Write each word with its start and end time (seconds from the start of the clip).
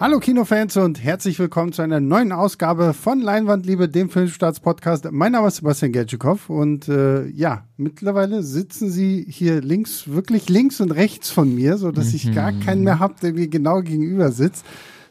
Hallo 0.00 0.18
Kinofans 0.18 0.76
und 0.76 1.02
herzlich 1.02 1.38
willkommen 1.38 1.72
zu 1.72 1.80
einer 1.80 2.00
neuen 2.00 2.32
Ausgabe 2.32 2.94
von 2.94 3.20
Leinwandliebe, 3.20 3.88
dem 3.88 4.10
Filmstarts-Podcast. 4.10 5.08
Mein 5.12 5.32
Name 5.32 5.46
ist 5.46 5.56
Sebastian 5.56 5.92
Gertschikow 5.92 6.50
und 6.50 6.88
äh, 6.88 7.26
ja, 7.28 7.64
mittlerweile 7.76 8.42
sitzen 8.42 8.90
Sie 8.90 9.24
hier 9.28 9.60
links, 9.60 10.08
wirklich 10.08 10.48
links 10.48 10.80
und 10.80 10.90
rechts 10.90 11.30
von 11.30 11.54
mir, 11.54 11.78
so 11.78 11.92
dass 11.92 12.08
mhm. 12.08 12.14
ich 12.16 12.34
gar 12.34 12.52
keinen 12.52 12.82
mehr 12.82 12.98
habe, 12.98 13.14
der 13.22 13.34
mir 13.34 13.46
genau 13.46 13.82
gegenüber 13.82 14.32
sitzt. 14.32 14.64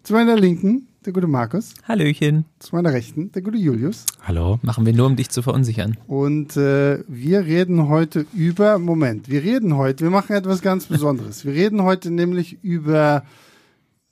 Zu 0.04 0.14
meiner 0.14 0.36
Linken 0.36 0.90
der 1.06 1.14
gute 1.14 1.28
Markus. 1.28 1.74
Hallöchen. 1.88 2.44
Zu 2.60 2.76
meiner 2.76 2.92
Rechten 2.92 3.32
der 3.32 3.42
gute 3.42 3.58
Julius. 3.58 4.06
Hallo. 4.22 4.60
Machen 4.64 4.86
wir 4.86 4.94
nur, 4.94 5.08
um 5.08 5.16
dich 5.16 5.30
zu 5.30 5.42
verunsichern. 5.42 5.98
Und 6.08 6.58
äh, 6.58 7.00
wir 7.08 7.46
reden 7.46 7.88
heute 7.88 8.26
über, 8.34 8.80
Moment, 8.80 9.30
wir 9.30 9.44
reden 9.44 9.78
heute, 9.78 10.04
wir 10.04 10.12
machen 10.12 10.36
etwas 10.36 10.62
ganz 10.62 10.88
Besonderes. 10.88 11.46
wir 11.46 11.54
reden 11.54 11.84
heute 11.84 12.12
nämlich 12.12 12.62
über 12.64 13.24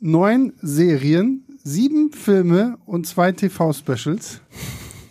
neun 0.01 0.53
Serien, 0.61 1.45
sieben 1.63 2.11
Filme 2.11 2.77
und 2.85 3.07
zwei 3.07 3.31
TV-Specials, 3.31 4.41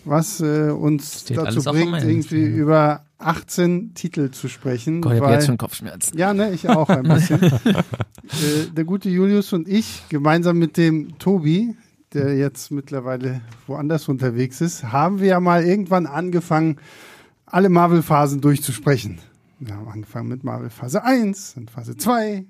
was 0.04 0.40
äh, 0.40 0.70
uns 0.70 1.24
dazu 1.24 1.62
bringt, 1.62 2.02
irgendwie 2.02 2.44
über 2.44 3.04
18 3.18 3.94
Titel 3.94 4.30
zu 4.30 4.48
sprechen. 4.48 5.00
Gott, 5.00 5.14
ich 5.14 5.20
habe 5.20 5.32
jetzt 5.32 5.46
schon 5.46 5.58
Kopfschmerzen. 5.58 6.18
Ja, 6.18 6.34
ne, 6.34 6.52
ich 6.52 6.68
auch 6.68 6.88
ein 6.88 7.04
bisschen. 7.04 7.40
äh, 7.42 8.66
der 8.76 8.84
gute 8.84 9.08
Julius 9.08 9.52
und 9.52 9.68
ich, 9.68 10.02
gemeinsam 10.08 10.58
mit 10.58 10.76
dem 10.76 11.18
Tobi, 11.18 11.76
der 12.12 12.36
jetzt 12.36 12.72
mittlerweile 12.72 13.42
woanders 13.66 14.08
unterwegs 14.08 14.60
ist, 14.60 14.84
haben 14.84 15.20
wir 15.20 15.28
ja 15.28 15.40
mal 15.40 15.64
irgendwann 15.64 16.06
angefangen, 16.06 16.76
alle 17.46 17.68
Marvel-Phasen 17.68 18.40
durchzusprechen. 18.40 19.18
Wir 19.60 19.76
haben 19.76 19.88
angefangen 19.88 20.28
mit 20.28 20.42
Marvel 20.42 20.70
Phase 20.70 21.04
1 21.04 21.56
und 21.56 21.70
Phase 21.70 21.96
2. 21.96 22.44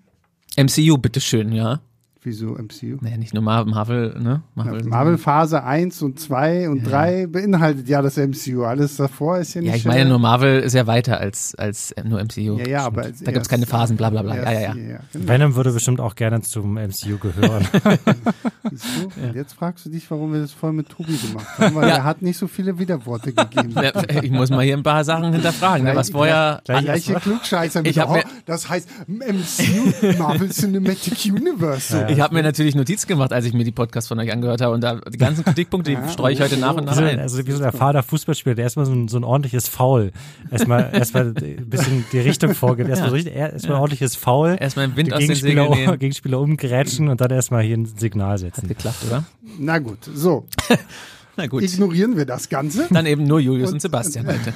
MCU, 0.56 0.96
bitteschön, 0.96 1.52
ja. 1.52 1.80
Wieso 2.22 2.48
MCU? 2.48 2.98
Naja, 3.00 3.16
nicht 3.16 3.32
nur 3.32 3.42
Marvel, 3.42 4.14
ne? 4.20 4.42
Marvel, 4.54 4.82
ja, 4.82 4.88
Marvel 4.88 5.16
Phase 5.16 5.64
1 5.64 6.02
und 6.02 6.20
2 6.20 6.68
und 6.68 6.82
ja. 6.82 6.90
3 6.90 7.26
beinhaltet 7.28 7.88
ja 7.88 8.02
das 8.02 8.18
MCU. 8.18 8.64
Alles 8.64 8.96
davor 8.96 9.38
ist 9.38 9.54
ja 9.54 9.62
nicht. 9.62 9.70
Ja, 9.70 9.76
ich 9.76 9.86
meine, 9.86 10.04
nur 10.04 10.18
Marvel 10.18 10.60
ist 10.60 10.74
ja 10.74 10.86
weiter 10.86 11.18
als, 11.18 11.54
als 11.54 11.94
nur 12.04 12.22
MCU. 12.22 12.58
Ja, 12.58 12.68
ja, 12.68 12.84
aber. 12.84 13.04
Da 13.04 13.32
gibt 13.32 13.38
es 13.38 13.48
keine 13.48 13.64
Phasen, 13.64 13.96
bla 13.96 14.10
bla 14.10 14.20
bla. 14.20 14.36
Ja, 14.36 14.52
ja, 14.52 14.60
ja. 14.60 15.00
Genau. 15.14 15.28
Venom 15.28 15.54
würde 15.56 15.72
bestimmt 15.72 15.98
auch 15.98 16.14
gerne 16.14 16.42
zum 16.42 16.74
MCU 16.74 17.16
gehören. 17.16 17.66
ja. 17.84 19.32
Jetzt 19.34 19.54
fragst 19.54 19.86
du 19.86 19.90
dich, 19.90 20.10
warum 20.10 20.34
wir 20.34 20.40
das 20.40 20.52
voll 20.52 20.74
mit 20.74 20.90
Tobi 20.90 21.16
gemacht 21.16 21.46
haben, 21.56 21.74
weil 21.74 21.88
er 21.88 22.04
hat 22.04 22.20
nicht 22.20 22.36
so 22.36 22.48
viele 22.48 22.78
Widerworte 22.78 23.32
gegeben. 23.32 23.74
ich 24.22 24.30
muss 24.30 24.50
mal 24.50 24.62
hier 24.62 24.76
ein 24.76 24.82
paar 24.82 25.04
Sachen 25.04 25.32
hinterfragen, 25.32 25.86
ne, 25.86 25.96
was 25.96 26.10
vorher. 26.10 26.60
Gleich, 26.64 26.84
gleiche 26.84 27.14
Klugscheißer. 27.14 27.82
Ich 27.86 27.98
hab 27.98 28.10
oh, 28.10 28.18
das 28.44 28.68
heißt 28.68 28.90
MCU, 29.06 30.18
Marvel 30.18 30.50
Cinematic 30.50 31.32
Universe. 31.32 32.09
Ich 32.10 32.20
habe 32.20 32.34
mir 32.34 32.42
natürlich 32.42 32.74
Notiz 32.74 33.06
gemacht, 33.06 33.32
als 33.32 33.44
ich 33.44 33.52
mir 33.52 33.64
die 33.64 33.72
Podcasts 33.72 34.08
von 34.08 34.18
euch 34.18 34.32
angehört 34.32 34.60
habe 34.60 34.74
und 34.74 34.82
da 34.82 34.96
die 34.96 35.18
ganzen 35.18 35.44
Kritikpunkte, 35.44 35.90
die 35.90 35.96
ja, 35.96 36.08
streue 36.08 36.32
ich 36.32 36.40
heute 36.40 36.56
nach 36.56 36.74
und 36.74 36.84
nach 36.84 36.96
ein. 36.96 37.18
Also 37.18 37.46
wie 37.46 37.52
so 37.52 37.58
der 37.58 37.72
Vater 37.72 38.02
Fußballspieler, 38.02 38.54
der 38.54 38.64
erstmal 38.64 38.86
so 38.86 38.92
ein, 38.92 39.08
so 39.08 39.16
ein 39.18 39.24
ordentliches 39.24 39.68
Foul, 39.68 40.12
erstmal 40.50 40.90
erstmal 40.92 41.28
ein 41.28 41.68
bisschen 41.68 42.04
die 42.12 42.18
Richtung 42.18 42.54
vorgibt, 42.54 42.88
erstmal 42.90 43.18
ja. 43.20 43.30
erstmal 43.30 43.76
ein 43.76 43.80
ordentliches 43.80 44.16
Foul, 44.16 44.56
erstmal 44.58 44.86
ein 44.86 44.96
Wind 44.96 45.12
aus 45.12 45.20
den 45.20 45.34
Segeln 45.34 45.98
Gegenspieler 45.98 46.40
umgrätschen 46.40 47.08
und 47.08 47.20
dann 47.20 47.30
erstmal 47.30 47.62
hier 47.62 47.76
ein 47.76 47.86
Signal 47.86 48.38
setzen. 48.38 48.62
Hat 48.62 48.68
geklappt, 48.68 49.04
oder? 49.06 49.24
Na 49.58 49.78
gut, 49.78 49.98
so. 50.12 50.46
Na 51.36 51.46
gut. 51.46 51.62
Ignorieren 51.62 52.16
wir 52.16 52.26
das 52.26 52.48
Ganze. 52.48 52.88
Dann 52.90 53.06
eben 53.06 53.24
nur 53.24 53.40
Julius 53.40 53.68
und, 53.68 53.74
und 53.74 53.80
Sebastian 53.80 54.26
heute. 54.26 54.52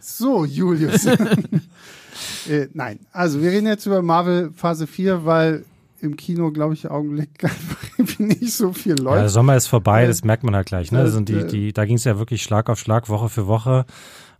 so, 0.00 0.44
Julius. 0.44 1.06
äh, 1.06 2.68
nein, 2.72 3.00
also 3.12 3.42
wir 3.42 3.50
reden 3.50 3.66
jetzt 3.66 3.84
über 3.86 4.00
Marvel 4.00 4.52
Phase 4.54 4.86
4, 4.86 5.24
weil 5.26 5.64
im 6.02 6.16
Kino, 6.16 6.50
glaube 6.50 6.74
ich, 6.74 6.90
Augenblick 6.90 7.30
nicht 8.18 8.52
so 8.52 8.72
viel 8.72 8.98
läuft. 8.98 9.16
Ja, 9.16 9.20
der 9.22 9.28
Sommer 9.28 9.56
ist 9.56 9.68
vorbei, 9.68 10.04
äh, 10.04 10.06
das 10.08 10.24
merkt 10.24 10.42
man 10.42 10.54
halt 10.54 10.66
gleich. 10.66 10.90
Ne? 10.90 10.98
Also 10.98 11.20
die, 11.20 11.46
die, 11.46 11.72
da 11.72 11.84
ging 11.84 11.96
es 11.96 12.04
ja 12.04 12.18
wirklich 12.18 12.42
Schlag 12.42 12.68
auf 12.68 12.78
Schlag, 12.78 13.08
Woche 13.08 13.28
für 13.28 13.46
Woche. 13.46 13.86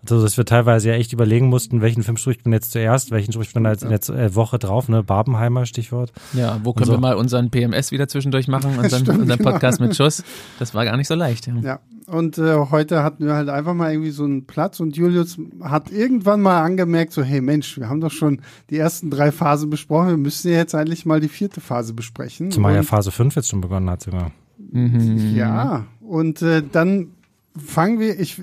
Also, 0.02 0.22
dass 0.22 0.36
wir 0.36 0.44
teilweise 0.44 0.88
ja 0.88 0.94
echt 0.96 1.12
überlegen 1.12 1.46
mussten, 1.46 1.80
welchen 1.80 2.02
Film 2.02 2.16
spricht 2.16 2.44
man 2.44 2.52
jetzt 2.52 2.72
zuerst, 2.72 3.12
welchen 3.12 3.32
spricht 3.32 3.54
man 3.54 3.64
jetzt 3.66 3.84
in 3.84 3.90
der 3.90 4.00
äh, 4.08 4.34
Woche 4.34 4.58
drauf, 4.58 4.88
ne? 4.88 5.04
Barbenheimer, 5.04 5.64
Stichwort. 5.64 6.12
Ja, 6.32 6.60
wo 6.64 6.72
können 6.72 6.86
so. 6.86 6.92
wir 6.92 6.98
mal 6.98 7.14
unseren 7.14 7.50
PMS 7.50 7.92
wieder 7.92 8.08
zwischendurch 8.08 8.48
machen, 8.48 8.70
unseren, 8.78 9.02
Stimmt, 9.02 9.20
unseren 9.20 9.38
genau. 9.38 9.52
Podcast 9.52 9.80
mit 9.80 9.94
Schuss. 9.94 10.24
Das 10.58 10.74
war 10.74 10.84
gar 10.84 10.96
nicht 10.96 11.06
so 11.06 11.14
leicht. 11.14 11.46
Ja, 11.46 11.54
ja. 11.60 11.80
und 12.06 12.36
äh, 12.38 12.56
heute 12.70 13.04
hatten 13.04 13.26
wir 13.26 13.34
halt 13.34 13.48
einfach 13.48 13.74
mal 13.74 13.92
irgendwie 13.92 14.10
so 14.10 14.24
einen 14.24 14.44
Platz 14.44 14.80
und 14.80 14.96
Julius 14.96 15.38
hat 15.62 15.92
irgendwann 15.92 16.40
mal 16.40 16.62
angemerkt, 16.62 17.12
so, 17.12 17.22
hey 17.22 17.40
Mensch, 17.40 17.78
wir 17.78 17.88
haben 17.88 18.00
doch 18.00 18.10
schon 18.10 18.40
die 18.70 18.78
ersten 18.78 19.08
drei 19.08 19.30
Phasen 19.30 19.70
besprochen, 19.70 20.08
wir 20.08 20.16
müssen 20.16 20.50
ja 20.50 20.58
jetzt 20.58 20.74
eigentlich 20.74 21.06
mal 21.06 21.20
die 21.20 21.28
vierte 21.28 21.60
Phase 21.60 21.94
besprechen. 21.94 22.50
Zumal 22.50 22.74
ja 22.74 22.82
Phase 22.82 23.12
5 23.12 23.36
jetzt 23.36 23.48
schon 23.48 23.60
begonnen 23.60 23.88
hat 23.88 24.02
sogar. 24.02 24.32
Mhm. 24.72 25.36
Ja, 25.36 25.86
und 26.00 26.42
äh, 26.42 26.62
dann 26.70 27.08
fangen 27.56 28.00
wir, 28.00 28.19
ich, 28.19 28.40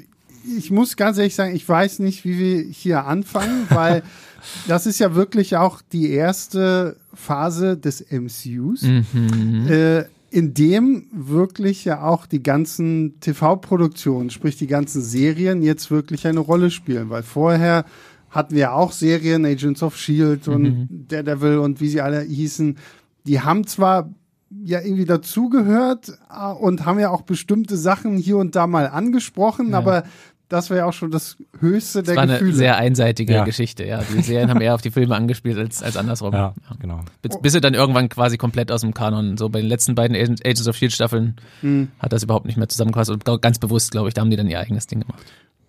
ich 0.57 0.71
muss 0.71 0.95
ganz 0.95 1.17
ehrlich 1.17 1.35
sagen, 1.35 1.55
ich 1.55 1.67
weiß 1.67 1.99
nicht, 1.99 2.25
wie 2.25 2.37
wir 2.37 2.63
hier 2.63 3.05
anfangen, 3.05 3.65
weil 3.69 4.03
das 4.67 4.85
ist 4.85 4.99
ja 4.99 5.15
wirklich 5.15 5.57
auch 5.57 5.81
die 5.91 6.11
erste 6.11 6.97
Phase 7.13 7.77
des 7.77 8.05
MCUs, 8.11 8.83
mhm. 8.83 9.67
äh, 9.69 10.05
in 10.31 10.53
dem 10.53 11.07
wirklich 11.11 11.85
ja 11.85 12.03
auch 12.03 12.25
die 12.25 12.43
ganzen 12.43 13.19
TV-Produktionen, 13.19 14.29
sprich 14.29 14.57
die 14.57 14.67
ganzen 14.67 15.01
Serien 15.01 15.61
jetzt 15.61 15.89
wirklich 15.89 16.27
eine 16.27 16.39
Rolle 16.39 16.71
spielen, 16.71 17.09
weil 17.09 17.23
vorher 17.23 17.85
hatten 18.29 18.55
wir 18.55 18.73
auch 18.73 18.91
Serien, 18.91 19.45
Agents 19.45 19.81
of 19.81 19.97
Shield 19.97 20.47
und 20.47 20.61
mhm. 20.61 21.05
Daredevil 21.07 21.57
und 21.57 21.81
wie 21.81 21.89
sie 21.89 22.01
alle 22.01 22.21
hießen, 22.21 22.77
die 23.25 23.41
haben 23.41 23.65
zwar 23.65 24.09
ja 24.63 24.81
irgendwie 24.81 25.05
dazugehört 25.05 26.17
äh, 26.29 26.51
und 26.51 26.85
haben 26.85 26.99
ja 26.99 27.09
auch 27.09 27.21
bestimmte 27.21 27.77
Sachen 27.77 28.17
hier 28.17 28.37
und 28.37 28.55
da 28.55 28.67
mal 28.67 28.87
angesprochen, 28.87 29.71
ja. 29.71 29.77
aber 29.77 30.03
das 30.49 30.69
wäre 30.71 30.85
auch 30.85 30.93
schon 30.93 31.11
das 31.11 31.37
höchste 31.59 32.03
der 32.03 32.15
das 32.15 32.17
war 32.17 32.27
Gefühle. 32.27 32.49
eine 32.49 32.57
sehr 32.57 32.77
einseitige 32.77 33.33
ja. 33.33 33.45
Geschichte, 33.45 33.85
ja. 33.85 34.01
Die 34.01 34.21
Serien 34.21 34.49
haben 34.49 34.61
eher 34.61 34.75
auf 34.75 34.81
die 34.81 34.91
Filme 34.91 35.15
angespielt 35.15 35.57
als, 35.57 35.83
als 35.83 35.95
andersrum. 35.95 36.33
Ja, 36.33 36.53
ja. 36.69 36.75
genau. 36.79 37.01
Bis, 37.21 37.39
bis 37.39 37.53
sie 37.53 37.61
dann 37.61 37.75
irgendwann 37.75 38.09
quasi 38.09 38.37
komplett 38.37 38.71
aus 38.71 38.81
dem 38.81 38.93
Kanon, 38.93 39.37
so 39.37 39.49
bei 39.49 39.61
den 39.61 39.69
letzten 39.69 39.95
beiden 39.95 40.17
Agents 40.17 40.67
of 40.67 40.75
Shield 40.75 40.91
Staffeln, 40.91 41.35
mhm. 41.61 41.89
hat 41.99 42.11
das 42.11 42.23
überhaupt 42.23 42.45
nicht 42.45 42.57
mehr 42.57 42.67
zusammengefasst 42.67 43.11
und 43.11 43.41
ganz 43.41 43.59
bewusst, 43.59 43.91
glaube 43.91 44.07
ich, 44.07 44.15
da 44.15 44.21
haben 44.21 44.31
die 44.31 44.37
dann 44.37 44.47
ihr 44.47 44.59
eigenes 44.59 44.87
Ding 44.87 45.01
gemacht. 45.01 45.23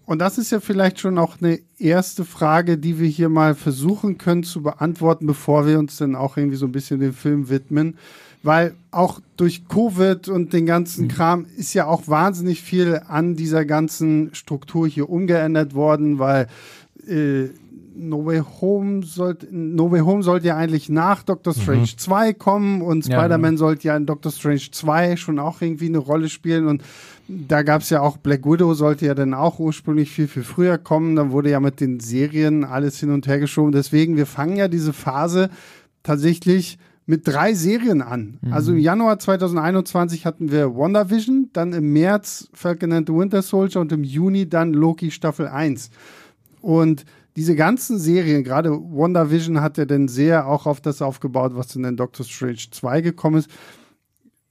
Und 0.07 0.19
das 0.19 0.39
ist 0.39 0.51
ja 0.51 0.59
vielleicht 0.59 0.99
schon 0.99 1.19
auch 1.19 1.37
eine 1.41 1.61
erste 1.79 2.25
Frage, 2.25 2.79
die 2.79 2.99
wir 2.99 3.07
hier 3.07 3.29
mal 3.29 3.55
versuchen 3.55 4.19
können 4.19 4.43
zu 4.43 4.63
beantworten, 4.63 5.27
bevor 5.27 5.69
wir 5.69 5.79
uns 5.79 5.99
dann 5.99 6.17
auch 6.17 6.37
irgendwie 6.37 6.57
so 6.57 6.67
ein 6.67 6.73
bisschen 6.73 6.99
dem 6.99 7.13
Film 7.13 7.49
widmen 7.49 7.97
weil 8.43 8.75
auch 8.91 9.21
durch 9.37 9.69
Covid 9.69 10.28
und 10.28 10.53
den 10.53 10.67
ganzen 10.67 11.05
mhm. 11.05 11.09
Kram 11.09 11.47
ist 11.56 11.75
ja 11.75 11.87
auch 11.87 12.09
wahnsinnig 12.09 12.62
viel 12.62 13.01
an 13.06 13.37
dieser 13.37 13.65
ganzen 13.65 14.34
Struktur 14.34 14.89
hier 14.89 15.11
umgeändert 15.11 15.75
worden, 15.75 16.19
weil 16.19 16.47
äh, 17.06 17.49
No 17.95 18.25
Way 18.25 18.43
Home 18.61 19.03
sollte 19.03 19.47
No 19.51 19.91
Way 19.91 20.01
Home 20.01 20.23
sollte 20.23 20.49
ja 20.49 20.56
eigentlich 20.56 20.89
nach 20.89 21.23
Doctor 21.23 21.55
mhm. 21.55 21.61
Strange 21.61 21.81
mhm. 21.81 21.99
2 21.99 22.33
kommen 22.33 22.83
und 22.83 23.05
Spider-Man 23.05 23.43
ja, 23.43 23.49
genau. 23.51 23.59
sollte 23.59 23.89
ja 23.89 23.97
in 23.97 24.06
Doctor 24.06 24.33
Strange 24.33 24.71
2 24.71 25.17
schon 25.17 25.39
auch 25.39 25.61
irgendwie 25.61 25.87
eine 25.87 25.99
Rolle 25.99 26.28
spielen 26.28 26.67
und 26.67 26.83
da 27.28 27.62
gab 27.62 27.83
es 27.83 27.91
ja 27.91 28.01
auch 28.01 28.17
Black 28.17 28.45
Widow 28.45 28.75
sollte 28.75 29.07
ja 29.07 29.15
dann 29.15 29.34
auch 29.34 29.59
ursprünglich 29.59 30.11
viel 30.11 30.28
viel 30.28 30.45
früher 30.45 30.78
kommen, 30.78 31.15
dann 31.15 31.31
wurde 31.31 31.51
ja 31.51 31.61
mit 31.61 31.81
den 31.81 32.01
Serien 32.01 32.65
alles 32.65 32.99
hin 32.99 33.11
und 33.11 33.27
her 33.27 33.39
geschoben, 33.39 33.72
deswegen 33.72 34.17
wir 34.17 34.27
fangen 34.27 34.57
ja 34.57 34.69
diese 34.69 34.93
Phase 34.93 35.51
tatsächlich 36.03 36.78
mit 37.10 37.26
drei 37.26 37.54
Serien 37.54 38.03
an. 38.03 38.38
Mhm. 38.41 38.53
Also 38.53 38.71
im 38.71 38.78
Januar 38.78 39.19
2021 39.19 40.26
hatten 40.26 40.53
wir 40.53 40.76
WandaVision, 40.76 41.50
dann 41.53 41.72
im 41.72 41.93
März 41.93 42.48
Falcon 42.54 42.93
and 42.93 43.09
the 43.09 43.15
Winter 43.15 43.43
Soldier 43.43 43.81
und 43.81 43.91
im 43.91 44.04
Juni 44.04 44.48
dann 44.48 44.72
Loki 44.72 45.10
Staffel 45.10 45.48
1. 45.48 45.91
Und 46.60 47.04
diese 47.34 47.57
ganzen 47.57 47.98
Serien, 47.98 48.45
gerade 48.45 48.71
WandaVision 48.71 49.60
hat 49.60 49.77
ja 49.77 49.86
dann 49.86 50.07
sehr 50.07 50.47
auch 50.47 50.66
auf 50.66 50.80
das 50.80 51.03
aufgebaut, 51.03 51.53
was 51.57 51.74
in 51.74 51.83
den 51.83 51.97
Doctor 51.97 52.24
Strange 52.24 52.71
2 52.71 53.01
gekommen 53.01 53.39
ist. 53.39 53.51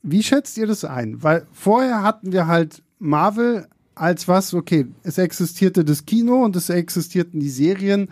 Wie 0.02 0.22
schätzt 0.22 0.58
ihr 0.58 0.68
das 0.68 0.84
ein? 0.84 1.24
Weil 1.24 1.48
vorher 1.54 2.04
hatten 2.04 2.34
wir 2.34 2.48
halt 2.48 2.84
Marvel 3.00 3.68
als 3.96 4.28
was, 4.28 4.54
okay, 4.54 4.86
es 5.04 5.18
existierte 5.18 5.86
das 5.86 6.06
Kino 6.06 6.44
und 6.44 6.58
es 6.58 6.70
existierten 6.70 7.40
die 7.40 7.50
Serien 7.50 8.10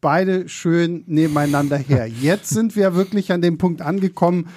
beide 0.00 0.48
schön 0.48 1.04
nebeneinander 1.06 1.76
her. 1.76 2.06
Jetzt 2.06 2.50
sind 2.50 2.76
wir 2.76 2.94
wirklich 2.94 3.32
an 3.32 3.42
dem 3.42 3.58
Punkt 3.58 3.82
angekommen, 3.82 4.48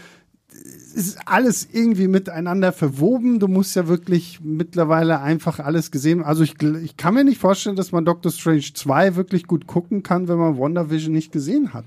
es 0.96 1.08
ist 1.08 1.20
alles 1.26 1.68
irgendwie 1.72 2.08
miteinander 2.08 2.72
verwoben. 2.72 3.40
Du 3.40 3.48
musst 3.48 3.76
ja 3.76 3.88
wirklich 3.88 4.40
mittlerweile 4.44 5.22
einfach 5.22 5.60
alles 5.60 5.90
gesehen. 5.92 6.24
Also 6.24 6.44
ich, 6.44 6.62
ich 6.62 6.98
kann 6.98 7.16
mir 7.16 7.24
nicht 7.24 7.40
vorstellen, 7.40 7.76
dass 7.76 7.92
man 7.92 8.06
Doctor 8.06 8.32
Strange 8.32 8.62
2 8.74 9.16
wirklich 9.16 9.48
gut 9.48 9.66
gucken 9.66 10.04
kann, 10.04 10.28
wenn 10.28 10.38
man 10.38 10.58
WandaVision 10.58 11.12
nicht 11.12 11.32
gesehen 11.32 11.74
hat. 11.74 11.86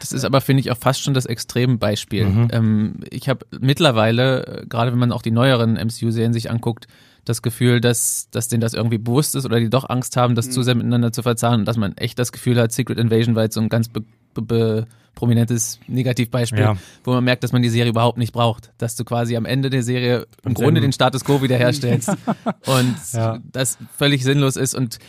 Das 0.00 0.12
ist 0.12 0.24
aber, 0.24 0.40
finde 0.40 0.60
ich, 0.60 0.70
auch 0.70 0.76
fast 0.76 1.02
schon 1.02 1.12
das 1.12 1.26
Extrembeispiel. 1.26 2.24
Mhm. 2.24 2.48
Ähm, 2.52 2.94
ich 3.10 3.28
habe 3.28 3.44
mittlerweile, 3.60 4.64
gerade 4.68 4.92
wenn 4.92 4.98
man 4.98 5.12
auch 5.12 5.22
die 5.22 5.30
neueren 5.30 5.74
MCU-Serien 5.74 6.32
sich 6.32 6.50
anguckt, 6.50 6.86
das 7.28 7.42
Gefühl, 7.42 7.80
dass, 7.80 8.28
dass 8.30 8.48
denen 8.48 8.60
das 8.60 8.74
irgendwie 8.74 8.98
bewusst 8.98 9.34
ist 9.34 9.44
oder 9.44 9.60
die 9.60 9.70
doch 9.70 9.88
Angst 9.88 10.16
haben, 10.16 10.34
das 10.34 10.46
mhm. 10.46 10.50
zu 10.52 10.62
sehr 10.62 10.74
miteinander 10.74 11.12
zu 11.12 11.22
verzahnen 11.22 11.60
und 11.60 11.64
dass 11.66 11.76
man 11.76 11.96
echt 11.96 12.18
das 12.18 12.32
Gefühl 12.32 12.60
hat, 12.60 12.72
Secret 12.72 12.98
Invasion 12.98 13.34
war 13.34 13.44
jetzt 13.44 13.54
so 13.54 13.60
ein 13.60 13.68
ganz 13.68 13.88
be 13.88 14.02
be 14.34 14.86
prominentes 15.18 15.80
Negativbeispiel, 15.88 16.60
ja. 16.60 16.76
wo 17.02 17.10
man 17.12 17.24
merkt, 17.24 17.42
dass 17.42 17.50
man 17.50 17.60
die 17.60 17.70
Serie 17.70 17.90
überhaupt 17.90 18.18
nicht 18.18 18.32
braucht. 18.32 18.70
Dass 18.78 18.94
du 18.94 19.04
quasi 19.04 19.36
am 19.36 19.46
Ende 19.46 19.68
der 19.68 19.82
Serie 19.82 20.28
im 20.44 20.54
Grunde 20.54 20.80
den 20.80 20.92
Status 20.92 21.24
quo 21.24 21.42
wiederherstellst 21.42 22.10
und 22.66 22.96
ja. 23.12 23.40
das 23.50 23.78
völlig 23.96 24.22
sinnlos 24.22 24.54
ist 24.54 24.76
und 24.76 25.00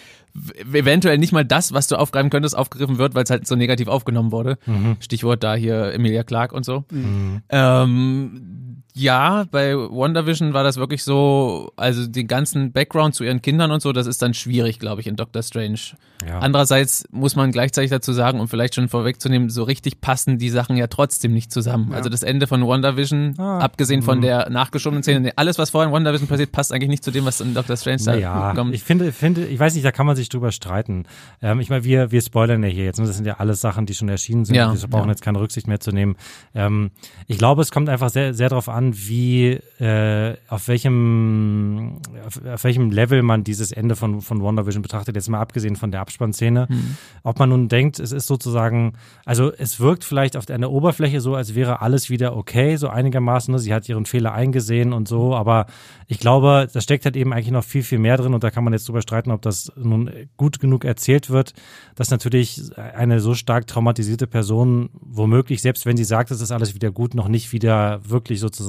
eventuell 0.74 1.20
nicht 1.20 1.32
mal 1.32 1.46
das, 1.46 1.74
was 1.74 1.86
du 1.86 1.96
aufgreifen 1.96 2.32
könntest, 2.32 2.58
aufgegriffen 2.58 2.98
wird, 2.98 3.14
weil 3.14 3.24
es 3.24 3.30
halt 3.30 3.46
so 3.46 3.56
negativ 3.56 3.88
aufgenommen 3.88 4.32
wurde. 4.32 4.58
Mhm. 4.66 4.98
Stichwort 5.00 5.44
da 5.44 5.54
hier 5.54 5.94
Emilia 5.94 6.24
Clark 6.24 6.54
und 6.54 6.66
so. 6.66 6.86
Mhm. 6.92 7.44
Ähm, 7.50 8.69
ja, 9.00 9.46
bei 9.50 9.76
WandaVision 9.76 10.54
war 10.54 10.64
das 10.64 10.78
wirklich 10.78 11.04
so, 11.04 11.72
also 11.78 12.06
den 12.06 12.28
ganzen 12.28 12.72
Background 12.72 13.16
zu 13.16 13.24
ihren 13.24 13.42
Kindern 13.42 13.72
und 13.72 13.82
so, 13.82 13.94
das 13.94 14.08
ist 14.08 14.22
dann 14.22 14.34
schwierig, 14.34 14.80
glaube 14.80 15.02
ich, 15.02 15.08
in 15.08 15.16
Doctor 15.16 15.42
Strange. 15.42 15.80
Ja. 16.28 16.40
Andererseits 16.40 17.06
muss 17.12 17.38
man 17.38 17.54
gleichzeitig 17.54 17.92
dazu 17.92 18.12
sagen, 18.12 18.42
um 18.42 18.50
vielleicht 18.50 18.76
schon 18.76 18.90
vorwegzunehmen, 18.90 19.50
so 19.50 19.64
richtig 19.64 20.02
passen 20.02 20.38
die 20.38 20.50
Sachen 20.50 20.76
ja 20.76 20.88
trotzdem 20.88 21.34
nicht 21.34 21.52
zusammen. 21.52 21.92
Ja. 21.92 21.98
Also 21.98 22.10
das 22.10 22.24
Ende 22.24 22.46
von 22.46 22.68
WandaVision, 22.68 23.36
ah. 23.38 23.60
abgesehen 23.60 24.02
von 24.02 24.18
mhm. 24.18 24.24
der 24.24 24.50
nachgeschobenen 24.50 25.02
Szene, 25.02 25.32
alles, 25.38 25.58
was 25.58 25.70
vorher 25.70 25.88
in 25.88 25.94
WandaVision 25.94 26.28
passiert, 26.28 26.52
passt 26.52 26.74
eigentlich 26.74 26.90
nicht 26.90 27.04
zu 27.06 27.12
dem, 27.12 27.24
was 27.24 27.40
in 27.40 27.54
Doctor 27.54 27.78
Strange 27.78 28.04
naja, 28.04 28.54
kommt. 28.54 28.76
Ich 28.76 28.84
finde, 28.84 29.14
finde, 29.14 29.46
ich 29.46 29.60
weiß 29.60 29.76
nicht, 29.76 29.86
da 29.86 29.94
kann 29.94 30.06
man 30.06 30.18
sich 30.18 30.28
drüber 30.28 30.52
streiten. 30.52 31.06
Ähm, 31.42 31.62
ich 31.62 31.70
meine, 31.70 31.86
wir, 31.86 32.12
wir 32.12 32.22
spoilern 32.22 32.64
ja 32.64 32.70
hier 32.70 32.84
jetzt, 32.84 33.00
ne? 33.00 33.08
das 33.08 33.16
sind 33.16 33.26
ja 33.26 33.38
alles 33.38 33.62
Sachen, 33.62 33.86
die 33.86 33.94
schon 33.94 34.10
erschienen 34.10 34.44
sind, 34.44 34.56
ja. 34.56 34.74
wir 34.74 34.88
brauchen 34.90 35.10
jetzt 35.10 35.22
keine 35.22 35.40
Rücksicht 35.40 35.68
mehr 35.68 35.80
zu 35.80 35.92
nehmen. 35.92 36.18
Ähm, 36.54 36.92
ich 37.28 37.38
glaube, 37.38 37.62
es 37.62 37.72
kommt 37.72 37.88
einfach 37.88 38.10
sehr, 38.10 38.34
sehr 38.34 38.50
darauf 38.50 38.68
an, 38.68 38.89
wie, 38.96 39.60
äh, 39.80 40.36
auf 40.48 40.68
welchem, 40.68 42.00
auf, 42.26 42.46
auf 42.46 42.64
welchem 42.64 42.92
Level 42.92 43.22
man 43.24 43.44
dieses 43.44 43.72
Ende 43.72 43.96
von, 43.96 44.22
von 44.22 44.42
WandaVision 44.42 44.82
betrachtet, 44.82 45.16
jetzt 45.16 45.30
mal 45.30 45.40
abgesehen 45.40 45.76
von 45.76 45.92
der 45.92 46.02
Abspannszene. 46.02 46.68
Mhm. 46.70 46.98
Ob 47.24 47.40
man 47.40 47.50
nun 47.50 47.68
denkt, 47.68 48.00
es 48.00 48.12
ist 48.12 48.28
sozusagen, 48.28 48.94
also 49.26 49.52
es 49.52 49.80
wirkt 49.80 50.04
vielleicht 50.04 50.38
auf 50.38 50.46
der, 50.46 50.60
Oberfläche 50.70 51.22
so, 51.22 51.36
als 51.36 51.56
wäre 51.56 51.82
alles 51.82 52.10
wieder 52.10 52.36
okay, 52.36 52.76
so 52.76 52.90
einigermaßen. 52.90 53.54
Ne? 53.54 53.60
Sie 53.60 53.74
hat 53.74 53.88
ihren 53.90 54.06
Fehler 54.06 54.34
eingesehen 54.34 54.94
und 54.94 55.08
so, 55.08 55.36
aber 55.36 55.66
ich 56.08 56.20
glaube, 56.20 56.68
da 56.72 56.82
steckt 56.82 57.06
halt 57.06 57.16
eben 57.16 57.34
eigentlich 57.34 57.52
noch 57.52 57.64
viel, 57.64 57.84
viel 57.84 58.00
mehr 58.00 58.18
drin 58.18 58.34
und 58.34 58.44
da 58.44 58.52
kann 58.52 58.64
man 58.64 58.74
jetzt 58.74 58.88
drüber 58.88 59.02
streiten, 59.02 59.32
ob 59.32 59.42
das 59.42 59.72
nun 59.76 60.12
gut 60.38 60.60
genug 60.60 60.86
erzählt 60.86 61.30
wird, 61.30 61.54
dass 61.96 62.10
natürlich 62.10 62.62
eine 62.78 63.20
so 63.20 63.34
stark 63.34 63.68
traumatisierte 63.68 64.28
Person 64.28 64.90
womöglich, 64.94 65.62
selbst 65.62 65.86
wenn 65.86 65.98
sie 65.98 66.04
sagt, 66.04 66.32
es 66.32 66.42
ist 66.42 66.52
alles 66.52 66.76
wieder 66.76 66.92
gut, 66.92 67.16
noch 67.16 67.28
nicht 67.28 67.52
wieder 67.52 68.02
wirklich 68.08 68.40
sozusagen. 68.40 68.69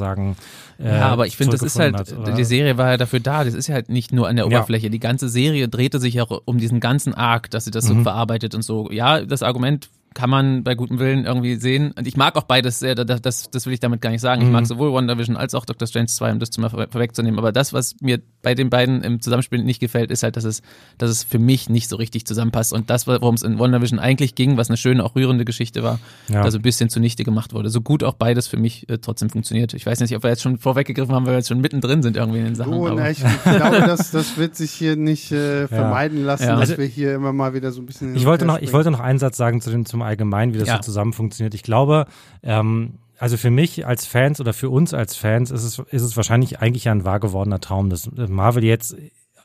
Äh, 0.79 0.97
ja, 0.97 1.08
aber 1.08 1.26
ich 1.26 1.37
finde, 1.37 1.52
das 1.52 1.62
ist 1.62 1.79
halt, 1.79 1.97
hat, 1.97 2.38
die 2.38 2.44
Serie 2.44 2.79
war 2.79 2.91
ja 2.91 2.97
dafür 2.97 3.20
da, 3.20 3.44
das 3.44 3.55
ist 3.55 3.67
ja 3.67 3.75
halt 3.75 3.88
nicht 3.88 4.12
nur 4.12 4.29
an 4.29 4.37
der 4.37 4.47
Oberfläche. 4.47 4.87
Ja. 4.87 4.91
Die 4.91 5.00
ganze 5.00 5.29
Serie 5.29 5.69
drehte 5.69 6.00
sich 6.00 6.14
ja 6.14 6.25
um 6.25 6.58
diesen 6.58 6.81
ganzen 6.81 7.14
Arc, 7.14 7.50
dass 7.50 7.64
sie 7.64 7.70
das 7.70 7.85
mhm. 7.85 7.99
so 7.99 8.02
verarbeitet 8.05 8.55
und 8.55 8.62
so. 8.62 8.91
Ja, 8.91 9.23
das 9.23 9.43
Argument 9.43 9.91
kann 10.15 10.29
man 10.29 10.65
bei 10.65 10.75
gutem 10.75 10.99
Willen 10.99 11.25
irgendwie 11.25 11.55
sehen. 11.57 11.93
Und 11.97 12.07
ich 12.07 12.17
mag 12.17 12.37
auch 12.37 12.43
beides 12.43 12.81
sehr, 12.81 12.95
das, 12.95 13.23
das, 13.23 13.51
das 13.51 13.67
will 13.67 13.73
ich 13.73 13.81
damit 13.81 14.01
gar 14.01 14.11
nicht 14.11 14.21
sagen. 14.21 14.43
Ich 14.43 14.49
mag 14.49 14.62
mhm. 14.62 14.67
sowohl 14.67 14.93
WandaVision 14.93 15.37
als 15.37 15.55
auch 15.55 15.65
Doctor 15.65 15.87
Strange 15.87 16.09
2, 16.09 16.33
um 16.33 16.39
das 16.41 16.51
zu 16.51 16.61
mal 16.61 16.69
vorwegzunehmen. 16.69 17.39
Aber 17.39 17.53
das, 17.53 17.73
was 17.73 17.95
mir 18.01 18.21
bei 18.43 18.55
den 18.55 18.71
beiden 18.71 19.03
im 19.03 19.21
Zusammenspiel 19.21 19.62
nicht 19.62 19.79
gefällt, 19.79 20.11
ist 20.11 20.23
halt, 20.23 20.37
dass 20.37 20.45
es, 20.45 20.62
dass 20.99 21.11
es 21.11 21.23
für 21.23 21.39
mich 21.39 21.69
nicht 21.69 21.89
so 21.89 21.97
richtig 21.97 22.27
zusammenpasst. 22.27 22.73
Und 22.73 22.91
das, 22.91 23.07
worum 23.07 23.37
es 23.37 23.43
in 23.43 23.59
WandaVision 23.59 24.01
eigentlich 24.01 24.35
ging, 24.35 24.57
was 24.57 24.69
eine 24.69 24.77
schöne, 24.77 25.05
auch 25.05 25.15
rührende 25.15 25.45
Geschichte 25.45 25.85
war, 25.85 26.01
ja. 26.29 26.43
also 26.43 26.59
ein 26.59 26.62
bisschen 26.62 26.91
zunichte 26.91 27.23
gemacht 27.23 27.55
wurde. 27.55 27.71
So 27.71 27.81
gut 27.81 28.03
auch 28.03 28.15
beides 28.15 28.49
für 28.49 28.57
mich 28.57 28.89
äh, 28.89 28.99
trotzdem 28.99 29.31
funktioniert. 29.31 29.75
Ich 29.75 29.87
weiß 29.87 30.01
nicht, 30.01 30.17
ob 30.17 30.25
wir 30.25 30.31
jetzt 30.31 30.43
schon 30.43 30.59
vorweggegriffen 30.59 31.15
haben, 31.15 31.25
weil 31.25 31.35
wir 31.35 31.39
jetzt 31.39 31.49
schon 31.49 31.61
mittendrin 31.61 32.03
sind 32.03 32.17
irgendwie 32.17 32.41
in 32.41 32.47
den 32.47 32.55
Sachen. 32.57 32.73
Oh, 32.73 32.89
na, 32.89 33.11
ich 33.11 33.23
glaube, 33.45 33.81
das, 33.87 34.11
das 34.11 34.37
wird 34.37 34.57
sich 34.57 34.73
hier 34.73 34.97
nicht 34.97 35.31
äh, 35.31 35.69
vermeiden 35.69 36.19
ja. 36.21 36.27
lassen, 36.27 36.43
ja. 36.45 36.51
dass 36.53 36.71
also, 36.71 36.79
wir 36.79 36.87
hier 36.87 37.15
immer 37.15 37.33
mal 37.33 37.55
wieder 37.55 37.71
so 37.71 37.81
ein 37.81 37.87
bisschen. 37.87 38.17
Ich 38.17 38.27
wollte 38.27 38.45
noch, 38.45 38.59
ich 38.59 38.73
wollte 38.73 38.91
noch 38.91 39.01
einen 39.01 39.21
Satz 39.21 39.37
sagen 39.37 39.61
zu 39.61 39.71
dem, 39.71 39.87
zum 39.87 40.00
Allgemeinen, 40.02 40.55
wie 40.55 40.58
das 40.58 40.69
so 40.69 40.79
zusammen 40.79 41.12
funktioniert. 41.12 41.55
Ich 41.55 41.62
glaube, 41.62 42.06
ähm, 42.43 42.99
also 43.19 43.37
für 43.37 43.50
mich 43.50 43.87
als 43.87 44.06
Fans 44.06 44.41
oder 44.41 44.52
für 44.52 44.70
uns 44.70 44.94
als 44.94 45.14
Fans 45.14 45.50
ist 45.50 45.62
es, 45.64 45.79
ist 45.79 46.02
es 46.02 46.17
wahrscheinlich 46.17 46.61
eigentlich 46.61 46.88
ein 46.88 47.05
wahr 47.05 47.20
gewordener 47.20 47.61
Traum, 47.61 47.91
dass 47.91 48.11
Marvel 48.11 48.64
jetzt 48.64 48.97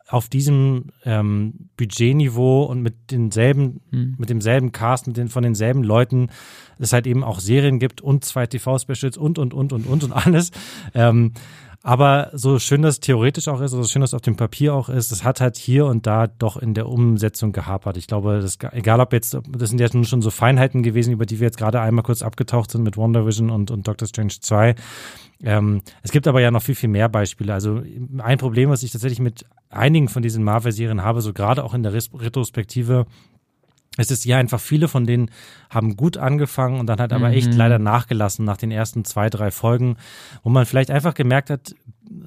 auf 0.07 0.29
diesem 0.29 0.91
ähm, 1.03 1.69
Budgetniveau 1.77 2.63
und 2.63 2.81
mit 2.81 3.11
denselben, 3.11 3.81
mhm. 3.89 4.15
mit 4.17 4.29
demselben 4.29 4.71
Cast, 4.71 5.07
mit 5.07 5.17
den 5.17 5.29
von 5.29 5.43
denselben 5.43 5.83
Leuten 5.83 6.29
es 6.77 6.93
halt 6.93 7.07
eben 7.07 7.23
auch 7.23 7.39
Serien 7.39 7.79
gibt 7.79 8.01
und 8.01 8.23
zwei 8.23 8.45
TV-Specials 8.45 9.17
und 9.17 9.39
und 9.39 9.53
und 9.53 9.73
und 9.73 9.87
und 9.87 10.03
und 10.03 10.13
alles. 10.13 10.51
Ähm, 10.93 11.33
aber 11.85 12.31
so 12.33 12.57
schön 12.57 12.81
das 12.81 12.99
theoretisch 12.99 13.47
auch 13.47 13.61
ist, 13.61 13.69
so 13.69 13.83
schön 13.83 14.01
das 14.01 14.15
auf 14.15 14.21
dem 14.21 14.35
Papier 14.35 14.73
auch 14.73 14.89
ist, 14.89 15.11
es 15.11 15.23
hat 15.23 15.39
halt 15.39 15.55
hier 15.55 15.85
und 15.85 16.07
da 16.07 16.25
doch 16.25 16.57
in 16.57 16.73
der 16.73 16.89
Umsetzung 16.89 17.51
gehapert. 17.51 17.95
Ich 17.95 18.07
glaube, 18.07 18.39
das, 18.41 18.57
egal 18.71 18.99
ob 19.01 19.13
jetzt, 19.13 19.37
das 19.47 19.69
sind 19.69 19.79
ja 19.79 19.87
nun 19.93 20.03
schon 20.03 20.23
so 20.23 20.31
Feinheiten 20.31 20.81
gewesen, 20.81 21.13
über 21.13 21.27
die 21.27 21.39
wir 21.39 21.45
jetzt 21.45 21.59
gerade 21.59 21.79
einmal 21.81 22.01
kurz 22.01 22.23
abgetaucht 22.23 22.71
sind 22.71 22.81
mit 22.81 22.97
Wonder 22.97 23.27
Vision 23.27 23.51
und, 23.51 23.69
und 23.69 23.87
Doctor 23.87 24.07
Strange 24.07 24.33
2. 24.41 24.73
Ähm, 25.43 25.83
es 26.01 26.11
gibt 26.11 26.27
aber 26.27 26.41
ja 26.41 26.49
noch 26.49 26.63
viel, 26.63 26.73
viel 26.73 26.89
mehr 26.89 27.07
Beispiele. 27.07 27.53
Also 27.53 27.83
ein 28.17 28.39
Problem, 28.39 28.71
was 28.71 28.81
ich 28.81 28.91
tatsächlich 28.91 29.19
mit 29.19 29.45
einigen 29.69 30.07
von 30.07 30.23
diesen 30.23 30.43
Marvel-Serien 30.43 31.03
habe, 31.03 31.21
so 31.21 31.33
gerade 31.33 31.63
auch 31.63 31.75
in 31.75 31.83
der 31.83 31.93
Retrospektive, 31.93 33.05
es 33.97 34.11
ist 34.11 34.25
ja 34.25 34.37
einfach 34.37 34.59
viele 34.59 34.87
von 34.87 35.05
denen 35.05 35.31
haben 35.69 35.95
gut 35.95 36.17
angefangen 36.17 36.79
und 36.79 36.87
dann 36.87 36.99
hat 36.99 37.13
aber 37.13 37.29
mhm. 37.29 37.35
echt 37.35 37.53
leider 37.53 37.79
nachgelassen 37.79 38.45
nach 38.45 38.57
den 38.57 38.71
ersten 38.71 39.05
zwei, 39.05 39.29
drei 39.29 39.51
Folgen, 39.51 39.97
wo 40.43 40.49
man 40.49 40.65
vielleicht 40.65 40.91
einfach 40.91 41.13
gemerkt 41.13 41.49
hat, 41.49 41.75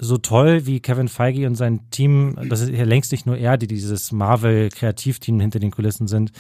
so 0.00 0.18
toll 0.18 0.66
wie 0.66 0.80
Kevin 0.80 1.08
Feige 1.08 1.46
und 1.46 1.54
sein 1.54 1.90
Team, 1.90 2.36
das 2.48 2.60
ist 2.60 2.70
ja 2.70 2.84
längst 2.84 3.12
nicht 3.12 3.26
nur 3.26 3.36
er, 3.36 3.56
die 3.56 3.66
dieses 3.66 4.12
Marvel-Kreativteam 4.12 5.38
hinter 5.40 5.60
den 5.60 5.70
Kulissen 5.70 6.08
sind, 6.08 6.32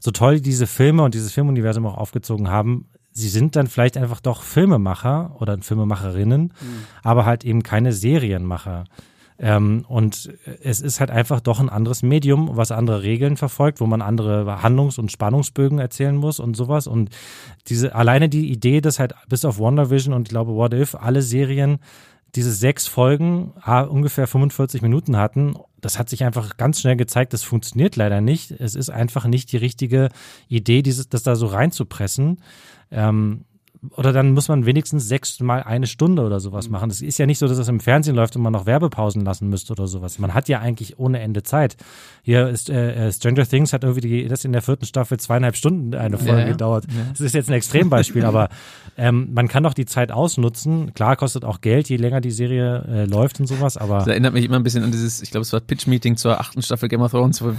so 0.00 0.10
toll 0.10 0.40
diese 0.40 0.66
Filme 0.66 1.02
und 1.02 1.14
dieses 1.14 1.32
Filmuniversum 1.32 1.86
auch 1.86 1.96
aufgezogen 1.96 2.48
haben, 2.48 2.88
sie 3.12 3.28
sind 3.28 3.56
dann 3.56 3.66
vielleicht 3.66 3.96
einfach 3.96 4.20
doch 4.20 4.42
Filmemacher 4.42 5.36
oder 5.40 5.58
Filmemacherinnen, 5.60 6.42
mhm. 6.42 6.84
aber 7.02 7.26
halt 7.26 7.44
eben 7.44 7.62
keine 7.62 7.92
Serienmacher. 7.92 8.84
Ähm, 9.40 9.86
und 9.88 10.30
es 10.62 10.80
ist 10.80 11.00
halt 11.00 11.10
einfach 11.10 11.40
doch 11.40 11.60
ein 11.60 11.70
anderes 11.70 12.02
Medium, 12.02 12.50
was 12.56 12.70
andere 12.72 13.02
Regeln 13.02 13.38
verfolgt, 13.38 13.80
wo 13.80 13.86
man 13.86 14.02
andere 14.02 14.62
Handlungs- 14.62 14.98
und 14.98 15.10
Spannungsbögen 15.10 15.78
erzählen 15.78 16.14
muss 16.14 16.40
und 16.40 16.56
sowas. 16.56 16.86
Und 16.86 17.08
diese, 17.66 17.94
alleine 17.94 18.28
die 18.28 18.50
Idee, 18.50 18.82
dass 18.82 18.98
halt 18.98 19.14
bis 19.28 19.46
auf 19.46 19.58
WandaVision 19.58 20.14
und 20.14 20.28
ich 20.28 20.30
glaube 20.30 20.54
What 20.54 20.74
If 20.74 20.94
alle 20.94 21.22
Serien 21.22 21.78
diese 22.36 22.52
sechs 22.52 22.86
Folgen 22.86 23.54
ungefähr 23.88 24.26
45 24.26 24.82
Minuten 24.82 25.16
hatten, 25.16 25.56
das 25.80 25.98
hat 25.98 26.08
sich 26.08 26.22
einfach 26.22 26.56
ganz 26.58 26.80
schnell 26.80 26.96
gezeigt, 26.96 27.32
das 27.32 27.42
funktioniert 27.42 27.96
leider 27.96 28.20
nicht. 28.20 28.52
Es 28.52 28.74
ist 28.74 28.90
einfach 28.90 29.26
nicht 29.26 29.50
die 29.50 29.56
richtige 29.56 30.10
Idee, 30.48 30.82
dieses, 30.82 31.08
das 31.08 31.22
da 31.22 31.34
so 31.34 31.46
reinzupressen. 31.46 32.40
Ähm, 32.92 33.46
oder 33.96 34.12
dann 34.12 34.32
muss 34.32 34.48
man 34.48 34.66
wenigstens 34.66 35.08
sechsmal 35.08 35.62
eine 35.62 35.86
Stunde 35.86 36.22
oder 36.22 36.38
sowas 36.38 36.66
mhm. 36.66 36.72
machen. 36.72 36.90
Es 36.90 37.00
ist 37.00 37.18
ja 37.18 37.24
nicht 37.24 37.38
so, 37.38 37.48
dass 37.48 37.56
es 37.56 37.68
im 37.68 37.80
Fernsehen 37.80 38.14
läuft 38.14 38.36
und 38.36 38.42
man 38.42 38.52
noch 38.52 38.66
Werbepausen 38.66 39.24
lassen 39.24 39.48
müsste 39.48 39.72
oder 39.72 39.86
sowas. 39.86 40.18
Man 40.18 40.34
hat 40.34 40.48
ja 40.48 40.60
eigentlich 40.60 40.98
ohne 40.98 41.20
Ende 41.20 41.42
Zeit. 41.42 41.76
Hier 42.22 42.48
ist 42.48 42.68
äh, 42.68 43.06
äh 43.06 43.12
Stranger 43.12 43.46
Things 43.46 43.72
hat 43.72 43.82
irgendwie 43.82 44.06
die, 44.06 44.28
das 44.28 44.44
in 44.44 44.52
der 44.52 44.60
vierten 44.60 44.84
Staffel 44.84 45.18
zweieinhalb 45.18 45.56
Stunden 45.56 45.94
eine 45.94 46.18
Folge 46.18 46.32
ja, 46.32 46.38
ja. 46.40 46.48
gedauert. 46.48 46.84
Ja. 46.88 47.06
Das 47.10 47.20
ist 47.20 47.34
jetzt 47.34 47.48
ein 47.48 47.54
Extrembeispiel, 47.54 48.24
aber 48.26 48.50
ähm, 48.98 49.30
man 49.32 49.48
kann 49.48 49.62
doch 49.62 49.72
die 49.72 49.86
Zeit 49.86 50.12
ausnutzen. 50.12 50.92
Klar 50.92 51.16
kostet 51.16 51.46
auch 51.46 51.62
Geld, 51.62 51.88
je 51.88 51.96
länger 51.96 52.20
die 52.20 52.32
Serie 52.32 52.84
äh, 52.86 53.04
läuft 53.06 53.40
und 53.40 53.46
sowas, 53.46 53.78
aber. 53.78 53.98
Das 53.98 54.08
erinnert 54.08 54.34
mich 54.34 54.44
immer 54.44 54.56
ein 54.56 54.62
bisschen 54.62 54.84
an 54.84 54.90
dieses, 54.90 55.22
ich 55.22 55.30
glaube, 55.30 55.42
es 55.42 55.52
war 55.54 55.60
Pitch-Meeting 55.60 56.18
zur 56.18 56.38
achten 56.38 56.60
Staffel 56.60 56.90
Game 56.90 57.00
of 57.00 57.12
Thrones, 57.12 57.40
wo, 57.40 57.54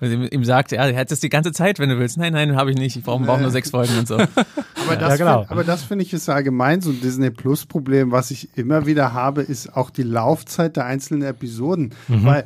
wo 0.00 0.06
ihm 0.06 0.44
sagt, 0.44 0.72
ja, 0.72 0.86
er 0.86 0.96
hat 0.98 1.10
das 1.10 1.20
die 1.20 1.28
ganze 1.28 1.52
Zeit, 1.52 1.78
wenn 1.78 1.90
du 1.90 1.98
willst. 1.98 2.16
Nein, 2.16 2.32
nein, 2.32 2.56
habe 2.56 2.70
ich 2.70 2.78
nicht. 2.78 2.96
Ich 2.96 3.04
brauche 3.04 3.22
brauch 3.22 3.38
nur 3.38 3.50
sechs 3.50 3.70
Folgen 3.70 3.98
und 3.98 4.08
so. 4.08 4.14
aber 4.86 4.96
das, 4.98 5.18
genau. 5.18 5.44
aber 5.48 5.64
das 5.66 5.82
finde 5.82 6.04
ich 6.04 6.12
ist 6.12 6.28
allgemein 6.28 6.80
so 6.80 6.90
ein 6.90 7.00
Disney 7.00 7.30
Plus 7.30 7.66
Problem, 7.66 8.10
was 8.10 8.30
ich 8.30 8.56
immer 8.56 8.86
wieder 8.86 9.12
habe, 9.12 9.42
ist 9.42 9.76
auch 9.76 9.90
die 9.90 10.02
Laufzeit 10.02 10.76
der 10.76 10.86
einzelnen 10.86 11.22
Episoden. 11.22 11.92
Mhm. 12.08 12.24
Weil 12.24 12.44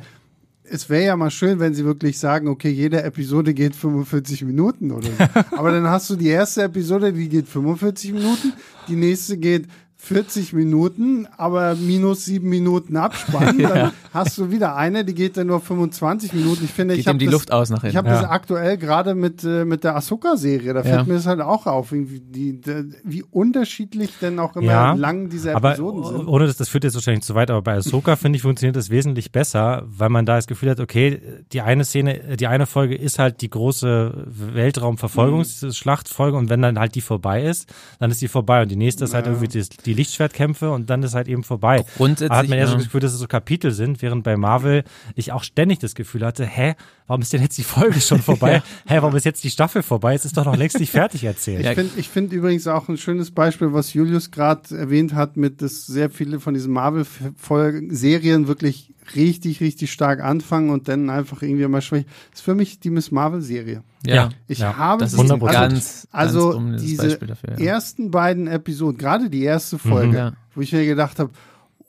es 0.63 0.89
wäre 0.89 1.05
ja 1.05 1.17
mal 1.17 1.31
schön, 1.31 1.59
wenn 1.59 1.73
sie 1.73 1.83
wirklich 1.83 2.17
sagen, 2.17 2.47
okay, 2.47 2.69
jede 2.69 3.03
Episode 3.03 3.53
geht 3.53 3.75
45 3.75 4.45
Minuten 4.45 4.91
oder 4.91 5.07
so. 5.07 5.41
Aber 5.57 5.71
dann 5.71 5.87
hast 5.87 6.09
du 6.09 6.15
die 6.15 6.29
erste 6.29 6.63
Episode, 6.63 7.11
die 7.11 7.29
geht 7.29 7.47
45 7.47 8.13
Minuten, 8.13 8.53
die 8.87 8.95
nächste 8.95 9.37
geht 9.37 9.67
40 10.03 10.53
Minuten, 10.53 11.27
aber 11.37 11.75
minus 11.75 12.25
sieben 12.25 12.49
Minuten 12.49 12.97
Abspann. 12.97 13.57
Dann 13.59 13.77
ja. 13.77 13.93
hast 14.11 14.35
du 14.39 14.49
wieder 14.49 14.75
eine, 14.75 15.05
die 15.05 15.13
geht 15.13 15.37
dann 15.37 15.47
nur 15.47 15.61
25 15.61 16.33
Minuten. 16.33 16.65
Ich 16.65 16.71
finde, 16.71 16.95
geht 16.95 17.01
ich 17.01 17.07
habe 17.07 17.19
die 17.19 17.25
das, 17.25 17.33
Luft 17.33 17.51
aus 17.51 17.69
nach 17.69 17.83
Ich 17.83 17.95
habe 17.95 18.09
ja. 18.09 18.19
das 18.19 18.29
aktuell 18.29 18.77
gerade 18.77 19.13
mit 19.13 19.43
äh, 19.43 19.63
mit 19.63 19.83
der 19.83 19.95
Ahsoka-Serie. 19.95 20.73
Da 20.73 20.81
fällt 20.81 20.95
ja. 20.95 21.03
mir 21.03 21.13
das 21.13 21.27
halt 21.27 21.39
auch 21.39 21.67
auf, 21.67 21.91
wie, 21.91 22.19
die, 22.19 22.59
die, 22.59 22.89
wie 23.03 23.23
unterschiedlich 23.23 24.09
denn 24.19 24.39
auch 24.39 24.55
immer 24.55 24.95
lang 24.95 25.29
diese 25.29 25.51
Episoden 25.51 26.03
aber, 26.03 26.17
sind. 26.17 26.27
Ohne 26.27 26.47
das, 26.47 26.57
das 26.57 26.69
führt 26.69 26.83
jetzt 26.83 26.95
wahrscheinlich 26.95 27.23
zu 27.23 27.35
weit, 27.35 27.51
aber 27.51 27.61
bei 27.61 27.75
Ahsoka 27.75 28.15
finde 28.15 28.37
ich 28.37 28.41
funktioniert 28.41 28.75
das 28.75 28.89
wesentlich 28.89 29.31
besser, 29.31 29.83
weil 29.85 30.09
man 30.09 30.25
da 30.25 30.35
das 30.35 30.47
Gefühl 30.47 30.71
hat, 30.71 30.79
okay, 30.79 31.21
die 31.51 31.61
eine 31.61 31.85
Szene, 31.85 32.37
die 32.37 32.47
eine 32.47 32.65
Folge 32.65 32.95
ist 32.95 33.19
halt 33.19 33.41
die 33.41 33.51
große 33.51 34.25
Weltraumverfolgungsschlachtfolge 34.25 36.37
mhm. 36.37 36.43
und 36.43 36.49
wenn 36.49 36.63
dann 36.63 36.79
halt 36.79 36.95
die 36.95 37.01
vorbei 37.01 37.43
ist, 37.43 37.71
dann 37.99 38.09
ist 38.09 38.19
die 38.19 38.27
vorbei 38.27 38.63
und 38.63 38.71
die 38.71 38.75
nächste 38.75 39.03
ist 39.03 39.13
halt 39.13 39.27
irgendwie 39.27 39.47
die, 39.47 39.63
die 39.85 39.90
die 39.91 39.97
Lichtschwertkämpfe 39.97 40.71
und 40.71 40.89
dann 40.89 41.03
ist 41.03 41.13
halt 41.13 41.27
eben 41.27 41.43
vorbei. 41.43 41.83
Grundsätzlich. 41.97 42.29
Da 42.29 42.37
hat 42.37 42.47
man 42.47 42.57
eher 42.57 42.67
so 42.67 42.75
das 42.75 42.85
Gefühl, 42.85 43.01
dass 43.01 43.13
es 43.13 43.19
so 43.19 43.27
Kapitel 43.27 43.71
sind, 43.71 44.01
während 44.01 44.23
bei 44.23 44.37
Marvel 44.37 44.83
ich 45.15 45.31
auch 45.31 45.43
ständig 45.43 45.79
das 45.79 45.95
Gefühl 45.95 46.25
hatte, 46.25 46.45
hä, 46.45 46.75
warum 47.11 47.23
ist 47.23 47.33
denn 47.33 47.41
jetzt 47.41 47.57
die 47.57 47.63
Folge 47.63 47.99
schon 47.99 48.21
vorbei? 48.21 48.53
ja. 48.87 48.95
Hä, 48.95 49.01
warum 49.01 49.13
ist 49.17 49.25
jetzt 49.25 49.43
die 49.43 49.49
Staffel 49.49 49.83
vorbei? 49.83 50.13
Es 50.13 50.23
ist 50.23 50.37
doch 50.37 50.45
noch 50.45 50.55
längst 50.55 50.79
nicht 50.79 50.91
fertig 50.91 51.25
erzählt. 51.25 51.65
Ich 51.65 51.75
finde 51.75 51.99
ich 51.99 52.07
find 52.07 52.31
übrigens 52.31 52.67
auch 52.67 52.87
ein 52.87 52.97
schönes 52.97 53.31
Beispiel, 53.31 53.73
was 53.73 53.93
Julius 53.93 54.31
gerade 54.31 54.73
erwähnt 54.77 55.13
hat, 55.13 55.35
mit 55.35 55.61
dass 55.61 55.85
sehr 55.85 56.09
viele 56.09 56.39
von 56.39 56.53
diesen 56.53 56.71
Marvel-Serien 56.71 58.47
wirklich 58.47 58.93
richtig, 59.13 59.59
richtig 59.59 59.91
stark 59.91 60.21
anfangen 60.21 60.69
und 60.69 60.87
dann 60.87 61.09
einfach 61.09 61.41
irgendwie 61.41 61.67
mal 61.67 61.81
schwächen. 61.81 62.07
Das 62.29 62.39
ist 62.39 62.45
für 62.45 62.55
mich 62.55 62.79
die 62.79 62.91
Miss 62.91 63.11
Marvel-Serie. 63.11 63.83
Ja, 64.05 64.29
ich 64.47 64.59
ja, 64.59 64.77
habe 64.77 65.03
das 65.03 65.11
ist 65.11 65.19
also, 65.19 65.37
ganz, 65.37 66.07
also 66.11 66.51
ganz 66.53 66.81
diese 66.81 67.17
dafür, 67.17 67.59
ja. 67.59 67.65
ersten 67.73 68.09
beiden 68.09 68.47
Episoden, 68.47 68.97
gerade 68.97 69.29
die 69.29 69.43
erste 69.43 69.77
Folge, 69.77 70.07
mhm, 70.07 70.15
ja. 70.15 70.33
wo 70.55 70.61
ich 70.61 70.71
mir 70.71 70.85
gedacht 70.85 71.19
habe, 71.19 71.31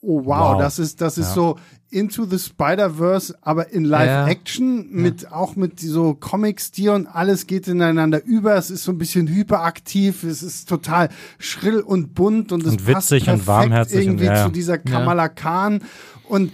oh 0.03 0.25
wow, 0.25 0.55
wow, 0.55 0.59
das 0.59 0.79
ist 0.79 1.01
das 1.01 1.19
ist 1.19 1.33
so 1.33 1.59
Into 1.91 2.25
the 2.25 2.39
Spider-Verse, 2.39 3.37
aber 3.43 3.71
in 3.71 3.85
Live-Action 3.85 4.91
mit 4.91 5.31
auch 5.31 5.57
mit 5.57 5.79
so 5.79 6.15
Comic-Stil 6.15 6.89
und 6.89 7.07
alles 7.07 7.47
geht 7.47 7.69
ineinander 7.69 8.25
über. 8.25 8.57
Es 8.57 8.71
ist 8.71 8.85
so 8.85 8.93
ein 8.93 8.99
bisschen 8.99 9.29
hyperaktiv, 9.29 10.25
es 10.25 10.43
ist 10.43 10.71
total 10.71 11.11
schrill 11.39 11.81
und 11.81 12.15
bunt 12.15 12.51
und 12.51 12.65
es 12.65 12.73
und 12.73 12.87
witzig 12.87 13.29
und 13.29 13.47
warmherzig 13.47 14.07
irgendwie 14.07 14.29
und, 14.29 14.37
zu 14.37 14.49
dieser 14.49 14.79
Kamala 14.79 15.29
Khan. 15.29 15.83
Und 16.29 16.53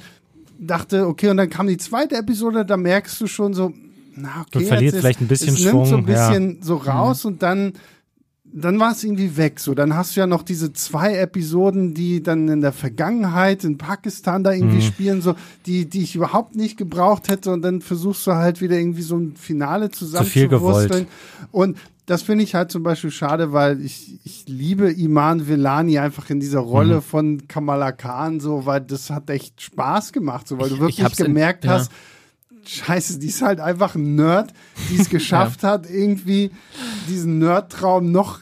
dachte, 0.59 1.07
okay, 1.07 1.28
und 1.28 1.37
dann 1.37 1.50
kam 1.50 1.69
die 1.69 1.76
zweite 1.76 2.17
Episode, 2.17 2.64
da 2.64 2.76
merkst 2.76 3.21
du 3.21 3.28
schon 3.28 3.55
so, 3.55 3.73
na 4.17 4.40
okay, 4.40 4.59
du 4.59 4.61
verliert 4.67 4.95
ist, 4.95 5.00
vielleicht 5.00 5.21
ein 5.21 5.28
bisschen 5.28 5.55
es 5.55 5.61
Schwung, 5.61 5.83
nimmt 5.83 5.87
so 5.87 5.97
ein 5.99 6.05
bisschen 6.05 6.57
ja. 6.57 6.64
so 6.64 6.76
raus 6.76 7.25
mhm. 7.25 7.31
und 7.31 7.43
dann 7.43 7.73
dann 8.52 8.78
war 8.81 8.93
es 8.93 9.05
irgendwie 9.05 9.37
weg. 9.37 9.61
So, 9.61 9.75
dann 9.75 9.95
hast 9.95 10.17
du 10.17 10.21
ja 10.21 10.26
noch 10.26 10.43
diese 10.43 10.73
zwei 10.73 11.17
Episoden, 11.17 11.95
die 11.95 12.23
dann 12.23 12.49
in 12.49 12.61
der 12.61 12.73
Vergangenheit 12.73 13.64
in 13.64 13.78
Pakistan 13.78 14.43
da 14.45 14.52
irgendwie 14.52 14.76
mhm. 14.76 14.83
spielen, 14.83 15.23
so 15.23 15.35
die, 15.67 15.87
die 15.88 16.02
ich 16.02 16.14
überhaupt 16.14 16.57
nicht 16.57 16.76
gebraucht 16.76 17.28
hätte. 17.28 17.50
Und 17.50 17.62
dann 17.62 17.81
versuchst 17.81 18.26
du 18.26 18.33
halt 18.33 18.61
wieder 18.61 18.78
irgendwie 18.78 19.02
so 19.02 19.17
ein 19.17 19.37
Finale 19.37 19.90
zusammenzuwursteln. 19.90 21.07
Und 21.52 21.78
das 22.07 22.23
finde 22.23 22.43
ich 22.45 22.55
halt 22.55 22.73
zum 22.73 22.83
Beispiel 22.83 23.11
schade, 23.11 23.52
weil 23.52 23.83
ich, 23.83 24.19
ich 24.25 24.45
liebe 24.47 24.90
Iman 24.90 25.47
Vellani 25.47 25.99
einfach 25.99 26.31
in 26.31 26.40
dieser 26.40 26.61
Rolle 26.61 26.97
mhm. 26.97 27.02
von 27.02 27.49
Kamala 27.49 27.93
Khan, 27.93 28.40
so, 28.40 28.64
weil 28.64 28.81
das 28.81 29.11
hat 29.11 29.28
echt 29.28 29.61
Spaß 29.61 30.12
gemacht, 30.12 30.49
so, 30.49 30.59
weil 30.59 30.71
du 30.71 30.78
wirklich 30.78 31.17
gemerkt 31.17 31.64
in, 31.64 31.71
hast, 31.71 31.93
ja 31.93 31.99
Scheiße, 32.69 33.19
die 33.19 33.29
ist 33.29 33.43
halt 33.43 33.61
einfach 33.61 33.95
ein 33.95 34.15
Nerd, 34.15 34.53
die 34.91 35.01
es 35.01 35.09
geschafft 35.11 35.63
ja. 35.63 35.71
hat, 35.71 35.91
irgendwie 35.91 36.51
diesen 37.09 37.39
Nerdtraum 37.39 38.13
noch 38.13 38.41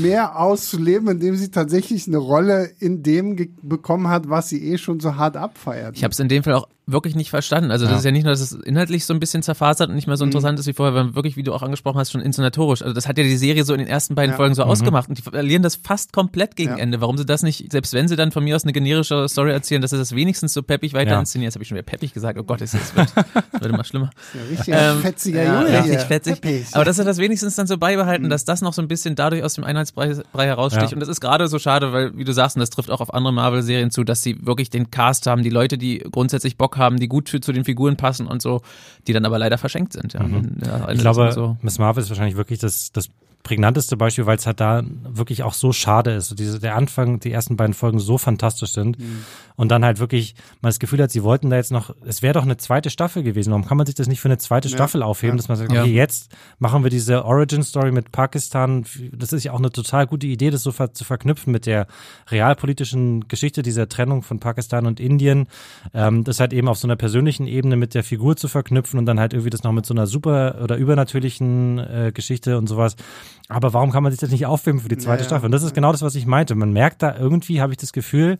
mehr 0.00 0.40
auszuleben, 0.40 1.08
indem 1.08 1.36
sie 1.36 1.50
tatsächlich 1.50 2.08
eine 2.08 2.16
Rolle 2.16 2.70
in 2.80 3.02
dem 3.02 3.36
bekommen 3.62 4.08
hat, 4.08 4.28
was 4.28 4.48
sie 4.48 4.72
eh 4.72 4.78
schon 4.78 4.98
so 5.00 5.16
hart 5.16 5.36
abfeiert. 5.36 5.96
Ich 5.96 6.02
habe 6.02 6.12
es 6.12 6.18
in 6.18 6.28
dem 6.28 6.42
Fall 6.42 6.54
auch 6.54 6.68
wirklich 6.86 7.14
nicht 7.14 7.30
verstanden. 7.30 7.70
Also 7.70 7.86
das 7.86 7.98
ist 7.98 8.04
ja 8.04 8.10
nicht 8.10 8.24
nur, 8.24 8.32
dass 8.32 8.40
es 8.40 8.52
inhaltlich 8.52 9.04
so 9.06 9.14
ein 9.14 9.20
bisschen 9.20 9.42
zerfasert 9.42 9.88
und 9.88 9.94
nicht 9.94 10.08
mehr 10.08 10.16
so 10.16 10.24
mhm. 10.24 10.30
interessant 10.30 10.58
mhm. 10.58 10.60
ist 10.60 10.66
wie 10.66 10.72
vorher, 10.72 10.92
sondern 10.92 11.14
wirklich, 11.14 11.36
wie 11.36 11.42
du 11.42 11.52
auch 11.54 11.62
angesprochen 11.62 11.98
hast, 11.98 12.10
schon 12.10 12.20
inszenatorisch. 12.20 12.82
Also 12.82 12.92
das 12.92 13.06
hat 13.06 13.18
ja 13.18 13.24
die 13.24 13.36
Serie 13.36 13.64
so 13.64 13.72
in 13.72 13.78
den 13.78 13.88
ersten 13.88 14.14
beiden 14.14 14.32
ja. 14.32 14.36
Folgen 14.36 14.54
so 14.54 14.64
mhm. 14.64 14.70
ausgemacht 14.70 15.08
und 15.08 15.18
die 15.18 15.22
verlieren 15.22 15.62
das 15.62 15.76
fast 15.76 16.12
komplett 16.12 16.56
gegen 16.56 16.72
ja. 16.72 16.78
Ende. 16.78 17.00
Warum 17.00 17.16
sie 17.16 17.24
das 17.24 17.42
nicht, 17.42 17.70
selbst 17.70 17.92
wenn 17.94 18.08
sie 18.08 18.16
dann 18.16 18.32
von 18.32 18.42
mir 18.42 18.56
aus 18.56 18.64
eine 18.64 18.72
generische 18.72 19.28
Story 19.28 19.52
erzählen, 19.52 19.80
dass 19.80 19.92
sie 19.92 19.98
das 19.98 20.14
wenigstens 20.14 20.54
so 20.54 20.62
peppig 20.62 20.92
weiter 20.92 21.12
ja. 21.12 21.20
inszenieren. 21.20 21.48
Jetzt 21.48 21.54
habe 21.54 21.62
ich 21.62 21.68
schon 21.68 21.76
wieder 21.76 21.86
peppig 21.86 22.12
gesagt. 22.12 22.38
Oh 22.38 22.44
Gott, 22.44 22.60
es 22.60 22.74
wird, 22.74 23.16
wird 23.16 23.72
immer 23.72 23.84
schlimmer. 23.84 24.10
Das 24.32 24.42
ist 24.60 24.66
ja 24.66 24.74
richtig 24.74 24.74
ähm, 24.74 25.02
fetziger 25.02 25.42
ja, 25.42 25.62
Junge 25.62 25.78
Richtig 25.78 26.00
fetzig. 26.00 26.40
Peppig. 26.40 26.66
Aber 26.72 26.84
dass 26.84 26.96
sie 26.96 27.04
das 27.04 27.18
wenigstens 27.18 27.54
dann 27.54 27.66
so 27.66 27.78
beibehalten, 27.78 28.26
mhm. 28.26 28.30
dass 28.30 28.44
das 28.44 28.60
noch 28.60 28.72
so 28.72 28.82
ein 28.82 28.88
bisschen 28.88 29.14
dadurch 29.14 29.42
aus 29.42 29.54
dem 29.54 29.64
Einheitsbrei 29.64 30.14
heraussticht. 30.34 30.92
Und 30.92 31.00
das 31.00 31.08
ist 31.08 31.20
gerade 31.20 31.48
so 31.48 31.58
schade, 31.58 31.92
weil, 31.92 32.16
wie 32.16 32.24
du 32.24 32.32
sagst, 32.32 32.56
und 32.56 32.60
das 32.60 32.70
trifft 32.70 32.90
auch 32.90 33.00
auf 33.00 33.14
andere 33.14 33.32
Marvel-Serien 33.32 33.90
zu, 33.90 34.04
dass 34.04 34.22
sie 34.22 34.44
wirklich 34.44 34.70
den 34.70 34.90
Cast 34.90 35.26
haben, 35.26 35.42
die 35.42 35.50
Leute, 35.50 35.78
die 35.78 35.98
grundsätzlich 35.98 36.56
Bock 36.56 36.76
haben, 36.76 36.81
die 36.90 37.08
gut 37.08 37.28
zu 37.28 37.52
den 37.52 37.64
Figuren 37.64 37.96
passen 37.96 38.26
und 38.26 38.42
so, 38.42 38.62
die 39.06 39.12
dann 39.12 39.24
aber 39.24 39.38
leider 39.38 39.58
verschenkt 39.58 39.92
sind. 39.92 40.12
Ja. 40.12 40.22
Mhm. 40.22 40.56
ja 40.64 40.90
ich 40.90 41.00
glaube, 41.00 41.32
so. 41.32 41.56
Miss 41.62 41.78
Marvel 41.78 42.02
ist 42.02 42.10
wahrscheinlich 42.10 42.36
wirklich 42.36 42.58
das, 42.58 42.92
das 42.92 43.08
prägnanteste 43.42 43.96
Beispiel, 43.96 44.26
weil 44.26 44.36
es 44.36 44.46
halt 44.46 44.60
da 44.60 44.82
wirklich 45.02 45.42
auch 45.42 45.54
so 45.54 45.72
schade 45.72 46.12
ist. 46.12 46.38
Diese, 46.38 46.60
der 46.60 46.76
Anfang, 46.76 47.18
die 47.18 47.32
ersten 47.32 47.56
beiden 47.56 47.74
Folgen 47.74 47.98
so 47.98 48.18
fantastisch 48.18 48.72
sind. 48.72 48.98
Mhm. 48.98 49.24
Und 49.56 49.68
dann 49.68 49.84
halt 49.84 49.98
wirklich 49.98 50.34
man 50.60 50.70
das 50.70 50.78
Gefühl 50.78 51.02
hat, 51.02 51.10
sie 51.10 51.22
wollten 51.22 51.50
da 51.50 51.56
jetzt 51.56 51.72
noch, 51.72 51.94
es 52.06 52.22
wäre 52.22 52.34
doch 52.34 52.42
eine 52.42 52.56
zweite 52.56 52.88
Staffel 52.90 53.22
gewesen. 53.22 53.50
Warum 53.50 53.66
kann 53.66 53.76
man 53.76 53.86
sich 53.86 53.94
das 53.94 54.06
nicht 54.06 54.20
für 54.20 54.28
eine 54.28 54.38
zweite 54.38 54.68
ja. 54.68 54.74
Staffel 54.74 55.02
aufheben, 55.02 55.36
ja. 55.36 55.38
dass 55.38 55.48
man 55.48 55.58
sagt, 55.58 55.70
okay, 55.70 55.80
ja. 55.80 55.84
jetzt 55.84 56.30
machen 56.58 56.82
wir 56.84 56.90
diese 56.90 57.24
Origin-Story 57.24 57.92
mit 57.92 58.12
Pakistan. 58.12 58.84
Das 59.12 59.32
ist 59.32 59.44
ja 59.44 59.52
auch 59.52 59.58
eine 59.58 59.70
total 59.70 60.06
gute 60.06 60.26
Idee, 60.26 60.50
das 60.50 60.62
so 60.62 60.72
ver 60.72 60.94
zu 60.94 61.04
verknüpfen 61.04 61.52
mit 61.52 61.66
der 61.66 61.86
realpolitischen 62.30 63.28
Geschichte 63.28 63.62
dieser 63.62 63.88
Trennung 63.88 64.22
von 64.22 64.40
Pakistan 64.40 64.86
und 64.86 65.00
Indien. 65.00 65.48
Ähm, 65.94 66.24
das 66.24 66.40
halt 66.40 66.52
eben 66.52 66.68
auf 66.68 66.78
so 66.78 66.86
einer 66.86 66.96
persönlichen 66.96 67.46
Ebene 67.46 67.76
mit 67.76 67.94
der 67.94 68.04
Figur 68.04 68.36
zu 68.36 68.48
verknüpfen 68.48 68.98
und 68.98 69.06
dann 69.06 69.18
halt 69.18 69.32
irgendwie 69.32 69.50
das 69.50 69.62
noch 69.62 69.72
mit 69.72 69.86
so 69.86 69.94
einer 69.94 70.06
super 70.06 70.60
oder 70.62 70.76
übernatürlichen 70.76 71.78
äh, 71.78 72.12
Geschichte 72.14 72.56
und 72.58 72.68
sowas. 72.68 72.96
Aber 73.48 73.72
warum 73.74 73.90
kann 73.90 74.02
man 74.02 74.12
sich 74.12 74.20
das 74.20 74.30
nicht 74.30 74.46
aufheben 74.46 74.80
für 74.80 74.88
die 74.88 74.98
zweite 74.98 75.24
Staffel? 75.24 75.46
Und 75.46 75.52
das 75.52 75.62
ist 75.62 75.74
genau 75.74 75.92
das, 75.92 76.02
was 76.02 76.14
ich 76.14 76.26
meinte. 76.26 76.54
Man 76.54 76.72
merkt 76.72 77.02
da 77.02 77.16
irgendwie, 77.16 77.60
habe 77.60 77.72
ich 77.72 77.78
das 77.78 77.92
Gefühl, 77.92 78.38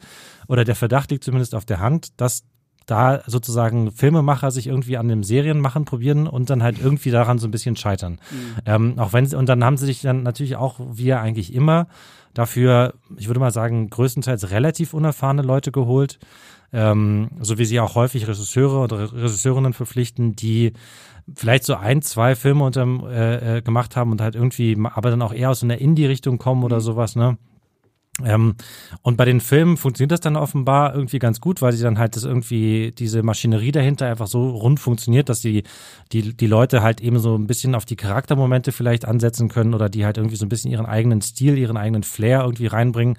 oder 0.48 0.64
der 0.64 0.76
Verdacht 0.76 1.10
liegt 1.10 1.24
zumindest 1.24 1.54
auf 1.54 1.64
der 1.64 1.80
Hand, 1.80 2.20
dass 2.20 2.44
da 2.86 3.22
sozusagen 3.26 3.92
Filmemacher 3.92 4.50
sich 4.50 4.66
irgendwie 4.66 4.96
an 4.96 5.08
dem 5.08 5.22
Serienmachen 5.22 5.84
probieren 5.84 6.26
und 6.26 6.50
dann 6.50 6.62
halt 6.62 6.80
irgendwie 6.80 7.10
daran 7.10 7.38
so 7.38 7.46
ein 7.46 7.50
bisschen 7.50 7.76
scheitern. 7.76 8.18
Mhm. 8.30 8.56
Ähm, 8.66 8.98
auch 8.98 9.12
wenn 9.12 9.26
sie, 9.26 9.36
und 9.36 9.48
dann 9.48 9.62
haben 9.64 9.76
sie 9.76 9.86
sich 9.86 10.00
dann 10.00 10.22
natürlich 10.22 10.56
auch, 10.56 10.80
wie 10.92 11.06
ja 11.06 11.20
eigentlich 11.20 11.54
immer, 11.54 11.86
dafür, 12.34 12.94
ich 13.16 13.28
würde 13.28 13.40
mal 13.40 13.50
sagen, 13.50 13.90
größtenteils 13.90 14.50
relativ 14.50 14.94
unerfahrene 14.94 15.42
Leute 15.42 15.70
geholt, 15.70 16.18
ähm, 16.72 17.28
so 17.40 17.58
wie 17.58 17.66
sie 17.66 17.80
auch 17.80 17.94
häufig 17.94 18.26
Regisseure 18.26 18.78
oder 18.78 19.12
Regisseurinnen 19.12 19.74
verpflichten, 19.74 20.34
die 20.34 20.72
vielleicht 21.34 21.64
so 21.64 21.74
ein, 21.74 22.02
zwei 22.02 22.34
Filme 22.34 22.64
unter, 22.64 22.86
äh, 23.10 23.58
äh, 23.58 23.62
gemacht 23.62 23.96
haben 23.96 24.12
und 24.12 24.20
halt 24.20 24.34
irgendwie, 24.34 24.76
aber 24.82 25.10
dann 25.10 25.22
auch 25.22 25.32
eher 25.32 25.50
aus 25.50 25.62
einer 25.62 25.78
Indie-Richtung 25.78 26.38
kommen 26.38 26.64
oder 26.64 26.76
mhm. 26.76 26.80
sowas, 26.80 27.16
ne? 27.16 27.38
Ähm, 28.22 28.56
und 29.00 29.16
bei 29.16 29.24
den 29.24 29.40
Filmen 29.40 29.78
funktioniert 29.78 30.12
das 30.12 30.20
dann 30.20 30.36
offenbar 30.36 30.94
irgendwie 30.94 31.18
ganz 31.18 31.40
gut, 31.40 31.62
weil 31.62 31.72
sie 31.72 31.82
dann 31.82 31.98
halt 31.98 32.14
das 32.14 32.24
irgendwie, 32.24 32.92
diese 32.92 33.22
Maschinerie 33.22 33.72
dahinter 33.72 34.06
einfach 34.06 34.26
so 34.26 34.50
rund 34.50 34.80
funktioniert, 34.80 35.30
dass 35.30 35.40
die, 35.40 35.62
die, 36.12 36.36
die 36.36 36.46
Leute 36.46 36.82
halt 36.82 37.00
eben 37.00 37.18
so 37.18 37.34
ein 37.36 37.46
bisschen 37.46 37.74
auf 37.74 37.86
die 37.86 37.96
Charaktermomente 37.96 38.70
vielleicht 38.70 39.06
ansetzen 39.06 39.48
können 39.48 39.72
oder 39.72 39.88
die 39.88 40.04
halt 40.04 40.18
irgendwie 40.18 40.36
so 40.36 40.44
ein 40.44 40.50
bisschen 40.50 40.70
ihren 40.70 40.84
eigenen 40.84 41.22
Stil, 41.22 41.56
ihren 41.56 41.78
eigenen 41.78 42.02
Flair 42.02 42.42
irgendwie 42.42 42.66
reinbringen. 42.66 43.16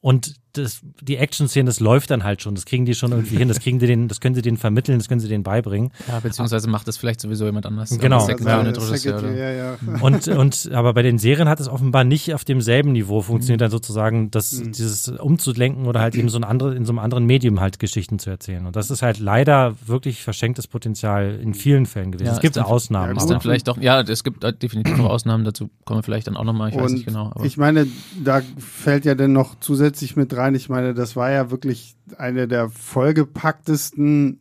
Und 0.00 0.34
das, 0.56 0.80
die 1.00 1.16
Action-Szene, 1.16 1.66
das 1.66 1.80
läuft 1.80 2.10
dann 2.10 2.24
halt 2.24 2.42
schon. 2.42 2.54
Das 2.54 2.64
kriegen 2.64 2.84
die 2.84 2.94
schon 2.94 3.12
irgendwie 3.12 3.36
hin. 3.36 3.48
Das 3.48 3.60
kriegen 3.60 3.78
die 3.78 3.86
den, 3.86 4.08
das 4.08 4.20
können 4.20 4.34
sie 4.34 4.42
denen 4.42 4.56
vermitteln, 4.56 4.98
das 4.98 5.08
können 5.08 5.20
sie 5.20 5.28
denen 5.28 5.42
beibringen. 5.42 5.90
Ja, 6.08 6.20
beziehungsweise 6.20 6.68
macht 6.68 6.88
das 6.88 6.96
vielleicht 6.96 7.20
sowieso 7.20 7.44
jemand 7.44 7.66
anders. 7.66 7.98
Genau. 7.98 8.20
Sekretär, 8.20 9.34
ja. 9.34 9.34
Ja, 9.34 9.50
ja. 9.52 9.76
Und, 10.00 10.28
und, 10.28 10.70
aber 10.72 10.92
bei 10.94 11.02
den 11.02 11.18
Serien 11.18 11.48
hat 11.48 11.60
es 11.60 11.68
offenbar 11.68 12.04
nicht 12.04 12.34
auf 12.34 12.44
demselben 12.44 12.92
Niveau 12.92 13.22
funktioniert, 13.22 13.60
dann 13.60 13.70
sozusagen, 13.70 14.30
das, 14.30 14.52
mhm. 14.52 14.72
dieses 14.72 15.08
umzulenken 15.08 15.86
oder 15.86 16.00
halt 16.00 16.14
eben 16.14 16.28
so 16.28 16.38
ein 16.38 16.44
andere, 16.44 16.74
in 16.74 16.84
so 16.84 16.92
einem 16.92 16.98
anderen 16.98 17.24
Medium 17.24 17.60
halt 17.60 17.78
Geschichten 17.78 18.18
zu 18.18 18.30
erzählen. 18.30 18.66
Und 18.66 18.76
das 18.76 18.90
ist 18.90 19.02
halt 19.02 19.18
leider 19.18 19.74
wirklich 19.86 20.22
verschenktes 20.22 20.66
Potenzial 20.66 21.38
in 21.40 21.54
vielen 21.54 21.86
Fällen 21.86 22.12
gewesen. 22.12 22.32
es 22.32 22.40
gibt 22.40 22.58
Ausnahmen. 22.58 23.16
Ja, 23.16 23.40
vielleicht 23.40 23.68
doch, 23.68 23.78
ja, 23.78 24.00
es 24.00 24.24
gibt 24.24 24.44
definitiv 24.62 24.98
auch 25.00 25.10
Ausnahmen, 25.10 25.44
dazu 25.44 25.70
kommen 25.84 25.98
wir 25.98 26.02
vielleicht 26.02 26.26
dann 26.26 26.36
auch 26.36 26.44
nochmal, 26.44 26.70
ich 26.70 26.76
und 26.76 26.82
weiß 26.82 26.92
nicht 26.92 27.06
genau. 27.06 27.30
Aber. 27.34 27.44
Ich 27.44 27.56
meine, 27.56 27.86
da 28.22 28.42
fällt 28.58 29.04
ja 29.04 29.14
dann 29.14 29.32
noch 29.32 29.58
zusätzlich 29.60 30.16
mit 30.16 30.36
rein, 30.36 30.43
rein. 30.44 30.54
Ich 30.54 30.68
meine, 30.68 30.94
das 30.94 31.16
war 31.16 31.30
ja 31.30 31.50
wirklich 31.50 31.96
eine 32.18 32.46
der 32.46 32.68
vollgepacktesten 32.68 34.38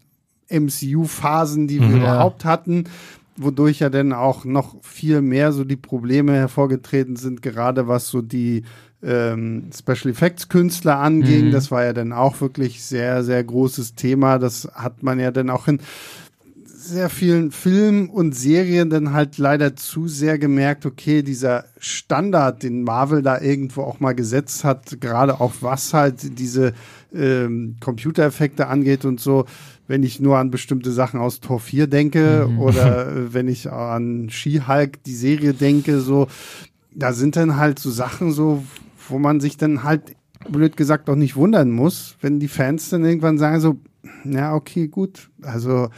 MCU-Phasen, 0.49 1.67
die 1.67 1.79
wir 1.79 1.87
mhm, 1.87 1.97
überhaupt 1.97 2.45
hatten, 2.45 2.85
wodurch 3.37 3.79
ja 3.79 3.89
dann 3.89 4.13
auch 4.13 4.45
noch 4.45 4.75
viel 4.83 5.21
mehr 5.21 5.51
so 5.51 5.63
die 5.63 5.75
Probleme 5.75 6.33
hervorgetreten 6.33 7.15
sind, 7.15 7.41
gerade 7.41 7.87
was 7.87 8.07
so 8.07 8.21
die 8.21 8.63
ähm, 9.01 9.69
Special 9.75 10.11
Effects 10.11 10.49
Künstler 10.49 10.99
anging. 10.99 11.47
Mhm. 11.47 11.51
Das 11.51 11.71
war 11.71 11.83
ja 11.83 11.93
dann 11.93 12.13
auch 12.13 12.41
wirklich 12.41 12.83
sehr, 12.83 13.23
sehr 13.23 13.43
großes 13.43 13.95
Thema. 13.95 14.37
Das 14.37 14.69
hat 14.73 15.03
man 15.03 15.19
ja 15.19 15.31
dann 15.31 15.49
auch 15.49 15.67
in 15.67 15.79
sehr 16.83 17.09
vielen 17.09 17.51
Filmen 17.51 18.09
und 18.09 18.35
Serien 18.35 18.89
dann 18.89 19.13
halt 19.13 19.37
leider 19.37 19.75
zu 19.75 20.07
sehr 20.07 20.37
gemerkt, 20.37 20.85
okay, 20.85 21.23
dieser 21.23 21.65
Standard, 21.77 22.63
den 22.63 22.83
Marvel 22.83 23.21
da 23.21 23.39
irgendwo 23.39 23.81
auch 23.83 23.99
mal 23.99 24.13
gesetzt 24.13 24.63
hat, 24.63 24.99
gerade 24.99 25.39
auch 25.39 25.53
was 25.61 25.93
halt 25.93 26.39
diese 26.39 26.73
ähm, 27.13 27.77
Computereffekte 27.79 28.67
angeht 28.67 29.05
und 29.05 29.19
so, 29.19 29.45
wenn 29.87 30.03
ich 30.03 30.19
nur 30.19 30.37
an 30.37 30.51
bestimmte 30.51 30.91
Sachen 30.91 31.19
aus 31.19 31.39
Tor 31.39 31.59
4 31.59 31.87
denke 31.87 32.47
mhm. 32.49 32.59
oder 32.59 33.07
äh, 33.07 33.33
wenn 33.33 33.47
ich 33.47 33.71
an 33.71 34.29
She-Hulk, 34.29 35.03
die 35.03 35.15
Serie 35.15 35.53
denke, 35.53 35.99
so, 35.99 36.27
da 36.93 37.13
sind 37.13 37.35
dann 37.35 37.57
halt 37.57 37.79
so 37.79 37.91
Sachen 37.91 38.31
so, 38.31 38.63
wo 39.09 39.19
man 39.19 39.39
sich 39.39 39.57
dann 39.57 39.83
halt 39.83 40.15
blöd 40.49 40.75
gesagt 40.75 41.09
auch 41.09 41.15
nicht 41.15 41.35
wundern 41.35 41.71
muss, 41.71 42.17
wenn 42.21 42.39
die 42.39 42.47
Fans 42.47 42.89
dann 42.89 43.05
irgendwann 43.05 43.37
sagen 43.37 43.59
so, 43.59 43.77
ja, 44.25 44.53
okay, 44.53 44.87
gut, 44.87 45.29
also 45.41 45.89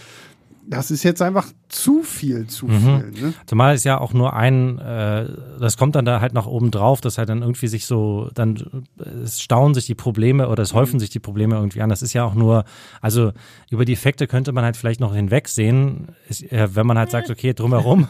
das 0.68 0.92
ist 0.92 1.04
jetzt 1.04 1.22
einfach 1.22 1.48
zu 1.70 2.04
viel, 2.04 2.48
zu 2.48 2.68
mhm. 2.68 2.80
viel. 2.80 3.24
Ne? 3.24 3.34
Zumal 3.46 3.76
es 3.76 3.84
ja 3.84 4.00
auch 4.00 4.14
nur 4.14 4.34
ein, 4.34 4.80
äh, 4.80 5.28
das 5.60 5.78
kommt 5.78 5.96
dann 5.96 6.06
da 6.06 6.22
halt 6.22 6.34
nach 6.34 6.48
oben 6.48 6.72
drauf, 6.72 7.02
dass 7.02 7.18
halt 7.18 7.30
dann 7.30 7.42
irgendwie 7.42 7.68
sich 7.68 7.86
so, 7.86 8.30
dann 8.34 8.84
es 9.24 9.42
staunen 9.42 9.74
sich 9.74 9.86
die 9.86 9.96
Probleme 9.96 10.50
oder 10.50 10.64
es 10.64 10.74
mhm. 10.74 10.78
häufen 10.78 11.00
sich 11.00 11.10
die 11.10 11.20
Probleme 11.20 11.56
irgendwie 11.56 11.82
an. 11.82 11.90
Das 11.90 12.02
ist 12.02 12.14
ja 12.14 12.24
auch 12.24 12.36
nur, 12.36 12.66
also 13.02 13.32
über 13.70 13.86
die 13.86 13.94
Effekte 13.94 14.28
könnte 14.28 14.52
man 14.52 14.64
halt 14.64 14.78
vielleicht 14.78 15.00
noch 15.00 15.14
hinwegsehen, 15.14 16.10
ist, 16.30 16.52
äh, 16.52 16.76
wenn 16.76 16.88
man 16.88 16.98
halt 16.98 17.12
sagt, 17.12 17.30
okay, 17.30 17.54
drumherum 17.54 18.08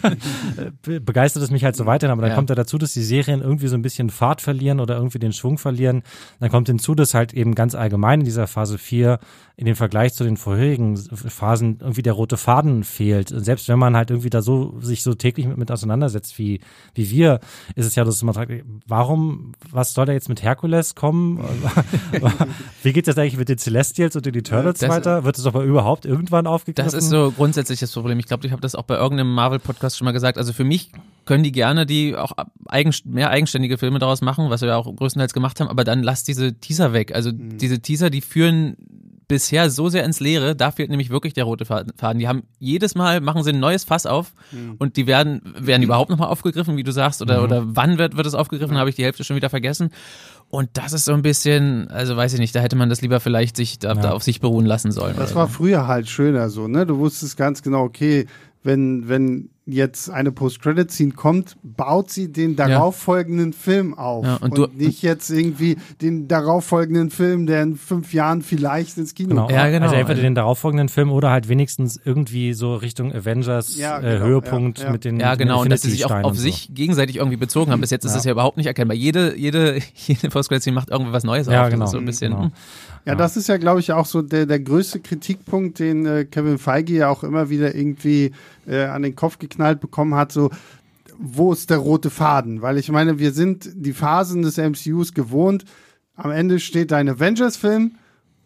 begeistert 0.82 1.42
es 1.42 1.50
mich 1.50 1.64
halt 1.64 1.76
so 1.76 1.86
weiter, 1.86 2.10
aber 2.10 2.22
dann 2.22 2.30
ja. 2.30 2.36
kommt 2.36 2.50
da 2.50 2.54
dazu, 2.54 2.78
dass 2.78 2.92
die 2.92 3.02
Serien 3.02 3.40
irgendwie 3.40 3.68
so 3.68 3.76
ein 3.76 3.82
bisschen 3.82 4.10
Fahrt 4.10 4.40
verlieren 4.40 4.80
oder 4.80 4.96
irgendwie 4.96 5.18
den 5.18 5.32
Schwung 5.32 5.58
verlieren. 5.58 6.02
Dann 6.40 6.50
kommt 6.50 6.68
hinzu, 6.68 6.94
dass 6.94 7.14
halt 7.14 7.32
eben 7.32 7.54
ganz 7.54 7.74
allgemein 7.74 8.20
in 8.20 8.24
dieser 8.24 8.46
Phase 8.46 8.78
4 8.78 9.18
in 9.56 9.66
dem 9.66 9.76
Vergleich 9.76 10.14
zu 10.14 10.24
den 10.24 10.36
vorherigen 10.36 10.96
Phasen 10.96 11.78
irgendwie 11.92 12.02
der 12.02 12.14
rote 12.14 12.36
Faden 12.36 12.84
fehlt. 12.84 13.32
Und 13.32 13.44
selbst 13.44 13.68
wenn 13.68 13.78
man 13.78 13.96
halt 13.96 14.10
irgendwie 14.10 14.30
da 14.30 14.40
so 14.40 14.80
sich 14.80 15.02
so 15.02 15.14
täglich 15.14 15.46
mit, 15.46 15.58
mit 15.58 15.70
auseinandersetzt 15.70 16.38
wie 16.38 16.60
wie 16.94 17.10
wir, 17.10 17.40
ist 17.74 17.86
es 17.86 17.94
ja, 17.94 18.04
dass 18.04 18.22
man 18.22 18.34
sagt, 18.34 18.50
warum, 18.86 19.52
was 19.70 19.92
soll 19.92 20.06
da 20.06 20.12
jetzt 20.12 20.28
mit 20.28 20.42
Herkules 20.42 20.94
kommen? 20.94 21.44
wie 22.82 22.92
geht 22.92 23.06
das 23.06 23.18
eigentlich 23.18 23.36
mit 23.36 23.48
den 23.48 23.58
Celestials 23.58 24.16
und 24.16 24.24
den 24.24 24.34
Eternals 24.34 24.78
das, 24.80 24.88
weiter? 24.88 25.24
Wird 25.24 25.36
es 25.38 25.44
aber 25.44 25.62
überhaupt 25.64 26.06
irgendwann 26.06 26.46
aufgegriffen? 26.46 26.90
Das 26.90 26.94
ist 26.94 27.10
so 27.10 27.32
grundsätzlich 27.32 27.80
das 27.80 27.92
Problem. 27.92 28.18
Ich 28.18 28.26
glaube, 28.26 28.46
ich 28.46 28.52
habe 28.52 28.62
das 28.62 28.74
auch 28.74 28.84
bei 28.84 28.96
irgendeinem 28.96 29.34
Marvel-Podcast 29.34 29.98
schon 29.98 30.06
mal 30.06 30.12
gesagt. 30.12 30.38
Also 30.38 30.52
für 30.52 30.64
mich 30.64 30.90
können 31.24 31.44
die 31.44 31.52
gerne 31.52 31.84
die 31.84 32.16
auch 32.16 32.32
eigen, 32.66 32.94
mehr 33.04 33.30
eigenständige 33.30 33.78
Filme 33.78 33.98
daraus 33.98 34.22
machen, 34.22 34.50
was 34.50 34.62
wir 34.62 34.68
ja 34.68 34.76
auch 34.76 34.94
größtenteils 34.94 35.34
gemacht 35.34 35.60
haben, 35.60 35.68
aber 35.68 35.84
dann 35.84 36.02
lass 36.02 36.24
diese 36.24 36.54
Teaser 36.54 36.92
weg. 36.92 37.14
Also 37.14 37.30
mhm. 37.30 37.58
diese 37.58 37.80
Teaser, 37.80 38.10
die 38.10 38.22
führen 38.22 38.76
bisher 39.32 39.70
so 39.70 39.88
sehr 39.88 40.04
ins 40.04 40.20
Leere, 40.20 40.54
da 40.54 40.70
fehlt 40.70 40.90
nämlich 40.90 41.08
wirklich 41.08 41.32
der 41.32 41.44
rote 41.44 41.64
Faden. 41.64 42.18
Die 42.18 42.28
haben 42.28 42.42
jedes 42.58 42.94
Mal 42.94 43.22
machen 43.22 43.42
sie 43.42 43.48
ein 43.48 43.60
neues 43.60 43.82
Fass 43.82 44.04
auf 44.04 44.34
mhm. 44.50 44.74
und 44.78 44.98
die 44.98 45.06
werden 45.06 45.40
werden 45.58 45.82
überhaupt 45.82 46.10
nochmal 46.10 46.28
aufgegriffen, 46.28 46.76
wie 46.76 46.82
du 46.82 46.92
sagst, 46.92 47.22
oder 47.22 47.38
mhm. 47.38 47.44
oder 47.44 47.62
wann 47.64 47.96
wird 47.96 48.14
wird 48.14 48.26
es 48.26 48.34
aufgegriffen? 48.34 48.76
Habe 48.76 48.90
ich 48.90 48.96
die 48.96 49.04
Hälfte 49.04 49.24
schon 49.24 49.36
wieder 49.36 49.48
vergessen. 49.48 49.88
Und 50.50 50.68
das 50.74 50.92
ist 50.92 51.06
so 51.06 51.14
ein 51.14 51.22
bisschen, 51.22 51.90
also 51.90 52.14
weiß 52.14 52.34
ich 52.34 52.40
nicht, 52.40 52.54
da 52.54 52.60
hätte 52.60 52.76
man 52.76 52.90
das 52.90 53.00
lieber 53.00 53.20
vielleicht 53.20 53.56
sich 53.56 53.78
da, 53.78 53.94
ja. 53.94 54.02
da 54.02 54.10
auf 54.10 54.22
sich 54.22 54.42
beruhen 54.42 54.66
lassen 54.66 54.92
sollen. 54.92 55.16
Das 55.16 55.34
war 55.34 55.48
früher 55.48 55.86
halt 55.86 56.10
schöner 56.10 56.50
so, 56.50 56.68
ne? 56.68 56.84
Du 56.84 56.98
wusstest 56.98 57.38
ganz 57.38 57.62
genau, 57.62 57.84
okay, 57.84 58.26
wenn, 58.62 59.08
wenn 59.08 59.48
jetzt 59.64 60.10
eine 60.10 60.32
Post-Credit-Scene 60.32 61.12
kommt, 61.12 61.56
baut 61.62 62.10
sie 62.10 62.32
den 62.32 62.56
darauffolgenden 62.56 63.52
ja. 63.52 63.56
Film 63.56 63.96
auf. 63.96 64.24
Ja, 64.24 64.36
und, 64.36 64.58
und 64.58 64.76
nicht 64.76 65.02
jetzt 65.02 65.30
irgendwie 65.30 65.76
den 66.00 66.26
darauffolgenden 66.26 67.10
Film, 67.10 67.46
der 67.46 67.62
in 67.62 67.76
fünf 67.76 68.12
Jahren 68.12 68.42
vielleicht 68.42 68.98
ins 68.98 69.14
Kino 69.14 69.30
genau. 69.30 69.42
kommt. 69.42 69.54
Ja, 69.54 69.68
genau. 69.68 69.84
Also 69.84 69.96
entweder 69.96 70.20
den 70.20 70.34
darauffolgenden 70.34 70.88
Film 70.88 71.12
oder 71.12 71.30
halt 71.30 71.48
wenigstens 71.48 72.00
irgendwie 72.04 72.54
so 72.54 72.74
Richtung 72.74 73.12
Avengers 73.12 73.76
ja, 73.76 73.98
äh, 73.98 74.00
genau. 74.00 74.14
äh, 74.14 74.18
Höhepunkt 74.18 74.90
mit 74.90 75.04
den 75.04 75.20
Ja, 75.20 75.36
genau. 75.36 75.62
Und 75.62 75.70
dass 75.70 75.82
sie 75.82 75.90
sich 75.90 76.04
auch 76.06 76.10
auf 76.10 76.34
so. 76.34 76.42
sich 76.42 76.74
gegenseitig 76.74 77.16
irgendwie 77.16 77.36
bezogen 77.36 77.70
haben. 77.70 77.80
Bis 77.80 77.90
jetzt 77.90 78.04
ist 78.04 78.16
es 78.16 78.24
ja 78.24 78.32
überhaupt 78.32 78.56
nicht 78.56 78.66
erkennbar. 78.66 78.96
Jede, 78.96 79.36
jede, 79.36 79.78
jede 79.94 80.28
Post-Credit-Scene 80.28 80.74
macht 80.74 80.90
irgendwie 80.90 81.12
was 81.12 81.24
Neues 81.24 81.46
ja, 81.46 81.64
auf. 81.64 81.70
Genau. 81.70 81.86
so 81.86 81.98
ein 81.98 82.04
bisschen. 82.04 82.32
Genau. 82.32 82.50
Ja, 83.04 83.16
das 83.16 83.36
ist 83.36 83.48
ja, 83.48 83.56
glaube 83.56 83.80
ich, 83.80 83.92
auch 83.92 84.06
so 84.06 84.22
der, 84.22 84.46
der 84.46 84.60
größte 84.60 85.00
Kritikpunkt, 85.00 85.80
den 85.80 86.06
äh, 86.06 86.24
Kevin 86.24 86.58
Feige 86.58 86.94
ja 86.94 87.08
auch 87.08 87.24
immer 87.24 87.50
wieder 87.50 87.74
irgendwie 87.74 88.32
äh, 88.66 88.84
an 88.84 89.02
den 89.02 89.16
Kopf 89.16 89.38
geknallt 89.38 89.80
bekommen 89.80 90.14
hat, 90.14 90.30
so 90.30 90.50
wo 91.18 91.52
ist 91.52 91.70
der 91.70 91.78
rote 91.78 92.10
Faden? 92.10 92.62
Weil 92.62 92.78
ich 92.78 92.90
meine, 92.90 93.18
wir 93.18 93.32
sind 93.32 93.70
die 93.74 93.92
Phasen 93.92 94.42
des 94.42 94.56
MCUs 94.56 95.14
gewohnt. 95.14 95.64
Am 96.16 96.30
Ende 96.30 96.58
steht 96.58 96.90
dein 96.90 97.08
Avengers-Film 97.08 97.92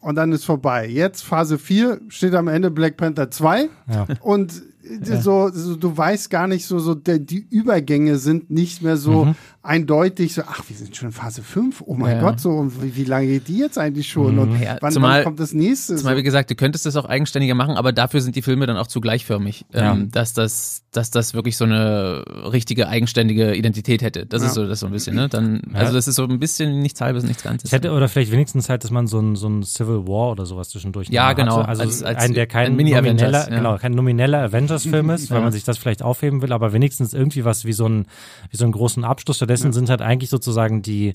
und 0.00 0.14
dann 0.14 0.32
ist 0.32 0.44
vorbei. 0.44 0.86
Jetzt 0.86 1.22
Phase 1.22 1.58
4 1.58 2.00
steht 2.08 2.34
am 2.34 2.48
Ende 2.48 2.70
Black 2.70 2.96
Panther 2.96 3.30
2 3.30 3.68
ja. 3.88 4.06
und 4.20 4.62
ja. 5.04 5.20
so, 5.20 5.50
so, 5.52 5.76
du 5.76 5.96
weißt 5.96 6.30
gar 6.30 6.46
nicht 6.46 6.66
so, 6.66 6.78
so 6.78 6.94
die 6.94 7.46
Übergänge 7.50 8.18
sind 8.18 8.50
nicht 8.50 8.82
mehr 8.82 8.96
so 8.96 9.26
mhm. 9.26 9.34
Eindeutig, 9.66 10.34
so, 10.34 10.42
ach, 10.46 10.62
wir 10.68 10.76
sind 10.76 10.96
schon 10.96 11.08
in 11.08 11.12
Phase 11.12 11.42
5, 11.42 11.82
oh 11.86 11.94
mein 11.94 12.16
ja. 12.16 12.22
Gott, 12.22 12.40
so, 12.40 12.50
und 12.50 12.82
wie, 12.82 12.96
wie, 12.96 13.04
lange 13.04 13.26
geht 13.26 13.48
die 13.48 13.58
jetzt 13.58 13.78
eigentlich 13.78 14.08
schon? 14.08 14.34
Mhm. 14.34 14.38
Und 14.40 14.60
ja, 14.60 14.76
wann, 14.80 14.92
zumal, 14.92 15.18
wann, 15.18 15.24
kommt 15.24 15.40
das 15.40 15.52
nächste? 15.52 15.96
Zumal, 15.96 16.16
wie 16.16 16.22
gesagt, 16.22 16.50
du 16.50 16.54
könntest 16.54 16.86
das 16.86 16.96
auch 16.96 17.04
eigenständiger 17.04 17.54
machen, 17.54 17.76
aber 17.76 17.92
dafür 17.92 18.20
sind 18.20 18.36
die 18.36 18.42
Filme 18.42 18.66
dann 18.66 18.76
auch 18.76 18.86
zu 18.86 19.00
gleichförmig, 19.00 19.66
ähm, 19.72 20.10
dass 20.10 20.32
das, 20.32 20.82
dass 20.92 21.10
das 21.10 21.34
wirklich 21.34 21.56
so 21.56 21.64
eine 21.64 22.24
richtige 22.52 22.88
eigenständige 22.88 23.54
Identität 23.54 24.02
hätte. 24.02 24.26
Das 24.26 24.42
ist 24.42 24.54
so, 24.54 24.66
das 24.66 24.80
so 24.80 24.86
ein 24.86 24.92
bisschen, 24.92 25.16
ne? 25.16 25.28
Dann, 25.28 25.62
also 25.72 25.92
das 25.92 26.08
ist 26.08 26.16
so 26.16 26.24
ein 26.24 26.38
bisschen 26.38 26.80
nichts 26.80 27.00
halbes, 27.00 27.24
nichts 27.24 27.42
Ganzes. 27.42 27.68
Es 27.68 27.72
hätte, 27.72 27.92
oder 27.92 28.08
vielleicht 28.08 28.32
wenigstens 28.32 28.68
halt, 28.68 28.84
dass 28.84 28.90
man 28.90 29.06
so 29.06 29.20
ein, 29.20 29.36
so 29.36 29.48
ein 29.48 29.62
Civil 29.62 30.06
War 30.06 30.30
oder 30.30 30.46
sowas 30.46 30.70
zwischendurch 30.70 31.08
Ja, 31.08 31.32
genau. 31.32 31.58
Hatte. 31.58 31.68
Also 31.68 31.82
als, 31.82 32.02
als 32.02 32.24
ein, 32.24 32.34
der 32.34 32.46
kein 32.46 32.72
ein 32.72 32.76
nomineller, 32.76 33.46
genau, 33.46 33.76
kein 33.78 33.92
nomineller 33.92 34.42
Avengers-Film 34.44 35.10
ist, 35.16 35.30
weil 35.30 35.40
man 35.40 35.52
sich 35.52 35.64
das 35.64 35.78
vielleicht 35.78 36.02
aufheben 36.02 36.42
will, 36.42 36.52
aber 36.52 36.72
wenigstens 36.72 37.12
irgendwie 37.12 37.44
was 37.44 37.64
wie 37.64 37.72
so 37.72 37.88
ein, 37.88 38.06
wie 38.50 38.56
so 38.56 38.64
einen 38.64 38.72
großen 38.72 39.04
Abschluss. 39.04 39.38
Stattdessen 39.56 39.72
ja. 39.72 39.72
sind 39.72 39.90
halt 39.90 40.02
eigentlich 40.02 40.30
sozusagen 40.30 40.82
die, 40.82 41.14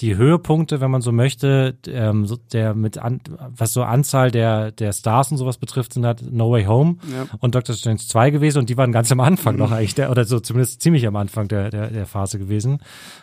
die 0.00 0.16
Höhepunkte, 0.16 0.80
wenn 0.80 0.90
man 0.90 1.02
so 1.02 1.12
möchte, 1.12 1.76
ähm, 1.86 2.24
so 2.24 2.36
der 2.52 2.74
mit 2.74 2.96
an, 2.96 3.20
was 3.54 3.74
so 3.74 3.82
Anzahl 3.82 4.30
der 4.30 4.72
der 4.72 4.92
Stars 4.92 5.30
und 5.30 5.36
sowas 5.36 5.58
betrifft, 5.58 5.92
sind 5.92 6.06
halt 6.06 6.22
No 6.32 6.50
Way 6.50 6.64
Home 6.64 6.96
ja. 7.12 7.26
und 7.40 7.54
Doctor 7.54 7.74
Strange 7.74 7.98
2 7.98 8.30
gewesen 8.30 8.58
und 8.60 8.70
die 8.70 8.78
waren 8.78 8.92
ganz 8.92 9.12
am 9.12 9.20
Anfang 9.20 9.54
mhm. 9.54 9.58
noch 9.60 9.72
eigentlich 9.72 9.94
der, 9.94 10.10
oder 10.10 10.24
so 10.24 10.40
zumindest 10.40 10.80
ziemlich 10.80 11.06
am 11.06 11.16
Anfang 11.16 11.48
der 11.48 11.70
der, 11.70 11.88
der 11.88 12.06
Phase 12.06 12.38
gewesen. 12.38 12.78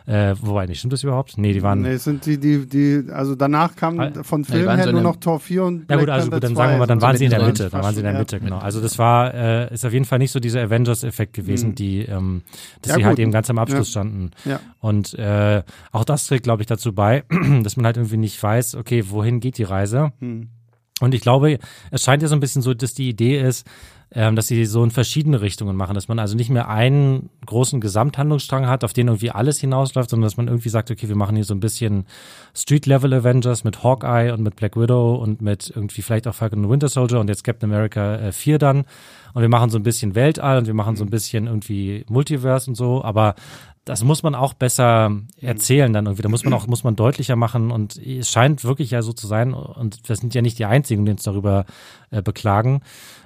Äh, 0.06 0.36
wobei 0.40 0.68
nicht 0.68 0.80
stimmt 0.80 0.94
das 0.94 1.04
überhaupt? 1.04 1.38
Nee, 1.38 1.54
die 1.54 1.64
waren 1.64 1.82
Nee, 1.82 1.98
sind 1.98 2.26
die 2.28 2.38
die 2.40 2.68
die 2.68 3.12
also 3.12 3.34
danach 3.36 3.76
kam 3.76 4.14
von 4.24 4.46
Film 4.46 4.70
her 4.70 4.84
so 4.84 4.92
nur 4.92 5.02
noch 5.02 5.16
Tor 5.16 5.40
4 5.40 5.64
und 5.64 5.88
Black 5.88 6.00
Ja 6.00 6.06
gut, 6.06 6.10
also 6.10 6.30
gut, 6.30 6.44
dann 6.44 6.56
sagen 6.56 6.74
wir 6.74 6.78
mal, 6.78 6.86
dann 6.86 7.02
waren 7.02 7.18
sie 7.18 7.26
in 7.26 7.32
der 7.32 7.44
Mitte, 7.44 7.70
dann 7.72 7.82
waren 7.82 7.94
sie 7.96 8.02
in 8.02 8.06
der 8.06 8.18
Mitte, 8.20 8.40
genau. 8.40 8.60
Also 8.60 8.82
das 8.82 9.00
war 9.00 9.34
äh, 9.34 9.74
ist 9.74 9.84
auf 9.84 9.94
jeden 9.94 10.06
Fall 10.06 10.20
nicht 10.20 10.32
so 10.32 10.40
dieser 10.40 10.62
Avengers 10.62 11.04
Effekt 11.04 11.34
gewesen, 11.34 11.70
mhm. 11.70 11.76
die 11.76 12.02
ähm, 12.02 12.44
dass 12.82 12.92
ja, 12.92 12.96
sie 12.98 12.98
halt 12.98 12.98
gut. 12.98 13.06
halt 13.08 13.20
eben 13.20 13.32
ganz 13.32 13.50
am 13.50 13.58
Abschluss 13.58 13.88
ja. 13.88 14.02
standen. 14.02 14.32
Ja. 14.46 14.60
Und 14.80 15.16
äh, 15.16 15.64
auch 15.92 16.06
das 16.06 16.28
trägt 16.28 16.44
glaube 16.44 16.62
ich 16.62 16.67
dazu 16.68 16.94
bei, 16.94 17.24
dass 17.64 17.78
man 17.78 17.86
halt 17.86 17.98
irgendwie 17.98 18.18
nicht 18.18 18.42
weiß, 18.42 18.76
okay, 18.76 19.06
wohin 19.10 19.40
geht 19.40 19.58
die 19.58 19.64
Reise. 19.64 20.12
Hm. 20.20 20.50
Und 21.00 21.14
ich 21.14 21.22
glaube, 21.22 21.60
es 21.92 22.04
scheint 22.04 22.22
ja 22.24 22.28
so 22.28 22.36
ein 22.36 22.40
bisschen 22.40 22.62
so, 22.62 22.74
dass 22.74 22.94
die 22.94 23.10
Idee 23.10 23.40
ist, 23.40 23.68
ähm, 24.12 24.36
dass 24.36 24.48
sie 24.48 24.66
so 24.66 24.84
in 24.84 24.92
verschiedene 24.92 25.42
Richtungen 25.42 25.76
machen, 25.76 25.94
dass 25.94 26.08
man 26.08 26.18
also 26.20 26.36
nicht 26.36 26.50
mehr 26.50 26.70
einen 26.70 27.30
großen 27.46 27.82
Gesamthandlungsstrang 27.82 28.68
hat, 28.68 28.84
auf 28.84 28.94
den 28.94 29.08
irgendwie 29.08 29.32
alles 29.32 29.60
hinausläuft, 29.60 30.10
sondern 30.10 30.28
dass 30.28 30.38
man 30.38 30.48
irgendwie 30.48 30.70
sagt, 30.70 30.90
okay, 30.92 31.10
wir 31.10 31.16
machen 31.16 31.36
hier 31.36 31.44
so 31.44 31.54
ein 31.54 31.60
bisschen 31.60 32.06
Street-Level 32.54 33.14
Avengers 33.14 33.64
mit 33.64 33.84
Hawkeye 33.84 34.32
und 34.32 34.42
mit 34.42 34.56
Black 34.56 34.78
Widow 34.78 35.16
und 35.16 35.42
mit 35.42 35.72
irgendwie 35.76 36.02
vielleicht 36.02 36.28
auch 36.28 36.36
Falcon 36.36 36.64
und 36.64 36.72
Winter 36.72 36.88
Soldier 36.88 37.20
und 37.20 37.28
jetzt 37.28 37.44
Captain 37.44 37.70
America 37.70 38.16
äh, 38.16 38.32
4 38.32 38.60
dann. 38.60 38.86
Und 39.34 39.42
wir 39.42 39.50
machen 39.50 39.70
so 39.70 39.78
ein 39.78 39.84
bisschen 39.84 40.16
Weltall 40.16 40.58
und 40.60 40.68
wir 40.68 40.74
machen 40.74 40.96
so 40.96 41.04
ein 41.04 41.10
bisschen 41.10 41.48
irgendwie 41.48 42.06
Multiverse 42.08 42.72
und 42.72 42.76
so, 42.76 43.04
aber 43.04 43.36
das 43.88 44.04
muss 44.04 44.22
man 44.22 44.36
auch 44.36 44.54
besser 44.54 45.12
erzählen 45.40 45.92
dann 45.94 46.06
irgendwie. 46.08 46.22
Da 46.22 46.30
muss 46.30 46.44
man 46.44 46.54
auch, 46.54 46.68
muss 46.68 46.84
man 46.84 46.98
deutlicher 46.98 47.38
machen. 47.38 47.72
Und 47.72 47.96
es 47.96 48.30
scheint 48.30 48.66
wirklich 48.66 48.92
ja 48.92 49.02
so 49.02 49.14
zu 49.14 49.28
sein. 49.28 49.54
Und 49.54 50.02
wir 50.08 50.16
sind 50.18 50.36
ja 50.36 50.42
nicht 50.42 50.60
die 50.60 50.66
Einzigen, 50.66 51.06
die 51.06 51.12
uns 51.12 51.24
darüber 51.24 51.66
äh, 52.12 52.22
beklagen, 52.22 52.82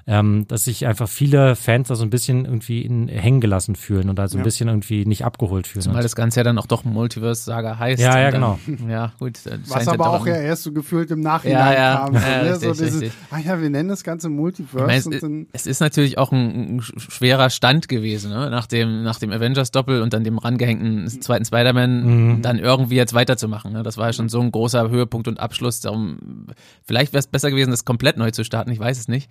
ähm, 0.08 0.46
dass 0.48 0.66
sich 0.66 0.88
einfach 0.88 1.08
viele 1.08 1.56
Fans 1.56 1.88
da 1.88 1.96
so 1.96 2.04
ein 2.04 2.10
bisschen 2.10 2.46
irgendwie 2.46 2.82
in, 2.82 3.08
hängen 3.08 3.42
gelassen 3.42 3.76
fühlen 3.76 4.10
und 4.10 4.18
da 4.18 4.28
so 4.28 4.38
ein 4.38 4.40
ja. 4.40 4.44
bisschen 4.44 4.68
irgendwie 4.68 5.06
nicht 5.06 5.26
abgeholt 5.26 5.68
fühlen. 5.68 5.84
Zumal 5.84 6.04
das 6.04 6.16
Ganze 6.16 6.40
ja 6.40 6.44
dann 6.44 6.58
auch 6.58 6.66
doch 6.66 6.84
Multiverse-Saga 6.84 7.78
heißt. 7.78 8.02
Ja, 8.02 8.20
ja, 8.20 8.32
genau. 8.32 8.60
ja, 8.88 9.14
gut. 9.20 9.40
Was 9.68 9.88
aber 9.88 10.10
auch 10.10 10.26
ja 10.26 10.36
erst 10.36 10.64
so 10.64 10.72
gefühlt 10.72 11.12
im 11.12 11.22
Nachhinein 11.22 11.74
ja, 11.74 11.74
ja. 11.74 11.96
kam. 11.98 12.14
Ja, 12.16 12.22
so, 12.22 12.28
ne? 12.28 12.52
richtig, 12.52 12.78
so 12.78 12.84
dieses, 12.84 13.14
ah 13.30 13.40
ja, 13.40 13.62
wir 13.62 13.70
nennen 13.70 13.90
das 13.90 14.04
Ganze 14.04 14.30
Multiverse. 14.30 15.10
Meine, 15.10 15.46
es, 15.52 15.62
es, 15.62 15.68
ist 15.68 15.80
natürlich 15.80 16.18
auch 16.18 16.32
ein, 16.32 16.78
ein 16.78 16.82
schwerer 16.82 17.50
Stand 17.50 17.88
gewesen, 17.88 18.32
ne? 18.32 18.50
nach 18.50 18.68
dem, 18.68 19.04
nach 19.04 19.20
dem 19.20 19.32
Avengers-Doppel 19.32 20.02
und 20.02 20.14
dann 20.14 20.24
dem 20.24 20.38
rangehängten 20.38 21.08
zweiten 21.22 21.46
Spider-Man 21.46 22.04
mhm. 22.04 22.42
dann 22.42 22.60
irgendwie 22.60 22.96
jetzt 22.96 23.14
weiterzumachen. 23.14 23.74
Ne? 23.74 23.84
Das 23.84 23.98
war 23.98 24.08
ja 24.08 24.14
schon 24.14 24.30
so 24.30 24.42
ein 24.42 24.52
großer 24.52 24.90
Höhepunkt 24.90 25.28
und 25.28 25.40
Abschluss. 25.40 25.80
Darum, 25.82 26.48
vielleicht 26.84 27.14
wäre 27.14 27.20
es 27.20 27.28
besser 27.28 27.50
gewesen, 27.50 27.72
das 27.72 27.86
komplett 27.86 28.18
neu 28.18 28.32
zu 28.32 28.44
starten, 28.44 28.72
ich 28.72 28.80
weiß 28.80 29.00
es 29.00 29.08
nicht. 29.08 29.30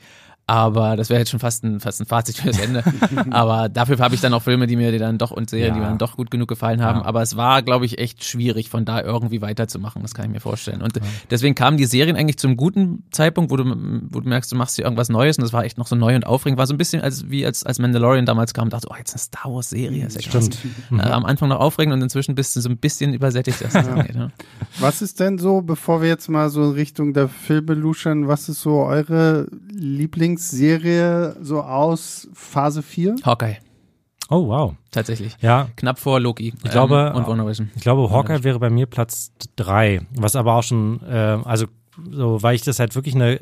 Aber 0.51 0.97
das 0.97 1.11
wäre 1.11 1.21
jetzt 1.21 1.31
schon 1.31 1.39
fast 1.39 1.63
ein, 1.63 1.79
fast 1.79 2.01
ein 2.01 2.07
Fazit 2.07 2.39
für 2.39 2.49
das 2.49 2.59
Ende. 2.59 2.83
Aber 3.31 3.69
dafür 3.69 3.97
habe 4.01 4.17
ich 4.17 4.21
dann 4.21 4.35
auch 4.35 4.43
Filme, 4.43 4.67
die 4.67 4.75
mir 4.75 4.99
dann 4.99 5.17
doch 5.17 5.31
und 5.31 5.49
Serien, 5.49 5.69
ja. 5.69 5.75
die 5.75 5.79
mir 5.79 5.87
dann 5.87 5.99
doch 5.99 6.17
gut 6.17 6.29
genug 6.29 6.49
gefallen 6.49 6.83
haben. 6.83 6.99
Ja. 6.99 7.05
Aber 7.05 7.23
es 7.23 7.37
war, 7.37 7.63
glaube 7.63 7.87
ich, 7.87 8.01
echt 8.01 8.25
schwierig, 8.25 8.69
von 8.69 8.85
da 8.85 9.01
irgendwie 9.01 9.43
weiterzumachen. 9.43 10.03
Das 10.03 10.13
kann 10.13 10.25
ich 10.25 10.33
mir 10.33 10.41
vorstellen. 10.41 10.83
Und 10.83 10.97
ja. 10.97 11.03
deswegen 11.31 11.55
kamen 11.55 11.77
die 11.77 11.85
Serien 11.85 12.17
eigentlich 12.17 12.37
zum 12.37 12.57
guten 12.57 13.05
Zeitpunkt, 13.13 13.53
wo 13.53 13.59
du, 13.59 13.65
wo 14.11 14.19
du 14.19 14.29
merkst, 14.29 14.51
du 14.51 14.57
machst 14.57 14.75
hier 14.75 14.87
irgendwas 14.87 15.09
Neues 15.09 15.39
und 15.39 15.43
das 15.43 15.53
war 15.53 15.63
echt 15.63 15.79
noch 15.79 15.87
so 15.87 15.95
neu 15.95 16.17
und 16.17 16.27
aufregend. 16.27 16.59
War 16.59 16.67
so 16.67 16.75
ein 16.75 16.79
bisschen 16.79 17.01
als 17.01 17.31
wie 17.31 17.47
als, 17.47 17.63
als 17.63 17.79
Mandalorian 17.79 18.27
damals 18.27 18.53
kam, 18.53 18.71
dachte, 18.71 18.89
oh, 18.91 18.97
jetzt 18.99 19.13
eine 19.13 19.21
Star 19.21 19.55
Wars 19.55 19.71
Serie. 19.71 20.07
Ist 20.07 20.17
ja 20.17 20.23
Stimmt. 20.23 20.59
Mhm. 20.91 20.99
Äh, 20.99 21.03
am 21.05 21.27
Anfang 21.27 21.49
noch 21.49 21.61
aufregend 21.61 21.95
und 21.95 22.03
inzwischen 22.03 22.35
bist 22.35 22.57
du 22.57 22.61
so 22.61 22.71
ein 22.71 22.77
bisschen 22.77 23.15
übersättigt. 23.15 23.61
Das 23.61 23.77
angeht, 23.77 24.17
Was 24.81 25.01
ist 25.01 25.21
denn 25.21 25.39
so, 25.39 25.61
bevor 25.61 26.03
wir 26.03 26.09
jetzt 26.09 26.29
mal 26.29 26.51
so 26.51 26.65
in 26.65 26.71
Richtung 26.73 27.13
der 27.13 27.29
Filme 27.29 27.75
luschern, 27.75 28.27
was 28.27 28.49
ist 28.49 28.63
so 28.63 28.83
eure 28.83 29.47
Lieblingsserie? 30.41 31.37
so 31.41 31.61
aus 31.61 32.29
Phase 32.33 32.83
4? 32.83 33.17
Hawkeye. 33.25 33.57
Oh, 34.29 34.47
wow. 34.47 34.75
Tatsächlich. 34.91 35.37
Ja. 35.41 35.69
Knapp 35.77 35.99
vor 35.99 36.21
Loki. 36.21 36.55
Ich 36.63 36.71
glaube, 36.71 37.11
ähm, 37.13 37.17
und 37.17 37.27
WandaVision. 37.27 37.71
Ich 37.75 37.83
glaube, 37.83 38.11
Hawkeye 38.11 38.45
wäre 38.45 38.59
bei 38.61 38.71
mir 38.71 38.87
Platz 38.87 39.33
3. 39.57 40.03
Was 40.15 40.37
aber 40.37 40.55
auch 40.55 40.63
schon, 40.63 41.01
äh, 41.03 41.39
also, 41.45 41.67
so, 42.11 42.41
weil 42.43 42.55
ich 42.55 42.63
das 42.63 42.79
halt 42.79 42.95
wirklich 42.95 43.15
eine 43.15 43.41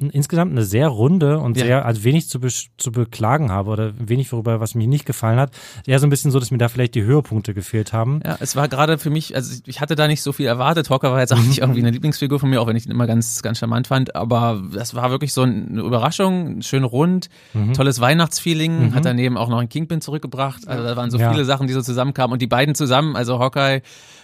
insgesamt 0.00 0.52
eine 0.52 0.64
sehr 0.64 0.88
runde 0.88 1.38
und 1.38 1.56
ja. 1.56 1.64
sehr, 1.64 1.84
also 1.84 2.04
wenig 2.04 2.28
zu, 2.28 2.40
be 2.40 2.48
zu 2.48 2.92
beklagen 2.92 3.50
habe 3.50 3.70
oder 3.70 3.92
wenig 3.98 4.32
worüber, 4.32 4.60
was 4.60 4.74
mich 4.74 4.86
nicht 4.86 5.04
gefallen 5.04 5.38
hat. 5.38 5.52
Eher 5.86 5.98
so 5.98 6.06
ein 6.06 6.10
bisschen 6.10 6.30
so, 6.30 6.38
dass 6.38 6.50
mir 6.50 6.58
da 6.58 6.68
vielleicht 6.68 6.94
die 6.94 7.02
Höhepunkte 7.02 7.54
gefehlt 7.54 7.92
haben. 7.92 8.20
Ja, 8.24 8.36
es 8.40 8.56
war 8.56 8.68
gerade 8.68 8.98
für 8.98 9.10
mich, 9.10 9.34
also 9.36 9.60
ich 9.66 9.80
hatte 9.80 9.94
da 9.94 10.08
nicht 10.08 10.22
so 10.22 10.32
viel 10.32 10.46
erwartet. 10.46 10.90
Hawker 10.90 11.12
war 11.12 11.20
jetzt 11.20 11.32
auch 11.32 11.38
mhm. 11.38 11.48
nicht 11.48 11.58
irgendwie 11.58 11.80
eine 11.80 11.90
Lieblingsfigur 11.90 12.40
von 12.40 12.50
mir, 12.50 12.60
auch 12.60 12.66
wenn 12.66 12.76
ich 12.76 12.86
ihn 12.86 12.92
immer 12.92 13.06
ganz, 13.06 13.42
ganz 13.42 13.58
charmant 13.58 13.86
fand, 13.86 14.14
aber 14.16 14.62
das 14.72 14.94
war 14.94 15.10
wirklich 15.10 15.32
so 15.32 15.42
eine 15.42 15.80
Überraschung, 15.80 16.62
schön 16.62 16.84
rund, 16.84 17.28
mhm. 17.52 17.74
tolles 17.74 18.00
Weihnachtsfeeling, 18.00 18.88
mhm. 18.88 18.94
hat 18.94 19.04
daneben 19.04 19.36
auch 19.36 19.48
noch 19.48 19.58
einen 19.58 19.68
Kingpin 19.68 20.00
zurückgebracht. 20.00 20.66
Also 20.66 20.84
da 20.84 20.96
waren 20.96 21.10
so 21.10 21.18
ja. 21.18 21.30
viele 21.30 21.44
Sachen, 21.44 21.66
die 21.66 21.72
so 21.72 21.82
zusammenkamen 21.82 22.32
und 22.32 22.42
die 22.42 22.46
beiden 22.46 22.74
zusammen, 22.74 23.16
also 23.16 23.38
Hawkeye 23.38 23.82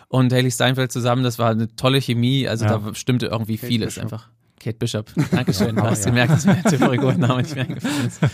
und 0.09 0.33
Haley 0.33 0.51
Steinfeld 0.51 0.93
zusammen, 0.93 1.23
das 1.23 1.39
war 1.39 1.51
eine 1.51 1.75
tolle 1.75 2.01
Chemie, 2.01 2.49
also 2.49 2.65
ja. 2.65 2.79
da 2.79 2.95
stimmte 2.95 3.27
irgendwie 3.27 3.59
vieles 3.59 3.99
einfach. 3.99 4.29
Kate 4.61 4.79
Bishop, 4.79 5.13
Dankeschön, 5.31 5.77
du 5.77 5.83
hast 5.83 6.05
ja. 6.05 6.11
gemerkt, 6.11 6.33
dass 6.33 6.47
mir 6.47 6.55
der 6.55 6.79
Figurenname 6.79 7.43
nicht 7.43 7.55
mehr 7.55 7.69
eingefallen 7.69 8.07
ist. 8.07 8.21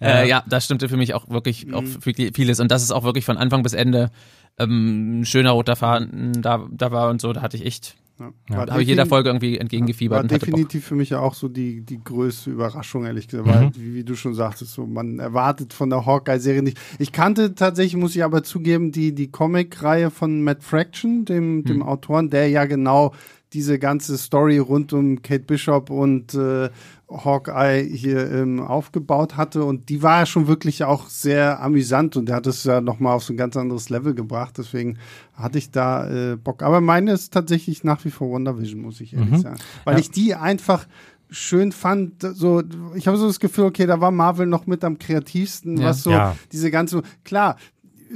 Ja. 0.00 0.08
Äh, 0.08 0.28
ja, 0.28 0.44
das 0.48 0.64
stimmte 0.64 0.88
für 0.88 0.96
mich 0.96 1.14
auch 1.14 1.30
wirklich 1.30 1.66
mhm. 1.66 1.74
auch 1.74 1.84
vieles 2.02 2.58
und 2.58 2.70
das 2.70 2.82
ist 2.82 2.90
auch 2.90 3.04
wirklich 3.04 3.24
von 3.24 3.38
Anfang 3.38 3.62
bis 3.62 3.74
Ende 3.74 4.10
ähm, 4.58 5.20
ein 5.20 5.24
schöner 5.24 5.52
roter 5.52 5.76
Faden 5.76 6.42
da, 6.42 6.66
da 6.70 6.90
war 6.90 7.10
und 7.10 7.20
so, 7.20 7.32
da 7.32 7.42
hatte 7.42 7.56
ich 7.56 7.64
echt 7.64 7.96
ja. 8.18 8.32
ja. 8.50 8.56
Habe 8.70 8.82
ich 8.82 8.88
jeder 8.88 9.06
Folge 9.06 9.28
irgendwie 9.28 9.58
entgegengefiebert. 9.58 10.30
War 10.30 10.38
definitiv 10.38 10.84
für 10.84 10.94
mich 10.94 11.14
auch 11.14 11.34
so 11.34 11.48
die, 11.48 11.80
die 11.80 12.02
größte 12.02 12.50
Überraschung, 12.50 13.04
ehrlich 13.06 13.26
gesagt. 13.26 13.46
Mhm. 13.46 13.52
Weil, 13.52 13.72
wie, 13.74 13.94
wie, 13.94 14.04
du 14.04 14.14
schon 14.14 14.34
sagtest, 14.34 14.72
so, 14.72 14.86
man 14.86 15.18
erwartet 15.18 15.72
von 15.72 15.90
der 15.90 16.06
Hawkeye-Serie 16.06 16.62
nicht. 16.62 16.78
Ich 16.98 17.10
kannte 17.10 17.54
tatsächlich, 17.54 17.96
muss 17.96 18.14
ich 18.14 18.22
aber 18.22 18.44
zugeben, 18.44 18.92
die, 18.92 19.14
die 19.14 19.30
Comic-Reihe 19.30 20.10
von 20.10 20.42
Matt 20.42 20.62
Fraction, 20.62 21.24
dem, 21.24 21.64
dem 21.64 21.78
mhm. 21.78 21.82
Autoren, 21.82 22.30
der 22.30 22.48
ja 22.48 22.66
genau 22.66 23.14
diese 23.54 23.78
ganze 23.78 24.18
Story 24.18 24.58
rund 24.58 24.92
um 24.92 25.22
Kate 25.22 25.44
Bishop 25.44 25.88
und 25.88 26.34
äh, 26.34 26.68
Hawkeye 27.08 27.84
hier 27.84 28.30
ähm, 28.32 28.60
aufgebaut 28.60 29.36
hatte. 29.36 29.64
Und 29.64 29.88
die 29.88 30.02
war 30.02 30.20
ja 30.20 30.26
schon 30.26 30.48
wirklich 30.48 30.84
auch 30.84 31.08
sehr 31.08 31.62
amüsant 31.62 32.16
und 32.16 32.26
der 32.26 32.36
hat 32.36 32.46
es 32.46 32.64
ja 32.64 32.80
nochmal 32.80 33.14
auf 33.14 33.22
so 33.22 33.32
ein 33.32 33.36
ganz 33.36 33.56
anderes 33.56 33.88
Level 33.90 34.14
gebracht. 34.14 34.58
Deswegen 34.58 34.98
hatte 35.34 35.58
ich 35.58 35.70
da 35.70 36.32
äh, 36.32 36.36
Bock. 36.36 36.62
Aber 36.62 36.80
meine 36.80 37.12
ist 37.12 37.32
tatsächlich 37.32 37.84
nach 37.84 38.04
wie 38.04 38.10
vor 38.10 38.30
WandaVision, 38.32 38.80
muss 38.80 39.00
ich 39.00 39.14
ehrlich 39.14 39.30
mhm. 39.30 39.38
sagen. 39.38 39.58
Weil 39.84 39.94
ja. 39.94 40.00
ich 40.00 40.10
die 40.10 40.34
einfach 40.34 40.86
schön 41.30 41.72
fand, 41.72 42.22
so, 42.22 42.62
ich 42.94 43.06
habe 43.06 43.16
so 43.16 43.26
das 43.26 43.40
Gefühl, 43.40 43.64
okay, 43.64 43.86
da 43.86 44.00
war 44.00 44.10
Marvel 44.10 44.46
noch 44.46 44.66
mit 44.66 44.84
am 44.84 44.98
kreativsten, 44.98 45.78
ja. 45.78 45.88
was 45.88 46.02
so 46.02 46.10
ja. 46.10 46.36
diese 46.52 46.70
ganze, 46.70 47.02
klar, 47.24 47.56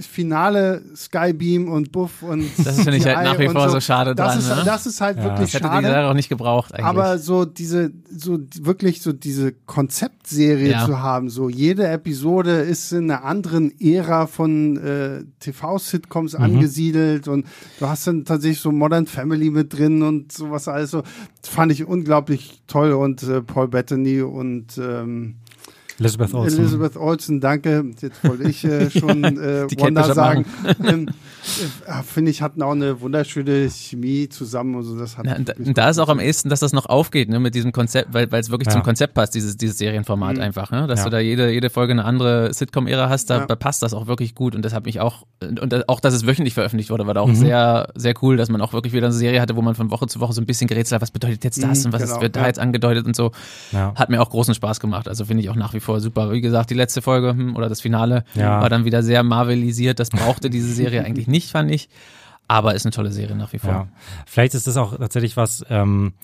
Finale 0.00 0.82
Skybeam 0.94 1.68
und 1.68 1.92
Buff 1.92 2.22
und 2.22 2.44
das 2.58 2.76
finde 2.76 2.96
ich 2.96 3.06
halt 3.06 3.24
nach 3.24 3.38
wie 3.38 3.48
vor 3.48 3.68
so, 3.68 3.74
so 3.74 3.80
schade 3.80 4.14
das 4.14 4.34
dran. 4.34 4.38
Ist, 4.38 4.48
ne? 4.48 4.62
Das 4.64 4.86
ist 4.86 5.00
halt 5.00 5.18
ja. 5.18 5.24
wirklich 5.24 5.50
das 5.52 5.54
hätte 5.54 5.68
schade. 5.68 5.86
hätte 5.86 6.00
die 6.00 6.06
auch 6.06 6.14
nicht 6.14 6.28
gebraucht 6.28 6.74
eigentlich. 6.74 6.86
Aber 6.86 7.18
so 7.18 7.44
diese 7.44 7.90
so 8.10 8.38
wirklich 8.60 9.02
so 9.02 9.12
diese 9.12 9.52
Konzeptserie 9.52 10.72
ja. 10.72 10.86
zu 10.86 11.00
haben, 11.00 11.30
so 11.30 11.48
jede 11.48 11.86
Episode 11.86 12.60
ist 12.60 12.92
in 12.92 13.10
einer 13.10 13.24
anderen 13.24 13.72
Ära 13.80 14.26
von 14.26 14.76
äh, 14.76 15.24
TV-Sitcoms 15.40 16.36
mhm. 16.36 16.44
angesiedelt 16.44 17.28
und 17.28 17.46
du 17.78 17.88
hast 17.88 18.06
dann 18.06 18.24
tatsächlich 18.24 18.60
so 18.60 18.72
Modern 18.72 19.06
Family 19.06 19.50
mit 19.50 19.72
drin 19.72 20.02
und 20.02 20.32
sowas 20.32 20.68
also 20.68 21.02
fand 21.42 21.72
ich 21.72 21.86
unglaublich 21.86 22.62
toll 22.66 22.92
und 22.92 23.22
äh, 23.22 23.42
Paul 23.42 23.68
Bettany 23.68 24.22
und 24.22 24.78
ähm, 24.78 25.36
Elizabeth 25.98 26.34
Olsen. 26.34 26.60
Elizabeth 26.60 26.96
Olsen, 26.96 27.40
danke. 27.40 27.84
Jetzt 28.00 28.22
wollte 28.24 28.48
ich 28.48 28.64
äh, 28.64 28.90
schon 28.90 29.24
äh, 29.24 29.66
Wanda 29.78 30.14
sagen. 30.14 30.44
ähm, 30.84 31.08
äh, 31.08 31.12
Finde 32.06 32.30
ich, 32.30 32.42
hatten 32.42 32.62
auch 32.62 32.72
eine 32.72 33.00
wunderschöne 33.00 33.68
Chemie 33.68 34.28
zusammen. 34.28 34.76
Also 34.76 34.98
das 34.98 35.18
hat 35.18 35.26
Na, 35.26 35.38
da, 35.38 35.52
da 35.58 35.90
ist 35.90 35.98
auch 35.98 36.08
am 36.08 36.20
ehesten, 36.20 36.48
dass 36.48 36.60
das 36.60 36.72
noch 36.72 36.86
aufgeht, 36.86 37.28
ne, 37.28 37.40
mit 37.40 37.54
diesem 37.54 37.72
Konzept, 37.72 38.14
weil 38.14 38.28
es 38.32 38.50
wirklich 38.50 38.68
ja. 38.68 38.72
zum 38.72 38.82
Konzept 38.82 39.14
passt, 39.14 39.34
dieses, 39.34 39.56
dieses 39.56 39.78
Serienformat 39.78 40.36
mhm. 40.36 40.42
einfach, 40.42 40.70
ne? 40.70 40.86
Dass 40.86 41.00
ja. 41.00 41.04
du 41.06 41.10
da 41.10 41.18
jede, 41.18 41.50
jede 41.50 41.70
Folge 41.70 41.92
eine 41.92 42.04
andere 42.04 42.54
Sitcom-Ära 42.54 43.08
hast, 43.08 43.30
da, 43.30 43.46
ja. 43.48 43.56
passt 43.56 43.82
das 43.82 43.92
auch 43.92 44.06
wirklich 44.06 44.34
gut. 44.34 44.54
Und 44.54 44.64
das 44.64 44.72
hat 44.72 44.86
mich 44.86 45.00
auch, 45.00 45.26
und 45.42 45.88
auch, 45.88 46.00
dass 46.00 46.14
es 46.14 46.26
wöchentlich 46.26 46.54
veröffentlicht 46.54 46.90
wurde, 46.90 47.06
war 47.06 47.14
da 47.14 47.20
auch 47.20 47.28
mhm. 47.28 47.34
sehr, 47.34 47.88
sehr 47.96 48.14
cool, 48.22 48.36
dass 48.36 48.48
man 48.48 48.60
auch 48.60 48.72
wirklich 48.72 48.92
wieder 48.92 49.06
eine 49.06 49.14
Serie 49.14 49.40
hatte, 49.40 49.56
wo 49.56 49.62
man 49.62 49.74
von 49.74 49.90
Woche 49.90 50.06
zu 50.06 50.20
Woche 50.20 50.32
so 50.32 50.40
ein 50.40 50.46
bisschen 50.46 50.68
gerätselt 50.68 50.94
hat, 50.96 51.02
was 51.02 51.10
bedeutet 51.10 51.42
jetzt 51.44 51.62
das 51.62 51.80
mhm, 51.80 51.86
und 51.86 51.92
was 51.92 52.02
genau. 52.02 52.20
wird 52.20 52.36
da 52.36 52.46
jetzt 52.46 52.58
angedeutet 52.60 53.06
und 53.06 53.16
so. 53.16 53.32
Hat 53.72 54.10
mir 54.10 54.22
auch 54.22 54.30
großen 54.30 54.54
Spaß 54.54 54.78
gemacht. 54.78 55.08
Also 55.08 55.24
finde 55.24 55.42
ich 55.42 55.50
auch 55.50 55.56
nach 55.56 55.74
wie 55.74 55.80
vor 55.80 55.88
vor 55.88 56.00
super. 56.00 56.32
Wie 56.32 56.42
gesagt, 56.42 56.68
die 56.68 56.74
letzte 56.74 57.00
Folge 57.00 57.30
hm, 57.30 57.56
oder 57.56 57.70
das 57.70 57.80
Finale 57.80 58.24
ja. 58.34 58.60
war 58.60 58.68
dann 58.68 58.84
wieder 58.84 59.02
sehr 59.02 59.22
marvelisiert. 59.22 59.98
Das 59.98 60.10
brauchte 60.10 60.50
diese 60.50 60.70
Serie 60.70 61.02
eigentlich 61.06 61.26
nicht, 61.28 61.37
fand 61.46 61.70
ich. 61.70 61.88
Aber 62.50 62.74
ist 62.74 62.86
eine 62.86 62.92
tolle 62.92 63.12
Serie 63.12 63.36
nach 63.36 63.52
wie 63.52 63.58
vor. 63.58 63.70
Ja. 63.70 63.88
Vielleicht 64.24 64.54
ist 64.54 64.66
das 64.66 64.78
auch 64.78 64.96
tatsächlich 64.96 65.36
was, 65.36 65.66
ähm, 65.68 66.14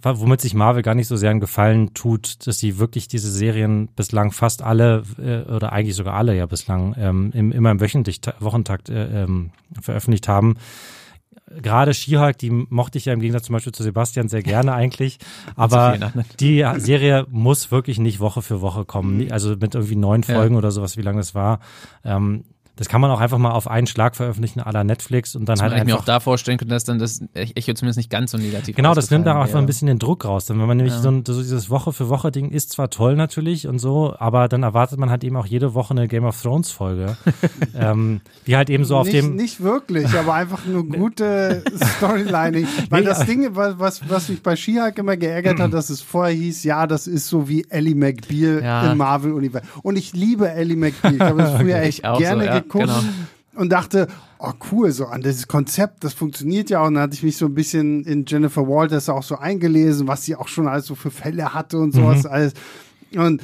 womit 0.00 0.40
sich 0.40 0.54
Marvel 0.54 0.82
gar 0.82 0.94
nicht 0.94 1.08
so 1.08 1.16
sehr 1.16 1.30
einen 1.30 1.40
Gefallen 1.40 1.92
tut, 1.92 2.46
dass 2.46 2.58
sie 2.58 2.78
wirklich 2.78 3.06
diese 3.06 3.30
Serien 3.30 3.88
bislang 3.88 4.32
fast 4.32 4.62
alle 4.62 5.02
äh, 5.18 5.42
oder 5.42 5.72
eigentlich 5.74 5.94
sogar 5.94 6.14
alle 6.14 6.34
ja 6.34 6.46
bislang 6.46 6.94
ähm, 6.98 7.32
im, 7.34 7.52
immer 7.52 7.70
im 7.70 7.82
wöchentlich 7.82 8.22
Wochentakt 8.40 8.88
äh, 8.88 9.24
ähm, 9.24 9.50
veröffentlicht 9.78 10.26
haben 10.26 10.56
gerade 11.62 11.94
She-Hulk, 11.94 12.38
die 12.38 12.50
mochte 12.50 12.98
ich 12.98 13.06
ja 13.06 13.12
im 13.12 13.20
Gegensatz 13.20 13.44
zum 13.44 13.54
Beispiel 13.54 13.72
zu 13.72 13.82
Sebastian 13.82 14.28
sehr 14.28 14.42
gerne 14.42 14.72
eigentlich. 14.74 15.18
Aber 15.56 15.96
die 16.40 16.64
Serie 16.76 17.26
muss 17.30 17.70
wirklich 17.70 17.98
nicht 17.98 18.20
Woche 18.20 18.42
für 18.42 18.60
Woche 18.60 18.84
kommen. 18.84 19.30
Also 19.32 19.50
mit 19.50 19.74
irgendwie 19.74 19.96
neun 19.96 20.22
Folgen 20.22 20.54
ja. 20.54 20.58
oder 20.58 20.70
sowas, 20.70 20.96
wie 20.96 21.02
lange 21.02 21.18
das 21.18 21.34
war. 21.34 21.60
Ähm, 22.04 22.44
das 22.78 22.88
kann 22.88 23.00
man 23.00 23.10
auch 23.10 23.20
einfach 23.20 23.38
mal 23.38 23.50
auf 23.50 23.68
einen 23.68 23.88
Schlag 23.88 24.14
veröffentlichen 24.14 24.60
la 24.60 24.84
Netflix 24.84 25.34
und 25.34 25.48
dann 25.48 25.56
das 25.56 25.62
halt 25.62 25.72
einfach. 25.72 25.86
Ich 25.86 25.92
mir 25.92 25.98
auch 25.98 26.04
da 26.04 26.20
vorstellen 26.20 26.58
könnte, 26.58 26.74
dass 26.74 26.84
dann 26.84 27.00
das 27.00 27.20
Echo 27.34 27.74
zumindest 27.74 27.96
nicht 27.96 28.10
ganz 28.10 28.30
so 28.30 28.38
negativ 28.38 28.76
Genau, 28.76 28.94
das 28.94 29.10
nimmt 29.10 29.26
da 29.26 29.40
einfach 29.40 29.58
ein 29.58 29.66
bisschen 29.66 29.88
den 29.88 29.98
Druck 29.98 30.24
raus. 30.24 30.46
Denn 30.46 30.60
wenn 30.60 30.66
man 30.66 30.76
nämlich 30.76 30.94
ja. 30.94 31.00
so, 31.00 31.10
ein, 31.10 31.24
so 31.26 31.40
dieses 31.40 31.70
Woche 31.70 31.92
für 31.92 32.08
Woche 32.08 32.30
Ding 32.30 32.50
ist 32.50 32.70
zwar 32.70 32.88
toll 32.88 33.16
natürlich 33.16 33.66
und 33.66 33.80
so, 33.80 34.14
aber 34.16 34.48
dann 34.48 34.62
erwartet 34.62 35.00
man 35.00 35.10
halt 35.10 35.24
eben 35.24 35.36
auch 35.36 35.46
jede 35.46 35.74
Woche 35.74 35.90
eine 35.90 36.06
Game 36.06 36.24
of 36.24 36.40
Thrones 36.40 36.70
Folge. 36.70 37.16
ähm, 37.74 38.20
die 38.46 38.56
halt 38.56 38.70
eben 38.70 38.84
so 38.84 38.96
auf 38.96 39.06
nicht, 39.06 39.18
dem. 39.18 39.34
Nicht 39.34 39.60
wirklich, 39.60 40.16
aber 40.16 40.34
einfach 40.34 40.64
nur 40.64 40.86
gute 40.88 41.64
Storylining. 41.96 42.68
Weil 42.90 43.00
nee, 43.00 43.06
das 43.06 43.26
Ding, 43.26 43.48
was, 43.56 44.00
was 44.08 44.28
mich 44.28 44.42
bei 44.42 44.54
She-Hulk 44.54 44.96
immer 44.98 45.16
geärgert 45.16 45.58
hat, 45.58 45.72
dass 45.72 45.90
es 45.90 46.00
vorher 46.00 46.34
hieß, 46.34 46.62
ja, 46.62 46.86
das 46.86 47.08
ist 47.08 47.26
so 47.26 47.48
wie 47.48 47.66
Ellie 47.70 47.96
McBeal 47.96 48.62
ja. 48.62 48.92
im 48.92 48.98
Marvel-Universum. 48.98 49.68
Und 49.82 49.96
ich 49.96 50.12
liebe 50.12 50.48
Ellie 50.48 50.76
McBeal. 50.76 51.14
Ich 51.14 51.20
habe 51.20 51.42
es 51.42 51.50
früher 51.60 51.80
echt 51.80 52.02
gerne 52.02 52.44
so, 52.44 52.50
ja, 52.74 52.84
geguckt. 52.86 52.86
Genau 52.86 53.26
und 53.58 53.70
dachte, 53.70 54.06
oh 54.38 54.52
cool, 54.70 54.92
so 54.92 55.06
an 55.06 55.20
dieses 55.20 55.48
Konzept, 55.48 56.04
das 56.04 56.14
funktioniert 56.14 56.70
ja. 56.70 56.84
Und 56.84 56.94
dann 56.94 57.02
hatte 57.02 57.14
ich 57.14 57.24
mich 57.24 57.36
so 57.36 57.46
ein 57.46 57.54
bisschen 57.54 58.04
in 58.04 58.24
Jennifer 58.26 58.68
Walters 58.68 59.08
auch 59.08 59.24
so 59.24 59.36
eingelesen, 59.36 60.06
was 60.06 60.24
sie 60.24 60.36
auch 60.36 60.48
schon 60.48 60.68
alles 60.68 60.86
so 60.86 60.94
für 60.94 61.10
Fälle 61.10 61.52
hatte 61.54 61.78
und 61.78 61.92
sowas 61.92 62.22
mhm. 62.22 62.30
alles. 62.30 62.52
Und 63.16 63.42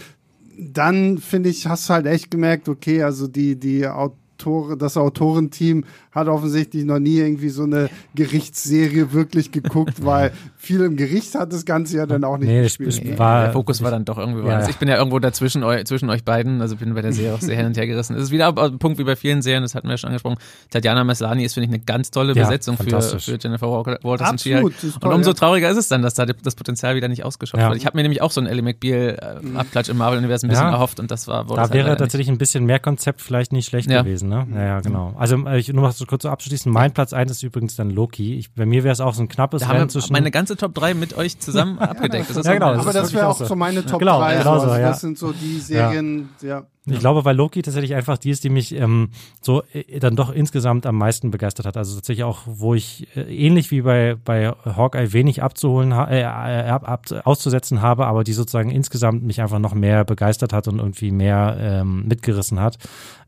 dann 0.57 1.19
finde 1.19 1.49
ich, 1.49 1.67
hast 1.67 1.89
du 1.89 1.95
halt 1.95 2.07
echt 2.07 2.31
gemerkt, 2.31 2.69
okay, 2.69 3.03
also 3.03 3.27
die, 3.27 3.57
die 3.57 3.89
Autoren, 3.89 4.79
das 4.79 4.97
Autorenteam 4.97 5.85
hat 6.15 6.29
offensichtlich 6.29 6.85
noch 6.85 6.99
nie 6.99 7.19
irgendwie 7.19 7.49
so 7.49 7.65
eine 7.65 7.91
Gerichtsserie 8.15 9.13
wirklich 9.13 9.51
geguckt, 9.51 9.95
weil 10.05 10.33
viel 10.57 10.81
im 10.83 10.97
Gericht 10.97 11.35
hat 11.35 11.53
das 11.53 11.65
Ganze 11.65 11.97
ja 11.97 12.07
dann 12.07 12.25
auch 12.25 12.39
nicht 12.39 12.49
nee, 12.49 12.63
gespielt. 12.63 13.01
Nee, 13.03 13.19
war, 13.19 13.45
der 13.45 13.53
Fokus 13.53 13.83
war 13.83 13.91
dann 13.91 14.05
doch 14.05 14.19
irgendwie 14.19 14.47
ja. 14.47 14.69
Ich 14.69 14.77
bin 14.77 14.89
ja 14.89 14.97
irgendwo 14.97 15.19
dazwischen 15.19 15.65
eu, 15.65 15.83
zwischen 15.85 16.11
euch 16.11 16.25
beiden, 16.25 16.61
also 16.61 16.77
bin 16.77 16.95
bei 16.95 17.03
der 17.03 17.13
Serie 17.13 17.35
auch 17.35 17.41
sehr 17.41 17.57
hin 17.57 17.67
und 17.67 17.77
her 17.77 17.87
gerissen. 17.87 18.17
Es 18.17 18.25
ist 18.25 18.31
wieder 18.31 18.57
ein 18.57 18.79
Punkt 18.79 18.99
wie 18.99 19.05
bei 19.05 19.17
vielen 19.17 19.43
Serien, 19.43 19.63
das 19.63 19.75
hatten 19.75 19.89
wir 19.89 19.95
ja 19.95 19.99
schon 19.99 20.09
angesprochen. 20.09 20.39
Tatjana 20.71 21.05
Maslani 21.05 21.45
ist, 21.45 21.55
finde 21.55 21.67
ich, 21.67 21.75
eine 21.75 21.85
ganz 21.85 22.11
tolle 22.11 22.35
ja, 22.35 22.45
Besetzung 22.45 22.77
für, 22.77 23.01
für 23.01 23.39
Jennifer 23.41 23.69
Walters 23.69 24.29
Absolut, 24.29 24.65
und 24.65 24.75
she 24.81 24.93
Und 25.01 25.13
umso 25.13 25.31
ja. 25.31 25.35
trauriger 25.35 25.71
ist 25.71 25.77
es 25.77 25.89
dann, 25.89 26.03
dass 26.03 26.15
da 26.15 26.27
das 26.27 26.55
Potenzial 26.55 26.95
wieder 26.95 27.09
nicht 27.09 27.25
ausgeschöpft 27.25 27.65
wird. 27.65 27.77
Ich 27.77 27.87
habe 27.87 27.97
mir 27.97 28.03
nämlich 28.03 28.23
auch 28.23 28.31
so 28.31 28.41
einen 28.41 28.49
Ellie 28.49 28.63
McBeal-Abklatsch 28.63 29.89
äh, 29.89 29.93
im 29.93 29.99
Marvel-Universum 29.99 30.49
ein 30.49 30.51
bisschen 30.51 30.69
erhofft 30.69 31.01
und 31.01 31.11
das 31.11 31.27
war 31.27 31.45
Da 31.45 31.57
halt 31.57 31.73
wäre 31.73 31.97
tatsächlich 31.97 32.29
nicht. 32.29 32.37
ein 32.37 32.39
bisschen 32.39 32.65
mehr 32.65 32.79
Konzept 32.79 33.21
vielleicht 33.21 33.53
nicht 33.53 33.67
schlecht 33.67 33.89
gewesen, 33.89 34.29
ne? 34.29 34.47
Ja, 34.55 34.63
ja, 34.63 34.81
genau. 34.81 35.15
Also 35.19 35.47
ich 35.49 35.73
nur 35.73 35.83
noch 35.83 35.93
so 35.93 36.04
kurz 36.07 36.23
so 36.23 36.29
abschließen. 36.29 36.71
Mein 36.71 36.93
Platz 36.93 37.13
1 37.13 37.31
ist 37.31 37.43
übrigens 37.43 37.77
dann 37.77 37.91
Loki. 37.91 38.39
Ich, 38.39 38.53
bei 38.53 38.67
mir 38.67 38.85
wäre 38.85 38.93
es 38.93 39.01
auch 39.01 39.15
so 39.15 39.23
ein 39.23 39.29
knappes 39.29 39.63
da 39.63 39.69
Rennen 39.69 39.89
zwischen. 39.89 40.13
Meine 40.13 40.31
ganze 40.31 40.57
Top 40.57 40.75
3 40.75 40.95
mit 40.95 41.17
euch 41.17 41.39
zusammen 41.39 41.79
abgedeckt. 41.81 42.35
Das 42.35 42.47
ja, 42.47 42.55
genau, 42.55 42.73
das 42.73 42.83
aber 42.83 42.93
das 42.93 43.13
wäre 43.13 43.29
auch 43.29 43.37
so 43.37 43.57
meine 43.57 43.85
Top 43.85 43.99
genau, 43.99 44.21
3. 44.21 44.39
Genau 44.39 44.59
so, 44.59 44.67
also, 44.71 44.83
Das 44.83 45.01
sind 45.01 45.19
so 45.19 45.33
die 45.33 45.59
Serien, 45.59 46.29
ja. 46.41 46.65
Ich 46.87 46.99
glaube, 46.99 47.25
weil 47.25 47.35
Loki 47.35 47.63
tatsächlich 47.63 47.95
einfach 47.95 48.19
die 48.19 48.29
ist, 48.29 48.45
die 48.45 48.51
mich 48.51 48.75
ähm, 48.75 49.09
so 49.41 49.63
äh, 49.73 50.01
dann 50.01 50.17
doch 50.17 50.31
insgesamt 50.31 50.85
am 50.85 50.99
meisten 50.99 51.31
begeistert 51.31 51.65
hat. 51.65 51.79
Also 51.79 51.95
tatsächlich 51.95 52.25
auch, 52.25 52.41
wo 52.45 52.75
ich 52.75 53.09
äh, 53.17 53.23
ähnlich 53.23 53.71
wie 53.71 53.81
bei, 53.81 54.17
bei 54.23 54.49
Hawkeye 54.65 55.15
wenig 55.15 55.43
abzuholen, 55.43 55.93
äh, 55.93 56.21
äh, 56.21 56.25
ab, 56.25 56.87
ab, 56.87 57.07
auszusetzen 57.25 57.81
habe, 57.81 58.07
aber 58.07 58.23
die 58.23 58.35
sozusagen 58.35 58.71
insgesamt 58.71 59.23
mich 59.23 59.41
einfach 59.41 59.61
noch 59.61 59.73
mehr 59.73 60.05
begeistert 60.05 60.53
hat 60.53 60.69
und 60.69 60.79
irgendwie 60.79 61.11
mehr 61.11 61.57
ähm, 61.59 62.07
mitgerissen 62.07 62.61
hat. 62.61 62.77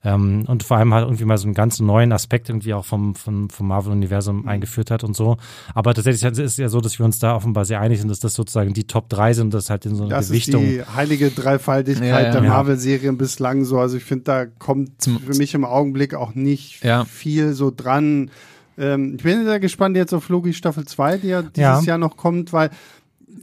Ähm, 0.04 0.44
und 0.46 0.62
vor 0.62 0.76
allem 0.76 0.92
halt 0.92 1.06
irgendwie 1.06 1.24
mal 1.24 1.38
so 1.38 1.46
einen 1.46 1.54
ganz 1.54 1.80
neuen 1.80 2.12
Aspekt 2.12 2.50
irgendwie 2.50 2.74
auch 2.74 2.84
vom, 2.84 3.14
vom, 3.14 3.48
vom 3.48 3.68
Marvel-Universum 3.68 4.42
mhm. 4.42 4.48
eingeführt 4.48 4.90
hat 4.90 5.02
und 5.02 5.16
so. 5.16 5.38
Aber 5.74 5.94
tatsächlich 5.94 6.22
ist 6.22 6.38
es 6.38 6.56
ja 6.58 6.68
so, 6.68 6.82
dass 6.82 6.98
wir 6.98 7.06
uns 7.06 7.18
da 7.18 7.34
offenbar 7.34 7.64
sehr 7.64 7.80
einig 7.80 8.00
sind, 8.00 8.08
dass 8.08 8.20
das 8.20 8.34
sozusagen 8.34 8.74
die 8.74 8.86
Top 8.86 9.08
3 9.08 9.32
sind, 9.32 9.54
das 9.54 9.70
halt 9.70 9.86
in 9.86 9.96
so 9.96 10.04
einer 10.04 10.16
das 10.16 10.28
Gewichtung. 10.28 10.62
Das 10.62 10.70
ist 10.70 10.78
die 10.78 10.94
heilige 10.94 11.30
Dreifaltigkeit 11.30 12.06
ja, 12.06 12.20
ja, 12.20 12.30
der 12.30 12.42
ja. 12.42 12.48
Marvel-Serien 12.50 13.16
bislang 13.16 13.45
so. 13.64 13.78
Also 13.78 13.96
ich 13.96 14.04
finde, 14.04 14.24
da 14.24 14.46
kommt 14.46 14.90
für 15.24 15.34
mich 15.34 15.54
im 15.54 15.64
Augenblick 15.64 16.14
auch 16.14 16.34
nicht 16.34 16.84
viel 17.04 17.52
so 17.52 17.72
dran. 17.74 18.30
Ähm, 18.78 19.14
ich 19.16 19.22
bin 19.22 19.44
sehr 19.44 19.60
gespannt 19.60 19.96
jetzt 19.96 20.12
auf 20.12 20.28
Logi 20.28 20.52
Staffel 20.52 20.84
2, 20.84 21.18
die 21.18 21.28
ja 21.28 21.42
dieses 21.42 21.86
Jahr 21.86 21.98
noch 21.98 22.16
kommt, 22.16 22.52
weil 22.52 22.70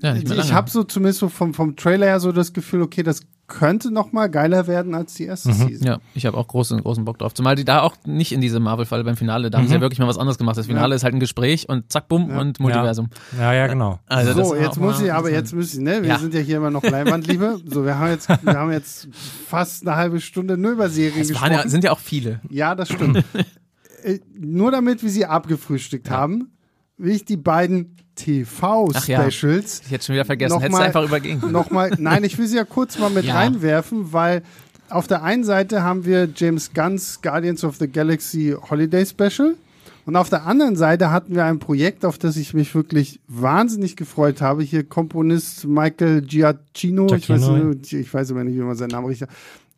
ja, 0.01 0.15
ich 0.15 0.53
habe 0.53 0.69
so 0.69 0.83
zumindest 0.83 1.19
so 1.19 1.29
vom, 1.29 1.53
vom 1.53 1.75
Trailer 1.75 2.07
her 2.07 2.19
so 2.19 2.31
das 2.31 2.53
Gefühl, 2.53 2.81
okay, 2.81 3.03
das 3.03 3.21
könnte 3.53 3.91
noch 3.91 4.11
mal 4.11 4.29
geiler 4.29 4.65
werden 4.65 4.95
als 4.95 5.13
die 5.13 5.25
erste 5.25 5.49
mhm. 5.49 5.53
Season. 5.53 5.87
Ja, 5.87 5.99
ich 6.15 6.25
habe 6.25 6.35
auch 6.37 6.47
großen, 6.47 6.81
großen 6.81 7.05
Bock 7.05 7.19
drauf. 7.19 7.35
Zumal 7.35 7.55
die 7.55 7.65
da 7.65 7.81
auch 7.81 7.95
nicht 8.05 8.31
in 8.31 8.41
diese 8.41 8.59
Marvel-Falle 8.59 9.03
beim 9.03 9.15
Finale, 9.15 9.51
da 9.51 9.57
mhm. 9.57 9.61
haben 9.61 9.67
sie 9.67 9.73
ja 9.73 9.77
mhm. 9.77 9.83
wirklich 9.83 9.99
mal 9.99 10.07
was 10.07 10.17
anderes 10.17 10.39
gemacht. 10.39 10.57
Das 10.57 10.65
Finale 10.65 10.89
ja. 10.89 10.95
ist 10.95 11.03
halt 11.03 11.13
ein 11.13 11.19
Gespräch 11.19 11.69
und 11.69 11.91
zack, 11.91 12.07
bumm 12.07 12.31
ja. 12.31 12.39
und 12.39 12.59
Multiversum. 12.59 13.09
Ja, 13.37 13.53
ja, 13.53 13.67
genau. 13.67 13.99
Also 14.07 14.33
so, 14.43 14.55
jetzt 14.55 14.79
muss 14.79 14.99
ich, 15.01 15.13
aber 15.13 15.29
jetzt 15.29 15.53
muss 15.53 15.73
ich, 15.73 15.79
ne, 15.79 16.01
wir 16.01 16.17
sind 16.17 16.33
ja 16.33 16.39
hier 16.39 16.57
immer 16.57 16.71
noch 16.71 16.83
Leinwandliebe. 16.83 17.61
so, 17.65 17.85
wir 17.85 17.99
haben 17.99 18.09
jetzt, 18.09 18.27
wir 18.27 18.57
haben 18.57 18.71
jetzt 18.71 19.07
fast 19.47 19.85
eine 19.85 19.95
halbe 19.95 20.19
Stunde 20.19 20.57
nur 20.57 20.71
über 20.71 20.89
Serien 20.89 21.21
es 21.21 21.29
gesprochen. 21.29 21.51
Ja, 21.51 21.67
sind 21.67 21.83
ja 21.83 21.91
auch 21.91 21.99
viele. 21.99 22.41
Ja, 22.49 22.73
das 22.73 22.89
stimmt. 22.89 23.23
äh, 24.03 24.19
nur 24.35 24.71
damit 24.71 25.03
wir 25.03 25.11
sie 25.11 25.27
abgefrühstückt 25.27 26.09
haben, 26.09 26.53
will 26.97 27.11
ich 27.11 27.25
die 27.25 27.37
beiden 27.37 27.97
TV-Specials. 28.15 29.79
Ja. 29.79 29.85
Ich 29.85 29.91
hätte 29.91 30.05
schon 30.05 30.13
wieder 30.13 30.25
vergessen, 30.25 30.59
hättest 30.59 30.79
du 30.79 30.83
einfach 30.83 31.03
übergehen. 31.03 31.41
Nochmal, 31.51 31.91
nein, 31.97 32.23
ich 32.23 32.37
will 32.37 32.47
sie 32.47 32.57
ja 32.57 32.65
kurz 32.65 32.97
mal 32.99 33.09
mit 33.09 33.25
ja. 33.25 33.35
reinwerfen, 33.35 34.13
weil 34.13 34.43
auf 34.89 35.07
der 35.07 35.23
einen 35.23 35.43
Seite 35.43 35.81
haben 35.81 36.05
wir 36.05 36.29
James 36.35 36.71
Gunn's 36.73 37.21
Guardians 37.21 37.63
of 37.63 37.77
the 37.77 37.87
Galaxy 37.87 38.55
Holiday 38.69 39.05
Special. 39.05 39.55
Und 40.05 40.17
auf 40.17 40.29
der 40.29 40.45
anderen 40.45 40.75
Seite 40.75 41.11
hatten 41.11 41.33
wir 41.33 41.45
ein 41.45 41.59
Projekt, 41.59 42.03
auf 42.03 42.17
das 42.17 42.35
ich 42.35 42.53
mich 42.53 42.75
wirklich 42.75 43.21
wahnsinnig 43.27 43.95
gefreut 43.95 44.41
habe. 44.41 44.61
Hier 44.61 44.83
Komponist 44.83 45.65
Michael 45.65 46.21
Giacchino, 46.21 47.07
Giacchino. 47.07 47.71
Ich, 47.71 47.93
weiß, 47.93 47.93
ich 47.93 48.13
weiß 48.13 48.29
immer 48.31 48.43
nicht, 48.43 48.57
wie 48.57 48.61
man 48.61 48.75
seinen 48.75 48.89
Namen 48.89 49.07
richtig 49.07 49.29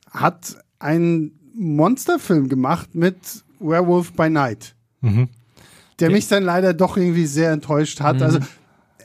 hat, 0.10 0.58
einen 0.80 1.40
Monsterfilm 1.54 2.50
gemacht 2.50 2.96
mit 2.96 3.18
Werewolf 3.60 4.14
by 4.14 4.30
Night. 4.30 4.76
Mhm 5.02 5.30
der 6.00 6.10
mich 6.10 6.28
dann 6.28 6.44
leider 6.44 6.74
doch 6.74 6.98
irgendwie 6.98 7.26
sehr 7.26 7.52
enttäuscht 7.52 8.02
hat. 8.02 8.22
Also, 8.22 8.40
mhm. 8.40 8.44
Also 8.44 8.56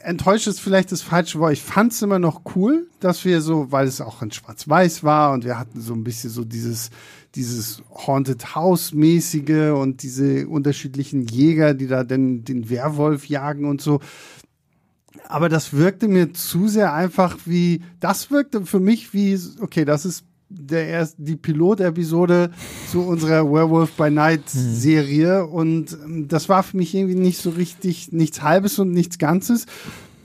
enttäuscht 0.03 0.47
ist 0.47 0.59
vielleicht 0.59 0.91
das 0.91 1.01
falsche 1.01 1.39
Wort. 1.39 1.53
Ich 1.53 1.61
fand 1.61 1.93
es 1.93 2.01
immer 2.01 2.19
noch 2.19 2.41
cool, 2.55 2.87
dass 2.99 3.25
wir 3.25 3.41
so, 3.41 3.71
weil 3.71 3.87
es 3.87 4.01
auch 4.01 4.21
in 4.21 4.31
Schwarz-Weiß 4.31 5.03
war 5.03 5.31
und 5.31 5.45
wir 5.45 5.59
hatten 5.59 5.81
so 5.81 5.93
ein 5.93 6.03
bisschen 6.03 6.29
so 6.29 6.43
dieses, 6.43 6.89
dieses 7.35 7.83
Haunted 8.07 8.55
House-mäßige 8.55 9.71
und 9.73 10.03
diese 10.03 10.47
unterschiedlichen 10.47 11.23
Jäger, 11.23 11.73
die 11.73 11.87
da 11.87 12.03
denn 12.03 12.43
den 12.43 12.69
Werwolf 12.69 13.27
jagen 13.27 13.65
und 13.65 13.81
so. 13.81 13.99
Aber 15.27 15.49
das 15.49 15.73
wirkte 15.73 16.07
mir 16.07 16.33
zu 16.33 16.67
sehr 16.67 16.93
einfach 16.93 17.37
wie, 17.45 17.81
das 17.99 18.31
wirkte 18.31 18.65
für 18.65 18.79
mich 18.79 19.13
wie, 19.13 19.39
okay, 19.61 19.85
das 19.85 20.05
ist 20.05 20.25
der 20.51 20.87
erst 20.87 21.15
die 21.17 21.35
Pilot-Episode 21.35 22.51
zu 22.89 23.01
unserer 23.01 23.43
Werewolf 23.45 23.91
by 23.91 24.09
Night 24.09 24.43
mhm. 24.53 24.75
Serie 24.75 25.45
und 25.45 25.97
ähm, 26.03 26.27
das 26.27 26.49
war 26.49 26.63
für 26.63 26.77
mich 26.77 26.93
irgendwie 26.93 27.15
nicht 27.15 27.41
so 27.41 27.51
richtig 27.51 28.11
nichts 28.11 28.41
Halbes 28.41 28.79
und 28.79 28.91
nichts 28.91 29.17
Ganzes. 29.17 29.65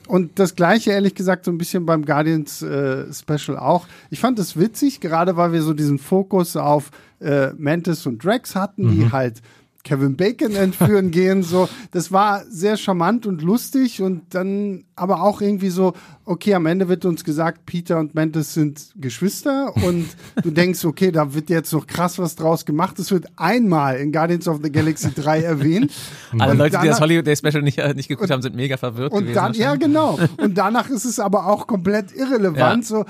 Und 0.09 0.39
das 0.39 0.55
gleiche, 0.55 0.93
ehrlich 0.93 1.17
gesagt, 1.17 1.45
so 1.45 1.51
ein 1.51 1.59
bisschen 1.59 1.85
beim 1.85 2.05
Guardians 2.05 2.63
äh, 2.63 3.13
Special 3.13 3.59
auch. 3.59 3.89
Ich 4.11 4.21
fand 4.21 4.39
es 4.39 4.57
witzig, 4.57 5.01
gerade 5.01 5.37
weil 5.37 5.53
wir 5.53 5.63
so 5.63 5.75
diesen 5.75 5.99
Fokus 5.99 6.57
auf 6.57 6.91
äh, 7.21 7.49
Mantis 7.55 8.07
und 8.07 8.25
Drax 8.25 8.55
hatten, 8.55 8.85
mhm. 8.85 8.91
die 8.93 9.13
halt 9.13 9.43
Kevin 9.87 10.17
Bacon 10.17 10.55
entführen 10.55 11.11
gehen. 11.13 11.43
So, 11.43 11.69
das 11.93 12.11
war 12.13 12.45
sehr 12.51 12.77
charmant 12.77 13.25
und 13.25 13.41
lustig 13.41 14.03
und 14.03 14.35
dann 14.35 14.85
aber 14.97 15.23
auch 15.23 15.41
irgendwie 15.41 15.71
so, 15.71 15.93
okay, 16.25 16.55
am 16.55 16.67
Ende 16.67 16.89
wird 16.89 17.05
uns 17.05 17.23
gesagt, 17.23 17.67
Peter 17.67 17.99
und 17.99 18.15
Mantis 18.15 18.55
sind 18.55 18.93
Geschwister 18.97 19.73
und 19.77 20.07
du 20.43 20.51
denkst, 20.51 20.85
okay, 20.85 21.13
da 21.13 21.35
wird 21.35 21.49
jetzt 21.51 21.73
noch 21.73 21.87
krass 21.87 22.19
was 22.19 22.35
draus 22.35 22.65
gemacht. 22.65 22.99
Es 22.99 23.11
wird 23.13 23.27
einmal 23.37 23.99
in 23.99 24.11
Guardians 24.11 24.49
of 24.49 24.61
the 24.63 24.73
Galaxy 24.73 25.15
3 25.15 25.43
erwähnt. 25.43 25.93
Alle 26.39 26.55
Leute, 26.55 26.73
danach, 26.73 26.83
die 26.83 26.89
das 26.89 27.01
Holiday 27.01 27.37
Special 27.37 27.63
nicht, 27.63 27.79
äh, 27.79 27.95
nicht 27.95 28.09
geguckt 28.09 28.29
und, 28.29 28.33
haben, 28.33 28.43
sind 28.43 28.57
mega 28.57 28.77
verwirrt 28.77 29.13
und 29.13 29.21
gewesen. 29.21 29.35
Dann, 29.35 29.55
ja, 29.55 29.77
genau. 29.77 30.19
Und 30.39 30.59
danach 30.59 30.91
ist 30.91 31.05
es 31.05 31.21
aber 31.21 31.47
auch 31.47 31.67
komplett 31.67 32.13
irrelevant. 32.13 32.83
Ja. 32.91 32.97
So, 32.97 33.05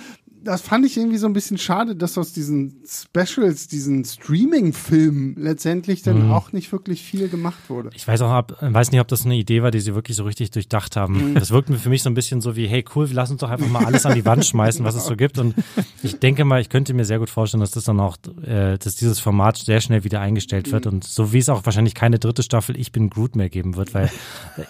das 0.46 0.62
fand 0.62 0.86
ich 0.86 0.96
irgendwie 0.96 1.16
so 1.16 1.26
ein 1.26 1.32
bisschen 1.32 1.58
schade, 1.58 1.96
dass 1.96 2.16
aus 2.16 2.32
diesen 2.32 2.82
Specials, 2.86 3.66
diesen 3.66 4.04
Streaming-Filmen 4.04 5.34
letztendlich 5.36 6.02
dann 6.02 6.26
mhm. 6.26 6.32
auch 6.32 6.52
nicht 6.52 6.70
wirklich 6.72 7.02
viel 7.02 7.28
gemacht 7.28 7.68
wurde. 7.68 7.90
Ich 7.94 8.06
weiß 8.06 8.20
auch, 8.22 8.32
ob, 8.32 8.56
weiß 8.60 8.92
nicht, 8.92 9.00
ob 9.00 9.08
das 9.08 9.24
eine 9.24 9.34
Idee 9.34 9.62
war, 9.62 9.70
die 9.70 9.80
sie 9.80 9.94
wirklich 9.94 10.16
so 10.16 10.24
richtig 10.24 10.52
durchdacht 10.52 10.96
haben. 10.96 11.32
Mhm. 11.32 11.34
Das 11.34 11.50
wirkt 11.50 11.74
für 11.74 11.88
mich 11.88 12.02
so 12.02 12.10
ein 12.10 12.14
bisschen 12.14 12.40
so 12.40 12.54
wie, 12.54 12.66
hey 12.66 12.84
cool, 12.94 13.08
lass 13.12 13.30
uns 13.30 13.40
doch 13.40 13.50
einfach 13.50 13.68
mal 13.68 13.84
alles 13.84 14.06
an 14.06 14.14
die 14.14 14.24
Wand 14.24 14.44
schmeißen, 14.44 14.84
was 14.84 14.94
es 14.94 15.06
so 15.06 15.16
gibt. 15.16 15.38
Und 15.38 15.54
ich 16.02 16.18
denke 16.18 16.44
mal, 16.44 16.60
ich 16.60 16.68
könnte 16.68 16.94
mir 16.94 17.04
sehr 17.04 17.18
gut 17.18 17.30
vorstellen, 17.30 17.60
dass 17.60 17.72
das 17.72 17.84
dann 17.84 17.98
auch, 17.98 18.16
äh, 18.44 18.78
dass 18.78 18.94
dieses 18.94 19.18
Format 19.18 19.56
sehr 19.58 19.80
schnell 19.80 20.04
wieder 20.04 20.20
eingestellt 20.20 20.70
wird 20.70 20.86
mhm. 20.86 20.92
und 20.92 21.04
so 21.04 21.32
wie 21.32 21.38
es 21.38 21.48
auch 21.48 21.64
wahrscheinlich 21.66 21.94
keine 21.94 22.18
dritte 22.18 22.42
Staffel 22.42 22.78
Ich 22.78 22.92
bin 22.92 23.10
Groot 23.10 23.34
mehr 23.34 23.48
geben 23.48 23.76
wird, 23.76 23.94
weil 23.94 24.10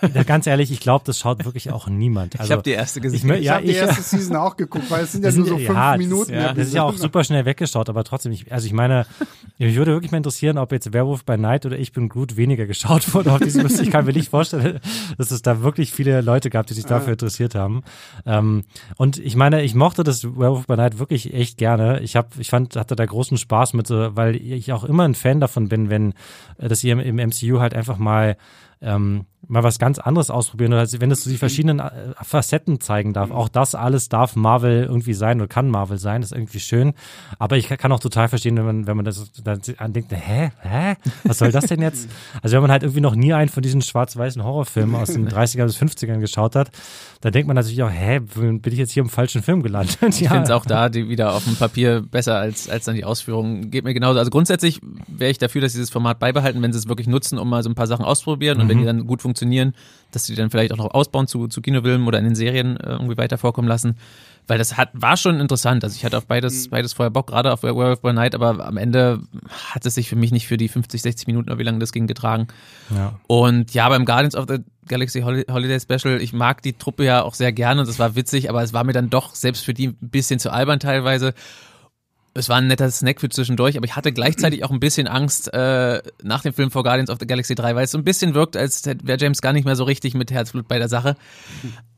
äh, 0.00 0.24
ganz 0.24 0.46
ehrlich, 0.46 0.70
ich 0.72 0.80
glaube, 0.80 1.04
das 1.04 1.18
schaut 1.18 1.44
wirklich 1.44 1.70
auch 1.70 1.88
niemand. 1.88 2.38
Also, 2.40 2.50
ich 2.50 2.52
habe 2.52 2.62
die 2.62 2.70
erste 2.70 3.00
gesehen. 3.00 3.30
Ich, 3.30 3.42
ich 3.42 3.50
habe 3.50 3.66
die 3.66 3.72
erste 3.72 4.02
Season 4.02 4.36
auch 4.36 4.56
geguckt, 4.56 4.90
weil 4.90 5.04
es 5.04 5.12
sind 5.12 5.24
ja 5.24 5.32
nur 5.32 5.46
so 5.46 5.58
fünf 5.66 5.78
ja, 5.78 5.96
Minuten. 5.96 6.32
Das, 6.32 6.42
ja. 6.42 6.54
das 6.54 6.68
ist 6.68 6.74
ja 6.74 6.82
auch 6.82 6.94
super 6.94 7.24
schnell 7.24 7.44
weggeschaut, 7.44 7.88
aber 7.88 8.04
trotzdem, 8.04 8.32
ich, 8.32 8.52
also 8.52 8.66
ich 8.66 8.72
meine, 8.72 9.06
mich 9.58 9.76
würde 9.76 9.92
wirklich 9.92 10.12
mal 10.12 10.18
interessieren, 10.18 10.58
ob 10.58 10.72
jetzt 10.72 10.92
Werewolf 10.92 11.24
by 11.24 11.36
Night 11.36 11.66
oder 11.66 11.78
Ich 11.78 11.92
bin 11.92 12.08
gut 12.08 12.36
weniger 12.36 12.66
geschaut 12.66 13.14
wurde 13.14 13.32
auf 13.32 13.40
diese 13.40 13.62
Lust. 13.62 13.80
Ich 13.80 13.90
kann 13.90 14.04
mir 14.04 14.12
nicht 14.12 14.30
vorstellen, 14.30 14.80
dass 15.18 15.30
es 15.30 15.42
da 15.42 15.62
wirklich 15.62 15.92
viele 15.92 16.20
Leute 16.20 16.50
gab, 16.50 16.66
die 16.66 16.74
sich 16.74 16.86
dafür 16.86 17.12
interessiert 17.12 17.54
haben. 17.54 17.82
Ähm, 18.24 18.64
und 18.96 19.18
ich 19.18 19.36
meine, 19.36 19.62
ich 19.62 19.74
mochte 19.74 20.04
das 20.04 20.24
Werewolf 20.24 20.66
by 20.66 20.76
Night 20.76 20.98
wirklich 20.98 21.32
echt 21.34 21.58
gerne. 21.58 22.00
Ich 22.00 22.16
habe, 22.16 22.28
ich 22.38 22.50
fand, 22.50 22.76
hatte 22.76 22.96
da 22.96 23.04
großen 23.04 23.38
Spaß 23.38 23.74
mit, 23.74 23.90
weil 23.90 24.36
ich 24.36 24.72
auch 24.72 24.84
immer 24.84 25.04
ein 25.04 25.14
Fan 25.14 25.40
davon 25.40 25.68
bin, 25.68 25.90
wenn, 25.90 26.14
äh, 26.58 26.68
dass 26.68 26.84
ihr 26.84 26.98
im 26.98 27.16
MCU 27.16 27.60
halt 27.60 27.74
einfach 27.74 27.98
mal 27.98 28.36
ähm, 28.80 29.26
mal 29.48 29.62
was 29.62 29.78
ganz 29.78 29.98
anderes 29.98 30.30
ausprobieren 30.30 30.72
oder 30.72 30.86
wenn 31.00 31.10
es 31.10 31.22
so 31.22 31.30
die 31.30 31.36
verschiedenen 31.36 31.80
äh, 31.80 31.90
Facetten 32.22 32.80
zeigen 32.80 33.12
darf. 33.12 33.30
Auch 33.30 33.48
das 33.48 33.74
alles 33.74 34.08
darf 34.08 34.36
Marvel 34.36 34.84
irgendwie 34.84 35.14
sein 35.14 35.40
oder 35.40 35.48
kann 35.48 35.70
Marvel 35.70 35.98
sein, 35.98 36.20
das 36.20 36.32
ist 36.32 36.36
irgendwie 36.36 36.60
schön. 36.60 36.94
Aber 37.38 37.56
ich 37.56 37.68
kann 37.68 37.92
auch 37.92 38.00
total 38.00 38.28
verstehen, 38.28 38.56
wenn 38.56 38.64
man, 38.64 38.86
wenn 38.86 38.96
man 38.96 39.04
das 39.04 39.32
dann 39.42 39.60
denkt, 39.92 40.12
hä, 40.12 40.50
hä, 40.60 40.94
was 41.24 41.38
soll 41.38 41.52
das 41.52 41.66
denn 41.66 41.80
jetzt? 41.80 42.08
Also 42.42 42.54
wenn 42.56 42.62
man 42.62 42.70
halt 42.70 42.82
irgendwie 42.82 43.00
noch 43.00 43.14
nie 43.14 43.32
einen 43.32 43.48
von 43.48 43.62
diesen 43.62 43.82
schwarz-weißen 43.82 44.42
Horrorfilmen 44.42 44.94
aus 44.94 45.12
den 45.12 45.28
30er 45.28 45.64
bis 45.64 45.80
50ern 45.80 46.18
geschaut 46.18 46.54
hat, 46.54 46.70
dann 47.20 47.32
denkt 47.32 47.46
man 47.46 47.56
natürlich 47.56 47.82
auch, 47.82 47.90
hä, 47.90 48.20
bin 48.20 48.60
ich 48.64 48.78
jetzt 48.78 48.92
hier 48.92 49.02
im 49.02 49.08
falschen 49.08 49.42
Film 49.42 49.62
gelandet? 49.62 49.98
Ich 50.16 50.20
ja. 50.20 50.30
finde 50.30 50.44
es 50.44 50.50
auch 50.50 50.64
da 50.64 50.88
die 50.88 51.08
wieder 51.08 51.34
auf 51.34 51.44
dem 51.44 51.56
Papier 51.56 52.00
besser 52.00 52.36
als, 52.36 52.68
als 52.68 52.84
dann 52.84 52.94
die 52.94 53.04
Ausführungen. 53.04 53.70
Geht 53.70 53.84
mir 53.84 53.94
genauso. 53.94 54.18
Also 54.18 54.30
grundsätzlich 54.30 54.80
wäre 55.08 55.30
ich 55.30 55.38
dafür, 55.38 55.60
dass 55.60 55.72
sie 55.72 55.78
dieses 55.78 55.90
Format 55.90 56.18
beibehalten, 56.18 56.62
wenn 56.62 56.72
sie 56.72 56.78
es 56.78 56.88
wirklich 56.88 57.06
nutzen, 57.06 57.38
um 57.38 57.48
mal 57.48 57.62
so 57.62 57.68
ein 57.68 57.74
paar 57.74 57.86
Sachen 57.86 58.04
auszuprobieren. 58.04 58.60
Und 58.60 58.66
mhm. 58.66 58.70
wenn 58.70 58.78
die 58.78 58.84
dann 58.84 59.06
gut 59.06 59.22
funktionieren, 59.22 59.35
dass 60.10 60.24
sie 60.24 60.34
die 60.34 60.40
dann 60.40 60.50
vielleicht 60.50 60.72
auch 60.72 60.78
noch 60.78 60.94
ausbauen 60.94 61.26
zu, 61.26 61.48
zu 61.48 61.60
Kinofilmen 61.60 62.06
oder 62.06 62.18
in 62.18 62.24
den 62.24 62.34
Serien 62.34 62.76
äh, 62.76 62.92
irgendwie 62.92 63.16
weiter 63.18 63.38
vorkommen 63.38 63.68
lassen. 63.68 63.96
Weil 64.46 64.58
das 64.58 64.76
hat, 64.76 64.90
war 64.92 65.16
schon 65.16 65.40
interessant. 65.40 65.82
Also 65.82 65.96
ich 65.96 66.04
hatte 66.04 66.16
auf 66.16 66.26
beides, 66.26 66.66
mhm. 66.66 66.70
beides 66.70 66.92
vorher 66.92 67.10
Bock, 67.10 67.26
gerade 67.26 67.52
auf 67.52 67.64
Werewolf 67.64 68.00
by 68.00 68.12
Night, 68.12 68.34
aber 68.34 68.64
am 68.64 68.76
Ende 68.76 69.20
hat 69.70 69.84
es 69.84 69.96
sich 69.96 70.08
für 70.08 70.16
mich 70.16 70.30
nicht 70.30 70.46
für 70.46 70.56
die 70.56 70.68
50, 70.68 71.02
60 71.02 71.26
Minuten 71.26 71.50
oder 71.50 71.58
wie 71.58 71.64
lange 71.64 71.80
das 71.80 71.92
ging 71.92 72.06
getragen. 72.06 72.46
Ja. 72.94 73.18
Und 73.26 73.74
ja, 73.74 73.88
beim 73.88 74.04
Guardians 74.04 74.36
of 74.36 74.46
the 74.48 74.58
Galaxy 74.86 75.22
Holiday 75.22 75.80
Special, 75.80 76.22
ich 76.22 76.32
mag 76.32 76.62
die 76.62 76.74
Truppe 76.74 77.04
ja 77.04 77.22
auch 77.22 77.34
sehr 77.34 77.52
gerne 77.52 77.80
und 77.80 77.88
das 77.88 77.98
war 77.98 78.14
witzig, 78.14 78.48
aber 78.48 78.62
es 78.62 78.72
war 78.72 78.84
mir 78.84 78.92
dann 78.92 79.10
doch 79.10 79.34
selbst 79.34 79.64
für 79.64 79.74
die 79.74 79.88
ein 79.88 79.96
bisschen 80.00 80.38
zu 80.38 80.52
albern 80.52 80.78
teilweise 80.78 81.34
es 82.36 82.48
war 82.48 82.56
ein 82.56 82.66
netter 82.66 82.90
Snack 82.90 83.20
für 83.20 83.28
zwischendurch, 83.28 83.76
aber 83.76 83.86
ich 83.86 83.96
hatte 83.96 84.12
gleichzeitig 84.12 84.64
auch 84.64 84.70
ein 84.70 84.80
bisschen 84.80 85.08
Angst 85.08 85.52
äh, 85.52 86.02
nach 86.22 86.42
dem 86.42 86.52
Film 86.52 86.70
vor 86.70 86.82
Guardians 86.82 87.10
of 87.10 87.18
the 87.20 87.26
Galaxy 87.26 87.54
3, 87.54 87.74
weil 87.74 87.84
es 87.84 87.90
so 87.90 87.98
ein 87.98 88.04
bisschen 88.04 88.34
wirkt, 88.34 88.56
als 88.56 88.84
wäre 88.84 89.18
James 89.18 89.40
gar 89.40 89.52
nicht 89.52 89.64
mehr 89.64 89.76
so 89.76 89.84
richtig 89.84 90.14
mit 90.14 90.30
Herzblut 90.30 90.68
bei 90.68 90.78
der 90.78 90.88
Sache. 90.88 91.16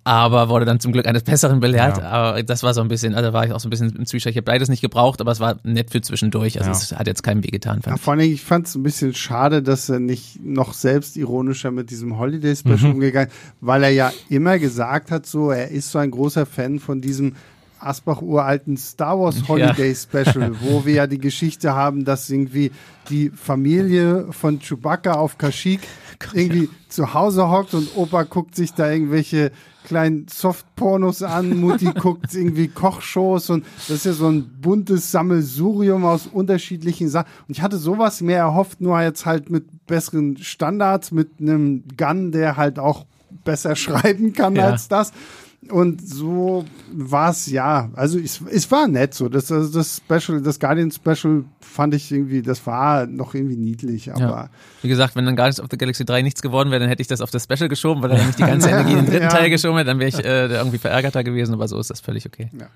Aber 0.04 0.48
wurde 0.48 0.64
dann 0.64 0.80
zum 0.80 0.92
Glück 0.92 1.06
eines 1.06 1.22
Besseren 1.22 1.60
belehrt. 1.60 1.98
Ja. 1.98 2.04
Aber 2.04 2.42
das 2.42 2.62
war 2.62 2.72
so 2.72 2.80
ein 2.80 2.88
bisschen, 2.88 3.14
also 3.14 3.34
war 3.34 3.44
ich 3.44 3.52
auch 3.52 3.60
so 3.60 3.68
ein 3.68 3.70
bisschen 3.70 3.94
im 3.94 4.06
Zwiespalt. 4.06 4.34
Ich 4.34 4.38
habe 4.38 4.44
beides 4.46 4.70
nicht 4.70 4.80
gebraucht, 4.80 5.20
aber 5.20 5.32
es 5.32 5.40
war 5.40 5.58
nett 5.64 5.90
für 5.90 6.00
zwischendurch. 6.00 6.58
Also 6.58 6.70
ja. 6.70 6.76
es 6.76 6.92
hat 6.92 7.06
jetzt 7.06 7.22
keinem 7.22 7.44
wehgetan. 7.44 7.80
Ja, 7.84 7.98
vor 7.98 8.14
allem, 8.14 8.20
ich 8.20 8.42
fand 8.42 8.68
es 8.68 8.74
ein 8.74 8.82
bisschen 8.82 9.12
schade, 9.12 9.62
dass 9.62 9.88
er 9.90 10.00
nicht 10.00 10.42
noch 10.42 10.72
selbst 10.72 11.16
ironischer 11.18 11.70
mit 11.70 11.90
diesem 11.90 12.18
Holiday 12.18 12.56
Special 12.56 12.78
mhm. 12.78 12.92
umgegangen 12.92 13.30
weil 13.60 13.82
er 13.82 13.90
ja 13.90 14.12
immer 14.28 14.58
gesagt 14.58 15.10
hat, 15.10 15.26
so, 15.26 15.50
er 15.50 15.68
ist 15.70 15.90
so 15.90 15.98
ein 15.98 16.10
großer 16.10 16.46
Fan 16.46 16.78
von 16.78 17.00
diesem 17.00 17.34
Asbach 17.80 18.22
uralten 18.22 18.76
Star 18.76 19.18
Wars 19.18 19.48
Holiday 19.48 19.90
ja. 19.90 19.94
Special, 19.94 20.52
wo 20.60 20.84
wir 20.84 20.94
ja 20.94 21.06
die 21.06 21.18
Geschichte 21.18 21.74
haben, 21.74 22.04
dass 22.04 22.30
irgendwie 22.30 22.70
die 23.08 23.30
Familie 23.30 24.32
von 24.32 24.58
Chewbacca 24.58 25.14
auf 25.14 25.38
Kashyyyk 25.38 25.80
irgendwie 26.32 26.68
zu 26.88 27.14
Hause 27.14 27.48
hockt 27.48 27.74
und 27.74 27.96
Opa 27.96 28.24
guckt 28.24 28.54
sich 28.54 28.74
da 28.74 28.90
irgendwelche 28.90 29.52
kleinen 29.88 30.26
Softpornos 30.28 31.22
an, 31.22 31.58
Mutti 31.60 31.92
guckt 31.98 32.34
irgendwie 32.34 32.68
Kochshows 32.68 33.48
und 33.48 33.64
das 33.88 33.96
ist 33.96 34.06
ja 34.06 34.12
so 34.12 34.28
ein 34.28 34.60
buntes 34.60 35.10
Sammelsurium 35.10 36.04
aus 36.04 36.26
unterschiedlichen 36.26 37.08
Sachen. 37.08 37.28
Und 37.46 37.56
ich 37.56 37.62
hatte 37.62 37.78
sowas 37.78 38.20
mehr 38.20 38.40
erhofft, 38.40 38.82
nur 38.82 39.00
jetzt 39.00 39.24
halt 39.24 39.48
mit 39.48 39.86
besseren 39.86 40.36
Standards, 40.36 41.10
mit 41.10 41.40
einem 41.40 41.84
Gun, 41.96 42.32
der 42.32 42.58
halt 42.58 42.78
auch 42.78 43.06
besser 43.44 43.76
schreiben 43.76 44.34
kann 44.34 44.56
ja. 44.56 44.66
als 44.66 44.88
das. 44.88 45.12
Und 45.70 46.06
so 46.06 46.64
war 46.92 47.30
es 47.30 47.46
ja. 47.48 47.90
Also 47.94 48.18
es, 48.18 48.40
es 48.48 48.70
war 48.70 48.86
nett 48.86 49.12
so. 49.12 49.28
Das, 49.28 49.50
also 49.50 49.76
das 49.76 49.96
Special, 49.96 50.40
das 50.40 50.60
Guardian 50.60 50.92
Special 50.92 51.44
fand 51.60 51.94
ich 51.94 52.12
irgendwie, 52.12 52.42
das 52.42 52.64
war 52.66 53.06
noch 53.06 53.34
irgendwie 53.34 53.56
niedlich, 53.56 54.12
aber. 54.12 54.20
Ja. 54.22 54.50
Wie 54.82 54.88
gesagt, 54.88 55.16
wenn 55.16 55.26
dann 55.26 55.34
Guardians 55.34 55.60
of 55.60 55.66
the 55.70 55.76
Galaxy 55.76 56.04
3 56.04 56.22
nichts 56.22 56.42
geworden 56.42 56.70
wäre, 56.70 56.80
dann 56.80 56.88
hätte 56.88 57.02
ich 57.02 57.08
das 57.08 57.20
auf 57.20 57.30
das 57.30 57.44
Special 57.44 57.68
geschoben, 57.68 58.02
weil 58.02 58.12
er 58.12 58.24
nicht 58.24 58.38
die 58.38 58.44
ganze 58.44 58.68
Energie 58.70 58.92
in 58.92 58.98
den 58.98 59.06
dritten 59.06 59.24
ja. 59.24 59.28
Teil 59.28 59.50
geschoben 59.50 59.76
hätte, 59.78 59.88
dann 59.88 59.98
wäre 59.98 60.08
ich 60.08 60.24
äh, 60.24 60.46
irgendwie 60.46 60.78
verärgerter 60.78 61.24
gewesen, 61.24 61.54
aber 61.54 61.66
so 61.66 61.78
ist 61.78 61.90
das 61.90 62.00
völlig 62.00 62.24
okay. 62.24 62.50
Ja. 62.58 62.68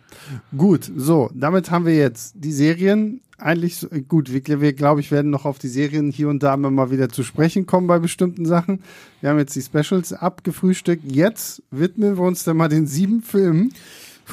Gut, 0.56 0.90
so, 0.96 1.30
damit 1.34 1.70
haben 1.70 1.86
wir 1.86 1.94
jetzt 1.94 2.34
die 2.36 2.52
Serien 2.52 3.20
eigentlich 3.42 3.76
so, 3.76 3.88
gut, 4.08 4.32
wir, 4.32 4.60
wir 4.60 4.72
glaube 4.72 5.00
ich 5.00 5.10
werden 5.10 5.30
noch 5.30 5.44
auf 5.44 5.58
die 5.58 5.68
Serien 5.68 6.10
hier 6.10 6.28
und 6.28 6.42
da 6.42 6.56
mal 6.56 6.90
wieder 6.90 7.08
zu 7.08 7.22
sprechen 7.22 7.66
kommen 7.66 7.86
bei 7.86 7.98
bestimmten 7.98 8.46
Sachen. 8.46 8.82
Wir 9.20 9.30
haben 9.30 9.38
jetzt 9.38 9.54
die 9.56 9.62
Specials 9.62 10.12
abgefrühstückt. 10.12 11.10
Jetzt 11.10 11.62
widmen 11.70 12.16
wir 12.16 12.24
uns 12.24 12.44
dann 12.44 12.56
mal 12.56 12.68
den 12.68 12.86
sieben 12.86 13.22
Filmen. 13.22 13.72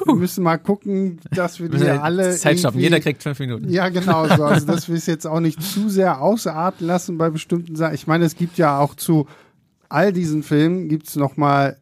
Wir 0.05 0.15
müssen 0.15 0.43
mal 0.43 0.57
gucken, 0.57 1.19
dass 1.31 1.59
wir 1.59 1.67
die 1.67 1.83
alle. 1.83 2.35
Zeit 2.35 2.59
stoppen, 2.59 2.79
jeder 2.79 2.99
kriegt 2.99 3.23
fünf 3.23 3.39
Minuten. 3.39 3.69
Ja, 3.69 3.89
genau 3.89 4.27
so. 4.27 4.43
Also, 4.43 4.67
dass 4.67 4.87
wir 4.87 4.95
es 4.95 5.05
jetzt 5.07 5.25
auch 5.25 5.39
nicht 5.39 5.61
zu 5.61 5.89
sehr 5.89 6.21
ausarten 6.21 6.85
lassen 6.85 7.17
bei 7.17 7.29
bestimmten 7.29 7.75
Sachen. 7.75 7.95
Ich 7.95 8.07
meine, 8.07 8.25
es 8.25 8.35
gibt 8.35 8.57
ja 8.57 8.79
auch 8.79 8.95
zu 8.95 9.27
all 9.89 10.13
diesen 10.13 10.43
Filmen 10.43 10.87
gibt 10.87 11.07
es 11.07 11.15
nochmal 11.15 11.77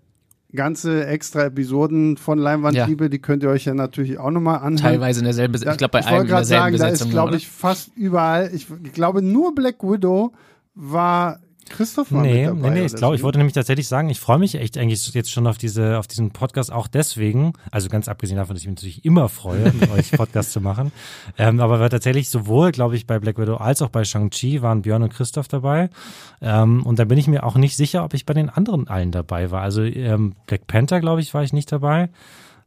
ganze 0.58 1.08
extra 1.08 1.46
Episoden 1.46 2.18
von 2.18 2.38
Leinwandliebe, 2.38 3.06
ja. 3.06 3.10
die 3.10 3.20
könnt 3.20 3.44
ihr 3.44 3.50
euch 3.50 3.64
ja 3.64 3.74
natürlich 3.74 4.20
auch 4.20 4.32
nochmal 4.32 4.58
anhören. 4.58 4.78
Teilweise 4.78 5.20
in 5.20 5.26
derselben 5.26 5.54
Besetzung. 5.54 5.72
Ich 5.72 5.78
glaube, 5.78 5.92
bei 5.94 6.06
allen 6.06 6.22
in 6.24 6.28
derselben 6.28 6.48
sagen, 6.48 6.72
Besetzung. 6.74 6.98
Da 6.98 7.06
ist, 7.06 7.12
glaube 7.12 7.36
ich, 7.38 7.48
fast 7.48 7.92
überall. 7.96 8.52
Ich, 8.54 8.68
ich 8.84 8.92
glaube, 8.92 9.22
nur 9.22 9.56
Black 9.56 9.82
Widow 9.82 10.34
war 10.76 11.40
Christoph 11.70 12.12
war 12.12 12.22
nee, 12.22 12.46
dabei, 12.46 12.70
Nee, 12.70 12.80
nee, 12.80 12.86
ich 12.86 12.96
glaube, 12.96 13.16
ich 13.16 13.24
wollte 13.24 13.38
nämlich 13.38 13.54
tatsächlich 13.54 13.88
sagen, 13.88 14.10
ich 14.10 14.20
freue 14.20 14.38
mich 14.38 14.56
echt 14.56 14.78
eigentlich 14.78 15.14
jetzt 15.14 15.32
schon 15.32 15.48
auf 15.48 15.58
diese, 15.58 15.98
auf 15.98 16.08
diesen 16.08 16.32
Podcast 16.32 16.72
auch 16.72 16.88
deswegen, 16.88 17.54
also 17.72 17.90
ganz 17.90 18.08
abgesehen 18.08 18.38
davon, 18.38 18.56
dass 18.56 18.64
ich 18.64 18.68
mich 18.68 18.76
natürlich 18.76 19.06
immer 19.06 19.30
freue, 19.30 19.72
mit 19.80 19.90
euch 19.92 20.12
Podcast 20.12 20.52
zu 20.52 20.62
machen, 20.62 20.92
ähm, 21.38 21.60
aber 21.60 21.80
weil 21.80 21.90
tatsächlich 21.90 22.30
sowohl, 22.30 22.72
glaube 22.72 22.96
ich, 22.96 23.08
bei 23.08 23.20
Black 23.20 23.38
Widow 23.38 23.58
als 23.58 23.82
auch 23.82 23.90
bei 23.90 24.04
Shang-Chi 24.04 24.62
waren 24.62 24.82
Björn 24.82 25.04
und 25.04 25.14
Christoph 25.14 25.48
dabei 25.48 25.90
ähm, 26.42 26.86
und 26.86 27.00
da 27.00 27.06
bin 27.06 27.18
ich 27.18 27.28
mir 27.28 27.44
auch 27.44 27.56
nicht 27.56 27.76
sicher, 27.76 28.04
ob 28.04 28.14
ich 28.14 28.26
bei 28.26 28.34
den 28.34 28.50
anderen 28.50 28.88
allen 28.88 29.12
dabei 29.12 29.52
war. 29.52 29.62
Also 29.62 29.84
ähm, 29.84 30.36
Black 30.48 30.68
Panther, 30.68 31.00
glaube 31.00 31.22
ich, 31.22 31.34
war 31.34 31.44
ich 31.44 31.54
nicht 31.54 31.72
dabei. 31.72 32.10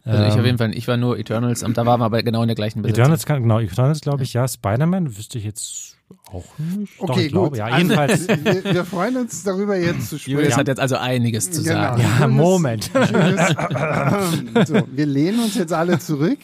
Also 0.04 0.24
ich 0.24 0.32
auf 0.32 0.44
jeden 0.44 0.58
Fall, 0.58 0.74
ich 0.74 0.88
war 0.88 0.96
nur 0.96 1.18
Eternals 1.18 1.62
und 1.62 1.76
da 1.76 1.84
waren 1.84 2.00
wir 2.00 2.06
aber 2.06 2.22
genau 2.22 2.42
in 2.42 2.48
der 2.48 2.54
gleichen 2.54 2.82
Besetzung. 2.82 3.02
Eternals, 3.02 3.26
genau, 3.26 3.60
Eternals 3.60 4.00
glaube 4.00 4.22
ich, 4.22 4.32
ja. 4.32 4.48
Spider-Man 4.48 5.16
wüsste 5.16 5.38
ich 5.38 5.44
jetzt 5.44 5.99
auch 6.32 6.46
nicht. 6.58 6.92
Okay, 6.98 7.06
Doch, 7.06 7.16
gut. 7.16 7.30
Glaube, 7.30 7.56
ja, 7.58 7.78
jedenfalls. 7.78 8.28
Also, 8.28 8.44
wir, 8.44 8.64
wir, 8.64 8.84
freuen 8.84 9.16
uns 9.16 9.42
darüber 9.42 9.76
jetzt 9.76 10.08
zu 10.10 10.18
sprechen. 10.18 10.38
Julius 10.38 10.56
hat 10.56 10.68
jetzt 10.68 10.80
also 10.80 10.96
einiges 10.96 11.50
zu 11.50 11.62
genau. 11.62 11.74
sagen. 11.74 12.02
Ja, 12.20 12.28
Moment. 12.28 12.90
Julius, 12.94 14.66
so, 14.66 14.82
wir 14.90 15.06
lehnen 15.06 15.40
uns 15.40 15.54
jetzt 15.54 15.72
alle 15.72 15.98
zurück. 15.98 16.38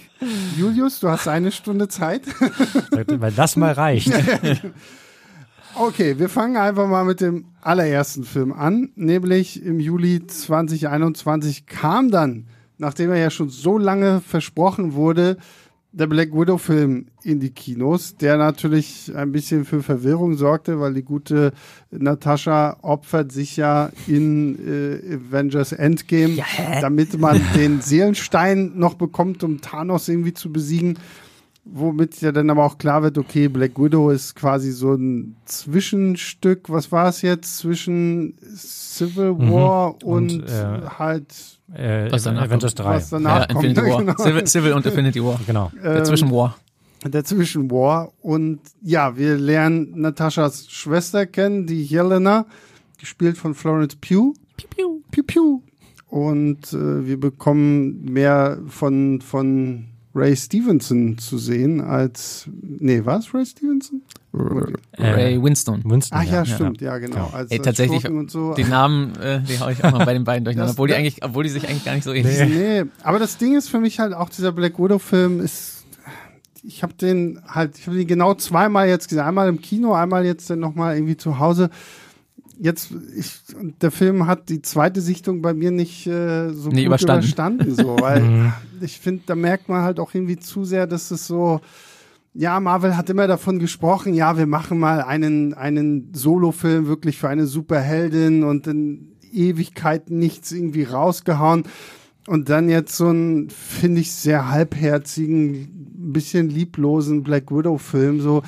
Julius, 0.56 1.00
du 1.00 1.08
hast 1.08 1.28
eine 1.28 1.52
Stunde 1.52 1.88
Zeit. 1.88 2.22
Weil 2.90 3.32
das 3.32 3.56
mal 3.56 3.72
reicht. 3.72 4.12
Okay, 5.78 6.18
wir 6.18 6.30
fangen 6.30 6.56
einfach 6.56 6.88
mal 6.88 7.04
mit 7.04 7.20
dem 7.20 7.48
allerersten 7.60 8.24
Film 8.24 8.54
an, 8.54 8.92
nämlich 8.94 9.62
im 9.62 9.78
Juli 9.78 10.26
2021 10.26 11.66
kam 11.66 12.10
dann 12.10 12.46
nachdem 12.78 13.10
er 13.10 13.18
ja 13.18 13.30
schon 13.30 13.48
so 13.48 13.78
lange 13.78 14.20
versprochen 14.20 14.94
wurde, 14.94 15.36
der 15.96 16.06
Black 16.06 16.34
Widow-Film 16.34 17.06
in 17.22 17.40
die 17.40 17.50
Kinos, 17.50 18.16
der 18.16 18.36
natürlich 18.36 19.10
ein 19.16 19.32
bisschen 19.32 19.64
für 19.64 19.82
Verwirrung 19.82 20.34
sorgte, 20.34 20.78
weil 20.78 20.92
die 20.92 21.02
gute 21.02 21.52
Natascha 21.90 22.76
opfert 22.82 23.32
sich 23.32 23.56
ja 23.56 23.90
in 24.06 24.58
äh, 24.58 25.14
Avengers 25.14 25.72
Endgame, 25.72 26.34
ja, 26.34 26.44
damit 26.82 27.18
man 27.18 27.40
den 27.56 27.80
Seelenstein 27.80 28.72
noch 28.76 28.94
bekommt, 28.94 29.42
um 29.42 29.62
Thanos 29.62 30.08
irgendwie 30.08 30.34
zu 30.34 30.52
besiegen. 30.52 30.98
Womit 31.64 32.20
ja 32.20 32.30
dann 32.30 32.50
aber 32.50 32.64
auch 32.64 32.76
klar 32.76 33.02
wird, 33.02 33.16
okay, 33.16 33.48
Black 33.48 33.78
Widow 33.78 34.10
ist 34.10 34.36
quasi 34.36 34.72
so 34.72 34.92
ein 34.92 35.34
Zwischenstück, 35.46 36.68
was 36.68 36.92
war 36.92 37.08
es 37.08 37.22
jetzt, 37.22 37.58
zwischen 37.58 38.34
Civil 38.54 39.32
mhm. 39.32 39.50
War 39.50 39.88
mhm. 39.88 39.94
und, 40.02 40.32
und 40.32 40.48
äh, 40.50 40.80
halt 40.98 41.55
äh, 41.72 42.10
was 42.10 42.22
danach 42.24 42.42
Avengers 42.42 42.74
3. 42.74 42.84
Was 42.84 43.10
danach 43.10 43.40
ja, 43.40 43.54
kommt. 43.54 43.64
Infinity 43.64 43.90
War. 43.92 43.98
Genau. 43.98 44.16
Civil, 44.16 44.46
Civil, 44.46 44.72
und 44.72 44.86
Infinity 44.86 45.24
War. 45.24 45.40
Genau. 45.46 45.72
Der 45.82 46.04
Zwischenwar. 46.04 46.56
Ähm, 47.04 47.10
der 47.10 47.24
Zwischenwar. 47.24 48.12
Und 48.20 48.60
ja, 48.82 49.16
wir 49.16 49.36
lernen 49.36 50.00
Nataschas 50.00 50.68
Schwester 50.70 51.26
kennen, 51.26 51.66
die 51.66 51.82
Jelena, 51.82 52.46
gespielt 52.98 53.38
von 53.38 53.54
Florence 53.54 53.96
Pugh. 53.96 54.34
Piu, 54.56 54.68
piu. 54.68 55.02
Piu, 55.10 55.22
piu. 55.24 55.62
Und 56.08 56.72
äh, 56.72 57.06
wir 57.06 57.18
bekommen 57.18 58.04
mehr 58.04 58.58
von, 58.68 59.20
von 59.20 59.86
Ray 60.14 60.36
Stevenson 60.36 61.18
zu 61.18 61.36
sehen 61.36 61.80
als. 61.80 62.48
Nee, 62.62 63.04
war 63.04 63.18
es 63.18 63.34
Ray 63.34 63.44
Stevenson? 63.44 64.02
Äh, 64.92 65.10
Ray 65.10 65.42
Winston. 65.42 65.82
Winston. 65.84 66.18
Ach 66.18 66.24
ja, 66.24 66.32
ja 66.32 66.46
stimmt, 66.46 66.80
ja, 66.80 66.98
genau. 66.98 67.30
Als, 67.32 67.50
Ey, 67.50 67.58
tatsächlich, 67.58 68.06
so. 68.28 68.54
die 68.54 68.64
Namen, 68.64 69.16
äh, 69.16 69.40
die 69.40 69.58
hau 69.58 69.68
ich 69.68 69.82
auch 69.82 69.92
mal 69.92 70.04
bei 70.04 70.12
den 70.12 70.24
beiden 70.24 70.44
durcheinander, 70.44 70.72
obwohl 70.74 70.88
die 70.88 70.94
eigentlich, 70.94 71.22
obwohl 71.24 71.44
die 71.44 71.50
sich 71.50 71.68
eigentlich 71.68 71.84
gar 71.84 71.94
nicht 71.94 72.04
so 72.04 72.12
ähnlich 72.12 72.36
sind. 72.36 72.54
Nee, 72.54 72.84
aber 73.02 73.18
das 73.18 73.38
Ding 73.38 73.56
ist 73.56 73.68
für 73.68 73.80
mich 73.80 73.98
halt 73.98 74.12
auch 74.12 74.28
dieser 74.28 74.52
Black 74.52 74.78
Widow-Film 74.78 75.40
ist. 75.40 75.84
Ich 76.62 76.82
habe 76.82 76.94
den 76.94 77.40
halt, 77.46 77.78
ich 77.78 77.86
habe 77.86 77.96
den 77.96 78.06
genau 78.06 78.34
zweimal 78.34 78.88
jetzt 78.88 79.08
gesehen. 79.08 79.24
Einmal 79.24 79.48
im 79.48 79.60
Kino, 79.60 79.94
einmal 79.94 80.26
jetzt 80.26 80.50
dann 80.50 80.58
nochmal 80.58 80.96
irgendwie 80.96 81.16
zu 81.16 81.38
Hause 81.38 81.70
jetzt, 82.58 82.90
ich, 83.16 83.32
der 83.80 83.90
Film 83.90 84.26
hat 84.26 84.48
die 84.48 84.62
zweite 84.62 85.00
Sichtung 85.00 85.42
bei 85.42 85.54
mir 85.54 85.70
nicht 85.70 86.06
äh, 86.06 86.52
so 86.52 86.70
nee, 86.70 86.76
gut 86.76 86.86
überstanden, 86.86 87.26
überstanden 87.26 87.74
so, 87.74 87.96
weil 88.00 88.20
mhm. 88.22 88.52
ich 88.80 88.98
finde, 88.98 89.24
da 89.26 89.34
merkt 89.34 89.68
man 89.68 89.82
halt 89.82 90.00
auch 90.00 90.14
irgendwie 90.14 90.38
zu 90.38 90.64
sehr, 90.64 90.86
dass 90.86 91.10
es 91.10 91.26
so, 91.26 91.60
ja, 92.38 92.60
Marvel 92.60 92.96
hat 92.96 93.08
immer 93.08 93.26
davon 93.26 93.58
gesprochen, 93.58 94.12
ja, 94.12 94.36
wir 94.36 94.46
machen 94.46 94.78
mal 94.78 95.00
einen, 95.00 95.54
einen 95.54 96.12
Solo-Film 96.14 96.86
wirklich 96.86 97.18
für 97.18 97.28
eine 97.28 97.46
Superheldin 97.46 98.44
und 98.44 98.66
in 98.66 99.16
Ewigkeiten 99.32 100.18
nichts 100.18 100.52
irgendwie 100.52 100.84
rausgehauen. 100.84 101.64
Und 102.26 102.48
dann 102.48 102.68
jetzt 102.68 102.96
so 102.96 103.08
ein, 103.08 103.48
finde 103.50 104.00
ich, 104.00 104.12
sehr 104.12 104.50
halbherzigen, 104.50 105.68
bisschen 106.12 106.50
lieblosen 106.50 107.22
Black 107.22 107.50
Widow-Film, 107.50 108.20
so, 108.20 108.42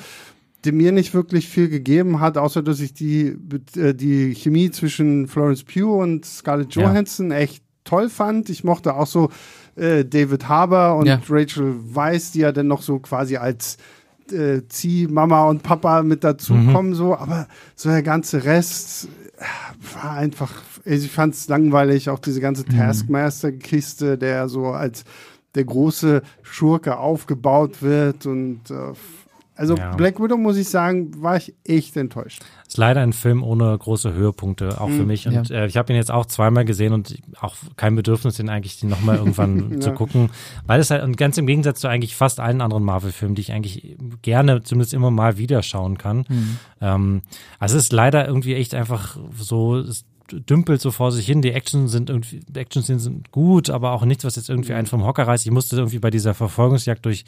der 0.65 0.73
mir 0.73 0.91
nicht 0.91 1.13
wirklich 1.13 1.47
viel 1.47 1.69
gegeben 1.69 2.19
hat, 2.19 2.37
außer 2.37 2.61
dass 2.61 2.81
ich 2.81 2.93
die, 2.93 3.37
äh, 3.75 3.93
die 3.93 4.35
Chemie 4.35 4.69
zwischen 4.71 5.27
Florence 5.27 5.63
Pugh 5.63 6.01
und 6.01 6.25
Scarlett 6.25 6.75
Johansson 6.75 7.31
ja. 7.31 7.37
echt 7.37 7.63
toll 7.89 8.09
fand. 8.09 8.49
Ich 8.49 8.63
mochte 8.63 8.93
auch 8.93 9.07
so 9.07 9.29
äh, 9.75 10.05
David 10.05 10.47
Harbour 10.47 10.95
und 10.97 11.07
ja. 11.07 11.19
Rachel 11.29 11.75
Weisz, 11.93 12.31
die 12.31 12.39
ja 12.39 12.51
dann 12.51 12.67
noch 12.67 12.81
so 12.81 12.99
quasi 12.99 13.37
als 13.37 13.77
äh, 14.31 14.61
Ziehmama 14.67 15.45
und 15.45 15.63
Papa 15.63 16.03
mit 16.03 16.23
dazukommen, 16.23 16.89
mhm. 16.89 16.95
so, 16.95 17.15
aber 17.15 17.47
so 17.75 17.89
der 17.89 18.03
ganze 18.03 18.43
Rest 18.43 19.09
äh, 19.37 19.95
war 19.95 20.11
einfach, 20.11 20.53
ich 20.85 21.09
fand 21.09 21.33
es 21.33 21.47
langweilig, 21.47 22.09
auch 22.09 22.19
diese 22.19 22.41
ganze 22.41 22.63
mhm. 22.63 22.77
Taskmaster-Kiste, 22.77 24.17
der 24.17 24.49
so 24.49 24.67
als 24.67 25.03
der 25.55 25.63
große 25.63 26.21
Schurke 26.43 26.97
aufgebaut 26.97 27.81
wird 27.81 28.27
und 28.27 28.69
äh, 28.69 28.93
also 29.59 29.75
ja. 29.75 29.93
Black 29.95 30.21
Widow, 30.21 30.37
muss 30.37 30.55
ich 30.55 30.69
sagen, 30.69 31.21
war 31.21 31.35
ich 31.35 31.53
echt 31.65 31.97
enttäuscht. 31.97 32.41
Ist 32.65 32.77
leider 32.77 33.01
ein 33.01 33.11
Film 33.11 33.43
ohne 33.43 33.77
große 33.77 34.13
Höhepunkte, 34.13 34.79
auch 34.79 34.87
mhm, 34.87 34.97
für 34.97 35.05
mich. 35.05 35.27
Und 35.27 35.49
ja. 35.49 35.63
äh, 35.63 35.67
ich 35.67 35.75
habe 35.75 35.91
ihn 35.91 35.97
jetzt 35.97 36.11
auch 36.11 36.25
zweimal 36.27 36.63
gesehen 36.63 36.93
und 36.93 37.17
auch 37.41 37.57
kein 37.75 37.93
Bedürfnis, 37.93 38.37
den 38.37 38.47
eigentlich 38.47 38.81
nochmal 38.85 39.17
irgendwann 39.17 39.71
ja. 39.73 39.79
zu 39.81 39.91
gucken. 39.91 40.29
Weil 40.65 40.79
es 40.79 40.91
halt, 40.91 41.03
und 41.03 41.17
ganz 41.17 41.37
im 41.37 41.45
Gegensatz 41.45 41.81
zu 41.81 41.89
eigentlich 41.89 42.15
fast 42.15 42.39
allen 42.39 42.61
anderen 42.61 42.85
Marvel-Filmen, 42.85 43.35
die 43.35 43.41
ich 43.41 43.51
eigentlich 43.51 43.97
gerne 44.21 44.63
zumindest 44.63 44.93
immer 44.93 45.11
mal 45.11 45.37
wieder 45.37 45.61
schauen 45.61 45.97
kann. 45.97 46.23
Mhm. 46.29 46.57
Ähm, 46.79 47.21
also 47.59 47.75
es 47.75 47.83
ist 47.83 47.91
leider 47.91 48.25
irgendwie 48.25 48.55
echt 48.55 48.73
einfach 48.73 49.17
so, 49.37 49.83
dümpelt 50.31 50.81
so 50.81 50.91
vor 50.91 51.11
sich 51.11 51.25
hin. 51.25 51.41
Die 51.41 51.51
Action 51.51 51.87
sind 51.87 52.09
irgendwie, 52.09 52.41
Action 52.55 52.81
sind 52.81 53.31
gut, 53.31 53.69
aber 53.69 53.91
auch 53.91 54.05
nichts, 54.05 54.23
was 54.23 54.35
jetzt 54.35 54.49
irgendwie 54.49 54.73
einen 54.73 54.87
vom 54.87 55.05
Hocker 55.05 55.27
reißt. 55.27 55.45
Ich 55.45 55.51
musste 55.51 55.75
irgendwie 55.75 55.99
bei 55.99 56.09
dieser 56.09 56.33
Verfolgungsjagd 56.33 57.05
durch 57.05 57.25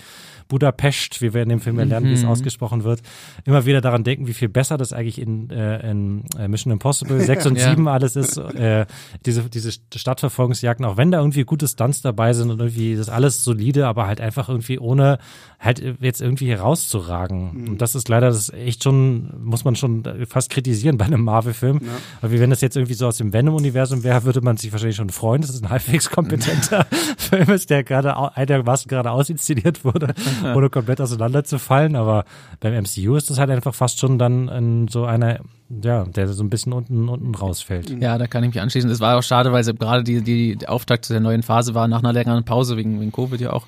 Budapest, 0.47 1.21
wie 1.21 1.33
wir 1.33 1.43
in 1.43 1.49
dem 1.49 1.59
Film 1.61 1.77
ja 1.79 1.85
lernen, 1.85 2.07
mhm. 2.07 2.09
wie 2.11 2.15
es 2.15 2.23
mhm. 2.23 2.29
ausgesprochen 2.29 2.83
wird, 2.83 3.01
immer 3.45 3.65
wieder 3.65 3.81
daran 3.81 4.03
denken, 4.03 4.27
wie 4.27 4.33
viel 4.33 4.49
besser 4.49 4.77
das 4.77 4.93
eigentlich 4.93 5.19
in, 5.19 5.49
äh, 5.49 5.89
in 5.89 6.23
äh, 6.37 6.47
Mission 6.47 6.73
Impossible 6.73 7.19
6 7.25 7.45
und 7.47 7.59
7 7.59 7.85
ja. 7.85 7.91
alles 7.91 8.15
ist. 8.15 8.37
Äh, 8.37 8.85
diese, 9.25 9.49
diese 9.49 9.71
Stadtverfolgungsjagden, 9.71 10.85
auch 10.85 10.97
wenn 10.97 11.11
da 11.11 11.19
irgendwie 11.19 11.43
gute 11.43 11.67
Stunts 11.67 12.01
dabei 12.01 12.33
sind 12.33 12.49
und 12.49 12.59
irgendwie 12.59 12.95
das 12.95 13.09
alles 13.09 13.43
solide, 13.43 13.87
aber 13.87 14.07
halt 14.07 14.21
einfach 14.21 14.49
irgendwie 14.49 14.79
ohne 14.79 15.19
halt 15.59 15.81
jetzt 15.99 16.21
irgendwie 16.21 16.49
herauszuragen. 16.49 17.63
Mhm. 17.63 17.69
Und 17.69 17.81
das 17.81 17.95
ist 17.95 18.09
leider 18.09 18.27
das 18.27 18.49
ist 18.49 18.53
echt 18.53 18.83
schon, 18.83 19.31
muss 19.43 19.63
man 19.63 19.75
schon 19.75 20.03
fast 20.27 20.49
kritisieren 20.49 20.97
bei 20.97 21.05
einem 21.05 21.23
Marvel-Film. 21.23 21.79
Ja. 21.81 21.91
Weil 22.21 22.39
wenn 22.39 22.49
das 22.49 22.61
jetzt 22.61 22.75
irgendwie 22.75 22.90
so 22.93 23.07
aus 23.07 23.17
dem 23.17 23.33
Venom-Universum 23.33 24.03
wäre, 24.03 24.23
würde 24.23 24.41
man 24.41 24.57
sich 24.57 24.71
wahrscheinlich 24.71 24.95
schon 24.95 25.09
freuen, 25.09 25.41
dass 25.41 25.51
es 25.51 25.61
ein 25.61 25.69
halbwegs 25.69 26.09
kompetenter 26.09 26.85
Film 27.17 27.49
ist, 27.49 27.69
der 27.69 27.83
gerade 27.83 28.17
einigermaßen 28.35 28.89
gerade 28.89 29.11
ausinszeniert 29.11 29.83
wurde, 29.83 30.13
ohne 30.55 30.69
komplett 30.69 31.01
auseinanderzufallen. 31.01 31.95
Aber 31.95 32.25
beim 32.59 32.73
MCU 32.73 33.15
ist 33.15 33.29
das 33.29 33.37
halt 33.39 33.49
einfach 33.49 33.73
fast 33.73 33.99
schon 33.99 34.17
dann 34.17 34.87
so 34.89 35.05
einer 35.05 35.39
ja, 35.83 36.03
der 36.03 36.27
so 36.27 36.43
ein 36.43 36.49
bisschen 36.49 36.73
unten, 36.73 37.07
unten 37.07 37.33
rausfällt. 37.33 37.89
Ja, 38.01 38.17
da 38.17 38.27
kann 38.27 38.43
ich 38.43 38.53
mich 38.53 38.61
anschließen. 38.61 38.89
Es 38.89 38.99
war 38.99 39.17
auch 39.17 39.23
schade, 39.23 39.51
weil 39.53 39.63
gerade 39.63 40.03
die, 40.03 40.21
die, 40.21 40.57
die 40.57 40.67
Auftakt 40.67 41.05
zu 41.05 41.13
der 41.13 41.21
neuen 41.21 41.43
Phase 41.43 41.73
war 41.73 41.87
nach 41.87 41.99
einer 41.99 42.13
längeren 42.13 42.43
Pause 42.43 42.77
wegen, 42.77 42.99
wegen 42.99 43.11
Covid 43.11 43.39
ja 43.39 43.53
auch 43.53 43.67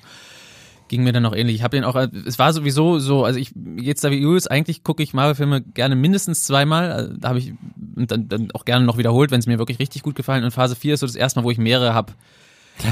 ging 0.88 1.02
mir 1.02 1.12
dann 1.12 1.22
noch 1.22 1.34
ähnlich. 1.34 1.56
Ich 1.56 1.62
habe 1.62 1.76
den 1.76 1.84
auch, 1.84 1.96
äh, 1.96 2.08
es 2.26 2.38
war 2.38 2.52
sowieso 2.52 2.98
so, 2.98 3.24
also 3.24 3.38
ich 3.38 3.52
jetzt 3.76 4.04
da 4.04 4.10
wie 4.10 4.18
Julius, 4.18 4.46
eigentlich 4.46 4.84
gucke 4.84 5.02
ich 5.02 5.14
Marvel-Filme 5.14 5.62
gerne 5.62 5.96
mindestens 5.96 6.44
zweimal. 6.44 6.92
Also 6.92 7.14
da 7.16 7.28
habe 7.28 7.38
ich 7.38 7.54
dann, 7.76 8.28
dann 8.28 8.50
auch 8.52 8.64
gerne 8.64 8.84
noch 8.84 8.98
wiederholt, 8.98 9.30
wenn 9.30 9.40
es 9.40 9.46
mir 9.46 9.58
wirklich 9.58 9.78
richtig 9.78 10.02
gut 10.02 10.14
gefallen. 10.14 10.44
Und 10.44 10.50
Phase 10.50 10.76
4 10.76 10.94
ist 10.94 11.00
so 11.00 11.06
das 11.06 11.16
erste 11.16 11.40
Mal, 11.40 11.44
wo 11.44 11.50
ich 11.50 11.58
mehrere 11.58 11.94
habe. 11.94 12.12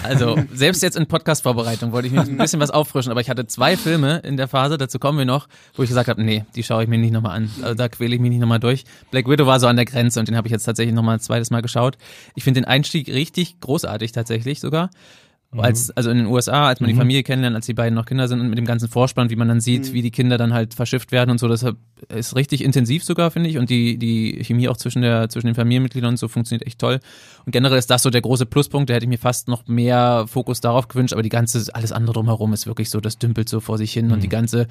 Also 0.05 0.39
selbst 0.53 0.83
jetzt 0.83 0.97
in 0.97 1.07
Podcast-Vorbereitung 1.07 1.93
wollte 1.93 2.07
ich 2.07 2.15
mir 2.15 2.21
ein 2.21 2.37
bisschen 2.37 2.61
was 2.61 2.71
auffrischen, 2.71 3.11
aber 3.11 3.21
ich 3.21 3.29
hatte 3.29 3.47
zwei 3.47 3.77
Filme 3.77 4.19
in 4.19 4.37
der 4.37 4.49
Phase, 4.49 4.79
dazu 4.79 4.99
kommen 4.99 5.19
wir 5.19 5.25
noch, 5.25 5.49
wo 5.75 5.83
ich 5.83 5.89
gesagt 5.89 6.09
habe, 6.09 6.23
nee, 6.23 6.45
die 6.55 6.63
schaue 6.63 6.85
ich 6.85 6.89
mir 6.89 6.99
nicht 6.99 7.13
nochmal 7.13 7.37
an. 7.37 7.51
Also 7.63 7.75
da 7.75 7.89
quäle 7.89 8.15
ich 8.15 8.21
mich 8.21 8.31
nicht 8.31 8.41
nochmal 8.41 8.61
durch. 8.61 8.85
Black 9.11 9.29
Widow 9.29 9.47
war 9.47 9.61
so 9.61 9.67
an 9.67 9.77
der 9.77 9.85
Grenze 9.85 10.21
und 10.21 10.29
den 10.29 10.37
habe 10.37 10.47
ich 10.47 10.53
jetzt 10.53 10.65
tatsächlich 10.65 10.95
nochmal 10.95 11.17
ein 11.17 11.21
zweites 11.21 11.51
Mal 11.51 11.63
geschaut. 11.63 11.99
Ich 12.35 12.45
finde 12.45 12.61
den 12.61 12.67
Einstieg 12.67 13.09
richtig 13.09 13.61
großartig 13.61 14.13
tatsächlich 14.13 14.61
sogar. 14.61 14.91
Mhm. 15.53 15.61
Als, 15.61 15.91
also 15.91 16.11
in 16.11 16.17
den 16.17 16.27
USA, 16.27 16.69
als 16.69 16.81
man 16.81 16.89
mhm. 16.89 16.95
die 16.95 16.99
Familie 16.99 17.23
kennenlernt, 17.23 17.55
als 17.55 17.67
die 17.67 17.75
beiden 17.75 17.95
noch 17.95 18.07
Kinder 18.07 18.27
sind 18.27 18.41
und 18.41 18.49
mit 18.49 18.57
dem 18.57 18.65
ganzen 18.65 18.89
Vorspann, 18.89 19.29
wie 19.29 19.37
man 19.37 19.49
dann 19.49 19.61
sieht, 19.61 19.89
mhm. 19.89 19.93
wie 19.93 20.03
die 20.03 20.11
Kinder 20.11 20.39
dann 20.39 20.55
halt 20.55 20.73
verschifft 20.73 21.13
werden 21.13 21.31
und 21.31 21.39
so, 21.39 21.47
das 21.47 21.65
ist 22.09 22.35
richtig 22.35 22.65
intensiv 22.65 23.05
sogar, 23.05 23.31
finde 23.31 23.51
ich. 23.51 23.59
Und 23.59 23.69
die, 23.69 23.99
die 23.99 24.43
Chemie 24.45 24.69
auch 24.69 24.79
zwischen 24.79 25.03
der, 25.03 25.29
zwischen 25.29 25.49
den 25.49 25.55
Familienmitgliedern 25.55 26.11
und 26.11 26.17
so 26.17 26.29
funktioniert 26.29 26.67
echt 26.67 26.79
toll. 26.79 27.01
Und 27.45 27.53
generell 27.53 27.79
ist 27.79 27.91
das 27.91 28.03
so 28.03 28.09
der 28.09 28.23
große 28.23 28.47
Pluspunkt, 28.47 28.89
da 28.89 28.95
hätte 28.95 29.05
ich 29.05 29.11
mir 29.11 29.19
fast 29.19 29.49
noch 29.49 29.67
mehr 29.67 30.25
Fokus 30.27 30.63
darauf 30.63 30.89
gewünscht, 30.89 31.13
aber 31.13 31.23
die 31.23 31.29
ganze, 31.29 31.63
alles 31.75 31.93
andere 31.93 32.15
drumherum 32.15 32.55
ist 32.55 32.67
wirklich 32.67 32.89
so, 32.89 33.01
das 33.01 33.19
dümpelt 33.19 33.49
so 33.49 33.61
vor 33.61 33.77
sich 33.77 33.93
hin 33.93 34.11
und 34.11 34.23
die 34.23 34.29
mhm. 34.29 34.33
ganze, 34.33 34.69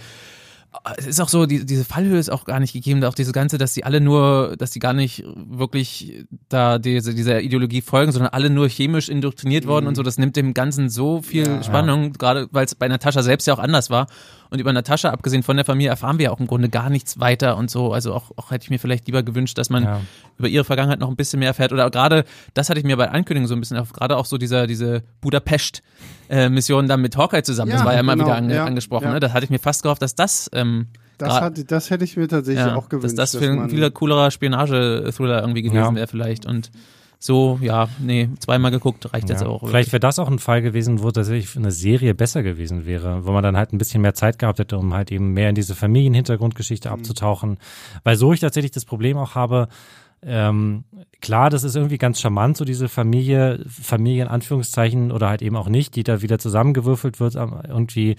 es 0.97 1.05
ist 1.05 1.19
auch 1.19 1.27
so, 1.27 1.45
die, 1.45 1.65
diese 1.65 1.83
Fallhöhe 1.83 2.17
ist 2.17 2.29
auch 2.29 2.45
gar 2.45 2.59
nicht 2.59 2.71
gegeben, 2.73 3.03
auch 3.03 3.13
diese 3.13 3.33
ganze, 3.33 3.57
dass 3.57 3.73
sie 3.73 3.83
alle 3.83 3.99
nur, 3.99 4.55
dass 4.57 4.71
sie 4.71 4.79
gar 4.79 4.93
nicht 4.93 5.23
wirklich 5.35 6.25
da 6.47 6.79
diese, 6.79 7.13
dieser 7.13 7.41
Ideologie 7.41 7.81
folgen, 7.81 8.11
sondern 8.11 8.31
alle 8.31 8.49
nur 8.49 8.69
chemisch 8.69 9.09
indoktriniert 9.09 9.67
worden 9.67 9.85
mhm. 9.85 9.89
und 9.89 9.95
so, 9.95 10.03
das 10.03 10.17
nimmt 10.17 10.37
dem 10.37 10.53
Ganzen 10.53 10.89
so 10.89 11.21
viel 11.21 11.45
ja, 11.45 11.63
Spannung, 11.63 12.03
ja. 12.03 12.09
gerade 12.17 12.47
weil 12.51 12.65
es 12.65 12.75
bei 12.75 12.87
Natascha 12.87 13.21
selbst 13.21 13.47
ja 13.47 13.53
auch 13.53 13.59
anders 13.59 13.89
war. 13.89 14.07
Und 14.51 14.59
über 14.59 14.73
Natascha, 14.73 15.09
abgesehen 15.09 15.43
von 15.43 15.55
der 15.55 15.63
Familie, 15.63 15.89
erfahren 15.89 16.17
wir 16.17 16.25
ja 16.25 16.31
auch 16.31 16.41
im 16.41 16.45
Grunde 16.45 16.67
gar 16.67 16.89
nichts 16.89 17.21
weiter 17.21 17.55
und 17.55 17.71
so. 17.71 17.93
Also 17.93 18.13
auch, 18.13 18.31
auch 18.35 18.51
hätte 18.51 18.63
ich 18.63 18.69
mir 18.69 18.79
vielleicht 18.79 19.07
lieber 19.07 19.23
gewünscht, 19.23 19.57
dass 19.57 19.69
man 19.69 19.83
ja. 19.83 20.01
über 20.37 20.49
ihre 20.49 20.65
Vergangenheit 20.65 20.99
noch 20.99 21.07
ein 21.07 21.15
bisschen 21.15 21.39
mehr 21.39 21.47
erfährt. 21.47 21.71
Oder 21.71 21.89
gerade, 21.89 22.25
das 22.53 22.69
hatte 22.69 22.77
ich 22.77 22.85
mir 22.85 22.97
bei 22.97 23.09
Ankündigung 23.09 23.47
so 23.47 23.55
ein 23.55 23.61
bisschen 23.61 23.77
auf, 23.77 23.93
gerade 23.93 24.17
auch 24.17 24.25
so 24.25 24.37
dieser, 24.37 24.67
diese 24.67 25.03
Budapest-Mission 25.21 26.89
dann 26.89 27.01
mit 27.01 27.15
Hawkeye 27.15 27.43
zusammen. 27.43 27.71
Ja, 27.71 27.77
das 27.77 27.85
war 27.85 27.93
ja 27.93 28.01
immer 28.01 28.13
genau, 28.13 28.25
wieder 28.25 28.35
ange 28.35 28.55
ja, 28.55 28.65
angesprochen. 28.65 29.13
Ne? 29.13 29.21
Das 29.21 29.31
hatte 29.31 29.45
ich 29.45 29.51
mir 29.51 29.59
fast 29.59 29.83
gehofft, 29.83 30.01
dass 30.01 30.15
das 30.15 30.49
ähm, 30.53 30.87
das, 31.17 31.39
hat, 31.39 31.71
das 31.71 31.89
hätte 31.89 32.03
ich 32.03 32.17
mir 32.17 32.27
tatsächlich 32.27 32.65
ja, 32.65 32.75
auch 32.75 32.89
gewünscht. 32.89 33.17
Dass 33.17 33.31
das 33.31 33.41
für 33.41 33.49
ein 33.49 33.69
viel 33.69 33.89
coolerer 33.91 34.31
Spionage-Thriller 34.31 35.41
irgendwie 35.41 35.61
gewesen 35.61 35.77
ja. 35.77 35.95
wäre 35.95 36.07
vielleicht. 36.07 36.45
Und 36.45 36.71
so, 37.23 37.59
ja, 37.61 37.87
nee, 37.99 38.29
zweimal 38.39 38.71
geguckt, 38.71 39.13
reicht 39.13 39.29
ja. 39.29 39.35
jetzt 39.35 39.43
auch. 39.43 39.67
Vielleicht 39.67 39.91
wäre 39.91 39.99
das 39.99 40.17
auch 40.17 40.27
ein 40.27 40.39
Fall 40.39 40.63
gewesen, 40.63 41.03
wo 41.03 41.11
tatsächlich 41.11 41.55
eine 41.55 41.69
Serie 41.69 42.15
besser 42.15 42.41
gewesen 42.41 42.87
wäre, 42.87 43.27
wo 43.27 43.31
man 43.31 43.43
dann 43.43 43.55
halt 43.55 43.73
ein 43.73 43.77
bisschen 43.77 44.01
mehr 44.01 44.15
Zeit 44.15 44.39
gehabt 44.39 44.57
hätte, 44.57 44.75
um 44.75 44.95
halt 44.95 45.11
eben 45.11 45.31
mehr 45.31 45.49
in 45.49 45.53
diese 45.53 45.75
Familienhintergrundgeschichte 45.75 46.89
mhm. 46.89 46.95
abzutauchen. 46.95 47.59
Weil 48.03 48.15
so 48.15 48.33
ich 48.33 48.39
tatsächlich 48.39 48.71
das 48.71 48.85
Problem 48.85 49.17
auch 49.17 49.35
habe, 49.35 49.67
ähm, 50.23 50.83
klar, 51.21 51.49
das 51.49 51.63
ist 51.63 51.75
irgendwie 51.75 51.97
ganz 51.97 52.19
charmant, 52.19 52.57
so 52.57 52.65
diese 52.65 52.89
Familie, 52.89 53.63
Familie 53.67 54.23
in 54.23 54.29
Anführungszeichen 54.29 55.11
oder 55.11 55.29
halt 55.29 55.41
eben 55.41 55.55
auch 55.55 55.69
nicht, 55.69 55.95
die 55.95 56.03
da 56.03 56.21
wieder 56.21 56.39
zusammengewürfelt 56.39 57.19
wird, 57.19 57.35
irgendwie 57.35 58.15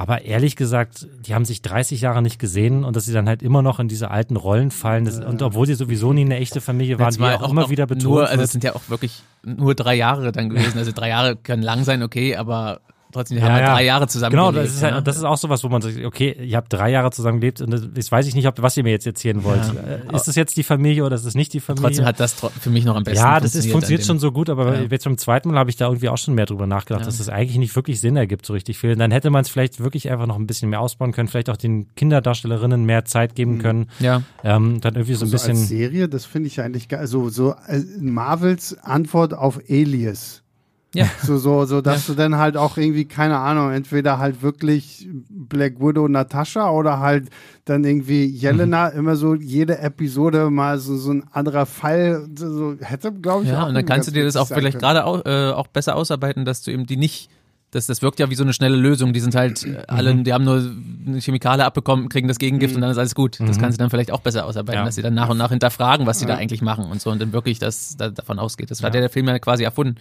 aber 0.00 0.22
ehrlich 0.22 0.56
gesagt, 0.56 1.06
die 1.26 1.34
haben 1.34 1.44
sich 1.44 1.60
30 1.60 2.00
Jahre 2.00 2.22
nicht 2.22 2.38
gesehen 2.38 2.84
und 2.84 2.96
dass 2.96 3.04
sie 3.04 3.12
dann 3.12 3.28
halt 3.28 3.42
immer 3.42 3.60
noch 3.60 3.80
in 3.80 3.88
diese 3.88 4.10
alten 4.10 4.36
Rollen 4.36 4.70
fallen. 4.70 5.04
Das, 5.04 5.20
und 5.20 5.42
obwohl 5.42 5.66
sie 5.66 5.74
sowieso 5.74 6.14
nie 6.14 6.22
eine 6.22 6.38
echte 6.38 6.62
Familie 6.62 6.98
waren, 6.98 7.12
die 7.12 7.20
auch, 7.20 7.42
auch 7.42 7.50
immer 7.50 7.68
wieder 7.68 7.86
betont. 7.86 8.04
Nur, 8.04 8.26
also 8.26 8.42
es 8.42 8.50
sind 8.50 8.64
ja 8.64 8.74
auch 8.74 8.80
wirklich 8.88 9.22
nur 9.44 9.74
drei 9.74 9.94
Jahre 9.96 10.32
dann 10.32 10.48
gewesen. 10.48 10.78
Also 10.78 10.92
drei 10.92 11.10
Jahre 11.10 11.36
können 11.36 11.62
lang 11.62 11.84
sein, 11.84 12.02
okay, 12.02 12.34
aber 12.34 12.80
trotzdem, 13.12 13.36
die 13.36 13.42
ja, 13.42 13.48
haben 13.48 13.54
halt 13.54 13.66
ja. 13.66 13.74
drei 13.74 13.84
Jahre 13.84 14.08
zusammen 14.08 14.30
Genau, 14.30 14.50
gelebt, 14.50 14.66
das 14.66 14.74
ist, 14.76 14.82
halt, 14.82 14.94
ne? 14.94 15.02
das 15.02 15.16
ist 15.16 15.24
auch 15.24 15.36
sowas, 15.36 15.64
wo 15.64 15.68
man 15.68 15.82
sagt, 15.82 16.04
okay, 16.04 16.36
ihr 16.42 16.56
habt 16.56 16.72
drei 16.72 16.90
Jahre 16.90 17.10
zusammen 17.10 17.40
gelebt 17.40 17.60
und 17.60 17.70
das 17.96 18.12
weiß 18.12 18.26
ich 18.26 18.34
nicht, 18.34 18.46
ob, 18.46 18.60
was 18.62 18.76
ihr 18.76 18.82
mir 18.82 18.90
jetzt 18.90 19.06
erzählen 19.06 19.42
wollt. 19.44 19.64
Ja. 19.64 20.12
Äh, 20.12 20.16
ist 20.16 20.28
das 20.28 20.36
jetzt 20.36 20.56
die 20.56 20.62
Familie 20.62 21.04
oder 21.04 21.16
ist 21.16 21.24
es 21.24 21.34
nicht 21.34 21.52
die 21.52 21.60
Familie? 21.60 21.88
Trotzdem 21.88 22.04
hat 22.04 22.20
das 22.20 22.34
für 22.34 22.70
mich 22.70 22.84
noch 22.84 22.96
am 22.96 23.04
besten 23.04 23.18
Ja, 23.24 23.40
das 23.40 23.54
ist, 23.54 23.70
funktioniert 23.70 24.04
schon 24.04 24.18
so 24.18 24.32
gut, 24.32 24.50
aber 24.50 24.80
jetzt 24.80 25.04
beim 25.04 25.18
zweiten 25.18 25.50
Mal 25.50 25.58
habe 25.58 25.70
ich 25.70 25.76
da 25.76 25.86
irgendwie 25.86 26.08
auch 26.08 26.18
schon 26.18 26.34
mehr 26.34 26.46
drüber 26.46 26.66
nachgedacht, 26.66 27.06
dass 27.06 27.18
das 27.18 27.28
eigentlich 27.28 27.58
nicht 27.58 27.74
wirklich 27.76 28.00
Sinn 28.00 28.16
ergibt, 28.16 28.46
so 28.46 28.52
richtig 28.52 28.78
viel. 28.78 28.92
Und 28.92 28.98
dann 28.98 29.10
hätte 29.10 29.30
man 29.30 29.42
es 29.42 29.48
vielleicht 29.48 29.80
wirklich 29.80 30.10
einfach 30.10 30.26
noch 30.26 30.36
ein 30.36 30.46
bisschen 30.46 30.70
mehr 30.70 30.80
ausbauen 30.80 31.12
können, 31.12 31.28
vielleicht 31.28 31.50
auch 31.50 31.56
den 31.56 31.94
Kinderdarstellerinnen 31.94 32.84
mehr 32.84 33.04
Zeit 33.04 33.34
geben 33.34 33.54
mhm. 33.54 33.58
können. 33.58 33.90
Ja. 33.98 34.22
Ähm, 34.44 34.80
dann 34.80 34.94
irgendwie 34.94 35.14
so 35.14 35.24
ein 35.24 35.32
also 35.32 35.32
bisschen. 35.32 35.56
Als 35.56 35.68
Serie, 35.68 36.08
das 36.08 36.24
finde 36.24 36.48
ich 36.48 36.60
eigentlich 36.60 36.88
geil. 36.88 37.00
Also 37.00 37.28
so 37.28 37.54
äh, 37.66 37.80
Marvels 38.00 38.76
Antwort 38.82 39.34
auf 39.34 39.60
Alias. 39.68 40.42
Ja. 40.94 41.06
So, 41.22 41.38
so, 41.38 41.64
so, 41.66 41.80
dass 41.80 42.08
ja. 42.08 42.14
du 42.14 42.20
dann 42.20 42.36
halt 42.36 42.56
auch 42.56 42.76
irgendwie, 42.76 43.04
keine 43.04 43.38
Ahnung, 43.38 43.70
entweder 43.72 44.18
halt 44.18 44.42
wirklich 44.42 45.08
Black 45.28 45.80
Widow 45.80 46.08
Natascha 46.08 46.70
oder 46.70 46.98
halt 46.98 47.28
dann 47.64 47.84
irgendwie 47.84 48.24
Jelena, 48.26 48.90
mhm. 48.90 48.98
immer 48.98 49.16
so 49.16 49.34
jede 49.34 49.78
Episode 49.78 50.50
mal 50.50 50.78
so, 50.78 50.96
so 50.96 51.12
ein 51.12 51.24
anderer 51.30 51.66
Fall, 51.66 52.26
so 52.34 52.74
hätte, 52.80 53.12
glaube 53.12 53.44
ich. 53.44 53.50
Ja, 53.50 53.66
und 53.66 53.74
dann 53.74 53.86
kannst 53.86 54.08
du 54.08 54.12
dir 54.12 54.24
das 54.24 54.36
auch 54.36 54.48
vielleicht 54.48 54.78
gerade 54.78 55.04
auch, 55.04 55.24
äh, 55.24 55.52
auch 55.52 55.68
besser 55.68 55.94
ausarbeiten, 55.94 56.44
dass 56.44 56.62
du 56.62 56.72
eben 56.72 56.86
die 56.86 56.96
nicht 56.96 57.30
das, 57.70 57.86
das 57.86 58.02
wirkt 58.02 58.18
ja 58.18 58.30
wie 58.30 58.34
so 58.34 58.42
eine 58.42 58.52
schnelle 58.52 58.76
Lösung. 58.76 59.12
Die 59.12 59.20
sind 59.20 59.34
halt 59.34 59.64
äh, 59.64 59.82
alle, 59.86 60.14
mhm. 60.14 60.24
die 60.24 60.32
haben 60.32 60.44
nur 60.44 60.56
eine 61.06 61.20
Chemikalie 61.20 61.64
abbekommen, 61.64 62.08
kriegen 62.08 62.26
das 62.26 62.38
Gegengift 62.38 62.72
mhm. 62.72 62.76
und 62.76 62.82
dann 62.82 62.90
ist 62.90 62.98
alles 62.98 63.14
gut. 63.14 63.38
Das 63.38 63.56
mhm. 63.56 63.60
kannst 63.60 63.78
du 63.78 63.82
dann 63.82 63.90
vielleicht 63.90 64.10
auch 64.10 64.20
besser 64.20 64.44
ausarbeiten, 64.44 64.80
ja. 64.80 64.84
dass 64.84 64.96
sie 64.96 65.02
dann 65.02 65.14
nach 65.14 65.28
und 65.28 65.38
nach 65.38 65.50
hinterfragen, 65.50 66.06
was 66.06 66.18
sie 66.18 66.26
ja. 66.26 66.34
da 66.34 66.38
eigentlich 66.38 66.62
machen 66.62 66.84
und 66.84 67.00
so 67.00 67.10
und 67.10 67.20
dann 67.20 67.32
wirklich 67.32 67.60
das 67.60 67.96
da, 67.96 68.10
davon 68.10 68.38
ausgeht. 68.38 68.70
Das 68.70 68.80
ja. 68.80 68.86
hat 68.86 68.94
ja 68.94 69.00
der 69.00 69.10
Film 69.10 69.28
ja 69.28 69.38
quasi 69.38 69.62
erfunden. 69.62 69.96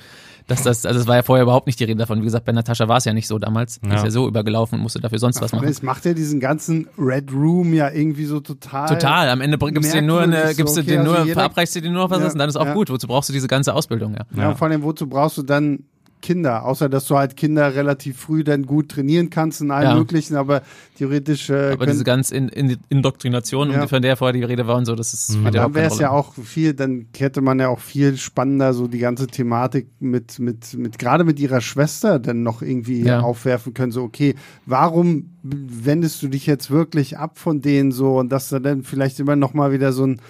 Dass 0.47 0.63
das, 0.63 0.83
also 0.87 0.99
es 0.99 1.05
war 1.05 1.15
ja 1.15 1.21
vorher 1.21 1.43
überhaupt 1.43 1.67
nicht 1.67 1.79
die 1.79 1.83
Rede 1.83 1.99
davon. 1.99 2.21
Wie 2.21 2.25
gesagt, 2.25 2.45
bei 2.45 2.51
Natascha 2.51 2.87
war 2.87 2.97
es 2.97 3.05
ja 3.05 3.13
nicht 3.13 3.27
so 3.27 3.37
damals. 3.37 3.79
Die 3.81 3.87
ist 3.89 4.03
ja 4.03 4.09
so 4.09 4.27
übergelaufen 4.27 4.79
und 4.79 4.81
musste 4.81 4.99
dafür 4.99 5.19
sonst 5.19 5.37
Ach, 5.37 5.41
was 5.43 5.53
machen. 5.53 5.67
Es 5.67 5.83
macht 5.83 6.05
ja 6.05 6.13
diesen 6.13 6.39
ganzen 6.39 6.87
Red 6.97 7.31
Room 7.31 7.71
ja 7.75 7.91
irgendwie 7.91 8.25
so 8.25 8.39
total. 8.39 8.89
Total. 8.89 9.29
Am 9.29 9.41
Ende 9.41 9.59
gibst 9.59 9.93
du 9.93 9.97
dir 9.97 10.01
nur 10.01 10.21
eine, 10.21 10.55
gibst 10.55 10.75
du 10.75 10.81
okay, 10.81 10.97
dir 10.97 11.03
nur, 11.03 11.19
also 11.19 11.33
verabreichst 11.33 11.75
du 11.75 11.81
dir 11.81 11.91
nur 11.91 12.01
noch 12.01 12.09
was 12.09 12.33
und 12.33 12.39
dann 12.39 12.49
ist 12.49 12.55
auch 12.55 12.73
gut. 12.73 12.89
Wozu 12.89 13.05
brauchst 13.05 13.29
du 13.29 13.33
diese 13.33 13.47
ganze 13.47 13.75
Ausbildung, 13.75 14.15
ja? 14.15 14.25
Ja, 14.35 14.49
und 14.49 14.57
vor 14.57 14.67
allem, 14.67 14.81
wozu 14.81 15.07
brauchst 15.07 15.37
du 15.37 15.43
dann 15.43 15.83
Kinder, 16.21 16.65
außer 16.65 16.89
dass 16.89 17.05
du 17.05 17.17
halt 17.17 17.37
Kinder 17.37 17.75
relativ 17.75 18.17
früh 18.17 18.43
dann 18.43 18.65
gut 18.65 18.89
trainieren 18.89 19.29
kannst 19.29 19.61
in 19.61 19.71
allen 19.71 19.89
ja. 19.89 19.95
möglichen, 19.95 20.35
aber 20.35 20.61
theoretisch. 20.97 21.49
Äh, 21.49 21.71
aber 21.73 21.85
diese 21.85 22.03
ganze 22.03 22.35
in, 22.35 22.49
in 22.49 22.77
Indoktrination, 22.89 23.71
ja. 23.71 23.87
von 23.87 24.01
der 24.01 24.17
vorher 24.17 24.33
die 24.33 24.43
Rede 24.43 24.67
war 24.67 24.77
und 24.77 24.85
so, 24.85 24.95
das 24.95 25.13
ist. 25.13 25.37
Mhm. 25.37 25.51
Dann 25.51 25.73
wäre 25.73 25.87
es 25.87 25.99
ja 25.99 26.11
auch 26.11 26.33
viel, 26.33 26.73
dann 26.73 27.07
hätte 27.17 27.41
man 27.41 27.59
ja 27.59 27.69
auch 27.69 27.79
viel 27.79 28.17
spannender 28.17 28.73
so 28.73 28.87
die 28.87 28.99
ganze 28.99 29.27
Thematik 29.27 29.87
mit, 29.99 30.39
mit, 30.39 30.73
mit 30.73 30.99
gerade 30.99 31.23
mit 31.23 31.39
ihrer 31.39 31.61
Schwester 31.61 32.19
dann 32.19 32.43
noch 32.43 32.61
irgendwie 32.61 33.03
ja. 33.03 33.21
aufwerfen 33.21 33.73
können. 33.73 33.91
So, 33.91 34.03
okay, 34.03 34.35
warum 34.65 35.29
wendest 35.43 36.21
du 36.21 36.27
dich 36.27 36.45
jetzt 36.45 36.69
wirklich 36.69 37.17
ab 37.17 37.37
von 37.39 37.61
denen 37.61 37.91
so 37.91 38.17
und 38.17 38.29
dass 38.29 38.49
da 38.49 38.59
dann 38.59 38.83
vielleicht 38.83 39.19
immer 39.19 39.35
noch 39.35 39.53
mal 39.53 39.71
wieder 39.71 39.93
so 39.93 40.05
ein 40.05 40.21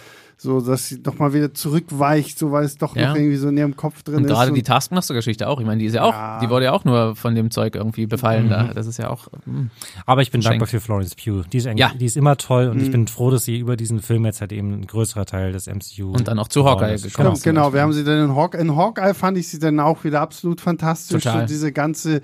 so 0.42 0.62
dass 0.62 0.88
sie 0.88 1.04
doch 1.04 1.20
mal 1.20 1.34
wieder 1.34 1.54
zurückweicht, 1.54 2.40
so 2.40 2.54
weil 2.54 2.64
es 2.64 2.78
doch 2.78 2.96
ja. 2.96 3.10
noch 3.10 3.16
irgendwie 3.18 3.36
so 3.36 3.50
in 3.50 3.58
ihrem 3.58 3.76
Kopf 3.76 4.04
drin 4.04 4.16
und 4.16 4.24
ist. 4.24 4.30
Gerade 4.30 4.54
die 4.54 4.64
Taskmaster-Geschichte 4.64 5.50
auch. 5.50 5.60
Ich 5.60 5.66
meine, 5.66 5.80
die 5.80 5.86
ist 5.86 5.96
ja 5.96 6.04
auch, 6.04 6.14
ja. 6.14 6.40
die 6.40 6.50
wurde 6.50 6.66
ja 6.66 6.72
auch 6.72 6.86
nur 6.86 7.18
von 7.18 7.36
dem 7.36 7.52
Zeug 7.52 7.76
irgendwie 7.76 8.08
befallen 8.08 8.46
mhm. 8.46 8.50
da. 8.50 8.74
Das 8.74 8.88
ist 8.88 8.98
ja 8.98 9.10
auch. 9.10 9.28
Mh, 9.32 9.42
hm, 9.46 9.70
Aber 10.06 10.22
ich 10.22 10.32
bin 10.32 10.40
dankbar 10.40 10.68
für 10.68 10.80
Florence 10.80 11.16
Pugh. 11.16 11.44
Die 11.52 11.58
ist, 11.58 11.68
ja. 11.76 11.92
die 11.94 12.06
ist 12.06 12.16
immer 12.16 12.38
toll 12.38 12.70
und 12.70 12.78
mhm. 12.78 12.84
ich 12.84 12.92
bin 12.92 13.08
froh, 13.08 13.32
dass 13.32 13.44
sie 13.44 13.58
über 13.58 13.76
diesen 13.76 14.02
Film 14.02 14.24
jetzt 14.24 14.40
halt 14.40 14.54
eben 14.54 14.72
ein 14.72 14.88
größerer 14.88 15.26
Teil 15.26 15.52
des 15.52 15.68
MCU 15.68 16.14
und 16.14 16.30
dann 16.30 16.40
auch 16.40 16.48
zu 16.48 16.64
Hawkeye 16.64 16.96
gekommen 16.96 17.34
ist. 17.34 17.44
Genau, 17.44 17.74
wir 17.74 17.82
haben 17.82 17.92
sie 17.92 18.06
dann 18.06 18.30
in 18.30 18.36
Hawkeye, 18.36 18.62
in 18.62 18.78
Hawkeye 18.78 19.14
fand 19.14 19.38
ich 19.38 19.50
sie 19.50 19.60
dann 19.60 19.82
auch 19.82 20.06
wieder 20.06 20.22
absolut 20.22 20.62
fantastisch. 20.62 21.22
Total. 21.22 21.42
So 21.42 21.48
diese 21.48 21.74
ganze, 21.74 22.22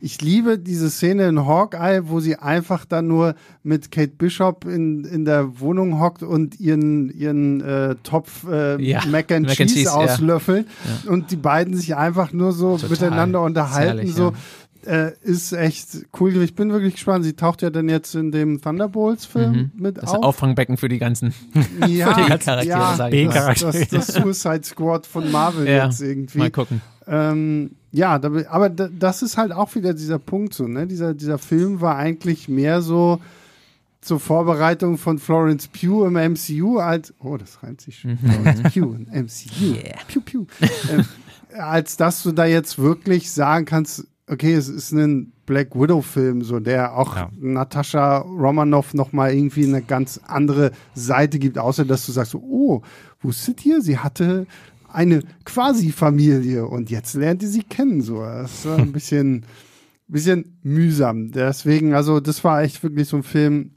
ich 0.00 0.20
liebe 0.20 0.58
diese 0.58 0.88
Szene 0.88 1.28
in 1.28 1.46
Hawkeye, 1.46 2.02
wo 2.04 2.20
sie 2.20 2.36
einfach 2.36 2.84
dann 2.84 3.08
nur 3.08 3.34
mit 3.62 3.90
Kate 3.90 4.12
Bishop 4.16 4.66
in, 4.66 5.04
in 5.04 5.24
der 5.24 5.58
Wohnung 5.58 6.00
hockt 6.00 6.22
und 6.22 6.60
ihren, 6.60 7.10
ihren 7.10 7.60
äh, 7.60 7.96
Top 8.02 8.20
Topf 8.20 8.44
äh, 8.50 8.82
ja, 8.82 9.04
Mac, 9.06 9.32
and 9.32 9.46
Mac 9.46 9.56
Cheese, 9.56 9.74
Cheese 9.74 9.94
auslöffelt 9.94 10.66
ja. 11.04 11.10
und 11.10 11.30
die 11.30 11.36
beiden 11.36 11.74
sich 11.74 11.96
einfach 11.96 12.32
nur 12.32 12.52
so 12.52 12.76
Total. 12.76 12.90
miteinander 12.90 13.42
unterhalten. 13.42 13.98
Herrlich, 13.98 14.14
so. 14.14 14.32
Äh, 14.86 15.12
ist 15.20 15.52
echt 15.52 16.06
cool. 16.18 16.34
Ich 16.42 16.54
bin 16.54 16.72
wirklich 16.72 16.94
gespannt. 16.94 17.22
Sie 17.22 17.34
taucht 17.34 17.60
ja 17.60 17.68
dann 17.68 17.90
jetzt 17.90 18.14
in 18.14 18.32
dem 18.32 18.62
Thunderbolts-Film 18.62 19.52
mhm. 19.52 19.70
mit 19.76 19.98
das 19.98 20.04
auf. 20.04 20.12
Das 20.12 20.22
Auffangbecken 20.22 20.78
für 20.78 20.88
die 20.88 20.98
ganzen, 20.98 21.34
ja, 21.86 22.14
für 22.14 22.22
die 22.22 22.26
Charaktere, 22.28 22.64
ja, 22.64 22.94
sag 22.96 23.12
ich 23.12 23.28
das, 23.28 23.60
das, 23.60 23.88
das, 23.88 24.06
Suicide 24.06 24.62
Squad 24.64 25.06
von 25.06 25.30
Marvel 25.30 25.68
ja, 25.68 25.84
jetzt 25.84 26.00
irgendwie. 26.00 26.38
Mal 26.38 26.50
gucken. 26.50 26.80
Ähm, 27.06 27.72
ja, 27.92 28.20
aber 28.48 28.70
das 28.70 29.22
ist 29.22 29.36
halt 29.36 29.52
auch 29.52 29.74
wieder 29.74 29.94
dieser 29.94 30.18
Punkt 30.18 30.54
so, 30.54 30.68
ne? 30.68 30.86
Dieser, 30.86 31.14
dieser 31.14 31.38
Film 31.38 31.80
war 31.80 31.96
eigentlich 31.96 32.48
mehr 32.48 32.82
so, 32.82 33.20
zur 34.00 34.18
Vorbereitung 34.18 34.96
von 34.96 35.18
Florence 35.18 35.68
Pugh 35.68 36.06
im 36.06 36.14
MCU 36.14 36.78
als, 36.78 37.12
oh, 37.20 37.36
das 37.36 37.62
reimt 37.62 37.80
sich 37.80 37.98
schon, 37.98 38.12
mhm. 38.12 38.18
Florence 38.18 38.72
Pugh 38.72 38.94
im 38.94 39.24
MCU, 39.24 39.74
yeah. 39.74 39.98
Pew, 40.08 40.20
Pew. 40.20 40.46
Ähm, 40.90 41.04
als 41.58 41.96
dass 41.96 42.22
du 42.22 42.32
da 42.32 42.46
jetzt 42.46 42.78
wirklich 42.78 43.30
sagen 43.30 43.66
kannst, 43.66 44.06
okay, 44.26 44.54
es 44.54 44.68
ist 44.68 44.92
ein 44.92 45.32
Black 45.44 45.74
Widow 45.74 46.00
Film, 46.00 46.42
so 46.42 46.60
der 46.60 46.96
auch 46.96 47.16
ja. 47.16 47.30
Natascha 47.38 48.18
Romanoff 48.18 48.94
nochmal 48.94 49.34
irgendwie 49.34 49.66
eine 49.66 49.82
ganz 49.82 50.20
andere 50.24 50.70
Seite 50.94 51.38
gibt, 51.38 51.58
außer 51.58 51.84
dass 51.84 52.06
du 52.06 52.12
sagst, 52.12 52.36
oh, 52.36 52.82
wusstet 53.20 53.66
ihr, 53.66 53.82
sie 53.82 53.98
hatte 53.98 54.46
eine 54.92 55.22
Quasi-Familie 55.44 56.66
und 56.66 56.90
jetzt 56.90 57.14
lernt 57.14 57.42
ihr 57.42 57.48
sie 57.48 57.62
kennen, 57.62 58.00
so. 58.00 58.20
Das 58.20 58.64
ist 58.64 58.66
ein 58.66 58.92
bisschen 58.92 59.44
bisschen 60.10 60.58
mühsam. 60.62 61.32
Deswegen, 61.32 61.94
also 61.94 62.20
das 62.20 62.42
war 62.44 62.62
echt 62.62 62.82
wirklich 62.82 63.08
so 63.08 63.16
ein 63.16 63.22
Film. 63.22 63.72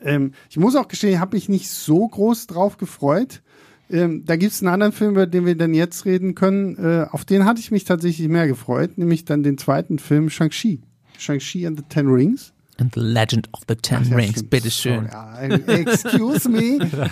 Ähm, 0.00 0.32
ich 0.50 0.58
muss 0.58 0.76
auch 0.76 0.88
gestehen, 0.88 1.14
ich 1.14 1.20
habe 1.20 1.36
mich 1.36 1.48
nicht 1.48 1.70
so 1.70 2.06
groß 2.06 2.46
drauf 2.46 2.76
gefreut. 2.76 3.42
Ähm, 3.90 4.24
da 4.24 4.36
gibt 4.36 4.52
es 4.52 4.62
einen 4.62 4.72
anderen 4.72 4.92
Film, 4.92 5.12
über 5.12 5.26
den 5.26 5.44
wir 5.44 5.56
dann 5.56 5.74
jetzt 5.74 6.04
reden 6.04 6.34
können. 6.34 6.76
Äh, 6.76 7.06
auf 7.10 7.24
den 7.24 7.44
hatte 7.44 7.60
ich 7.60 7.70
mich 7.70 7.84
tatsächlich 7.84 8.28
mehr 8.28 8.46
gefreut, 8.46 8.96
nämlich 8.96 9.24
dann 9.24 9.42
den 9.42 9.58
zweiten 9.58 9.98
Film 9.98 10.30
Shang-Chi. 10.30 10.80
Shang-Chi 11.18 11.66
and 11.66 11.78
the 11.78 11.84
Ten 11.88 12.08
Rings. 12.08 12.52
And 12.78 12.92
the 12.94 13.00
Legend 13.00 13.48
of 13.52 13.60
the 13.68 13.76
Ten 13.76 14.08
Ach, 14.10 14.16
Rings, 14.16 14.42
bitteschön. 14.42 15.08
Excuse 15.66 16.48
me. 16.48 16.78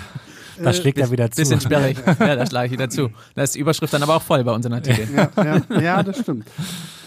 Da 0.62 0.72
schlägt 0.72 0.98
er 0.98 1.10
wieder 1.10 1.30
zu. 1.30 1.42
Bisschen 1.42 1.60
sperrig. 1.60 1.96
Ja, 2.20 2.36
da 2.36 2.46
schlage 2.46 2.66
ich 2.66 2.72
wieder 2.72 2.90
zu. 2.90 3.10
Da 3.34 3.42
ist 3.42 3.54
die 3.54 3.60
Überschrift 3.60 3.92
dann 3.92 4.02
aber 4.02 4.16
auch 4.16 4.22
voll 4.22 4.44
bei 4.44 4.52
unseren 4.52 4.74
Artikeln. 4.74 5.08
Ja, 5.16 5.62
ja, 5.70 5.80
ja 5.80 6.02
das 6.02 6.18
stimmt. 6.18 6.46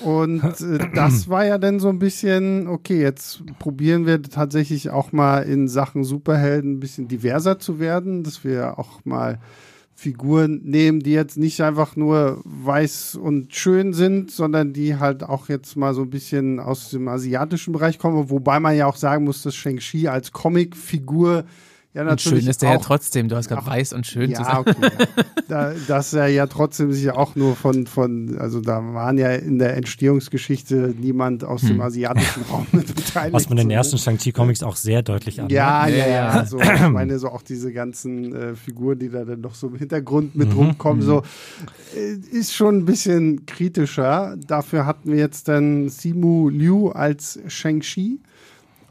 Und 0.02 0.44
äh, 0.44 0.90
das 0.94 1.28
war 1.30 1.46
ja 1.46 1.58
dann 1.58 1.80
so 1.80 1.90
ein 1.90 2.00
bisschen, 2.00 2.68
okay, 2.68 3.02
jetzt 3.02 3.44
probieren 3.60 4.06
wir 4.06 4.22
tatsächlich 4.22 4.90
auch 4.90 5.12
mal 5.12 5.40
in 5.44 5.68
Sachen 5.68 6.04
Superhelden 6.04 6.74
ein 6.74 6.80
bisschen 6.80 7.08
diverser 7.08 7.60
zu 7.60 7.80
werden, 7.80 8.24
dass 8.24 8.44
wir 8.44 8.80
auch 8.80 9.06
mal 9.06 9.40
Figuren 9.96 10.62
nehmen, 10.64 11.00
die 11.02 11.14
jetzt 11.14 11.38
nicht 11.38 11.62
einfach 11.62 11.96
nur 11.96 12.42
weiß 12.44 13.16
und 13.16 13.54
schön 13.56 13.94
sind, 13.94 14.32
sondern 14.32 14.74
die 14.74 14.98
halt 14.98 15.24
auch 15.24 15.50
jetzt 15.50 15.78
mal 15.78 15.94
so 15.94 16.02
ein 16.02 16.10
bisschen 16.10 16.60
aus 16.60 16.90
dem 16.90 17.08
asiatischen 17.08 17.74
Bereich 17.74 18.00
kommen, 18.00 18.30
wobei 18.30 18.60
man 18.60 18.76
ja 18.76 18.88
auch 18.88 18.96
sagen 18.96 19.24
muss, 19.24 19.44
dass 19.44 19.56
Shang-Chi 19.56 20.08
als 20.08 20.32
Comicfigur 20.32 21.46
ja, 21.94 22.04
natürlich. 22.04 22.34
Und 22.34 22.40
schön 22.40 22.50
ist 22.50 22.62
der 22.64 22.72
ja 22.72 22.78
trotzdem. 22.80 23.30
Du 23.30 23.36
hast 23.36 23.50
gerade 23.50 23.66
weiß 23.66 23.94
und 23.94 24.08
schön 24.08 24.32
ja, 24.32 24.40
zusammen. 24.40 24.66
Okay, 24.68 24.82
ja. 24.82 25.34
da, 25.48 25.74
dass 25.88 26.14
er 26.14 26.28
ja 26.28 26.48
trotzdem 26.48 26.92
sich 26.92 27.12
auch 27.12 27.36
nur 27.36 27.56
von, 27.56 27.86
von, 27.86 28.36
also 28.40 28.62
da 28.62 28.82
waren 28.94 29.20
ja 29.20 29.32
in 29.32 29.60
der 29.60 29.78
Entstehungsgeschichte 29.78 30.96
niemand 31.00 31.44
aus 31.44 31.62
hm. 31.62 31.70
dem 31.70 31.82
asiatischen 31.82 32.44
Raum 32.50 32.66
beteiligt. 32.72 33.34
Was 33.34 33.48
man 33.48 33.60
in 33.60 33.68
den 33.68 33.78
ersten 33.78 34.00
Shang-Chi-Comics 34.00 34.64
auch 34.64 34.76
sehr 34.76 35.04
deutlich 35.04 35.40
an. 35.40 35.50
Ja, 35.50 35.88
ja, 35.88 36.08
ja. 36.08 36.30
Also, 36.30 36.60
ich 36.60 36.80
meine, 36.90 37.20
so 37.20 37.30
auch 37.30 37.44
diese 37.44 37.72
ganzen 37.72 38.34
äh, 38.34 38.56
Figuren, 38.56 38.98
die 38.98 39.10
da 39.10 39.24
dann 39.24 39.42
noch 39.42 39.54
so 39.54 39.68
im 39.68 39.76
Hintergrund 39.76 40.36
mit 40.36 40.50
mhm. 40.50 40.58
rumkommen, 40.58 41.04
mhm. 41.04 41.08
so 41.08 41.24
äh, 41.96 42.14
ist 42.36 42.56
schon 42.56 42.78
ein 42.78 42.86
bisschen 42.86 43.46
kritischer. 43.46 44.36
Dafür 44.48 44.88
hatten 44.88 45.12
wir 45.12 45.20
jetzt 45.20 45.48
dann 45.48 45.90
Simu 45.90 46.50
Liu 46.50 46.90
als 46.90 47.40
Shang-Chi. 47.48 48.20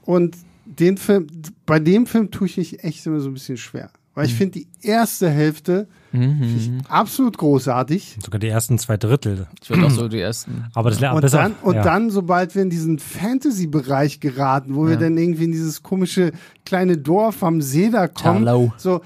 Und 0.05 0.37
den 0.79 0.97
Film, 0.97 1.27
bei 1.67 1.79
dem 1.79 2.07
Film 2.07 2.31
tue 2.31 2.47
ich 2.47 2.57
mich 2.57 2.85
echt 2.85 3.07
immer 3.07 3.21
so 3.21 3.29
ein 3.29 3.35
bisschen 3.35 3.57
schwer. 3.57 3.91
Weil 4.15 4.27
ich 4.27 4.33
mhm. 4.33 4.37
finde 4.37 4.59
die 4.59 4.69
erste 4.83 5.31
Hälfte 5.31 5.89
mhm. 6.13 6.83
absolut 6.87 7.39
großartig. 7.39 8.19
Sogar 8.23 8.39
die 8.39 8.49
ersten 8.49 8.79
zwei 8.79 8.99
Drittel. 8.99 9.47
Ich 9.63 9.71
würde 9.71 9.87
auch 9.87 9.91
so 9.91 10.09
die 10.09 10.21
ersten. 10.21 10.67
Aber 10.75 10.91
das 10.91 11.01
lernt 11.01 11.25
und 11.25 11.33
dann, 11.33 11.55
und 11.63 11.77
ja. 11.77 11.83
dann, 11.83 12.11
sobald 12.11 12.55
wir 12.55 12.61
in 12.61 12.69
diesen 12.69 12.99
Fantasy-Bereich 12.99 14.21
geraten, 14.21 14.75
wo 14.75 14.85
ja. 14.85 14.91
wir 14.91 14.97
dann 14.99 15.17
irgendwie 15.17 15.45
in 15.45 15.53
dieses 15.53 15.83
komische 15.83 16.33
kleine 16.67 16.99
Dorf 16.99 17.43
am 17.43 17.63
See 17.63 17.89
da 17.89 18.07
kommen, 18.07 18.47
Hello. 18.47 18.73
so, 18.77 19.01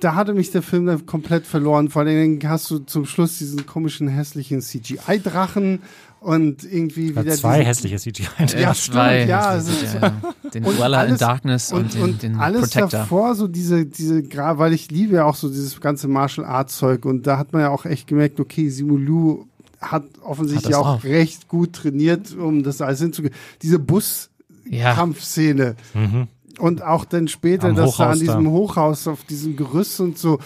da 0.00 0.14
hatte 0.14 0.32
mich 0.32 0.52
der 0.52 0.62
Film 0.62 0.86
dann 0.86 1.06
komplett 1.06 1.44
verloren. 1.44 1.88
Vor 1.88 2.02
allem 2.02 2.38
hast 2.44 2.70
du 2.70 2.78
zum 2.80 3.04
Schluss 3.04 3.38
diesen 3.38 3.66
komischen 3.66 4.06
hässlichen 4.06 4.60
CGI-Drachen 4.60 5.80
und 6.26 6.64
irgendwie 6.64 7.10
wieder. 7.10 7.22
Ja, 7.22 7.34
zwei 7.36 7.64
hässliche 7.64 7.98
CGI. 7.98 8.26
Ja, 8.58 8.74
stimmt, 8.74 9.28
ja. 9.28 9.42
Also, 9.42 9.70
ja. 10.00 10.12
Den 10.52 10.64
Dweller 10.64 11.06
in 11.06 11.18
Darkness 11.18 11.72
und, 11.72 11.94
und, 11.94 12.02
und 12.02 12.22
den, 12.24 12.32
den 12.32 12.40
alles 12.40 12.62
Protector. 12.62 12.88
davor, 13.00 13.36
so 13.36 13.46
diese, 13.46 13.86
diese, 13.86 14.24
weil 14.34 14.72
ich 14.72 14.90
liebe 14.90 15.14
ja 15.14 15.24
auch 15.24 15.36
so 15.36 15.48
dieses 15.48 15.80
ganze 15.80 16.08
Martial 16.08 16.44
Arts 16.44 16.78
Zeug 16.78 17.04
und 17.04 17.28
da 17.28 17.38
hat 17.38 17.52
man 17.52 17.62
ja 17.62 17.70
auch 17.70 17.84
echt 17.84 18.08
gemerkt, 18.08 18.40
okay, 18.40 18.68
Simulu 18.70 19.46
hat 19.80 20.02
offensichtlich 20.24 20.74
hat 20.74 20.80
auch 20.80 20.94
drauf. 20.94 21.04
recht 21.04 21.46
gut 21.46 21.74
trainiert, 21.74 22.36
um 22.36 22.64
das 22.64 22.80
alles 22.80 22.98
hinzugehen. 22.98 23.34
Diese 23.62 23.78
Bus-Kampfszene. 23.78 25.76
Ja. 25.94 26.00
Mhm. 26.00 26.26
Und 26.58 26.82
auch 26.82 27.04
dann 27.04 27.28
später, 27.28 27.72
dass 27.72 28.00
er 28.00 28.08
an 28.08 28.18
diesem 28.18 28.50
Hochhaus 28.50 29.06
auf 29.06 29.22
diesem 29.22 29.54
Gerüst 29.54 30.00
und 30.00 30.18
so, 30.18 30.40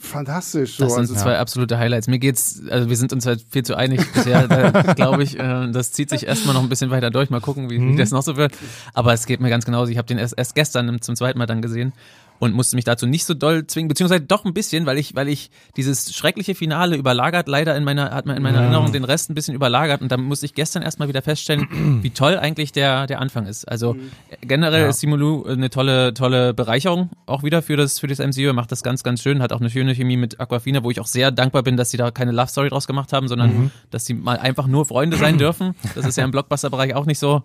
fantastisch. 0.00 0.76
So. 0.76 0.84
Das 0.84 0.94
sind 0.94 1.02
also, 1.02 1.14
zwei 1.14 1.32
ja. 1.32 1.40
absolute 1.40 1.78
Highlights. 1.78 2.08
Mir 2.08 2.18
geht's, 2.18 2.62
also 2.70 2.88
wir 2.88 2.96
sind 2.96 3.12
uns 3.12 3.26
halt 3.26 3.44
viel 3.50 3.64
zu 3.64 3.76
einig 3.76 4.00
bisher, 4.12 4.46
glaube 4.96 5.22
ich. 5.22 5.38
Äh, 5.38 5.70
das 5.70 5.92
zieht 5.92 6.10
sich 6.10 6.26
erstmal 6.26 6.54
noch 6.54 6.62
ein 6.62 6.68
bisschen 6.68 6.90
weiter 6.90 7.10
durch. 7.10 7.30
Mal 7.30 7.40
gucken, 7.40 7.70
wie, 7.70 7.78
mhm. 7.78 7.92
wie 7.92 7.96
das 7.96 8.10
noch 8.10 8.22
so 8.22 8.36
wird. 8.36 8.52
Aber 8.94 9.12
es 9.12 9.26
geht 9.26 9.40
mir 9.40 9.50
ganz 9.50 9.64
genauso. 9.64 9.90
Ich 9.90 9.98
habe 9.98 10.06
den 10.06 10.18
erst, 10.18 10.34
erst 10.36 10.54
gestern 10.54 11.00
zum 11.00 11.16
zweiten 11.16 11.38
Mal 11.38 11.46
dann 11.46 11.62
gesehen 11.62 11.92
und 12.38 12.54
musste 12.54 12.76
mich 12.76 12.84
dazu 12.84 13.06
nicht 13.06 13.24
so 13.24 13.34
doll 13.34 13.66
zwingen, 13.66 13.88
beziehungsweise 13.88 14.22
doch 14.22 14.44
ein 14.44 14.54
bisschen, 14.54 14.86
weil 14.86 14.98
ich, 14.98 15.14
weil 15.14 15.28
ich 15.28 15.50
dieses 15.76 16.14
schreckliche 16.14 16.54
Finale 16.54 16.96
überlagert, 16.96 17.48
leider 17.48 17.76
in 17.76 17.84
meiner, 17.84 18.10
hat 18.10 18.26
man 18.26 18.36
in 18.36 18.42
meiner 18.42 18.58
ja. 18.58 18.64
Erinnerung 18.64 18.92
den 18.92 19.04
Rest 19.04 19.30
ein 19.30 19.34
bisschen 19.34 19.54
überlagert 19.54 20.02
und 20.02 20.12
da 20.12 20.16
musste 20.16 20.46
ich 20.46 20.54
gestern 20.54 20.82
erstmal 20.82 21.08
wieder 21.08 21.22
feststellen, 21.22 21.66
wie 22.02 22.10
toll 22.10 22.36
eigentlich 22.38 22.72
der, 22.72 23.06
der 23.06 23.20
Anfang 23.20 23.46
ist. 23.46 23.66
Also 23.66 23.94
mhm. 23.94 24.10
generell 24.40 24.82
ja. 24.82 24.88
ist 24.88 25.00
Simulu 25.00 25.44
eine 25.44 25.70
tolle, 25.70 26.14
tolle 26.14 26.54
Bereicherung 26.54 27.10
auch 27.26 27.42
wieder 27.42 27.62
für 27.62 27.76
das, 27.76 27.98
für 27.98 28.06
das 28.06 28.18
MCU. 28.18 28.42
Er 28.42 28.52
macht 28.52 28.72
das 28.72 28.82
ganz, 28.82 29.02
ganz 29.02 29.22
schön, 29.22 29.42
hat 29.42 29.52
auch 29.52 29.60
eine 29.60 29.70
schöne 29.70 29.94
Chemie 29.94 30.16
mit 30.16 30.40
Aquafina, 30.40 30.82
wo 30.82 30.90
ich 30.90 31.00
auch 31.00 31.06
sehr 31.06 31.30
dankbar 31.30 31.62
bin, 31.62 31.76
dass 31.76 31.90
sie 31.90 31.96
da 31.96 32.10
keine 32.10 32.32
Love 32.32 32.48
Story 32.48 32.68
draus 32.68 32.86
gemacht 32.86 33.12
haben, 33.12 33.28
sondern 33.28 33.50
mhm. 33.50 33.70
dass 33.90 34.06
sie 34.06 34.14
mal 34.14 34.38
einfach 34.38 34.66
nur 34.66 34.86
Freunde 34.86 35.16
sein 35.16 35.38
dürfen. 35.38 35.74
Das 35.94 36.06
ist 36.06 36.16
ja 36.16 36.24
im 36.24 36.30
Blockbuster-Bereich 36.30 36.94
auch 36.94 37.06
nicht 37.06 37.18
so, 37.18 37.42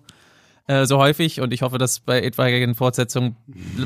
äh, 0.66 0.86
so 0.86 0.98
häufig 0.98 1.40
und 1.40 1.52
ich 1.52 1.62
hoffe, 1.62 1.78
dass 1.78 2.00
bei 2.00 2.22
etwaigen 2.22 2.74
Fortsetzungen 2.74 3.36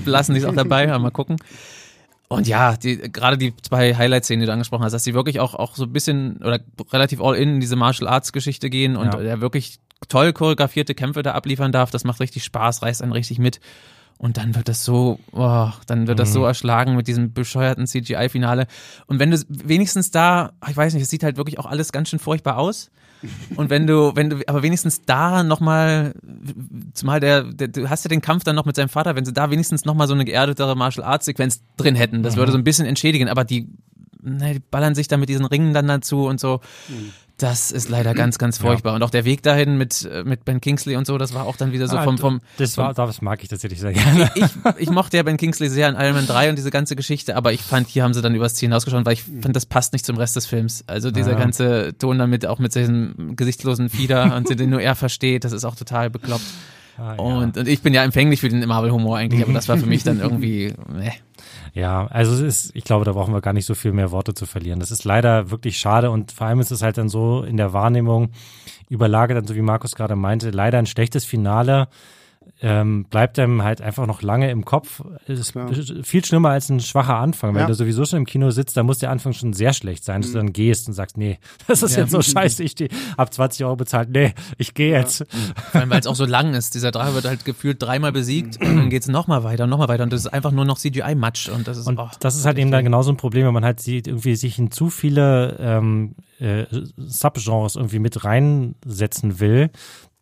lassen 0.04 0.34
die 0.34 0.40
es 0.40 0.46
auch 0.46 0.54
dabei, 0.54 0.86
mal 0.98 1.10
gucken. 1.10 1.36
Und 2.28 2.46
ja, 2.46 2.76
die, 2.76 2.98
gerade 2.98 3.38
die 3.38 3.56
zwei 3.56 3.94
Highlight-Szenen, 3.94 4.40
die 4.40 4.46
du 4.46 4.52
angesprochen 4.52 4.84
hast, 4.84 4.92
dass 4.92 5.02
sie 5.02 5.14
wirklich 5.14 5.40
auch, 5.40 5.54
auch 5.54 5.76
so 5.76 5.84
ein 5.84 5.92
bisschen 5.92 6.36
oder 6.38 6.60
relativ 6.92 7.22
all 7.22 7.34
in 7.36 7.54
in 7.54 7.60
diese 7.60 7.74
Martial 7.74 8.06
Arts-Geschichte 8.06 8.68
gehen 8.68 8.96
und 8.96 9.14
ja. 9.14 9.20
er 9.20 9.40
wirklich 9.40 9.80
toll 10.08 10.34
choreografierte 10.34 10.94
Kämpfe 10.94 11.22
da 11.22 11.32
abliefern 11.32 11.72
darf. 11.72 11.90
Das 11.90 12.04
macht 12.04 12.20
richtig 12.20 12.44
Spaß, 12.44 12.82
reißt 12.82 13.02
einen 13.02 13.12
richtig 13.12 13.38
mit. 13.38 13.60
Und 14.18 14.36
dann 14.36 14.56
wird 14.56 14.68
das 14.68 14.84
so, 14.84 15.20
oh, 15.32 15.70
dann 15.86 16.08
wird 16.08 16.18
das 16.18 16.32
so 16.32 16.40
mhm. 16.40 16.46
erschlagen 16.46 16.96
mit 16.96 17.06
diesem 17.06 17.32
bescheuerten 17.32 17.86
CGI-Finale. 17.86 18.66
Und 19.06 19.20
wenn 19.20 19.30
du 19.30 19.38
wenigstens 19.48 20.10
da, 20.10 20.52
ich 20.68 20.76
weiß 20.76 20.92
nicht, 20.94 21.04
es 21.04 21.08
sieht 21.08 21.22
halt 21.22 21.36
wirklich 21.36 21.58
auch 21.58 21.66
alles 21.66 21.92
ganz 21.92 22.10
schön 22.10 22.18
furchtbar 22.18 22.58
aus. 22.58 22.90
Und 23.56 23.70
wenn 23.70 23.86
du, 23.86 24.12
wenn 24.14 24.30
du, 24.30 24.40
aber 24.46 24.62
wenigstens 24.62 25.02
da 25.04 25.42
nochmal, 25.42 26.14
zumal 26.94 27.20
der, 27.20 27.42
der, 27.44 27.68
du 27.68 27.88
hast 27.88 28.04
ja 28.04 28.08
den 28.08 28.20
Kampf 28.20 28.44
dann 28.44 28.56
noch 28.56 28.64
mit 28.64 28.76
seinem 28.76 28.88
Vater, 28.88 29.16
wenn 29.16 29.24
sie 29.24 29.32
da 29.32 29.50
wenigstens 29.50 29.84
nochmal 29.84 30.06
so 30.06 30.14
eine 30.14 30.24
geerdetere 30.24 30.76
Martial 30.76 31.04
Arts 31.04 31.26
Sequenz 31.26 31.62
drin 31.76 31.94
hätten, 31.94 32.22
das 32.22 32.34
mhm. 32.34 32.38
würde 32.38 32.52
so 32.52 32.58
ein 32.58 32.64
bisschen 32.64 32.86
entschädigen, 32.86 33.28
aber 33.28 33.44
die, 33.44 33.68
ne, 34.22 34.54
die 34.54 34.60
ballern 34.60 34.94
sich 34.94 35.08
dann 35.08 35.20
mit 35.20 35.28
diesen 35.28 35.46
Ringen 35.46 35.74
dann 35.74 35.88
dazu 35.88 36.26
und 36.26 36.40
so. 36.40 36.60
Mhm. 36.88 37.12
Das 37.38 37.70
ist 37.70 37.88
leider 37.88 38.14
ganz, 38.14 38.36
ganz 38.36 38.58
furchtbar. 38.58 38.90
Ja. 38.90 38.96
Und 38.96 39.04
auch 39.04 39.10
der 39.10 39.24
Weg 39.24 39.44
dahin 39.44 39.78
mit, 39.78 40.08
mit 40.24 40.44
Ben 40.44 40.60
Kingsley 40.60 40.96
und 40.96 41.06
so, 41.06 41.18
das 41.18 41.34
war 41.34 41.46
auch 41.46 41.56
dann 41.56 41.70
wieder 41.70 41.86
so 41.86 41.96
ah, 41.96 42.02
vom, 42.02 42.18
vom. 42.18 42.40
Das 42.56 42.76
war, 42.76 42.92
das 42.94 43.22
mag 43.22 43.40
ich 43.44 43.48
tatsächlich 43.48 43.80
sehr 43.80 43.92
gerne. 43.92 44.28
Ich, 44.34 44.44
ich 44.78 44.90
mochte 44.90 45.16
ja 45.16 45.22
Ben 45.22 45.36
Kingsley 45.36 45.68
sehr 45.68 45.88
in 45.88 45.94
Iron 45.94 46.14
Man 46.14 46.26
3 46.26 46.50
und 46.50 46.56
diese 46.56 46.72
ganze 46.72 46.96
Geschichte, 46.96 47.36
aber 47.36 47.52
ich 47.52 47.62
fand, 47.62 47.86
hier 47.86 48.02
haben 48.02 48.12
sie 48.12 48.22
dann 48.22 48.34
übers 48.34 48.56
Ziel 48.56 48.66
hinausgeschaut, 48.68 49.06
weil 49.06 49.12
ich 49.12 49.22
fand, 49.22 49.54
das 49.54 49.66
passt 49.66 49.92
nicht 49.92 50.04
zum 50.04 50.16
Rest 50.16 50.34
des 50.34 50.46
Films. 50.46 50.82
Also 50.88 51.12
dieser 51.12 51.32
ja. 51.32 51.38
ganze 51.38 51.96
Ton 51.96 52.18
damit, 52.18 52.44
auch 52.44 52.58
mit 52.58 52.74
diesem 52.74 53.36
gesichtslosen 53.36 53.88
Fieder 53.88 54.34
und 54.36 54.48
den 54.48 54.70
nur 54.70 54.80
er 54.80 54.96
versteht, 54.96 55.44
das 55.44 55.52
ist 55.52 55.64
auch 55.64 55.76
total 55.76 56.10
bekloppt. 56.10 56.42
Ah, 56.98 57.14
ja. 57.16 57.22
und, 57.22 57.56
und 57.56 57.68
ich 57.68 57.82
bin 57.82 57.94
ja 57.94 58.02
empfänglich 58.02 58.40
für 58.40 58.48
den 58.48 58.66
Marvel-Humor 58.66 59.16
eigentlich, 59.16 59.42
aber 59.44 59.52
das 59.52 59.68
war 59.68 59.78
für 59.78 59.86
mich 59.86 60.02
dann 60.02 60.18
irgendwie, 60.20 60.74
ne. 60.92 61.12
Ja, 61.78 62.08
also 62.08 62.32
es 62.32 62.40
ist, 62.40 62.70
ich 62.74 62.82
glaube, 62.82 63.04
da 63.04 63.12
brauchen 63.12 63.32
wir 63.32 63.40
gar 63.40 63.52
nicht 63.52 63.64
so 63.64 63.76
viel 63.76 63.92
mehr 63.92 64.10
Worte 64.10 64.34
zu 64.34 64.46
verlieren. 64.46 64.80
Das 64.80 64.90
ist 64.90 65.04
leider 65.04 65.52
wirklich 65.52 65.78
schade 65.78 66.10
und 66.10 66.32
vor 66.32 66.48
allem 66.48 66.58
ist 66.58 66.72
es 66.72 66.82
halt 66.82 66.98
dann 66.98 67.08
so 67.08 67.44
in 67.44 67.56
der 67.56 67.72
Wahrnehmung 67.72 68.30
überlagert, 68.88 69.36
dann 69.36 69.46
so 69.46 69.54
wie 69.54 69.62
Markus 69.62 69.94
gerade 69.94 70.16
meinte, 70.16 70.50
leider 70.50 70.78
ein 70.78 70.86
schlechtes 70.86 71.24
Finale 71.24 71.86
ähm, 72.60 73.04
bleibt 73.04 73.38
einem 73.38 73.62
halt 73.62 73.80
einfach 73.80 74.06
noch 74.06 74.22
lange 74.22 74.50
im 74.50 74.64
Kopf. 74.64 75.02
Es 75.26 75.38
ist 75.38 75.54
viel 76.02 76.24
schlimmer 76.24 76.50
als 76.50 76.68
ein 76.68 76.80
schwacher 76.80 77.16
Anfang. 77.16 77.54
Wenn 77.54 77.62
ja. 77.62 77.66
du 77.66 77.74
sowieso 77.74 78.04
schon 78.04 78.18
im 78.18 78.26
Kino 78.26 78.50
sitzt, 78.50 78.76
dann 78.76 78.86
muss 78.86 78.98
der 78.98 79.10
Anfang 79.10 79.32
schon 79.32 79.52
sehr 79.52 79.72
schlecht 79.72 80.04
sein, 80.04 80.22
dass 80.22 80.30
mhm. 80.30 80.34
du 80.34 80.38
dann 80.38 80.52
gehst 80.52 80.88
und 80.88 80.94
sagst, 80.94 81.16
nee, 81.16 81.38
das 81.66 81.82
ist 81.82 81.96
ja. 81.96 82.02
jetzt 82.02 82.10
so 82.10 82.22
scheiße, 82.22 82.62
ich 82.62 82.74
hab 83.16 83.32
20 83.32 83.64
Euro 83.64 83.76
bezahlt, 83.76 84.10
nee, 84.10 84.34
ich 84.56 84.74
gehe 84.74 84.92
jetzt. 84.92 85.24
Vor 85.70 85.80
allem, 85.80 85.90
weil 85.90 86.00
es 86.00 86.06
auch 86.06 86.16
so 86.16 86.24
lang 86.24 86.54
ist. 86.54 86.74
Dieser 86.74 86.90
Drache 86.90 87.14
wird 87.14 87.24
halt 87.26 87.44
gefühlt 87.44 87.82
dreimal 87.82 88.12
besiegt 88.12 88.60
und 88.60 88.76
dann 88.76 88.90
geht 88.90 89.02
es 89.02 89.08
nochmal 89.08 89.44
weiter 89.44 89.64
und 89.64 89.70
nochmal 89.70 89.88
weiter 89.88 90.02
und 90.02 90.12
das 90.12 90.20
ist 90.20 90.28
einfach 90.28 90.52
nur 90.52 90.64
noch 90.64 90.78
CGI-Matsch 90.78 91.48
und 91.48 91.68
das 91.68 91.78
ist, 91.78 91.86
und 91.86 91.98
oh, 91.98 92.08
das 92.20 92.36
ist 92.36 92.44
halt 92.44 92.58
eben 92.58 92.70
dann 92.70 92.84
genauso 92.84 93.12
ein 93.12 93.16
Problem, 93.16 93.46
wenn 93.46 93.54
man 93.54 93.64
halt 93.64 93.80
sieht, 93.80 94.06
irgendwie 94.06 94.34
sich 94.36 94.58
in 94.58 94.70
zu 94.70 94.90
viele 94.90 95.56
ähm, 95.60 96.14
äh, 96.40 96.66
Subgenres 96.96 97.76
irgendwie 97.76 97.98
mit 97.98 98.24
reinsetzen 98.24 99.40
will, 99.40 99.70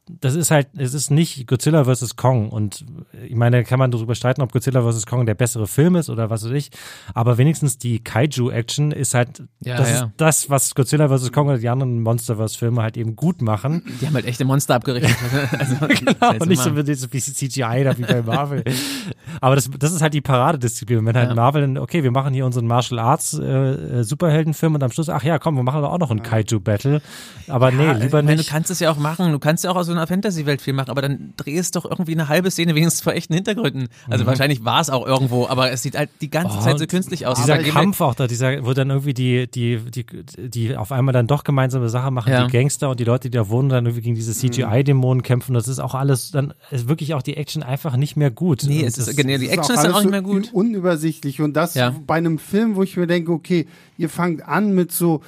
das 0.08 0.36
ist 0.36 0.52
halt, 0.52 0.68
es 0.76 0.94
ist 0.94 1.10
nicht 1.10 1.48
Godzilla 1.48 1.84
vs. 1.84 2.14
Kong. 2.14 2.48
Und 2.50 2.84
ich 3.26 3.34
meine, 3.34 3.64
kann 3.64 3.80
man 3.80 3.90
darüber 3.90 4.14
streiten, 4.14 4.40
ob 4.40 4.52
Godzilla 4.52 4.80
vs. 4.88 5.04
Kong 5.04 5.26
der 5.26 5.34
bessere 5.34 5.66
Film 5.66 5.96
ist 5.96 6.08
oder 6.10 6.30
was 6.30 6.44
weiß 6.44 6.52
ich. 6.52 6.70
Aber 7.12 7.38
wenigstens 7.38 7.78
die 7.78 7.98
Kaiju-Action 7.98 8.92
ist 8.92 9.14
halt, 9.14 9.42
ja, 9.60 9.76
das 9.76 9.90
ja. 9.90 10.04
ist 10.04 10.12
das, 10.16 10.50
was 10.50 10.74
Godzilla 10.76 11.08
vs. 11.08 11.32
Kong 11.32 11.48
oder 11.48 11.58
die 11.58 11.68
anderen 11.68 12.02
Monsterverse-Filme 12.02 12.82
halt 12.82 12.96
eben 12.96 13.16
gut 13.16 13.42
machen. 13.42 13.82
Die 14.00 14.06
haben 14.06 14.14
halt 14.14 14.26
echte 14.26 14.44
Monster 14.44 14.76
abgerichtet. 14.76 15.16
also, 15.58 15.74
genau, 15.88 16.30
und 16.38 16.48
nicht 16.48 16.62
so 16.62 16.76
wie, 16.76 16.94
so 16.94 17.12
wie 17.12 17.20
CGI 17.20 17.82
da 17.82 17.98
wie 17.98 18.02
bei 18.02 18.22
Marvel. 18.22 18.62
Aber 19.40 19.56
das, 19.56 19.68
das 19.76 19.92
ist 19.92 20.02
halt 20.02 20.14
die 20.14 20.20
Paradedisziplin. 20.20 21.04
Wenn 21.04 21.16
halt 21.16 21.30
ja. 21.30 21.34
Marvel, 21.34 21.78
okay, 21.78 22.04
wir 22.04 22.12
machen 22.12 22.32
hier 22.32 22.46
unseren 22.46 22.68
Martial 22.68 23.00
Arts 23.00 23.34
äh, 23.34 23.42
äh, 23.42 24.02
Superheldenfilm 24.04 24.76
und 24.76 24.84
am 24.84 24.92
Schluss, 24.92 25.08
ach 25.08 25.24
ja, 25.24 25.40
komm, 25.40 25.56
wir 25.56 25.64
machen 25.64 25.78
aber 25.78 25.92
auch 25.92 25.98
noch 25.98 26.12
einen 26.12 26.22
Kaiju-Battle. 26.22 27.02
Aber 27.48 27.72
nee, 27.72 27.92
lieber 27.94 28.22
nicht. 28.22 28.46
Du 28.46 28.52
kannst 28.52 28.70
es 28.70 28.78
ja 28.78 28.92
auch 28.92 28.98
machen. 28.98 29.32
Du 29.32 29.40
kannst 29.40 29.64
ja 29.64 29.70
auch 29.70 29.76
aus 29.76 29.86
so 29.86 29.95
einer 29.96 30.06
Fantasy-Welt 30.06 30.62
viel 30.62 30.72
machen, 30.72 30.90
aber 30.90 31.02
dann 31.02 31.32
dreh 31.36 31.56
es 31.56 31.70
doch 31.70 31.84
irgendwie 31.84 32.12
eine 32.12 32.28
halbe 32.28 32.50
Szene 32.50 32.74
wenigstens 32.74 33.02
vor 33.02 33.12
echten 33.12 33.34
Hintergründen. 33.34 33.88
Also 34.08 34.24
mhm. 34.24 34.28
wahrscheinlich 34.28 34.64
war 34.64 34.80
es 34.80 34.90
auch 34.90 35.06
irgendwo, 35.06 35.46
aber 35.46 35.70
es 35.70 35.82
sieht 35.82 35.96
halt 35.96 36.10
die 36.20 36.30
ganze 36.30 36.58
oh, 36.58 36.60
Zeit 36.60 36.78
so 36.78 36.86
künstlich 36.86 37.26
aus. 37.26 37.38
Dieser 37.40 37.58
Kampf 37.58 38.00
auch 38.00 38.14
da, 38.14 38.26
dieser, 38.26 38.64
wo 38.64 38.72
dann 38.72 38.90
irgendwie 38.90 39.14
die, 39.14 39.50
die, 39.50 39.78
die, 39.78 40.06
die 40.48 40.76
auf 40.76 40.92
einmal 40.92 41.12
dann 41.12 41.26
doch 41.26 41.44
gemeinsame 41.44 41.88
Sache 41.88 42.10
machen, 42.10 42.32
ja. 42.32 42.46
die 42.46 42.52
Gangster 42.52 42.90
und 42.90 43.00
die 43.00 43.04
Leute, 43.04 43.30
die 43.30 43.36
da 43.36 43.48
wohnen, 43.48 43.68
dann 43.68 43.86
irgendwie 43.86 44.02
gegen 44.02 44.14
diese 44.14 44.32
mhm. 44.32 44.52
CGI-Dämonen 44.52 45.22
kämpfen. 45.22 45.54
Das 45.54 45.68
ist 45.68 45.78
auch 45.78 45.94
alles, 45.94 46.30
dann 46.30 46.54
ist 46.70 46.88
wirklich 46.88 47.14
auch 47.14 47.22
die 47.22 47.36
Action 47.36 47.62
einfach 47.62 47.96
nicht 47.96 48.16
mehr 48.16 48.30
gut. 48.30 48.64
Nee, 48.66 48.84
es 48.84 48.98
ist, 48.98 49.16
genau, 49.16 49.38
die 49.38 49.48
Action 49.48 49.74
ist, 49.74 49.82
dann 49.82 49.92
auch 49.92 50.02
nicht 50.02 50.10
mehr 50.10 50.22
gut. 50.22 50.52
unübersichtlich 50.52 51.40
und 51.40 51.54
das 51.54 51.74
ja. 51.74 51.94
bei 52.06 52.16
einem 52.16 52.38
Film, 52.38 52.76
wo 52.76 52.82
ich 52.82 52.96
mir 52.96 53.06
denke, 53.06 53.32
okay, 53.32 53.66
ihr 53.98 54.08
fangt 54.08 54.46
an 54.46 54.74
mit 54.74 54.92
so 54.92 55.22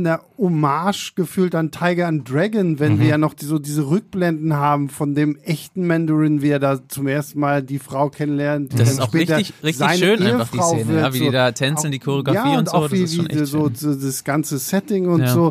eine 0.00 0.20
Hommage 0.38 1.12
gefühlt 1.14 1.54
an 1.54 1.70
Tiger 1.70 2.06
and 2.06 2.28
Dragon, 2.30 2.78
wenn 2.78 2.94
mhm. 2.94 3.00
wir 3.00 3.06
ja 3.08 3.18
noch 3.18 3.34
die, 3.34 3.44
so 3.44 3.58
diese 3.58 3.88
Rückblenden 3.88 4.54
haben 4.54 4.88
von 4.88 5.14
dem 5.14 5.36
echten 5.44 5.86
Mandarin, 5.86 6.42
wie 6.42 6.50
er 6.50 6.58
da 6.58 6.86
zum 6.88 7.06
ersten 7.06 7.40
Mal 7.40 7.62
die 7.62 7.78
Frau 7.78 8.10
kennenlernt. 8.10 8.78
Das 8.78 8.90
ist 8.90 9.00
auch 9.00 9.12
richtig, 9.14 9.52
richtig 9.62 9.90
schön 9.98 10.20
Ehefrau 10.22 10.40
einfach 10.40 10.50
die 10.50 10.60
Szene, 10.60 10.88
wird, 10.88 11.00
ja, 11.00 11.14
wie 11.14 11.20
die 11.20 11.30
da 11.30 11.52
tänzeln, 11.52 11.92
die 11.92 11.98
Choreografie 11.98 12.52
ja, 12.52 12.58
und, 12.58 12.58
und 12.58 12.68
so. 12.68 12.76
Auch 12.76 12.92
wie, 12.92 13.02
das, 13.02 13.18
wie 13.18 13.44
so, 13.44 13.70
so, 13.72 13.94
das 13.94 14.24
ganze 14.24 14.58
Setting 14.58 15.08
und 15.08 15.20
ja. 15.20 15.32
so, 15.32 15.50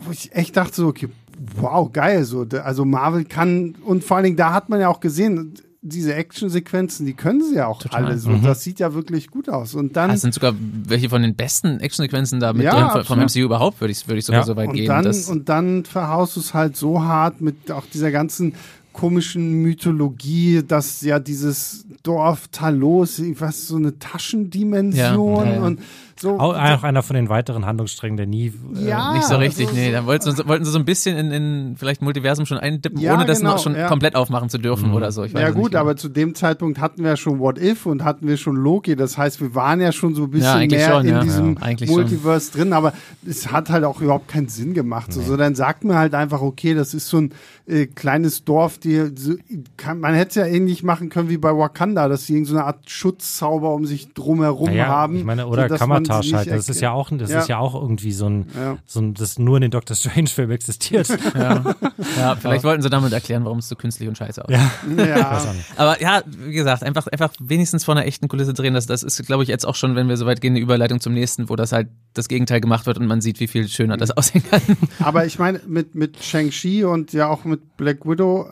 wo 0.00 0.10
ich 0.12 0.34
echt 0.34 0.56
dachte 0.56 0.74
so, 0.74 0.88
okay, 0.88 1.08
wow, 1.56 1.90
geil, 1.92 2.24
so, 2.24 2.46
also 2.62 2.84
Marvel 2.84 3.24
kann 3.24 3.74
und 3.84 4.04
vor 4.04 4.16
allen 4.16 4.24
Dingen, 4.24 4.36
da 4.36 4.52
hat 4.52 4.68
man 4.68 4.80
ja 4.80 4.88
auch 4.88 5.00
gesehen, 5.00 5.54
diese 5.82 6.14
Actionsequenzen, 6.14 7.06
die 7.06 7.14
können 7.14 7.42
sie 7.42 7.56
ja 7.56 7.66
auch 7.66 7.80
Total. 7.80 8.04
alle 8.04 8.18
so. 8.18 8.30
Mhm. 8.30 8.42
Das 8.42 8.62
sieht 8.62 8.80
ja 8.80 8.92
wirklich 8.92 9.30
gut 9.30 9.48
aus. 9.48 9.74
Und 9.74 9.96
dann. 9.96 10.10
Das 10.10 10.20
sind 10.20 10.34
sogar 10.34 10.54
welche 10.58 11.08
von 11.08 11.22
den 11.22 11.34
besten 11.34 11.80
Actionsequenzen 11.80 12.38
da 12.38 12.52
mit 12.52 12.64
ja, 12.64 12.92
drin 12.92 13.04
vom 13.04 13.18
MCU 13.18 13.40
überhaupt, 13.40 13.80
würde 13.80 13.92
ich, 13.92 14.06
würde 14.06 14.18
ich 14.18 14.26
sogar 14.26 14.42
ja. 14.42 14.46
so 14.46 14.56
weit 14.56 14.68
und 14.68 14.74
gehen. 14.74 14.88
Dann, 14.88 15.06
und 15.06 15.48
dann 15.48 15.84
verhaust 15.84 16.36
du 16.36 16.40
es 16.40 16.52
halt 16.52 16.76
so 16.76 17.02
hart 17.02 17.40
mit 17.40 17.70
auch 17.70 17.86
dieser 17.86 18.10
ganzen 18.10 18.54
komischen 18.92 19.62
Mythologie, 19.62 20.62
dass 20.66 21.00
ja 21.00 21.18
dieses 21.18 21.86
Dorf 22.02 22.48
Talos, 22.48 23.22
was 23.38 23.68
so 23.68 23.76
eine 23.76 23.98
Taschendimension 23.98 25.46
ja, 25.46 25.62
und 25.62 25.80
so, 26.20 26.38
auch, 26.38 26.54
auch 26.54 26.82
einer 26.82 27.02
von 27.02 27.16
den 27.16 27.30
weiteren 27.30 27.64
Handlungssträngen, 27.64 28.18
der 28.18 28.26
nie. 28.26 28.52
Äh, 28.76 28.88
ja, 28.88 29.14
nicht 29.14 29.24
so 29.24 29.36
richtig, 29.36 29.68
also, 29.68 29.80
nee. 29.80 29.90
Da 29.90 30.04
wollten 30.04 30.30
sie, 30.30 30.46
wollten 30.46 30.66
sie 30.66 30.70
so 30.70 30.78
ein 30.78 30.84
bisschen 30.84 31.16
in, 31.16 31.30
in 31.30 31.76
vielleicht 31.78 32.02
Multiversum 32.02 32.44
schon 32.44 32.58
eindippen, 32.58 33.00
ja, 33.00 33.14
ohne 33.14 33.24
das 33.24 33.38
genau, 33.38 33.52
noch 33.52 33.58
schon 33.58 33.74
ja. 33.74 33.88
komplett 33.88 34.16
aufmachen 34.16 34.50
zu 34.50 34.58
dürfen 34.58 34.88
mhm. 34.88 34.96
oder 34.96 35.12
so. 35.12 35.24
ja, 35.24 35.50
gut, 35.50 35.74
aber 35.74 35.96
zu 35.96 36.10
dem 36.10 36.34
Zeitpunkt 36.34 36.78
hatten 36.78 37.04
wir 37.04 37.16
schon 37.16 37.38
What 37.38 37.58
If 37.58 37.86
und 37.86 38.04
hatten 38.04 38.28
wir 38.28 38.36
schon 38.36 38.56
Loki. 38.56 38.96
Das 38.96 39.16
heißt, 39.16 39.40
wir 39.40 39.54
waren 39.54 39.80
ja 39.80 39.92
schon 39.92 40.14
so 40.14 40.24
ein 40.24 40.30
bisschen 40.30 40.68
mehr 40.68 40.90
schon, 40.90 41.06
in 41.06 41.20
diesem 41.22 41.58
Multiverse 41.88 42.52
schon. 42.52 42.60
drin, 42.60 42.72
aber 42.74 42.92
es 43.26 43.50
hat 43.50 43.70
halt 43.70 43.84
auch 43.84 44.02
überhaupt 44.02 44.28
keinen 44.28 44.48
Sinn 44.48 44.74
gemacht. 44.74 45.14
So, 45.14 45.20
nee. 45.20 45.26
so 45.26 45.36
dann 45.38 45.54
sagt 45.54 45.84
man 45.84 45.96
halt 45.96 46.14
einfach, 46.14 46.42
okay, 46.42 46.74
das 46.74 46.92
ist 46.92 47.08
so 47.08 47.18
ein 47.18 47.32
äh, 47.66 47.86
kleines 47.86 48.44
Dorf, 48.44 48.78
die 48.78 49.10
so, 49.14 49.34
kann, 49.78 50.00
man 50.00 50.14
hätte 50.14 50.28
es 50.28 50.34
ja 50.34 50.44
ähnlich 50.44 50.82
machen 50.82 51.08
können 51.08 51.30
wie 51.30 51.38
bei 51.38 51.56
Wakanda, 51.56 52.08
dass 52.08 52.26
sie 52.26 52.34
irgendeine 52.34 52.58
so 52.58 52.64
Art 52.64 52.90
Schutzzauber 52.90 53.72
um 53.72 53.86
sich 53.86 54.12
drumherum 54.12 54.72
ja, 54.72 54.86
haben. 54.86 55.16
Ich 55.16 55.24
meine, 55.24 55.46
oder 55.46 55.68
kann 55.68 55.88
man 55.88 56.09
Montage 56.16 56.36
halt. 56.36 56.50
Das 56.50 56.68
ist 56.68 56.80
ja 56.80 56.92
auch, 56.92 57.10
das 57.10 57.30
ja. 57.30 57.40
ist 57.40 57.48
ja 57.48 57.58
auch 57.58 57.74
irgendwie 57.74 58.12
so 58.12 58.26
ein, 58.26 58.46
ja. 58.54 58.78
so 58.86 59.00
ein, 59.00 59.14
das 59.14 59.38
nur 59.38 59.56
in 59.56 59.62
den 59.62 59.70
Doctor 59.70 59.96
Strange 59.96 60.28
Film 60.28 60.50
existiert. 60.50 61.08
Ja, 61.40 61.76
ja 62.18 62.36
vielleicht 62.36 62.64
wollten 62.64 62.82
sie 62.82 62.90
damit 62.90 63.12
erklären, 63.12 63.44
warum 63.44 63.58
es 63.58 63.68
so 63.68 63.76
künstlich 63.76 64.08
und 64.08 64.18
scheiße 64.18 64.44
aussieht. 64.44 64.58
Ja. 64.96 65.06
ja. 65.06 65.54
Aber 65.76 66.00
ja, 66.00 66.22
wie 66.26 66.52
gesagt, 66.52 66.82
einfach, 66.82 67.06
einfach 67.06 67.32
wenigstens 67.38 67.84
vor 67.84 67.94
einer 67.94 68.04
echten 68.04 68.28
Kulisse 68.28 68.52
drehen, 68.52 68.74
das, 68.74 68.86
das 68.86 69.02
ist, 69.02 69.24
glaube 69.26 69.42
ich, 69.42 69.48
jetzt 69.48 69.66
auch 69.66 69.74
schon, 69.74 69.94
wenn 69.94 70.08
wir 70.08 70.16
so 70.16 70.26
weit 70.26 70.40
gehen, 70.40 70.54
eine 70.54 70.60
Überleitung 70.60 71.00
zum 71.00 71.14
nächsten, 71.14 71.48
wo 71.48 71.56
das 71.56 71.72
halt 71.72 71.88
das 72.14 72.28
Gegenteil 72.28 72.60
gemacht 72.60 72.86
wird 72.86 72.98
und 72.98 73.06
man 73.06 73.20
sieht, 73.20 73.38
wie 73.40 73.46
viel 73.46 73.68
schöner 73.68 73.96
das 73.96 74.10
aussehen 74.10 74.42
kann. 74.48 74.60
Aber 74.98 75.24
ich 75.24 75.38
meine, 75.38 75.60
mit, 75.66 75.94
mit 75.94 76.22
Shang-Chi 76.22 76.84
und 76.84 77.12
ja 77.12 77.28
auch 77.28 77.44
mit 77.44 77.76
Black 77.76 78.04
Widow, 78.04 78.48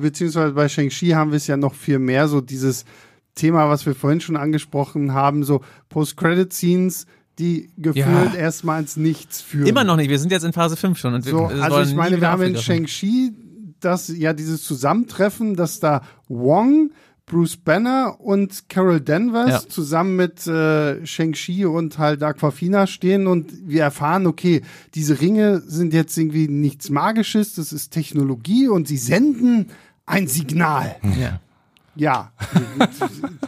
beziehungsweise 0.00 0.52
bei 0.52 0.68
Shang-Chi 0.68 1.10
haben 1.10 1.30
wir 1.30 1.36
es 1.36 1.46
ja 1.46 1.56
noch 1.56 1.74
viel 1.74 1.98
mehr, 1.98 2.28
so 2.28 2.40
dieses 2.40 2.84
Thema, 3.34 3.68
was 3.68 3.86
wir 3.86 3.94
vorhin 3.94 4.20
schon 4.20 4.36
angesprochen 4.36 5.12
haben, 5.14 5.44
so 5.44 5.62
Post-Credit-Scenes, 5.88 7.06
die 7.38 7.70
gefühlt 7.78 8.34
ja. 8.34 8.38
erstmal 8.38 8.80
ins 8.80 8.96
Nichts 8.96 9.40
führen. 9.40 9.66
Immer 9.66 9.84
noch 9.84 9.96
nicht, 9.96 10.10
wir 10.10 10.18
sind 10.18 10.32
jetzt 10.32 10.44
in 10.44 10.52
Phase 10.52 10.76
5 10.76 10.98
schon. 10.98 11.14
Und 11.14 11.24
so, 11.24 11.48
wir, 11.48 11.62
also 11.62 11.80
ich 11.80 11.94
meine, 11.94 12.20
wir 12.20 12.30
haben 12.30 12.42
in 12.42 12.56
Shang-Chi 12.56 13.32
das, 13.80 14.08
ja, 14.08 14.32
dieses 14.32 14.62
Zusammentreffen, 14.64 15.56
dass 15.56 15.80
da 15.80 16.02
Wong, 16.28 16.90
Bruce 17.24 17.56
Banner 17.56 18.20
und 18.20 18.68
Carol 18.68 19.00
Danvers 19.00 19.50
ja. 19.64 19.68
zusammen 19.68 20.16
mit 20.16 20.46
äh, 20.46 21.04
Shang-Chi 21.06 21.64
und 21.64 21.98
halt 21.98 22.22
Aquafina 22.22 22.86
stehen 22.86 23.26
und 23.26 23.52
wir 23.66 23.82
erfahren, 23.82 24.26
okay, 24.26 24.62
diese 24.94 25.20
Ringe 25.20 25.60
sind 25.60 25.94
jetzt 25.94 26.16
irgendwie 26.18 26.48
nichts 26.48 26.90
Magisches, 26.90 27.54
das 27.54 27.72
ist 27.72 27.90
Technologie 27.90 28.68
und 28.68 28.88
sie 28.88 28.98
senden 28.98 29.68
ein 30.04 30.28
Signal. 30.28 30.96
Ja. 31.18 31.40
Ja, 31.94 32.32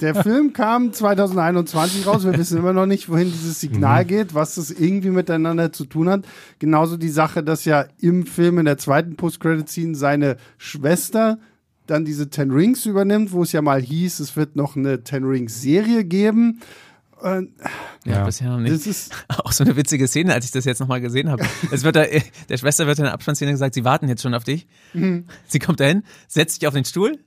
der 0.00 0.14
Film 0.14 0.52
kam 0.52 0.92
2021 0.92 2.06
raus. 2.06 2.24
Wir 2.24 2.36
wissen 2.36 2.58
immer 2.58 2.74
noch 2.74 2.84
nicht, 2.84 3.08
wohin 3.08 3.32
dieses 3.32 3.60
Signal 3.60 4.04
mhm. 4.04 4.08
geht, 4.08 4.34
was 4.34 4.56
das 4.56 4.70
irgendwie 4.70 5.10
miteinander 5.10 5.72
zu 5.72 5.86
tun 5.86 6.10
hat. 6.10 6.26
Genauso 6.58 6.96
die 6.98 7.08
Sache, 7.08 7.42
dass 7.42 7.64
ja 7.64 7.86
im 8.00 8.26
Film 8.26 8.58
in 8.58 8.66
der 8.66 8.76
zweiten 8.76 9.16
Post-Credit-Scene 9.16 9.94
seine 9.94 10.36
Schwester 10.58 11.38
dann 11.86 12.04
diese 12.04 12.30
Ten 12.30 12.50
Rings 12.50 12.86
übernimmt, 12.86 13.32
wo 13.32 13.42
es 13.42 13.52
ja 13.52 13.62
mal 13.62 13.80
hieß, 13.80 14.20
es 14.20 14.36
wird 14.36 14.56
noch 14.56 14.76
eine 14.76 15.04
Ten 15.04 15.24
Rings-Serie 15.24 16.04
geben. 16.04 16.60
Und, 17.20 17.52
ja, 18.04 18.16
ja, 18.16 18.24
bisher 18.24 18.50
noch 18.50 18.58
nicht. 18.58 18.74
Das 18.74 18.86
ist 18.86 19.12
auch 19.28 19.52
so 19.52 19.64
eine 19.64 19.76
witzige 19.76 20.06
Szene, 20.06 20.34
als 20.34 20.44
ich 20.44 20.50
das 20.50 20.66
jetzt 20.66 20.80
nochmal 20.80 21.00
gesehen 21.00 21.30
habe. 21.30 21.44
Es 21.70 21.82
wird 21.82 21.96
da, 21.96 22.04
der 22.04 22.56
Schwester 22.58 22.86
wird 22.86 22.98
in 22.98 23.04
der 23.04 23.14
Abspannszene 23.14 23.50
gesagt, 23.50 23.74
sie 23.74 23.84
warten 23.84 24.08
jetzt 24.08 24.22
schon 24.22 24.34
auf 24.34 24.44
dich. 24.44 24.66
Mhm. 24.92 25.24
Sie 25.46 25.58
kommt 25.58 25.80
dahin, 25.80 26.02
setzt 26.28 26.60
sich 26.60 26.68
auf 26.68 26.74
den 26.74 26.84
Stuhl, 26.84 27.18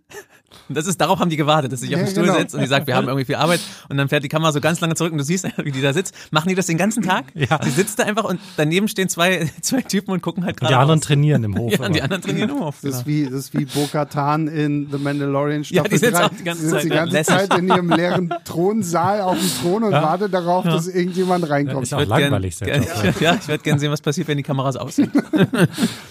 das 0.69 0.87
ist, 0.87 0.99
darauf 0.99 1.19
haben 1.19 1.29
die 1.29 1.37
gewartet, 1.37 1.71
dass 1.71 1.87
ja, 1.87 1.97
auf 1.97 2.03
den 2.03 2.11
Stuhl 2.11 2.23
genau. 2.23 2.37
setzt 2.37 2.55
und 2.55 2.61
die 2.61 2.67
sagt, 2.67 2.87
wir 2.87 2.95
haben 2.95 3.07
irgendwie 3.07 3.25
viel 3.25 3.35
Arbeit. 3.35 3.61
Und 3.89 3.97
dann 3.97 4.09
fährt 4.09 4.23
die 4.23 4.29
Kamera 4.29 4.51
so 4.51 4.59
ganz 4.59 4.79
lange 4.81 4.95
zurück 4.95 5.11
und 5.11 5.17
du 5.17 5.23
siehst, 5.23 5.47
wie 5.63 5.71
die 5.71 5.81
da 5.81 5.93
sitzt. 5.93 6.13
Machen 6.31 6.49
die 6.49 6.55
das 6.55 6.67
den 6.67 6.77
ganzen 6.77 7.03
Tag? 7.03 7.25
Ja. 7.33 7.59
Sie 7.63 7.69
sitzt 7.69 7.99
da 7.99 8.03
einfach 8.03 8.23
und 8.23 8.39
daneben 8.57 8.87
stehen 8.87 9.09
zwei, 9.09 9.49
zwei 9.61 9.81
Typen 9.81 10.11
und 10.11 10.21
gucken 10.21 10.43
halt 10.43 10.57
gerade. 10.57 10.73
Die 10.73 10.77
anderen 10.77 10.99
aus. 10.99 11.05
trainieren 11.05 11.43
im 11.43 11.57
Hof. 11.57 11.67
Ja, 11.77 11.89
die 11.89 12.01
anderen 12.01 12.23
trainieren 12.23 12.49
im 12.49 12.59
Hof. 12.59 12.77
Das 12.81 12.95
ist 12.95 13.05
genau. 13.05 13.07
wie, 13.07 13.23
das 13.25 13.33
ist 13.33 13.53
wie 13.53 13.65
Bo-Katan 13.65 14.47
in 14.47 14.87
The 14.91 14.97
Mandalorian 14.97 15.63
Staffel 15.63 15.77
ja, 15.77 15.83
die 15.83 15.97
sitzt 15.97 16.19
3. 16.19 16.25
auch 16.25 16.29
die 16.29 16.43
ganze 16.43 16.67
Zeit, 16.69 16.83
die 16.83 16.89
ganze 16.89 17.23
Zeit 17.23 17.57
in 17.57 17.67
ihrem 17.67 17.89
leeren 17.89 18.33
Thronsaal 18.45 19.21
auf 19.21 19.37
dem 19.37 19.49
Thron 19.61 19.83
und 19.83 19.91
ja. 19.91 20.01
wartet 20.01 20.33
darauf, 20.33 20.65
ja. 20.65 20.71
dass 20.71 20.87
irgendjemand 20.87 21.47
reinkommt. 21.49 21.87
Ja, 21.89 21.99
ist 21.99 22.05
auch 22.05 22.09
langweilig. 22.09 22.57
Gern, 22.59 22.81
gern, 22.81 23.13
ja, 23.19 23.35
ich 23.35 23.47
werde 23.47 23.63
gerne 23.63 23.79
sehen, 23.79 23.91
was 23.91 24.01
passiert, 24.01 24.27
wenn 24.27 24.37
die 24.37 24.43
Kameras 24.43 24.75
aus 24.75 24.95
sind. 24.95 25.11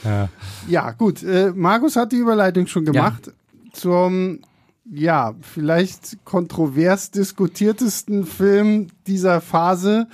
ja. 0.04 0.28
ja, 0.68 0.90
gut. 0.92 1.22
Äh, 1.22 1.52
Markus 1.54 1.96
hat 1.96 2.12
die 2.12 2.18
Überleitung 2.18 2.66
schon 2.66 2.84
gemacht 2.84 3.32
zum 3.76 4.40
ja, 4.90 5.34
vielleicht 5.40 6.24
kontrovers 6.24 7.10
diskutiertesten 7.10 8.24
Film 8.24 8.88
dieser 9.06 9.40
Phase. 9.40 10.08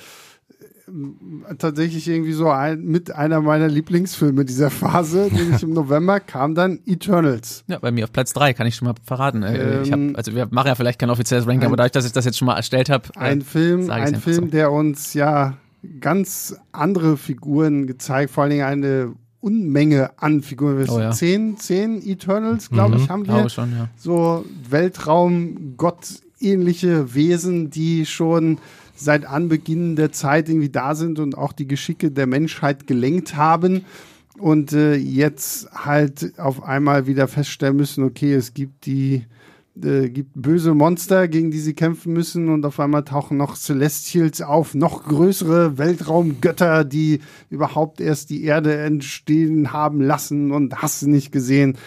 Äh, 0.88 1.54
tatsächlich 1.56 2.08
irgendwie 2.08 2.32
so 2.32 2.48
ein, 2.48 2.82
mit 2.84 3.14
einer 3.14 3.40
meiner 3.40 3.68
Lieblingsfilme 3.68 4.44
dieser 4.44 4.70
Phase, 4.70 5.28
nämlich 5.32 5.62
im 5.62 5.74
November 5.74 6.20
kam 6.20 6.54
dann 6.54 6.80
Eternals. 6.86 7.64
Ja, 7.68 7.78
bei 7.78 7.92
mir 7.92 8.04
auf 8.04 8.12
Platz 8.12 8.32
drei 8.32 8.52
kann 8.54 8.66
ich 8.66 8.76
schon 8.76 8.88
mal 8.88 8.94
verraten. 9.04 9.42
Äh, 9.42 9.82
ähm, 9.82 10.10
hab, 10.10 10.18
also 10.18 10.34
wir 10.34 10.48
machen 10.50 10.68
ja 10.68 10.74
vielleicht 10.74 10.98
kein 10.98 11.10
offizielles 11.10 11.46
Ranking, 11.46 11.62
ein, 11.62 11.66
aber 11.66 11.76
dadurch, 11.76 11.92
dass 11.92 12.06
ich 12.06 12.12
das 12.12 12.24
jetzt 12.24 12.38
schon 12.38 12.46
mal 12.46 12.56
erstellt 12.56 12.88
habe. 12.88 13.08
Äh, 13.16 13.20
ein 13.20 13.42
Film, 13.42 13.90
ein 13.90 14.16
Film, 14.16 14.44
so. 14.44 14.46
der 14.46 14.72
uns 14.72 15.14
ja 15.14 15.58
ganz 16.00 16.56
andere 16.72 17.16
Figuren 17.16 17.86
gezeigt, 17.86 18.30
vor 18.30 18.44
allen 18.44 18.50
Dingen 18.50 18.64
eine 18.64 19.14
Unmenge 19.42 20.12
an 20.18 20.40
Figuren. 20.40 20.88
Oh, 20.88 21.00
ja. 21.00 21.10
Zehn, 21.10 21.58
zehn 21.58 22.00
Eternals, 22.06 22.70
glaube 22.70 22.96
mhm, 22.96 23.02
ich, 23.02 23.10
haben 23.10 23.26
wir. 23.26 23.48
Schon, 23.48 23.72
ja. 23.72 23.88
So 23.96 24.44
Weltraum, 24.70 25.74
gottähnliche 25.76 27.14
Wesen, 27.14 27.68
die 27.68 28.06
schon 28.06 28.58
seit 28.94 29.26
Anbeginn 29.26 29.96
der 29.96 30.12
Zeit 30.12 30.48
irgendwie 30.48 30.68
da 30.68 30.94
sind 30.94 31.18
und 31.18 31.36
auch 31.36 31.52
die 31.52 31.66
Geschicke 31.66 32.12
der 32.12 32.26
Menschheit 32.26 32.86
gelenkt 32.86 33.36
haben. 33.36 33.84
Und 34.38 34.72
äh, 34.72 34.94
jetzt 34.94 35.68
halt 35.72 36.38
auf 36.38 36.62
einmal 36.62 37.06
wieder 37.06 37.28
feststellen 37.28 37.76
müssen, 37.76 38.04
okay, 38.04 38.34
es 38.34 38.54
gibt 38.54 38.86
die 38.86 39.26
äh, 39.80 40.10
gibt 40.10 40.30
böse 40.34 40.74
Monster, 40.74 41.28
gegen 41.28 41.50
die 41.50 41.60
sie 41.60 41.74
kämpfen 41.74 42.12
müssen 42.12 42.48
und 42.48 42.64
auf 42.66 42.78
einmal 42.78 43.04
tauchen 43.04 43.36
noch 43.36 43.56
Celestials 43.56 44.42
auf, 44.42 44.74
noch 44.74 45.04
größere 45.04 45.78
Weltraumgötter, 45.78 46.84
die 46.84 47.20
überhaupt 47.48 48.00
erst 48.00 48.30
die 48.30 48.44
Erde 48.44 48.76
entstehen 48.76 49.72
haben 49.72 50.00
lassen 50.00 50.52
und 50.52 50.82
hast 50.82 51.02
nicht 51.04 51.32
gesehen. 51.32 51.78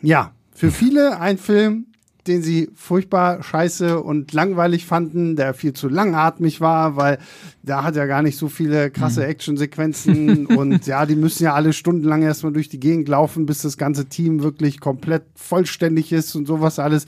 Ja, 0.00 0.32
für 0.54 0.70
viele 0.70 1.20
ein 1.20 1.38
Film, 1.38 1.86
den 2.26 2.42
sie 2.42 2.70
furchtbar 2.74 3.42
scheiße 3.42 4.00
und 4.00 4.32
langweilig 4.32 4.86
fanden, 4.86 5.34
der 5.34 5.54
viel 5.54 5.72
zu 5.72 5.88
langatmig 5.88 6.60
war, 6.60 6.96
weil 6.96 7.18
da 7.62 7.82
hat 7.82 7.96
ja 7.96 8.06
gar 8.06 8.22
nicht 8.22 8.36
so 8.36 8.48
viele 8.48 8.90
krasse 8.90 9.22
mhm. 9.22 9.26
Actionsequenzen 9.26 10.46
und 10.56 10.86
ja, 10.86 11.04
die 11.06 11.16
müssen 11.16 11.44
ja 11.44 11.54
alle 11.54 11.72
stundenlang 11.72 12.22
erstmal 12.22 12.52
durch 12.52 12.68
die 12.68 12.80
Gegend 12.80 13.08
laufen, 13.08 13.46
bis 13.46 13.62
das 13.62 13.76
ganze 13.76 14.06
Team 14.06 14.42
wirklich 14.42 14.80
komplett 14.80 15.24
vollständig 15.34 16.12
ist 16.12 16.34
und 16.34 16.46
sowas 16.46 16.78
alles. 16.78 17.06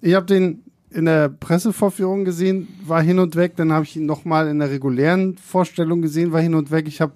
Ich 0.00 0.14
habe 0.14 0.26
den 0.26 0.62
in 0.90 1.04
der 1.04 1.28
Pressevorführung 1.28 2.24
gesehen, 2.24 2.68
war 2.86 3.02
hin 3.02 3.18
und 3.18 3.36
weg, 3.36 3.56
dann 3.56 3.72
habe 3.72 3.84
ich 3.84 3.96
ihn 3.96 4.06
nochmal 4.06 4.48
in 4.48 4.58
der 4.58 4.70
regulären 4.70 5.36
Vorstellung 5.36 6.00
gesehen, 6.00 6.32
war 6.32 6.40
hin 6.40 6.54
und 6.54 6.70
weg. 6.70 6.88
Ich 6.88 7.02
habe 7.02 7.12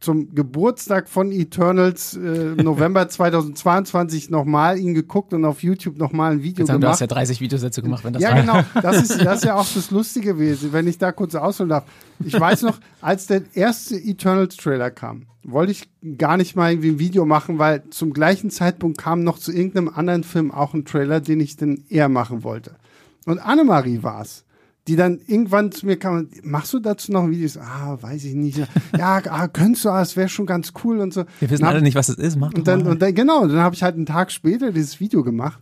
zum 0.00 0.34
Geburtstag 0.34 1.08
von 1.08 1.32
Eternals 1.32 2.14
äh, 2.16 2.54
November 2.62 3.08
2022 3.08 4.30
nochmal 4.30 4.78
ihn 4.78 4.94
geguckt 4.94 5.32
und 5.32 5.44
auf 5.44 5.62
YouTube 5.62 5.96
nochmal 5.98 6.32
ein 6.32 6.42
Video 6.42 6.64
Jetzt 6.64 6.68
gemacht. 6.68 6.82
Du 6.82 6.88
hast 6.88 7.00
ja 7.00 7.06
30 7.06 7.40
Videosätze 7.40 7.82
gemacht, 7.82 8.04
wenn 8.04 8.12
das 8.12 8.22
Ja, 8.22 8.30
war. 8.30 8.40
genau. 8.40 8.60
Das 8.82 9.02
ist, 9.02 9.24
das 9.24 9.38
ist 9.38 9.44
ja 9.44 9.54
auch 9.58 9.66
das 9.74 9.90
Lustige 9.90 10.34
gewesen, 10.34 10.72
wenn 10.72 10.86
ich 10.86 10.98
da 10.98 11.12
kurz 11.12 11.34
ausholen 11.34 11.70
darf. 11.70 11.84
Ich 12.24 12.38
weiß 12.38 12.62
noch, 12.62 12.78
als 13.00 13.26
der 13.26 13.42
erste 13.54 13.96
Eternals-Trailer 13.96 14.90
kam, 14.90 15.26
wollte 15.44 15.72
ich 15.72 15.88
gar 16.18 16.36
nicht 16.36 16.56
mal 16.56 16.72
irgendwie 16.72 16.90
ein 16.90 16.98
Video 16.98 17.24
machen, 17.24 17.58
weil 17.58 17.84
zum 17.90 18.12
gleichen 18.12 18.50
Zeitpunkt 18.50 18.98
kam 18.98 19.22
noch 19.22 19.38
zu 19.38 19.52
irgendeinem 19.52 19.88
anderen 19.88 20.24
Film 20.24 20.50
auch 20.50 20.74
ein 20.74 20.84
Trailer, 20.84 21.20
den 21.20 21.40
ich 21.40 21.56
dann 21.56 21.84
eher 21.88 22.08
machen 22.08 22.42
wollte. 22.44 22.76
Und 23.26 23.38
Annemarie 23.38 24.02
war 24.02 24.22
es 24.22 24.44
die 24.86 24.96
dann 24.96 25.20
irgendwann 25.26 25.72
zu 25.72 25.86
mir 25.86 25.98
kam, 25.98 26.28
machst 26.42 26.72
du 26.72 26.78
dazu 26.78 27.10
noch 27.10 27.28
Videos? 27.28 27.56
Ah, 27.56 27.98
weiß 28.00 28.24
ich 28.24 28.34
nicht. 28.34 28.58
Ja, 28.96 29.20
ah, 29.28 29.48
könntest 29.48 29.84
du, 29.84 29.90
ah, 29.90 29.98
das 29.98 30.16
wäre 30.16 30.28
schon 30.28 30.46
ganz 30.46 30.72
cool 30.84 31.00
und 31.00 31.12
so. 31.12 31.24
Wir 31.40 31.50
wissen 31.50 31.64
hab, 31.64 31.72
alle 31.72 31.82
nicht, 31.82 31.96
was 31.96 32.08
es 32.08 32.16
ist, 32.16 32.36
mach 32.36 32.52
und 32.52 32.68
dann, 32.68 32.86
und 32.86 33.02
dann, 33.02 33.14
genau, 33.14 33.46
dann 33.46 33.58
habe 33.58 33.74
ich 33.74 33.82
halt 33.82 33.96
einen 33.96 34.06
Tag 34.06 34.30
später 34.30 34.72
dieses 34.72 35.00
Video 35.00 35.24
gemacht. 35.24 35.60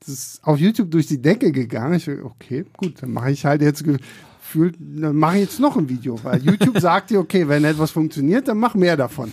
Das 0.00 0.08
ist 0.08 0.40
auf 0.44 0.58
YouTube 0.58 0.90
durch 0.90 1.06
die 1.06 1.22
Decke 1.22 1.52
gegangen. 1.52 1.94
Ich 1.94 2.08
okay, 2.08 2.64
gut, 2.76 3.00
dann 3.00 3.12
mache 3.12 3.30
ich 3.30 3.44
halt 3.44 3.62
jetzt 3.62 3.84
gefühlt, 3.84 4.76
dann 4.78 5.16
mache 5.16 5.36
ich 5.36 5.42
jetzt 5.42 5.60
noch 5.60 5.76
ein 5.76 5.88
Video, 5.88 6.18
weil 6.22 6.42
YouTube 6.44 6.78
sagt 6.80 7.10
dir, 7.10 7.20
okay, 7.20 7.48
wenn 7.48 7.64
etwas 7.64 7.92
funktioniert, 7.92 8.48
dann 8.48 8.58
mach 8.58 8.74
mehr 8.74 8.96
davon. 8.96 9.32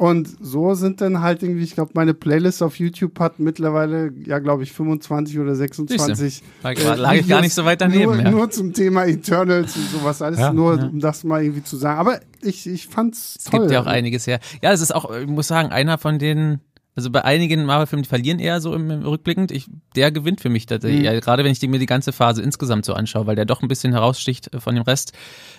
Und 0.00 0.34
so 0.40 0.72
sind 0.72 1.02
dann 1.02 1.20
halt 1.20 1.42
irgendwie, 1.42 1.62
ich 1.62 1.74
glaube, 1.74 1.90
meine 1.92 2.14
Playlist 2.14 2.62
auf 2.62 2.78
YouTube 2.78 3.20
hat 3.20 3.38
mittlerweile, 3.38 4.10
ja, 4.24 4.38
glaube 4.38 4.62
ich, 4.62 4.72
25 4.72 5.38
oder 5.38 5.54
26. 5.54 6.42
Lag, 6.62 6.78
äh, 6.78 6.94
lag 6.94 7.12
ich 7.12 7.28
gar 7.28 7.42
nicht 7.42 7.52
so 7.52 7.66
weit 7.66 7.82
daneben. 7.82 8.04
Nur, 8.14 8.22
ja. 8.22 8.30
nur 8.30 8.50
zum 8.50 8.72
Thema 8.72 9.04
Eternals 9.04 9.76
und 9.76 9.90
sowas. 9.90 10.22
Alles 10.22 10.40
Ja, 10.40 10.54
nur, 10.54 10.78
ja. 10.78 10.86
um 10.86 11.00
das 11.00 11.22
mal 11.22 11.42
irgendwie 11.42 11.64
zu 11.64 11.76
sagen. 11.76 12.00
Aber 12.00 12.18
ich, 12.40 12.66
ich 12.66 12.86
fand's 12.86 13.36
Es 13.40 13.44
toll. 13.44 13.60
gibt 13.60 13.72
ja 13.72 13.82
auch 13.82 13.86
einiges 13.86 14.26
her. 14.26 14.40
Ja, 14.62 14.72
es 14.72 14.80
ist 14.80 14.94
auch, 14.94 15.14
ich 15.14 15.26
muss 15.26 15.48
sagen, 15.48 15.68
einer 15.68 15.98
von 15.98 16.18
den, 16.18 16.60
also 17.00 17.10
bei 17.10 17.24
einigen 17.24 17.64
Marvel-Filmen, 17.64 18.02
die 18.02 18.08
verlieren 18.08 18.38
eher 18.38 18.60
so 18.60 18.74
im, 18.74 18.90
im 18.90 19.02
Rückblickend. 19.02 19.50
Ich, 19.50 19.68
der 19.96 20.12
gewinnt 20.12 20.42
für 20.42 20.50
mich 20.50 20.66
tatsächlich. 20.66 21.00
Mhm. 21.00 21.06
Ja, 21.06 21.18
gerade 21.18 21.44
wenn 21.44 21.50
ich 21.50 21.58
die, 21.58 21.66
mir 21.66 21.78
die 21.78 21.86
ganze 21.86 22.12
Phase 22.12 22.42
insgesamt 22.42 22.84
so 22.84 22.92
anschaue, 22.92 23.26
weil 23.26 23.36
der 23.36 23.46
doch 23.46 23.62
ein 23.62 23.68
bisschen 23.68 23.92
heraussticht 23.92 24.52
äh, 24.52 24.60
von 24.60 24.74
dem 24.74 24.84
Rest. 24.84 25.12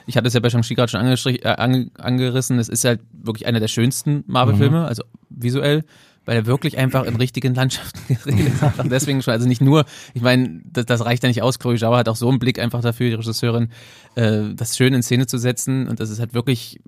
Ich 0.06 0.18
hatte 0.18 0.28
es 0.28 0.36
ja 0.36 0.40
bei 0.40 0.52
Shang-Chi 0.52 0.76
gerade 0.76 0.90
schon 1.18 1.36
äh, 1.36 1.42
ange, 1.44 1.90
angerissen. 1.98 2.60
Es 2.60 2.70
ist 2.70 2.86
halt 2.86 3.02
wirklich 3.12 3.48
einer 3.48 3.60
der 3.60 3.70
schönsten 3.70 4.24
Marvel-Filme, 4.28 4.86
also 4.86 5.04
visuell. 5.30 5.84
Weil 6.26 6.36
er 6.38 6.46
wirklich 6.46 6.78
einfach 6.78 7.06
in 7.06 7.16
richtigen 7.16 7.56
Landschaften 7.56 8.00
geredet 8.24 8.62
hat. 8.62 8.78
Und 8.78 8.92
deswegen 8.92 9.24
schon, 9.24 9.34
also 9.34 9.48
nicht 9.48 9.62
nur, 9.62 9.86
ich 10.14 10.22
meine, 10.22 10.62
das, 10.66 10.86
das 10.86 11.04
reicht 11.04 11.24
ja 11.24 11.30
nicht 11.30 11.42
aus. 11.42 11.58
Chloe 11.58 11.78
Zhao 11.78 11.96
hat 11.96 12.08
auch 12.08 12.16
so 12.16 12.30
einen 12.30 12.38
Blick 12.38 12.60
einfach 12.60 12.82
dafür, 12.82 13.10
die 13.10 13.16
Regisseurin, 13.16 13.70
äh, 14.16 14.54
das 14.54 14.78
schön 14.78 14.94
in 14.94 15.02
Szene 15.02 15.26
zu 15.26 15.38
setzen. 15.40 15.88
Und 15.88 16.00
das 16.00 16.12
ist 16.12 16.20
halt 16.20 16.36
wirklich 16.36 16.80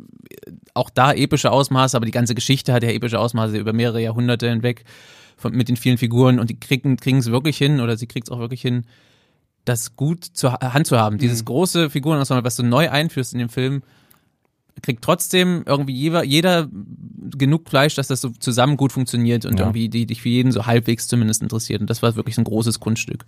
auch 0.76 0.90
da 0.92 1.14
epische 1.14 1.52
Ausmaße, 1.52 1.98
aber 1.98 2.06
die 2.06 2.12
ganze 2.12 2.36
Geschichte 2.36 2.74
hat 2.74 2.84
ja 2.84 2.90
epische 2.90 3.20
Ausmaße 3.20 3.58
über 3.58 3.74
mehrere 3.74 4.02
Jahrhunderte 4.02 4.50
hinweg 4.50 4.84
von, 5.38 5.54
mit 5.56 5.68
den 5.68 5.78
vielen 5.78 5.98
Figuren 5.98 6.40
und 6.40 6.50
die 6.52 6.60
kriegen 6.60 6.98
es 7.18 7.32
wirklich 7.32 7.58
hin 7.58 7.80
oder 7.82 7.98
sie 7.98 8.06
kriegt 8.08 8.28
es 8.28 8.32
auch 8.32 8.40
wirklich 8.40 8.62
hin, 8.62 8.86
das 9.66 9.96
gut 9.96 10.24
zur 10.26 10.54
Ha- 10.54 10.74
Hand 10.74 10.88
zu 10.88 10.98
haben. 11.00 11.18
Dieses 11.18 11.44
große 11.46 11.90
Figurenensemble, 11.90 12.44
was 12.44 12.56
du 12.56 12.64
neu 12.64 12.90
einführst 12.90 13.34
in 13.34 13.40
dem 13.40 13.50
Film, 13.50 13.82
kriegt 14.82 15.04
trotzdem 15.04 15.64
irgendwie 15.66 15.94
jeder, 15.94 16.24
jeder 16.24 16.68
genug 17.38 17.70
Fleisch, 17.70 17.96
dass 17.96 18.08
das 18.08 18.22
so 18.22 18.30
zusammen 18.30 18.76
gut 18.78 18.92
funktioniert 18.92 19.46
und 19.46 19.60
Ja. 19.60 19.66
irgendwie 19.66 19.90
die 19.90 20.06
dich 20.06 20.22
für 20.22 20.30
jeden 20.30 20.52
so 20.52 20.66
halbwegs 20.66 21.08
zumindest 21.08 21.42
interessiert. 21.42 21.82
Und 21.82 21.90
das 21.90 22.02
war 22.02 22.16
wirklich 22.16 22.38
ein 22.38 22.44
großes 22.44 22.80
Kunststück. 22.80 23.26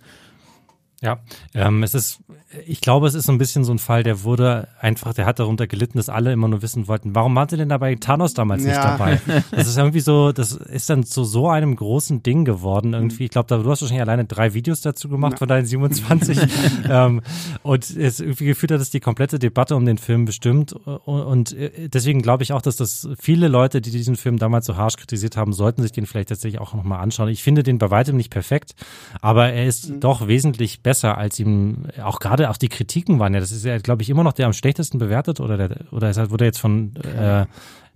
Ja, 1.02 1.18
ähm, 1.52 1.82
es 1.82 1.92
ist, 1.94 2.20
ich 2.66 2.80
glaube, 2.80 3.06
es 3.06 3.12
ist 3.12 3.26
so 3.26 3.32
ein 3.32 3.36
bisschen 3.36 3.64
so 3.64 3.72
ein 3.72 3.78
Fall, 3.78 4.02
der 4.02 4.22
wurde 4.22 4.68
einfach, 4.80 5.12
der 5.12 5.26
hat 5.26 5.38
darunter 5.38 5.66
gelitten, 5.66 5.98
dass 5.98 6.08
alle 6.08 6.32
immer 6.32 6.48
nur 6.48 6.62
wissen 6.62 6.88
wollten, 6.88 7.14
warum 7.14 7.34
waren 7.34 7.50
sie 7.50 7.58
denn 7.58 7.68
dabei 7.68 7.94
Thanos 7.96 8.32
damals 8.32 8.62
nicht 8.64 8.76
Ja. 8.76 8.96
dabei? 8.96 9.20
Das 9.50 9.66
ist 9.68 9.76
irgendwie 9.76 10.00
so, 10.00 10.32
das 10.32 10.52
ist 10.52 10.88
dann 10.88 11.04
zu 11.04 11.24
so 11.24 11.50
einem 11.50 11.76
großen 11.76 12.22
Ding 12.22 12.46
geworden 12.46 12.94
irgendwie. 12.94 13.24
Ich 13.24 13.30
glaube, 13.30 13.48
du 13.48 13.70
hast 13.70 13.82
wahrscheinlich 13.82 14.00
alleine 14.00 14.24
drei 14.24 14.54
Videos 14.54 14.80
dazu 14.80 15.10
gemacht 15.10 15.38
von 15.38 15.48
deinen 15.48 15.66
27. 15.66 16.38
ähm, 16.88 17.20
und 17.62 17.90
es 17.90 18.20
irgendwie 18.20 18.46
gefühlt 18.46 18.72
hat, 18.72 18.80
dass 18.80 18.88
die 18.90 19.00
komplette 19.00 19.38
Debatte 19.38 19.76
um 19.76 19.84
den 19.84 19.98
Film 19.98 20.24
bestimmt. 20.24 20.72
Und, 20.72 21.52
äh, 21.52 21.88
deswegen 21.88 22.22
glaube 22.22 22.42
ich 22.42 22.54
auch, 22.54 22.62
dass 22.62 22.76
das 22.76 23.06
viele 23.20 23.48
Leute, 23.48 23.82
die 23.82 23.90
diesen 23.90 24.16
Film 24.16 24.38
damals 24.38 24.64
so 24.64 24.76
harsch 24.76 24.96
kritisiert 24.96 25.36
haben, 25.36 25.52
sollten 25.52 25.82
sich 25.82 25.92
den 25.92 26.06
vielleicht 26.06 26.30
tatsächlich 26.30 26.60
auch 26.60 26.72
nochmal 26.72 27.00
anschauen. 27.00 27.28
Ich 27.28 27.42
finde 27.42 27.62
den 27.62 27.76
bei 27.76 27.90
weitem 27.90 28.16
nicht 28.16 28.30
perfekt, 28.30 28.74
aber 29.20 29.50
er 29.52 29.66
ist 29.66 29.92
doch 30.00 30.26
wesentlich 30.26 30.80
besser 30.86 31.18
als 31.18 31.40
ihm, 31.40 31.86
auch 32.00 32.20
gerade 32.20 32.48
auch 32.48 32.56
die 32.56 32.68
Kritiken 32.68 33.18
waren 33.18 33.34
ja, 33.34 33.40
das 33.40 33.50
ist 33.50 33.64
ja, 33.64 33.76
glaube 33.78 34.02
ich, 34.02 34.08
immer 34.08 34.22
noch 34.22 34.32
der 34.34 34.46
am 34.46 34.52
schlechtesten 34.52 34.98
bewertet 35.00 35.40
oder 35.40 35.56
der, 35.56 35.92
oder 35.92 36.12
halt, 36.14 36.30
wurde 36.30 36.44
jetzt 36.44 36.60
von 36.60 36.94
äh, 37.02 37.44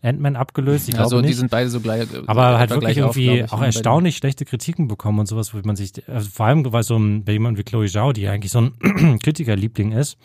Ant-Man 0.03 0.35
abgelöst, 0.35 0.89
ich 0.89 0.95
glaube 0.95 1.05
also 1.05 1.21
die 1.21 1.29
nicht. 1.29 1.37
sind 1.37 1.53
beide 1.53 1.71
so 1.71 1.79
gleich. 1.79 2.09
Aber 2.27 2.59
halt 2.59 2.71
wirklich 2.71 2.95
gleich 2.97 3.05
auf, 3.05 3.17
irgendwie 3.17 3.43
ich, 3.43 3.53
auch 3.53 3.59
den- 3.59 3.67
erstaunlich 3.67 4.17
schlechte 4.17 4.45
Kritiken 4.45 4.89
bekommen 4.89 5.21
und 5.21 5.27
sowas, 5.27 5.55
wo 5.55 5.59
man 5.63 5.77
sich, 5.77 5.93
also 6.09 6.29
vor 6.31 6.47
allem 6.47 6.65
bei 6.65 6.83
so 6.83 6.97
einem, 6.97 7.23
bei 7.23 7.31
jemandem 7.31 7.61
wie 7.61 7.63
Chloe 7.63 7.87
Zhao, 7.87 8.13
die 8.13 8.23
ja 8.23 8.33
eigentlich 8.33 8.51
so 8.51 8.59
ein 8.83 9.19
Kritikerliebling 9.23 9.93
ist, 9.93 10.19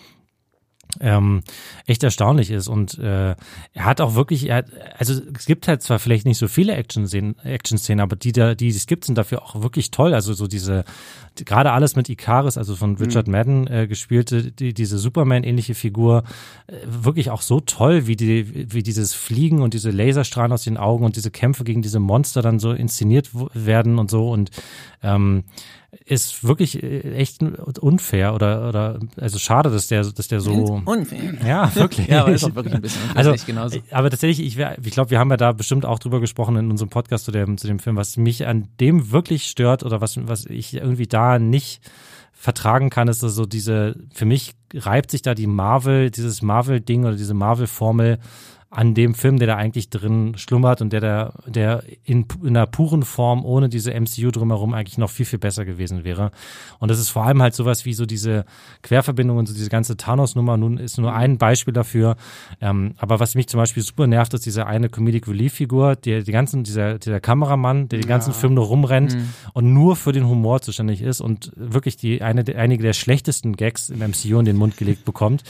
ähm, 1.00 1.42
echt 1.86 2.04
erstaunlich 2.04 2.52
ist. 2.52 2.68
Und 2.68 2.98
äh, 2.98 3.36
er 3.74 3.86
hat 3.86 4.02
auch 4.02 4.16
wirklich, 4.16 4.50
er 4.50 4.58
hat, 4.58 4.68
also 4.98 5.22
es 5.38 5.46
gibt 5.46 5.68
halt 5.68 5.82
zwar 5.82 6.00
vielleicht 6.00 6.26
nicht 6.26 6.38
so 6.38 6.48
viele 6.48 6.74
Action-Szenen, 6.76 7.38
Action-Szenen, 7.44 8.02
aber 8.02 8.16
die, 8.16 8.32
da, 8.32 8.56
die 8.56 8.70
es 8.70 8.88
gibt, 8.88 9.06
sind 9.06 9.18
dafür 9.18 9.44
auch 9.44 9.62
wirklich 9.62 9.92
toll. 9.92 10.14
Also 10.14 10.34
so 10.34 10.48
diese, 10.48 10.86
die, 11.38 11.46
gerade 11.46 11.72
alles 11.72 11.96
mit 11.96 12.10
Icaris, 12.10 12.58
also 12.58 12.76
von 12.76 12.96
Richard 12.96 13.28
Madden 13.28 13.68
äh, 13.68 13.88
gespielte, 13.88 14.52
die, 14.52 14.74
diese 14.74 14.98
Superman-ähnliche 14.98 15.76
Figur, 15.76 16.24
äh, 16.68 16.74
wirklich 16.86 17.30
auch 17.30 17.42
so 17.42 17.60
toll, 17.60 18.08
wie 18.08 18.16
die, 18.16 18.74
wie 18.74 18.84
dieses 18.84 19.14
Fliegen 19.14 19.62
und 19.62 19.74
diese 19.74 19.92
Laserstrahlen 19.92 20.52
aus 20.52 20.64
den 20.64 20.78
Augen 20.78 21.06
und 21.06 21.16
diese 21.16 21.32
Kämpfe 21.32 21.64
gegen 21.64 21.82
diese 21.82 22.00
Monster 22.00 22.42
dann 22.42 22.60
so 22.60 22.72
inszeniert 22.72 23.30
werden 23.54 24.00
und 24.00 24.10
so 24.10 24.30
und 24.30 24.52
ähm, 25.04 25.44
ist 26.06 26.44
wirklich 26.44 26.82
äh, 26.84 27.14
echt 27.14 27.42
unfair 27.42 28.34
oder 28.34 28.68
oder 28.70 29.00
also 29.20 29.40
schade, 29.40 29.70
dass 29.70 29.88
der 29.88 30.04
dass 30.04 30.28
der 30.28 30.42
so 30.42 30.82
Unfair. 30.86 31.34
ja 31.46 31.74
wirklich 31.76 32.08
Ja, 32.08 32.22
aber 32.22 32.34
ist 32.34 32.44
auch 32.44 32.56
wirklich 32.56 32.76
ein 32.76 32.82
bisschen 32.82 33.02
unfair, 33.04 33.18
also 33.18 33.46
genauso. 33.46 33.80
aber 33.92 34.10
tatsächlich 34.10 34.46
ich 34.46 34.58
ich 34.58 34.92
glaube 34.92 35.12
wir 35.12 35.20
haben 35.20 35.30
ja 35.32 35.38
da 35.38 35.52
bestimmt 35.52 35.86
auch 35.86 36.00
drüber 36.00 36.20
gesprochen 36.20 36.56
in 36.58 36.72
unserem 36.72 36.90
Podcast 36.90 37.26
zu 37.26 37.32
dem 37.32 37.58
zu 37.58 37.68
dem 37.68 37.80
Film 37.80 37.96
was 37.96 38.18
mich 38.18 38.46
an 38.48 38.68
dem 38.80 39.12
wirklich 39.12 39.48
stört 39.48 39.84
oder 39.84 40.02
was 40.02 40.18
was 40.28 40.46
ich 40.46 40.74
irgendwie 40.74 41.08
da 41.08 41.40
nicht 41.40 41.82
vertragen 42.46 42.90
kann, 42.92 43.08
ist 43.08 43.22
so 43.22 43.46
diese, 43.46 43.96
für 44.14 44.26
mich 44.26 44.54
reibt 44.74 45.10
sich 45.10 45.22
da 45.24 45.34
die 45.34 45.48
Marvel, 45.48 46.12
dieses 46.12 46.42
Marvel-Ding 46.42 47.06
oder 47.06 47.16
diese 47.16 47.34
Marvel-Formel 47.34 48.20
an 48.76 48.94
dem 48.94 49.16
Film, 49.16 49.40
der 49.40 49.48
da 49.48 49.56
eigentlich 49.56 49.90
drin 49.90 50.34
schlummert 50.38 50.82
und 50.82 50.92
der 50.92 51.00
da, 51.00 51.34
der 51.48 51.84
in, 52.04 52.26
in 52.44 52.50
einer 52.50 52.68
puren 52.68 53.04
Form 53.04 53.46
ohne 53.46 53.70
diese 53.70 53.98
MCU 53.98 54.32
drumherum 54.32 54.74
eigentlich 54.74 54.98
noch 54.98 55.10
viel, 55.10 55.26
viel 55.26 55.40
besser 55.40 55.64
gewesen 55.64 56.04
wäre. 56.04 56.32
Und 56.80 56.92
das 56.92 57.00
ist 57.00 57.08
vor 57.08 57.24
allem 57.24 57.42
halt 57.42 57.56
sowas 57.56 57.86
wie 57.86 57.94
so 57.94 58.06
diese 58.06 58.44
Querverbindung 58.82 59.38
und 59.38 59.48
so 59.48 59.54
diese 59.54 59.70
ganze 59.70 59.96
Thanos-Nummer 59.96 60.58
nun 60.58 60.78
ist 60.78 60.98
nur 60.98 61.14
ein 61.14 61.38
Beispiel 61.38 61.74
dafür. 61.74 62.18
Ähm, 62.60 62.96
aber 62.98 63.22
was 63.22 63.34
mich 63.36 63.48
zum 63.48 63.62
Beispiel 63.62 63.82
super 63.82 64.08
nervt, 64.08 64.34
ist 64.34 64.46
diese 64.46 64.68
eine 64.68 64.90
Comedic 64.90 65.30
Relief-Figur, 65.30 65.96
der 65.96 66.24
die 66.24 66.34
ganzen, 66.34 66.66
dieser, 66.66 67.00
dieser 67.00 67.22
Kameramann, 67.22 67.88
der 67.88 68.00
den 68.00 68.10
ganzen 68.10 68.34
Film 68.34 68.56
nur 68.56 68.66
rumrennt 68.66 69.18
und 69.54 69.74
nur 69.74 69.96
für 69.96 70.12
den 70.12 70.28
Humor 70.28 70.62
zuständig 70.62 71.02
ist 71.02 71.22
und 71.22 71.54
wirklich 71.56 71.96
die 71.96 72.22
eine, 72.22 72.44
einige 72.58 72.84
der 72.84 72.94
schlechtesten 72.94 73.56
Gags 73.56 73.90
im 73.90 74.00
MCU 74.00 74.38
in 74.40 74.46
den 74.46 74.58
Mund 74.58 74.76
gelegt 74.76 75.06
bekommt. 75.06 75.44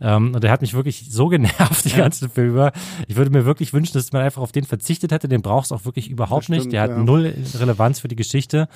Ähm, 0.00 0.34
und 0.34 0.44
der 0.44 0.50
hat 0.50 0.60
mich 0.60 0.74
wirklich 0.74 1.06
so 1.10 1.28
genervt, 1.28 1.84
die 1.84 1.96
ganzen 1.96 2.30
Filme. 2.30 2.72
Ich 3.06 3.16
würde 3.16 3.30
mir 3.30 3.44
wirklich 3.44 3.72
wünschen, 3.72 3.94
dass 3.94 4.12
man 4.12 4.22
einfach 4.22 4.42
auf 4.42 4.52
den 4.52 4.64
verzichtet 4.64 5.12
hätte. 5.12 5.28
Den 5.28 5.42
brauchst 5.42 5.70
du 5.70 5.74
auch 5.74 5.84
wirklich 5.84 6.10
überhaupt 6.10 6.44
stimmt, 6.44 6.58
nicht. 6.58 6.72
Der 6.72 6.82
hat 6.82 6.90
ja. 6.90 6.98
null 6.98 7.34
Relevanz 7.54 8.00
für 8.00 8.08
die 8.08 8.16
Geschichte. 8.16 8.68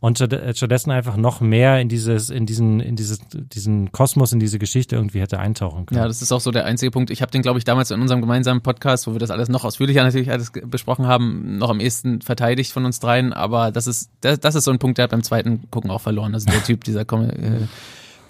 Und 0.00 0.20
äh, 0.20 0.54
stattdessen 0.54 0.90
einfach 0.90 1.16
noch 1.16 1.40
mehr 1.40 1.80
in 1.80 1.88
dieses, 1.88 2.30
in 2.30 2.46
diesen, 2.46 2.80
in 2.80 2.96
dieses, 2.96 3.20
diesen 3.32 3.92
Kosmos, 3.92 4.32
in 4.32 4.40
diese 4.40 4.58
Geschichte 4.58 4.96
irgendwie 4.96 5.20
hätte 5.20 5.38
eintauchen 5.38 5.86
können. 5.86 6.00
Ja, 6.00 6.06
das 6.06 6.22
ist 6.22 6.32
auch 6.32 6.40
so 6.40 6.50
der 6.50 6.64
einzige 6.64 6.90
Punkt. 6.90 7.10
Ich 7.10 7.22
habe 7.22 7.30
den, 7.30 7.42
glaube 7.42 7.58
ich, 7.58 7.64
damals 7.64 7.90
in 7.90 8.00
unserem 8.00 8.20
gemeinsamen 8.20 8.62
Podcast, 8.62 9.06
wo 9.06 9.12
wir 9.12 9.18
das 9.18 9.30
alles 9.30 9.48
noch 9.48 9.64
ausführlicher 9.64 10.02
natürlich 10.02 10.30
alles 10.30 10.52
besprochen 10.64 11.06
haben, 11.06 11.58
noch 11.58 11.70
am 11.70 11.80
ehesten 11.80 12.20
verteidigt 12.20 12.72
von 12.72 12.84
uns 12.84 13.00
dreien. 13.00 13.32
Aber 13.32 13.72
das 13.72 13.86
ist, 13.86 14.10
das, 14.20 14.40
das 14.40 14.54
ist 14.54 14.64
so 14.64 14.70
ein 14.70 14.78
Punkt, 14.78 14.98
der 14.98 15.04
hat 15.04 15.10
beim 15.10 15.22
zweiten 15.22 15.70
Gucken 15.70 15.90
auch 15.90 16.00
verloren. 16.00 16.34
Also 16.34 16.46
der 16.46 16.62
Typ, 16.64 16.84
dieser 16.84 17.04
Com 17.04 17.28
äh, 17.28 17.66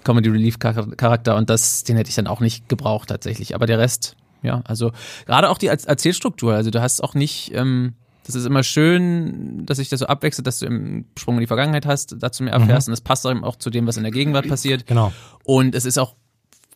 Comedy 0.03 0.29
Relief 0.29 0.59
Charakter 0.59 1.35
und 1.35 1.49
das, 1.49 1.83
den 1.83 1.97
hätte 1.97 2.09
ich 2.09 2.15
dann 2.15 2.27
auch 2.27 2.39
nicht 2.39 2.69
gebraucht 2.69 3.09
tatsächlich. 3.09 3.55
Aber 3.55 3.65
der 3.65 3.79
Rest, 3.79 4.15
ja, 4.41 4.61
also 4.65 4.91
gerade 5.25 5.49
auch 5.49 5.57
die 5.57 5.69
Erz- 5.69 5.85
Erzählstruktur. 5.85 6.53
Also 6.53 6.71
du 6.71 6.81
hast 6.81 7.03
auch 7.03 7.13
nicht, 7.13 7.51
ähm, 7.53 7.93
das 8.25 8.35
ist 8.35 8.45
immer 8.45 8.63
schön, 8.63 9.65
dass 9.65 9.77
sich 9.77 9.89
das 9.89 9.99
so 9.99 10.07
abwechselt, 10.07 10.47
dass 10.47 10.59
du 10.59 10.65
im 10.67 11.05
Sprung 11.17 11.35
in 11.35 11.41
die 11.41 11.47
Vergangenheit 11.47 11.85
hast, 11.85 12.15
dazu 12.19 12.43
mehr 12.43 12.53
erfährst 12.53 12.87
und 12.87 12.91
das 12.91 13.01
passt 13.01 13.25
eben 13.25 13.43
auch 13.43 13.55
zu 13.55 13.69
dem, 13.69 13.87
was 13.87 13.97
in 13.97 14.03
der 14.03 14.11
Gegenwart 14.11 14.47
passiert. 14.47 14.85
Genau. 14.85 15.11
Und 15.43 15.75
es 15.75 15.85
ist 15.85 15.97
auch 15.97 16.15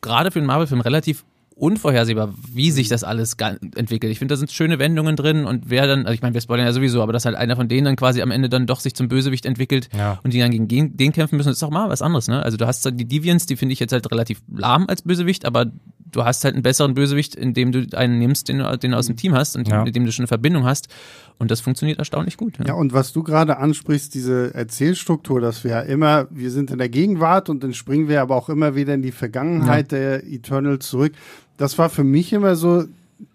gerade 0.02 0.32
für 0.32 0.40
einen 0.40 0.48
Marvel-Film 0.48 0.82
relativ 0.82 1.24
unvorhersehbar, 1.56 2.34
wie 2.52 2.72
sich 2.72 2.88
das 2.90 3.04
alles 3.04 3.36
entwickelt. 3.76 4.12
Ich 4.12 4.20
finde, 4.20 4.34
da 4.34 4.38
sind 4.38 4.52
schöne 4.52 4.80
Wendungen 4.80 5.16
drin 5.16 5.46
und 5.46 5.70
wer 5.70 5.88
dann, 5.88 6.02
also 6.06 6.14
ich 6.14 6.22
meine, 6.22 6.34
wir 6.34 6.42
spoilern 6.42 6.66
ja 6.66 6.74
sowieso, 6.74 7.02
aber 7.02 7.14
dass 7.14 7.26
halt 7.26 7.36
einer 7.36 7.56
von 7.56 7.68
denen 7.68 7.86
dann 7.86 7.96
quasi 7.96 8.22
am 8.22 8.32
Ende 8.32 8.50
dann 8.50 8.66
doch 8.68 8.80
sich 8.80 8.96
zum 8.96 9.08
Bösewicht 9.08 9.46
entwickelt 9.46 9.90
Ja. 9.96 10.20
und 10.24 10.34
die 10.34 10.40
dann 10.40 10.52
gegen 10.52 10.68
den, 10.68 10.98
den 10.98 11.12
kämpfen 11.14 11.38
müssen, 11.38 11.50
ist 11.50 11.64
auch 11.64 11.70
mal 11.70 11.90
was 11.90 12.02
anderes, 12.02 12.28
ne? 12.28 12.42
Also 12.44 12.58
du 12.58 12.66
hast 12.68 12.86
die 12.86 13.06
Deviants, 13.06 13.46
die 13.46 13.56
finde 13.56 13.74
ich 13.74 13.80
jetzt 13.80 13.92
halt 13.94 14.10
relativ 14.12 14.42
lahm 14.54 14.86
als 14.88 15.02
Bösewicht, 15.04 15.46
aber 15.46 15.68
du 16.14 16.24
hast 16.24 16.44
halt 16.46 16.54
einen 16.54 16.64
besseren 16.64 16.94
Bösewicht, 16.94 17.36
indem 17.36 17.72
du 17.72 17.86
einen 17.98 18.20
nimmst, 18.20 18.48
den, 18.48 18.60
den 18.80 18.92
du 18.92 18.98
aus 18.98 19.08
dem 19.08 19.18
Team 19.18 19.34
hast 19.34 19.58
und 19.58 19.68
ja. 19.68 19.84
mit 19.84 19.96
dem 19.96 20.06
du 20.06 20.12
schon 20.12 20.24
eine 20.24 20.28
Verbindung 20.28 20.66
hast. 20.66 20.88
Und 21.40 21.52
das 21.52 21.60
funktioniert 21.60 22.00
erstaunlich 22.00 22.38
gut. 22.38 22.58
Ja. 22.60 22.68
ja, 22.68 22.74
und 22.74 22.94
was 22.94 23.12
du 23.12 23.24
gerade 23.24 23.58
ansprichst, 23.58 24.14
diese 24.14 24.54
Erzählstruktur, 24.54 25.42
dass 25.42 25.64
wir 25.64 25.72
ja 25.72 25.82
immer, 25.82 26.28
wir 26.30 26.52
sind 26.52 26.72
in 26.72 26.78
der 26.78 26.90
Gegenwart 26.90 27.50
und 27.50 27.64
dann 27.64 27.74
springen 27.74 28.08
wir 28.08 28.22
aber 28.22 28.36
auch 28.36 28.50
immer 28.50 28.76
wieder 28.76 28.94
in 28.94 29.02
die 29.02 29.12
Vergangenheit 29.12 29.92
ja. 29.92 29.98
der 29.98 30.28
Eternal 30.28 30.80
zurück. 30.80 31.14
Das 31.58 31.78
war 31.78 31.90
für 31.90 32.04
mich 32.04 32.32
immer 32.32 32.56
so 32.56 32.86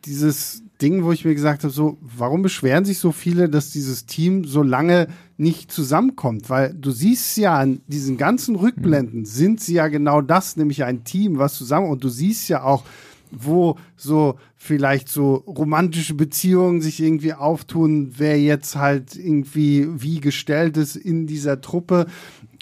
dieses 0.04 0.62
Ding, 0.80 1.02
wo 1.02 1.12
ich 1.12 1.24
mir 1.24 1.34
gesagt 1.34 1.64
habe, 1.64 1.72
so, 1.72 1.98
warum 2.00 2.42
beschweren 2.42 2.84
sich 2.84 2.98
so 2.98 3.10
viele, 3.10 3.48
dass 3.48 3.70
dieses 3.70 4.06
Team 4.06 4.44
so 4.44 4.62
lange 4.62 5.08
nicht 5.36 5.72
zusammenkommt? 5.72 6.50
Weil 6.50 6.72
du 6.74 6.90
siehst 6.90 7.36
ja 7.36 7.58
an 7.58 7.80
diesen 7.88 8.16
ganzen 8.16 8.54
Rückblenden, 8.54 9.24
sind 9.24 9.60
sie 9.60 9.74
ja 9.74 9.88
genau 9.88 10.20
das, 10.20 10.56
nämlich 10.56 10.84
ein 10.84 11.04
Team, 11.04 11.38
was 11.38 11.54
zusammen, 11.54 11.90
und 11.90 12.04
du 12.04 12.08
siehst 12.08 12.48
ja 12.48 12.62
auch, 12.62 12.84
wo 13.30 13.76
so 13.96 14.36
vielleicht 14.56 15.08
so 15.08 15.34
romantische 15.46 16.14
Beziehungen 16.14 16.80
sich 16.80 17.00
irgendwie 17.00 17.34
auftun, 17.34 18.12
wer 18.16 18.40
jetzt 18.40 18.76
halt 18.76 19.16
irgendwie 19.16 19.86
wie 20.02 20.20
gestellt 20.20 20.76
ist 20.76 20.96
in 20.96 21.26
dieser 21.26 21.60
Truppe. 21.60 22.06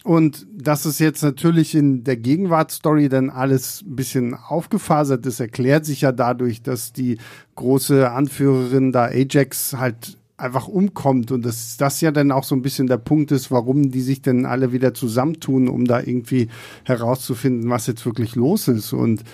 Und 0.07 0.47
dass 0.55 0.85
es 0.85 0.99
jetzt 0.99 1.21
natürlich 1.21 1.75
in 1.75 2.05
der 2.05 2.15
Gegenwartsstory 2.15 3.09
dann 3.09 3.29
alles 3.29 3.83
ein 3.85 3.97
bisschen 3.97 4.35
aufgefasert 4.35 5.25
ist, 5.25 5.41
erklärt 5.41 5.83
sich 5.83 5.99
ja 5.99 6.13
dadurch, 6.13 6.61
dass 6.61 6.93
die 6.93 7.17
große 7.55 8.09
Anführerin 8.09 8.93
da 8.93 9.07
Ajax 9.07 9.73
halt 9.73 10.17
einfach 10.37 10.69
umkommt 10.69 11.33
und 11.33 11.45
dass 11.45 11.75
das 11.75 11.99
ja 11.99 12.11
dann 12.11 12.31
auch 12.31 12.45
so 12.45 12.55
ein 12.55 12.61
bisschen 12.61 12.87
der 12.87 12.99
Punkt 12.99 13.33
ist, 13.33 13.51
warum 13.51 13.91
die 13.91 13.99
sich 13.99 14.21
denn 14.21 14.45
alle 14.45 14.71
wieder 14.71 14.93
zusammentun, 14.93 15.67
um 15.67 15.83
da 15.83 15.99
irgendwie 15.99 16.47
herauszufinden, 16.85 17.69
was 17.69 17.87
jetzt 17.87 18.05
wirklich 18.05 18.35
los 18.35 18.69
ist. 18.69 18.93
Und 18.93 19.25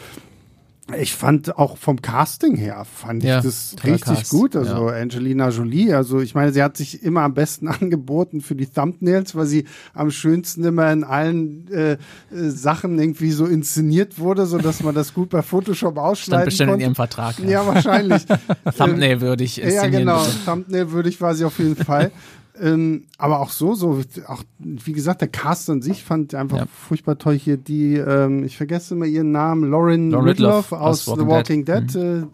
ich 1.00 1.16
fand 1.16 1.58
auch 1.58 1.78
vom 1.78 2.02
Casting 2.02 2.58
her, 2.58 2.84
fand 2.84 3.24
ja, 3.24 3.38
ich 3.38 3.46
das 3.46 3.76
richtig 3.86 4.02
Cast. 4.02 4.32
gut. 4.32 4.56
Also 4.56 4.90
ja. 4.90 4.96
Angelina 5.02 5.48
Jolie, 5.48 5.94
also 5.94 6.20
ich 6.20 6.36
meine, 6.36 6.52
sie 6.52 6.62
hat 6.62 6.76
sich 6.76 7.04
immer 7.04 7.22
am 7.22 7.34
besten 7.34 7.68
angeboten 7.70 8.42
für 8.42 8.56
die 8.56 8.68
Thumbnails, 8.68 9.34
weil 9.34 9.46
sie 9.46 9.66
am 9.94 10.12
schönsten 10.12 10.66
immer 10.66 10.92
in 10.92 11.06
allen 11.06 11.72
äh, 11.72 11.94
äh, 11.94 11.98
Sachen 12.32 13.00
irgendwie 13.00 13.32
so 13.32 13.46
inszeniert 13.46 14.20
wurde, 14.20 14.46
so 14.46 14.58
dass 14.58 14.84
man 14.84 14.94
das 14.94 15.14
gut 15.14 15.30
bei 15.30 15.42
Photoshop 15.42 15.98
ausschneiden 15.98 16.42
Stand 16.42 16.46
bestimmt 16.46 16.70
konnte. 16.72 16.84
in 16.84 16.90
ihrem 16.90 16.96
Vertrag. 16.96 17.40
Ja, 17.40 17.50
ja 17.50 17.68
wahrscheinlich. 17.68 18.26
Thumbnail 18.78 19.22
würdig. 19.22 19.58
Ja, 19.58 19.88
genau. 19.88 20.22
Thumbnail 20.46 20.92
würdig 20.92 21.22
war 21.22 21.34
sie 21.34 21.46
auf 21.46 21.60
jeden 21.60 21.78
Fall. 21.78 22.12
Ähm, 22.60 23.06
aber 23.18 23.40
auch 23.40 23.50
so, 23.50 23.74
so, 23.74 24.02
auch, 24.28 24.44
wie 24.60 24.94
gesagt, 24.94 25.22
der 25.22 25.28
Cast 25.28 25.70
an 25.70 25.82
sich 25.82 26.04
fand 26.04 26.36
einfach 26.36 26.58
ja. 26.58 26.66
furchtbar 26.68 27.18
toll. 27.18 27.38
Hier 27.38 27.58
die, 27.58 27.96
ähm, 27.96 28.44
ich 28.44 28.58
vergesse 28.58 28.94
immer 28.94 29.06
ihren 29.06 29.32
Namen, 29.32 29.70
Lauren, 29.70 30.12
Lauren 30.12 30.28
Ridloff, 30.28 30.72
aus, 30.72 31.08
aus 31.08 31.18
The 31.18 31.26
Walking 31.26 31.66
Dead. 31.66 31.94
Dead 31.94 31.96
mhm. 31.96 32.24
äh, 32.24 32.28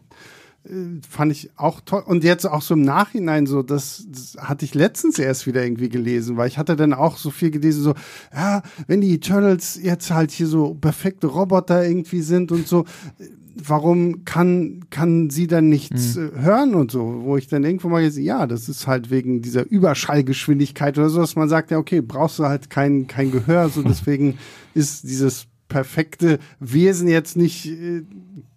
äh, 0.66 1.00
fand 1.08 1.32
ich 1.32 1.52
auch 1.56 1.80
toll. 1.82 2.04
Und 2.06 2.24
jetzt 2.24 2.46
auch 2.46 2.62
so 2.62 2.74
im 2.74 2.82
Nachhinein 2.82 3.46
so, 3.46 3.64
das, 3.64 4.06
das 4.10 4.36
hatte 4.40 4.66
ich 4.66 4.74
letztens 4.74 5.18
erst 5.20 5.48
wieder 5.48 5.64
irgendwie 5.64 5.90
gelesen, 5.90 6.38
weil 6.38 6.48
ich 6.48 6.58
hatte 6.58 6.76
dann 6.76 6.94
auch 6.94 7.18
so 7.18 7.30
viel 7.30 7.52
gelesen, 7.52 7.82
so, 7.82 7.94
ja, 8.34 8.62
wenn 8.88 9.02
die 9.02 9.14
Eternals 9.16 9.80
jetzt 9.82 10.12
halt 10.12 10.32
hier 10.32 10.48
so 10.48 10.74
perfekte 10.74 11.28
Roboter 11.28 11.88
irgendwie 11.88 12.22
sind 12.22 12.52
und 12.52 12.68
so, 12.68 12.86
warum 13.68 14.26
kann, 14.26 14.86
kann 14.90 15.30
sie 15.30 15.48
dann 15.48 15.70
nichts 15.70 16.16
mhm. 16.16 16.32
hören 16.42 16.76
und 16.76 16.92
so, 16.92 17.22
wo 17.24 17.38
ich 17.38 17.48
dann 17.48 17.64
irgendwo 17.64 17.90
mal 17.90 18.02
jetzt, 18.02 18.18
ja, 18.18 18.48
das 18.48 18.70
ist 18.70 18.88
halt 18.88 19.10
wegen 19.10 19.42
dieser 19.42 19.70
Überschallgeschwindigkeit 19.70 20.98
oder 20.98 21.10
so, 21.10 21.20
dass 21.20 21.36
man 21.36 21.50
sagt, 21.50 21.72
ja, 21.72 21.78
okay, 21.78 22.02
brauchst 22.02 22.40
du 22.40 22.46
halt 22.46 22.70
kein, 22.70 23.08
kein 23.08 23.32
Gehör, 23.32 23.70
so 23.70 23.82
deswegen 23.88 24.38
ist 24.74 25.04
dieses 25.04 25.48
perfekte 25.68 26.40
Wesen 26.60 27.08
jetzt 27.08 27.38
nicht 27.38 27.68
äh, 27.68 28.04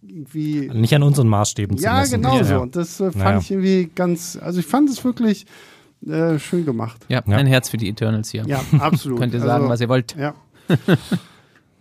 irgendwie. 0.03 0.71
Nicht 0.73 0.95
an 0.95 1.03
unseren 1.03 1.29
Maßstäben 1.29 1.77
zu 1.77 1.85
Ja, 1.85 2.05
genau 2.05 2.37
ja. 2.39 2.45
so. 2.45 2.61
Und 2.61 2.77
das 2.77 3.01
äh, 3.01 3.11
fand 3.11 3.17
naja. 3.17 3.39
ich 3.39 3.51
irgendwie 3.51 3.91
ganz, 3.95 4.39
also 4.41 4.61
ich 4.61 4.67
fand 4.67 4.89
es 4.91 5.05
wirklich 5.05 5.47
äh, 6.07 6.39
schön 6.39 6.65
gemacht. 6.65 7.05
Ja, 7.09 7.23
ja, 7.27 7.37
ein 7.37 7.47
Herz 7.47 7.69
für 7.69 7.77
die 7.77 7.89
Eternals 7.89 8.31
hier. 8.31 8.45
Ja, 8.47 8.61
absolut. 8.79 9.19
Könnt 9.21 9.35
ihr 9.35 9.41
sagen, 9.41 9.65
also, 9.65 9.69
was 9.69 9.81
ihr 9.81 9.89
wollt. 9.89 10.17
Ja. 10.17 10.35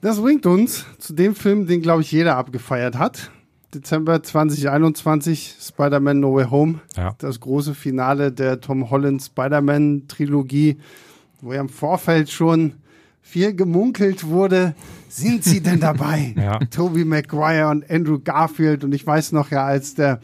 Das 0.01 0.19
bringt 0.19 0.47
uns 0.47 0.85
zu 0.97 1.13
dem 1.13 1.35
Film, 1.35 1.67
den, 1.67 1.81
glaube 1.81 2.01
ich, 2.01 2.11
jeder 2.11 2.35
abgefeiert 2.35 2.97
hat. 2.97 3.29
Dezember 3.73 4.21
2021, 4.23 5.57
Spider-Man 5.61 6.19
No 6.19 6.33
Way 6.35 6.45
Home. 6.49 6.79
Ja. 6.97 7.13
Das 7.19 7.39
große 7.39 7.75
Finale 7.75 8.31
der 8.31 8.59
Tom 8.59 8.89
Holland 8.89 9.21
Spider-Man-Trilogie, 9.21 10.77
wo 11.41 11.53
ja 11.53 11.61
im 11.61 11.69
Vorfeld 11.69 12.31
schon 12.31 12.73
viel 13.21 13.55
gemunkelt 13.55 14.25
wurde. 14.25 14.73
Sind 15.07 15.43
sie 15.43 15.61
denn 15.61 15.79
dabei? 15.79 16.33
ja. 16.35 16.57
Tobey 16.71 17.05
Maguire 17.05 17.69
und 17.69 17.89
Andrew 17.89 18.17
Garfield. 18.19 18.83
Und 18.83 18.93
ich 18.93 19.05
weiß 19.05 19.31
noch 19.33 19.51
ja, 19.51 19.63
als 19.65 19.93
der 19.93 20.19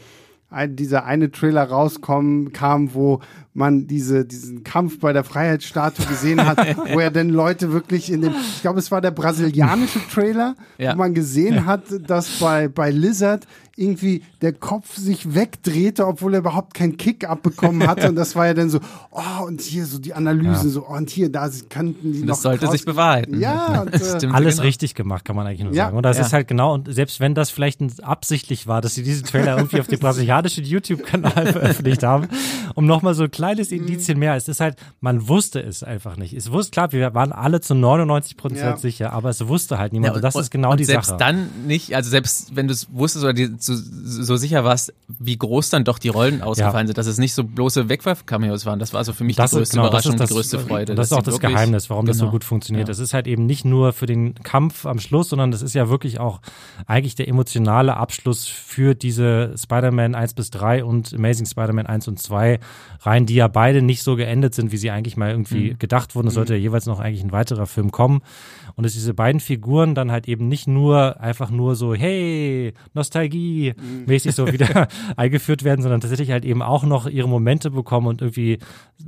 ein, 0.49 0.75
dieser 0.75 1.05
eine 1.05 1.29
Trailer 1.31 1.63
rauskommen 1.63 2.51
kam, 2.51 2.93
wo 2.95 3.21
man 3.57 3.87
diese, 3.87 4.23
diesen 4.23 4.63
Kampf 4.63 4.99
bei 4.99 5.13
der 5.13 5.23
Freiheitsstatue 5.23 6.05
gesehen 6.05 6.45
hat, 6.45 6.57
wo 6.93 6.99
er 6.99 7.09
denn 7.09 7.29
Leute 7.29 7.73
wirklich 7.73 8.11
in 8.11 8.21
dem, 8.21 8.33
ich 8.55 8.61
glaube, 8.61 8.79
es 8.79 8.91
war 8.91 9.01
der 9.01 9.11
brasilianische 9.11 9.99
Trailer, 10.13 10.55
ja. 10.77 10.93
wo 10.93 10.97
man 10.97 11.13
gesehen 11.13 11.65
hat, 11.65 11.81
dass 12.07 12.39
bei, 12.39 12.67
bei 12.67 12.91
Lizard 12.91 13.47
irgendwie 13.77 14.23
der 14.41 14.53
Kopf 14.53 14.97
sich 14.97 15.35
wegdrehte, 15.35 16.07
obwohl 16.07 16.33
er 16.33 16.39
überhaupt 16.39 16.73
keinen 16.73 16.97
Kick 16.97 17.29
abbekommen 17.29 17.87
hatte. 17.87 18.09
Und 18.09 18.15
das 18.15 18.35
war 18.35 18.47
ja 18.47 18.55
dann 18.55 18.71
so, 18.71 18.79
oh, 19.11 19.45
und 19.45 19.61
hier 19.61 19.85
so 19.85 19.99
die 19.99 20.15
Analysen, 20.15 20.67
ja. 20.67 20.73
so, 20.73 20.85
oh, 20.89 20.95
und 20.95 21.11
hier, 21.11 21.31
da 21.31 21.47
kannten 21.69 22.11
die 22.11 22.21
das 22.21 22.27
noch. 22.27 22.33
Das 22.35 22.41
sollte 22.41 22.67
sich 22.69 22.85
bewahrheiten. 22.85 23.39
Ja, 23.39 23.81
und, 23.83 23.93
äh, 23.93 24.27
alles 24.31 24.55
genau. 24.55 24.63
richtig 24.63 24.95
gemacht, 24.95 25.25
kann 25.25 25.35
man 25.35 25.45
eigentlich 25.45 25.63
nur 25.63 25.73
ja. 25.73 25.85
sagen. 25.85 25.97
Und 25.97 26.03
das 26.03 26.17
ja. 26.17 26.25
ist 26.25 26.33
halt 26.33 26.47
genau, 26.47 26.73
und 26.73 26.91
selbst 26.91 27.19
wenn 27.19 27.35
das 27.35 27.51
vielleicht 27.51 28.03
absichtlich 28.03 28.65
war, 28.65 28.81
dass 28.81 28.95
sie 28.95 29.03
diesen 29.03 29.25
Trailer 29.25 29.57
irgendwie 29.57 29.79
auf 29.79 29.87
dem 29.87 29.99
brasilianischen 29.99 30.65
YouTube-Kanal 30.65 31.53
veröffentlicht 31.53 32.01
haben, 32.01 32.27
um 32.73 32.87
nochmal 32.87 33.13
so 33.13 33.25
ein 33.25 33.31
kleines 33.47 33.71
mhm. 33.71 33.77
Indizien 33.77 34.19
mehr, 34.19 34.35
es 34.35 34.47
ist 34.47 34.59
halt, 34.59 34.75
man 34.99 35.27
wusste 35.27 35.59
es 35.59 35.83
einfach 35.83 36.17
nicht. 36.17 36.33
Es 36.33 36.51
wusste, 36.51 36.71
klar, 36.71 36.91
wir 36.91 37.13
waren 37.13 37.31
alle 37.31 37.61
zu 37.61 37.75
99 37.75 38.35
Prozent 38.37 38.79
sicher, 38.79 39.13
aber 39.13 39.29
es 39.29 39.47
wusste 39.47 39.77
halt 39.77 39.93
niemand. 39.93 40.11
und, 40.11 40.15
und 40.17 40.23
das 40.23 40.35
ist 40.35 40.51
genau 40.51 40.71
und 40.71 40.79
die 40.79 40.85
selbst 40.85 41.07
Sache. 41.07 41.19
Selbst 41.19 41.39
dann 41.39 41.67
nicht, 41.67 41.95
also 41.95 42.09
selbst 42.09 42.55
wenn 42.55 42.67
du 42.67 42.73
es 42.73 42.87
wusstest 42.91 43.23
oder 43.23 43.33
die 43.33 43.55
so, 43.57 43.73
so 43.75 44.35
sicher 44.35 44.63
warst, 44.63 44.93
wie 45.07 45.37
groß 45.37 45.69
dann 45.69 45.83
doch 45.83 45.99
die 45.99 46.09
Rollen 46.09 46.41
ausgefallen 46.41 46.85
ja. 46.85 46.87
sind, 46.87 46.97
dass 46.97 47.07
es 47.07 47.17
nicht 47.17 47.33
so 47.33 47.43
bloße 47.43 47.89
Wegwerf-Cameos 47.89 48.65
waren. 48.65 48.79
Das 48.79 48.93
war 48.93 48.99
also 48.99 49.13
für 49.13 49.23
mich 49.23 49.35
das 49.35 49.51
die 49.51 49.57
größte 49.57 49.75
genau, 49.75 49.87
Überraschung, 49.87 50.17
das, 50.17 50.29
die 50.29 50.35
größte 50.35 50.59
Freude. 50.59 50.95
Das 50.95 51.07
ist 51.07 51.13
auch 51.13 51.23
das 51.23 51.39
Geheimnis, 51.39 51.89
warum 51.89 52.05
genau, 52.05 52.11
das 52.11 52.17
so 52.17 52.25
genau. 52.25 52.31
gut 52.33 52.43
funktioniert. 52.43 52.89
Es 52.89 52.97
ja. 52.97 53.03
ist 53.05 53.13
halt 53.13 53.27
eben 53.27 53.45
nicht 53.45 53.65
nur 53.65 53.93
für 53.93 54.05
den 54.05 54.35
Kampf 54.43 54.85
am 54.85 54.99
Schluss, 54.99 55.29
sondern 55.29 55.51
das 55.51 55.61
ist 55.61 55.73
ja 55.73 55.89
wirklich 55.89 56.19
auch 56.19 56.41
eigentlich 56.85 57.15
der 57.15 57.27
emotionale 57.27 57.95
Abschluss 57.95 58.47
für 58.47 58.95
diese 58.95 59.53
Spider-Man 59.57 60.15
1 60.15 60.33
bis 60.33 60.51
3 60.51 60.83
und 60.83 61.13
Amazing 61.13 61.45
Spider-Man 61.45 61.85
1 61.85 62.07
und 62.07 62.19
2 62.19 62.59
rein, 63.01 63.25
die 63.25 63.36
ja 63.37 63.47
beide 63.47 63.81
nicht 63.81 64.03
so 64.03 64.15
geendet 64.15 64.53
sind, 64.53 64.71
wie 64.71 64.77
sie 64.77 64.91
eigentlich 64.91 65.17
mal 65.17 65.31
irgendwie 65.31 65.71
mhm. 65.71 65.79
gedacht 65.79 66.15
wurden. 66.15 66.27
Es 66.27 66.33
sollte 66.33 66.55
ja 66.55 66.59
jeweils 66.59 66.85
noch 66.85 66.99
eigentlich 66.99 67.23
ein 67.23 67.31
weiterer 67.31 67.65
Film 67.65 67.91
kommen. 67.91 68.21
Und 68.75 68.85
dass 68.85 68.93
diese 68.93 69.13
beiden 69.13 69.39
Figuren 69.39 69.95
dann 69.95 70.11
halt 70.11 70.27
eben 70.27 70.47
nicht 70.47 70.67
nur 70.67 71.19
einfach 71.19 71.49
nur 71.49 71.75
so, 71.75 71.95
hey, 71.95 72.73
Nostalgie 72.93 73.73
mhm. 73.75 74.05
mäßig 74.05 74.35
so 74.35 74.51
wieder 74.51 74.87
eingeführt 75.15 75.63
werden, 75.63 75.81
sondern 75.81 76.01
tatsächlich 76.01 76.31
halt 76.31 76.45
eben 76.45 76.61
auch 76.61 76.83
noch 76.83 77.07
ihre 77.07 77.27
Momente 77.27 77.71
bekommen 77.71 78.07
und 78.07 78.21
irgendwie 78.21 78.59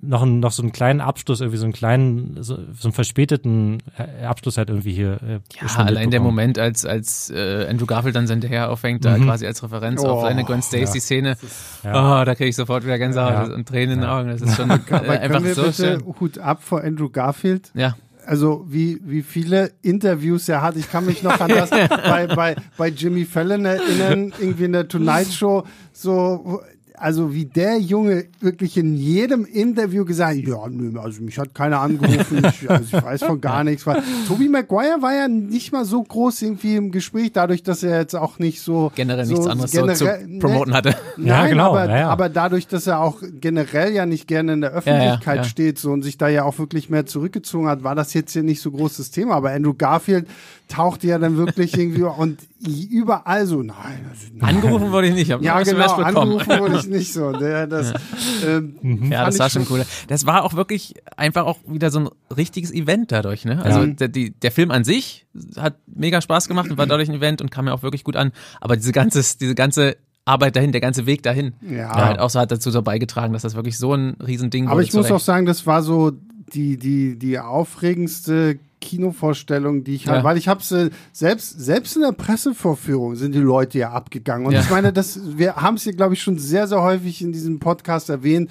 noch, 0.01 0.23
einen, 0.23 0.39
noch 0.39 0.51
so 0.51 0.63
einen 0.63 0.71
kleinen 0.71 1.01
Abschluss, 1.01 1.41
irgendwie 1.41 1.57
so 1.57 1.65
einen 1.65 1.73
kleinen, 1.73 2.37
so, 2.41 2.57
so 2.73 2.87
einen 2.87 2.93
verspäteten 2.93 3.83
äh, 3.97 4.25
Abschluss 4.25 4.57
halt 4.57 4.69
irgendwie 4.69 4.93
hier. 4.93 5.19
Äh, 5.21 5.39
ja, 5.61 5.75
allein 5.77 6.11
der 6.11 6.19
Moment, 6.19 6.57
als, 6.57 6.85
als 6.85 7.29
äh, 7.29 7.67
Andrew 7.69 7.85
Garfield 7.85 8.15
dann 8.15 8.27
sein 8.27 8.41
Herr 8.41 8.71
aufhängt, 8.71 9.03
mhm. 9.03 9.09
da 9.09 9.17
quasi 9.19 9.45
als 9.45 9.61
Referenz 9.63 10.03
oh, 10.03 10.07
auf 10.07 10.23
eine 10.23 10.43
Gwen 10.43 10.61
Stacy-Szene. 10.61 11.37
Ja. 11.83 12.21
Oh, 12.21 12.25
da 12.25 12.35
kriege 12.35 12.49
ich 12.49 12.55
sofort 12.55 12.85
wieder 12.85 12.97
Gänsehaut 12.97 13.49
ja. 13.49 13.53
und 13.53 13.67
Tränen 13.67 13.95
in 13.95 13.99
den 14.01 14.09
Augen. 14.09 14.18
Das 14.27 14.41
ist 14.41 14.55
schon 14.55 14.69
äh, 14.89 14.93
einfach 14.93 15.41
so 15.41 15.63
bitte 15.63 15.73
schön. 15.73 16.03
Hut 16.19 16.37
ab 16.37 16.63
vor 16.63 16.83
Andrew 16.83 17.09
Garfield. 17.09 17.71
Ja 17.73 17.95
also 18.29 18.63
wie, 18.69 18.99
wie 19.05 19.23
viele 19.23 19.71
Interviews 19.81 20.47
er 20.49 20.61
hat. 20.61 20.75
Ich 20.75 20.91
kann 20.91 21.03
mich 21.03 21.23
noch 21.23 21.39
an 21.39 21.49
das 21.49 21.69
bei, 21.89 22.27
bei, 22.27 22.55
bei 22.77 22.89
Jimmy 22.89 23.25
Fallon 23.25 23.65
erinnern, 23.65 24.31
irgendwie 24.39 24.65
in 24.65 24.73
der 24.73 24.87
Tonight 24.87 25.33
Show, 25.33 25.63
so 25.91 26.61
also 26.99 27.33
wie 27.33 27.45
der 27.45 27.79
Junge 27.79 28.25
wirklich 28.41 28.77
in 28.77 28.95
jedem 28.95 29.45
Interview 29.45 30.05
gesagt, 30.05 30.37
ja, 30.37 30.67
nö, 30.69 30.99
also 30.99 31.21
mich 31.21 31.39
hat 31.39 31.55
keiner 31.55 31.79
angerufen, 31.79 32.37
ich, 32.61 32.69
also 32.69 32.97
ich 32.97 33.03
weiß 33.03 33.23
von 33.23 33.41
gar 33.41 33.63
nichts. 33.63 33.85
Toby 34.27 34.49
Maguire 34.49 35.01
war 35.01 35.13
ja 35.13 35.27
nicht 35.27 35.71
mal 35.71 35.85
so 35.85 36.03
groß 36.03 36.41
irgendwie 36.41 36.75
im 36.75 36.91
Gespräch, 36.91 37.31
dadurch, 37.31 37.63
dass 37.63 37.83
er 37.83 37.99
jetzt 37.99 38.15
auch 38.15 38.39
nicht 38.39 38.61
so 38.61 38.91
generell 38.95 39.25
so, 39.25 39.33
nichts 39.33 39.47
anderes 39.47 39.71
generell, 39.71 39.95
so 39.95 40.05
zu 40.05 40.39
promoten 40.39 40.73
hatte. 40.73 40.95
Nein, 41.17 41.27
ja, 41.27 41.47
genau. 41.47 41.69
Aber, 41.75 41.89
ja, 41.89 42.09
aber 42.09 42.29
dadurch, 42.29 42.67
dass 42.67 42.87
er 42.87 42.99
auch 42.99 43.21
generell 43.39 43.93
ja 43.93 44.05
nicht 44.05 44.27
gerne 44.27 44.53
in 44.53 44.61
der 44.61 44.71
Öffentlichkeit 44.71 45.37
ja, 45.37 45.43
steht 45.43 45.79
so 45.79 45.91
und 45.91 46.01
sich 46.01 46.17
da 46.17 46.27
ja 46.27 46.43
auch 46.43 46.59
wirklich 46.59 46.89
mehr 46.89 47.05
zurückgezogen 47.05 47.67
hat, 47.67 47.83
war 47.83 47.95
das 47.95 48.13
jetzt 48.13 48.33
hier 48.33 48.43
nicht 48.43 48.61
so 48.61 48.71
großes 48.71 49.11
Thema. 49.11 49.35
Aber 49.35 49.51
Andrew 49.51 49.73
Garfield 49.73 50.27
tauchte 50.67 51.07
ja 51.07 51.17
dann 51.17 51.37
wirklich 51.37 51.73
irgendwie 51.77 52.03
und 52.03 52.39
überall 52.65 53.45
so, 53.45 53.63
nein. 53.63 54.05
Also, 54.09 54.27
nein. 54.33 54.55
Angerufen 54.55 54.91
wurde 54.91 55.07
ich 55.07 55.13
nicht, 55.13 55.29
ja, 55.29 55.61
genau, 55.61 55.93
angerufen 55.93 56.59
wurde 56.59 56.77
ich 56.77 56.87
nicht 56.89 57.13
so. 57.13 57.31
Der, 57.31 57.67
das, 57.67 57.93
ähm, 58.45 58.77
mhm. 58.81 59.11
ja, 59.11 59.25
das 59.25 59.39
war 59.39 59.49
schon 59.49 59.65
cool. 59.69 59.85
Das 60.07 60.25
war 60.25 60.43
auch 60.43 60.53
wirklich 60.53 60.95
einfach 61.15 61.45
auch 61.45 61.59
wieder 61.67 61.91
so 61.91 61.99
ein 61.99 62.09
richtiges 62.35 62.71
Event 62.71 63.11
dadurch. 63.11 63.45
Ne? 63.45 63.63
Also 63.63 63.81
ja. 63.81 63.87
der, 63.87 64.07
die, 64.07 64.31
der 64.31 64.51
Film 64.51 64.71
an 64.71 64.83
sich 64.83 65.27
hat 65.57 65.75
mega 65.87 66.21
Spaß 66.21 66.47
gemacht 66.47 66.69
und 66.69 66.77
war 66.77 66.87
dadurch 66.87 67.09
ein 67.09 67.15
Event 67.15 67.41
und 67.41 67.51
kam 67.51 67.65
mir 67.65 67.73
auch 67.73 67.83
wirklich 67.83 68.03
gut 68.03 68.15
an. 68.15 68.31
Aber 68.59 68.75
diese 68.75 68.91
ganze, 68.91 69.23
diese 69.37 69.55
ganze 69.55 69.97
Arbeit 70.25 70.55
dahin, 70.55 70.71
der 70.71 70.81
ganze 70.81 71.05
Weg 71.05 71.23
dahin, 71.23 71.53
ja. 71.61 71.93
der 71.93 72.05
halt 72.05 72.19
auch 72.19 72.29
so 72.29 72.39
hat 72.39 72.51
dazu 72.51 72.71
so 72.71 72.81
beigetragen, 72.81 73.33
dass 73.33 73.41
das 73.41 73.55
wirklich 73.55 73.77
so 73.77 73.93
ein 73.93 74.15
Riesending 74.25 74.65
war. 74.65 74.73
Aber 74.73 74.81
ich 74.81 74.93
muss 74.93 75.11
auch 75.11 75.19
sagen, 75.19 75.45
das 75.45 75.65
war 75.65 75.81
so 75.81 76.11
die, 76.53 76.77
die, 76.77 77.17
die 77.17 77.39
aufregendste 77.39 78.59
Kinovorstellung, 78.81 79.83
die 79.83 79.95
ich 79.95 80.05
ja. 80.05 80.13
habe, 80.13 80.23
weil 80.23 80.37
ich 80.37 80.47
habe 80.47 80.63
sie 80.63 80.89
selbst 81.11 81.59
selbst 81.59 81.95
in 81.95 82.01
der 82.01 82.11
Pressevorführung 82.11 83.15
sind 83.15 83.33
die 83.33 83.39
Leute 83.39 83.79
ja 83.79 83.91
abgegangen 83.91 84.47
und 84.47 84.53
ja. 84.53 84.61
ich 84.61 84.69
meine, 84.69 84.93
das 84.93 85.37
wir 85.37 85.55
haben 85.55 85.75
es 85.75 85.83
hier 85.83 85.93
glaube 85.93 86.13
ich 86.13 86.21
schon 86.21 86.37
sehr 86.37 86.67
sehr 86.67 86.81
häufig 86.81 87.21
in 87.21 87.31
diesem 87.31 87.59
Podcast 87.59 88.09
erwähnt. 88.09 88.49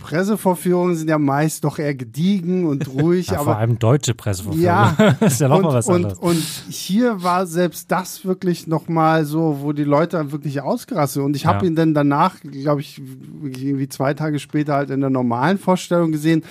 Pressevorführungen 0.00 0.96
sind 0.96 1.08
ja 1.08 1.18
meist 1.18 1.62
doch 1.64 1.78
eher 1.78 1.94
gediegen 1.94 2.66
und 2.66 2.88
ruhig. 2.94 3.28
Ja, 3.28 3.36
aber 3.36 3.44
vor 3.44 3.56
allem 3.58 3.78
deutsche 3.78 4.14
Pressevorführungen. 4.14 4.64
Ja, 4.64 5.16
ist 5.20 5.40
ja 5.40 5.48
noch 5.48 5.58
und, 5.58 5.62
mal 5.62 5.74
was 5.74 5.88
anderes. 5.88 6.18
Und, 6.18 6.30
und 6.30 6.42
hier 6.70 7.22
war 7.22 7.46
selbst 7.46 7.90
das 7.92 8.24
wirklich 8.24 8.66
nochmal 8.66 9.24
so, 9.24 9.58
wo 9.60 9.72
die 9.72 9.84
Leute 9.84 10.32
wirklich 10.32 10.60
ausgerastet. 10.62 11.22
Und 11.22 11.36
ich 11.36 11.46
habe 11.46 11.64
ja. 11.66 11.70
ihn 11.70 11.76
dann 11.76 11.94
danach, 11.94 12.40
glaube 12.40 12.80
ich, 12.80 12.98
irgendwie 12.98 13.88
zwei 13.88 14.14
Tage 14.14 14.38
später 14.38 14.74
halt 14.74 14.90
in 14.90 15.00
der 15.00 15.10
normalen 15.10 15.58
Vorstellung 15.58 16.12
gesehen. 16.12 16.44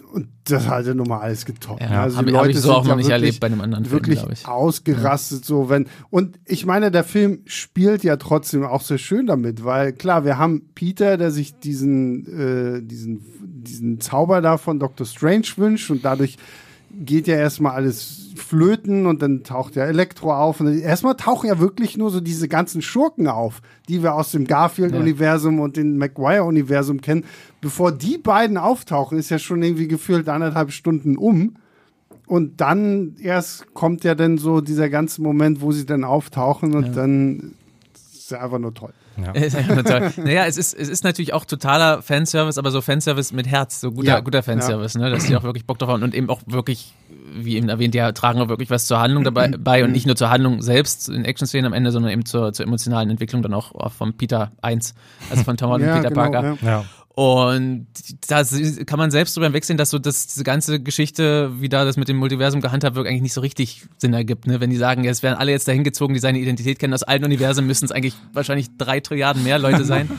Und 0.00 0.28
das 0.44 0.66
hat 0.68 0.86
ja 0.86 0.94
nun 0.94 1.08
mal 1.08 1.20
alles 1.20 1.44
getoppt. 1.44 1.82
Ja, 1.82 2.02
also 2.02 2.18
habe 2.18 2.32
hab 2.36 2.46
ich 2.46 2.58
so 2.58 2.72
auch 2.72 2.84
noch 2.84 2.96
nicht 2.96 3.10
erlebt 3.10 3.40
bei 3.40 3.46
einem 3.46 3.60
anderen 3.60 3.84
Film, 3.84 3.94
wirklich 3.94 4.22
ich. 4.30 4.46
ausgerastet 4.46 5.40
ja. 5.40 5.46
so 5.46 5.68
wenn 5.68 5.86
und 6.10 6.38
ich 6.44 6.66
meine 6.66 6.90
der 6.90 7.04
Film 7.04 7.40
spielt 7.46 8.04
ja 8.04 8.16
trotzdem 8.16 8.64
auch 8.64 8.82
sehr 8.82 8.98
schön 8.98 9.26
damit, 9.26 9.64
weil 9.64 9.92
klar 9.92 10.24
wir 10.24 10.38
haben 10.38 10.70
Peter, 10.74 11.16
der 11.16 11.30
sich 11.30 11.58
diesen 11.58 12.26
äh, 12.26 12.82
diesen 12.82 13.22
diesen 13.40 14.00
Zauber 14.00 14.40
da 14.42 14.58
von 14.58 14.78
Dr. 14.78 15.06
Strange 15.06 15.46
wünscht 15.56 15.90
und 15.90 16.04
dadurch 16.04 16.36
geht 16.98 17.26
ja 17.26 17.36
erstmal 17.36 17.72
alles 17.72 18.30
flöten 18.36 19.06
und 19.06 19.22
dann 19.22 19.42
taucht 19.42 19.76
ja 19.76 19.84
Elektro 19.84 20.34
auf. 20.34 20.60
Und 20.60 20.78
erstmal 20.78 21.16
tauchen 21.16 21.48
ja 21.48 21.58
wirklich 21.58 21.96
nur 21.96 22.10
so 22.10 22.20
diese 22.20 22.48
ganzen 22.48 22.82
Schurken 22.82 23.28
auf, 23.28 23.60
die 23.88 24.02
wir 24.02 24.14
aus 24.14 24.32
dem 24.32 24.46
Garfield-Universum 24.46 25.58
ja. 25.58 25.64
und 25.64 25.76
dem 25.76 25.96
Maguire-Universum 25.98 27.00
kennen. 27.00 27.24
Bevor 27.60 27.92
die 27.92 28.18
beiden 28.18 28.56
auftauchen, 28.56 29.18
ist 29.18 29.30
ja 29.30 29.38
schon 29.38 29.62
irgendwie 29.62 29.88
gefühlt 29.88 30.28
anderthalb 30.28 30.72
Stunden 30.72 31.16
um. 31.16 31.56
Und 32.26 32.60
dann 32.60 33.16
erst 33.20 33.74
kommt 33.74 34.04
ja 34.04 34.14
dann 34.14 34.38
so 34.38 34.60
dieser 34.60 34.88
ganze 34.88 35.20
Moment, 35.22 35.60
wo 35.60 35.72
sie 35.72 35.84
dann 35.84 36.04
auftauchen 36.04 36.74
und 36.74 36.86
ja. 36.86 36.92
dann 36.92 37.54
ist 38.14 38.30
ja 38.30 38.40
einfach 38.40 38.58
nur 38.58 38.72
toll. 38.72 38.92
Ja. 39.16 39.32
Naja, 40.16 40.46
es 40.46 40.56
ist, 40.56 40.74
es 40.74 40.88
ist 40.88 41.04
natürlich 41.04 41.32
auch 41.32 41.44
totaler 41.44 42.02
Fanservice, 42.02 42.58
aber 42.58 42.70
so 42.70 42.80
Fanservice 42.80 43.34
mit 43.34 43.46
Herz, 43.46 43.80
so 43.80 43.92
guter, 43.92 44.08
ja. 44.08 44.20
guter 44.20 44.42
Fanservice, 44.42 44.98
ja. 44.98 45.04
ne? 45.04 45.10
dass 45.10 45.26
die 45.26 45.36
auch 45.36 45.42
wirklich 45.42 45.66
Bock 45.66 45.78
drauf 45.78 45.90
haben 45.90 46.02
und 46.02 46.14
eben 46.14 46.28
auch 46.30 46.40
wirklich 46.46 46.92
wie 47.36 47.56
eben 47.56 47.68
erwähnt, 47.68 47.94
ja, 47.94 48.12
tragen 48.12 48.40
auch 48.40 48.48
wirklich 48.48 48.70
was 48.70 48.86
zur 48.86 49.00
Handlung 49.00 49.24
dabei 49.24 49.48
bei 49.58 49.84
und 49.84 49.92
nicht 49.92 50.06
nur 50.06 50.16
zur 50.16 50.30
Handlung 50.30 50.62
selbst 50.62 51.08
in 51.08 51.24
Action-Szenen 51.24 51.66
am 51.66 51.72
Ende, 51.72 51.90
sondern 51.90 52.12
eben 52.12 52.24
zur, 52.24 52.52
zur 52.52 52.66
emotionalen 52.66 53.10
Entwicklung 53.10 53.42
dann 53.42 53.54
auch, 53.54 53.74
auch 53.74 53.92
von 53.92 54.16
Peter 54.16 54.52
1, 54.62 54.94
also 55.30 55.44
von 55.44 55.56
Tom 55.56 55.72
und 55.72 55.80
Peter 55.80 56.08
genau, 56.08 56.14
Parker. 56.14 56.58
Ja. 56.62 56.84
Und 57.16 57.86
da 58.26 58.42
kann 58.86 58.98
man 58.98 59.12
selbst 59.12 59.36
drüber 59.36 59.52
wegsehen, 59.52 59.76
dass 59.76 59.90
so 59.90 60.00
dass 60.00 60.26
diese 60.26 60.42
ganze 60.42 60.80
Geschichte, 60.80 61.52
wie 61.60 61.68
da 61.68 61.84
das 61.84 61.96
mit 61.96 62.08
dem 62.08 62.16
Multiversum 62.16 62.60
gehandhabt 62.60 62.96
wird, 62.96 63.06
eigentlich 63.06 63.22
nicht 63.22 63.34
so 63.34 63.40
richtig 63.40 63.86
Sinn 63.98 64.12
ergibt. 64.12 64.48
Ne? 64.48 64.60
Wenn 64.60 64.70
die 64.70 64.76
sagen, 64.76 65.04
ja, 65.04 65.12
es 65.12 65.22
werden 65.22 65.36
alle 65.38 65.52
jetzt 65.52 65.68
dahin 65.68 65.84
gezogen, 65.84 66.14
die 66.14 66.18
seine 66.18 66.40
Identität 66.40 66.80
kennen, 66.80 66.92
aus 66.92 67.04
allen 67.04 67.22
Universen 67.22 67.68
müssen 67.68 67.84
es 67.84 67.92
eigentlich 67.92 68.14
wahrscheinlich 68.32 68.76
drei 68.78 68.98
Trilliarden 68.98 69.44
mehr 69.44 69.60
Leute 69.60 69.84
sein. 69.84 70.10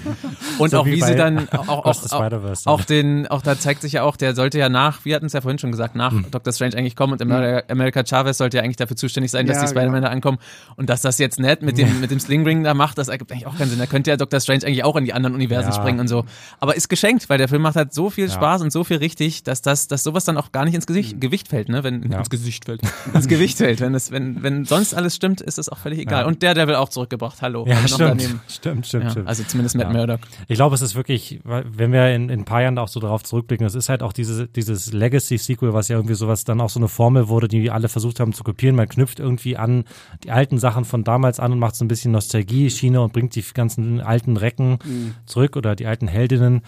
Und 0.58 0.70
so 0.70 0.80
auch 0.80 0.86
wie, 0.86 0.94
wie 0.94 1.02
sie 1.02 1.16
dann 1.16 1.50
auch, 1.52 1.68
auch, 1.68 2.12
auch, 2.12 2.66
auch, 2.66 2.86
den, 2.86 3.28
auch 3.28 3.42
da 3.42 3.60
zeigt 3.60 3.82
sich 3.82 3.92
ja 3.92 4.04
auch, 4.04 4.16
der 4.16 4.34
sollte 4.34 4.58
ja 4.58 4.70
nach, 4.70 5.04
wir 5.04 5.16
hatten 5.16 5.26
es 5.26 5.34
ja 5.34 5.42
vorhin 5.42 5.60
schon 5.60 5.72
gesagt, 5.72 5.98
nach 5.98 6.14
hm. 6.14 6.28
Dr. 6.32 6.54
Strange 6.54 6.78
eigentlich 6.78 6.96
kommen 6.96 7.12
und 7.12 7.22
America, 7.22 7.64
America 7.70 8.04
Chavez 8.06 8.38
sollte 8.38 8.56
ja 8.56 8.64
eigentlich 8.64 8.78
dafür 8.78 8.96
zuständig 8.96 9.32
sein, 9.32 9.48
dass 9.48 9.58
ja, 9.58 9.64
die 9.64 9.68
Spider-Man 9.68 9.96
genau. 9.96 10.08
da 10.08 10.14
ankommen. 10.14 10.38
Und 10.78 10.90
dass 10.90 11.02
das 11.02 11.18
jetzt 11.18 11.42
nett 11.42 11.62
mit 11.62 11.78
dem, 11.78 12.00
mit 12.00 12.10
dem 12.10 12.22
Slingring 12.22 12.64
da 12.64 12.74
macht, 12.74 12.98
das 12.98 13.10
ergibt 13.10 13.34
eigentlich 13.34 13.48
auch 13.48 13.58
keinen 13.58 13.70
Sinn. 13.70 13.80
Da 13.80 13.86
könnte 13.86 14.12
ja 14.12 14.16
Dr. 14.16 14.40
Strange 14.40 14.66
eigentlich 14.66 14.86
auch 14.86 14.96
in 14.96 15.04
die 15.04 15.12
anderen 15.12 15.36
Universen 15.36 15.72
ja. 15.72 15.76
springen 15.76 16.00
und 16.00 16.08
so. 16.08 16.24
Aber 16.62 16.78
ist 16.78 16.85
geschenkt, 16.90 17.30
weil 17.30 17.38
der 17.38 17.48
Film 17.48 17.62
macht 17.62 17.76
halt 17.76 17.94
so 17.94 18.10
viel 18.10 18.30
Spaß 18.30 18.62
und 18.62 18.72
so 18.72 18.84
viel 18.84 18.98
richtig, 18.98 19.44
dass 19.44 19.62
das, 19.62 19.88
dass 19.88 20.04
sowas 20.04 20.26
dann 20.26 20.38
auch 20.38 20.52
gar 20.52 20.66
nicht 20.66 20.74
ins 20.74 20.88
Gesicht, 20.88 21.16
mhm. 21.16 21.20
Gewicht 21.20 21.48
fällt, 21.48 21.70
ne? 21.70 21.84
Wenn 21.84 22.12
ja. 22.12 22.20
ins 22.20 22.30
Gesicht 22.30 22.66
fällt. 22.66 22.82
ins 23.14 23.28
Gewicht 23.28 23.58
fällt. 23.58 23.82
Wenn 23.82 23.96
es, 23.96 24.12
wenn, 24.12 24.44
wenn 24.44 24.66
sonst 24.66 24.94
alles 24.94 25.16
stimmt, 25.16 25.42
ist 25.42 25.58
es 25.58 25.70
auch 25.70 25.78
völlig 25.78 26.00
egal. 26.00 26.22
Ja. 26.22 26.28
Und 26.28 26.42
der 26.42 26.54
Devil 26.54 26.76
auch 26.76 26.90
zurückgebracht. 26.90 27.42
Hallo. 27.42 27.66
Ja, 27.68 27.88
stimmt. 27.88 28.22
stimmt. 28.22 28.86
Stimmt, 28.86 29.12
stimmt. 29.12 29.28
Also 29.28 29.44
zumindest 29.44 29.76
Matt 29.76 29.92
Murdock. 29.92 30.22
Ich 30.48 30.56
glaube, 30.56 30.76
es 30.76 30.82
ist 30.82 30.96
wirklich, 30.96 31.40
wenn 31.44 31.92
wir 31.92 32.14
in, 32.14 32.30
in 32.30 32.42
ein 32.42 32.46
paar 32.46 32.62
Jahren 32.62 32.78
auch 32.78 32.88
so 32.88 33.00
darauf 33.00 33.24
zurückblicken, 33.24 33.66
es 33.66 33.76
ist 33.76 33.90
halt 33.90 34.04
auch 34.04 34.14
diese, 34.14 34.48
dieses 34.48 34.94
Legacy-Sequel, 34.94 35.74
was 35.74 35.88
ja 35.88 35.98
irgendwie 35.98 36.16
sowas 36.16 36.44
dann 36.44 36.62
auch 36.62 36.70
so 36.70 36.80
eine 36.80 36.88
Formel 36.88 37.28
wurde, 37.28 37.48
die 37.48 37.72
alle 37.72 37.90
versucht 37.90 38.20
haben 38.20 38.34
zu 38.34 38.44
kopieren. 38.44 38.76
Man 38.76 38.88
knüpft 38.88 39.20
irgendwie 39.20 39.58
an 39.58 39.86
die 40.24 40.32
alten 40.32 40.58
Sachen 40.58 40.86
von 40.86 41.04
damals 41.04 41.40
an 41.40 41.52
und 41.52 41.60
macht 41.60 41.76
so 41.76 41.86
ein 41.86 41.88
bisschen 41.88 42.12
Nostalgie-Schiene 42.12 43.02
und 43.02 43.14
bringt 43.14 43.36
die 43.36 43.44
ganzen 43.54 44.02
alten 44.02 44.38
Recken 44.38 44.80
mhm. 44.84 45.16
zurück 45.26 45.56
oder 45.56 45.76
die 45.76 45.86
alten 45.86 46.08
Heldinnen. 46.08 46.62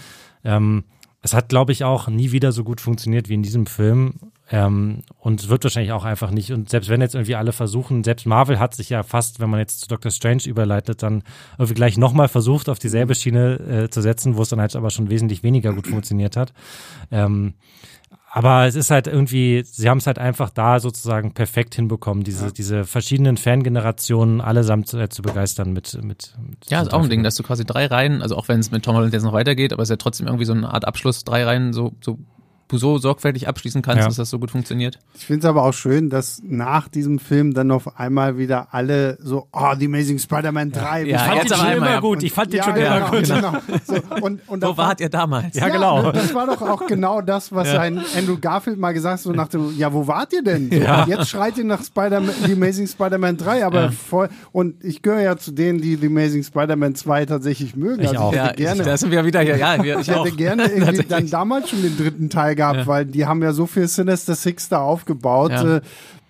Ähm, 0.48 0.86
es 1.22 1.34
hat, 1.34 1.50
glaube 1.50 1.72
ich, 1.72 1.84
auch 1.84 2.08
nie 2.08 2.32
wieder 2.32 2.52
so 2.52 2.64
gut 2.64 2.80
funktioniert 2.82 3.30
wie 3.30 3.34
in 3.34 3.44
diesem 3.44 3.66
Film. 3.68 4.16
Ähm, 4.50 5.02
und 5.20 5.50
wird 5.50 5.66
wahrscheinlich 5.66 5.92
auch 5.92 6.06
einfach 6.06 6.32
nicht. 6.32 6.54
Und 6.54 6.70
selbst 6.70 6.90
wenn 6.90 7.02
jetzt 7.02 7.16
irgendwie 7.16 7.36
alle 7.36 7.52
versuchen, 7.52 8.06
selbst 8.06 8.26
Marvel 8.26 8.60
hat 8.60 8.76
sich 8.76 8.90
ja 8.90 9.04
fast, 9.04 9.42
wenn 9.42 9.50
man 9.50 9.60
jetzt 9.60 9.82
zu 9.82 9.88
Doctor 9.90 10.10
Strange 10.10 10.44
überleitet, 10.46 11.04
dann 11.04 11.24
irgendwie 11.58 11.74
gleich 11.74 11.98
nochmal 11.98 12.30
versucht, 12.30 12.70
auf 12.70 12.80
dieselbe 12.80 13.14
Schiene 13.14 13.56
äh, 13.56 13.90
zu 13.90 14.02
setzen, 14.02 14.38
wo 14.38 14.44
es 14.44 14.50
dann 14.50 14.62
halt 14.62 14.74
aber 14.78 14.90
schon 14.90 15.10
wesentlich 15.10 15.44
weniger 15.44 15.74
gut 15.74 15.88
funktioniert 15.88 16.38
hat. 16.38 16.54
Ähm, 17.12 17.56
aber 18.38 18.68
es 18.68 18.76
ist 18.76 18.92
halt 18.92 19.08
irgendwie, 19.08 19.64
sie 19.66 19.90
haben 19.90 19.98
es 19.98 20.06
halt 20.06 20.20
einfach 20.20 20.52
da 20.52 20.80
sozusagen 20.80 21.34
perfekt 21.34 21.74
hinbekommen, 21.74 22.24
diese, 22.24 22.46
ja. 22.46 22.52
diese 22.52 22.84
verschiedenen 22.84 23.36
Fangenerationen 23.36 24.42
allesamt 24.42 24.88
zu, 24.88 25.00
äh, 25.00 25.10
zu 25.10 25.24
begeistern 25.24 25.74
mit, 25.74 25.96
mit, 26.04 26.36
mit 26.48 26.70
Ja, 26.70 26.84
ist 26.84 26.94
auch 26.94 27.02
ein 27.02 27.10
Ding, 27.10 27.24
dass 27.24 27.34
du 27.34 27.42
quasi 27.42 27.66
drei 27.66 27.88
Reihen, 27.88 28.22
also 28.22 28.36
auch 28.36 28.48
wenn 28.48 28.60
es 28.60 28.70
mit 28.70 28.86
Tom 28.86 28.96
Holland 28.96 29.12
jetzt 29.12 29.24
noch 29.24 29.34
weitergeht, 29.34 29.74
aber 29.74 29.82
es 29.82 29.88
ist 29.88 29.94
ja 29.94 29.98
trotzdem 29.98 30.28
irgendwie 30.28 30.46
so 30.46 30.54
eine 30.54 30.72
Art 30.72 30.86
Abschluss, 30.86 31.24
drei 31.24 31.46
Reihen 31.46 31.74
so, 31.74 31.94
so 32.00 32.20
so 32.72 32.98
sorgfältig 32.98 33.48
abschließen 33.48 33.82
kannst, 33.82 34.02
ja. 34.02 34.06
dass 34.08 34.16
das 34.18 34.30
so 34.30 34.40
gut 34.40 34.52
funktioniert. 34.52 35.00
Ich 35.16 35.26
finde 35.26 35.40
es 35.40 35.46
aber 35.46 35.64
auch 35.64 35.74
schön, 35.74 36.10
dass 36.10 36.42
nach 36.44 36.88
diesem 36.88 37.20
Film 37.20 37.54
dann 37.54 37.72
auf 37.72 38.00
einmal 38.00 38.38
wieder 38.38 38.70
alle 38.72 39.18
so, 39.22 39.48
oh, 39.52 39.74
The 39.78 39.86
Amazing 39.86 40.20
Spider-Man 40.20 40.72
3. 40.72 41.04
Ja, 41.04 41.18
ich 41.18 41.22
fand 41.22 41.50
den 41.50 41.58
schon 41.58 41.72
immer 41.72 42.02
gut. 42.02 42.24
Ich 42.24 42.34
fand 42.34 42.54
den 42.54 42.64
schon 42.64 42.76
immer 42.76 43.10
gut. 43.10 43.24
Genau. 43.24 43.54
So, 43.86 43.96
und, 44.22 44.42
und 44.48 44.64
Wo 44.64 44.78
wart 44.78 45.00
ihr 45.00 45.10
damals? 45.10 45.56
Ja, 45.56 45.70
genau. 45.70 46.12
Das 46.12 46.34
war 46.34 46.48
doch 46.48 46.62
auch 46.62 46.86
genau 46.88 47.22
das, 47.22 47.52
was 47.52 47.70
ein 47.70 48.02
Andrew 48.18 48.38
Garfield 48.40 48.78
mal 48.78 48.94
gesagt 48.94 49.20
hat, 49.20 49.22
so 49.22 49.32
nach 49.32 49.48
dem, 49.48 49.78
ja, 49.78 49.94
wo 49.94 50.08
wart 50.08 50.34
ihr 50.34 50.44
denn? 50.44 50.70
So, 50.70 50.78
jetzt 51.12 51.30
schreit 51.30 51.58
ihr 51.58 51.64
nach 51.64 51.84
Spider 51.84 52.22
The 52.22 52.54
Amazing 52.54 52.88
Spider-Man 52.88 53.38
3, 53.38 53.66
aber 53.66 53.92
voll, 53.92 54.30
und 54.52 54.84
ich 54.84 55.02
gehöre 55.02 55.22
ja 55.22 55.38
zu 55.38 55.52
denen, 55.52 55.82
die 55.82 55.96
The 55.96 56.08
Amazing 56.08 56.44
Spider-Man 56.44 56.96
2 56.96 57.26
tatsächlich 57.26 57.76
mögen. 57.76 58.02
Ich 58.02 58.10
also 58.10 58.22
auch. 58.22 58.34
Ich 58.34 58.40
hätte 58.40 58.56
gerne, 58.56 58.84
da 58.84 58.98
sind 58.98 59.12
wir 59.12 59.26
wieder 59.26 59.42
hier. 59.42 59.58
Ja, 59.58 59.82
wir, 59.82 60.00
ich, 60.00 60.08
ich 60.08 60.16
hätte 60.16 60.32
gerne 60.32 60.66
irgendwie 60.76 61.06
dann 61.06 61.30
damals 61.30 61.70
schon 61.70 61.82
den 61.82 61.98
dritten 61.98 62.30
Teil 62.30 62.56
gehabt, 62.58 62.80
ja. 62.80 62.88
weil 62.88 63.06
die 63.06 63.26
haben 63.26 63.42
ja 63.42 63.54
so 63.54 63.66
viel 63.66 63.88
Sinister 63.88 64.36
Six 64.36 64.68
da 64.68 64.80
aufgebaut. 64.80 65.52
Ja. 65.52 65.78
Äh, 65.78 65.82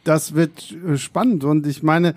das 0.04 0.36
wird 0.36 0.76
äh, 0.88 0.98
spannend. 0.98 1.44
Und 1.44 1.66
ich 1.66 1.82
meine, 1.82 2.14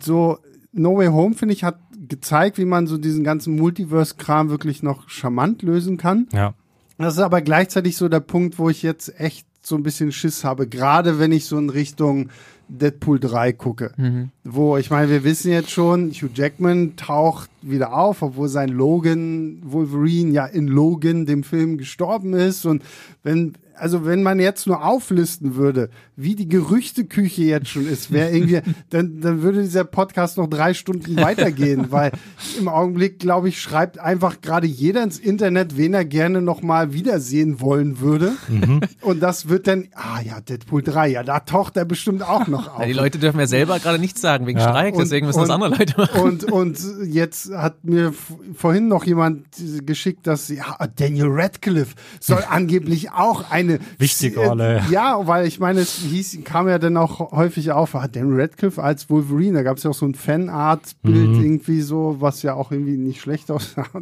so 0.00 0.38
No 0.72 0.96
Way 0.96 1.08
Home, 1.08 1.34
finde 1.34 1.54
ich, 1.54 1.64
hat 1.64 1.78
gezeigt, 2.08 2.58
wie 2.58 2.64
man 2.64 2.86
so 2.86 2.96
diesen 2.96 3.22
ganzen 3.22 3.56
Multiverse-Kram 3.56 4.50
wirklich 4.50 4.82
noch 4.82 5.08
charmant 5.08 5.62
lösen 5.62 5.96
kann. 5.96 6.28
Ja. 6.32 6.54
Das 6.98 7.14
ist 7.14 7.20
aber 7.20 7.40
gleichzeitig 7.40 7.96
so 7.96 8.08
der 8.08 8.20
Punkt, 8.20 8.58
wo 8.58 8.68
ich 8.68 8.82
jetzt 8.82 9.18
echt 9.20 9.46
so 9.62 9.76
ein 9.76 9.82
bisschen 9.82 10.12
Schiss 10.12 10.44
habe, 10.44 10.66
gerade 10.66 11.18
wenn 11.18 11.32
ich 11.32 11.46
so 11.46 11.58
in 11.58 11.70
Richtung 11.70 12.30
Deadpool 12.70 13.18
3 13.18 13.52
gucke. 13.52 13.92
Mhm. 13.96 14.30
Wo, 14.44 14.76
ich 14.76 14.90
meine, 14.90 15.10
wir 15.10 15.24
wissen 15.24 15.50
jetzt 15.50 15.70
schon, 15.70 16.10
Hugh 16.12 16.30
Jackman 16.32 16.96
taucht 16.96 17.50
wieder 17.62 17.92
auf, 17.92 18.22
obwohl 18.22 18.48
sein 18.48 18.68
Logan 18.68 19.58
Wolverine 19.64 20.32
ja 20.32 20.46
in 20.46 20.68
Logan, 20.68 21.26
dem 21.26 21.42
Film, 21.42 21.78
gestorben 21.78 22.32
ist. 22.34 22.64
Und 22.64 22.82
wenn, 23.22 23.54
also 23.80 24.04
wenn 24.04 24.22
man 24.22 24.38
jetzt 24.40 24.66
nur 24.66 24.84
auflisten 24.84 25.56
würde, 25.56 25.90
wie 26.16 26.34
die 26.34 26.48
Gerüchteküche 26.48 27.42
jetzt 27.42 27.68
schon 27.68 27.86
ist, 27.86 28.12
wäre 28.12 28.30
irgendwie, 28.30 28.60
dann, 28.90 29.20
dann 29.20 29.42
würde 29.42 29.62
dieser 29.62 29.84
Podcast 29.84 30.36
noch 30.36 30.48
drei 30.48 30.74
Stunden 30.74 31.16
weitergehen, 31.16 31.86
weil 31.90 32.12
im 32.58 32.68
Augenblick, 32.68 33.18
glaube 33.18 33.48
ich, 33.48 33.60
schreibt 33.60 33.98
einfach 33.98 34.40
gerade 34.40 34.66
jeder 34.66 35.02
ins 35.02 35.18
Internet, 35.18 35.76
wen 35.76 35.94
er 35.94 36.04
gerne 36.04 36.42
noch 36.42 36.62
mal 36.62 36.92
wiedersehen 36.92 37.60
wollen 37.60 38.00
würde. 38.00 38.32
Mhm. 38.48 38.80
Und 39.00 39.20
das 39.20 39.48
wird 39.48 39.66
dann, 39.66 39.88
ah 39.94 40.20
ja, 40.22 40.40
Deadpool 40.40 40.82
3, 40.82 41.08
ja, 41.08 41.22
da 41.22 41.40
taucht 41.40 41.76
er 41.76 41.84
bestimmt 41.84 42.22
auch 42.22 42.46
noch 42.46 42.74
auf. 42.74 42.80
Ja, 42.80 42.86
die 42.86 42.92
Leute 42.92 43.18
dürfen 43.18 43.40
ja 43.40 43.46
selber 43.46 43.78
gerade 43.78 43.98
nichts 43.98 44.20
sagen 44.20 44.46
wegen 44.46 44.58
ja. 44.58 44.68
Streik, 44.68 44.94
deswegen 44.96 45.26
müssen 45.26 45.40
und, 45.40 45.48
das 45.48 45.54
andere 45.54 45.70
Leute 45.70 45.94
machen. 45.96 46.20
Und, 46.20 46.44
und 46.44 46.78
jetzt 47.06 47.52
hat 47.52 47.84
mir 47.84 48.12
vorhin 48.54 48.88
noch 48.88 49.04
jemand 49.04 49.46
geschickt, 49.86 50.26
dass 50.26 50.48
ja, 50.48 50.76
Daniel 50.96 51.28
Radcliffe 51.30 51.94
soll 52.20 52.44
angeblich 52.50 53.12
auch 53.12 53.50
eine 53.50 53.69
meine. 53.72 53.98
Wichtige 53.98 54.40
Rolle. 54.40 54.82
Ja, 54.90 55.26
weil 55.26 55.46
ich 55.46 55.60
meine, 55.60 55.80
es 55.80 55.96
hieß, 55.98 56.40
kam 56.44 56.68
ja 56.68 56.78
dann 56.78 56.96
auch 56.96 57.32
häufig 57.32 57.70
auf, 57.72 57.94
hat 57.94 58.16
Dan 58.16 58.32
Radcliffe 58.32 58.82
als 58.82 59.08
Wolverine, 59.08 59.58
da 59.58 59.62
gab 59.62 59.76
es 59.76 59.84
ja 59.84 59.90
auch 59.90 59.94
so 59.94 60.06
ein 60.06 60.14
Fanart-Bild 60.14 61.30
mhm. 61.30 61.42
irgendwie 61.42 61.80
so, 61.80 62.16
was 62.18 62.42
ja 62.42 62.54
auch 62.54 62.72
irgendwie 62.72 62.96
nicht 62.96 63.20
schlecht 63.20 63.50
aussah. 63.50 63.86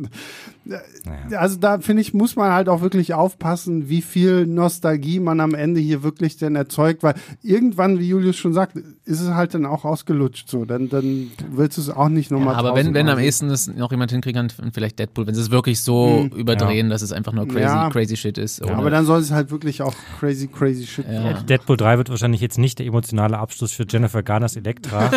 Naja. 0.68 1.38
Also 1.38 1.56
da 1.56 1.78
finde 1.78 2.02
ich, 2.02 2.12
muss 2.12 2.36
man 2.36 2.52
halt 2.52 2.68
auch 2.68 2.82
wirklich 2.82 3.14
aufpassen, 3.14 3.88
wie 3.88 4.02
viel 4.02 4.46
Nostalgie 4.46 5.18
man 5.18 5.40
am 5.40 5.54
Ende 5.54 5.80
hier 5.80 6.02
wirklich 6.02 6.36
denn 6.36 6.56
erzeugt, 6.56 7.02
weil 7.02 7.14
irgendwann, 7.42 7.98
wie 7.98 8.08
Julius 8.08 8.36
schon 8.36 8.52
sagt, 8.52 8.76
ist 8.76 9.20
es 9.20 9.30
halt 9.30 9.54
dann 9.54 9.64
auch 9.64 9.86
ausgelutscht 9.86 10.48
so. 10.50 10.66
Dann, 10.66 10.90
dann 10.90 11.30
willst 11.50 11.78
du 11.78 11.80
es 11.80 11.88
auch 11.88 12.10
nicht 12.10 12.30
nochmal 12.30 12.52
ja, 12.52 12.58
Aber 12.58 12.74
wenn, 12.74 12.92
wenn 12.92 13.08
am 13.08 13.18
ehesten 13.18 13.48
es 13.48 13.66
noch 13.66 13.90
jemand 13.90 14.10
hinkriegen 14.10 14.48
kann, 14.48 14.72
vielleicht 14.72 14.98
Deadpool, 14.98 15.26
wenn 15.26 15.34
sie 15.34 15.40
es 15.40 15.50
wirklich 15.50 15.82
so 15.82 16.28
mhm. 16.30 16.38
überdrehen, 16.38 16.88
ja. 16.88 16.92
dass 16.92 17.00
es 17.00 17.12
einfach 17.12 17.32
nur 17.32 17.48
crazy, 17.48 17.60
ja. 17.60 17.88
crazy 17.88 18.16
shit 18.16 18.36
ist. 18.36 18.60
Ja, 18.64 18.74
aber 18.74 18.90
dann 18.90 19.06
soll 19.06 19.20
es 19.20 19.30
halt 19.30 19.50
wirklich 19.50 19.57
auch 19.82 19.94
crazy, 20.18 20.48
crazy 20.48 20.86
shit 20.86 21.06
ja. 21.08 21.34
Deadpool 21.34 21.76
3 21.76 21.98
wird 21.98 22.10
wahrscheinlich 22.10 22.40
jetzt 22.40 22.58
nicht 22.58 22.78
der 22.78 22.86
emotionale 22.86 23.38
Abschluss 23.38 23.72
für 23.72 23.84
Jennifer 23.88 24.22
Garners 24.22 24.56
Elektra. 24.56 25.10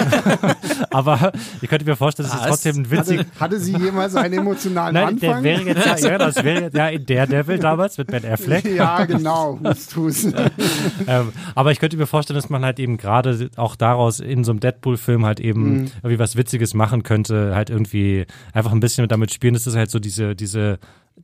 aber 0.91 1.31
ich 1.61 1.69
könnte 1.69 1.85
mir 1.85 1.95
vorstellen, 1.95 2.29
dass 2.29 2.39
es 2.39 2.47
trotzdem 2.47 2.77
ein 2.77 2.91
witzig. 2.91 3.19
Hatte, 3.19 3.39
hatte 3.39 3.59
sie 3.59 3.77
jemals 3.77 4.15
einen 4.15 4.39
emotionalen 4.39 4.93
Nein, 4.93 5.07
Anfang? 5.07 5.43
Der 5.43 5.43
wäre 5.43 5.61
jetzt, 5.61 6.03
ja, 6.03 6.17
das 6.17 6.43
wäre 6.43 6.69
ja 6.73 6.87
in 6.89 7.05
der 7.05 7.27
Devil 7.27 7.59
damals 7.59 7.97
mit 7.97 8.07
Ben 8.07 8.25
Affleck. 8.25 8.65
ja, 8.65 9.05
genau. 9.05 9.59
ähm, 11.07 11.31
aber 11.55 11.71
ich 11.71 11.79
könnte 11.79 11.97
mir 11.97 12.07
vorstellen, 12.07 12.35
dass 12.35 12.49
man 12.49 12.63
halt 12.63 12.79
eben 12.79 12.97
gerade 12.97 13.49
auch 13.55 13.75
daraus 13.75 14.19
in 14.19 14.43
so 14.43 14.51
einem 14.51 14.59
Deadpool-Film 14.59 15.25
halt 15.25 15.39
eben 15.39 15.81
mhm. 15.81 15.91
irgendwie 15.97 16.19
was 16.19 16.35
Witziges 16.35 16.73
machen 16.73 17.03
könnte, 17.03 17.55
halt 17.55 17.69
irgendwie 17.69 18.25
einfach 18.53 18.71
ein 18.71 18.79
bisschen 18.79 19.07
damit 19.07 19.33
spielen. 19.33 19.53
Das 19.53 19.67
ist 19.67 19.75
halt 19.75 19.89
so 19.89 19.99
diese, 19.99 20.35
diese 20.35 20.79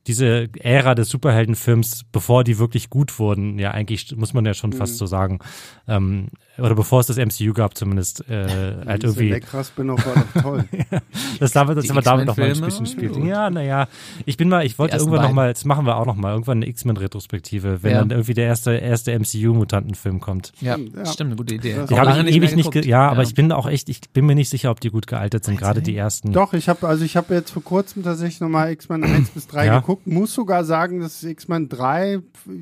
diese 0.08 0.50
Ära 0.60 0.96
des 0.96 1.10
Superheldenfilms, 1.10 2.06
bevor 2.12 2.44
die 2.44 2.60
wirklich 2.60 2.90
gut 2.90 3.20
wurden, 3.20 3.60
ja, 3.60 3.72
eigentlich 3.72 4.16
muss 4.16 4.34
man 4.34 4.46
ja 4.46 4.54
schon 4.54 4.74
fast 4.74 4.94
mhm. 4.94 4.98
so 4.98 5.06
sagen, 5.06 5.40
ähm, 5.88 6.28
oder 6.58 6.76
bevor 6.76 7.00
es 7.00 7.08
das 7.08 7.18
MCU 7.18 7.54
gab 7.54 7.78
zumindest, 7.78 8.28
äh, 8.30 8.76
halt 8.86 9.04
irgendwie. 9.04 9.30
Elektra-Spin-Off 9.30 10.06
war 10.06 10.16
doch 10.16 10.42
toll. 10.42 10.66
das 11.40 11.52
damit, 11.52 11.78
das 11.78 11.94
wir 11.94 12.02
damit 12.02 12.26
noch 12.26 12.38
mal 12.38 12.52
ein 12.52 12.62
bisschen 12.62 12.86
spielen. 12.86 13.26
Ja, 13.26 13.50
naja, 13.50 13.88
ich 14.26 14.38
bin 14.38 14.50
mal, 14.50 14.66
ich 14.66 14.78
wollte 14.78 14.98
irgendwann 14.98 15.22
noch 15.22 15.34
mal, 15.34 15.54
das 15.54 15.66
machen 15.66 15.86
wir 15.86 15.98
auch 15.98 16.06
noch 16.06 16.16
mal, 16.16 16.32
irgendwann 16.32 16.58
eine 16.58 16.68
X-Men-Retrospektive, 16.68 17.84
wenn 17.84 17.92
ja. 17.92 18.00
dann 18.00 18.12
irgendwie 18.12 18.34
der 18.34 18.46
erste, 18.46 18.74
erste 18.74 19.18
MCU-Mutantenfilm 19.18 20.20
kommt. 20.20 20.54
Ja, 20.60 20.78
ja, 20.78 21.06
stimmt, 21.06 21.30
eine 21.30 21.36
gute 21.38 21.56
Idee. 21.56 21.86
Die 21.90 22.00
habe 22.00 22.30
ich 22.30 22.36
ewig 22.36 22.56
nicht, 22.56 22.76
ja, 22.76 22.82
ja, 22.82 23.10
aber 23.10 23.24
ich 23.24 23.36
bin 23.36 23.52
auch 23.52 23.68
echt, 23.68 23.90
ich 23.90 24.02
bin 24.12 24.26
mir 24.26 24.36
nicht 24.36 24.50
sicher, 24.50 24.72
ob 24.72 24.80
die 24.80 24.90
gut 24.90 25.08
gealtert 25.08 25.44
sind, 25.44 25.58
gerade 25.58 25.82
die 25.82 25.96
ersten. 25.96 26.34
Doch, 26.34 26.54
ich 26.54 26.68
habe, 26.70 26.88
also 26.88 27.06
ich 27.06 27.16
habe 27.16 27.34
jetzt 27.36 27.52
vor 27.52 27.64
kurzem 27.64 28.04
tatsächlich 28.04 28.40
noch 28.40 28.50
mal 28.50 28.72
X-Men 28.72 29.04
1 29.04 29.30
bis 29.34 29.48
3 29.48 29.70
geguckt, 29.70 30.08
muss 30.08 30.34
sogar 30.34 30.64
sagen, 30.64 31.00
dass 31.00 31.24
X-Men 31.24 31.70
3 31.70 32.20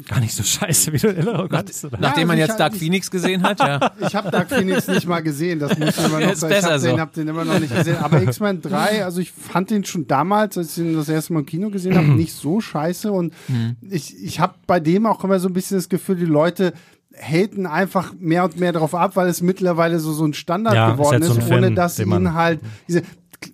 gar 0.07 0.19
nicht 0.19 0.33
so 0.33 0.43
scheiße, 0.43 0.91
wie 0.93 0.97
du 0.97 1.07
in 1.07 1.17
Erinnerung 1.17 1.49
hattest. 1.51 1.87
Nachdem 1.99 2.27
man 2.27 2.39
also 2.39 2.51
jetzt 2.51 2.59
Dark 2.59 2.75
Phoenix 2.75 3.09
gesehen 3.09 3.43
hat, 3.43 3.59
ja. 3.59 3.84
Ich 3.99 4.15
habe 4.15 4.31
Dark 4.31 4.49
Phoenix 4.49 4.87
nicht 4.87 5.07
mal 5.07 5.21
gesehen, 5.21 5.59
das 5.59 5.77
muss 5.77 5.97
ich 5.97 6.05
immer 6.05 6.19
noch 6.19 6.35
sagen. 6.35 6.55
Ich 6.57 6.63
habe 6.63 6.79
so. 6.79 6.87
den, 6.87 6.99
hab 6.99 7.13
den 7.13 7.27
immer 7.27 7.45
noch 7.45 7.59
nicht 7.59 7.75
gesehen. 7.75 7.97
Aber 7.97 8.21
X-Men 8.21 8.61
3, 8.61 9.03
also 9.03 9.21
ich 9.21 9.31
fand 9.31 9.69
den 9.69 9.83
schon 9.85 10.07
damals, 10.07 10.57
als 10.57 10.77
ich 10.77 10.83
ihn 10.83 10.95
das 10.95 11.09
erste 11.09 11.33
Mal 11.33 11.39
im 11.39 11.45
Kino 11.45 11.69
gesehen 11.69 11.95
habe, 11.95 12.07
nicht 12.07 12.33
so 12.33 12.61
scheiße. 12.61 13.11
Und 13.11 13.33
mhm. 13.47 13.77
ich, 13.89 14.21
ich 14.23 14.39
habe 14.39 14.55
bei 14.67 14.79
dem 14.79 15.05
auch 15.05 15.23
immer 15.23 15.39
so 15.39 15.47
ein 15.47 15.53
bisschen 15.53 15.77
das 15.77 15.89
Gefühl, 15.89 16.15
die 16.15 16.25
Leute 16.25 16.73
haten 17.17 17.65
einfach 17.65 18.13
mehr 18.19 18.43
und 18.43 18.59
mehr 18.59 18.73
darauf 18.73 18.93
ab, 18.93 19.15
weil 19.15 19.27
es 19.27 19.41
mittlerweile 19.41 19.99
so, 19.99 20.11
so 20.11 20.25
ein 20.25 20.33
Standard 20.33 20.75
ja, 20.75 20.91
geworden 20.91 21.21
ist, 21.21 21.37
ist 21.37 21.47
so 21.47 21.53
ohne 21.53 21.71
dass 21.71 21.99
ihn 21.99 22.33
halt 22.33 22.59
diese, 22.87 23.03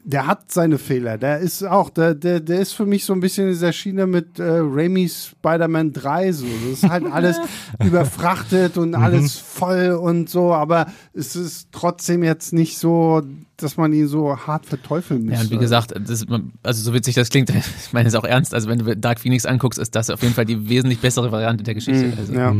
der 0.04 0.28
hat 0.28 0.52
seine 0.52 0.78
Fehler. 0.78 1.18
Der 1.18 1.40
ist 1.40 1.64
auch, 1.64 1.90
der, 1.90 2.16
der, 2.16 2.40
der 2.40 2.60
ist 2.60 2.74
für 2.74 2.86
mich 2.86 3.06
so 3.06 3.14
ein 3.14 3.20
bisschen 3.20 3.46
in 3.46 3.54
dieser 3.54 3.74
Schiene 3.74 4.08
mit 4.08 4.40
äh, 4.40 4.44
Raimi's 4.44 5.28
Spider-Man 5.28 5.94
3 5.94 6.32
so. 6.32 6.46
Das 6.46 6.84
ist 6.84 6.90
halt 6.90 7.06
alles 7.12 7.40
überfrachtet 7.84 8.78
und 8.78 8.90
mhm. 8.90 8.96
alles 8.96 9.38
voll 9.38 9.92
und 9.92 10.30
so, 10.30 10.54
aber 10.54 10.88
es 11.14 11.36
ist 11.36 11.70
trotzdem 11.72 12.24
jetzt 12.24 12.54
nicht 12.54 12.78
so, 12.78 13.22
dass 13.58 13.78
man 13.78 13.94
ihn 13.94 14.08
so 14.08 14.36
hart 14.38 14.66
verteufeln 14.66 15.24
müsste. 15.24 15.38
Ja, 15.38 15.44
und 15.44 15.52
wie 15.52 15.58
gesagt, 15.58 15.94
das, 15.98 16.26
also 16.64 16.84
so 16.84 16.94
witzig 16.94 17.16
das 17.16 17.30
klingt, 17.30 17.50
ich 17.50 17.94
meine 17.94 18.08
es 18.08 18.16
auch 18.16 18.26
ernst, 18.26 18.54
also 18.54 18.70
wenn 18.70 18.80
du 18.80 18.98
Dark 18.98 19.20
Phoenix 19.20 19.46
anguckst, 19.46 19.80
ist 19.80 19.96
das 19.96 20.10
auf 20.10 20.22
jeden 20.22 20.34
Fall 20.34 20.46
die 20.46 20.70
wesentlich 20.70 21.00
bessere 21.00 21.32
Variante 21.32 21.64
der 21.64 21.74
Geschichte. 21.74 22.08
Mhm, 22.08 22.14
also. 22.18 22.34
Ja. 22.34 22.56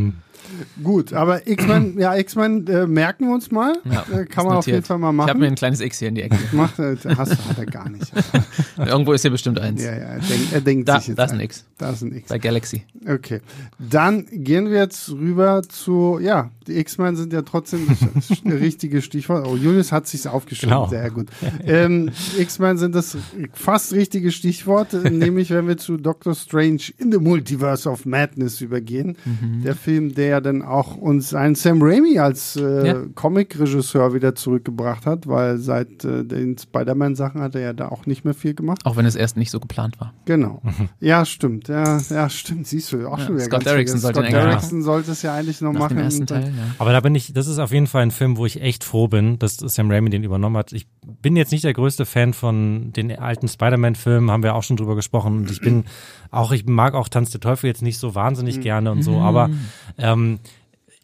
Gut, 0.82 1.12
aber 1.12 1.46
X-Men, 1.46 1.98
ja, 1.98 2.16
X-Men 2.16 2.66
äh, 2.66 2.86
merken 2.86 3.26
wir 3.26 3.34
uns 3.34 3.50
mal. 3.50 3.74
Ja, 3.84 4.04
äh, 4.12 4.24
kann 4.26 4.46
man 4.46 4.56
auf 4.56 4.66
jeden 4.66 4.82
Fall 4.82 4.98
mal 4.98 5.12
machen. 5.12 5.28
Ich 5.28 5.30
habe 5.30 5.40
mir 5.40 5.46
ein 5.46 5.54
kleines 5.54 5.80
X 5.80 5.98
hier 5.98 6.08
in 6.08 6.14
die 6.14 6.22
Ecke. 6.22 6.36
Macht, 6.52 6.78
äh, 6.78 6.96
hast, 7.16 7.48
hat 7.48 7.58
er 7.58 7.66
gar 7.66 7.88
nicht. 7.88 8.12
Irgendwo 8.76 9.12
ist 9.12 9.22
hier 9.22 9.30
bestimmt 9.30 9.58
eins. 9.58 9.82
Ja, 9.82 9.92
ja, 9.92 9.98
er, 9.98 10.18
denk, 10.20 10.52
er 10.52 10.60
denkt 10.60 10.88
da, 10.88 10.98
sich 10.98 11.08
jetzt. 11.08 11.18
Da 11.18 11.24
ist 11.24 11.32
ein 11.32 11.40
X. 11.40 11.64
Da 11.78 11.90
ist 11.90 12.02
ein 12.02 12.14
X. 12.14 12.28
Bei 12.28 12.38
Galaxy. 12.38 12.84
Okay. 13.06 13.40
Dann 13.78 14.26
gehen 14.30 14.70
wir 14.70 14.78
jetzt 14.78 15.10
rüber 15.10 15.62
zu, 15.62 16.18
ja, 16.20 16.50
die 16.66 16.78
X-Men 16.78 17.16
sind 17.16 17.32
ja 17.32 17.42
trotzdem 17.42 17.86
das 18.14 18.30
richtige 18.44 19.02
Stichwort. 19.02 19.46
Oh, 19.46 19.56
Julius 19.56 19.92
hat 19.92 20.06
sich's 20.06 20.26
aufgeschrieben. 20.26 20.74
Genau. 20.74 20.88
Sehr 20.88 21.10
gut. 21.10 21.28
Ähm, 21.64 22.10
X-Men 22.38 22.78
sind 22.78 22.94
das 22.94 23.16
fast 23.52 23.92
richtige 23.92 24.30
Stichwort, 24.30 24.92
nämlich 24.92 25.50
wenn 25.50 25.66
wir 25.66 25.76
zu 25.76 25.96
Doctor 25.96 26.34
Strange 26.34 26.82
in 26.98 27.10
the 27.10 27.18
Multiverse 27.18 27.88
of 27.88 28.04
Madness 28.04 28.60
übergehen. 28.60 29.16
Mhm. 29.24 29.62
Der 29.62 29.74
Film, 29.74 30.14
der 30.14 30.40
dann 30.40 30.51
auch 30.60 30.96
uns 30.96 31.32
einen 31.32 31.54
Sam 31.54 31.80
Raimi 31.80 32.18
als 32.18 32.56
äh, 32.56 32.86
ja. 32.86 33.02
Comic-Regisseur 33.14 34.12
wieder 34.12 34.34
zurückgebracht 34.34 35.06
hat, 35.06 35.26
weil 35.26 35.56
seit 35.56 36.04
äh, 36.04 36.24
den 36.24 36.58
Spider-Man-Sachen 36.58 37.40
hat 37.40 37.54
er 37.54 37.60
ja 37.62 37.72
da 37.72 37.88
auch 37.88 38.04
nicht 38.04 38.24
mehr 38.24 38.34
viel 38.34 38.52
gemacht. 38.54 38.84
Auch 38.84 38.96
wenn 38.96 39.06
es 39.06 39.16
erst 39.16 39.36
nicht 39.36 39.50
so 39.50 39.60
geplant 39.60 39.98
war. 40.00 40.12
Genau. 40.26 40.60
Mhm. 40.62 40.88
Ja, 41.00 41.24
stimmt. 41.24 41.68
Ja, 41.68 41.98
ja, 42.10 42.28
stimmt. 42.28 42.66
Siehst 42.66 42.92
du 42.92 43.06
auch 43.06 43.18
ja, 43.18 43.24
schon 43.24 43.36
wieder. 43.36 43.44
Scott 43.46 43.64
Derrickson 43.64 44.00
sollte, 44.00 44.20
Scott 44.20 44.32
Derrickson 44.32 44.82
sollte 44.82 45.12
es 45.12 45.22
ja 45.22 45.34
eigentlich 45.34 45.60
noch 45.60 45.72
Nach 45.72 45.90
machen. 45.90 46.26
Teil, 46.26 46.44
ja. 46.44 46.74
Aber 46.78 46.92
da 46.92 47.00
bin 47.00 47.14
ich, 47.14 47.32
das 47.32 47.46
ist 47.46 47.58
auf 47.58 47.72
jeden 47.72 47.86
Fall 47.86 48.02
ein 48.02 48.10
Film, 48.10 48.36
wo 48.36 48.44
ich 48.44 48.60
echt 48.60 48.84
froh 48.84 49.08
bin, 49.08 49.38
dass 49.38 49.56
Sam 49.56 49.90
Raimi 49.90 50.10
den 50.10 50.24
übernommen 50.24 50.56
hat. 50.56 50.72
Ich 50.72 50.88
bin 51.22 51.36
jetzt 51.36 51.52
nicht 51.52 51.64
der 51.64 51.72
größte 51.72 52.04
Fan 52.04 52.34
von 52.34 52.92
den 52.92 53.16
alten 53.18 53.48
Spider-Man-Filmen, 53.48 54.30
haben 54.30 54.42
wir 54.42 54.54
auch 54.54 54.62
schon 54.62 54.76
drüber 54.76 54.96
gesprochen. 54.96 55.36
Und 55.36 55.50
ich 55.50 55.60
bin 55.60 55.84
auch, 56.32 56.50
ich 56.50 56.66
mag 56.66 56.94
auch 56.94 57.08
Tanz 57.08 57.30
der 57.30 57.40
Teufel 57.40 57.68
jetzt 57.68 57.82
nicht 57.82 57.98
so 57.98 58.16
wahnsinnig 58.16 58.56
mhm. 58.56 58.62
gerne 58.62 58.90
und 58.90 59.02
so, 59.02 59.18
aber 59.18 59.50
ähm, 59.98 60.40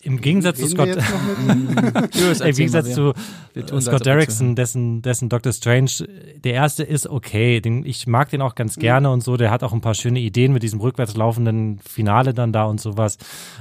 im 0.03 0.21
Gegensatz 0.21 0.59
zu 0.59 0.69
Scott, 0.69 0.89
im 1.49 2.55
Gegensatz 2.55 2.95
zu 2.95 3.13
Scott 3.81 4.07
Derrickson, 4.07 4.55
dessen, 4.55 5.03
dessen 5.03 5.29
Doctor 5.29 5.53
Strange, 5.53 5.91
der 6.45 6.55
erste 6.55 6.85
ist 6.85 7.09
okay. 7.09 7.61
Den, 7.61 7.85
ich 7.85 8.07
mag 8.07 8.31
den 8.31 8.41
auch 8.41 8.55
ganz 8.55 8.77
mhm. 8.77 8.81
gerne 8.81 9.11
und 9.11 9.23
so. 9.23 9.37
Der 9.37 9.51
hat 9.51 9.65
auch 9.65 9.73
ein 9.73 9.81
paar 9.81 9.95
schöne 9.95 10.21
Ideen 10.21 10.53
mit 10.53 10.63
diesem 10.63 10.81
rückwärts 10.81 11.17
laufenden 11.17 11.81
Finale 11.81 12.33
dann 12.33 12.53
da 12.53 12.65
und 12.65 12.81
sowas. 12.81 13.19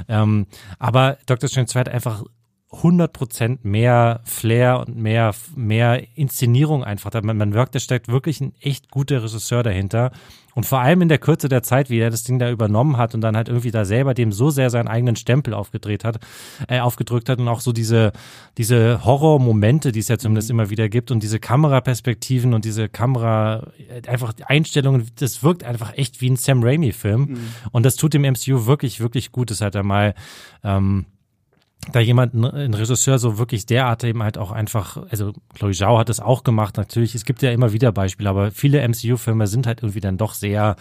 Ähm, 0.07 0.45
aber 0.77 1.17
Doctor 1.25 1.49
Strange 1.49 1.67
2 1.67 1.79
hat 1.79 1.89
einfach 1.89 2.23
100% 2.71 3.59
mehr 3.63 4.19
Flair 4.25 4.79
und 4.85 4.97
mehr, 4.97 5.33
mehr 5.55 6.03
Inszenierung 6.15 6.83
einfach. 6.83 7.11
Man, 7.23 7.37
man 7.37 7.53
wirkt, 7.53 7.75
da 7.75 7.79
steckt 7.79 8.09
wirklich 8.09 8.41
ein 8.41 8.53
echt 8.59 8.91
guter 8.91 9.23
Regisseur 9.23 9.63
dahinter. 9.63 10.11
Und 10.53 10.65
vor 10.65 10.79
allem 10.79 11.03
in 11.03 11.07
der 11.07 11.19
Kürze 11.19 11.49
der 11.49 11.61
Zeit, 11.61 11.91
wie 11.91 11.99
er 11.99 12.09
das 12.09 12.23
Ding 12.23 12.39
da 12.39 12.49
übernommen 12.49 12.97
hat 12.97 13.13
und 13.13 13.21
dann 13.21 13.37
halt 13.37 13.47
irgendwie 13.47 13.69
da 13.69 13.85
selber 13.85 14.15
dem 14.15 14.31
so 14.31 14.49
sehr 14.49 14.71
seinen 14.71 14.87
eigenen 14.87 15.15
Stempel 15.15 15.53
aufgedreht 15.53 16.03
hat, 16.03 16.19
äh, 16.67 16.79
aufgedrückt 16.79 17.29
hat 17.29 17.39
und 17.39 17.47
auch 17.47 17.61
so 17.61 17.71
diese, 17.71 18.11
diese 18.57 19.05
Horrormomente, 19.05 19.91
die 19.91 19.99
es 19.99 20.07
ja 20.07 20.17
zumindest 20.17 20.49
mhm. 20.49 20.55
immer 20.55 20.69
wieder 20.71 20.89
gibt 20.89 21.11
und 21.11 21.21
diese 21.21 21.39
Kameraperspektiven 21.39 22.55
und 22.55 22.65
diese 22.65 22.89
Kamera, 22.89 23.67
äh, 23.87 24.09
einfach 24.09 24.33
Einstellungen, 24.47 25.07
das 25.19 25.43
wirkt 25.43 25.63
einfach 25.63 25.95
echt 25.95 26.21
wie 26.21 26.29
ein 26.31 26.37
Sam 26.37 26.63
Raimi-Film. 26.63 27.21
Mhm. 27.21 27.37
Und 27.71 27.85
das 27.85 27.95
tut 27.95 28.15
dem 28.15 28.23
MCU 28.23 28.65
wirklich, 28.65 28.99
wirklich 28.99 29.31
gut. 29.31 29.51
Das 29.51 29.61
hat 29.61 29.75
er 29.75 29.83
mal, 29.83 30.15
ähm, 30.63 31.05
da 31.91 31.99
jemand, 31.99 32.33
ein 32.33 32.73
Regisseur 32.73 33.19
so 33.19 33.37
wirklich 33.37 33.65
derart 33.65 34.03
eben 34.03 34.23
halt 34.23 34.37
auch 34.37 34.51
einfach, 34.51 34.97
also 35.09 35.33
Chloe 35.55 35.73
Zhao 35.73 35.97
hat 35.97 36.09
das 36.09 36.19
auch 36.19 36.43
gemacht, 36.43 36.77
natürlich, 36.77 37.15
es 37.15 37.25
gibt 37.25 37.41
ja 37.41 37.51
immer 37.51 37.73
wieder 37.73 37.91
Beispiele, 37.91 38.29
aber 38.29 38.51
viele 38.51 38.85
MCU-Filme 38.87 39.47
sind 39.47 39.67
halt 39.67 39.81
irgendwie 39.81 40.01
dann 40.01 40.17
doch 40.17 40.33
sehr, 40.33 40.75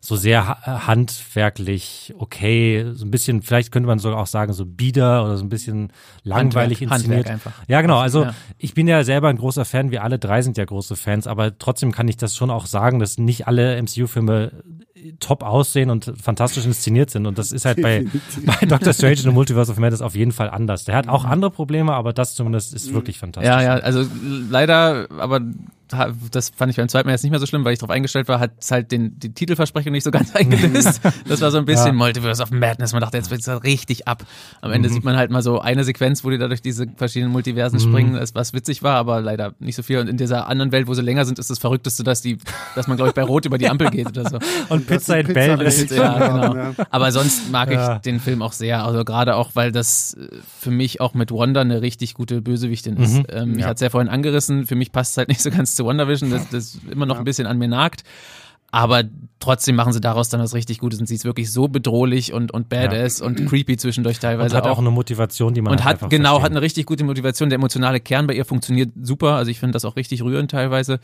so 0.00 0.16
sehr 0.16 0.46
handwerklich 0.86 2.14
okay, 2.18 2.84
so 2.92 3.06
ein 3.06 3.10
bisschen, 3.10 3.40
vielleicht 3.40 3.72
könnte 3.72 3.86
man 3.86 3.98
sogar 3.98 4.18
auch 4.18 4.26
sagen, 4.26 4.52
so 4.52 4.66
bieder 4.66 5.24
oder 5.24 5.38
so 5.38 5.44
ein 5.44 5.48
bisschen 5.48 5.92
langweilig 6.24 6.80
Handwerk, 6.82 6.98
inszeniert. 6.98 7.28
Handwerk 7.30 7.46
einfach. 7.46 7.68
Ja, 7.68 7.80
genau. 7.80 7.98
Also 7.98 8.24
ja. 8.24 8.34
ich 8.58 8.74
bin 8.74 8.86
ja 8.86 9.02
selber 9.02 9.28
ein 9.28 9.38
großer 9.38 9.64
Fan, 9.64 9.90
wir 9.90 10.02
alle 10.02 10.18
drei 10.18 10.42
sind 10.42 10.58
ja 10.58 10.64
große 10.66 10.96
Fans, 10.96 11.26
aber 11.26 11.58
trotzdem 11.58 11.90
kann 11.90 12.06
ich 12.08 12.18
das 12.18 12.36
schon 12.36 12.50
auch 12.50 12.66
sagen, 12.66 12.98
dass 12.98 13.16
nicht 13.16 13.48
alle 13.48 13.80
MCU-Filme 13.80 14.52
top 15.12 15.42
aussehen 15.42 15.90
und 15.90 16.12
fantastisch 16.20 16.64
inszeniert 16.64 17.10
sind. 17.10 17.26
Und 17.26 17.38
das 17.38 17.52
ist 17.52 17.64
halt 17.64 17.80
bei, 17.82 18.06
bei 18.44 18.66
Doctor 18.66 18.92
Strange 18.92 19.14
in 19.14 19.22
the 19.22 19.30
Multiverse 19.30 19.70
of 19.70 19.78
Madness 19.78 20.02
auf 20.02 20.14
jeden 20.14 20.32
Fall 20.32 20.50
anders. 20.50 20.84
Der 20.84 20.96
hat 20.96 21.08
auch 21.08 21.24
andere 21.24 21.50
Probleme, 21.50 21.92
aber 21.92 22.12
das 22.12 22.34
zumindest 22.34 22.74
ist 22.74 22.92
wirklich 22.92 23.18
fantastisch. 23.18 23.48
Ja, 23.48 23.62
ja, 23.62 23.74
also 23.74 24.04
leider, 24.50 25.06
aber 25.18 25.40
das 26.30 26.50
fand 26.50 26.70
ich 26.70 26.76
beim 26.76 26.88
zweiten 26.88 27.08
Mal 27.08 27.12
jetzt 27.12 27.22
nicht 27.22 27.30
mehr 27.30 27.40
so 27.40 27.46
schlimm, 27.46 27.64
weil 27.64 27.72
ich 27.72 27.78
darauf 27.78 27.94
eingestellt 27.94 28.28
war, 28.28 28.40
hat 28.40 28.52
es 28.58 28.70
halt 28.70 28.92
den, 28.92 29.18
die 29.18 29.32
Titelversprechung 29.32 29.92
nicht 29.92 30.04
so 30.04 30.10
ganz 30.10 30.34
eingelöst. 30.34 31.00
das 31.28 31.40
war 31.40 31.50
so 31.50 31.58
ein 31.58 31.64
bisschen 31.64 31.88
ja. 31.88 31.92
Multiverse 31.92 32.42
of 32.42 32.50
Madness. 32.50 32.92
Man 32.92 33.00
dachte, 33.00 33.16
jetzt 33.16 33.30
wird 33.30 33.40
es 33.40 33.48
halt 33.48 33.64
richtig 33.64 34.08
ab. 34.08 34.24
Am 34.60 34.72
Ende 34.72 34.88
mhm. 34.88 34.94
sieht 34.94 35.04
man 35.04 35.16
halt 35.16 35.30
mal 35.30 35.42
so 35.42 35.60
eine 35.60 35.84
Sequenz, 35.84 36.24
wo 36.24 36.30
die 36.30 36.38
da 36.38 36.48
durch 36.48 36.62
diese 36.62 36.86
verschiedenen 36.96 37.32
Multiversen 37.32 37.78
mhm. 37.78 37.82
springen, 37.82 38.28
was 38.34 38.52
witzig 38.52 38.82
war, 38.82 38.96
aber 38.96 39.20
leider 39.20 39.54
nicht 39.58 39.76
so 39.76 39.82
viel. 39.82 39.98
Und 39.98 40.08
in 40.08 40.16
dieser 40.16 40.46
anderen 40.48 40.72
Welt, 40.72 40.86
wo 40.86 40.94
sie 40.94 41.02
länger 41.02 41.24
sind, 41.24 41.38
ist 41.38 41.50
das 41.50 41.58
Verrückteste, 41.58 42.02
dass 42.02 42.22
die, 42.22 42.38
dass 42.74 42.86
man, 42.86 42.96
glaube 42.96 43.10
ich, 43.10 43.14
bei 43.14 43.22
Rot 43.22 43.46
über 43.46 43.58
die 43.58 43.68
Ampel 43.68 43.90
geht 43.90 44.08
oder 44.08 44.28
so. 44.28 44.38
Und 44.68 44.86
Pizza 44.86 45.18
in 45.18 45.32
Bell. 45.32 45.58
Ja, 45.90 46.18
genau. 46.18 46.54
Ja. 46.64 46.72
Aber 46.90 47.10
sonst 47.10 47.50
mag 47.50 47.70
ich 47.72 48.00
den 48.02 48.20
Film 48.20 48.40
auch 48.40 48.52
sehr. 48.52 48.84
Also 48.84 49.04
gerade 49.04 49.34
auch, 49.36 49.50
weil 49.54 49.72
das 49.72 50.14
äh, 50.14 50.28
für 50.58 50.70
mich 50.70 51.00
auch 51.00 51.14
mit 51.14 51.32
Wanda 51.32 51.60
eine 51.60 51.82
richtig 51.82 52.14
gute 52.14 52.42
Bösewichtin 52.42 52.96
ist. 52.96 53.14
Mhm. 53.14 53.26
Ähm, 53.28 53.58
ich 53.58 53.64
hatte 53.64 53.74
es 53.74 53.80
ja 53.80 53.90
vorhin 53.90 54.08
angerissen, 54.08 54.66
für 54.66 54.76
mich 54.76 54.92
passt 54.92 55.12
es 55.12 55.16
halt 55.18 55.28
nicht 55.28 55.42
so 55.42 55.50
ganz 55.50 55.74
zu 55.74 55.83
WandaVision, 55.84 56.30
das, 56.30 56.48
das 56.50 56.78
immer 56.90 57.06
noch 57.06 57.18
ein 57.18 57.24
bisschen 57.24 57.46
an 57.46 57.58
mir 57.58 57.68
nagt. 57.68 58.04
Aber 58.74 59.04
trotzdem 59.38 59.76
machen 59.76 59.92
sie 59.92 60.00
daraus 60.00 60.30
dann 60.30 60.40
was 60.40 60.52
richtig 60.52 60.78
Gutes 60.80 60.98
und 60.98 61.06
sie 61.06 61.14
ist 61.14 61.24
wirklich 61.24 61.52
so 61.52 61.68
bedrohlich 61.68 62.32
und, 62.32 62.50
und 62.50 62.68
badass 62.68 63.20
ja. 63.20 63.26
und 63.26 63.46
creepy 63.46 63.76
zwischendurch 63.76 64.18
teilweise. 64.18 64.56
Und 64.56 64.64
hat 64.64 64.68
auch, 64.68 64.80
eine 64.80 64.90
Motivation, 64.90 65.54
die 65.54 65.62
man 65.62 65.74
Und 65.74 65.84
halt 65.84 66.02
hat, 66.02 66.10
genau, 66.10 66.30
verstehen. 66.30 66.42
hat 66.42 66.50
eine 66.50 66.62
richtig 66.62 66.86
gute 66.86 67.04
Motivation. 67.04 67.50
Der 67.50 67.58
emotionale 67.58 68.00
Kern 68.00 68.26
bei 68.26 68.34
ihr 68.34 68.44
funktioniert 68.44 68.90
super. 69.00 69.34
Also 69.36 69.52
ich 69.52 69.60
finde 69.60 69.74
das 69.74 69.84
auch 69.84 69.94
richtig 69.94 70.24
rührend 70.24 70.50
teilweise. 70.50 70.98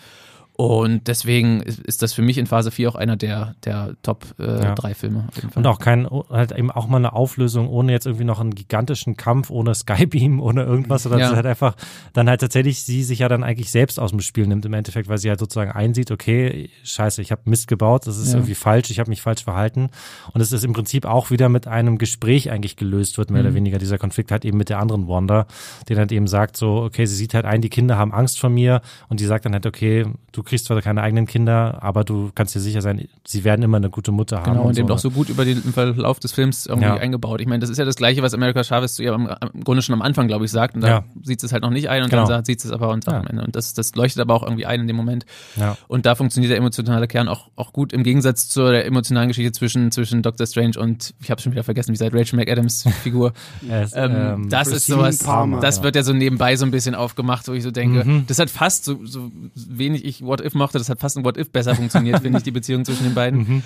Und 0.61 1.09
deswegen 1.09 1.63
ist 1.63 2.03
das 2.03 2.13
für 2.13 2.21
mich 2.21 2.37
in 2.37 2.45
Phase 2.45 2.71
4 2.71 2.91
auch 2.91 2.95
einer 2.95 3.17
der, 3.17 3.55
der 3.65 3.97
Top 4.03 4.27
äh, 4.39 4.45
ja. 4.45 4.75
drei 4.75 4.93
Filme. 4.93 5.27
Und 5.55 5.67
auch 5.67 5.79
kein, 5.79 6.07
halt 6.29 6.53
eben 6.53 6.71
auch 6.71 6.87
mal 6.87 6.99
eine 6.99 7.15
Auflösung 7.15 7.67
ohne 7.67 7.93
jetzt 7.93 8.05
irgendwie 8.05 8.27
noch 8.27 8.41
einen 8.41 8.55
gigantischen 8.55 9.17
Kampf, 9.17 9.49
ohne 9.49 9.75
Skybeam, 9.75 10.39
ohne 10.43 10.65
irgendwas, 10.65 11.05
sondern 11.05 11.21
ja. 11.21 11.35
halt 11.35 11.47
einfach 11.47 11.77
dann 12.13 12.29
halt 12.29 12.43
tatsächlich 12.43 12.83
sie 12.83 13.05
sich 13.05 13.21
ja 13.21 13.29
dann 13.29 13.43
eigentlich 13.43 13.71
selbst 13.71 13.99
aus 13.99 14.11
dem 14.11 14.21
Spiel 14.21 14.47
nimmt 14.47 14.67
im 14.67 14.75
Endeffekt, 14.75 15.09
weil 15.09 15.17
sie 15.17 15.31
halt 15.31 15.41
sozusagen 15.41 15.71
einsieht, 15.71 16.11
okay, 16.11 16.69
scheiße, 16.85 17.23
ich 17.23 17.33
habe 17.33 17.41
Mist 17.47 17.67
gebaut, 17.67 18.07
das 18.07 18.19
ist 18.19 18.29
ja. 18.29 18.35
irgendwie 18.35 18.55
falsch, 18.55 18.91
ich 18.91 19.01
habe 19.01 19.09
mich 19.09 19.23
falsch 19.23 19.45
verhalten. 19.45 19.89
Und 20.35 20.43
es 20.43 20.53
ist 20.53 20.63
im 20.63 20.75
Prinzip 20.75 21.07
auch 21.07 21.31
wieder 21.31 21.49
mit 21.49 21.69
einem 21.69 21.97
Gespräch 21.97 22.51
eigentlich 22.51 22.77
gelöst 22.77 23.17
wird, 23.17 23.31
mehr 23.31 23.41
mhm. 23.41 23.49
oder 23.49 23.55
weniger 23.55 23.79
dieser 23.79 23.97
Konflikt 23.97 24.31
halt 24.31 24.45
eben 24.45 24.59
mit 24.59 24.69
der 24.69 24.79
anderen 24.79 25.09
Wanda, 25.09 25.47
die 25.89 25.95
dann 25.95 26.01
halt 26.01 26.13
eben 26.13 26.27
sagt 26.27 26.59
so, 26.59 26.83
okay, 26.83 27.07
sie 27.07 27.17
sieht 27.17 27.33
halt 27.33 27.47
ein, 27.47 27.63
die 27.63 27.71
Kinder 27.71 27.97
haben 27.97 28.13
Angst 28.13 28.39
vor 28.39 28.51
mir 28.51 28.83
und 29.09 29.21
die 29.21 29.25
sagt 29.25 29.47
dann 29.47 29.55
halt, 29.55 29.65
okay, 29.65 30.05
du 30.33 30.43
kriegst 30.51 30.67
zwar 30.67 30.83
keine 30.83 31.01
eigenen 31.03 31.27
Kinder, 31.27 31.79
aber 31.81 32.05
du 32.05 32.31
kannst 32.35 32.55
dir 32.55 32.61
sicher 32.61 32.83
sein, 32.83 33.09
sie 33.25 33.45
werden 33.45 33.63
immer 33.63 33.77
eine 33.77 33.89
gute 33.89 34.11
Mutter 34.11 34.39
haben. 34.39 34.53
Genau, 34.53 34.63
und, 34.63 34.69
und 34.71 34.79
eben 34.79 34.89
so. 34.89 34.95
auch 34.95 34.99
so 34.99 35.11
gut 35.11 35.29
über 35.29 35.45
den 35.45 35.63
Verlauf 35.63 36.19
des 36.19 36.33
Films 36.33 36.67
irgendwie 36.67 36.89
ja. 36.89 36.97
eingebaut. 36.97 37.41
Ich 37.41 37.47
meine, 37.47 37.61
das 37.61 37.71
ist 37.71 37.79
ja 37.79 37.85
das 37.85 37.95
Gleiche, 37.95 38.23
was 38.23 38.35
America 38.35 38.63
Chavez 38.65 38.95
zu 38.95 39.03
ihr 39.03 39.13
im, 39.13 39.29
Grunde 39.65 39.81
schon 39.81 39.95
am 39.95 40.03
Anfang, 40.03 40.27
glaube 40.27 40.45
ich, 40.45 40.51
sagt. 40.51 40.75
Und 40.75 40.83
ja. 40.83 41.01
da 41.01 41.05
sieht 41.23 41.43
es 41.43 41.53
halt 41.53 41.63
noch 41.63 41.71
nicht 41.71 41.89
ein 41.89 42.03
und 42.03 42.11
genau. 42.11 42.27
dann 42.27 42.45
sieht 42.45 42.65
es 42.65 42.71
aber 42.71 42.91
und 42.91 43.05
sagt 43.05 43.15
ja. 43.15 43.21
am 43.21 43.27
Ende. 43.29 43.45
Und 43.45 43.55
das, 43.55 43.75
das 43.75 43.95
leuchtet 43.95 44.21
aber 44.21 44.35
auch 44.35 44.43
irgendwie 44.43 44.67
ein 44.67 44.81
in 44.81 44.87
dem 44.89 44.97
Moment. 44.97 45.25
Ja. 45.57 45.77
Und 45.87 46.05
da 46.05 46.17
funktioniert 46.17 46.51
der 46.51 46.59
emotionale 46.59 47.07
Kern 47.07 47.29
auch, 47.29 47.49
auch 47.55 47.73
gut 47.73 47.93
im 47.93 48.03
Gegensatz 48.03 48.49
zur 48.49 48.75
emotionalen 48.85 49.29
Geschichte 49.29 49.53
zwischen, 49.53 49.93
zwischen 49.93 50.23
Doctor 50.23 50.47
Strange 50.47 50.79
und, 50.81 51.15
ich 51.23 51.31
habe 51.31 51.41
schon 51.41 51.53
wieder 51.53 51.63
vergessen, 51.63 51.93
wie 51.93 51.97
seit 51.97 52.13
Rachel 52.13 52.39
McAdams 52.39 52.89
Figur. 53.03 53.33
yes, 53.63 53.93
ähm, 53.95 54.17
ähm, 54.17 54.49
das 54.49 54.69
ist 54.69 54.87
sowas, 54.87 55.19
Palmer, 55.19 55.61
das 55.61 55.83
wird 55.85 55.95
ja 55.95 56.03
so 56.03 56.13
nebenbei 56.13 56.57
so 56.57 56.65
ein 56.65 56.73
bisschen 56.73 56.97
aufgemacht, 56.97 57.47
wo 57.47 57.53
ich 57.53 57.63
so 57.63 57.71
denke, 57.71 58.05
mhm. 58.05 58.25
das 58.27 58.41
hat 58.41 58.51
fast 58.51 58.85
so, 58.85 58.99
so 59.05 59.31
wenig 59.55 60.05
ich 60.05 60.23
What 60.23 60.40
If 60.45 60.55
mochte, 60.55 60.79
das 60.79 60.89
hat 60.89 61.01
fast 61.01 61.17
ein 61.17 61.25
What 61.25 61.37
If 61.37 61.51
besser 61.51 61.75
funktioniert, 61.75 62.21
finde 62.23 62.39
ich, 62.39 62.45
die 62.45 62.51
Beziehung 62.51 62.85
zwischen 62.85 63.05
den 63.05 63.15
beiden. 63.15 63.41
Mhm. 63.41 63.63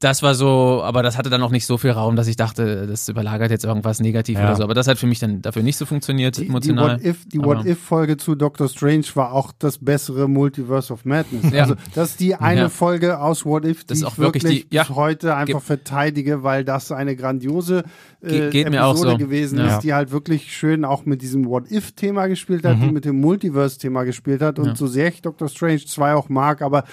Das 0.00 0.22
war 0.22 0.34
so, 0.34 0.80
aber 0.82 1.02
das 1.02 1.18
hatte 1.18 1.28
dann 1.28 1.42
auch 1.42 1.50
nicht 1.50 1.66
so 1.66 1.76
viel 1.76 1.90
Raum, 1.90 2.16
dass 2.16 2.26
ich 2.26 2.36
dachte, 2.36 2.86
das 2.86 3.06
überlagert 3.10 3.50
jetzt 3.50 3.66
irgendwas 3.66 4.00
negativ 4.00 4.38
ja. 4.38 4.46
oder 4.46 4.56
so. 4.56 4.62
Aber 4.62 4.72
das 4.72 4.86
hat 4.86 4.96
für 4.96 5.06
mich 5.06 5.18
dann 5.18 5.42
dafür 5.42 5.62
nicht 5.62 5.76
so 5.76 5.84
funktioniert, 5.84 6.38
die, 6.38 6.46
emotional. 6.46 6.96
Die 6.96 7.04
What-If 7.04 7.28
die 7.28 7.38
What 7.38 7.76
Folge 7.76 8.16
zu 8.16 8.34
Doctor 8.34 8.70
Strange 8.70 9.04
war 9.12 9.34
auch 9.34 9.52
das 9.58 9.76
bessere 9.76 10.26
Multiverse 10.26 10.90
of 10.90 11.04
Madness. 11.04 11.52
Ja. 11.52 11.64
Also 11.64 11.74
das 11.94 12.12
ist 12.12 12.20
die 12.20 12.34
eine 12.34 12.62
ja. 12.62 12.68
Folge 12.70 13.20
aus 13.20 13.44
What 13.44 13.66
If, 13.66 13.84
die 13.84 13.92
ich 13.92 14.18
wirklich 14.18 14.42
die, 14.42 14.64
bis 14.64 14.88
heute 14.88 15.34
einfach 15.34 15.60
Ge 15.60 15.66
verteidige, 15.66 16.42
weil 16.42 16.64
das 16.64 16.90
eine 16.92 17.14
grandiose 17.14 17.84
äh, 18.22 18.48
Ge 18.48 18.62
Episode 18.62 19.10
so. 19.10 19.16
gewesen 19.18 19.58
ist, 19.58 19.80
die 19.80 19.92
halt 19.92 20.12
wirklich 20.12 20.56
schön 20.56 20.86
auch 20.86 21.04
mit 21.04 21.20
diesem 21.20 21.46
What 21.46 21.70
If-Thema 21.70 22.26
gespielt 22.26 22.64
hat, 22.64 22.78
mhm. 22.78 22.82
die 22.82 22.92
mit 22.92 23.04
dem 23.04 23.20
Multiverse-Thema 23.20 24.04
gespielt 24.04 24.40
hat. 24.40 24.58
Und 24.58 24.78
so 24.78 24.86
sehr 24.86 25.08
ich 25.08 25.20
Doctor 25.20 25.48
Strange 25.48 25.84
2 25.84 26.14
auch 26.14 26.30
mag, 26.30 26.62
aber 26.62 26.84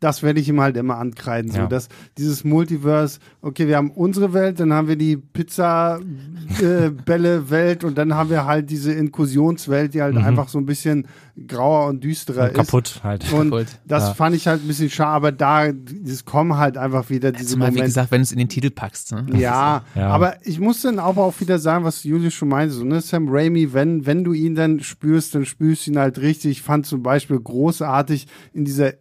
das 0.00 0.22
werde 0.22 0.40
ich 0.40 0.48
ihm 0.48 0.60
halt 0.60 0.76
immer 0.78 0.96
ankreiden. 0.96 1.50
So, 1.50 1.66
dass 1.66 1.88
dieses 2.16 2.42
Multiverse, 2.42 3.18
okay, 3.42 3.68
wir 3.68 3.76
haben 3.76 3.90
unsere 3.90 4.32
Welt, 4.32 4.58
dann 4.58 4.72
haben 4.72 4.88
wir 4.88 4.96
die 4.96 5.18
Pizza-Bälle-Welt 5.18 7.82
äh, 7.82 7.86
und 7.86 7.98
dann 7.98 8.14
haben 8.14 8.30
wir 8.30 8.46
halt 8.46 8.70
diese 8.70 8.94
Inkursionswelt, 8.94 9.92
die 9.92 10.00
halt 10.00 10.14
mhm. 10.14 10.24
einfach 10.24 10.48
so 10.48 10.56
ein 10.58 10.64
bisschen 10.64 11.06
grauer 11.46 11.88
und 11.88 12.02
düsterer 12.02 12.48
und 12.48 12.54
kaputt 12.54 12.88
ist. 12.88 13.04
halt. 13.04 13.30
Und 13.32 13.50
kaputt. 13.50 13.66
das 13.86 14.08
ja. 14.08 14.14
fand 14.14 14.34
ich 14.36 14.46
halt 14.46 14.64
ein 14.64 14.66
bisschen 14.66 14.88
schade, 14.90 15.10
aber 15.10 15.32
da, 15.32 15.66
es 15.66 16.24
kommen 16.24 16.56
halt 16.56 16.78
einfach 16.78 17.10
wieder 17.10 17.32
diese 17.32 17.56
Mal, 17.56 17.66
Momente. 17.66 17.82
wie 17.82 17.86
gesagt, 17.86 18.10
wenn 18.10 18.20
du 18.20 18.24
es 18.24 18.32
in 18.32 18.38
den 18.38 18.48
Titel 18.48 18.70
packst. 18.70 19.12
Ne? 19.12 19.26
Ja, 19.38 19.84
ja, 19.94 20.08
aber 20.08 20.36
ich 20.46 20.58
muss 20.60 20.80
dann 20.82 20.98
auch, 20.98 21.18
auch 21.18 21.38
wieder 21.40 21.58
sagen, 21.58 21.84
was 21.84 22.04
Julius 22.04 22.34
schon 22.34 22.48
meinte, 22.48 22.74
so, 22.74 22.84
ne, 22.84 23.00
Sam 23.00 23.28
Raimi, 23.28 23.72
wenn, 23.72 24.06
wenn 24.06 24.24
du 24.24 24.32
ihn 24.32 24.54
dann 24.54 24.80
spürst, 24.80 25.34
dann 25.34 25.44
spürst 25.44 25.86
du 25.86 25.92
ihn 25.92 25.98
halt 25.98 26.20
richtig. 26.20 26.52
Ich 26.52 26.62
fand 26.62 26.86
zum 26.86 27.02
Beispiel 27.02 27.38
großartig 27.38 28.26
in 28.52 28.64
dieser 28.64 28.94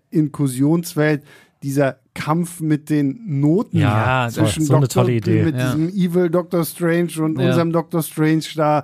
Inkursionswelt 0.89 1.23
dieser 1.61 1.97
Kampf 2.13 2.61
mit 2.61 2.89
den 2.89 3.41
Noten 3.41 3.77
ja, 3.77 4.29
zwischen 4.31 4.63
so 4.63 4.79
Dr. 4.79 5.03
mit 5.05 5.25
ja. 5.25 5.41
diesem 5.51 5.89
Evil 5.89 6.29
Doctor 6.29 6.63
Strange 6.63 7.11
und 7.19 7.37
ja. 7.37 7.47
unserem 7.47 7.73
Doctor 7.73 8.01
Strange 8.01 8.43
da 8.55 8.83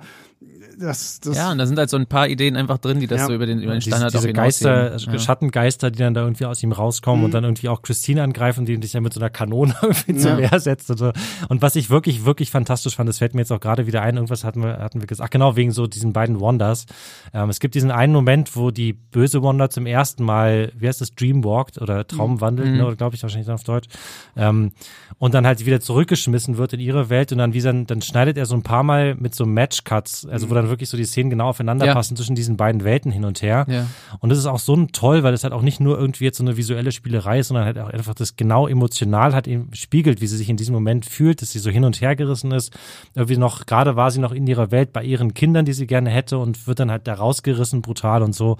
das, 0.78 1.20
das 1.20 1.36
ja, 1.36 1.52
und 1.52 1.58
da 1.58 1.66
sind 1.66 1.78
halt 1.78 1.90
so 1.90 1.96
ein 1.96 2.06
paar 2.06 2.28
Ideen 2.28 2.56
einfach 2.56 2.78
drin, 2.78 3.00
die 3.00 3.06
das 3.06 3.20
ja. 3.20 3.26
so 3.26 3.34
über 3.34 3.46
den, 3.46 3.62
über 3.62 3.72
den 3.72 3.80
Standard 3.80 4.12
diese, 4.12 4.26
diese 4.26 4.32
Geister, 4.32 4.96
ja. 4.96 5.18
Schattengeister, 5.18 5.90
die 5.90 5.98
dann 5.98 6.14
da 6.14 6.22
irgendwie 6.22 6.46
aus 6.46 6.62
ihm 6.62 6.72
rauskommen 6.72 7.20
mhm. 7.20 7.24
und 7.26 7.34
dann 7.34 7.44
irgendwie 7.44 7.68
auch 7.68 7.82
Christine 7.82 8.22
angreifen, 8.22 8.66
die 8.66 8.76
sich 8.76 8.92
ja 8.92 9.00
mit 9.00 9.12
so 9.12 9.20
einer 9.20 9.30
Kanone 9.30 9.74
irgendwie 9.82 10.12
ja. 10.12 10.18
zur 10.18 10.38
Wehr 10.38 10.60
setzt 10.60 10.90
und 10.90 10.98
so. 10.98 11.12
Und 11.48 11.62
was 11.62 11.76
ich 11.76 11.90
wirklich, 11.90 12.24
wirklich 12.24 12.50
fantastisch 12.50 12.96
fand, 12.96 13.08
das 13.08 13.18
fällt 13.18 13.34
mir 13.34 13.40
jetzt 13.40 13.52
auch 13.52 13.60
gerade 13.60 13.86
wieder 13.86 14.02
ein, 14.02 14.16
irgendwas 14.16 14.44
hatten 14.44 14.62
wir, 14.62 14.78
hatten 14.78 15.00
wir 15.00 15.06
gesagt, 15.06 15.26
ach 15.26 15.30
genau, 15.30 15.56
wegen 15.56 15.72
so 15.72 15.86
diesen 15.86 16.12
beiden 16.12 16.40
Wonders. 16.40 16.86
Ähm, 17.32 17.48
es 17.48 17.60
gibt 17.60 17.74
diesen 17.74 17.90
einen 17.90 18.12
Moment, 18.12 18.56
wo 18.56 18.70
die 18.70 18.92
böse 18.92 19.42
Wonder 19.42 19.70
zum 19.70 19.86
ersten 19.86 20.24
Mal, 20.24 20.72
wie 20.76 20.88
heißt 20.88 21.00
das, 21.00 21.14
Dreamwalkt 21.14 21.80
oder 21.80 22.06
Traumwandelt, 22.06 22.70
mhm. 22.70 22.76
ne, 22.76 22.96
glaube 22.96 23.16
ich 23.16 23.22
wahrscheinlich 23.22 23.46
dann 23.46 23.56
auf 23.56 23.64
Deutsch, 23.64 23.88
ähm, 24.36 24.72
und 25.18 25.34
dann 25.34 25.46
halt 25.46 25.64
wieder 25.64 25.80
zurückgeschmissen 25.80 26.58
wird 26.58 26.74
in 26.74 26.80
ihre 26.80 27.08
Welt 27.08 27.32
und 27.32 27.38
dann 27.38 27.54
wie 27.54 27.60
dann, 27.60 27.86
dann 27.86 28.02
schneidet 28.02 28.36
er 28.36 28.46
so 28.46 28.54
ein 28.54 28.62
paar 28.62 28.82
Mal 28.82 29.14
mit 29.14 29.34
so 29.34 29.46
Matchcuts, 29.46 30.26
also 30.26 30.46
mhm. 30.46 30.50
wo 30.50 30.54
dann 30.54 30.65
wirklich 30.68 30.88
so 30.88 30.96
die 30.96 31.04
Szenen 31.04 31.30
genau 31.30 31.48
aufeinander 31.48 31.86
ja. 31.86 31.94
passen 31.94 32.16
zwischen 32.16 32.34
diesen 32.34 32.56
beiden 32.56 32.84
Welten 32.84 33.10
hin 33.12 33.24
und 33.24 33.42
her. 33.42 33.66
Ja. 33.68 33.86
Und 34.20 34.30
das 34.30 34.38
ist 34.38 34.46
auch 34.46 34.58
so 34.58 34.74
ein 34.74 34.88
toll, 34.92 35.22
weil 35.22 35.34
es 35.34 35.44
halt 35.44 35.52
auch 35.52 35.62
nicht 35.62 35.80
nur 35.80 35.98
irgendwie 35.98 36.24
jetzt 36.24 36.38
so 36.38 36.44
eine 36.44 36.56
visuelle 36.56 36.92
Spielerei 36.92 37.40
ist, 37.40 37.48
sondern 37.48 37.66
halt 37.66 37.78
auch 37.78 37.88
einfach 37.88 38.14
das 38.14 38.36
genau 38.36 38.66
emotional 38.66 39.34
hat 39.34 39.48
eben 39.48 39.70
spiegelt, 39.72 40.20
wie 40.20 40.26
sie 40.26 40.36
sich 40.36 40.48
in 40.48 40.56
diesem 40.56 40.74
Moment 40.74 41.06
fühlt, 41.06 41.42
dass 41.42 41.52
sie 41.52 41.58
so 41.58 41.70
hin 41.70 41.84
und 41.84 42.00
her 42.00 42.16
gerissen 42.16 42.52
ist. 42.52 42.76
Irgendwie 43.14 43.36
noch, 43.36 43.66
gerade 43.66 43.96
war 43.96 44.10
sie 44.10 44.20
noch 44.20 44.32
in 44.32 44.46
ihrer 44.46 44.70
Welt 44.70 44.92
bei 44.92 45.02
ihren 45.02 45.34
Kindern, 45.34 45.64
die 45.64 45.72
sie 45.72 45.86
gerne 45.86 46.10
hätte 46.10 46.38
und 46.38 46.66
wird 46.66 46.80
dann 46.80 46.90
halt 46.90 47.06
da 47.06 47.14
rausgerissen, 47.14 47.82
brutal 47.82 48.22
und 48.22 48.34
so. 48.34 48.56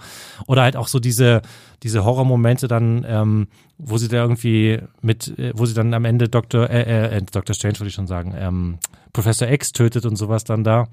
Oder 0.47 0.63
halt 0.63 0.77
auch 0.77 0.89
so 0.89 0.99
diese, 0.99 1.43
diese 1.83 2.05
Horrormomente 2.05 2.69
dann, 2.69 3.05
ähm, 3.09 3.49
wo 3.79 3.99
sie 3.99 4.09
da 4.09 4.17
irgendwie 4.17 4.81
mit, 5.03 5.39
äh, 5.39 5.53
wo 5.55 5.67
sie 5.67 5.75
dann 5.75 5.93
am 5.95 6.05
Ende 6.05 6.29
Dr. 6.29 6.69
Äh, 6.69 6.83
äh, 6.83 7.17
äh, 7.17 7.23
Dr. 7.23 7.55
Strange 7.55 7.79
würde 7.79 7.89
ich 7.89 7.95
schon 7.95 8.07
sagen, 8.07 8.35
ähm, 8.37 8.79
Professor 9.13 9.49
X 9.49 9.73
tötet 9.73 10.07
und 10.07 10.17
sowas 10.17 10.45
dann 10.45 10.65
da 10.65 10.89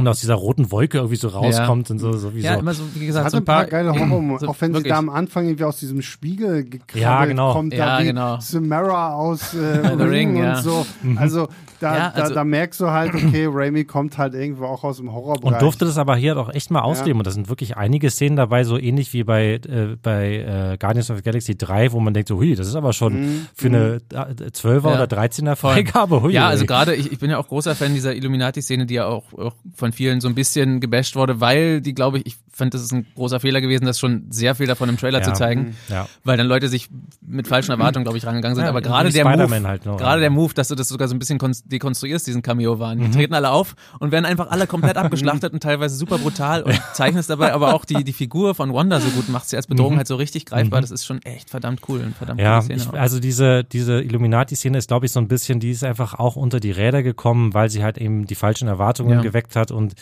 und 0.00 0.08
aus 0.08 0.20
dieser 0.20 0.34
roten 0.34 0.70
Wolke 0.70 0.98
irgendwie 0.98 1.16
so 1.16 1.28
rauskommt 1.28 1.88
ja. 1.88 1.92
und 1.92 1.98
so 1.98 2.12
sowieso. 2.12 2.46
Ja, 2.46 2.54
immer 2.54 2.74
so, 2.74 2.84
wie 2.94 3.06
gesagt, 3.06 3.26
Hat 3.26 3.32
so 3.32 3.38
ein 3.38 3.44
paar, 3.44 3.66
geile 3.66 3.92
Horror, 3.92 4.38
so, 4.40 4.48
auch 4.48 4.56
wenn 4.60 4.72
wirklich. 4.72 4.84
sie 4.84 4.88
da 4.90 4.98
am 4.98 5.08
Anfang 5.08 5.46
irgendwie 5.46 5.64
aus 5.64 5.78
diesem 5.78 6.02
Spiegel 6.02 6.64
gekrabbelt 6.64 7.02
ja, 7.02 7.24
genau. 7.24 7.52
kommt, 7.52 7.74
ja, 7.74 7.98
da 7.98 8.04
genau. 8.04 8.40
Samara 8.40 9.14
aus 9.14 9.54
äh, 9.54 9.58
Ring, 9.86 10.00
Ring, 10.00 10.36
und 10.36 10.42
ja. 10.42 10.62
so. 10.62 10.86
Mhm. 11.02 11.18
Also 11.18 11.48
da, 11.80 11.96
ja, 11.96 12.08
also, 12.10 12.28
da, 12.28 12.40
da, 12.40 12.44
merkst 12.44 12.78
du 12.80 12.90
halt, 12.90 13.14
okay, 13.14 13.48
Raimi 13.50 13.84
kommt 13.84 14.18
halt 14.18 14.34
irgendwo 14.34 14.66
auch 14.66 14.84
aus 14.84 14.98
dem 14.98 15.12
Horrorbereich. 15.12 15.54
Und 15.54 15.62
durfte 15.62 15.86
das 15.86 15.96
aber 15.96 16.14
hier 16.14 16.34
doch 16.34 16.52
echt 16.52 16.70
mal 16.70 16.82
ausleben. 16.82 17.14
Ja. 17.14 17.18
Und 17.20 17.26
da 17.26 17.30
sind 17.30 17.48
wirklich 17.48 17.76
einige 17.76 18.10
Szenen 18.10 18.36
dabei, 18.36 18.64
so 18.64 18.76
ähnlich 18.76 19.14
wie 19.14 19.24
bei, 19.24 19.54
äh, 19.54 19.96
bei 20.02 20.72
äh, 20.72 20.76
Guardians 20.78 21.10
of 21.10 21.16
the 21.16 21.22
Galaxy 21.22 21.56
3, 21.56 21.92
wo 21.92 22.00
man 22.00 22.12
denkt, 22.12 22.28
so, 22.28 22.36
hui, 22.36 22.54
das 22.54 22.68
ist 22.68 22.74
aber 22.74 22.92
schon 22.92 23.20
mhm. 23.20 23.46
für 23.54 23.68
eine 23.68 23.98
12er 24.10 24.90
ja. 24.90 25.02
oder 25.02 25.04
13er 25.04 25.56
Freigabe. 25.56 26.20
Hui, 26.22 26.34
ja, 26.34 26.48
also 26.48 26.66
gerade, 26.66 26.94
ich, 26.94 27.12
ich 27.12 27.18
bin 27.18 27.30
ja 27.30 27.38
auch 27.38 27.48
großer 27.48 27.74
Fan 27.74 27.94
dieser 27.94 28.14
Illuminati-Szene, 28.14 28.84
die 28.84 28.94
ja 28.94 29.06
auch, 29.06 29.32
auch 29.32 29.54
von 29.74 29.89
vielen 29.92 30.20
so 30.20 30.28
ein 30.28 30.34
bisschen 30.34 30.80
gebasht 30.80 31.16
wurde, 31.16 31.40
weil 31.40 31.80
die, 31.80 31.94
glaube 31.94 32.18
ich, 32.18 32.26
ich 32.26 32.36
fand, 32.52 32.74
das 32.74 32.82
ist 32.82 32.92
ein 32.92 33.06
großer 33.14 33.40
Fehler 33.40 33.60
gewesen, 33.60 33.84
das 33.84 33.98
schon 33.98 34.26
sehr 34.30 34.54
viel 34.54 34.66
davon 34.66 34.88
im 34.88 34.96
Trailer 34.96 35.22
zu 35.22 35.32
zeigen. 35.32 35.76
Ja. 35.88 36.08
Weil 36.24 36.36
dann 36.36 36.46
Leute 36.46 36.68
sich 36.68 36.88
mit 37.20 37.48
falschen 37.48 37.70
Erwartungen, 37.70 38.04
glaube 38.04 38.18
ich, 38.18 38.26
rangegangen 38.26 38.56
sind. 38.56 38.64
aber 38.64 38.82
gerade 38.82 39.10
der 39.10 39.24
Move, 39.24 39.68
halt 39.68 39.82
gerade 39.82 40.20
der 40.20 40.30
Move, 40.30 40.54
dass 40.54 40.68
du 40.68 40.74
das 40.74 40.88
sogar 40.88 41.08
so 41.08 41.14
ein 41.14 41.18
bisschen 41.18 41.38
dekonstruierst, 41.66 42.26
diesen 42.26 42.42
Cameo-Waren. 42.42 42.98
Die 42.98 43.06
mhm. 43.06 43.12
treten 43.12 43.34
alle 43.34 43.50
auf 43.50 43.74
und 43.98 44.12
werden 44.12 44.24
einfach 44.24 44.50
alle 44.50 44.66
komplett 44.66 44.96
abgeschlachtet 44.96 45.52
und 45.52 45.62
teilweise 45.62 45.96
super 45.96 46.18
brutal 46.18 46.62
und 46.62 46.80
zeichnest 46.94 47.30
dabei 47.30 47.52
aber 47.52 47.74
auch 47.74 47.84
die, 47.84 48.04
die 48.04 48.12
Figur 48.12 48.54
von 48.54 48.72
Wanda 48.72 49.00
so 49.00 49.08
gut, 49.10 49.28
macht 49.28 49.48
sie 49.48 49.56
als 49.56 49.66
Bedrohung 49.66 49.94
mhm. 49.94 49.98
halt 49.98 50.08
so 50.08 50.16
richtig 50.16 50.46
greifbar. 50.46 50.80
Mhm. 50.80 50.82
Das 50.82 50.90
ist 50.90 51.04
schon 51.04 51.22
echt 51.22 51.50
verdammt 51.50 51.82
cool 51.88 52.00
und 52.00 52.16
verdammt 52.16 52.40
ja, 52.40 52.60
Szene. 52.62 52.82
Ich, 52.82 52.98
also 52.98 53.20
diese, 53.20 53.64
diese 53.64 54.00
Illuminati-Szene 54.00 54.78
ist, 54.78 54.88
glaube 54.88 55.06
ich, 55.06 55.12
so 55.12 55.20
ein 55.20 55.28
bisschen, 55.28 55.60
die 55.60 55.70
ist 55.70 55.84
einfach 55.84 56.14
auch 56.14 56.36
unter 56.36 56.60
die 56.60 56.70
Räder 56.70 57.02
gekommen, 57.02 57.54
weil 57.54 57.70
sie 57.70 57.82
halt 57.82 57.98
eben 57.98 58.26
die 58.26 58.34
falschen 58.34 58.68
Erwartungen 58.68 59.18
ja. 59.18 59.20
geweckt 59.20 59.56
hat 59.56 59.70
und 59.70 59.94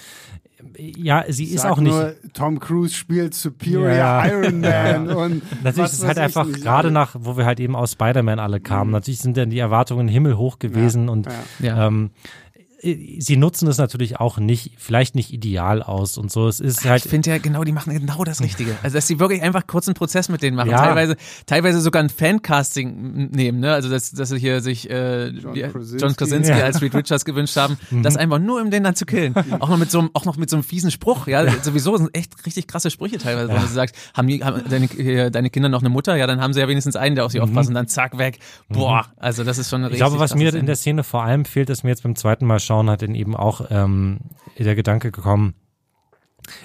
ja, 0.76 1.24
sie 1.28 1.44
ist 1.44 1.64
auch 1.64 1.78
nicht. 1.78 1.92
Nur, 1.92 2.14
Tom 2.32 2.58
Cruise 2.58 2.94
spielt 2.94 3.34
Superior 3.34 3.90
ja. 3.90 4.26
Iron 4.26 4.60
Man 4.60 5.08
und 5.08 5.64
natürlich 5.64 5.92
ist 5.92 6.00
es 6.00 6.04
halt 6.04 6.18
einfach 6.18 6.50
gerade 6.50 6.90
nach, 6.90 7.14
wo 7.18 7.36
wir 7.36 7.46
halt 7.46 7.60
eben 7.60 7.76
aus 7.76 7.92
Spider-Man 7.92 8.38
alle 8.38 8.60
kamen. 8.60 8.90
Mhm. 8.90 8.94
Natürlich 8.94 9.20
sind 9.20 9.36
dann 9.36 9.50
die 9.50 9.58
Erwartungen 9.58 10.08
himmelhoch 10.08 10.58
gewesen 10.58 11.06
ja. 11.06 11.12
und 11.12 11.28
ja. 11.60 11.86
Ähm, 11.86 12.10
äh, 12.10 12.47
sie 12.80 13.36
nutzen 13.36 13.66
es 13.68 13.78
natürlich 13.78 14.20
auch 14.20 14.38
nicht, 14.38 14.72
vielleicht 14.78 15.16
nicht 15.16 15.32
ideal 15.32 15.82
aus 15.82 16.16
und 16.16 16.30
so. 16.30 16.46
Es 16.46 16.60
ist 16.60 16.84
halt. 16.84 17.04
Ich 17.04 17.10
finde 17.10 17.30
ja 17.30 17.38
genau, 17.38 17.64
die 17.64 17.72
machen 17.72 17.92
genau 17.92 18.24
das 18.24 18.40
Richtige. 18.40 18.76
Also 18.82 18.96
dass 18.96 19.06
sie 19.06 19.18
wirklich 19.18 19.42
einfach 19.42 19.66
kurz 19.66 19.88
einen 19.88 19.94
Prozess 19.94 20.28
mit 20.28 20.40
denen 20.40 20.56
machen. 20.56 20.70
Ja. 20.70 20.78
Teilweise, 20.78 21.16
teilweise 21.46 21.80
sogar 21.80 22.02
ein 22.02 22.10
Fancasting 22.10 23.30
nehmen, 23.30 23.60
ne? 23.60 23.72
Also 23.72 23.90
dass, 23.90 24.12
dass 24.12 24.28
sie 24.28 24.38
hier 24.38 24.60
sich 24.60 24.88
äh, 24.88 25.28
John, 25.28 25.54
Krasinski. 25.54 25.96
John 25.98 26.16
Krasinski 26.16 26.58
ja. 26.58 26.64
als 26.64 26.80
Reed 26.80 26.94
Richards 26.94 27.24
gewünscht 27.24 27.56
haben, 27.56 27.76
mhm. 27.90 28.02
das 28.02 28.16
einfach 28.16 28.38
nur 28.38 28.60
um 28.60 28.70
den 28.70 28.84
dann 28.84 28.94
zu 28.94 29.04
killen. 29.04 29.34
auch 29.60 29.68
noch 29.68 29.78
mit 29.78 29.90
so 29.90 29.98
einem, 29.98 30.10
auch 30.14 30.24
noch 30.24 30.36
mit 30.36 30.48
so 30.48 30.56
einem 30.56 30.62
fiesen 30.62 30.90
Spruch. 30.90 31.26
Ja, 31.26 31.42
ja. 31.42 31.52
sowieso 31.62 31.96
sind 31.96 32.16
echt 32.16 32.46
richtig 32.46 32.68
krasse 32.68 32.90
Sprüche 32.90 33.18
teilweise, 33.18 33.48
wenn 33.48 33.60
du 33.60 33.66
sagst, 33.66 33.96
haben, 34.14 34.28
die, 34.28 34.44
haben 34.44 34.62
deine, 34.68 35.30
deine 35.30 35.50
Kinder 35.50 35.68
noch 35.68 35.80
eine 35.80 35.90
Mutter? 35.90 36.16
Ja, 36.16 36.26
dann 36.26 36.40
haben 36.40 36.52
sie 36.52 36.60
ja 36.60 36.68
wenigstens 36.68 36.96
einen, 36.96 37.16
der 37.16 37.24
auf 37.24 37.32
sie 37.32 37.38
mhm. 37.38 37.44
aufpasst 37.44 37.68
und 37.68 37.74
dann 37.74 37.88
zack 37.88 38.16
weg. 38.18 38.38
Boah, 38.68 39.02
mhm. 39.02 39.12
also 39.18 39.44
das 39.44 39.58
ist 39.58 39.70
schon 39.70 39.80
eine 39.80 39.86
richtig. 39.86 40.00
Ich 40.00 40.06
glaube, 40.06 40.20
was 40.20 40.34
mir 40.34 40.54
in 40.54 40.66
der 40.66 40.76
Szene 40.76 41.02
vor 41.02 41.24
allem 41.24 41.44
fehlt, 41.44 41.68
ist 41.70 41.82
mir 41.82 41.90
jetzt 41.90 42.04
beim 42.04 42.14
zweiten 42.14 42.46
Mal 42.46 42.60
schauen, 42.68 42.88
hat 42.88 43.02
dann 43.02 43.14
eben 43.14 43.34
auch 43.34 43.66
ähm, 43.70 44.18
der 44.58 44.74
Gedanke 44.74 45.10
gekommen, 45.10 45.54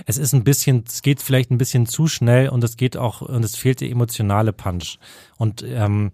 es 0.05 0.17
ist 0.17 0.33
ein 0.33 0.43
bisschen, 0.43 0.83
es 0.87 1.01
geht 1.01 1.21
vielleicht 1.21 1.51
ein 1.51 1.57
bisschen 1.57 1.85
zu 1.85 2.07
schnell 2.07 2.49
und 2.49 2.63
es 2.63 2.77
geht 2.77 2.97
auch, 2.97 3.21
und 3.21 3.43
es 3.43 3.55
fehlt 3.55 3.81
der 3.81 3.89
emotionale 3.89 4.53
Punch. 4.53 4.97
Und 5.37 5.63
ähm, 5.67 6.11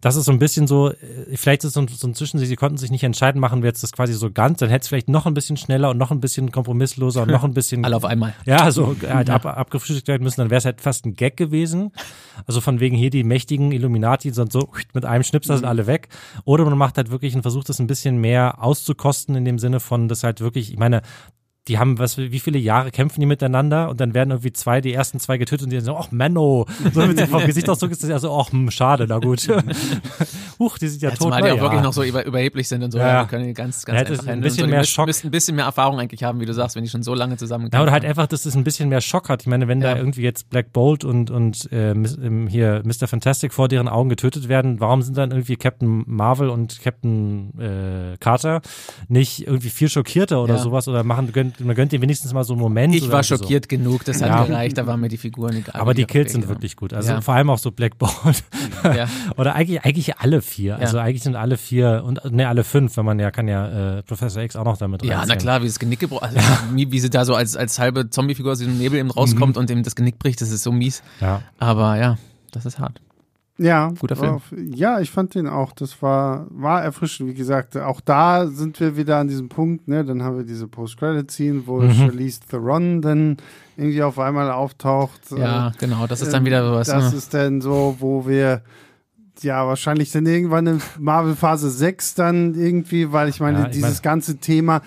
das 0.00 0.16
ist 0.16 0.26
so 0.26 0.32
ein 0.32 0.38
bisschen 0.38 0.66
so, 0.66 0.90
äh, 0.90 0.96
vielleicht 1.36 1.64
ist 1.64 1.68
es 1.68 1.74
so 1.74 1.80
ein, 1.80 1.88
so 1.88 2.06
ein 2.06 2.14
Zwischen, 2.14 2.38
sie 2.38 2.56
konnten 2.56 2.78
sich 2.78 2.90
nicht 2.90 3.02
entscheiden, 3.02 3.40
machen 3.40 3.62
wir 3.62 3.68
jetzt 3.68 3.82
das 3.82 3.92
quasi 3.92 4.12
so 4.12 4.30
ganz, 4.30 4.58
dann 4.58 4.68
hätte 4.68 4.82
es 4.82 4.88
vielleicht 4.88 5.08
noch 5.08 5.26
ein 5.26 5.34
bisschen 5.34 5.56
schneller 5.56 5.90
und 5.90 5.98
noch 5.98 6.10
ein 6.10 6.20
bisschen 6.20 6.52
kompromissloser 6.52 7.22
und 7.22 7.30
noch 7.30 7.44
ein 7.44 7.54
bisschen. 7.54 7.84
Alle 7.84 7.96
auf 7.96 8.04
einmal. 8.04 8.34
Ja, 8.44 8.70
so 8.70 8.96
halt 9.06 9.28
ab, 9.30 9.44
abgefrühstückt 9.44 10.08
werden 10.08 10.22
müssen, 10.22 10.40
dann 10.40 10.50
wäre 10.50 10.58
es 10.58 10.64
halt 10.64 10.80
fast 10.80 11.04
ein 11.04 11.14
Gag 11.14 11.36
gewesen. 11.36 11.92
Also 12.46 12.60
von 12.60 12.80
wegen 12.80 12.96
hier 12.96 13.10
die 13.10 13.24
mächtigen 13.24 13.72
Illuminati 13.72 14.30
sind 14.30 14.52
so 14.52 14.70
mit 14.94 15.04
einem 15.04 15.22
Schnipsel 15.22 15.56
sind 15.56 15.64
mhm. 15.64 15.68
alle 15.68 15.86
weg. 15.86 16.08
Oder 16.44 16.64
man 16.64 16.78
macht 16.78 16.96
halt 16.96 17.10
wirklich 17.10 17.34
und 17.34 17.42
versucht 17.42 17.68
es 17.68 17.78
ein 17.78 17.86
bisschen 17.86 18.18
mehr 18.18 18.62
auszukosten 18.62 19.34
in 19.34 19.44
dem 19.44 19.58
Sinne 19.58 19.80
von, 19.80 20.08
das 20.08 20.22
halt 20.22 20.40
wirklich, 20.40 20.72
ich 20.72 20.78
meine, 20.78 21.02
die 21.68 21.78
haben, 21.78 21.98
was, 21.98 22.16
wie 22.18 22.40
viele 22.40 22.58
Jahre 22.58 22.90
kämpfen 22.90 23.20
die 23.20 23.26
miteinander 23.26 23.90
und 23.90 24.00
dann 24.00 24.14
werden 24.14 24.30
irgendwie 24.30 24.52
zwei, 24.52 24.80
die 24.80 24.92
ersten 24.92 25.20
zwei 25.20 25.38
getötet 25.38 25.64
und 25.64 25.70
die 25.70 25.76
sagen 25.80 25.86
so, 25.86 25.96
ach 25.96 26.10
Menno, 26.10 26.66
so 26.94 27.06
mit 27.06 27.18
dem 27.18 27.30
Gesichtsausdruck 27.30 27.90
ist 27.90 28.02
das 28.02 28.10
ja 28.10 28.18
so, 28.18 28.34
ach, 28.34 28.50
hm, 28.50 28.70
schade, 28.70 29.06
na 29.08 29.18
gut. 29.18 29.46
Huch, 30.58 30.78
die 30.78 30.88
sind 30.88 31.02
ja, 31.02 31.10
ja 31.10 31.14
tot. 31.14 31.24
Zumal 31.24 31.42
die 31.42 31.50
auch 31.50 31.56
ja. 31.56 31.62
wirklich 31.62 31.82
noch 31.82 31.92
so 31.92 32.02
über, 32.02 32.24
überheblich 32.24 32.68
sind 32.68 32.82
und 32.82 32.90
so, 32.90 32.98
ja. 32.98 33.26
können 33.26 33.46
die 33.46 33.54
ganz, 33.54 33.84
ganz 33.84 34.00
ja, 34.00 34.06
einfach 34.06 34.26
ein 34.26 34.40
bisschen 34.40 34.64
so, 34.64 34.70
mehr 34.70 34.84
Schock. 34.84 35.06
Müssen 35.06 35.28
ein 35.28 35.30
bisschen 35.30 35.56
mehr 35.56 35.66
Erfahrung 35.66 35.98
eigentlich 36.00 36.22
haben, 36.24 36.40
wie 36.40 36.46
du 36.46 36.54
sagst, 36.54 36.74
wenn 36.76 36.84
die 36.84 36.90
schon 36.90 37.02
so 37.02 37.14
lange 37.14 37.36
zusammen 37.36 37.70
Ja, 37.72 37.82
oder 37.82 37.92
halt 37.92 38.04
einfach, 38.04 38.26
dass 38.26 38.46
es 38.46 38.56
ein 38.56 38.64
bisschen 38.64 38.88
mehr 38.88 39.00
Schock 39.00 39.28
hat. 39.28 39.42
Ich 39.42 39.46
meine, 39.46 39.68
wenn 39.68 39.80
ja. 39.80 39.94
da 39.94 39.98
irgendwie 39.98 40.22
jetzt 40.22 40.50
Black 40.50 40.72
Bolt 40.72 41.04
und, 41.04 41.30
und 41.30 41.70
äh, 41.70 41.90
ähm, 41.90 42.48
hier 42.48 42.82
Mr. 42.84 43.06
Fantastic 43.06 43.52
vor 43.52 43.68
deren 43.68 43.88
Augen 43.88 44.08
getötet 44.08 44.48
werden, 44.48 44.80
warum 44.80 45.02
sind 45.02 45.16
dann 45.16 45.30
irgendwie 45.30 45.56
Captain 45.56 46.04
Marvel 46.06 46.48
und 46.48 46.80
Captain 46.80 47.52
äh, 47.58 48.16
Carter 48.18 48.62
nicht 49.08 49.46
irgendwie 49.46 49.70
viel 49.70 49.88
schockierter 49.88 50.42
oder 50.42 50.58
sowas 50.58 50.88
oder 50.88 51.04
machen, 51.04 51.32
gönnt, 51.32 51.57
man 51.60 51.74
gönnt 51.74 51.92
denen 51.92 52.02
wenigstens 52.02 52.32
mal 52.32 52.44
so 52.44 52.54
ein 52.54 52.58
Moment. 52.58 52.94
Ich 52.94 53.10
war 53.10 53.22
schockiert 53.22 53.64
so. 53.64 53.76
genug, 53.76 54.04
das 54.04 54.22
hat 54.22 54.28
ja. 54.28 54.44
gereicht, 54.44 54.78
da 54.78 54.86
waren 54.86 55.00
mir 55.00 55.08
die 55.08 55.16
Figuren 55.16 55.56
egal. 55.56 55.80
Aber 55.80 55.94
die 55.94 56.04
Kills 56.04 56.32
sind 56.32 56.48
wirklich 56.48 56.76
gut. 56.76 56.92
Also 56.92 57.12
ja. 57.12 57.20
vor 57.20 57.34
allem 57.34 57.50
auch 57.50 57.58
so 57.58 57.70
Black 57.70 57.98
Bolt. 57.98 58.12
Ja. 58.84 59.08
Oder 59.36 59.56
eigentlich, 59.56 59.84
eigentlich 59.84 60.18
alle 60.18 60.40
vier. 60.40 60.78
Also 60.78 60.98
eigentlich 60.98 61.22
sind 61.24 61.34
alle 61.34 61.56
vier 61.56 62.04
und 62.06 62.24
ne, 62.30 62.48
alle 62.48 62.62
fünf, 62.62 62.96
wenn 62.96 63.04
man 63.04 63.18
ja 63.18 63.32
kann 63.32 63.48
ja 63.48 63.98
äh, 63.98 64.02
Professor 64.02 64.40
X 64.40 64.54
auch 64.54 64.64
noch 64.64 64.76
damit 64.76 65.04
Ja, 65.04 65.24
na 65.26 65.34
klar, 65.34 65.62
wie 65.62 65.66
das 65.66 65.80
Genick 65.80 65.98
gebrochen, 65.98 66.24
also 66.24 66.38
wie, 66.74 66.90
wie 66.92 67.00
sie 67.00 67.10
da 67.10 67.24
so 67.24 67.34
als, 67.34 67.56
als 67.56 67.78
halbe 67.78 68.08
Zombie-Figur 68.08 68.52
aus 68.52 68.58
diesem 68.58 68.78
Nebel 68.78 69.00
eben 69.00 69.10
rauskommt 69.10 69.56
mhm. 69.56 69.60
und 69.60 69.70
dem 69.70 69.82
das 69.82 69.96
Genick 69.96 70.18
bricht, 70.18 70.40
das 70.40 70.50
ist 70.50 70.62
so 70.62 70.70
mies. 70.70 71.02
Ja. 71.20 71.42
Aber 71.58 71.96
ja, 71.98 72.18
das 72.52 72.66
ist 72.66 72.78
hart. 72.78 73.00
Ja, 73.58 73.92
guter 73.98 74.14
Film. 74.14 74.40
Ja, 74.72 75.00
ich 75.00 75.10
fand 75.10 75.34
den 75.34 75.48
auch. 75.48 75.72
Das 75.72 76.00
war, 76.00 76.46
war 76.50 76.82
erfrischend. 76.82 77.28
Wie 77.28 77.34
gesagt, 77.34 77.76
auch 77.76 78.00
da 78.00 78.46
sind 78.46 78.78
wir 78.78 78.96
wieder 78.96 79.18
an 79.18 79.26
diesem 79.26 79.48
Punkt. 79.48 79.88
Ne? 79.88 80.04
Dann 80.04 80.22
haben 80.22 80.36
wir 80.36 80.44
diese 80.44 80.68
Post-Credit-Scene, 80.68 81.62
wo 81.66 81.80
mhm. 81.80 81.92
Charlize 81.92 82.40
Theron 82.48 83.02
dann 83.02 83.36
irgendwie 83.76 84.02
auf 84.04 84.18
einmal 84.18 84.50
auftaucht. 84.52 85.20
Ja, 85.36 85.72
genau. 85.78 86.06
Das 86.06 86.22
ist 86.22 86.32
dann 86.32 86.44
wieder 86.44 86.64
sowas. 86.64 86.86
Das 86.86 87.10
ne? 87.10 87.18
ist 87.18 87.34
dann 87.34 87.60
so, 87.60 87.96
wo 87.98 88.28
wir 88.28 88.62
ja 89.42 89.66
wahrscheinlich 89.66 90.12
dann 90.12 90.26
irgendwann 90.26 90.66
in 90.66 90.82
Marvel 90.98 91.34
Phase 91.34 91.70
6 91.70 92.14
dann 92.14 92.54
irgendwie, 92.54 93.12
weil 93.12 93.28
ich 93.28 93.40
meine, 93.40 93.60
ja, 93.60 93.66
ich 93.66 93.72
dieses 93.72 93.90
meine, 93.90 94.02
ganze 94.02 94.36
Thema, 94.38 94.82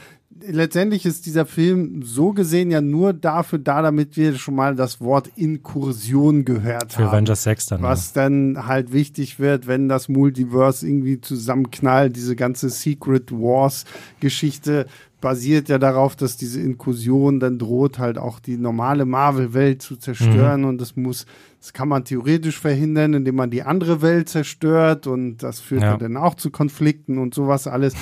letztendlich 0.46 1.06
ist 1.06 1.26
dieser 1.26 1.46
Film 1.46 2.04
so 2.04 2.32
gesehen 2.34 2.72
ja 2.72 2.82
nur 2.82 3.14
dafür 3.14 3.60
da, 3.60 3.82
damit 3.82 4.18
wir 4.18 4.36
schon 4.36 4.56
mal 4.56 4.76
das 4.76 5.02
Wort 5.02 5.30
Inkursion 5.36 6.46
gehört 6.46 6.94
Für 6.94 7.00
haben. 7.00 7.10
Für 7.10 7.12
Avengers 7.12 7.44
6 7.44 7.66
dann. 7.68 7.82
Was 7.82 8.14
ja. 8.14 8.24
dann 8.24 8.68
halt 8.68 8.94
wichtig 8.94 9.40
wird, 9.40 9.68
wenn 9.68 9.90
das 9.90 10.10
Multiverse 10.10 10.88
irgendwie 10.88 11.22
zusammenknallt, 11.22 12.16
diese 12.16 12.36
ganze 12.36 12.70
Secret 12.70 13.32
Wars 13.32 13.86
Geschichte 14.20 14.86
basiert 15.22 15.70
ja 15.70 15.78
darauf, 15.78 16.16
dass 16.16 16.36
diese 16.36 16.60
Inkursion 16.60 17.40
dann 17.40 17.60
droht, 17.60 18.00
halt 18.00 18.18
auch 18.18 18.40
die 18.40 18.58
normale 18.58 19.06
Marvel-Welt 19.06 19.82
zu 19.82 19.96
zerstören 19.96 20.62
mhm. 20.62 20.68
und 20.68 20.82
das 20.82 20.96
muss, 20.96 21.28
das 21.60 21.74
kann 21.74 21.88
man 21.88 22.04
theoretisch 22.04 22.60
verhindern, 22.60 23.14
indem 23.14 23.36
man 23.36 23.52
die 23.52 23.62
andere 23.62 24.02
Welt 24.02 24.30
zerstört 24.30 25.06
und 25.06 25.38
das 25.38 25.60
führt 25.60 25.84
ja. 25.84 25.96
dann 25.96 26.18
auch 26.18 26.34
zu 26.34 26.50
Konflikten 26.50 27.20
und 27.20 27.36
sowas 27.36 27.68
alles. 27.68 27.94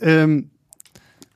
Ähm, 0.00 0.50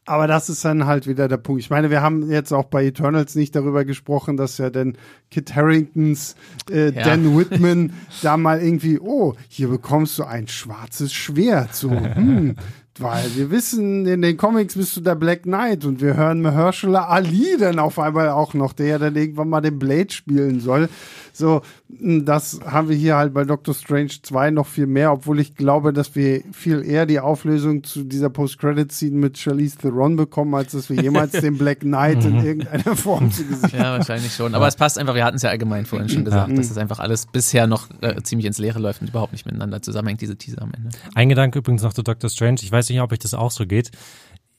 aber 0.07 0.27
das 0.27 0.49
ist 0.49 0.65
dann 0.65 0.87
halt 0.87 1.07
wieder 1.07 1.29
der 1.29 1.39
Punkt. 1.39 1.63
Ich 1.63 1.71
meine, 1.71 1.91
wir 1.91 2.03
haben 2.03 2.31
jetzt 2.31 2.53
auch 2.53 2.65
bei 2.65 2.85
Eternals 2.85 3.35
nicht 3.35 3.57
darüber 3.57 3.85
gesprochen, 3.85 4.37
dass 4.37 4.59
ja 4.59 4.71
dann 4.71 4.97
Kit 5.31 5.55
Harringtons 5.55 6.37
äh, 6.71 6.93
ja. 6.93 7.05
Dan 7.05 7.37
Whitman 7.37 7.93
da 8.23 8.37
mal 8.37 8.61
irgendwie, 8.61 8.99
oh, 8.99 9.35
hier 9.49 9.69
bekommst 9.69 10.19
du 10.19 10.25
ein 10.25 10.49
schwarzes 10.49 11.13
Schwert. 11.13 11.75
So, 11.75 11.91
hm, 12.15 12.57
weil 13.01 13.35
wir 13.35 13.51
wissen, 13.51 14.07
in 14.07 14.23
den 14.23 14.37
Comics 14.37 14.75
bist 14.75 14.97
du 14.97 15.01
der 15.01 15.15
Black 15.17 15.43
Knight 15.43 15.85
und 15.85 16.01
wir 16.01 16.17
hören 16.17 16.43
Mahershala 16.43 17.07
Ali 17.07 17.57
dann 17.59 17.79
auf 17.79 17.99
einmal 17.99 18.29
auch 18.29 18.55
noch, 18.55 18.73
der 18.73 18.87
ja 18.87 18.99
dann 18.99 19.17
irgendwann 19.17 19.49
mal 19.49 19.61
den 19.61 19.79
Blade 19.79 20.13
spielen 20.13 20.61
soll. 20.61 20.89
So, 21.33 21.63
das 21.89 22.61
haben 22.65 22.89
wir 22.89 22.97
hier 22.97 23.17
halt 23.17 23.35
bei 23.35 23.43
Doctor 23.45 23.75
Strange 23.75 24.13
2 24.23 24.53
noch 24.53 24.69
viel 24.69 24.87
mehr, 24.87 25.13
obwohl 25.13 25.41
ich 25.41 25.57
glaube, 25.57 25.93
dass 25.93 26.15
wir 26.15 26.43
viel 26.53 26.85
eher 26.85 27.07
die 27.07 27.19
Auflösung 27.19 27.83
zu 27.83 28.05
dieser 28.05 28.31
Post-Credit-Scene 28.31 29.17
mit 29.17 29.37
Charlize 29.37 29.79
Theron 29.79 30.15
bekommen, 30.15 30.55
als 30.55 30.73
dass 30.73 30.89
wir 30.91 31.03
jemals 31.03 31.33
den 31.33 31.59
Black 31.59 31.81
Knight 31.81 32.25
in 32.25 32.33
mhm. 32.39 32.47
irgendeiner 32.47 32.95
Form 32.95 33.33
zu 33.33 33.45
gesehen 33.45 33.73
haben. 33.73 33.79
Ja, 33.79 33.99
wahrscheinlich 33.99 34.33
schon. 34.33 34.55
Aber 34.55 34.69
es 34.69 34.77
passt 34.77 34.97
einfach, 34.97 35.17
wir 35.17 35.25
hatten 35.25 35.37
es 35.37 35.43
ja 35.43 35.51
allgemein 35.51 35.87
vorhin 35.87 36.09
schon 36.09 36.25
gesagt, 36.25 36.51
ja. 36.51 36.57
dass 36.57 36.71
es 36.71 36.79
einfach 36.79 37.01
alles 37.01 37.27
bisher 37.27 37.67
noch 37.67 37.89
äh, 38.01 38.23
ziemlich 38.23 38.47
ins 38.47 38.59
Leere 38.59 38.79
läuft 38.79 39.01
und 39.01 39.09
überhaupt 39.09 39.33
nicht 39.33 39.45
miteinander 39.45 39.83
zusammenhängt, 39.83 40.21
diese 40.21 40.37
Teaser 40.37 40.63
am 40.63 40.73
Ende. 40.73 40.91
Ein 41.15 41.29
Gedanke 41.29 41.59
übrigens 41.59 41.83
noch 41.83 41.93
zu 41.93 42.03
Doctor 42.03 42.31
Strange. 42.31 42.59
Ich 42.63 42.71
weiß 42.71 42.84
nicht, 42.89 43.01
ob 43.01 43.13
euch 43.13 43.19
das 43.19 43.35
auch 43.35 43.51
so 43.51 43.67
geht 43.67 43.91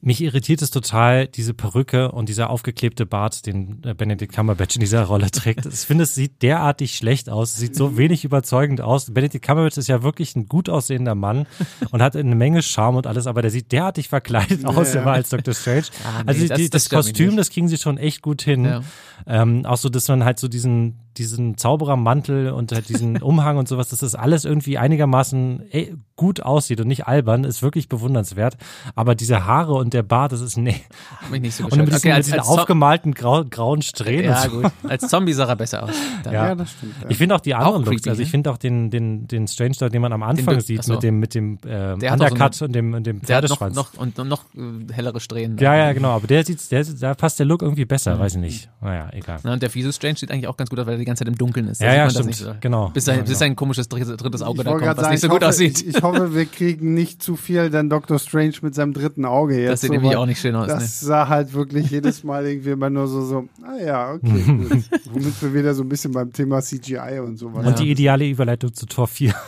mich 0.06 0.22
irritiert 0.22 0.62
es 0.62 0.70
total, 0.70 1.28
diese 1.28 1.56
Perücke 1.56 2.12
und 2.12 2.30
dieser 2.30 2.52
aufgeklebte 2.52 3.08
Bart, 3.08 3.48
den 3.48 3.82
äh, 3.84 3.96
Benedict 3.96 4.32
Cumberbatch 4.34 4.76
in 4.76 4.82
dieser 4.82 5.04
Rolle 5.04 5.32
trägt. 5.32 5.66
Ich 5.66 5.80
finde, 5.80 6.04
es 6.04 6.14
sieht 6.14 6.44
derartig 6.44 6.96
schlecht 6.96 7.28
aus. 7.28 7.54
Es 7.54 7.58
sieht 7.58 7.76
so 7.76 7.98
wenig 7.98 8.24
überzeugend 8.24 8.82
aus. 8.82 9.12
Benedict 9.12 9.44
Cumberbatch 9.44 9.78
ist 9.78 9.88
ja 9.88 10.04
wirklich 10.04 10.36
ein 10.36 10.48
gut 10.48 10.70
aussehender 10.70 11.16
Mann 11.16 11.48
und 11.90 12.04
hat 12.04 12.16
eine 12.16 12.36
Menge 12.36 12.62
Charme 12.62 12.98
und 12.98 13.08
alles, 13.08 13.26
aber 13.26 13.42
der 13.42 13.50
sieht 13.50 13.72
derartig 13.72 14.08
verkleidet 14.10 14.64
aus 14.66 14.94
ja, 14.94 15.02
immer 15.02 15.14
als 15.14 15.30
Dr. 15.30 15.56
Strange. 15.56 15.86
Ah, 16.04 16.22
nee, 16.22 16.28
also 16.28 16.48
das, 16.50 16.58
die, 16.60 16.70
das, 16.70 16.84
das 16.84 16.90
Kostüm, 16.92 17.36
das 17.36 17.50
kriegen 17.50 17.68
sie 17.68 17.78
schon 17.78 17.98
echt 17.98 18.22
gut 18.22 18.44
hin. 18.44 18.66
Ja. 18.66 18.82
Ähm, 19.26 19.66
auch 19.66 19.78
so, 19.78 19.90
dass 19.90 20.08
man 20.08 20.24
halt 20.24 20.38
so 20.38 20.48
diesen, 20.48 21.00
diesen 21.18 21.58
Zauberermantel 21.58 22.52
und 22.52 22.72
halt 22.72 22.90
diesen 22.90 23.18
Umhang 23.22 23.58
und 23.58 23.68
sowas, 23.68 23.90
dass 23.90 24.00
das 24.00 24.16
alles 24.16 24.46
irgendwie 24.46 24.78
einigermaßen 24.78 25.64
ey, 25.72 25.96
gut 26.16 26.42
aussieht 26.42 26.80
und 26.80 26.88
nicht 26.88 27.08
albern, 27.08 27.44
ist 27.44 27.62
wirklich 27.62 27.90
bewundernswert. 27.90 28.58
Aber 28.96 29.16
diese 29.16 29.46
Haare 29.46 29.74
und 29.74 29.94
der 29.94 30.04
Bart, 30.04 30.32
das 30.32 30.42
ist 30.42 30.58
nee. 30.58 30.82
Mich 31.30 31.42
nicht 31.42 31.56
so 31.56 31.64
und 31.70 31.78
mit 31.78 31.88
diesen, 31.88 31.98
okay, 31.98 32.12
als, 32.14 32.32
als 32.32 32.48
aufgemalten 32.48 33.14
grau, 33.14 33.44
grauen 33.44 33.82
Strähnen. 33.82 34.26
Ja, 34.26 34.48
gut. 34.48 34.72
Als 34.88 35.08
Zombie 35.08 35.34
sah 35.34 35.46
er 35.46 35.56
besser 35.56 35.84
aus. 35.84 35.92
Ja. 36.26 36.32
ja. 36.32 36.56
das 36.56 36.72
stimmt. 36.72 36.96
Ja. 37.02 37.10
Ich 37.10 37.18
finde 37.18 37.36
auch 37.36 37.40
die 37.40 37.54
anderen 37.54 37.84
auch 37.84 37.92
Looks, 37.92 38.08
also 38.08 38.22
ich 38.22 38.30
ne? 38.30 38.32
finde 38.32 38.52
auch 38.52 38.58
den, 38.58 38.90
den, 38.90 39.28
den 39.28 39.48
Strange, 39.48 39.90
den 39.90 40.02
man 40.02 40.12
am 40.12 40.24
Anfang 40.24 40.60
sieht, 40.60 40.84
so. 40.84 40.94
mit 40.94 41.04
dem, 41.04 41.20
mit 41.20 41.36
dem 41.36 41.60
äh, 41.66 41.94
Undercut 41.94 42.56
so 42.56 42.66
eine, 42.66 42.70
und 42.70 42.74
dem, 42.74 42.94
und 42.94 43.06
dem 43.06 43.22
Pferdeschwanz. 43.22 43.76
noch, 43.76 43.94
noch, 43.94 44.18
und 44.18 44.28
noch 44.28 44.44
äh, 44.56 44.92
hellere 44.92 45.20
Strähnen. 45.20 45.58
Ja, 45.60 45.76
ja, 45.76 45.94
genau. 45.94 46.10
Aber 46.10 46.26
der 46.26 46.44
sieht, 46.44 46.72
der, 46.72 46.84
da 46.84 47.14
passt 47.14 47.38
der 47.38 47.46
Look 47.46 47.62
irgendwie 47.62 47.86
besser, 47.86 48.16
mhm. 48.16 48.20
weiß 48.20 48.36
ich 48.36 48.42
nicht. 48.42 48.70
Naja, 48.82 49.10
egal. 49.14 49.40
Na, 49.44 49.54
und 49.54 49.62
der 49.62 49.70
fiese 49.70 49.94
Strange 49.94 50.18
sieht 50.18 50.32
eigentlich 50.32 50.48
auch 50.48 50.58
ganz 50.58 50.70
gut 50.70 50.80
aus, 50.80 50.88
weil 50.88 51.00
er 51.00 51.05
die 51.06 51.07
ganze 51.07 51.23
Zeit 51.23 51.32
im 51.32 51.38
Dunkeln 51.38 51.68
ist. 51.68 51.82
Da 51.82 51.86
ja, 51.86 51.95
ja, 51.95 52.10
stimmt. 52.10 52.36
So. 52.36 52.53
Genau. 52.60 52.90
Bis, 52.90 53.06
sein, 53.06 53.19
ja, 53.19 53.23
bis 53.23 53.40
sein 53.40 53.56
komisches 53.56 53.88
drittes, 53.88 54.18
drittes 54.18 54.41
Auge 54.41 54.64
da 54.64 54.72
kommt, 54.72 54.86
was 54.86 54.95
sagen, 54.98 55.11
nicht 55.11 55.22
so 55.22 55.27
gut 55.27 55.41
hoffe, 55.41 55.49
aussieht. 55.49 55.82
Ich, 55.82 55.95
ich, 55.95 56.02
hoffe, 56.02 56.34
wir 56.34 56.45
kriegen 56.45 56.94
nicht 56.94 57.22
zu 57.22 57.36
viel 57.36 57.69
dann 57.69 57.90
Dr. 57.90 58.19
Strange 58.19 58.56
mit 58.61 58.76
seinem 58.76 58.94
dritten 58.94 59.26
Auge 59.26 59.60
jetzt. 59.60 59.72
Das 59.72 59.82
sieht 59.82 59.90
so, 59.90 59.94
nämlich 59.94 60.15
auch 60.15 60.26
nicht 60.26 60.41
schön 60.41 60.56
aus. 60.56 60.68
Das 60.68 60.82
ne? 60.82 61.07
sah 61.07 61.27
halt 61.27 61.53
wirklich 61.53 61.90
jedes 61.91 62.23
Mal 62.23 62.45
irgendwie 62.45 62.72
immer 62.72 62.90
nur 62.90 63.07
so, 63.07 63.22
so 63.22 63.48
ah 63.64 63.77
ja, 63.77 64.14
okay, 64.14 64.44
gut. 64.45 64.84
Womit 65.11 65.41
wir 65.41 65.53
wieder 65.53 65.73
so 65.73 65.84
ein 65.84 65.90
bisschen 65.90 66.11
beim 66.11 66.34
Thema 66.34 66.61
CGI 66.61 67.19
und 67.23 67.38
sowas. 67.38 67.65
Und 67.65 67.80
die 67.80 67.91
ideale 67.91 68.27
Überleitung 68.27 68.73
zu 68.73 68.86
Tor 68.86 69.07
4. 69.07 69.34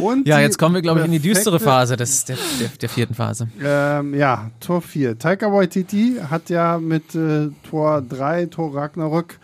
Und 0.00 0.28
ja, 0.28 0.38
jetzt 0.38 0.58
kommen 0.58 0.76
wir, 0.76 0.82
glaube 0.82 1.00
ich, 1.00 1.06
in 1.06 1.12
die 1.12 1.18
düstere 1.18 1.58
Phase 1.58 1.96
des, 1.96 2.24
der, 2.24 2.36
der, 2.60 2.68
der 2.68 2.88
vierten 2.88 3.14
Phase. 3.14 3.48
Ähm, 3.60 4.14
ja, 4.14 4.50
Tor 4.60 4.80
4. 4.80 5.18
Taika 5.18 5.52
Waititi 5.52 6.16
hat 6.30 6.50
ja 6.50 6.78
mit 6.78 7.14
äh, 7.14 7.48
Tor 7.68 8.02
3, 8.02 8.46
Tor 8.46 8.74
Ragnarök 8.74 9.38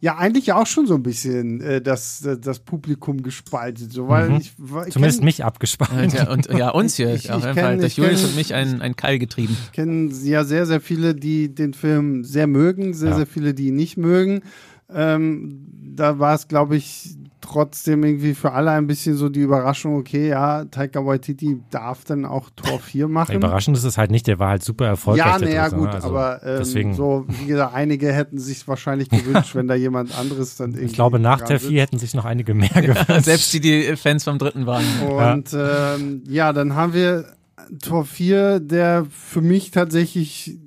ja 0.00 0.16
eigentlich 0.16 0.52
auch 0.52 0.66
schon 0.66 0.86
so 0.86 0.94
ein 0.94 1.02
bisschen 1.02 1.60
äh, 1.60 1.80
das, 1.80 2.26
das 2.40 2.60
Publikum 2.60 3.22
gespalten. 3.22 3.90
So, 3.90 4.08
weil 4.08 4.30
mhm. 4.30 4.36
ich, 4.36 4.52
ich 4.86 4.92
Zumindest 4.92 5.18
kenn, 5.18 5.24
mich 5.24 5.44
abgespalten. 5.44 6.10
Ja, 6.10 6.30
und 6.30 6.48
ja, 6.52 6.70
uns 6.70 6.96
hier 6.96 7.14
ich, 7.14 7.30
auf 7.30 7.44
jeden 7.44 7.58
Fall. 7.58 7.78
Durch 7.78 7.96
Julius 7.96 8.24
und 8.24 8.36
mich 8.36 8.54
ein, 8.54 8.82
ein 8.82 8.96
Keil 8.96 9.18
getrieben. 9.18 9.56
Ich 9.64 9.72
kenne 9.72 10.12
ja 10.22 10.44
sehr, 10.44 10.66
sehr 10.66 10.80
viele, 10.80 11.14
die 11.14 11.54
den 11.54 11.74
Film 11.74 12.24
sehr 12.24 12.46
mögen, 12.46 12.94
sehr, 12.94 13.10
ja. 13.10 13.16
sehr 13.16 13.26
viele, 13.26 13.54
die 13.54 13.68
ihn 13.68 13.76
nicht 13.76 13.96
mögen. 13.96 14.42
Ähm, 14.92 15.66
da 15.96 16.18
war 16.18 16.34
es, 16.34 16.48
glaube 16.48 16.76
ich, 16.76 17.16
trotzdem 17.46 18.04
irgendwie 18.04 18.34
für 18.34 18.52
alle 18.52 18.70
ein 18.70 18.86
bisschen 18.86 19.16
so 19.16 19.28
die 19.28 19.40
Überraschung, 19.40 19.96
okay, 19.96 20.28
ja, 20.28 20.64
Taika 20.64 21.04
Waititi 21.04 21.60
darf 21.70 22.04
dann 22.04 22.24
auch 22.24 22.50
Tor 22.54 22.80
4 22.80 23.08
machen. 23.08 23.36
Überraschend 23.36 23.76
ist 23.76 23.84
es 23.84 23.96
halt 23.96 24.10
nicht, 24.10 24.26
der 24.26 24.38
war 24.38 24.50
halt 24.50 24.62
super 24.62 24.86
erfolgreich. 24.86 25.26
Ja, 25.26 25.38
naja, 25.38 25.68
gut, 25.68 25.88
also 25.88 26.08
aber 26.08 26.42
ähm, 26.42 26.56
deswegen. 26.58 26.94
so, 26.94 27.24
wie 27.28 27.46
gesagt, 27.46 27.74
einige 27.74 28.12
hätten 28.12 28.38
sich 28.38 28.66
wahrscheinlich 28.68 29.08
gewünscht, 29.08 29.54
wenn 29.54 29.68
da 29.68 29.74
jemand 29.74 30.16
anderes 30.18 30.56
dann 30.56 30.70
irgendwie. 30.70 30.86
Ich 30.86 30.92
glaube, 30.92 31.18
nach 31.18 31.40
Tor 31.40 31.58
4 31.58 31.80
hätten 31.80 31.98
sich 31.98 32.14
noch 32.14 32.24
einige 32.24 32.54
mehr 32.54 32.68
gewünscht. 32.68 33.08
Ja, 33.08 33.20
selbst 33.20 33.52
die, 33.52 33.60
die 33.60 33.96
Fans 33.96 34.24
vom 34.24 34.38
dritten 34.38 34.66
waren. 34.66 34.84
Und 35.08 35.52
ja. 35.52 35.94
Ähm, 35.94 36.22
ja, 36.28 36.52
dann 36.52 36.74
haben 36.74 36.92
wir 36.92 37.26
Tor 37.82 38.04
4, 38.04 38.60
der 38.60 39.06
für 39.10 39.40
mich 39.40 39.70
tatsächlich 39.70 40.58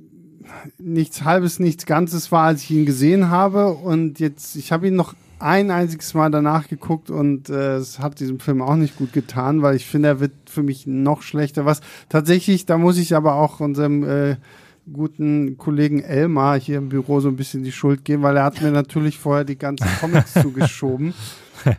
nichts 0.77 1.23
halbes, 1.23 1.59
nichts 1.59 1.85
Ganzes 1.85 2.31
war, 2.31 2.45
als 2.47 2.63
ich 2.63 2.71
ihn 2.71 2.85
gesehen 2.85 3.29
habe. 3.29 3.69
Und 3.73 4.19
jetzt, 4.19 4.55
ich 4.55 4.71
habe 4.71 4.87
ihn 4.87 4.95
noch 4.95 5.13
ein 5.39 5.71
einziges 5.71 6.13
Mal 6.13 6.29
danach 6.31 6.67
geguckt 6.67 7.09
und 7.09 7.49
äh, 7.49 7.77
es 7.77 7.99
hat 7.99 8.19
diesem 8.19 8.39
Film 8.39 8.61
auch 8.61 8.75
nicht 8.75 8.97
gut 8.97 9.13
getan, 9.13 9.61
weil 9.61 9.75
ich 9.75 9.85
finde, 9.85 10.09
er 10.09 10.19
wird 10.19 10.33
für 10.49 10.63
mich 10.63 10.85
noch 10.85 11.21
schlechter. 11.21 11.65
Was 11.65 11.81
tatsächlich, 12.09 12.65
da 12.65 12.77
muss 12.77 12.97
ich 12.97 13.15
aber 13.15 13.35
auch 13.35 13.59
unserem 13.59 14.03
äh, 14.03 14.35
guten 14.91 15.57
Kollegen 15.57 16.01
Elmar 16.01 16.59
hier 16.59 16.77
im 16.77 16.89
Büro 16.89 17.19
so 17.19 17.29
ein 17.29 17.35
bisschen 17.35 17.63
die 17.63 17.71
Schuld 17.71 18.05
geben, 18.05 18.23
weil 18.23 18.37
er 18.37 18.43
hat 18.43 18.61
mir 18.61 18.71
natürlich 18.71 19.17
vorher 19.17 19.45
die 19.45 19.57
ganzen 19.57 19.87
Comics 19.99 20.33
zugeschoben. 20.33 21.13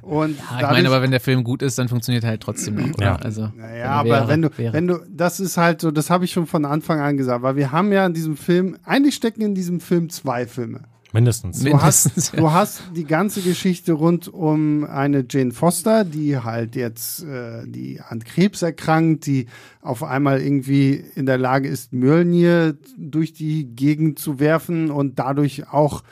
Und 0.02 0.36
ja, 0.38 0.56
ich 0.60 0.70
meine, 0.70 0.88
aber 0.88 1.02
wenn 1.02 1.10
der 1.10 1.20
Film 1.20 1.42
gut 1.42 1.62
ist, 1.62 1.78
dann 1.78 1.88
funktioniert 1.88 2.24
er 2.24 2.30
halt 2.30 2.42
trotzdem 2.42 2.74
noch, 2.74 2.94
oder? 2.94 3.04
Ja. 3.04 3.16
Also, 3.16 3.50
naja, 3.56 3.86
aber 3.86 4.10
wäre, 4.10 4.28
wenn 4.28 4.42
du, 4.42 4.50
wäre. 4.56 4.72
wenn 4.74 4.86
du, 4.86 5.00
das 5.08 5.40
ist 5.40 5.56
halt 5.56 5.80
so, 5.80 5.90
das 5.90 6.10
habe 6.10 6.24
ich 6.24 6.32
schon 6.32 6.46
von 6.46 6.64
Anfang 6.64 7.00
an 7.00 7.16
gesagt, 7.16 7.42
weil 7.42 7.56
wir 7.56 7.72
haben 7.72 7.90
ja 7.92 8.04
in 8.04 8.12
diesem 8.12 8.36
Film, 8.36 8.76
eigentlich 8.84 9.14
stecken 9.14 9.40
in 9.42 9.54
diesem 9.54 9.80
Film 9.80 10.10
zwei 10.10 10.46
Filme. 10.46 10.82
Mindestens. 11.12 11.58
Du, 11.58 11.64
Mindestens, 11.64 12.16
hast, 12.16 12.34
ja. 12.34 12.40
du 12.40 12.52
hast 12.52 12.82
die 12.94 13.04
ganze 13.04 13.40
Geschichte 13.42 13.92
rund 13.92 14.28
um 14.28 14.84
eine 14.84 15.24
Jane 15.28 15.52
Foster, 15.52 16.04
die 16.04 16.38
halt 16.38 16.76
jetzt 16.76 17.24
äh, 17.24 17.66
die 17.66 18.00
an 18.00 18.22
Krebs 18.22 18.62
erkrankt, 18.62 19.26
die 19.26 19.46
auf 19.82 20.04
einmal 20.04 20.40
irgendwie 20.40 21.04
in 21.14 21.26
der 21.26 21.38
Lage 21.38 21.68
ist, 21.68 21.92
Mjölnir 21.92 22.76
durch 22.96 23.32
die 23.32 23.64
Gegend 23.66 24.18
zu 24.18 24.38
werfen 24.38 24.90
und 24.90 25.18
dadurch 25.18 25.68
auch 25.72 26.02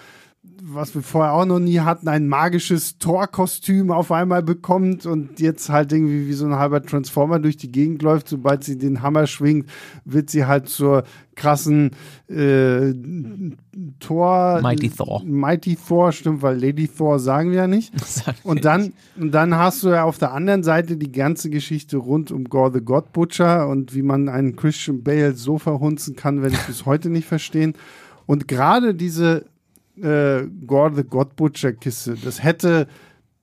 was 0.71 0.95
wir 0.95 1.03
vorher 1.03 1.33
auch 1.33 1.45
noch 1.45 1.59
nie 1.59 1.81
hatten, 1.81 2.09
ein 2.09 2.29
magisches 2.29 2.99
Torkostüm 2.99 3.91
auf 3.91 4.13
einmal 4.13 4.43
bekommt 4.43 5.07
und 5.07 5.41
jetzt 5.41 5.69
halt 5.69 5.93
irgendwie 5.93 6.29
wie 6.29 6.33
so 6.33 6.47
ein 6.47 6.57
halber 6.57 6.83
Transformer 6.83 7.39
durch 7.39 7.57
die 7.57 7.73
Gegend 7.73 8.03
läuft. 8.03 8.29
Sobald 8.29 8.65
sie 8.65 8.77
den 8.77 9.03
Hammer 9.03 9.27
schwingt, 9.27 9.69
wird 10.05 10.31
sie 10.31 10.47
halt 10.47 10.69
zur 10.69 11.05
krassen 11.37 11.93
äh, 12.29 12.93
Thor. 14.01 14.61
Mighty 14.61 14.91
Thor. 14.91 15.23
Mighty 15.25 15.77
Thor, 15.77 16.13
stimmt, 16.13 16.43
weil 16.43 16.61
Lady 16.61 16.89
Thor 16.89 17.19
sagen 17.19 17.51
wir 17.51 17.59
ja 17.59 17.67
nicht. 17.67 17.93
und 18.43 18.65
dann, 18.65 18.93
und 19.19 19.33
dann 19.33 19.55
hast 19.55 19.83
du 19.83 19.89
ja 19.89 20.05
auf 20.05 20.19
der 20.19 20.33
anderen 20.33 20.63
Seite 20.63 20.97
die 20.97 21.13
ganze 21.13 21.49
Geschichte 21.51 21.97
rund 21.97 22.31
um 22.31 22.45
Gore 22.45 22.73
the 22.75 22.81
God 22.81 23.13
Butcher 23.13 23.69
und 23.69 23.95
wie 23.95 24.03
man 24.03 24.29
einen 24.29 24.57
Christian 24.57 25.03
Bale 25.03 25.35
so 25.35 25.59
verhunzen 25.59 26.17
kann, 26.17 26.43
werde 26.43 26.57
ich 26.57 26.67
bis 26.67 26.85
heute 26.87 27.09
nicht 27.09 27.27
verstehen. 27.27 27.75
Und 28.27 28.47
gerade 28.47 28.95
diese 28.95 29.47
äh, 30.03 30.49
Gore 30.67 30.95
the 30.95 31.05
God 31.05 31.37
Butcher 31.37 31.73
Kiste. 31.73 32.17
Das 32.23 32.43
hätte 32.43 32.87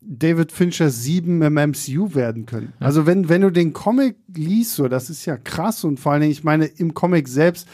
David 0.02 0.52
Fincher 0.52 0.90
7 0.90 1.41
im 1.41 1.53
MCU 1.53 2.14
werden 2.14 2.45
können. 2.45 2.73
Ja. 2.80 2.86
Also 2.86 3.06
wenn, 3.06 3.27
wenn 3.30 3.41
du 3.41 3.52
den 3.52 3.73
Comic 3.73 4.18
liest, 4.34 4.76
so, 4.76 4.88
das 4.88 5.10
ist 5.10 5.26
ja 5.26 5.38
krass 5.38 5.84
und 5.84 5.99
vor 5.99 6.11
allen 6.11 6.22
Dingen, 6.22 6.32
ich 6.32 6.44
meine, 6.44 6.65
im 6.65 6.94
Comic 6.94 7.27
selbst 7.27 7.68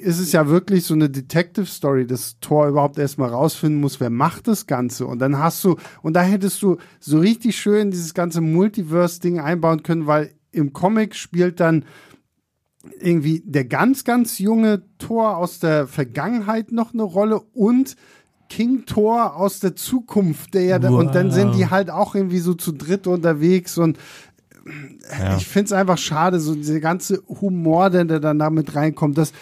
ist 0.00 0.18
es 0.18 0.32
ja 0.32 0.48
wirklich 0.48 0.84
so 0.84 0.94
eine 0.94 1.08
Detective 1.08 1.66
Story, 1.66 2.06
dass 2.06 2.38
Thor 2.40 2.68
überhaupt 2.68 2.98
erstmal 2.98 3.30
rausfinden 3.30 3.80
muss, 3.80 4.00
wer 4.00 4.10
macht 4.10 4.48
das 4.48 4.66
Ganze. 4.66 5.06
Und 5.06 5.20
dann 5.20 5.38
hast 5.38 5.62
du, 5.62 5.76
und 6.02 6.14
da 6.14 6.22
hättest 6.22 6.60
du 6.62 6.78
so 6.98 7.18
richtig 7.18 7.56
schön 7.56 7.90
dieses 7.90 8.14
ganze 8.14 8.40
Multiverse-Ding 8.40 9.38
einbauen 9.38 9.82
können, 9.82 10.06
weil 10.06 10.32
im 10.52 10.72
Comic 10.72 11.14
spielt 11.14 11.60
dann 11.60 11.84
irgendwie 13.00 13.42
der 13.44 13.64
ganz, 13.64 14.04
ganz 14.04 14.38
junge 14.38 14.82
Thor 14.98 15.36
aus 15.36 15.58
der 15.58 15.86
Vergangenheit 15.86 16.72
noch 16.72 16.94
eine 16.94 17.02
Rolle 17.02 17.40
und 17.54 17.96
King 18.48 18.84
Thor 18.84 19.36
aus 19.36 19.60
der 19.60 19.76
Zukunft, 19.76 20.54
der 20.54 20.62
ja, 20.62 20.82
wow. 20.82 20.98
und 20.98 21.14
dann 21.14 21.30
sind 21.30 21.54
die 21.54 21.70
halt 21.70 21.88
auch 21.90 22.14
irgendwie 22.14 22.40
so 22.40 22.54
zu 22.54 22.72
dritt 22.72 23.06
unterwegs 23.06 23.78
und 23.78 23.96
ja. 25.18 25.36
ich 25.36 25.46
finde 25.46 25.66
es 25.66 25.72
einfach 25.72 25.98
schade, 25.98 26.40
so 26.40 26.54
dieser 26.54 26.80
ganze 26.80 27.22
Humor, 27.28 27.90
der, 27.90 28.04
dann 28.04 28.38
damit 28.38 28.74
reinkommt, 28.74 29.16
dass 29.18 29.32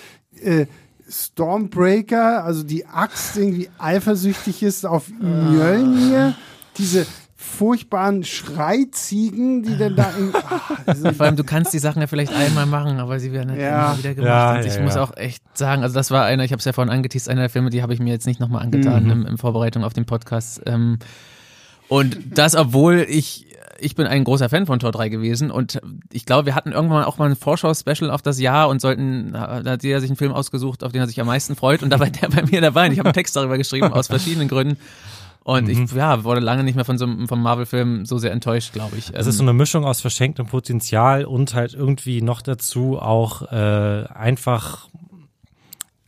äh, 0.42 0.66
Stormbreaker, 1.08 2.44
also 2.44 2.62
die 2.62 2.86
Axt 2.86 3.36
irgendwie 3.36 3.70
eifersüchtig 3.78 4.62
ist 4.62 4.84
auf 4.84 5.08
Mjölnir, 5.08 6.34
diese 6.76 7.06
furchtbaren 7.48 8.22
Schreiziegen, 8.24 9.62
die 9.62 9.76
denn 9.76 9.96
da 9.96 10.10
in, 10.10 10.32
ach, 10.34 11.14
Vor 11.14 11.26
allem, 11.26 11.36
du 11.36 11.44
kannst 11.44 11.72
die 11.72 11.78
Sachen 11.78 12.00
ja 12.00 12.06
vielleicht 12.06 12.32
einmal 12.32 12.66
machen, 12.66 13.00
aber 13.00 13.18
sie 13.18 13.32
werden 13.32 13.50
halt 13.50 13.60
ja. 13.60 13.86
immer 13.86 13.98
wieder 13.98 14.14
gemacht. 14.14 14.28
Ja, 14.28 14.54
und 14.56 14.66
ich 14.66 14.74
ja, 14.74 14.82
muss 14.82 14.96
auch 14.96 15.16
echt 15.16 15.42
sagen, 15.56 15.82
also 15.82 15.94
das 15.94 16.10
war 16.10 16.24
einer, 16.24 16.44
ich 16.44 16.52
habe 16.52 16.58
es 16.58 16.64
ja 16.64 16.72
vorhin 16.72 16.92
angeteased, 16.92 17.28
einer 17.28 17.42
der 17.42 17.50
Filme, 17.50 17.70
die 17.70 17.82
habe 17.82 17.94
ich 17.94 18.00
mir 18.00 18.10
jetzt 18.10 18.26
nicht 18.26 18.40
nochmal 18.40 18.62
angetan 18.62 19.04
mhm. 19.04 19.10
in, 19.10 19.26
in, 19.26 19.38
Vorbereitung 19.38 19.84
auf 19.84 19.92
den 19.92 20.04
Podcast. 20.04 20.62
Ähm, 20.66 20.98
und 21.88 22.18
das, 22.38 22.54
obwohl 22.54 23.06
ich 23.08 23.46
ich 23.80 23.94
bin 23.94 24.06
ein 24.06 24.24
großer 24.24 24.48
Fan 24.48 24.66
von 24.66 24.80
Tor 24.80 24.92
3 24.92 25.08
gewesen 25.08 25.50
und 25.50 25.80
ich 26.12 26.26
glaube, 26.26 26.46
wir 26.46 26.54
hatten 26.54 26.72
irgendwann 26.72 27.04
auch 27.04 27.18
mal 27.18 27.30
ein 27.30 27.36
Vorschau-Special 27.36 28.10
auf 28.10 28.22
das 28.22 28.40
Jahr 28.40 28.68
und 28.68 28.80
sollten, 28.80 29.32
da 29.32 29.62
hat 29.64 29.84
jeder 29.84 30.00
sich 30.00 30.10
einen 30.10 30.16
Film 30.16 30.32
ausgesucht, 30.32 30.82
auf 30.82 30.92
den 30.92 31.00
er 31.00 31.06
sich 31.06 31.20
am 31.20 31.28
meisten 31.28 31.54
freut 31.54 31.82
und 31.82 31.90
da 31.90 32.00
war 32.00 32.10
der 32.10 32.28
bei 32.28 32.42
mir 32.42 32.60
dabei 32.60 32.86
und 32.86 32.92
ich 32.92 32.98
habe 32.98 33.08
einen 33.08 33.14
Text 33.14 33.36
darüber 33.36 33.56
geschrieben 33.56 33.92
aus 33.92 34.08
verschiedenen 34.08 34.48
Gründen 34.48 34.78
und 35.48 35.64
mhm. 35.64 35.84
ich 35.84 35.92
ja, 35.92 36.24
wurde 36.24 36.40
lange 36.40 36.62
nicht 36.62 36.74
mehr 36.74 36.84
von 36.84 36.98
so 36.98 37.06
einem 37.06 37.26
vom 37.26 37.42
Marvel-Film 37.42 38.04
so 38.04 38.18
sehr 38.18 38.32
enttäuscht, 38.32 38.74
glaube 38.74 38.98
ich. 38.98 39.14
Es 39.14 39.26
ist 39.26 39.38
so 39.38 39.42
eine 39.42 39.54
Mischung 39.54 39.86
aus 39.86 40.02
verschenktem 40.02 40.44
Potenzial 40.44 41.24
und 41.24 41.54
halt 41.54 41.72
irgendwie 41.72 42.20
noch 42.20 42.42
dazu 42.42 42.98
auch 42.98 43.50
äh, 43.50 44.04
einfach 44.12 44.88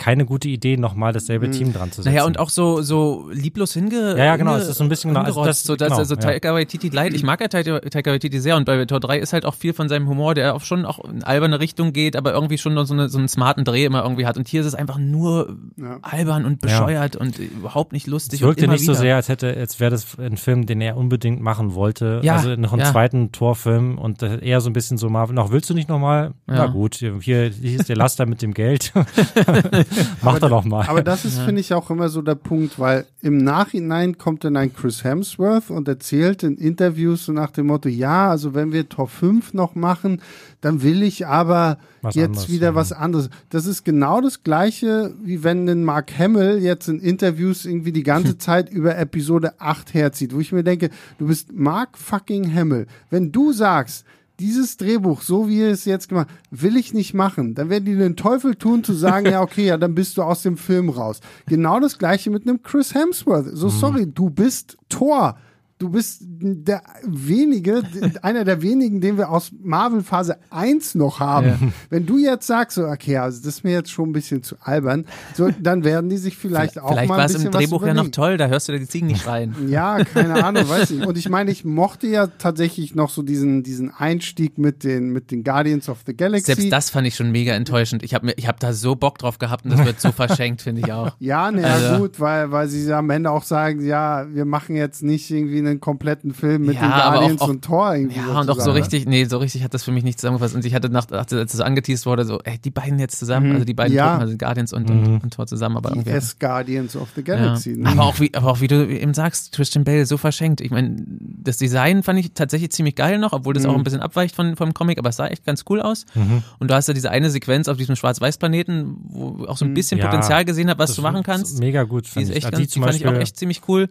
keine 0.01 0.25
gute 0.25 0.49
Idee, 0.49 0.79
nochmal 0.79 1.13
dasselbe 1.13 1.49
mhm. 1.49 1.53
Team 1.53 1.73
dran 1.75 1.93
zu 1.93 2.03
setzen. 2.03 2.15
Naja, 2.15 2.25
und 2.25 2.39
auch 2.39 2.49
so, 2.49 2.81
so 2.81 3.29
lieblos 3.31 3.75
hinge. 3.75 4.17
Ja, 4.17 4.25
ja, 4.25 4.37
genau, 4.37 4.57
es 4.57 4.67
ist 4.67 4.79
so 4.79 4.85
ein 4.85 4.89
bisschen 4.89 5.11
genau. 5.11 5.25
Also 5.25 5.45
das, 5.45 5.63
so, 5.63 5.77
das, 5.77 5.89
genau, 5.89 5.99
also 5.99 6.17
Taika 6.17 6.55
Waititi 6.55 6.89
leid. 6.89 7.13
Ich 7.13 7.23
mag 7.23 7.39
ja 7.41 7.49
Taika 7.49 8.11
Waititi 8.11 8.41
sehr 8.41 8.57
und 8.57 8.65
bei 8.65 8.83
Tor 8.87 8.99
3 8.99 9.19
ist 9.19 9.35
halt 9.35 9.45
auch 9.45 9.55
viel 9.55 9.75
von 9.75 9.91
seinem 9.91 10.09
Humor, 10.09 10.35
der 10.35 10.55
auch 10.55 10.63
schon 10.63 10.87
auch 10.87 11.05
in 11.05 11.23
alberne 11.23 11.61
Richtung 11.61 11.93
geht, 11.93 12.17
aber 12.17 12.33
irgendwie 12.33 12.57
schon 12.57 12.75
so, 12.87 12.95
eine, 12.95 13.11
so 13.11 13.19
einen 13.19 13.29
smarten 13.29 13.65
Dreh 13.65 13.85
immer 13.85 14.03
irgendwie 14.03 14.25
hat. 14.25 14.39
Und 14.39 14.49
hier 14.49 14.63
ist 14.63 14.69
es 14.69 14.75
einfach 14.75 14.97
nur 14.97 15.59
ja. 15.77 15.99
albern 16.01 16.47
und 16.47 16.63
bescheuert 16.63 17.17
ja. 17.17 17.21
und 17.21 17.39
überhaupt 17.39 17.93
nicht 17.93 18.07
lustig. 18.07 18.41
Es 18.41 18.47
wirkte 18.47 18.69
nicht 18.69 18.85
wieder. 18.85 18.95
so 18.95 19.01
sehr, 19.03 19.17
als 19.17 19.29
hätte, 19.29 19.55
als 19.55 19.81
wäre 19.81 19.91
das 19.91 20.19
ein 20.19 20.39
Film, 20.39 20.65
den 20.65 20.81
er 20.81 20.97
unbedingt 20.97 21.43
machen 21.43 21.75
wollte. 21.75 22.21
Ja, 22.23 22.37
also 22.37 22.57
noch 22.57 22.73
einen 22.73 22.81
ja. 22.81 22.91
zweiten 22.91 23.33
Torfilm 23.33 23.99
und 23.99 24.23
eher 24.23 24.63
so 24.63 24.71
ein 24.71 24.73
bisschen 24.73 24.97
so 24.97 25.11
Marvel. 25.11 25.35
Noch 25.35 25.53
willst 25.53 25.69
du 25.69 25.75
nicht 25.75 25.91
nochmal? 25.91 26.33
Ja. 26.49 26.55
Na 26.55 26.67
gut, 26.69 26.95
hier, 26.95 27.19
hier 27.21 27.51
ist 27.51 27.91
der 27.91 27.97
Laster 27.97 28.25
mit 28.25 28.41
dem 28.41 28.55
Geld. 28.55 28.95
Mach 30.23 30.39
doch 30.39 30.51
noch 30.51 30.65
mal. 30.65 30.87
Aber 30.87 31.03
das 31.03 31.25
ist, 31.25 31.39
ja. 31.39 31.45
finde 31.45 31.61
ich, 31.61 31.75
auch 31.75 31.91
immer 31.91 32.09
so 32.09 32.23
der 32.23 32.35
Punkt, 32.35 32.79
weil 32.79 33.07
im 33.21 33.39
Nachhinein 33.39 34.19
kommt 34.19 34.45
dann 34.45 34.57
ein 34.57 34.75
Chris 34.75 35.05
Hemsworth 35.05 35.71
und 35.71 35.89
erzählt 35.89 36.43
in 36.43 36.57
Interviews 36.57 37.27
so 37.27 37.33
nach 37.33 37.51
dem 37.51 37.67
Motto, 37.67 37.89
ja, 37.89 38.31
also 38.31 38.55
wenn 38.55 38.73
wir 38.73 38.89
Top 38.89 39.11
5 39.11 39.55
noch 39.55 39.75
machen, 39.75 40.23
dann 40.61 40.83
will 40.83 41.03
ich 41.03 41.27
aber 41.27 41.79
was 42.03 42.15
jetzt 42.15 42.27
anderes, 42.27 42.49
wieder 42.51 42.69
ja. 42.69 42.75
was 42.75 42.93
anderes. 42.93 43.31
Das 43.51 43.67
ist 43.67 43.85
genau 43.85 44.21
das 44.21 44.43
Gleiche, 44.43 45.15
wie 45.23 45.43
wenn 45.43 45.69
ein 45.69 45.85
Mark 45.85 46.17
Hamill 46.19 46.59
jetzt 46.61 46.89
in 46.89 47.01
Interviews 47.01 47.65
irgendwie 47.65 47.93
die 47.93 48.03
ganze 48.03 48.39
Zeit 48.39 48.71
über 48.71 48.97
Episode 48.97 49.61
8 49.61 49.95
herzieht, 49.95 50.35
wo 50.35 50.41
ich 50.41 50.53
mir 50.53 50.65
denke, 50.65 50.91
du 51.19 51.27
bist 51.27 51.53
Mark 51.53 51.99
fucking 51.99 52.55
Hamill. 52.55 52.87
Wenn 53.11 53.33
du 53.33 53.53
sagst, 53.53 54.05
dieses 54.41 54.77
Drehbuch, 54.77 55.23
so 55.23 55.49
wie 55.49 55.63
es 55.63 55.85
jetzt 55.85 56.09
gemacht, 56.09 56.29
will 56.51 56.77
ich 56.77 56.95
nicht 56.95 57.15
machen. 57.15 57.55
Dann 57.55 57.69
werden 57.69 57.85
die 57.85 57.97
den 57.97 58.17
Teufel 58.17 58.55
tun, 58.55 58.83
zu 58.83 58.95
sagen, 58.95 59.27
ja, 59.27 59.43
okay, 59.43 59.67
ja, 59.67 59.77
dann 59.77 59.95
bist 59.95 60.17
du 60.17 60.23
aus 60.23 60.43
dem 60.43 60.57
Film 60.57 60.89
raus. 60.89 61.21
Genau 61.47 61.79
das 61.79 61.99
gleiche 61.99 62.31
mit 62.31 62.49
einem 62.49 62.63
Chris 62.63 62.95
Hemsworth. 62.95 63.47
So, 63.53 63.67
mhm. 63.67 63.71
sorry, 63.71 64.07
du 64.07 64.31
bist 64.31 64.79
Thor. 64.89 65.37
Du 65.81 65.89
bist 65.89 66.19
der 66.21 66.83
wenige, 67.05 67.83
einer 68.23 68.45
der 68.45 68.63
wenigen, 68.63 69.01
den 69.01 69.17
wir 69.17 69.31
aus 69.31 69.51
Marvel 69.63 70.03
Phase 70.03 70.37
1 70.51 70.95
noch 70.95 71.21
haben. 71.21 71.47
Ja. 71.47 71.59
Wenn 71.89 72.07
du 72.07 72.19
jetzt 72.19 72.47
sagst, 72.47 72.77
so, 72.77 72.87
okay, 72.87 73.17
also 73.17 73.39
das 73.39 73.57
ist 73.57 73.65
mir 73.65 73.73
jetzt 73.73 73.91
schon 73.91 74.11
ein 74.11 74.13
bisschen 74.13 74.43
zu 74.43 74.57
albern, 74.61 75.07
so, 75.35 75.49
dann 75.59 75.83
werden 75.83 76.11
die 76.11 76.19
sich 76.19 76.37
vielleicht 76.37 76.79
auch 76.79 76.91
vielleicht 76.91 77.09
mal 77.09 77.19
ein 77.19 77.27
bisschen 77.27 77.41
Vielleicht 77.41 77.55
war 77.55 77.61
es 77.61 77.65
im 77.65 77.71
Drehbuch 77.71 77.87
ja 77.87 77.95
noch 77.95 78.11
toll, 78.11 78.37
da 78.37 78.49
hörst 78.49 78.69
du 78.69 78.79
die 78.79 78.87
Ziegen 78.87 79.09
nicht 79.09 79.23
schreien. 79.23 79.57
Ja, 79.71 80.03
keine 80.05 80.45
Ahnung, 80.45 80.69
weiß 80.69 80.91
ich. 80.91 81.07
Und 81.07 81.17
ich 81.17 81.29
meine, 81.29 81.51
ich 81.51 81.65
mochte 81.65 82.09
ja 82.09 82.27
tatsächlich 82.27 82.95
noch 82.95 83.09
so 83.09 83.23
diesen, 83.23 83.63
diesen 83.63 83.91
Einstieg 83.95 84.59
mit 84.59 84.83
den, 84.83 85.11
mit 85.11 85.31
den 85.31 85.45
Guardians 85.45 85.89
of 85.89 85.99
the 86.07 86.17
Galaxy. 86.17 86.47
Selbst 86.47 86.73
das 86.73 86.91
fand 86.91 87.07
ich 87.07 87.15
schon 87.15 87.31
mega 87.31 87.55
enttäuschend. 87.55 88.03
Ich 88.03 88.15
habe 88.15 88.33
hab 88.33 88.59
da 88.59 88.73
so 88.73 88.97
Bock 88.97 89.19
drauf 89.19 89.39
gehabt 89.39 89.65
und 89.65 89.73
das 89.73 89.85
wird 89.85 90.01
so 90.01 90.13
verschenkt, 90.13 90.63
finde 90.63 90.83
ich 90.83 90.93
auch. 90.93 91.15
Ja, 91.21 91.53
ne, 91.53 91.65
also. 91.67 91.99
gut, 92.03 92.19
weil, 92.19 92.51
weil 92.51 92.69
sie 92.69 92.93
am 92.93 93.09
Ende 93.11 93.31
auch 93.31 93.45
sagen, 93.45 93.85
ja, 93.85 94.27
wir 94.33 94.45
machen 94.45 94.75
jetzt 94.75 95.03
nicht 95.03 95.31
irgendwie 95.31 95.59
eine 95.59 95.70
einen 95.71 95.81
kompletten 95.81 96.35
Film 96.35 96.67
mit 96.67 96.77
ja, 96.77 96.83
den 96.83 96.91
Guardians 96.91 97.41
auch, 97.41 97.47
auch, 97.47 97.51
und 97.51 97.65
Thor 97.65 97.95
irgendwie. 97.95 98.19
Ja, 98.19 98.27
so 98.27 98.39
und 98.41 98.51
auch 98.51 98.61
so 98.61 98.71
richtig, 98.73 99.07
nee, 99.07 99.25
so 99.25 99.39
richtig 99.39 99.65
hat 99.65 99.75
das 99.75 99.85
für 99.85 99.93
mich 99.93 100.05
nicht 100.05 100.21
zusammengefasst. 100.21 100.55
Und 100.55 100.65
ich 100.65 100.75
hatte 100.75 100.89
nach, 100.91 101.11
als 101.11 101.31
das 101.31 101.61
angeteased 101.61 102.07
wurde, 102.07 102.25
so, 102.25 102.41
ey, 102.45 102.59
die 102.59 102.71
beiden 102.71 102.99
jetzt 102.99 103.19
zusammen, 103.19 103.49
mhm. 103.49 103.53
also 103.55 103.65
die 103.65 103.75
beiden 103.75 103.95
ja. 103.95 104.09
Truppen, 104.09 104.23
also 104.23 104.37
Guardians 104.37 104.73
und, 104.73 104.89
mhm. 104.89 105.15
und, 105.15 105.25
und, 105.25 105.35
Thor 105.35 105.47
zusammen, 105.47 105.77
aber 105.77 105.91
die 105.91 106.09
S-Guardians 106.09 106.97
of 106.97 107.09
the 107.17 107.23
Galaxy. 107.23 107.71
Ja. 107.73 107.77
Ne? 107.77 107.89
Aber, 107.91 108.03
auch 108.05 108.21
wie, 108.21 108.35
aber 108.35 108.51
auch 108.51 108.61
wie 108.61 108.69
du 108.69 108.87
eben 108.87 109.15
sagst, 109.15 109.53
Christian 109.53 109.85
Bale 109.85 110.07
so 110.07 110.17
verschenkt. 110.17 110.61
Ich 110.61 110.71
meine, 110.71 110.97
das 111.07 111.57
Design 111.57 112.03
fand 112.03 112.19
ich 112.19 112.33
tatsächlich 112.35 112.73
ziemlich 112.73 112.97
geil 112.97 113.19
noch, 113.19 113.33
obwohl 113.33 113.55
das 113.55 113.65
mhm. 113.65 113.71
auch 113.71 113.77
ein 113.77 113.85
bisschen 113.85 114.01
abweicht 114.01 114.35
von, 114.35 114.57
vom 114.57 114.75
Comic, 114.75 114.99
aber 114.99 115.11
es 115.11 115.17
sah 115.17 115.27
echt 115.27 115.45
ganz 115.45 115.65
cool 115.69 115.81
aus. 115.81 116.05
Mhm. 116.15 116.43
Und 116.59 116.71
du 116.71 116.75
hast 116.75 116.89
ja 116.89 116.95
diese 116.95 117.11
eine 117.11 117.31
Sequenz 117.31 117.69
auf 117.69 117.77
diesem 117.77 117.97
Schwarz-Weiß-Planeten, 117.97 118.97
wo 119.09 119.47
auch 119.47 119.57
so 119.57 119.65
ein 119.65 119.71
mhm. 119.71 119.75
bisschen 119.75 120.01
Potenzial 120.01 120.45
gesehen 120.45 120.69
hat, 120.71 120.79
was 120.79 120.95
du 120.95 121.03
machen 121.03 121.23
kannst. 121.23 121.59
Mega 121.61 121.85
gut. 121.85 122.07
Die 122.15 122.23
ist 122.23 122.31
echt 122.31 122.47
also 122.47 122.59
ganz, 122.59 122.69
die, 122.69 122.75
die 122.75 122.85
fand 122.85 122.95
ich 122.97 123.07
auch 123.07 123.15
echt 123.15 123.37
ziemlich 123.37 123.63
cool. 123.69 123.89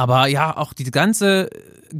Aber 0.00 0.28
ja, 0.28 0.56
auch 0.56 0.72
die 0.72 0.90
ganze 0.90 1.50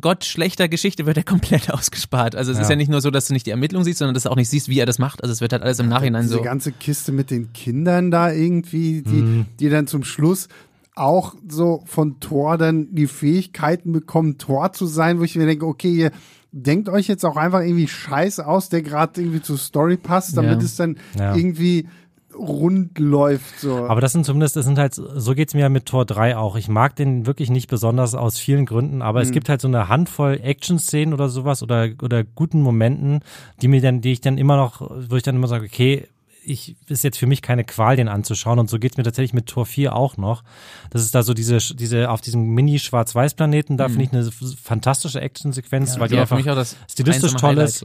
Gott 0.00 0.24
schlechter 0.24 0.68
Geschichte 0.68 1.04
wird 1.04 1.18
ja 1.18 1.22
komplett 1.34 1.70
ausgespart. 1.70 2.34
Also 2.34 2.50
es 2.50 2.56
ja. 2.56 2.62
ist 2.62 2.70
ja 2.70 2.76
nicht 2.76 2.90
nur 2.90 3.02
so, 3.02 3.10
dass 3.10 3.26
du 3.26 3.34
nicht 3.34 3.44
die 3.44 3.50
Ermittlung 3.50 3.84
siehst, 3.84 3.98
sondern 3.98 4.14
dass 4.14 4.22
du 4.22 4.30
auch 4.30 4.36
nicht 4.36 4.48
siehst, 4.48 4.70
wie 4.70 4.78
er 4.78 4.86
das 4.86 4.98
macht. 4.98 5.22
Also 5.22 5.34
es 5.34 5.42
wird 5.42 5.52
halt 5.52 5.62
alles 5.62 5.80
im 5.80 5.90
Nachhinein 5.90 6.22
Diese 6.22 6.34
so. 6.34 6.38
Die 6.38 6.44
ganze 6.44 6.72
Kiste 6.72 7.12
mit 7.12 7.30
den 7.30 7.52
Kindern 7.52 8.10
da 8.10 8.32
irgendwie, 8.32 9.02
die, 9.02 9.20
mhm. 9.20 9.46
die 9.58 9.68
dann 9.68 9.86
zum 9.86 10.02
Schluss 10.02 10.48
auch 10.94 11.34
so 11.46 11.82
von 11.84 12.20
Thor 12.20 12.56
dann 12.56 12.94
die 12.94 13.06
Fähigkeiten 13.06 13.92
bekommen, 13.92 14.38
Thor 14.38 14.72
zu 14.72 14.86
sein, 14.86 15.18
wo 15.18 15.24
ich 15.24 15.36
mir 15.36 15.44
denke, 15.44 15.66
okay, 15.66 15.92
ihr 15.92 16.10
denkt 16.52 16.88
euch 16.88 17.06
jetzt 17.06 17.26
auch 17.26 17.36
einfach 17.36 17.60
irgendwie 17.60 17.86
Scheiß 17.86 18.40
aus, 18.40 18.70
der 18.70 18.80
gerade 18.80 19.20
irgendwie 19.20 19.42
zur 19.42 19.58
Story 19.58 19.98
passt, 19.98 20.38
damit 20.38 20.60
ja. 20.60 20.64
es 20.64 20.76
dann 20.76 20.96
ja. 21.18 21.36
irgendwie 21.36 21.86
rund 22.34 22.98
läuft. 22.98 23.60
So. 23.60 23.86
Aber 23.86 24.00
das 24.00 24.12
sind 24.12 24.24
zumindest, 24.24 24.56
das 24.56 24.64
sind 24.64 24.78
halt, 24.78 24.94
so 24.94 25.34
geht's 25.34 25.54
mir 25.54 25.68
mit 25.68 25.86
Tor 25.86 26.04
3 26.04 26.36
auch. 26.36 26.56
Ich 26.56 26.68
mag 26.68 26.96
den 26.96 27.26
wirklich 27.26 27.50
nicht 27.50 27.68
besonders 27.68 28.14
aus 28.14 28.38
vielen 28.38 28.66
Gründen, 28.66 29.02
aber 29.02 29.20
mhm. 29.20 29.26
es 29.26 29.32
gibt 29.32 29.48
halt 29.48 29.60
so 29.60 29.68
eine 29.68 29.88
Handvoll 29.88 30.40
Action-Szenen 30.42 31.14
oder 31.14 31.28
sowas 31.28 31.62
oder, 31.62 31.88
oder 32.02 32.24
guten 32.24 32.62
Momenten, 32.62 33.20
die 33.62 33.68
mir 33.68 33.80
dann, 33.80 34.00
die 34.00 34.12
ich 34.12 34.20
dann 34.20 34.38
immer 34.38 34.56
noch, 34.56 34.90
wo 35.08 35.16
ich 35.16 35.22
dann 35.22 35.36
immer 35.36 35.48
sage, 35.48 35.66
okay, 35.66 36.06
ich 36.50 36.76
ist 36.88 37.04
jetzt 37.04 37.18
für 37.18 37.26
mich 37.26 37.42
keine 37.42 37.64
Qual, 37.64 37.96
den 37.96 38.08
anzuschauen. 38.08 38.58
Und 38.58 38.68
so 38.68 38.78
geht's 38.78 38.96
mir 38.96 39.04
tatsächlich 39.04 39.32
mit 39.32 39.46
Tor 39.46 39.66
4 39.66 39.94
auch 39.94 40.16
noch. 40.16 40.42
Das 40.90 41.02
ist 41.02 41.14
da 41.14 41.22
so 41.22 41.34
diese, 41.34 41.58
diese 41.74 42.10
auf 42.10 42.20
diesem 42.20 42.54
Mini-Schwarz-Weiß-Planeten, 42.54 43.76
da 43.76 43.88
mhm. 43.88 43.92
finde 43.92 44.04
ich 44.04 44.12
eine 44.12 44.56
fantastische 44.62 45.20
Action-Sequenz, 45.20 45.94
ja, 45.94 46.00
weil 46.00 46.08
die 46.08 46.18
einfach 46.18 46.66
stilistisch 46.88 47.34
toll 47.34 47.58
ist. 47.58 47.84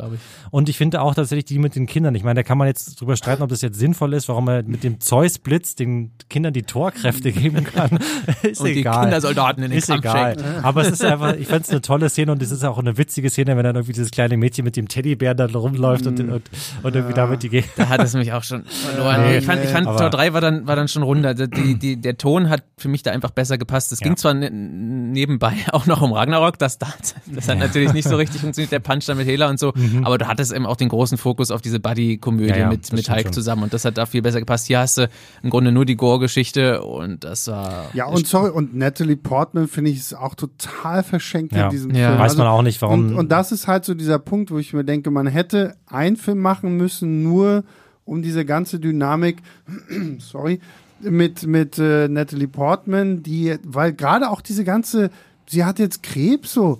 Und 0.52 0.70
ich 0.70 0.78
finde 0.78 1.02
auch 1.02 1.14
tatsächlich 1.14 1.46
die 1.46 1.60
mit 1.60 1.76
den 1.76 1.86
Kindern. 1.86 2.16
Ich 2.16 2.24
meine, 2.24 2.40
da 2.40 2.44
kann 2.44 2.58
man 2.58 2.68
jetzt 2.68 3.00
drüber 3.00 3.16
streiten, 3.16 3.44
ob 3.44 3.50
das 3.50 3.62
jetzt 3.62 3.78
sinnvoll 3.78 4.14
ist, 4.14 4.28
warum 4.30 4.48
er 4.48 4.64
mit 4.64 4.84
dem 4.84 5.00
Zeus-Blitz 5.00 5.76
den 5.76 6.12
Kindern 6.30 6.54
die 6.54 6.64
Torkräfte 6.64 7.32
geben 7.32 7.64
kann. 7.64 8.00
ist 8.42 8.62
und 8.62 8.68
egal. 8.68 8.94
die 8.94 9.02
Kindersoldaten 9.02 9.64
in 9.64 9.72
den 9.72 9.78
ist 9.78 9.88
Kampf 9.88 10.06
egal. 10.06 10.38
Aber 10.64 10.82
es 10.82 10.90
ist 10.90 11.04
einfach, 11.06 11.36
ich 11.36 11.48
fand 11.48 11.66
es 11.66 11.72
eine 11.72 11.82
tolle 11.82 12.10
Szene 12.10 12.32
und 12.32 12.42
es 12.42 12.52
ist 12.52 12.64
auch 12.64 12.78
eine 12.78 12.98
witzige 12.98 13.30
Szene, 13.30 13.56
wenn 13.56 13.64
dann 13.64 13.76
irgendwie 13.76 13.94
dieses 13.94 14.12
kleine 14.12 14.38
Mädchen 14.38 14.66
mit 14.66 14.76
dem 14.76 14.88
Teddybär 14.88 15.36
da 15.36 15.46
rumläuft 15.46 16.06
mhm. 16.06 16.12
und, 16.12 16.20
und, 16.30 16.50
und 16.84 16.96
irgendwie 16.96 17.14
damit 17.14 17.44
die 17.44 17.50
geht. 17.50 17.66
Da 17.76 17.90
hat 17.90 18.02
es 18.04 18.14
mich 18.14 18.34
auch 18.34 18.44
schon 18.44 18.55
verloren. 18.64 19.22
Nee, 19.22 19.38
ich 19.38 19.46
fand, 19.46 19.64
ich 19.64 19.70
fand 19.70 19.86
Tor 19.86 20.10
3 20.10 20.34
war 20.34 20.42
dann, 20.42 20.68
war 20.68 20.76
dann 20.76 20.88
schon 20.88 21.04
runder. 21.04 21.34
Die, 21.34 21.76
die, 21.76 21.98
der 21.98 22.18
Ton 22.18 22.50
hat 22.50 22.64
für 22.78 22.90
mich 22.90 23.04
da 23.04 23.12
einfach 23.12 23.32
besser 23.32 23.58
gepasst. 23.58 23.92
Es 23.92 24.00
ja. 24.00 24.06
ging 24.06 24.18
zwar 24.18 24.34
ne, 24.34 24.50
nebenbei 24.52 25.54
auch 25.72 25.86
noch 25.86 26.02
um 26.02 26.14
Ragnarok, 26.14 26.58
das, 26.60 26.78
das, 26.78 27.16
das 27.26 27.50
hat 27.50 27.60
natürlich 27.60 27.94
nicht 27.94 28.08
so 28.08 28.16
richtig 28.16 28.42
funktioniert, 28.42 28.72
der 28.72 28.80
Punch 28.80 29.06
da 29.06 29.16
mit 29.16 29.28
Hela 29.28 29.50
und 29.50 29.60
so, 29.60 29.74
mhm. 29.76 30.06
aber 30.06 30.18
du 30.18 30.28
hattest 30.28 30.54
eben 30.54 30.66
auch 30.66 30.76
den 30.76 30.90
großen 30.90 31.18
Fokus 31.18 31.52
auf 31.52 31.62
diese 31.62 31.80
Buddy-Komödie 31.80 32.50
ja, 32.50 32.58
ja, 32.58 32.70
mit, 32.70 32.92
mit 32.94 33.10
Hulk 33.10 33.34
zusammen 33.34 33.64
und 33.64 33.74
das 33.74 33.86
hat 33.86 33.98
da 33.98 34.06
viel 34.06 34.22
besser 34.22 34.40
gepasst. 34.40 34.68
Hier 34.68 34.80
hast 34.80 34.98
du 34.98 35.10
im 35.42 35.50
Grunde 35.50 35.72
nur 35.72 35.86
die 35.86 35.96
Gore-Geschichte 35.96 36.84
und 36.84 37.24
das 37.24 37.48
war. 37.48 37.90
Ja, 37.94 38.06
und 38.06 38.28
sorry, 38.28 38.50
und 38.50 38.76
Natalie 38.76 39.18
Portman 39.18 39.68
finde 39.68 39.92
ich 39.92 39.98
ist 39.98 40.14
auch 40.14 40.36
total 40.36 41.04
verschenkt 41.04 41.54
in 41.54 41.70
diesem 41.70 41.92
Film. 41.92 42.20
Weiß 42.20 42.38
man 42.38 42.48
also, 42.48 42.58
auch 42.58 42.62
nicht, 42.62 42.82
warum. 42.82 43.08
Und, 43.08 43.16
und 43.16 43.32
das 43.32 43.52
ist 43.52 43.68
halt 43.68 43.86
so 43.86 43.94
dieser 43.94 44.20
Punkt, 44.20 44.52
wo 44.52 44.58
ich 44.58 44.74
mir 44.74 44.84
denke, 44.84 45.12
man 45.12 45.28
hätte 45.28 45.76
einen 45.88 46.16
Film 46.16 46.40
machen 46.40 46.78
müssen, 46.78 47.24
nur 47.24 47.64
um 48.06 48.22
diese 48.22 48.46
ganze 48.46 48.80
Dynamik, 48.80 49.38
sorry, 50.20 50.60
mit, 51.02 51.46
mit 51.46 51.78
äh, 51.78 52.08
Natalie 52.08 52.48
Portman, 52.48 53.24
die, 53.24 53.56
weil 53.64 53.94
gerade 53.94 54.30
auch 54.30 54.42
diese 54.42 54.64
ganze, 54.64 55.10
sie 55.48 55.66
hat 55.66 55.80
jetzt 55.80 56.04
Krebs, 56.04 56.54
so, 56.54 56.80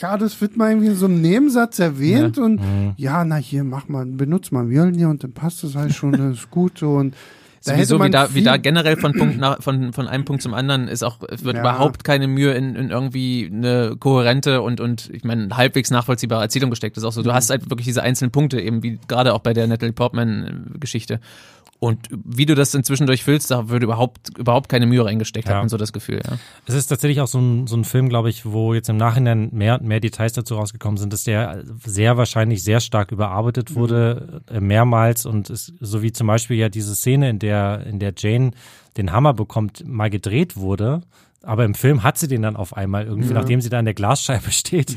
ja, 0.00 0.16
das 0.16 0.40
wird 0.40 0.56
mal 0.56 0.70
irgendwie 0.70 0.88
in 0.88 0.96
so 0.96 1.06
einem 1.06 1.20
Nebensatz 1.20 1.78
erwähnt 1.78 2.36
ja. 2.36 2.42
und 2.42 2.60
mhm. 2.60 2.94
ja, 2.96 3.24
na 3.24 3.36
hier, 3.36 3.62
mach 3.64 3.88
mal, 3.88 4.04
benutzt 4.06 4.50
mal 4.50 4.64
Mjölnir 4.64 5.08
und 5.08 5.22
dann 5.22 5.32
passt 5.32 5.62
das 5.62 5.76
halt 5.76 5.94
schon, 5.94 6.12
das 6.12 6.38
ist 6.38 6.50
gut 6.50 6.78
so 6.78 6.94
und 6.96 7.14
Sowieso, 7.66 8.02
wie 8.02 8.10
da, 8.10 8.34
wie 8.34 8.42
da 8.42 8.58
generell 8.58 8.98
von 8.98 9.14
Punkt 9.14 9.38
nach, 9.38 9.62
von, 9.62 9.94
von 9.94 10.06
einem 10.06 10.26
Punkt 10.26 10.42
zum 10.42 10.52
anderen 10.52 10.86
ist 10.86 11.02
auch, 11.02 11.20
es 11.30 11.44
wird 11.44 11.56
ja. 11.56 11.62
überhaupt 11.62 12.04
keine 12.04 12.28
Mühe 12.28 12.52
in, 12.52 12.74
in 12.74 12.90
irgendwie 12.90 13.50
eine 13.50 13.96
kohärente 13.98 14.60
und, 14.60 14.80
und 14.80 15.08
ich 15.10 15.24
meine, 15.24 15.56
halbwegs 15.56 15.90
nachvollziehbare 15.90 16.42
Erzählung 16.42 16.68
gesteckt. 16.68 16.96
Das 16.98 17.04
ist 17.04 17.08
auch 17.08 17.12
so, 17.12 17.22
du 17.22 17.30
mhm. 17.30 17.34
hast 17.34 17.48
halt 17.48 17.70
wirklich 17.70 17.86
diese 17.86 18.02
einzelnen 18.02 18.32
Punkte, 18.32 18.60
eben 18.60 18.82
wie 18.82 18.98
gerade 19.08 19.32
auch 19.32 19.38
bei 19.38 19.54
der 19.54 19.66
Natalie 19.66 19.94
Portman-Geschichte. 19.94 21.20
Und 21.80 22.08
wie 22.10 22.46
du 22.46 22.54
das 22.54 22.74
inzwischen 22.74 23.06
durchfüllst, 23.06 23.50
da 23.50 23.68
würde 23.68 23.84
überhaupt, 23.84 24.38
überhaupt 24.38 24.68
keine 24.68 24.86
Mühe 24.86 25.04
reingesteckt, 25.04 25.48
ja. 25.48 25.54
hat 25.54 25.62
man 25.62 25.68
so 25.68 25.76
das 25.76 25.92
Gefühl. 25.92 26.20
Ja. 26.24 26.38
Es 26.66 26.74
ist 26.74 26.86
tatsächlich 26.86 27.20
auch 27.20 27.26
so 27.26 27.38
ein, 27.38 27.66
so 27.66 27.76
ein 27.76 27.84
Film, 27.84 28.08
glaube 28.08 28.30
ich, 28.30 28.46
wo 28.46 28.74
jetzt 28.74 28.88
im 28.88 28.96
Nachhinein 28.96 29.50
mehr 29.52 29.80
und 29.80 29.86
mehr 29.86 30.00
Details 30.00 30.32
dazu 30.32 30.54
rausgekommen 30.54 30.96
sind, 30.96 31.12
dass 31.12 31.24
der 31.24 31.62
sehr 31.84 32.16
wahrscheinlich 32.16 32.62
sehr 32.62 32.80
stark 32.80 33.12
überarbeitet 33.12 33.70
mhm. 33.70 33.74
wurde, 33.74 34.42
mhm. 34.50 34.66
mehrmals 34.66 35.26
und 35.26 35.50
es, 35.50 35.72
so 35.80 36.02
wie 36.02 36.12
zum 36.12 36.26
Beispiel 36.26 36.56
ja 36.56 36.68
diese 36.68 36.94
Szene, 36.94 37.28
in 37.28 37.38
der, 37.38 37.86
in 37.86 37.98
der 37.98 38.14
Jane 38.16 38.52
den 38.96 39.12
Hammer 39.12 39.34
bekommt, 39.34 39.86
mal 39.86 40.08
gedreht 40.08 40.56
wurde 40.56 41.02
aber 41.46 41.64
im 41.64 41.74
Film 41.74 42.02
hat 42.02 42.18
sie 42.18 42.28
den 42.28 42.42
dann 42.42 42.56
auf 42.56 42.76
einmal 42.76 43.04
irgendwie, 43.04 43.28
ja. 43.28 43.34
nachdem 43.34 43.60
sie 43.60 43.68
da 43.68 43.78
in 43.78 43.84
der 43.84 43.94
Glasscheibe 43.94 44.50
steht. 44.50 44.96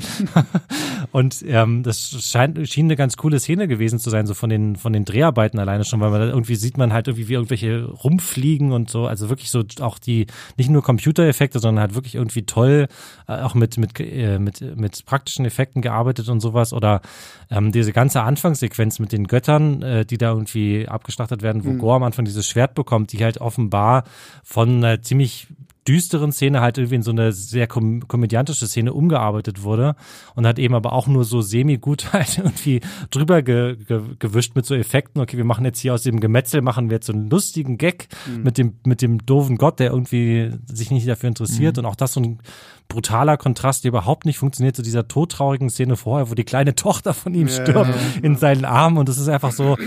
und 1.12 1.44
ähm, 1.48 1.84
das 1.84 2.16
scheint, 2.24 2.68
schien 2.68 2.86
eine 2.88 2.96
ganz 2.96 3.18
coole 3.18 3.40
Szene 3.40 3.68
gewesen 3.68 4.00
zu 4.00 4.10
sein, 4.10 4.28
so 4.28 4.34
von 4.34 4.50
den, 4.50 4.76
von 4.76 4.94
den 4.94 5.06
Dreharbeiten 5.06 5.60
alleine 5.60 5.86
schon, 5.86 6.00
weil 6.00 6.12
man 6.12 6.22
da 6.22 6.28
irgendwie 6.28 6.56
sieht 6.56 6.78
man 6.78 6.94
halt 6.94 7.08
irgendwie 7.08 7.28
wie 7.28 7.34
irgendwelche 7.34 7.86
rumfliegen 7.86 8.72
und 8.72 8.90
so, 8.90 9.08
also 9.08 9.30
wirklich 9.30 9.52
so 9.52 9.64
auch 9.80 10.00
die, 10.00 10.28
nicht 10.58 10.70
nur 10.70 10.84
Computereffekte, 10.84 11.60
sondern 11.60 11.82
halt 11.82 11.96
wirklich 11.96 12.16
irgendwie 12.16 12.44
toll, 12.44 12.88
äh, 13.28 13.34
auch 13.34 13.56
mit, 13.56 13.78
mit, 13.78 14.00
äh, 14.00 14.40
mit, 14.40 14.62
mit 14.78 15.06
praktischen 15.06 15.46
Effekten 15.46 15.82
gearbeitet 15.82 16.30
und 16.30 16.40
sowas. 16.40 16.74
Oder 16.74 17.02
ähm, 17.50 17.72
diese 17.72 17.94
ganze 17.94 18.22
Anfangssequenz 18.22 19.00
mit 19.00 19.12
den 19.12 19.28
Göttern, 19.28 19.82
äh, 19.82 20.06
die 20.06 20.18
da 20.18 20.32
irgendwie 20.32 20.88
abgeschlachtet 20.88 21.42
werden, 21.42 21.66
wo 21.66 21.70
mhm. 21.70 21.80
Gore 21.80 21.96
am 21.98 22.04
Anfang 22.04 22.26
dieses 22.26 22.48
Schwert 22.48 22.76
bekommt, 22.76 23.12
die 23.12 23.24
halt 23.24 23.40
offenbar 23.40 24.04
von 24.44 24.78
einer 24.78 25.02
ziemlich 25.02 25.48
düsteren 25.88 26.32
Szene 26.32 26.62
halt 26.62 26.78
irgendwie 26.78 26.96
in 26.96 27.02
so 27.02 27.12
eine 27.12 27.32
sehr 27.32 27.68
kom 27.68 28.08
komödiantische 28.08 28.68
Szene 28.68 28.94
umgearbeitet 28.94 29.64
wurde 29.64 29.96
und 30.36 30.46
hat 30.46 30.60
eben 30.60 30.76
aber 30.76 30.94
auch 30.94 31.08
nur 31.08 31.24
so 31.24 31.42
semi-gut 31.42 32.14
halt 32.14 32.38
irgendwie 32.38 32.82
drüber 33.10 33.42
ge 33.42 33.78
ge 33.78 34.02
gewischt 34.20 34.56
mit 34.56 34.66
so 34.66 34.76
Effekten. 34.76 35.22
Okay, 35.22 35.38
wir 35.38 35.46
machen 35.46 35.66
jetzt 35.66 35.80
hier 35.80 35.94
aus 35.94 36.04
dem 36.04 36.20
Gemetzel, 36.20 36.62
machen 36.62 36.90
wir 36.90 36.96
jetzt 36.96 37.08
so 37.08 37.14
einen 37.14 37.30
lustigen 37.30 37.78
Gag 37.78 38.08
mhm. 38.26 38.44
mit 38.44 38.58
dem, 38.58 38.74
mit 38.86 39.02
dem 39.02 39.26
doofen 39.26 39.58
Gott, 39.58 39.80
der 39.80 39.92
irgendwie 39.92 40.52
sich 40.66 40.92
nicht 40.92 41.08
dafür 41.08 41.30
interessiert 41.30 41.78
mhm. 41.78 41.82
und 41.82 41.86
auch 41.86 41.96
das 41.96 42.14
so 42.14 42.22
ein 42.22 42.40
brutaler 42.88 43.38
Kontrast, 43.38 43.84
der 43.84 43.90
überhaupt 43.90 44.26
nicht 44.26 44.38
funktioniert 44.38 44.76
zu 44.76 44.82
dieser 44.82 45.08
todtraurigen 45.08 45.70
Szene 45.70 45.96
vorher, 45.96 46.30
wo 46.30 46.36
die 46.36 46.44
kleine 46.44 46.76
Tochter 46.76 47.14
von 47.14 47.34
ihm 47.34 47.48
stirbt 47.48 47.90
ja. 47.90 47.96
in 48.22 48.36
seinen 48.36 48.66
Armen 48.66 48.98
und 48.98 49.10
das 49.10 49.18
ist 49.18 49.28
einfach 49.28 49.52
so, 49.52 49.78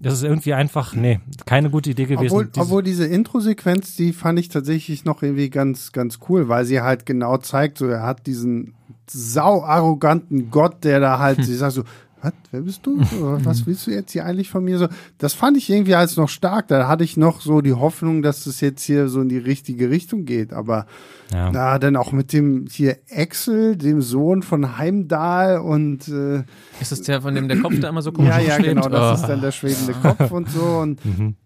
das 0.00 0.14
ist 0.14 0.22
irgendwie 0.24 0.54
einfach, 0.54 0.94
nee, 0.94 1.20
keine 1.46 1.70
gute 1.70 1.90
Idee 1.90 2.06
gewesen. 2.06 2.32
Obwohl, 2.32 2.46
diese, 2.46 2.60
obwohl 2.60 2.82
diese 2.82 3.06
Intro-Sequenz, 3.06 3.96
die 3.96 4.12
fand 4.12 4.38
ich 4.38 4.48
tatsächlich 4.48 5.04
noch 5.04 5.22
irgendwie 5.22 5.50
ganz, 5.50 5.92
ganz 5.92 6.18
cool, 6.28 6.48
weil 6.48 6.64
sie 6.64 6.80
halt 6.80 7.06
genau 7.06 7.38
zeigt, 7.38 7.78
so 7.78 7.86
er 7.86 8.02
hat 8.02 8.26
diesen 8.26 8.74
sau 9.08 9.64
arroganten 9.64 10.50
Gott, 10.50 10.84
der 10.84 11.00
da 11.00 11.18
halt, 11.18 11.38
hm. 11.38 11.44
sie 11.44 11.54
sagt 11.54 11.72
so, 11.72 11.84
was, 12.22 12.32
wer 12.50 12.60
bist 12.60 12.86
du? 12.86 13.00
Was 13.44 13.66
willst 13.66 13.86
du 13.86 13.90
jetzt 13.90 14.12
hier 14.12 14.24
eigentlich 14.24 14.50
von 14.50 14.64
mir? 14.64 14.78
So, 14.78 14.88
das 15.18 15.34
fand 15.34 15.56
ich 15.56 15.70
irgendwie 15.70 15.94
als 15.94 16.16
noch 16.16 16.28
stark. 16.28 16.68
Da 16.68 16.88
hatte 16.88 17.04
ich 17.04 17.16
noch 17.16 17.40
so 17.40 17.60
die 17.60 17.72
Hoffnung, 17.72 18.22
dass 18.22 18.44
das 18.44 18.60
jetzt 18.60 18.82
hier 18.82 19.08
so 19.08 19.20
in 19.20 19.28
die 19.28 19.38
richtige 19.38 19.90
Richtung 19.90 20.24
geht. 20.24 20.52
Aber 20.52 20.86
ja. 21.32 21.50
da 21.50 21.78
dann 21.78 21.96
auch 21.96 22.12
mit 22.12 22.32
dem 22.32 22.66
hier 22.70 22.98
Axel, 23.10 23.76
dem 23.76 24.02
Sohn 24.02 24.42
von 24.42 24.78
Heimdall 24.78 25.58
und 25.58 26.08
äh, 26.08 26.44
ist 26.80 26.92
das 26.92 27.02
der, 27.02 27.22
von 27.22 27.34
dem 27.34 27.48
der 27.48 27.60
Kopf 27.60 27.78
da 27.80 27.88
immer 27.88 28.02
so 28.02 28.12
komisch 28.12 28.30
Ja, 28.30 28.40
ja, 28.40 28.58
genau, 28.58 28.88
das 28.88 29.10
oh. 29.10 29.22
ist 29.22 29.28
dann 29.28 29.40
der 29.40 29.52
schwebende 29.52 29.94
Kopf 29.94 30.30
und 30.30 30.50
so 30.50 30.64
und 30.78 31.04
mhm. 31.04 31.36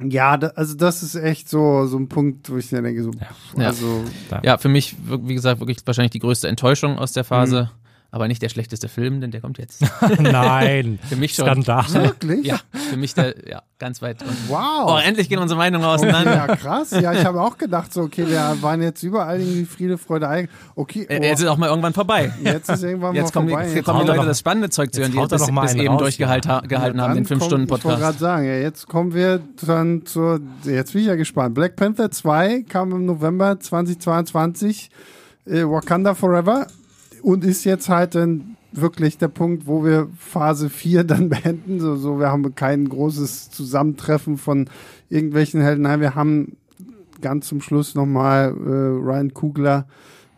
Ja, 0.00 0.36
da, 0.36 0.48
also 0.48 0.76
das 0.76 1.02
ist 1.02 1.16
echt 1.16 1.48
so, 1.48 1.86
so 1.86 1.98
ein 1.98 2.08
Punkt, 2.08 2.50
wo 2.50 2.56
ich 2.56 2.70
mir 2.70 2.82
denke, 2.82 3.02
so, 3.02 3.10
ja. 3.56 3.66
also. 3.66 4.04
Ja, 4.44 4.56
für 4.56 4.68
mich, 4.68 4.94
wie 5.04 5.34
gesagt, 5.34 5.58
wirklich 5.60 5.78
wahrscheinlich 5.84 6.12
die 6.12 6.20
größte 6.20 6.46
Enttäuschung 6.46 6.98
aus 6.98 7.12
der 7.12 7.24
Phase. 7.24 7.70
Aber 8.10 8.26
nicht 8.26 8.40
der 8.40 8.48
schlechteste 8.48 8.88
Film, 8.88 9.20
denn 9.20 9.32
der 9.32 9.42
kommt 9.42 9.58
jetzt. 9.58 9.82
Nein. 10.18 10.98
für 11.06 11.16
mich 11.16 11.34
schon. 11.34 11.44
Skandal. 11.44 11.84
Wirklich? 11.92 12.46
Ja, 12.46 12.58
für 12.72 12.96
mich 12.96 13.12
der, 13.12 13.34
ja, 13.46 13.62
ganz 13.78 14.00
weit. 14.00 14.22
Und, 14.22 14.48
wow. 14.48 14.86
Oh, 14.86 14.96
endlich 14.96 15.28
gehen 15.28 15.38
unsere 15.38 15.58
Meinungen 15.58 15.84
auseinander. 15.84 16.34
ja, 16.34 16.56
krass. 16.56 16.90
Ja, 16.90 17.12
ich 17.12 17.24
habe 17.26 17.42
auch 17.42 17.58
gedacht, 17.58 17.92
so, 17.92 18.02
okay, 18.02 18.26
wir 18.26 18.56
waren 18.62 18.80
jetzt 18.80 19.02
überall 19.02 19.40
irgendwie 19.40 19.66
Friede, 19.66 19.98
Freude, 19.98 20.26
Eigen. 20.26 20.48
Okay. 20.74 21.06
Oh. 21.10 21.12
Jetzt 21.12 21.40
ist 21.40 21.48
auch 21.48 21.58
mal 21.58 21.68
irgendwann 21.68 21.92
vorbei. 21.92 22.32
Jetzt 22.42 22.70
ist 22.70 22.82
irgendwann 22.82 23.14
jetzt 23.14 23.34
mal 23.34 23.40
kommen 23.40 23.48
vorbei. 23.50 23.68
Die, 23.68 23.74
jetzt 23.74 23.84
kommen 23.84 24.00
die 24.00 24.06
Leute 24.06 24.26
das 24.26 24.38
spannende 24.38 24.70
Zeug 24.70 24.94
zu 24.94 25.02
hören, 25.02 25.12
die 25.12 25.18
das 25.18 25.46
bis, 25.46 25.74
eben 25.74 25.88
raus, 25.88 25.98
durchgehalten 26.00 26.50
ja. 26.50 26.80
haben, 26.80 27.14
den 27.14 27.26
5-Stunden-Podcast. 27.26 27.78
Ich 27.78 27.84
wollte 27.84 28.00
gerade 28.00 28.18
sagen, 28.18 28.46
ja, 28.46 28.54
jetzt 28.54 28.88
kommen 28.88 29.12
wir 29.12 29.40
dann 29.66 30.06
zur, 30.06 30.40
jetzt 30.64 30.94
bin 30.94 31.02
ich 31.02 31.08
ja 31.08 31.16
gespannt. 31.16 31.54
Black 31.54 31.76
Panther 31.76 32.10
2 32.10 32.64
kam 32.66 32.92
im 32.92 33.04
November 33.04 33.60
2022. 33.60 34.88
Äh, 35.44 35.64
Wakanda 35.64 36.14
Forever 36.14 36.66
und 37.22 37.44
ist 37.44 37.64
jetzt 37.64 37.88
halt 37.88 38.16
ein 38.16 38.56
wirklich 38.72 39.18
der 39.18 39.28
Punkt, 39.28 39.66
wo 39.66 39.84
wir 39.84 40.08
Phase 40.18 40.70
4 40.70 41.04
dann 41.04 41.28
beenden. 41.28 41.80
So, 41.80 41.96
so, 41.96 42.18
wir 42.18 42.28
haben 42.28 42.54
kein 42.54 42.88
großes 42.88 43.50
Zusammentreffen 43.50 44.36
von 44.36 44.68
irgendwelchen 45.08 45.60
Helden. 45.60 45.82
Nein, 45.82 46.00
wir 46.00 46.14
haben 46.14 46.56
ganz 47.20 47.48
zum 47.48 47.60
Schluss 47.60 47.94
nochmal 47.94 48.48
äh, 48.48 48.70
Ryan 48.70 49.34
Kugler 49.34 49.86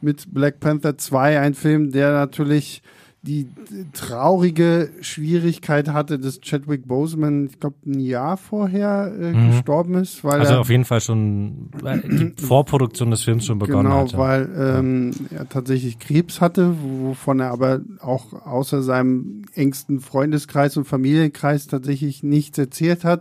mit 0.01 0.32
Black 0.32 0.61
Panther 0.61 0.97
2, 0.97 1.40
ein 1.40 1.55
Film, 1.55 1.90
der 1.90 2.12
natürlich 2.12 2.82
die 3.23 3.49
traurige 3.93 4.91
Schwierigkeit 5.03 5.89
hatte, 5.89 6.19
dass 6.19 6.41
Chadwick 6.41 6.89
Boseman, 6.89 7.47
ich 7.47 7.61
glaube, 7.61 7.77
ein 7.85 8.01
Jahr 8.01 8.39
vorher 8.39 9.13
äh, 9.15 9.33
mhm. 9.33 9.51
gestorben 9.51 9.95
ist. 9.95 10.25
Weil 10.25 10.41
also 10.41 10.55
er, 10.55 10.61
auf 10.61 10.71
jeden 10.71 10.87
Fall 10.87 11.03
schon 11.03 11.69
die 11.83 12.33
Vorproduktion 12.43 13.11
des 13.11 13.23
Films 13.23 13.45
schon 13.45 13.59
begonnen 13.59 13.91
genau, 13.91 14.01
hatte. 14.01 14.13
Genau, 14.13 14.23
weil 14.23 14.49
ähm, 14.57 15.11
er 15.31 15.47
tatsächlich 15.49 15.99
Krebs 15.99 16.41
hatte, 16.41 16.75
wovon 16.83 17.41
er 17.41 17.51
aber 17.51 17.81
auch 18.01 18.33
außer 18.47 18.83
seinem 18.83 19.43
engsten 19.55 20.01
Freundeskreis 20.01 20.79
und 20.79 20.87
Familienkreis 20.87 21.67
tatsächlich 21.67 22.23
nichts 22.23 22.57
erzählt 22.57 23.05
hat. 23.05 23.21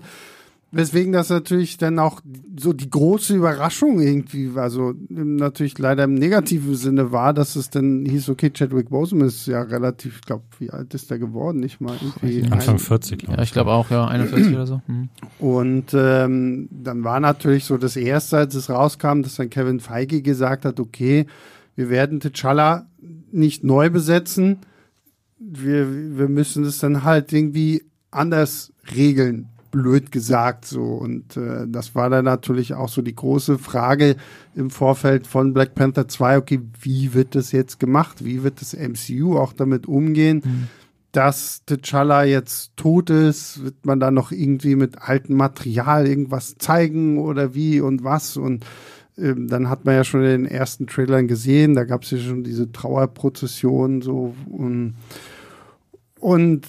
Weswegen 0.72 1.14
das 1.14 1.30
natürlich 1.30 1.78
dann 1.78 1.98
auch 1.98 2.22
so 2.60 2.74
die 2.74 2.91
große 2.91 3.36
Überraschung 3.36 4.00
irgendwie, 4.00 4.52
also 4.56 4.94
natürlich 5.10 5.80
leider 5.80 6.04
im 6.04 6.14
negativen 6.14 6.76
Sinne 6.76 7.12
war, 7.12 7.34
dass 7.34 7.56
es 7.56 7.72
dann 7.72 8.06
hieß, 8.06 8.30
okay, 8.30 8.52
Chadwick 8.52 8.90
Boseman 8.90 9.28
ist 9.28 9.48
ja 9.48 9.64
relativ, 9.64 10.18
ich 10.18 10.22
glaube, 10.22 10.44
wie 10.60 10.70
alt 10.70 10.94
ist 10.94 11.10
der 11.10 11.18
geworden? 11.18 11.60
Nicht 11.60 11.82
mal 11.82 11.96
irgendwie. 12.00 12.52
Anfang 12.52 12.78
40, 12.78 13.18
glaube 13.18 13.34
ich. 13.34 13.38
Ja, 13.38 13.44
ich 13.44 13.52
glaube 13.52 13.72
auch, 13.72 13.90
ja, 13.90 14.06
41 14.06 14.54
oder 14.54 14.68
so. 14.68 14.82
Mhm. 14.86 15.10
Und 15.40 15.96
ähm, 15.96 16.70
dann 16.70 17.04
war 17.04 17.20
natürlich 17.20 17.66
so 17.66 17.78
das 17.78 17.96
erste, 17.96 18.38
als 18.38 18.54
es 18.54 18.70
rauskam, 18.70 19.24
dass 19.24 19.36
dann 19.36 19.50
Kevin 19.50 19.80
Feige 19.80 20.22
gesagt 20.22 20.66
hat, 20.66 20.80
okay, 20.80 21.26
wir 21.76 21.90
werden 21.90 22.22
T'Challa 22.22 22.86
nicht 23.32 23.64
neu 23.64 23.90
besetzen, 23.90 24.58
wir, 25.40 26.18
wir 26.18 26.28
müssen 26.28 26.64
es 26.64 26.78
dann 26.78 27.04
halt 27.04 27.34
irgendwie 27.34 27.86
anders 28.12 28.72
regeln 28.96 29.48
blöd 29.72 30.12
gesagt 30.12 30.66
so. 30.66 30.84
Und 30.84 31.38
äh, 31.38 31.66
das 31.68 31.96
war 31.96 32.10
dann 32.10 32.26
natürlich 32.26 32.74
auch 32.74 32.90
so 32.90 33.02
die 33.02 33.16
große 33.16 33.58
Frage 33.58 34.16
im 34.56 34.70
Vorfeld 34.70 35.28
von 35.28 35.54
Black 35.54 35.76
Panther 35.76 36.08
2, 36.08 36.38
okay, 36.38 36.62
wie 36.82 37.14
wird 37.14 37.36
das 37.36 37.52
jetzt 37.52 37.80
gemacht? 37.80 38.26
Wie 38.26 38.44
wird 38.44 38.62
das 38.62 38.74
MCU 38.74 39.38
auch 39.38 39.54
damit 39.54 39.88
umgehen? 39.88 40.41
Mhm. 40.44 40.68
Dass 41.12 41.64
T'Challa 41.68 42.24
jetzt 42.24 42.72
tot 42.76 43.10
ist, 43.10 43.64
wird 43.64 43.84
man 43.86 44.00
da 44.00 44.12
noch 44.12 44.32
irgendwie 44.32 44.76
mit 44.76 45.02
altem 45.02 45.38
Material 45.38 46.08
irgendwas 46.08 46.58
zeigen 46.60 47.18
oder 47.18 47.56
wie 47.56 47.82
und 47.82 48.04
was 48.04 48.38
und 48.38 48.64
ähm, 49.18 49.48
dann 49.48 49.70
hat 49.70 49.86
man 49.86 49.96
ja 49.96 50.04
schon 50.04 50.24
in 50.24 50.44
den 50.44 50.46
ersten 50.46 50.88
Trailern 50.88 51.28
gesehen, 51.28 51.74
da 51.74 51.84
gab 51.84 52.04
es 52.04 52.12
ja 52.12 52.20
schon 52.20 52.44
diese 52.44 52.72
Trauerprozession 52.72 54.02
so 54.02 54.36
und, 54.50 54.96
und 56.20 56.68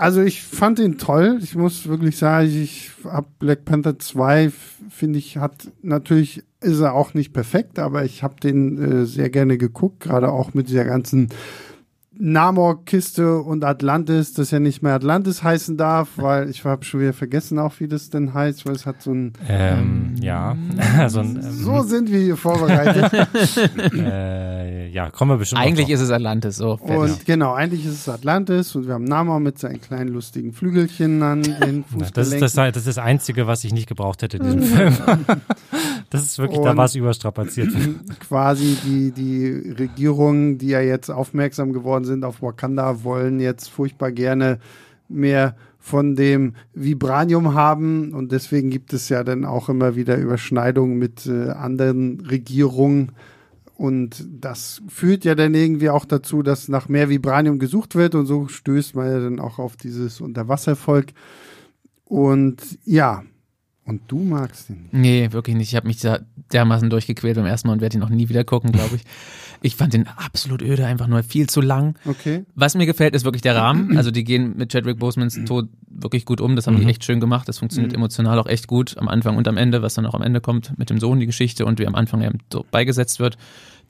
also 0.00 0.22
ich 0.22 0.42
fand 0.42 0.78
ihn 0.78 0.96
toll. 0.96 1.38
Ich 1.42 1.54
muss 1.54 1.86
wirklich 1.86 2.16
sagen, 2.16 2.48
ich 2.48 2.90
habe 3.04 3.26
Black 3.38 3.66
Panther 3.66 3.98
2, 3.98 4.50
finde 4.88 5.18
ich, 5.18 5.36
hat 5.36 5.70
natürlich, 5.82 6.42
ist 6.62 6.80
er 6.80 6.94
auch 6.94 7.12
nicht 7.12 7.34
perfekt, 7.34 7.78
aber 7.78 8.02
ich 8.06 8.22
habe 8.22 8.40
den 8.40 9.02
äh, 9.02 9.04
sehr 9.04 9.28
gerne 9.28 9.58
geguckt, 9.58 10.00
gerade 10.00 10.32
auch 10.32 10.54
mit 10.54 10.70
dieser 10.70 10.86
ganzen 10.86 11.28
Namor-Kiste 12.20 13.38
und 13.38 13.64
Atlantis, 13.64 14.34
das 14.34 14.50
ja 14.50 14.60
nicht 14.60 14.82
mehr 14.82 14.94
Atlantis 14.94 15.42
heißen 15.42 15.76
darf, 15.76 16.08
weil 16.16 16.50
ich 16.50 16.64
habe 16.64 16.84
schon 16.84 17.00
wieder 17.00 17.12
vergessen 17.12 17.58
auch, 17.58 17.74
wie 17.78 17.88
das 17.88 18.10
denn 18.10 18.34
heißt, 18.34 18.66
weil 18.66 18.74
es 18.74 18.86
hat 18.86 19.02
so 19.02 19.12
ein 19.12 19.32
ähm, 19.48 20.14
ja, 20.20 20.56
so, 21.08 21.20
ein, 21.20 21.36
ähm, 21.36 21.42
so 21.42 21.82
sind 21.82 22.10
wir 22.10 22.20
hier 22.20 22.36
vorbereitet. 22.36 23.10
äh, 23.94 24.88
ja, 24.88 25.10
kommen 25.10 25.32
wir 25.32 25.38
bestimmt. 25.38 25.60
Eigentlich 25.60 25.88
ist 25.88 26.00
es 26.00 26.10
Atlantis, 26.10 26.56
so. 26.56 26.78
Und 26.80 27.24
genau, 27.24 27.54
eigentlich 27.54 27.86
ist 27.86 27.94
es 27.94 28.08
Atlantis 28.08 28.76
und 28.76 28.86
wir 28.86 28.94
haben 28.94 29.04
Namor 29.04 29.40
mit 29.40 29.58
seinen 29.58 29.80
kleinen 29.80 30.12
lustigen 30.12 30.52
Flügelchen 30.52 31.22
an 31.22 31.42
den 31.42 31.84
Fußgelenken. 31.84 32.12
Das 32.14 32.32
ist 32.32 32.42
das, 32.42 32.54
das 32.54 32.76
ist 32.76 32.86
das 32.86 32.98
Einzige, 32.98 33.46
was 33.46 33.64
ich 33.64 33.72
nicht 33.72 33.88
gebraucht 33.88 34.22
hätte 34.22 34.36
in 34.36 34.44
diesem 34.44 34.62
Film. 34.62 34.96
Das 36.10 36.22
ist 36.22 36.38
wirklich, 36.38 36.58
und 36.58 36.64
da 36.64 36.76
war 36.76 36.86
es 36.86 36.94
überstrapaziert. 36.94 37.70
Quasi 38.18 38.76
die, 38.84 39.12
die 39.12 39.70
Regierungen, 39.78 40.58
die 40.58 40.68
ja 40.68 40.80
jetzt 40.80 41.08
aufmerksam 41.08 41.72
geworden 41.72 42.04
sind 42.04 42.09
auf 42.24 42.42
Wakanda, 42.42 43.04
wollen 43.04 43.40
jetzt 43.40 43.68
furchtbar 43.68 44.12
gerne 44.12 44.58
mehr 45.08 45.56
von 45.78 46.14
dem 46.14 46.54
Vibranium 46.74 47.54
haben 47.54 48.12
und 48.12 48.32
deswegen 48.32 48.70
gibt 48.70 48.92
es 48.92 49.08
ja 49.08 49.24
dann 49.24 49.44
auch 49.44 49.68
immer 49.68 49.96
wieder 49.96 50.16
Überschneidungen 50.16 50.98
mit 50.98 51.26
äh, 51.26 51.50
anderen 51.50 52.20
Regierungen 52.20 53.12
und 53.76 54.26
das 54.30 54.82
führt 54.88 55.24
ja 55.24 55.34
dann 55.34 55.54
irgendwie 55.54 55.88
auch 55.88 56.04
dazu, 56.04 56.42
dass 56.42 56.68
nach 56.68 56.88
mehr 56.88 57.08
Vibranium 57.08 57.58
gesucht 57.58 57.94
wird 57.94 58.14
und 58.14 58.26
so 58.26 58.46
stößt 58.46 58.94
man 58.94 59.06
ja 59.06 59.20
dann 59.20 59.40
auch 59.40 59.58
auf 59.58 59.76
dieses 59.76 60.20
Unterwasservolk 60.20 61.12
und 62.04 62.60
ja, 62.84 63.22
und 63.90 64.02
du 64.06 64.18
magst 64.18 64.70
ihn 64.70 64.82
nicht? 64.82 64.92
Nee, 64.92 65.32
wirklich 65.32 65.56
nicht. 65.56 65.70
Ich 65.70 65.76
habe 65.76 65.88
mich 65.88 66.00
da 66.00 66.20
dermaßen 66.52 66.90
durchgequält 66.90 67.36
beim 67.36 67.46
ersten 67.46 67.68
Mal 67.68 67.74
und 67.74 67.80
werde 67.80 67.96
ihn 67.96 68.02
auch 68.04 68.08
nie 68.08 68.28
wieder 68.28 68.44
gucken, 68.44 68.70
glaube 68.70 68.96
ich. 68.96 69.02
Ich 69.62 69.76
fand 69.76 69.92
den 69.92 70.06
absolut 70.08 70.62
öde, 70.62 70.86
einfach 70.86 71.06
nur 71.06 71.22
viel 71.22 71.48
zu 71.48 71.60
lang. 71.60 71.98
Okay. 72.06 72.44
Was 72.54 72.74
mir 72.74 72.86
gefällt, 72.86 73.14
ist 73.14 73.24
wirklich 73.24 73.42
der 73.42 73.56
Rahmen. 73.56 73.96
Also 74.00 74.10
die 74.10 74.24
gehen 74.24 74.56
mit 74.56 74.72
Chadwick 74.72 74.98
Bosemans 74.98 75.38
Tod 75.44 75.68
wirklich 75.88 76.24
gut 76.24 76.40
um. 76.40 76.56
Das 76.56 76.66
haben 76.66 76.74
mhm. 76.76 76.80
die 76.80 76.86
echt 76.86 77.04
schön 77.04 77.20
gemacht. 77.20 77.48
Das 77.48 77.58
funktioniert 77.58 77.92
mhm. 77.92 77.98
emotional 77.98 78.38
auch 78.38 78.46
echt 78.46 78.66
gut 78.66 78.96
am 78.96 79.08
Anfang 79.08 79.36
und 79.36 79.46
am 79.46 79.58
Ende, 79.58 79.82
was 79.82 79.92
dann 79.92 80.06
auch 80.06 80.14
am 80.14 80.22
Ende 80.22 80.40
kommt 80.40 80.78
mit 80.78 80.88
dem 80.88 80.98
Sohn, 80.98 81.20
die 81.20 81.26
Geschichte 81.26 81.66
und 81.66 81.78
wie 81.78 81.86
am 81.86 81.94
Anfang 81.94 82.22
eben 82.22 82.38
so 82.50 82.64
beigesetzt 82.70 83.20
wird. 83.20 83.36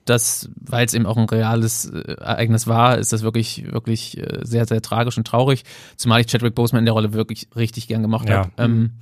Das, 0.05 0.51
weil 0.56 0.86
es 0.86 0.94
eben 0.94 1.06
auch 1.06 1.16
ein 1.16 1.28
reales 1.28 1.84
äh, 1.84 2.14
Ereignis 2.14 2.66
war, 2.66 2.98
ist 2.98 3.12
das 3.12 3.22
wirklich, 3.22 3.70
wirklich 3.70 4.18
äh, 4.18 4.40
sehr, 4.42 4.66
sehr 4.66 4.82
tragisch 4.82 5.16
und 5.18 5.26
traurig. 5.26 5.64
Zumal 5.97 6.22
ich 6.22 6.26
Chadwick 6.26 6.55
Boseman 6.55 6.80
in 6.80 6.86
der 6.86 6.94
Rolle 6.94 7.12
wirklich 7.12 7.48
richtig 7.55 7.86
gern 7.86 8.02
gemacht 8.02 8.28
ja. 8.28 8.38
habe. 8.38 8.51
Ähm, 8.59 8.92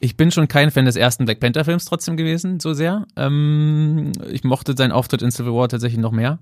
ich 0.00 0.16
bin 0.16 0.30
schon 0.30 0.48
kein 0.48 0.70
Fan 0.70 0.84
des 0.84 0.96
ersten 0.96 1.24
Black 1.24 1.40
Panther 1.40 1.64
Films 1.64 1.84
trotzdem 1.86 2.16
gewesen, 2.16 2.60
so 2.60 2.74
sehr. 2.74 3.06
Ähm, 3.16 4.12
ich 4.30 4.44
mochte 4.44 4.74
seinen 4.76 4.92
Auftritt 4.92 5.22
in 5.22 5.30
Civil 5.30 5.54
War 5.54 5.68
tatsächlich 5.68 6.00
noch 6.00 6.12
mehr. 6.12 6.38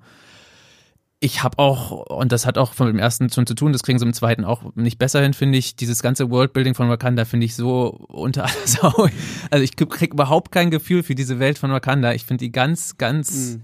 Ich 1.24 1.44
habe 1.44 1.60
auch, 1.60 2.06
und 2.06 2.32
das 2.32 2.46
hat 2.46 2.58
auch 2.58 2.74
von 2.74 2.88
dem 2.88 2.98
ersten 2.98 3.30
schon 3.30 3.46
zu 3.46 3.54
tun, 3.54 3.72
das 3.72 3.84
kriegen 3.84 3.96
sie 4.00 4.04
im 4.04 4.12
zweiten 4.12 4.44
auch 4.44 4.74
nicht 4.74 4.98
besser 4.98 5.22
hin, 5.22 5.34
finde 5.34 5.56
ich. 5.56 5.76
Dieses 5.76 6.02
ganze 6.02 6.30
Worldbuilding 6.30 6.74
von 6.74 6.88
Wakanda 6.88 7.24
finde 7.24 7.46
ich 7.46 7.54
so 7.54 7.90
unter 8.08 8.44
alles 8.44 8.80
Also 9.50 9.62
ich 9.62 9.76
krieg 9.76 10.14
überhaupt 10.14 10.50
kein 10.50 10.72
Gefühl 10.72 11.04
für 11.04 11.14
diese 11.14 11.38
Welt 11.38 11.58
von 11.58 11.70
Wakanda. 11.70 12.12
Ich 12.12 12.24
finde 12.24 12.44
die 12.44 12.50
ganz, 12.50 12.98
ganz 12.98 13.60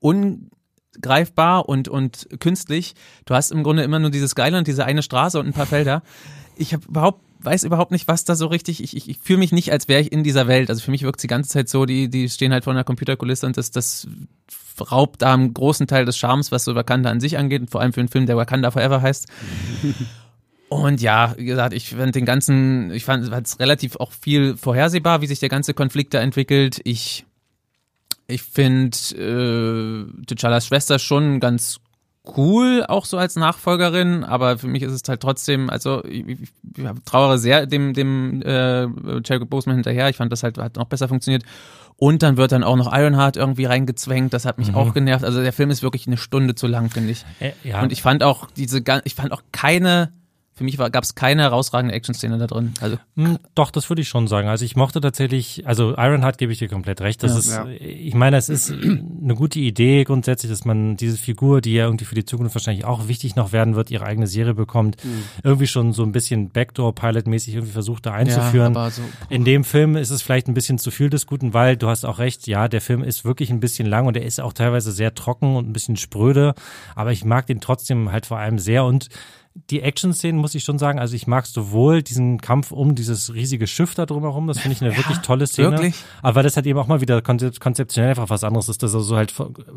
mhm. 0.00 0.48
ungreifbar 1.02 1.68
und, 1.68 1.88
und 1.88 2.26
künstlich. 2.40 2.94
Du 3.26 3.34
hast 3.34 3.52
im 3.52 3.62
Grunde 3.62 3.82
immer 3.82 3.98
nur 3.98 4.10
dieses 4.10 4.30
Skyline, 4.30 4.62
diese 4.62 4.86
eine 4.86 5.02
Straße 5.02 5.38
und 5.38 5.48
ein 5.48 5.52
paar 5.52 5.66
Felder. 5.66 6.02
Ich 6.56 6.72
habe 6.72 6.86
überhaupt 6.88 7.27
weiß 7.40 7.64
überhaupt 7.64 7.92
nicht, 7.92 8.08
was 8.08 8.24
da 8.24 8.34
so 8.34 8.46
richtig. 8.46 8.82
Ich, 8.82 8.96
ich, 8.96 9.08
ich 9.08 9.18
fühle 9.18 9.38
mich 9.38 9.52
nicht, 9.52 9.72
als 9.72 9.88
wäre 9.88 10.00
ich 10.00 10.12
in 10.12 10.24
dieser 10.24 10.48
Welt. 10.48 10.70
Also 10.70 10.82
für 10.82 10.90
mich 10.90 11.02
wirkt 11.02 11.18
es 11.18 11.22
die 11.22 11.28
ganze 11.28 11.50
Zeit 11.50 11.68
so, 11.68 11.86
die, 11.86 12.08
die 12.08 12.28
stehen 12.28 12.52
halt 12.52 12.64
vor 12.64 12.72
einer 12.72 12.84
Computerkulisse 12.84 13.46
und 13.46 13.56
das, 13.56 13.70
das 13.70 14.08
raubt 14.80 15.22
da 15.22 15.34
einen 15.34 15.54
großen 15.54 15.86
Teil 15.86 16.04
des 16.04 16.16
Charmes, 16.16 16.52
was 16.52 16.64
so 16.64 16.74
Wakanda 16.74 17.10
an 17.10 17.20
sich 17.20 17.38
angeht, 17.38 17.62
und 17.62 17.70
vor 17.70 17.80
allem 17.80 17.92
für 17.92 18.00
einen 18.00 18.08
Film, 18.08 18.26
der 18.26 18.36
Wakanda 18.36 18.70
Forever 18.70 19.02
heißt. 19.02 19.26
Und 20.68 21.00
ja, 21.00 21.34
wie 21.38 21.46
gesagt, 21.46 21.72
ich 21.72 21.94
fand 21.94 22.14
den 22.14 22.26
ganzen, 22.26 22.90
ich 22.90 23.04
fand 23.04 23.26
es 23.26 23.58
relativ 23.58 23.96
auch 23.96 24.12
viel 24.12 24.54
vorhersehbar, 24.54 25.22
wie 25.22 25.26
sich 25.26 25.40
der 25.40 25.48
ganze 25.48 25.72
Konflikt 25.72 26.12
da 26.12 26.20
entwickelt. 26.20 26.80
Ich, 26.84 27.24
ich 28.26 28.42
finde 28.42 28.96
äh, 29.16 30.24
T'Challas 30.26 30.66
Schwester 30.66 30.98
schon 30.98 31.40
ganz 31.40 31.80
cool, 32.36 32.84
auch 32.86 33.04
so 33.04 33.16
als 33.16 33.36
Nachfolgerin, 33.36 34.24
aber 34.24 34.58
für 34.58 34.68
mich 34.68 34.82
ist 34.82 34.92
es 34.92 35.08
halt 35.08 35.20
trotzdem, 35.20 35.70
also 35.70 36.04
ich, 36.04 36.26
ich, 36.26 36.38
ich 36.42 36.84
trauere 37.04 37.38
sehr 37.38 37.66
dem, 37.66 37.94
dem 37.94 38.42
äh, 38.42 38.86
Chadwick 39.22 39.50
Boseman 39.50 39.76
hinterher. 39.76 40.08
Ich 40.08 40.16
fand, 40.16 40.32
das 40.32 40.42
halt 40.42 40.58
hat 40.58 40.76
noch 40.76 40.86
besser 40.86 41.08
funktioniert. 41.08 41.44
Und 41.96 42.22
dann 42.22 42.36
wird 42.36 42.52
dann 42.52 42.62
auch 42.62 42.76
noch 42.76 42.92
Ironheart 42.92 43.36
irgendwie 43.36 43.64
reingezwängt. 43.64 44.32
Das 44.32 44.44
hat 44.44 44.58
mich 44.58 44.68
mhm. 44.68 44.76
auch 44.76 44.94
genervt. 44.94 45.24
Also 45.24 45.42
der 45.42 45.52
Film 45.52 45.70
ist 45.70 45.82
wirklich 45.82 46.06
eine 46.06 46.16
Stunde 46.16 46.54
zu 46.54 46.68
lang, 46.68 46.90
finde 46.90 47.10
ich. 47.10 47.24
Äh, 47.40 47.52
ja. 47.64 47.82
Und 47.82 47.90
ich 47.90 48.02
fand 48.02 48.22
auch 48.22 48.48
diese, 48.56 48.82
ich 49.02 49.16
fand 49.16 49.32
auch 49.32 49.42
keine 49.50 50.12
für 50.58 50.64
mich 50.64 50.76
gab 50.76 51.04
es 51.04 51.14
keine 51.14 51.42
herausragende 51.42 51.94
Action-Szene 51.94 52.36
da 52.36 52.48
drin. 52.48 52.74
Also 52.80 52.98
hm, 53.14 53.38
doch, 53.54 53.70
das 53.70 53.88
würde 53.88 54.02
ich 54.02 54.08
schon 54.08 54.26
sagen. 54.26 54.48
Also 54.48 54.64
ich 54.64 54.74
mochte 54.74 55.00
tatsächlich, 55.00 55.62
also 55.68 55.90
Ironheart 55.96 56.36
gebe 56.36 56.50
ich 56.50 56.58
dir 56.58 56.68
komplett 56.68 57.00
recht. 57.00 57.22
Das 57.22 57.32
ja, 57.32 57.38
ist, 57.62 57.80
ja. 57.80 57.86
ich 57.88 58.14
meine, 58.14 58.36
es 58.36 58.48
ist 58.48 58.72
eine 58.72 59.36
gute 59.36 59.60
Idee 59.60 60.02
grundsätzlich, 60.02 60.50
dass 60.50 60.64
man 60.64 60.96
diese 60.96 61.16
Figur, 61.16 61.60
die 61.60 61.74
ja 61.74 61.84
irgendwie 61.84 62.06
für 62.06 62.16
die 62.16 62.24
Zukunft 62.24 62.56
wahrscheinlich 62.56 62.84
auch 62.84 63.06
wichtig 63.06 63.36
noch 63.36 63.52
werden 63.52 63.76
wird, 63.76 63.92
ihre 63.92 64.04
eigene 64.04 64.26
Serie 64.26 64.54
bekommt, 64.54 65.04
mhm. 65.04 65.22
irgendwie 65.44 65.68
schon 65.68 65.92
so 65.92 66.02
ein 66.02 66.10
bisschen 66.10 66.50
Backdoor-Pilot-mäßig 66.50 67.54
irgendwie 67.54 67.72
versucht 67.72 68.06
da 68.06 68.14
einzuführen. 68.14 68.74
Ja, 68.74 68.90
so, 68.90 69.02
In 69.28 69.44
dem 69.44 69.62
Film 69.62 69.94
ist 69.94 70.10
es 70.10 70.22
vielleicht 70.22 70.48
ein 70.48 70.54
bisschen 70.54 70.78
zu 70.78 70.90
viel 70.90 71.08
des 71.08 71.26
Guten, 71.26 71.54
weil 71.54 71.76
du 71.76 71.86
hast 71.86 72.04
auch 72.04 72.18
recht, 72.18 72.48
ja, 72.48 72.66
der 72.66 72.80
Film 72.80 73.04
ist 73.04 73.24
wirklich 73.24 73.50
ein 73.50 73.60
bisschen 73.60 73.86
lang 73.86 74.08
und 74.08 74.16
er 74.16 74.24
ist 74.24 74.40
auch 74.40 74.52
teilweise 74.52 74.90
sehr 74.90 75.14
trocken 75.14 75.54
und 75.54 75.68
ein 75.68 75.72
bisschen 75.72 75.96
spröde, 75.96 76.54
aber 76.96 77.12
ich 77.12 77.24
mag 77.24 77.46
den 77.46 77.60
trotzdem 77.60 78.10
halt 78.10 78.26
vor 78.26 78.38
allem 78.38 78.58
sehr 78.58 78.84
und 78.84 79.08
die 79.70 79.82
Action-Szenen 79.82 80.40
muss 80.40 80.54
ich 80.54 80.64
schon 80.64 80.78
sagen, 80.78 80.98
also 80.98 81.14
ich 81.14 81.26
mag 81.26 81.46
sowohl 81.46 82.02
diesen 82.02 82.40
Kampf 82.40 82.70
um 82.70 82.94
dieses 82.94 83.34
riesige 83.34 83.66
Schiff 83.66 83.94
da 83.94 84.06
drumherum, 84.06 84.46
das 84.46 84.58
finde 84.58 84.74
ich 84.74 84.82
eine 84.82 84.92
ja, 84.92 84.96
wirklich 84.96 85.18
tolle 85.18 85.46
Szene. 85.46 85.72
Wirklich? 85.72 85.94
Aber 86.22 86.36
weil 86.36 86.42
das 86.44 86.56
halt 86.56 86.66
eben 86.66 86.78
auch 86.78 86.86
mal 86.86 87.00
wieder 87.00 87.20
konzeptionell 87.22 88.10
einfach 88.10 88.30
was 88.30 88.44
anderes 88.44 88.68
ist, 88.68 88.82
dass 88.82 88.94
er 88.94 89.00
so 89.00 89.16
halt 89.16 89.34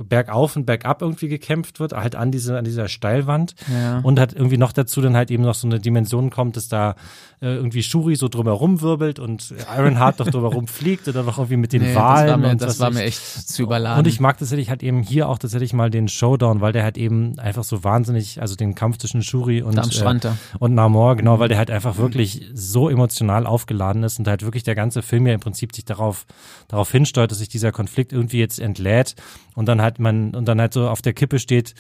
bergauf 0.08 0.56
und 0.56 0.66
bergab 0.66 1.02
irgendwie 1.02 1.28
gekämpft 1.28 1.80
wird, 1.80 1.94
halt 1.94 2.16
an 2.16 2.32
diese, 2.32 2.58
an 2.58 2.64
dieser 2.64 2.88
Steilwand. 2.88 3.56
Ja. 3.72 3.99
Und 3.99 4.20
hat 4.20 4.34
irgendwie 4.34 4.58
noch 4.58 4.72
dazu 4.72 5.02
dann 5.02 5.16
halt 5.16 5.32
eben 5.32 5.44
noch 5.44 5.56
so 5.56 5.68
eine 5.68 5.80
Dimension 5.80 6.30
kommt, 6.30 6.58
dass 6.58 6.68
da 6.68 6.95
äh, 7.41 7.55
irgendwie 7.55 7.81
Shuri 7.81 8.15
so 8.15 8.27
drumherum 8.27 8.81
wirbelt 8.81 9.18
und 9.18 9.51
Ironheart 9.76 10.19
doch 10.19 10.30
drumherum 10.30 10.68
fliegt 10.68 11.07
oder 11.07 11.23
noch 11.23 11.39
irgendwie 11.39 11.57
mit 11.57 11.73
den 11.73 11.81
nee, 11.81 11.95
Wahlen. 11.95 12.27
Das 12.27 12.30
war 12.30 12.38
mir, 12.38 12.51
und 12.51 12.61
das 12.61 12.80
war 12.80 12.91
mir 12.91 13.01
echt 13.01 13.49
zu 13.49 13.63
überladen. 13.63 13.97
Und 13.97 14.07
ich 14.07 14.19
mag 14.19 14.38
tatsächlich 14.38 14.69
halt 14.69 14.84
eben 14.84 15.01
hier 15.01 15.27
auch 15.27 15.39
tatsächlich 15.39 15.73
mal 15.73 15.89
den 15.89 16.07
Showdown, 16.07 16.61
weil 16.61 16.72
der 16.72 16.84
halt 16.84 16.99
eben 16.99 17.39
einfach 17.39 17.63
so 17.63 17.84
wahnsinnig, 17.84 18.39
also 18.41 18.55
den 18.55 18.76
Kampf 18.76 18.99
zwischen 18.99 19.23
Shuri 19.23 19.63
und, 19.63 19.76
äh, 19.76 20.19
und 20.59 20.76
Namor, 20.76 21.15
genau, 21.15 21.39
weil 21.39 21.49
der 21.49 21.57
halt 21.57 21.72
einfach 21.72 21.97
wirklich 21.97 22.47
so 22.53 22.89
emotional 22.89 23.47
aufgeladen 23.47 24.03
ist 24.03 24.19
und 24.19 24.27
halt 24.27 24.43
wirklich 24.43 24.61
der 24.61 24.76
ganze 24.76 25.01
Film 25.01 25.26
ja 25.26 25.34
im 25.34 25.39
Prinzip 25.39 25.73
sich 25.73 25.85
darauf, 25.85 26.27
darauf 26.68 26.91
hinsteuert, 26.91 27.31
dass 27.31 27.39
sich 27.39 27.49
dieser 27.49 27.72
Konflikt 27.72 28.13
irgendwie 28.13 28.38
jetzt 28.38 28.59
entlädt 28.59 29.15
und 29.55 29.65
dann 29.65 29.81
halt 29.81 29.97
man, 29.97 30.35
und 30.35 30.45
dann 30.45 30.61
halt 30.61 30.73
so 30.73 30.88
auf 30.88 31.01
der 31.01 31.13
Kippe 31.13 31.39
steht, 31.39 31.73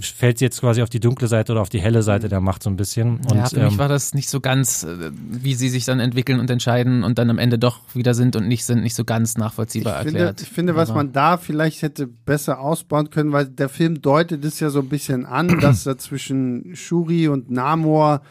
fällt 0.00 0.38
sie 0.38 0.46
jetzt 0.46 0.60
quasi 0.60 0.80
auf 0.80 0.88
die 0.88 1.00
dunkle 1.00 1.28
Seite 1.28 1.52
oder 1.52 1.60
auf 1.60 1.68
die 1.68 1.80
helle 1.80 2.02
Seite 2.02 2.30
der 2.30 2.40
Macht 2.40 2.62
so 2.62 2.70
ein 2.70 2.76
bisschen. 2.76 3.20
Und, 3.30 3.34
ja, 3.34 3.46
für 3.46 3.60
ähm, 3.60 3.66
mich 3.66 3.78
war 3.78 3.88
das 3.88 4.14
nicht 4.14 4.30
so 4.30 4.40
ganz, 4.40 4.82
äh, 4.82 5.10
wie 5.12 5.54
sie 5.54 5.68
sich 5.68 5.84
dann 5.84 6.00
entwickeln 6.00 6.40
und 6.40 6.48
entscheiden 6.48 7.04
und 7.04 7.18
dann 7.18 7.28
am 7.28 7.38
Ende 7.38 7.58
doch 7.58 7.80
wieder 7.94 8.14
sind 8.14 8.34
und 8.34 8.48
nicht 8.48 8.64
sind, 8.64 8.82
nicht 8.82 8.94
so 8.94 9.04
ganz 9.04 9.36
nachvollziehbar 9.36 10.00
ich 10.00 10.06
erklärt. 10.06 10.38
Finde, 10.38 10.42
ich 10.42 10.54
finde, 10.54 10.76
was 10.76 10.94
man 10.94 11.12
da 11.12 11.36
vielleicht 11.36 11.82
hätte 11.82 12.06
besser 12.06 12.60
ausbauen 12.60 13.10
können, 13.10 13.32
weil 13.32 13.46
der 13.46 13.68
Film 13.68 14.00
deutet 14.00 14.42
es 14.44 14.58
ja 14.58 14.70
so 14.70 14.80
ein 14.80 14.88
bisschen 14.88 15.26
an, 15.26 15.48
dass 15.60 15.84
da 15.84 15.98
zwischen 15.98 16.74
Shuri 16.74 17.28
und 17.28 17.50
Namor 17.50 18.22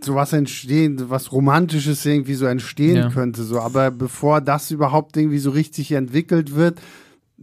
sowas 0.00 0.32
entstehen, 0.32 1.10
was 1.10 1.32
Romantisches 1.32 2.04
irgendwie 2.06 2.34
so 2.34 2.46
entstehen 2.46 2.96
ja. 2.96 3.10
könnte. 3.10 3.44
So, 3.44 3.60
aber 3.60 3.90
bevor 3.90 4.40
das 4.40 4.70
überhaupt 4.70 5.16
irgendwie 5.16 5.38
so 5.38 5.50
richtig 5.50 5.92
entwickelt 5.92 6.54
wird, 6.54 6.80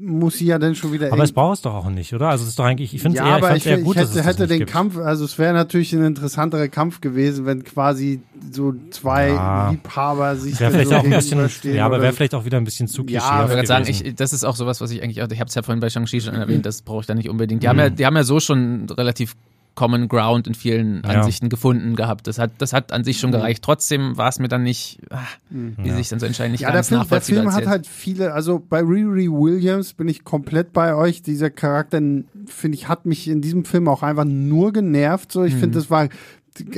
muss 0.02 0.38
sie 0.38 0.46
ja 0.46 0.60
dann 0.60 0.76
schon 0.76 0.92
wieder. 0.92 1.12
Aber 1.12 1.24
es 1.24 1.32
braucht 1.32 1.58
es 1.58 1.62
doch 1.62 1.74
auch 1.74 1.90
nicht, 1.90 2.14
oder? 2.14 2.30
Also 2.30 2.44
es 2.44 2.50
ist 2.50 2.60
doch 2.60 2.66
eigentlich, 2.66 2.94
ich 2.94 3.02
finde 3.02 3.18
ja, 3.18 3.24
es 3.24 3.30
eher, 3.30 3.36
aber 3.36 3.56
ich, 3.56 3.66
ich, 3.66 3.72
eher 3.72 3.78
gut, 3.80 3.96
ich 3.96 4.02
hätte, 4.02 4.24
hätte 4.24 4.48
den 4.48 4.60
gibt. 4.60 4.72
Kampf, 4.72 4.98
also 4.98 5.26
es 5.26 5.38
wäre 5.38 5.54
natürlich 5.54 5.94
ein 5.94 6.04
interessanterer 6.04 6.68
Kampf 6.68 7.02
gewesen, 7.02 7.46
wenn 7.46 7.64
quasi 7.64 8.22
so 8.52 8.74
zwei 8.92 9.30
ja. 9.30 9.72
Liebhaber 9.72 10.36
sich 10.36 10.60
wäre 10.60 10.72
vielleicht 10.72 10.90
so 10.90 10.96
auch 10.96 11.04
ein 11.04 11.10
bisschen, 11.10 11.76
ja, 11.76 11.86
aber 11.86 12.02
wäre 12.02 12.14
vielleicht 12.14 12.36
auch 12.36 12.46
wieder 12.46 12.58
ein 12.58 12.64
bisschen 12.64 12.88
zu 12.88 13.06
ja, 13.08 13.44
ich 13.44 13.50
würde 13.50 13.68
sagen, 13.68 13.86
ich, 13.88 14.16
das 14.16 14.34
ist 14.34 14.44
auch 14.44 14.56
sowas, 14.56 14.82
was 14.82 14.92
ich 14.92 15.04
eigentlich, 15.04 15.18
ich 15.18 15.40
habe 15.40 15.48
es 15.48 15.56
ja 15.56 15.62
vorhin 15.62 15.80
bei 15.80 15.90
Shang-Chi 15.90 16.22
schon 16.22 16.36
erwähnt, 16.36 16.66
das 16.66 16.82
brauche 16.82 17.02
ich 17.02 17.08
da 17.08 17.16
nicht 17.16 17.30
unbedingt. 17.30 17.64
Die 17.64 17.68
mhm. 17.68 17.72
haben 17.72 17.80
ja, 17.80 17.90
die 17.90 18.06
haben 18.06 18.16
ja 18.16 18.24
so 18.24 18.40
schon 18.40 18.88
relativ 18.90 19.36
Common 19.76 20.08
Ground 20.08 20.48
in 20.48 20.56
vielen 20.56 21.02
ja. 21.04 21.10
Ansichten 21.10 21.50
gefunden 21.50 21.96
gehabt. 21.96 22.28
Das 22.28 22.38
hat, 22.38 22.52
das 22.58 22.74
hat 22.74 22.92
an 22.92 23.04
sich 23.04 23.20
schon 23.20 23.30
mhm. 23.30 23.36
gereicht. 23.36 23.64
Trotzdem 23.64 24.18
war 24.18 24.28
es 24.30 24.40
mir 24.40 24.48
dann 24.48 24.64
nicht, 24.64 25.00
ach, 25.10 25.38
wie 25.50 25.88
ja. 25.88 25.96
sich 25.96 26.10
dann 26.10 26.20
so 26.20 26.26
entscheiden, 26.26 26.52
nicht 26.52 26.62
ja, 26.62 26.72
ganz 26.72 26.90
der 26.90 27.00
Film, 27.00 27.10
der 27.10 27.22
Film 27.22 27.54
hat 27.54 27.68
halt 27.68 27.88
viele, 27.88 28.34
also 28.34 28.60
bei 28.60 28.80
Riri 28.80 29.30
Williams 29.30 29.94
bin 29.94 30.08
ich 30.08 30.24
komplett 30.24 30.74
bei 30.74 30.96
euch. 30.96 31.22
Dieser 31.22 31.50
Charakter, 31.50 32.00
finde 32.00 32.78
ich, 32.78 32.88
hat 32.88 33.06
mich 33.06 33.28
in 33.28 33.42
diesem 33.42 33.66
Film 33.66 33.88
auch 33.88 34.04
einfach 34.04 34.26
nur 34.26 34.74
genervt. 34.74 35.32
So, 35.32 35.44
ich 35.44 35.54
mhm. 35.56 35.60
finde, 35.60 35.80
das 35.80 35.90
war 35.90 36.10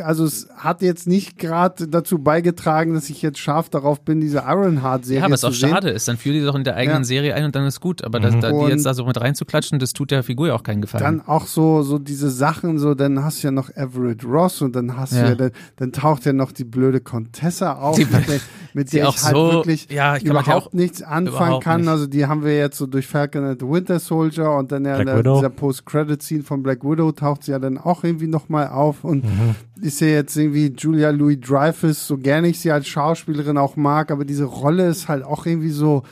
also 0.03 0.25
es 0.25 0.47
hat 0.55 0.81
jetzt 0.81 1.07
nicht 1.07 1.37
gerade 1.37 1.87
dazu 1.87 2.19
beigetragen, 2.19 2.93
dass 2.93 3.09
ich 3.09 3.21
jetzt 3.21 3.39
scharf 3.39 3.69
darauf 3.69 4.01
bin, 4.01 4.21
diese 4.21 4.39
Ironheart-Serie 4.39 5.19
Ja, 5.19 5.25
aber 5.25 5.33
es 5.33 5.43
ist 5.43 5.49
auch 5.49 5.53
schade 5.53 5.89
ist. 5.89 6.07
Dann 6.07 6.17
führe 6.17 6.39
die 6.39 6.45
doch 6.45 6.55
in 6.55 6.63
der 6.63 6.75
eigenen 6.75 7.01
ja. 7.01 7.05
Serie 7.05 7.35
ein 7.35 7.45
und 7.45 7.55
dann 7.55 7.65
ist 7.65 7.79
gut. 7.79 8.03
Aber 8.03 8.19
das, 8.19 8.37
da, 8.39 8.51
die 8.51 8.69
jetzt 8.69 8.85
da 8.85 8.93
so 8.93 9.05
mit 9.05 9.19
reinzuklatschen, 9.19 9.79
das 9.79 9.93
tut 9.93 10.11
der 10.11 10.23
Figur 10.23 10.47
ja 10.47 10.55
auch 10.55 10.63
keinen 10.63 10.81
Gefallen. 10.81 11.03
Dann 11.03 11.21
auch 11.21 11.45
so, 11.45 11.83
so 11.83 11.97
diese 11.97 12.29
Sachen, 12.29 12.79
so, 12.79 12.93
dann 12.93 13.23
hast 13.23 13.43
du 13.43 13.47
ja 13.47 13.51
noch 13.51 13.69
Everett 13.69 14.23
Ross 14.23 14.61
und 14.61 14.75
dann 14.75 14.97
hast 14.97 15.13
ja. 15.13 15.23
du 15.23 15.29
ja, 15.29 15.35
dann, 15.35 15.51
dann 15.77 15.91
taucht 15.91 16.25
ja 16.25 16.33
noch 16.33 16.51
die 16.51 16.65
blöde 16.65 17.01
Contessa 17.01 17.73
auf, 17.73 17.97
die, 17.97 18.07
mit 18.73 18.93
der 18.93 19.09
ich 19.09 19.23
halt 19.23 19.35
so, 19.35 19.51
wirklich 19.51 19.87
ja, 19.89 20.17
ich 20.17 20.23
überhaupt 20.23 20.73
nichts 20.73 21.01
anfangen 21.01 21.59
kann. 21.59 21.81
Nicht. 21.81 21.89
Also 21.89 22.07
die 22.07 22.25
haben 22.25 22.43
wir 22.43 22.57
jetzt 22.57 22.77
so 22.77 22.87
durch 22.87 23.07
Falcon 23.07 23.43
and 23.43 23.59
the 23.59 23.67
Winter 23.67 23.99
Soldier 23.99 24.51
und 24.51 24.71
dann 24.71 24.85
ja 24.85 24.97
in 24.97 25.05
der, 25.05 25.23
dieser 25.23 25.49
Post-Credit-Scene 25.49 26.43
von 26.43 26.63
Black 26.63 26.83
Widow 26.83 27.11
taucht 27.11 27.43
sie 27.43 27.51
ja 27.51 27.59
dann 27.59 27.77
auch 27.77 28.03
irgendwie 28.03 28.27
nochmal 28.27 28.67
auf 28.67 29.03
und 29.03 29.23
mhm 29.23 29.55
ist 29.81 30.01
ja 30.01 30.07
jetzt 30.07 30.35
irgendwie 30.35 30.73
Julia 30.77 31.09
Louis 31.09 31.39
Dreyfus, 31.39 32.07
so 32.07 32.17
gerne 32.17 32.47
ich 32.47 32.59
sie 32.59 32.71
als 32.71 32.87
Schauspielerin 32.87 33.57
auch 33.57 33.75
mag, 33.75 34.11
aber 34.11 34.25
diese 34.25 34.45
Rolle 34.45 34.87
ist 34.87 35.07
halt 35.07 35.23
auch 35.23 35.45
irgendwie 35.45 35.71
so. 35.71 36.03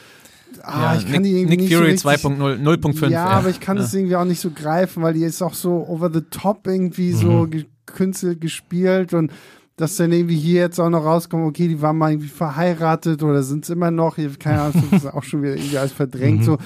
Ah, 0.64 0.94
ja, 0.94 1.00
ich 1.00 1.04
kann 1.04 1.22
Nick, 1.22 1.24
die 1.24 1.38
irgendwie 1.38 1.58
Nick 1.58 1.70
nicht 1.70 1.76
Fury 1.76 1.98
so 1.98 2.10
2.0, 2.10 2.64
0.5. 2.64 3.04
Ja, 3.04 3.10
ja, 3.10 3.26
aber 3.28 3.50
ich 3.50 3.60
kann 3.60 3.78
es 3.78 3.94
ja. 3.94 4.00
irgendwie 4.00 4.16
auch 4.16 4.26
nicht 4.26 4.42
so 4.42 4.50
greifen, 4.50 5.04
weil 5.04 5.14
die 5.14 5.24
ist 5.24 5.42
auch 5.42 5.54
so 5.54 5.86
over 5.88 6.10
the 6.12 6.22
top 6.22 6.66
irgendwie 6.66 7.14
mhm. 7.14 7.18
so 7.18 7.48
gekünstelt 7.48 8.42
gespielt 8.42 9.14
und 9.14 9.32
dass 9.80 9.96
dann 9.96 10.12
irgendwie 10.12 10.36
hier 10.36 10.60
jetzt 10.60 10.78
auch 10.78 10.90
noch 10.90 11.06
rauskommt, 11.06 11.46
okay, 11.48 11.70
die 11.70 11.82
waren 11.82 11.98
mal 11.98 12.12
irgendwie 12.12 12.28
verheiratet 12.28 13.24
oder 13.24 13.44
sind 13.44 13.64
es 13.64 13.70
immer 13.70 13.92
noch, 13.92 14.18
keine 14.38 14.62
Ahnung, 14.62 14.84
das 14.92 15.04
ist 15.04 15.14
auch 15.14 15.24
schon 15.24 15.42
wieder 15.42 15.56
irgendwie 15.56 15.78
alles 15.78 15.94
verdrängt, 15.94 16.42
mhm. 16.42 16.44
so. 16.44 16.58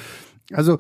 Also, 0.52 0.80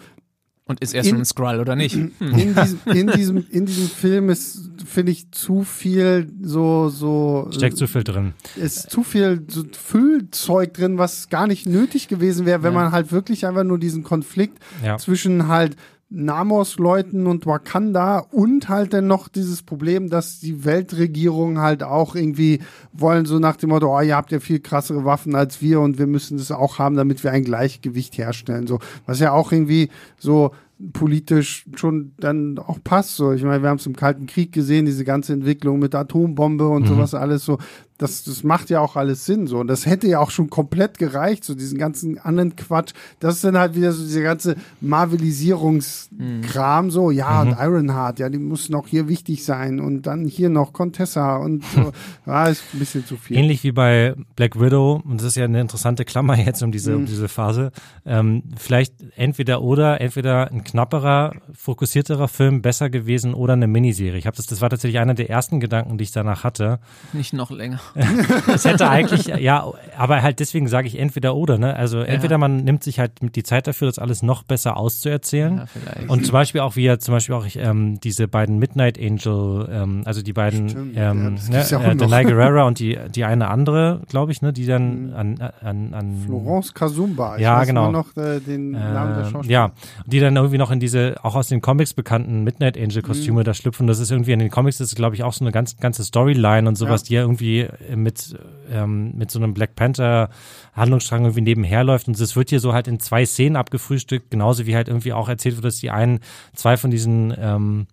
und 0.66 0.80
ist 0.80 0.96
er 0.96 1.04
schon 1.04 1.18
ein 1.18 1.26
Skrull 1.26 1.60
oder 1.60 1.76
nicht? 1.76 1.96
Hm. 1.96 2.12
In, 2.20 2.56
diesem, 2.56 2.80
in, 2.86 3.08
diesem, 3.08 3.46
in 3.50 3.66
diesem 3.66 3.88
Film 3.88 4.30
ist, 4.30 4.72
finde 4.86 5.12
ich, 5.12 5.30
zu 5.32 5.64
viel 5.64 6.32
so, 6.42 6.90
so. 6.90 7.50
Steckt 7.52 7.78
zu 7.78 7.86
viel 7.86 8.04
drin. 8.04 8.34
Ist 8.56 8.90
zu 8.90 9.04
viel 9.04 9.46
so 9.48 9.64
Füllzeug 9.72 10.74
drin, 10.74 10.98
was 10.98 11.30
gar 11.30 11.48
nicht 11.48 11.68
nötig 11.68 12.08
gewesen 12.08 12.46
wäre, 12.46 12.64
wenn 12.64 12.74
ja. 12.74 12.80
man 12.80 12.92
halt 12.94 13.12
wirklich 13.12 13.46
einfach 13.46 13.66
nur 13.66 13.78
diesen 13.78 14.04
Konflikt 14.04 14.58
ja. 14.84 14.98
zwischen 14.98 15.50
halt 15.50 15.76
Namos-Leuten 16.14 17.26
und 17.26 17.46
Wakanda 17.48 18.20
und 18.20 18.70
halt 18.70 18.94
dann 18.94 19.08
noch 19.08 19.28
dieses 19.28 19.64
Problem, 19.64 20.10
dass 20.10 20.40
die 20.40 20.64
Weltregierung 20.64 21.60
halt 21.60 21.82
auch 21.82 22.16
irgendwie 22.16 22.60
wollen, 22.94 23.26
so 23.26 23.40
nach 23.40 23.56
dem 23.56 23.70
Motto, 23.70 23.98
oh, 23.98 24.02
ihr 24.02 24.16
habt 24.16 24.32
ja 24.32 24.40
viel 24.40 24.60
krassere 24.60 25.06
Waffen 25.06 25.36
als 25.36 25.62
wir 25.62 25.82
und 25.82 25.98
wir 25.98 26.08
müssen 26.08 26.38
das 26.38 26.52
auch 26.52 26.78
haben, 26.78 26.96
damit 26.96 27.24
wir 27.24 27.32
ein 27.32 27.44
Gleichgewicht 27.44 28.18
herstellen. 28.18 28.68
So, 28.68 28.80
was 29.08 29.20
ja 29.20 29.32
auch 29.32 29.52
irgendwie 29.52 29.90
so 30.20 30.52
politisch 30.92 31.66
schon 31.76 32.12
dann 32.20 32.60
auch 32.60 32.80
passt. 32.84 33.16
So, 33.16 33.32
ich 33.32 33.44
meine, 33.44 33.64
wir 33.64 33.70
haben 33.70 33.78
es 33.78 33.86
im 33.86 33.96
Kalten 33.96 34.26
Krieg 34.26 34.52
gesehen, 34.52 34.86
diese 34.86 35.06
ganze 35.06 35.34
Entwicklung 35.34 35.80
mit 35.80 35.96
Atombombe 35.96 36.68
und 36.68 36.84
mhm. 36.84 36.88
sowas 36.88 37.14
alles 37.14 37.46
so 37.46 37.58
das, 37.98 38.24
das 38.24 38.44
macht 38.44 38.70
ja 38.70 38.80
auch 38.80 38.96
alles 38.96 39.26
Sinn 39.26 39.48
so. 39.48 39.60
Und 39.60 39.68
das 39.68 39.86
hätte 39.86 40.08
ja 40.08 40.20
auch 40.20 40.32
schon 40.32 40.50
komplett 40.50 40.98
gereicht, 40.98 41.44
so 41.44 41.54
diesen 41.54 41.78
ganzen 41.78 42.18
anderen 42.18 42.56
Quatsch. 42.56 42.94
Das 43.20 43.36
ist 43.36 43.44
dann 43.44 43.58
halt 43.58 43.76
wieder 43.76 43.92
so 43.92 44.04
dieser 44.04 44.22
ganze 44.22 44.56
Marvelisierungskram, 44.82 46.86
mhm. 46.86 46.92
so, 46.92 47.12
ja, 47.12 47.44
mhm. 47.44 47.52
und 47.52 47.58
Ironheart, 47.60 48.20
ja, 48.20 48.30
die 48.30 48.40
muss 48.40 48.70
noch 48.70 48.88
hier 48.88 49.08
wichtig 49.08 49.46
sein 49.46 49.80
und 49.80 50.04
dann 50.04 50.26
hier 50.26 50.50
noch 50.50 50.74
Contessa 50.74 51.38
und 51.38 51.64
so. 51.66 51.92
ja, 52.26 52.48
ist 52.48 52.64
ein 52.74 52.80
bisschen 52.80 53.06
zu 53.06 53.16
viel. 53.16 53.38
Ähnlich 53.38 53.64
wie 53.64 53.72
bei 53.72 54.16
Black 54.36 54.60
Widow, 54.60 55.02
und 55.06 55.18
das 55.18 55.28
ist 55.28 55.36
ja 55.36 55.46
eine 55.46 55.62
interessante 55.62 56.04
Klammer 56.04 56.38
jetzt 56.38 56.64
um 56.64 56.72
diese, 56.72 56.92
mhm. 56.92 56.98
um 56.98 57.06
diese 57.06 57.28
Phase. 57.28 57.72
Ähm, 58.06 58.44
vielleicht 58.58 58.96
entweder 59.16 59.62
oder, 59.62 60.02
entweder 60.02 60.52
ein 60.52 60.64
knapperer, 60.64 61.34
fokussierterer 61.54 62.28
Film 62.28 62.62
besser 62.62 62.90
gewesen 62.90 63.34
oder 63.34 63.54
eine 63.54 63.68
Miniserie. 63.68 64.18
Ich 64.18 64.26
habe 64.26 64.36
das, 64.36 64.48
das 64.48 64.62
war 64.62 64.70
tatsächlich 64.70 65.00
einer 65.00 65.14
der 65.14 65.30
ersten 65.30 65.60
Gedanken, 65.60 65.98
die 65.98 66.04
ich 66.04 66.12
danach 66.12 66.44
hatte. 66.44 66.80
Nicht 67.14 67.34
noch 67.34 67.52
länger. 67.52 67.80
Es 68.54 68.66
hätte 68.66 68.90
eigentlich, 68.90 69.28
ja, 69.28 69.72
aber 69.98 70.22
halt 70.22 70.40
deswegen 70.40 70.68
sage 70.68 70.88
ich 70.88 71.00
entweder 71.00 71.36
oder, 71.36 71.58
ne? 71.58 71.76
Also 71.76 72.00
entweder 72.00 72.34
ja. 72.34 72.38
man 72.38 72.64
nimmt 72.64 72.84
sich 72.84 73.00
halt 73.00 73.12
die 73.22 73.44
Zeit 73.44 73.68
dafür, 73.68 73.88
das 73.88 74.00
alles 74.00 74.24
noch 74.24 74.44
besser 74.44 74.78
auszuerzählen. 74.78 75.58
Ja, 75.58 75.66
vielleicht. 75.66 76.10
Und 76.10 76.26
zum 76.26 76.34
Beispiel 76.34 76.62
auch, 76.62 76.76
wie 76.76 76.84
ja 76.84 76.98
zum 77.00 77.14
Beispiel 77.14 77.36
auch 77.36 77.46
ähm, 77.56 78.00
diese 78.02 78.28
beiden 78.28 78.58
Midnight 78.58 79.00
Angel, 79.00 79.70
ähm, 79.72 80.02
also 80.06 80.22
die 80.22 80.34
beiden, 80.34 80.70
Stimmt, 80.70 80.94
ähm, 80.96 81.38
ja, 81.50 81.80
ne, 81.80 81.92
äh, 81.92 81.96
Denai 81.96 82.24
Guerrera 82.24 82.64
und 82.64 82.80
die, 82.80 82.98
die 83.14 83.24
eine 83.24 83.50
andere, 83.50 84.02
glaube 84.10 84.32
ich, 84.32 84.42
ne, 84.42 84.54
die 84.54 84.66
dann 84.66 85.08
mhm. 85.08 85.16
an, 85.16 85.52
an, 85.62 85.94
an 85.94 86.24
Florence 86.26 86.74
Kasumba. 86.74 87.36
Ich 87.36 87.42
ja, 87.42 87.64
genau. 87.64 87.92
noch 87.92 88.16
äh, 88.18 88.40
den 88.40 88.72
Namen 88.72 89.16
der 89.16 89.26
ähm, 89.26 89.32
Schauspielerin. 89.32 89.50
Ja, 89.50 89.72
die 90.06 90.20
dann 90.20 90.36
irgendwie 90.36 90.58
noch 90.58 90.72
in 90.72 90.80
diese, 90.80 91.16
auch 91.24 91.36
aus 91.36 91.48
den 91.48 91.62
Comics 91.62 91.94
bekannten 91.94 92.44
Midnight 92.44 92.78
Angel-Kostüme 92.78 93.42
mhm. 93.42 93.44
da 93.44 93.54
schlüpfen. 93.54 93.88
Das 93.88 94.00
ist 94.00 94.12
irgendwie 94.12 94.32
in 94.32 94.40
den 94.40 94.50
Comics 94.50 94.80
ist, 94.80 94.96
glaube 94.96 95.16
ich, 95.16 95.24
auch 95.24 95.34
so 95.34 95.44
eine 95.44 95.52
ganz, 95.52 95.78
ganze 95.78 96.04
Storyline 96.04 96.68
und 96.68 96.78
sowas, 96.78 97.02
ja. 97.04 97.08
die 97.08 97.14
ja 97.14 97.22
irgendwie 97.22 97.68
mit, 97.96 98.36
ähm, 98.74 99.14
mit 99.16 99.32
so 99.32 99.40
einem 99.40 99.54
Black 99.54 99.76
Panther 99.76 100.30
Handlungsstrang 100.76 101.24
irgendwie 101.24 101.42
nebenherläuft. 101.42 102.08
Und 102.08 102.20
es 102.20 102.36
wird 102.36 102.50
hier 102.50 102.60
so 102.60 102.74
halt 102.74 102.88
in 102.88 103.00
zwei 103.00 103.26
Szenen 103.26 103.56
abgefrühstückt, 103.56 104.32
genauso 104.32 104.66
wie 104.66 104.76
halt 104.76 104.88
irgendwie 104.88 105.14
auch 105.14 105.30
erzählt 105.30 105.56
wird, 105.56 105.66
dass 105.66 105.78
die 105.78 105.92
einen, 105.92 106.20
zwei 106.54 106.78
von 106.78 106.92
diesen 106.92 107.34
ähm, 107.38 107.88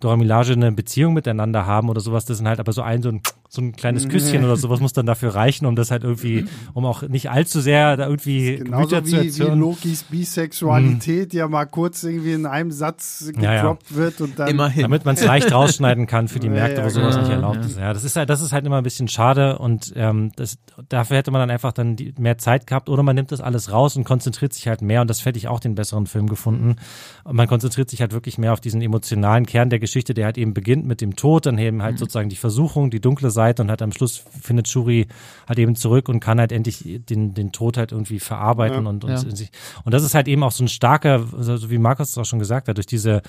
Dora 0.00 0.16
Milage 0.16 0.52
eine 0.52 0.72
Beziehung 0.72 1.14
miteinander 1.14 1.66
haben 1.66 1.88
oder 1.88 2.00
sowas. 2.00 2.24
Das 2.24 2.38
sind 2.38 2.48
halt 2.48 2.60
aber 2.60 2.72
so 2.72 2.82
ein, 2.82 3.02
so 3.02 3.10
ein 3.10 3.22
so 3.48 3.62
ein 3.62 3.72
kleines 3.72 4.08
Küsschen 4.08 4.44
oder 4.44 4.56
sowas 4.56 4.80
muss 4.80 4.92
dann 4.92 5.06
dafür 5.06 5.34
reichen, 5.34 5.66
um 5.66 5.76
das 5.76 5.90
halt 5.90 6.04
irgendwie, 6.04 6.46
um 6.74 6.84
auch 6.84 7.02
nicht 7.02 7.30
allzu 7.30 7.60
sehr 7.60 7.96
da 7.96 8.04
irgendwie 8.06 8.56
Genauso 8.56 9.04
wie, 9.04 9.34
wie 9.34 9.42
Lokis 9.42 10.02
Bisexualität 10.04 11.32
mhm. 11.32 11.38
ja 11.38 11.48
mal 11.48 11.64
kurz 11.64 12.02
irgendwie 12.02 12.32
in 12.32 12.46
einem 12.46 12.70
Satz 12.70 13.24
gedroppt 13.34 13.42
ja, 13.42 13.54
ja. 13.54 13.76
wird 13.90 14.20
und 14.20 14.38
dann 14.38 14.48
Immerhin. 14.48 14.82
damit 14.82 15.04
man 15.04 15.14
es 15.14 15.24
leicht 15.24 15.52
rausschneiden 15.52 16.06
kann 16.06 16.28
für 16.28 16.40
die 16.40 16.48
Märkte, 16.50 16.80
ja, 16.80 16.84
wo 16.84 16.90
sowas 16.90 17.16
nicht 17.16 17.30
erlaubt 17.30 17.64
ist. 17.64 17.78
Ja, 17.78 17.92
das 17.92 18.04
ist 18.04 18.16
halt, 18.16 18.28
das 18.30 18.40
ist 18.40 18.52
halt 18.52 18.66
immer 18.66 18.78
ein 18.78 18.84
bisschen 18.84 19.08
schade 19.08 19.58
und 19.58 19.92
ähm, 19.96 20.15
das, 20.36 20.58
dafür 20.88 21.16
hätte 21.16 21.30
man 21.30 21.40
dann 21.40 21.50
einfach 21.50 21.72
dann 21.72 21.96
die, 21.96 22.14
mehr 22.18 22.38
Zeit 22.38 22.66
gehabt 22.66 22.88
oder 22.88 23.02
man 23.02 23.14
nimmt 23.14 23.32
das 23.32 23.40
alles 23.40 23.72
raus 23.72 23.96
und 23.96 24.04
konzentriert 24.04 24.52
sich 24.52 24.68
halt 24.68 24.82
mehr 24.82 25.00
und 25.00 25.08
das 25.08 25.24
hätte 25.24 25.38
ich 25.38 25.48
auch 25.48 25.60
den 25.60 25.74
besseren 25.74 26.06
Film 26.06 26.28
gefunden. 26.28 26.76
Und 27.24 27.36
man 27.36 27.48
konzentriert 27.48 27.90
sich 27.90 28.00
halt 28.00 28.12
wirklich 28.12 28.38
mehr 28.38 28.52
auf 28.52 28.60
diesen 28.60 28.82
emotionalen 28.82 29.46
Kern 29.46 29.70
der 29.70 29.78
Geschichte, 29.78 30.14
der 30.14 30.26
halt 30.26 30.38
eben 30.38 30.54
beginnt 30.54 30.86
mit 30.86 31.00
dem 31.00 31.16
Tod, 31.16 31.46
dann 31.46 31.58
eben 31.58 31.82
halt 31.82 31.94
mhm. 31.94 31.98
sozusagen 31.98 32.28
die 32.28 32.36
Versuchung, 32.36 32.90
die 32.90 33.00
dunkle 33.00 33.30
Seite 33.30 33.62
und 33.62 33.70
halt 33.70 33.82
am 33.82 33.92
Schluss 33.92 34.24
findet 34.42 34.68
Shuri 34.68 35.06
halt 35.48 35.58
eben 35.58 35.76
zurück 35.76 36.08
und 36.08 36.20
kann 36.20 36.38
halt 36.40 36.52
endlich 36.52 37.00
den, 37.08 37.34
den 37.34 37.52
Tod 37.52 37.76
halt 37.76 37.92
irgendwie 37.92 38.20
verarbeiten 38.20 38.84
ja, 38.84 38.90
und, 38.90 39.04
und, 39.04 39.10
ja. 39.10 39.18
sich, 39.18 39.50
und 39.84 39.92
das 39.92 40.02
ist 40.02 40.14
halt 40.14 40.28
eben 40.28 40.42
auch 40.42 40.52
so 40.52 40.64
ein 40.64 40.68
starker, 40.68 41.24
so 41.38 41.70
wie 41.70 41.78
Markus 41.78 42.10
es 42.10 42.18
auch 42.18 42.24
schon 42.24 42.38
gesagt 42.38 42.68
hat, 42.68 42.76
durch 42.76 42.86
diese 42.86 43.22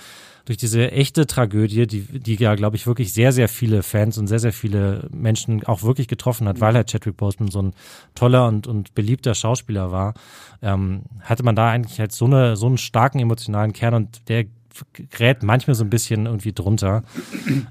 durch 0.47 0.57
diese 0.57 0.91
echte 0.91 1.27
Tragödie, 1.27 1.87
die, 1.87 2.19
die 2.19 2.35
ja, 2.35 2.55
glaube 2.55 2.77
ich, 2.77 2.87
wirklich 2.87 3.11
sehr, 3.11 3.33
sehr 3.33 3.49
viele 3.49 3.83
Fans 3.83 4.17
und 4.17 4.27
sehr, 4.27 4.39
sehr 4.39 4.53
viele 4.53 5.09
Menschen 5.11 5.65
auch 5.65 5.83
wirklich 5.83 6.07
getroffen 6.07 6.47
hat, 6.47 6.61
weil 6.61 6.73
halt 6.73 6.89
Chadwick 6.89 7.17
Boseman 7.17 7.51
so 7.51 7.61
ein 7.61 7.73
toller 8.15 8.47
und, 8.47 8.65
und 8.65 8.95
beliebter 8.95 9.35
Schauspieler 9.35 9.91
war, 9.91 10.13
ähm, 10.61 11.01
hatte 11.19 11.43
man 11.43 11.57
da 11.57 11.69
eigentlich 11.69 11.99
halt 11.99 12.13
so, 12.13 12.25
eine, 12.25 12.55
so 12.55 12.65
einen 12.65 12.77
starken 12.77 13.19
emotionalen 13.19 13.73
Kern 13.73 13.93
und 13.93 14.29
der 14.29 14.45
gerät 14.93 15.43
manchmal 15.43 15.75
so 15.75 15.83
ein 15.83 15.89
bisschen 15.89 16.25
irgendwie 16.25 16.53
drunter. 16.53 17.03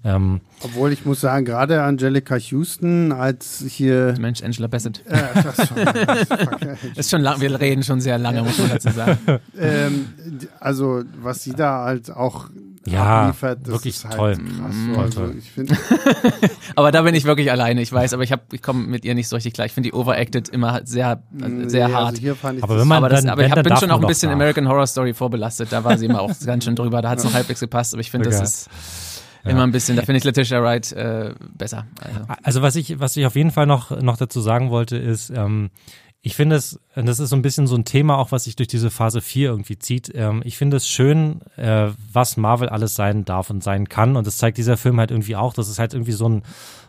Ähm, 0.04 0.40
Obwohl 0.60 0.92
ich 0.92 1.04
muss 1.04 1.20
sagen, 1.20 1.44
gerade 1.44 1.82
Angelica 1.82 2.36
Houston 2.36 3.12
als 3.12 3.64
hier. 3.66 4.14
Mensch, 4.18 4.42
Angela 4.42 4.68
Bassett. 4.68 5.02
Äh, 5.06 5.42
das 5.42 5.68
schon, 5.68 5.84
das 5.84 6.96
ist 6.96 7.10
schon 7.10 7.22
lang, 7.22 7.40
wir 7.40 7.60
reden 7.60 7.82
schon 7.82 8.00
sehr 8.00 8.18
lange, 8.18 8.42
muss 8.42 8.58
man 8.58 8.70
dazu 8.70 8.90
sagen. 8.90 9.18
ähm, 9.58 10.06
also, 10.60 11.02
was 11.20 11.42
sie 11.42 11.52
da 11.52 11.84
halt 11.84 12.10
auch 12.10 12.50
ja, 12.86 13.22
abliefert, 13.22 13.60
das 13.62 13.68
wirklich 13.68 13.96
ist 13.96 14.04
halt 14.04 14.16
toll. 14.16 14.36
krass. 14.36 14.76
Also, 14.96 15.20
toll. 15.20 15.34
Ich 15.38 15.50
find, 15.50 15.70
aber 16.76 16.92
da 16.92 17.02
bin 17.02 17.14
ich 17.14 17.24
wirklich 17.24 17.50
alleine, 17.50 17.82
ich 17.82 17.92
weiß, 17.92 18.12
aber 18.12 18.22
ich, 18.22 18.32
hab, 18.32 18.52
ich 18.52 18.62
komme 18.62 18.86
mit 18.86 19.04
ihr 19.04 19.14
nicht 19.14 19.28
so 19.28 19.36
richtig 19.36 19.54
klar. 19.54 19.66
Ich 19.66 19.72
finde 19.72 19.90
die 19.90 19.94
Overacted 19.94 20.48
immer 20.48 20.80
sehr, 20.84 21.22
sehr 21.66 21.88
nee, 21.88 21.94
hart. 21.94 22.06
Also 22.06 22.20
hier 22.20 22.36
fand 22.36 22.58
ich 22.58 22.64
aber, 22.64 22.78
wenn 22.78 22.88
man 22.88 22.98
aber, 22.98 23.08
das, 23.08 23.22
dann, 23.22 23.30
aber 23.30 23.44
ich 23.44 23.50
hab, 23.50 23.62
bin 23.62 23.76
schon 23.76 23.90
auch 23.90 24.00
ein 24.00 24.06
bisschen 24.06 24.30
American 24.30 24.68
Horror 24.68 24.86
Story 24.86 25.14
vorbelastet. 25.14 25.72
Da 25.72 25.84
war 25.84 25.98
sie 25.98 26.06
immer 26.06 26.20
auch 26.20 26.32
ganz 26.46 26.64
schön 26.64 26.76
drüber. 26.76 27.02
Da 27.02 27.10
hat 27.10 27.18
es 27.18 27.24
noch 27.24 27.34
halbwegs 27.34 27.60
gepasst, 27.60 27.94
aber 27.94 28.00
ich 28.00 28.10
finde, 28.10 28.30
das 28.30 28.40
ist 28.40 28.70
ja. 29.44 29.50
immer 29.50 29.62
ein 29.62 29.72
bisschen, 29.72 29.96
da 29.96 30.02
finde 30.02 30.18
ich 30.18 30.24
Letitia 30.24 30.62
Wright 30.62 30.92
äh, 30.92 31.34
besser. 31.54 31.86
Also. 32.00 32.20
also. 32.42 32.62
was 32.62 32.76
ich, 32.76 33.00
was 33.00 33.16
ich 33.16 33.26
auf 33.26 33.36
jeden 33.36 33.50
Fall 33.50 33.66
noch, 33.66 33.90
noch 34.00 34.16
dazu 34.16 34.40
sagen 34.40 34.70
wollte, 34.70 34.96
ist, 34.96 35.30
ähm, 35.30 35.70
ich 36.26 36.34
finde 36.34 36.56
es, 36.56 36.80
das 36.96 37.20
ist 37.20 37.30
so 37.30 37.36
ein 37.36 37.42
bisschen 37.42 37.68
so 37.68 37.76
ein 37.76 37.84
Thema 37.84 38.18
auch, 38.18 38.32
was 38.32 38.44
sich 38.44 38.56
durch 38.56 38.66
diese 38.66 38.90
Phase 38.90 39.20
4 39.20 39.50
irgendwie 39.50 39.78
zieht. 39.78 40.10
Ähm, 40.12 40.42
ich 40.44 40.58
finde 40.58 40.76
es 40.76 40.88
schön, 40.88 41.40
äh, 41.56 41.90
was 42.12 42.36
Marvel 42.36 42.68
alles 42.68 42.96
sein 42.96 43.24
darf 43.24 43.48
und 43.48 43.62
sein 43.62 43.88
kann. 43.88 44.16
Und 44.16 44.26
das 44.26 44.36
zeigt 44.36 44.58
dieser 44.58 44.76
Film 44.76 44.98
halt 44.98 45.12
irgendwie 45.12 45.36
auch, 45.36 45.54
dass 45.54 45.68
es 45.68 45.78
halt 45.78 45.94
irgendwie 45.94 46.10
so 46.10 46.28
ein, 46.28 46.42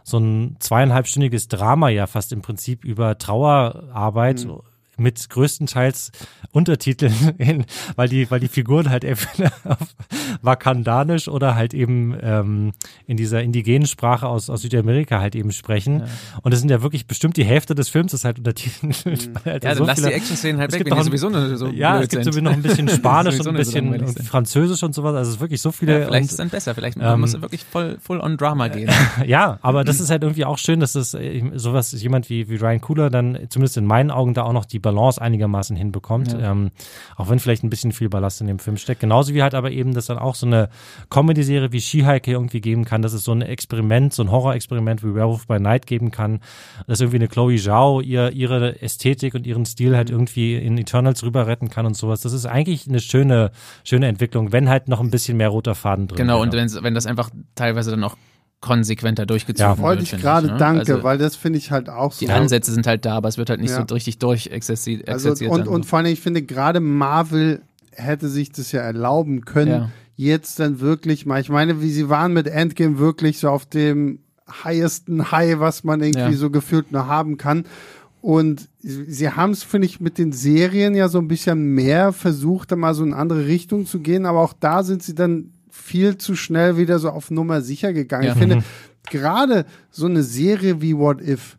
so 0.04 0.18
ein 0.18 0.56
zweieinhalbstündiges 0.58 1.50
Drama 1.50 1.90
ja 1.90 2.08
fast 2.08 2.34
im 2.34 2.42
Prinzip 2.42 2.84
über 2.84 3.20
Trauerarbeit 3.20 4.46
mhm 4.46 4.62
mit 4.98 5.30
größtenteils 5.30 6.12
Untertiteln, 6.52 7.14
in, 7.38 7.66
weil 7.96 8.10
die, 8.10 8.30
weil 8.32 8.40
die 8.40 8.48
Figuren 8.48 8.90
halt 8.90 9.04
entweder 9.04 9.52
auf 9.64 9.96
Wakandanisch 10.42 11.28
oder 11.28 11.56
halt 11.56 11.74
eben 11.74 12.16
ähm, 12.22 12.74
in 13.06 13.18
dieser 13.18 13.42
indigenen 13.42 13.88
Sprache 13.88 14.28
aus, 14.28 14.50
aus 14.50 14.62
Südamerika 14.62 15.20
halt 15.20 15.36
eben 15.36 15.52
sprechen. 15.52 16.00
Ja. 16.00 16.06
Und 16.42 16.54
das 16.54 16.60
sind 16.60 16.70
ja 16.70 16.82
wirklich 16.82 17.08
bestimmt 17.08 17.38
die 17.38 17.46
Hälfte 17.46 17.76
des 17.76 17.90
Films 17.90 18.14
ist 18.14 18.26
halt 18.26 18.40
untertitelt. 18.40 19.06
Mhm. 19.06 19.34
halt 19.46 19.64
ja, 19.64 19.70
dann 19.70 19.78
so 19.78 19.86
lass 19.86 20.00
viele, 20.00 20.10
die 20.10 20.16
Action-Szenen 20.16 20.60
halt 20.60 20.72
weg, 20.72 20.86
wenn 20.86 20.98
die 20.98 21.04
sowieso 21.04 21.30
nur 21.30 21.58
so 21.58 21.68
Ja, 21.68 22.02
es 22.02 22.10
gibt 22.10 22.24
sowieso 22.24 22.42
noch 22.42 22.54
ein 22.54 22.62
bisschen 22.62 22.90
Spanisch 22.90 23.40
und 23.40 23.48
ein 23.48 23.56
bisschen 23.56 24.02
und 24.02 24.20
Französisch 24.24 24.84
und 24.84 24.94
sowas. 24.94 25.16
Also 25.16 25.30
es 25.30 25.36
ist 25.36 25.42
wirklich 25.42 25.62
so 25.62 25.72
viele. 25.72 26.00
Ja, 26.00 26.06
vielleicht 26.08 26.22
und, 26.22 26.26
ist 26.26 26.32
es 26.32 26.38
dann 26.38 26.50
besser, 26.50 26.76
vielleicht 26.76 26.98
ähm, 27.00 27.22
muss 27.22 27.34
es 27.34 27.42
wirklich 27.42 27.64
voll, 27.64 27.98
full 28.02 28.20
on 28.20 28.38
Drama 28.38 28.68
gehen. 28.68 28.90
ja, 29.26 29.60
aber 29.62 29.84
das 29.84 30.00
ist 30.00 30.10
halt 30.10 30.24
irgendwie 30.24 30.46
auch 30.46 30.58
schön, 30.58 30.80
dass 30.80 30.96
es 30.96 31.14
äh, 31.14 31.44
sowas 31.56 31.92
jemand 31.92 32.30
wie, 32.30 32.50
wie 32.50 32.56
Ryan 32.56 32.82
Cooler 32.82 33.10
dann 33.10 33.38
zumindest 33.50 33.78
in 33.78 33.86
meinen 33.86 34.12
Augen 34.12 34.34
da 34.34 34.44
auch 34.44 34.54
noch 34.54 34.66
die 34.66 34.80
Balance 34.88 35.22
einigermaßen 35.22 35.76
hinbekommt. 35.76 36.32
Ja. 36.34 36.52
Ähm, 36.52 36.72
auch 37.18 37.30
wenn 37.30 37.40
vielleicht 37.40 37.64
ein 37.64 37.70
bisschen 37.70 37.92
viel 37.92 38.10
Ballast 38.10 38.42
in 38.42 38.48
dem 38.48 38.60
Film 38.60 38.78
steckt. 38.78 39.02
Genauso 39.02 39.34
wie 39.34 39.44
halt 39.44 39.54
aber 39.54 39.72
eben, 39.72 39.94
dass 39.94 40.06
dann 40.06 40.18
auch 40.18 40.36
so 40.36 40.46
eine 40.46 40.70
Comedy-Serie 41.10 41.72
wie 41.72 41.82
She-Hulk 41.82 42.28
irgendwie 42.28 42.62
geben 42.62 42.86
kann, 42.86 43.02
dass 43.02 43.14
es 43.14 43.24
so 43.24 43.32
ein 43.32 43.42
Experiment, 43.42 44.14
so 44.14 44.24
ein 44.24 44.32
Horror-Experiment 44.32 45.04
wie 45.04 45.14
Werewolf 45.14 45.48
by 45.48 45.60
Night 45.60 45.88
geben 45.88 46.12
kann, 46.12 46.40
dass 46.88 47.02
irgendwie 47.02 47.18
eine 47.18 47.28
Chloe 47.28 47.58
Zhao 47.58 48.02
ihr, 48.02 48.32
ihre 48.32 48.82
Ästhetik 48.82 49.36
und 49.36 49.46
ihren 49.46 49.66
Stil 49.66 49.96
halt 49.96 50.10
irgendwie 50.10 50.56
in 50.56 50.78
Eternals 50.78 51.24
rüber 51.24 51.48
retten 51.48 51.70
kann 51.70 51.86
und 51.86 51.96
sowas. 51.98 52.22
Das 52.22 52.34
ist 52.34 52.46
eigentlich 52.46 52.88
eine 52.88 53.00
schöne, 53.00 53.52
schöne 53.84 54.08
Entwicklung, 54.08 54.52
wenn 54.52 54.70
halt 54.70 54.88
noch 54.88 55.00
ein 55.02 55.12
bisschen 55.12 55.38
mehr 55.38 55.50
roter 55.50 55.76
Faden 55.76 56.08
drin 56.08 56.18
Genau, 56.18 56.42
wäre. 56.42 56.66
und 56.68 56.84
wenn 56.84 56.94
das 56.94 57.06
einfach 57.06 57.30
teilweise 57.56 57.92
dann 57.92 58.04
auch 58.04 58.16
konsequenter 58.60 59.26
durchgezogen 59.26 59.78
ja, 59.78 59.82
wollte 59.82 60.04
ich 60.04 60.12
gerade 60.12 60.48
ne? 60.48 60.58
danke, 60.58 60.80
also, 60.80 61.04
weil 61.04 61.18
das 61.18 61.36
finde 61.36 61.60
ich 61.60 61.72
halt 61.72 61.90
auch 61.90 62.12
so. 62.12 62.26
Die 62.26 62.32
Ansätze 62.32 62.72
sind 62.72 62.88
halt 62.88 63.06
da, 63.06 63.16
aber 63.16 63.30
es 63.30 63.38
wird 63.38 63.50
halt 63.50 63.62
nicht 63.62 63.70
ja. 63.70 63.86
so 63.88 63.94
richtig 63.94 64.18
durchexerziert. 64.18 65.08
Also, 65.08 65.32
und, 65.48 65.68
und 65.68 65.86
vor 65.86 66.00
allem, 66.00 66.08
ich 66.08 66.22
finde, 66.22 66.42
gerade 66.42 66.80
Marvel 66.80 67.62
hätte 67.92 68.30
sich 68.30 68.52
das 68.52 68.72
ja 68.72 68.82
erlauben 68.82 69.46
können, 69.46 69.70
ja. 69.70 69.92
jetzt 70.16 70.60
dann 70.60 70.80
wirklich 70.80 71.26
mal, 71.26 71.40
ich 71.40 71.50
meine, 71.50 71.82
wie 71.82 71.92
sie 71.92 72.10
waren 72.10 72.34
mit 72.34 72.48
Endgame 72.48 72.98
wirklich 72.98 73.40
so 73.40 73.50
auf 73.50 73.66
dem 73.66 74.20
highesten 74.64 75.32
High, 75.32 75.60
was 75.60 75.84
man 75.84 76.02
irgendwie 76.02 76.32
ja. 76.32 76.38
so 76.38 76.50
gefühlt 76.50 76.92
nur 76.92 77.08
haben 77.08 77.38
kann. 77.38 77.66
Und 78.22 78.68
sie 78.82 79.30
haben 79.30 79.52
es, 79.52 79.64
finde 79.64 79.86
ich, 79.86 80.00
mit 80.00 80.18
den 80.18 80.32
Serien 80.32 80.96
ja 80.96 81.08
so 81.08 81.20
ein 81.20 81.28
bisschen 81.28 81.76
mehr 81.76 82.12
versucht, 82.12 82.72
da 82.72 82.76
mal 82.76 82.94
so 82.94 83.04
in 83.04 83.14
eine 83.14 83.22
andere 83.22 83.46
Richtung 83.46 83.86
zu 83.86 84.00
gehen, 84.00 84.26
aber 84.26 84.42
auch 84.42 84.54
da 84.54 84.84
sind 84.84 85.04
sie 85.04 85.16
dann 85.16 85.52
viel 85.78 86.18
zu 86.18 86.36
schnell 86.36 86.78
wieder 86.78 87.00
so 87.00 87.10
auf 87.10 87.32
Nummer 87.32 87.62
sicher 87.62 87.94
gegangen. 87.94 88.26
Ja. 88.26 88.34
Ich 88.34 88.40
finde, 88.40 88.58
mhm. 88.58 88.64
gerade 89.10 89.66
so 89.90 90.06
eine 90.06 90.24
Serie 90.24 90.82
wie 90.82 90.98
What 90.98 91.22
If, 91.22 91.58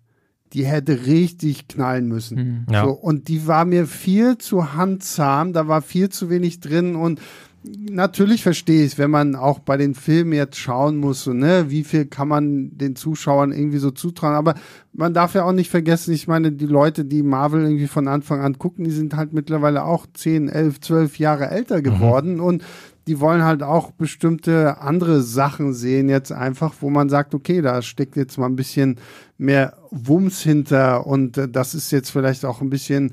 die 0.53 0.65
hätte 0.65 1.07
richtig 1.07 1.69
knallen 1.69 2.09
müssen. 2.09 2.37
Mhm. 2.37 2.67
Ja. 2.73 2.85
So, 2.85 2.91
und 2.91 3.29
die 3.29 3.47
war 3.47 3.65
mir 3.65 3.87
viel 3.87 4.39
zu 4.39 4.75
handzahm, 4.75 5.53
da 5.53 5.69
war 5.69 5.83
viel 5.83 6.09
zu 6.09 6.31
wenig 6.31 6.61
drin 6.61 6.97
und 6.97 7.21
natürlich 7.65 8.43
verstehe 8.43 8.85
ich, 8.85 8.99
wenn 8.99 9.11
man 9.11 9.35
auch 9.35 9.59
bei 9.59 9.77
den 9.77 9.95
Filmen 9.95 10.33
jetzt 10.33 10.59
schauen 10.59 10.97
muss, 10.99 11.25
so, 11.25 11.33
ne, 11.33 11.67
wie 11.69 11.85
viel 11.85 12.07
kann 12.07 12.29
man 12.29 12.77
den 12.77 12.97
Zuschauern 12.97 13.53
irgendwie 13.53 13.79
so 13.79 13.91
zutrauen. 13.91 14.35
Aber 14.35 14.55
man 14.93 15.15
darf 15.15 15.35
ja 15.35 15.45
auch 15.45 15.53
nicht 15.53 15.71
vergessen, 15.71 16.15
ich 16.15 16.29
meine, 16.29 16.53
die 16.53 16.67
Leute, 16.67 17.05
die 17.05 17.23
Marvel 17.23 17.63
irgendwie 17.63 17.89
von 17.89 18.09
Anfang 18.09 18.41
an 18.41 18.59
gucken, 18.59 18.85
die 18.85 18.91
sind 18.91 19.17
halt 19.17 19.33
mittlerweile 19.33 19.85
auch 19.85 20.07
10, 20.13 20.49
11, 20.49 20.81
12 20.81 21.19
Jahre 21.19 21.51
älter 21.51 21.83
geworden 21.83 22.35
mhm. 22.35 22.43
und 22.43 22.65
die 23.09 23.21
wollen 23.21 23.43
halt 23.43 23.63
auch 23.63 23.91
bestimmte 23.93 24.83
andere 24.83 25.23
Sachen 25.23 25.73
sehen, 25.73 26.11
jetzt 26.11 26.31
einfach, 26.31 26.75
wo 26.81 26.91
man 26.91 27.09
sagt, 27.09 27.35
okay, 27.35 27.63
da 27.63 27.81
steckt 27.81 28.17
jetzt 28.17 28.37
mal 28.37 28.47
ein 28.47 28.57
bisschen 28.57 29.01
mehr 29.39 29.79
Wumms 29.91 30.43
hinter 30.43 31.07
und 31.07 31.39
äh, 31.39 31.49
das 31.49 31.75
ist 31.75 31.91
jetzt 31.91 32.11
vielleicht 32.11 32.45
auch 32.45 32.61
ein 32.61 32.69
bisschen 32.69 33.13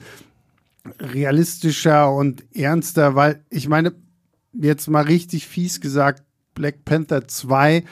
realistischer 0.99 2.11
und 2.13 2.43
ernster, 2.53 3.15
weil 3.15 3.41
ich 3.49 3.69
meine, 3.69 3.93
jetzt 4.51 4.89
mal 4.89 5.05
richtig 5.05 5.47
fies 5.47 5.80
gesagt, 5.80 6.23
Black 6.53 6.84
Panther 6.84 7.27
2 7.27 7.85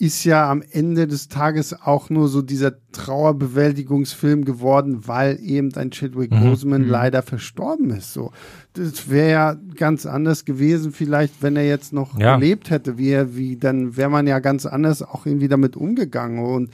ist 0.00 0.24
ja 0.24 0.50
am 0.50 0.62
Ende 0.62 1.06
des 1.06 1.28
Tages 1.28 1.78
auch 1.78 2.08
nur 2.08 2.28
so 2.28 2.40
dieser 2.40 2.72
Trauerbewältigungsfilm 2.92 4.46
geworden, 4.46 5.06
weil 5.06 5.38
eben 5.42 5.74
ein 5.74 5.90
Chadwick 5.90 6.30
mhm. 6.30 6.40
Boseman 6.40 6.84
mhm. 6.84 6.88
leider 6.88 7.20
verstorben 7.20 7.90
ist. 7.90 8.14
So, 8.14 8.32
das 8.72 9.10
wäre 9.10 9.30
ja 9.30 9.56
ganz 9.76 10.06
anders 10.06 10.46
gewesen, 10.46 10.92
vielleicht, 10.92 11.42
wenn 11.42 11.54
er 11.54 11.66
jetzt 11.66 11.92
noch 11.92 12.18
ja. 12.18 12.36
gelebt 12.36 12.70
hätte, 12.70 12.96
wie 12.96 13.10
er, 13.10 13.36
wie 13.36 13.58
dann 13.58 13.98
wäre 13.98 14.08
man 14.08 14.26
ja 14.26 14.38
ganz 14.38 14.64
anders 14.64 15.02
auch 15.02 15.26
irgendwie 15.26 15.48
damit 15.48 15.76
umgegangen 15.76 16.38
und 16.38 16.70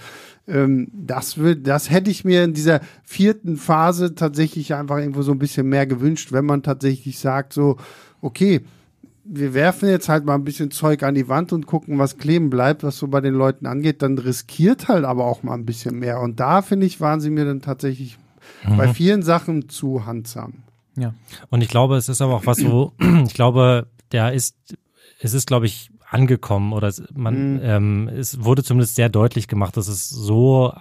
ähm, 0.47 0.86
das 0.93 1.36
wird, 1.36 1.66
das 1.66 1.90
hätte 1.90 2.12
ich 2.12 2.24
mir 2.24 2.44
in 2.44 2.55
dieser 2.55 2.81
vierten 3.03 3.57
Phase 3.57 4.15
tatsächlich 4.15 4.73
einfach 4.73 4.98
irgendwo 4.98 5.23
so 5.23 5.32
ein 5.32 5.40
bisschen 5.40 5.69
mehr 5.69 5.89
gewünscht, 5.89 6.31
wenn 6.31 6.47
man 6.47 6.62
tatsächlich 6.62 7.19
sagt 7.19 7.53
so, 7.53 7.77
okay, 8.20 8.61
wir 9.28 9.55
werfen 9.55 9.89
jetzt 9.89 10.09
halt 10.09 10.24
mal 10.24 10.35
ein 10.35 10.44
bisschen 10.44 10.70
Zeug 10.70 11.03
an 11.03 11.15
die 11.15 11.28
Wand 11.28 11.53
und 11.53 11.66
gucken, 11.66 11.98
was 11.98 12.19
kleben 12.19 12.51
bleibt, 12.51 12.82
was 12.82 12.98
so 12.98 13.09
bei 13.09 13.20
den 13.20 13.35
Leuten 13.35 13.66
angeht, 13.66 14.03
dann 14.03 14.19
riskiert 14.19 14.89
halt 14.89 15.05
aber 15.05 15.24
auch 15.24 15.43
mal 15.43 15.55
ein 15.55 15.66
bisschen 15.66 15.98
mehr. 15.98 16.20
Und 16.20 16.40
da, 16.40 16.62
finde 16.62 16.86
ich, 16.86 17.01
waren 17.01 17.20
sie 17.20 17.31
mir 17.31 17.44
dann 17.44 17.61
tatsächlich 17.61 18.19
mhm. 18.66 18.77
bei 18.77 18.89
vielen 18.93 19.23
Sachen 19.23 19.69
zu 19.69 20.07
handsam. 20.07 20.62
Ja. 20.97 21.15
Und 21.51 21.62
ich 21.62 21.69
glaube, 21.69 21.97
es 21.97 22.09
ist 22.09 22.23
aber 22.23 22.36
auch 22.36 22.47
was, 22.47 22.65
wo 22.65 22.93
ich 23.27 23.35
glaube, 23.35 23.86
der 24.12 24.32
ist, 24.32 24.57
es 25.20 25.35
ist, 25.35 25.47
glaube 25.47 25.66
ich, 25.66 25.90
angekommen 26.17 26.73
oder 26.73 26.93
man 27.15 27.55
mhm. 27.55 27.61
ähm, 27.63 28.09
es 28.09 28.43
wurde 28.43 28.63
zumindest 28.63 28.95
sehr 28.95 29.09
deutlich 29.09 29.49
gemacht, 29.49 29.77
dass 29.77 29.89
es 29.89 30.09
so 30.09 30.73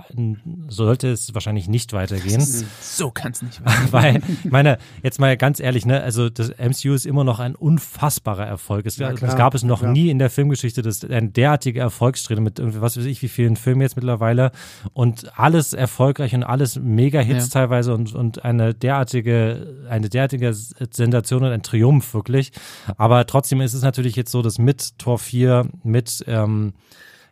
sollte 0.68 1.10
es 1.10 1.34
wahrscheinlich 1.34 1.68
nicht 1.68 1.92
weitergehen. 1.92 2.42
So 2.82 3.12
kann 3.12 3.34
es 3.34 3.42
nicht 3.42 3.64
weitergehen. 3.64 3.92
Weil, 3.92 4.22
ich 4.44 4.52
meine, 4.52 4.78
jetzt 5.04 5.20
mal 5.20 5.36
ganz 5.36 5.60
ehrlich, 5.60 5.86
ne, 5.86 6.02
also 6.02 6.30
das 6.30 6.52
MCU 6.58 6.94
ist 6.94 7.06
immer 7.06 7.24
noch 7.24 7.40
ein 7.40 7.56
unfassbarer 7.56 8.46
Erfolg. 8.46 8.86
Es, 8.86 8.98
ja, 8.98 9.12
es 9.12 9.36
gab 9.36 9.56
es 9.56 9.64
noch 9.64 9.84
ja. 9.84 9.92
nie 9.92 10.10
in 10.10 10.20
der 10.20 10.30
Filmgeschichte, 10.30 10.82
dass 10.82 11.04
ein 11.04 11.34
derartige 11.34 11.82
Erfolgssträhne 11.82 12.42
mit 12.42 12.60
irgendwie, 12.60 12.82
was 12.82 12.98
weiß 12.98 13.06
ich, 13.06 13.22
wie 13.22 13.28
vielen 13.28 13.58
Filmen 13.58 13.82
jetzt 13.82 13.96
mittlerweile 13.96 14.52
und 14.94 15.38
alles 15.38 15.74
erfolgreich 15.74 16.34
und 16.34 16.44
alles 16.44 16.78
Mega-Hits 16.78 17.54
ja. 17.54 17.62
teilweise 17.62 17.94
und, 17.94 18.14
und 18.16 18.46
eine 18.46 18.74
derartige, 18.74 19.86
eine 19.90 20.10
derartige 20.10 20.54
Sensation 20.54 21.44
und 21.44 21.52
ein 21.52 21.64
Triumph 21.64 22.14
wirklich. 22.14 22.52
Aber 22.98 23.26
trotzdem 23.26 23.62
ist 23.62 23.74
es 23.74 23.82
natürlich 23.82 24.16
jetzt 24.16 24.32
so, 24.32 24.42
dass 24.42 24.58
mit 24.58 24.98
Tor 24.98 25.20
4 25.26 25.68
mit 25.84 26.24
ähm, 26.28 26.74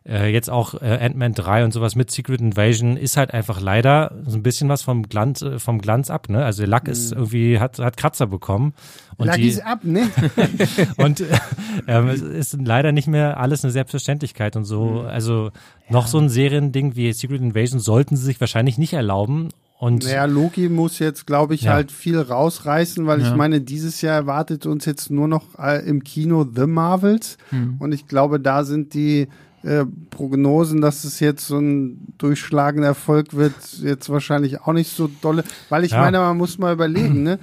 äh, 0.06 0.30
jetzt 0.30 0.50
auch 0.50 0.74
äh, 0.82 0.98
Ant-Man 1.00 1.32
3 1.32 1.64
und 1.64 1.72
sowas 1.72 1.96
mit 1.96 2.10
Secret 2.10 2.40
Invasion 2.40 2.96
ist 2.96 3.16
halt 3.16 3.32
einfach 3.32 3.60
leider 3.60 4.14
so 4.26 4.36
ein 4.36 4.42
bisschen 4.42 4.68
was 4.68 4.82
vom 4.82 5.04
Glanz, 5.04 5.40
äh, 5.40 5.58
vom 5.58 5.80
Glanz 5.80 6.10
ab, 6.10 6.28
ne? 6.28 6.44
Also 6.44 6.62
der 6.62 6.68
Lack 6.68 6.88
ist 6.88 7.12
mhm. 7.12 7.18
irgendwie, 7.18 7.58
hat, 7.58 7.78
hat 7.78 7.96
Kratzer 7.96 8.26
bekommen. 8.26 8.74
Und 9.16 9.28
Lack 9.28 9.36
die, 9.36 9.48
ist 9.48 9.64
ab, 9.64 9.80
ne? 9.82 10.10
und 10.98 11.20
äh, 11.20 12.00
es 12.08 12.20
ist 12.20 12.58
leider 12.60 12.92
nicht 12.92 13.08
mehr 13.08 13.40
alles 13.40 13.64
eine 13.64 13.72
Selbstverständlichkeit 13.72 14.56
und 14.56 14.64
so. 14.64 14.84
Mhm. 14.84 15.06
Also 15.06 15.50
noch 15.88 16.04
ja. 16.04 16.08
so 16.08 16.18
ein 16.18 16.28
Seriending 16.28 16.96
wie 16.96 17.10
Secret 17.12 17.40
Invasion 17.40 17.80
sollten 17.80 18.16
sie 18.16 18.24
sich 18.24 18.40
wahrscheinlich 18.40 18.76
nicht 18.76 18.92
erlauben. 18.92 19.48
Und 19.84 20.04
naja, 20.04 20.24
Loki 20.24 20.70
muss 20.70 20.98
jetzt, 20.98 21.26
glaube 21.26 21.54
ich, 21.54 21.64
ja. 21.64 21.74
halt 21.74 21.92
viel 21.92 22.18
rausreißen, 22.18 23.06
weil 23.06 23.20
ja. 23.20 23.28
ich 23.28 23.36
meine, 23.36 23.60
dieses 23.60 24.00
Jahr 24.00 24.14
erwartet 24.14 24.64
uns 24.64 24.86
jetzt 24.86 25.10
nur 25.10 25.28
noch 25.28 25.58
äh, 25.58 25.86
im 25.86 26.02
Kino 26.02 26.46
The 26.50 26.66
Marvels. 26.66 27.36
Mhm. 27.50 27.76
Und 27.80 27.92
ich 27.92 28.08
glaube, 28.08 28.40
da 28.40 28.64
sind 28.64 28.94
die 28.94 29.28
äh, 29.62 29.84
Prognosen, 30.08 30.80
dass 30.80 31.04
es 31.04 31.20
jetzt 31.20 31.46
so 31.46 31.58
ein 31.58 32.14
durchschlagender 32.16 32.88
Erfolg 32.88 33.34
wird, 33.34 33.52
jetzt 33.82 34.08
wahrscheinlich 34.08 34.62
auch 34.62 34.72
nicht 34.72 34.90
so 34.90 35.10
dolle. 35.20 35.44
Weil 35.68 35.84
ich 35.84 35.90
ja. 35.90 36.00
meine, 36.00 36.18
man 36.18 36.38
muss 36.38 36.56
mal 36.56 36.72
überlegen, 36.72 37.22
ne? 37.22 37.38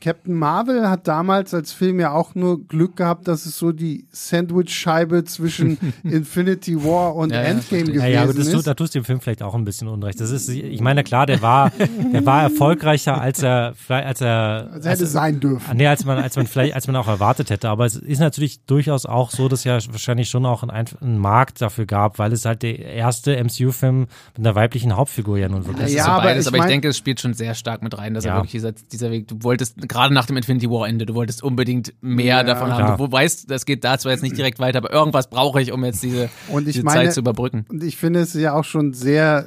Captain 0.00 0.34
Marvel 0.34 0.88
hat 0.88 1.08
damals 1.08 1.54
als 1.54 1.72
Film 1.72 2.00
ja 2.00 2.12
auch 2.12 2.34
nur 2.34 2.66
Glück 2.66 2.96
gehabt, 2.96 3.28
dass 3.28 3.46
es 3.46 3.58
so 3.58 3.72
die 3.72 4.06
Sandwich-Scheibe 4.12 5.24
zwischen 5.24 5.78
Infinity 6.04 6.84
War 6.84 7.14
und 7.14 7.32
ja, 7.32 7.40
Endgame 7.40 7.80
ja, 7.80 7.86
gewesen 7.86 8.02
ja, 8.02 8.08
ja, 8.08 8.22
aber 8.22 8.34
das, 8.34 8.46
ist. 8.46 8.66
Da 8.66 8.74
tust 8.74 8.94
du 8.94 9.00
dem 9.00 9.04
Film 9.04 9.20
vielleicht 9.20 9.42
auch 9.42 9.54
ein 9.54 9.64
bisschen 9.64 9.88
Unrecht. 9.88 10.20
Das 10.20 10.30
ist, 10.30 10.48
ich 10.48 10.80
meine, 10.80 11.02
klar, 11.02 11.26
der 11.26 11.40
war, 11.40 11.72
der 12.12 12.26
war 12.26 12.42
erfolgreicher, 12.42 13.20
als 13.20 13.42
er, 13.42 13.74
als 13.88 14.20
er, 14.20 14.70
als 14.72 14.84
er 14.84 14.92
hätte 14.92 15.06
sein 15.06 15.40
dürfen. 15.40 15.76
Nee, 15.76 15.86
als 15.86 16.04
man, 16.04 16.18
als 16.18 16.36
man 16.36 16.46
vielleicht, 16.46 16.74
als 16.74 16.86
man 16.86 16.96
auch 16.96 17.08
erwartet 17.08 17.50
hätte. 17.50 17.68
Aber 17.68 17.86
es 17.86 17.96
ist 17.96 18.18
natürlich 18.20 18.64
durchaus 18.64 19.06
auch 19.06 19.30
so, 19.30 19.48
dass 19.48 19.64
ja 19.64 19.78
wahrscheinlich 19.90 20.28
schon 20.28 20.44
auch 20.44 20.62
ein, 20.62 20.86
ein 21.00 21.18
Markt 21.18 21.62
dafür 21.62 21.86
gab, 21.86 22.18
weil 22.18 22.32
es 22.32 22.44
halt 22.44 22.62
der 22.62 22.78
erste 22.78 23.42
MCU-Film 23.42 24.00
mit 24.00 24.08
einer 24.38 24.54
weiblichen 24.54 24.94
Hauptfigur 24.94 25.38
ja 25.38 25.48
nun 25.48 25.66
wirklich 25.66 25.86
ist. 25.86 25.94
Ja, 25.94 26.04
so 26.04 26.10
aber, 26.10 26.24
beides, 26.24 26.46
ich, 26.46 26.52
aber 26.52 26.58
ich 26.58 26.70
denke, 26.70 26.88
es 26.88 26.98
spielt 26.98 27.20
schon 27.20 27.34
sehr 27.34 27.54
stark 27.54 27.82
mit 27.82 27.96
rein, 27.96 28.14
dass 28.14 28.24
er 28.24 28.34
wirklich 28.34 28.52
dieser, 28.52 28.72
dieser 28.72 29.10
Weg, 29.10 29.28
du 29.28 29.42
wolltest 29.42 29.85
gerade 29.88 30.14
nach 30.14 30.26
dem 30.26 30.36
Infinity 30.36 30.70
War 30.70 30.88
Ende. 30.88 31.06
Du 31.06 31.14
wolltest 31.14 31.42
unbedingt 31.42 31.94
mehr 32.00 32.36
ja, 32.36 32.42
davon 32.42 32.72
haben. 32.72 32.88
Ja. 32.88 32.96
Du 32.96 33.10
weißt, 33.10 33.50
das 33.50 33.66
geht 33.66 33.84
da 33.84 33.98
zwar 33.98 34.12
jetzt 34.12 34.22
nicht 34.22 34.36
direkt 34.36 34.58
weiter, 34.58 34.78
aber 34.78 34.92
irgendwas 34.92 35.28
brauche 35.28 35.60
ich, 35.60 35.72
um 35.72 35.84
jetzt 35.84 36.02
diese, 36.02 36.28
diese 36.64 36.82
meine, 36.82 37.04
Zeit 37.04 37.14
zu 37.14 37.20
überbrücken. 37.20 37.64
Und 37.68 37.82
ich 37.82 37.96
finde 37.96 38.20
es 38.20 38.34
ja 38.34 38.54
auch 38.54 38.64
schon 38.64 38.92
sehr, 38.92 39.46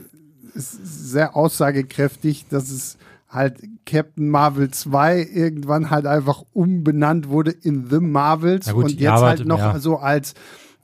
sehr 0.53 1.35
aussagekräftig, 1.35 2.45
dass 2.49 2.69
es 2.69 2.97
halt 3.29 3.61
Captain 3.85 4.29
Marvel 4.29 4.71
2 4.71 5.29
irgendwann 5.33 5.89
halt 5.89 6.05
einfach 6.07 6.43
umbenannt 6.53 7.29
wurde 7.29 7.51
in 7.51 7.87
The 7.89 7.99
Marvels 7.99 8.71
gut, 8.73 8.85
und 8.85 8.99
jetzt 8.99 9.11
halt 9.11 9.45
noch 9.45 9.59
ja. 9.59 9.79
so 9.79 9.97
als, 9.97 10.33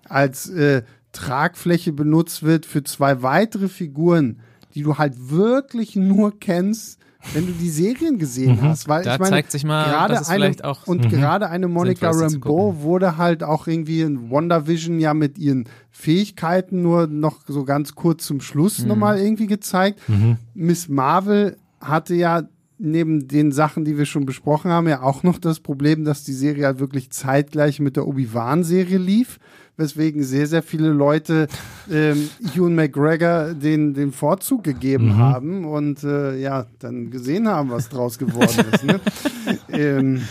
als 0.08 0.50
äh, 0.50 0.84
Tragfläche 1.12 1.94
benutzt 1.94 2.44
wird 2.44 2.66
für 2.66 2.84
zwei 2.84 3.24
weitere 3.24 3.68
Figuren, 3.68 4.42
die 4.76 4.84
du 4.84 4.98
halt 4.98 5.30
wirklich 5.30 5.96
nur 5.96 6.40
kennst, 6.40 7.00
wenn 7.34 7.48
du 7.48 7.54
die 7.54 7.70
Serien 7.70 8.18
gesehen 8.18 8.58
mhm. 8.58 8.62
hast, 8.64 8.88
weil 8.88 9.04
da 9.04 9.14
ich 9.14 9.20
meine, 9.20 9.32
zeigt 9.32 9.52
sich 9.52 9.64
mal, 9.64 9.86
gerade 9.86 10.28
eine 10.28 10.54
auch 10.64 10.88
und 10.88 11.06
mhm. 11.06 11.10
gerade 11.10 11.50
eine 11.50 11.68
Monica 11.68 12.12
Rambeau 12.12 12.82
wurde 12.82 13.18
halt 13.18 13.44
auch 13.44 13.68
irgendwie 13.68 14.02
in 14.02 14.30
WandaVision 14.30 15.00
ja 15.00 15.14
mit 15.14 15.38
ihren 15.38 15.68
Fähigkeiten 15.92 16.82
nur 16.82 17.08
noch 17.08 17.42
so 17.48 17.64
ganz 17.64 17.96
kurz 17.96 18.26
zum 18.26 18.42
Schluss 18.42 18.80
mhm. 18.80 18.90
nochmal 18.90 19.20
irgendwie 19.20 19.48
gezeigt. 19.48 20.00
Mhm. 20.08 20.38
Miss 20.54 20.88
Marvel 20.90 21.58
hatte 21.80 22.16
ja 22.16 22.44
neben 22.78 23.28
den 23.28 23.52
Sachen, 23.52 23.86
die 23.86 23.98
wir 23.98 24.06
schon 24.06 24.26
besprochen 24.26 24.72
haben, 24.72 24.88
ja 24.88 25.02
auch 25.02 25.24
noch 25.24 25.38
das 25.38 25.60
Problem, 25.60 26.04
dass 26.04 26.24
die 26.24 26.34
Serie 26.34 26.66
halt 26.66 26.80
wirklich 26.80 27.10
zeitgleich 27.10 27.80
mit 27.80 27.96
der 27.96 28.08
Obi-Wan-Serie 28.08 28.98
lief 28.98 29.40
weswegen 29.78 30.24
sehr, 30.24 30.48
sehr 30.48 30.64
viele 30.64 30.90
Leute 30.90 31.48
ähm, 31.92 32.30
Ewan 32.56 32.76
McGregor 32.76 33.54
den, 33.54 33.94
den 33.94 34.12
Vorzug 34.12 34.64
gegeben 34.64 35.08
mhm. 35.08 35.18
haben 35.18 35.66
und 35.66 36.04
äh, 36.04 36.38
ja, 36.38 36.66
dann 36.80 37.12
gesehen 37.12 37.48
haben, 37.48 37.70
was 37.70 37.90
draus 37.90 38.18
geworden 38.18 38.66
ist. 38.72 38.84
Ne? 38.84 39.00
ähm, 39.70 40.22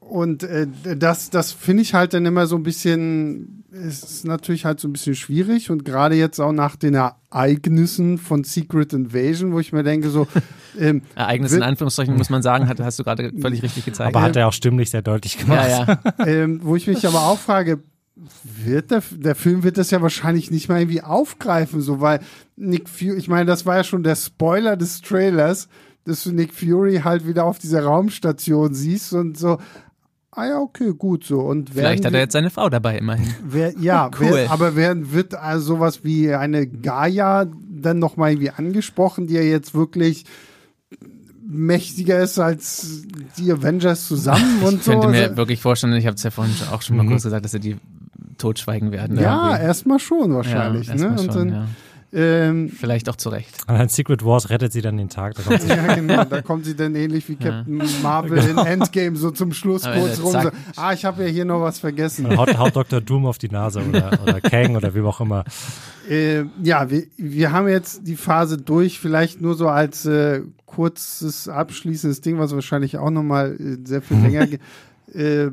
und 0.00 0.42
äh, 0.42 0.66
das, 0.96 1.30
das 1.30 1.52
finde 1.52 1.82
ich 1.82 1.94
halt 1.94 2.14
dann 2.14 2.26
immer 2.26 2.46
so 2.46 2.56
ein 2.56 2.64
bisschen, 2.64 3.59
ist 3.72 4.24
natürlich 4.24 4.64
halt 4.64 4.80
so 4.80 4.88
ein 4.88 4.92
bisschen 4.92 5.14
schwierig 5.14 5.70
und 5.70 5.84
gerade 5.84 6.14
jetzt 6.14 6.40
auch 6.40 6.52
nach 6.52 6.76
den 6.76 6.94
Ereignissen 6.94 8.18
von 8.18 8.44
Secret 8.44 8.92
Invasion, 8.92 9.52
wo 9.52 9.60
ich 9.60 9.72
mir 9.72 9.82
denke, 9.82 10.10
so. 10.10 10.26
Ähm, 10.78 11.02
Ereignis 11.16 11.52
in 11.52 11.64
Anführungszeichen 11.64 12.16
muss 12.16 12.30
man 12.30 12.42
sagen, 12.42 12.68
hat, 12.68 12.78
hast 12.78 12.96
du 12.96 13.02
gerade 13.02 13.32
völlig 13.40 13.60
richtig 13.60 13.84
gezeigt. 13.84 14.14
Aber 14.14 14.24
hat 14.24 14.36
er 14.36 14.46
auch 14.46 14.52
stimmlich 14.52 14.88
sehr 14.88 15.02
deutlich 15.02 15.36
gemacht. 15.36 15.68
Ja, 15.68 15.84
ja. 15.84 16.26
ähm, 16.26 16.60
wo 16.62 16.76
ich 16.76 16.86
mich 16.86 17.04
aber 17.08 17.22
auch 17.22 17.40
frage, 17.40 17.80
wird 18.42 18.92
der, 18.92 19.02
der 19.10 19.34
Film 19.34 19.64
wird 19.64 19.78
das 19.78 19.90
ja 19.90 20.00
wahrscheinlich 20.00 20.52
nicht 20.52 20.68
mal 20.68 20.78
irgendwie 20.78 21.02
aufgreifen, 21.02 21.80
so 21.80 22.00
weil 22.00 22.20
Nick 22.56 22.88
Fury, 22.88 23.16
ich 23.16 23.26
meine, 23.26 23.46
das 23.46 23.66
war 23.66 23.78
ja 23.78 23.84
schon 23.84 24.04
der 24.04 24.14
Spoiler 24.14 24.76
des 24.76 25.00
Trailers, 25.00 25.68
dass 26.04 26.22
du 26.22 26.32
Nick 26.32 26.54
Fury 26.54 27.00
halt 27.02 27.26
wieder 27.26 27.44
auf 27.44 27.58
dieser 27.58 27.82
Raumstation 27.82 28.72
siehst 28.72 29.12
und 29.12 29.36
so, 29.36 29.58
ah 30.32 30.46
ja, 30.46 30.58
okay, 30.58 30.92
gut 30.96 31.24
so. 31.24 31.40
Und 31.40 31.70
Vielleicht 31.70 32.04
hat 32.04 32.12
er 32.12 32.20
jetzt 32.20 32.32
seine 32.32 32.50
Frau 32.50 32.68
dabei 32.68 32.98
immerhin. 32.98 33.32
Wer, 33.44 33.74
ja, 33.78 34.10
cool. 34.20 34.30
Wer, 34.32 34.50
aber 34.50 34.76
wer, 34.76 35.12
wird 35.12 35.34
also 35.34 35.74
sowas 35.74 36.04
wie 36.04 36.32
eine 36.34 36.66
Gaia 36.66 37.46
dann 37.68 37.98
nochmal 37.98 38.32
irgendwie 38.32 38.50
angesprochen, 38.50 39.26
die 39.26 39.34
ja 39.34 39.42
jetzt 39.42 39.74
wirklich 39.74 40.24
mächtiger 41.46 42.20
ist 42.20 42.38
als 42.38 43.02
die 43.36 43.50
Avengers 43.50 44.06
zusammen 44.06 44.62
und 44.62 44.84
so. 44.84 44.92
Ich 44.92 44.98
könnte 44.98 45.08
mir 45.08 45.22
also 45.24 45.36
wirklich 45.36 45.60
vorstellen, 45.60 45.94
ich 45.94 46.06
habe 46.06 46.14
es 46.14 46.22
ja 46.22 46.30
vorhin 46.30 46.54
auch 46.70 46.82
schon 46.82 46.96
mal 46.96 47.02
mhm. 47.02 47.08
kurz 47.10 47.24
gesagt, 47.24 47.44
dass 47.44 47.54
er 47.54 47.60
die 47.60 47.76
totschweigen 48.38 48.92
werden. 48.92 49.18
Ja, 49.18 49.56
erstmal 49.56 49.98
schon 49.98 50.32
wahrscheinlich. 50.32 50.86
Ja, 50.86 50.94
erst 50.94 51.04
ne? 51.04 51.18
schon, 51.18 51.28
dann, 51.28 51.48
ja. 51.48 51.66
Ähm, 52.12 52.70
Vielleicht 52.70 53.08
auch 53.08 53.16
zu 53.16 53.28
Recht. 53.28 53.56
Aber 53.66 53.80
in 53.80 53.88
Secret 53.88 54.24
Wars 54.24 54.50
rettet 54.50 54.72
sie 54.72 54.82
dann 54.82 54.96
den 54.96 55.08
Tag. 55.08 55.34
Da 55.34 55.42
kommt 55.42 55.62
sie 55.62 55.68
ja, 55.68 55.94
genau. 55.94 56.24
Da 56.24 56.42
kommt 56.42 56.64
sie 56.64 56.74
dann 56.74 56.94
ähnlich 56.94 57.28
wie 57.28 57.36
Captain 57.36 57.78
ja. 57.78 57.84
Marvel 58.02 58.40
genau. 58.40 58.62
in 58.62 58.66
Endgame 58.66 59.16
so 59.16 59.30
zum 59.30 59.52
Schluss 59.52 59.84
Aber 59.84 60.00
kurz 60.00 60.20
rum. 60.20 60.32
So, 60.32 60.50
ah, 60.76 60.92
ich 60.92 61.04
habe 61.04 61.24
ja 61.24 61.28
hier 61.28 61.44
noch 61.44 61.60
was 61.60 61.78
vergessen. 61.78 62.36
Haut, 62.36 62.56
haut 62.58 62.74
Dr. 62.74 63.00
Doom 63.00 63.26
auf 63.26 63.38
die 63.38 63.48
Nase 63.48 63.80
oder, 63.80 64.18
oder 64.22 64.40
Kang 64.40 64.76
oder 64.76 64.94
wie 64.94 65.00
auch 65.00 65.20
immer. 65.20 65.44
Äh, 66.08 66.44
ja, 66.62 66.90
wir, 66.90 67.04
wir 67.16 67.52
haben 67.52 67.68
jetzt 67.68 68.06
die 68.06 68.16
Phase 68.16 68.58
durch. 68.58 68.98
Vielleicht 68.98 69.40
nur 69.40 69.54
so 69.54 69.68
als 69.68 70.04
äh, 70.06 70.42
kurzes 70.66 71.48
abschließendes 71.48 72.20
Ding, 72.20 72.38
was 72.38 72.52
wahrscheinlich 72.52 72.98
auch 72.98 73.10
nochmal 73.10 73.54
äh, 73.54 73.86
sehr 73.86 74.02
viel 74.02 74.16
länger 74.18 74.46
geht. 74.46 74.60
Äh, 75.14 75.50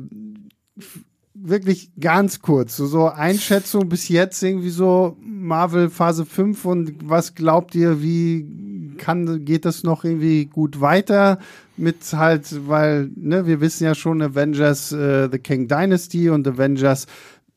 wirklich 1.40 1.92
ganz 2.00 2.40
kurz, 2.40 2.76
so, 2.76 2.86
so 2.86 3.08
Einschätzung 3.08 3.88
bis 3.88 4.08
jetzt 4.08 4.42
irgendwie 4.42 4.70
so 4.70 5.16
Marvel 5.20 5.90
Phase 5.90 6.26
5 6.26 6.64
und 6.64 6.94
was 7.04 7.34
glaubt 7.34 7.74
ihr, 7.74 8.02
wie 8.02 8.94
kann, 8.98 9.44
geht 9.44 9.64
das 9.64 9.84
noch 9.84 10.04
irgendwie 10.04 10.46
gut 10.46 10.80
weiter 10.80 11.38
mit 11.76 12.12
halt, 12.12 12.68
weil, 12.68 13.10
ne, 13.14 13.46
wir 13.46 13.60
wissen 13.60 13.84
ja 13.84 13.94
schon, 13.94 14.20
Avengers 14.20 14.92
äh, 14.92 15.28
The 15.30 15.38
King 15.38 15.68
Dynasty 15.68 16.28
und 16.28 16.46
Avengers 16.46 17.06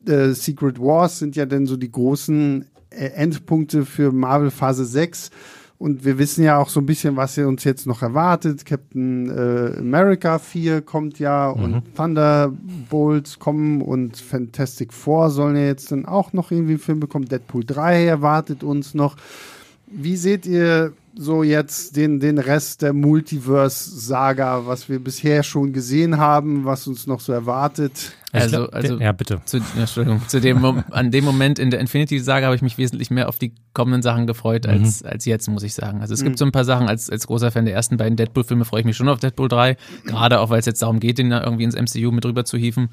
äh, 0.06 0.28
Secret 0.32 0.78
Wars 0.78 1.18
sind 1.18 1.36
ja 1.36 1.44
dann 1.44 1.66
so 1.66 1.76
die 1.76 1.90
großen 1.90 2.66
äh, 2.90 3.06
Endpunkte 3.06 3.84
für 3.84 4.12
Marvel 4.12 4.50
Phase 4.50 4.84
6 4.84 5.30
und 5.82 6.04
wir 6.04 6.16
wissen 6.16 6.44
ja 6.44 6.58
auch 6.58 6.68
so 6.68 6.78
ein 6.78 6.86
bisschen, 6.86 7.16
was 7.16 7.36
uns 7.38 7.64
jetzt 7.64 7.88
noch 7.88 8.02
erwartet. 8.02 8.64
Captain 8.64 9.28
äh, 9.28 9.80
America 9.80 10.38
4 10.38 10.80
kommt 10.80 11.18
ja 11.18 11.52
mhm. 11.52 11.62
und 11.64 11.96
Thunderbolts 11.96 13.40
kommen 13.40 13.82
und 13.82 14.16
Fantastic 14.16 14.92
Four 14.92 15.30
sollen 15.30 15.56
ja 15.56 15.64
jetzt 15.64 15.90
dann 15.90 16.06
auch 16.06 16.32
noch 16.32 16.52
irgendwie 16.52 16.74
einen 16.74 16.80
Film 16.80 17.00
bekommen. 17.00 17.24
Deadpool 17.24 17.64
3 17.64 18.04
erwartet 18.04 18.62
uns 18.62 18.94
noch. 18.94 19.16
Wie 19.88 20.16
seht 20.16 20.46
ihr 20.46 20.92
so 21.16 21.42
jetzt 21.42 21.96
den, 21.96 22.20
den 22.20 22.38
Rest 22.38 22.82
der 22.82 22.92
Multiverse-Saga, 22.92 24.64
was 24.66 24.88
wir 24.88 25.00
bisher 25.00 25.42
schon 25.42 25.72
gesehen 25.72 26.16
haben, 26.16 26.64
was 26.64 26.86
uns 26.86 27.08
noch 27.08 27.18
so 27.18 27.32
erwartet? 27.32 28.12
Also, 28.32 28.70
also 28.70 28.98
ja, 28.98 29.12
bitte. 29.12 29.42
Zu, 29.44 29.58
Entschuldigung, 29.76 30.26
zu 30.26 30.40
dem, 30.40 30.64
an 30.90 31.10
dem 31.10 31.24
Moment 31.24 31.58
in 31.58 31.70
der 31.70 31.80
Infinity-Saga 31.80 32.46
habe 32.46 32.56
ich 32.56 32.62
mich 32.62 32.78
wesentlich 32.78 33.10
mehr 33.10 33.28
auf 33.28 33.38
die 33.38 33.54
kommenden 33.74 34.00
Sachen 34.00 34.26
gefreut 34.26 34.66
als, 34.66 35.02
mhm. 35.02 35.10
als 35.10 35.26
jetzt, 35.26 35.48
muss 35.48 35.62
ich 35.62 35.74
sagen. 35.74 36.00
Also 36.00 36.14
es 36.14 36.22
mhm. 36.22 36.26
gibt 36.26 36.38
so 36.38 36.46
ein 36.46 36.52
paar 36.52 36.64
Sachen, 36.64 36.88
als, 36.88 37.10
als 37.10 37.26
großer 37.26 37.50
Fan 37.50 37.66
der 37.66 37.74
ersten 37.74 37.98
beiden 37.98 38.16
Deadpool-Filme 38.16 38.64
freue 38.64 38.80
ich 38.80 38.86
mich 38.86 38.96
schon 38.96 39.08
auf 39.10 39.20
Deadpool 39.20 39.48
3, 39.48 39.76
gerade 40.06 40.40
auch, 40.40 40.48
weil 40.48 40.60
es 40.60 40.66
jetzt 40.66 40.80
darum 40.80 40.98
geht, 40.98 41.18
den 41.18 41.28
da 41.28 41.44
irgendwie 41.44 41.64
ins 41.64 41.76
MCU 41.76 42.10
mit 42.10 42.24
rüber 42.24 42.46
zu 42.46 42.56
hieven. 42.56 42.88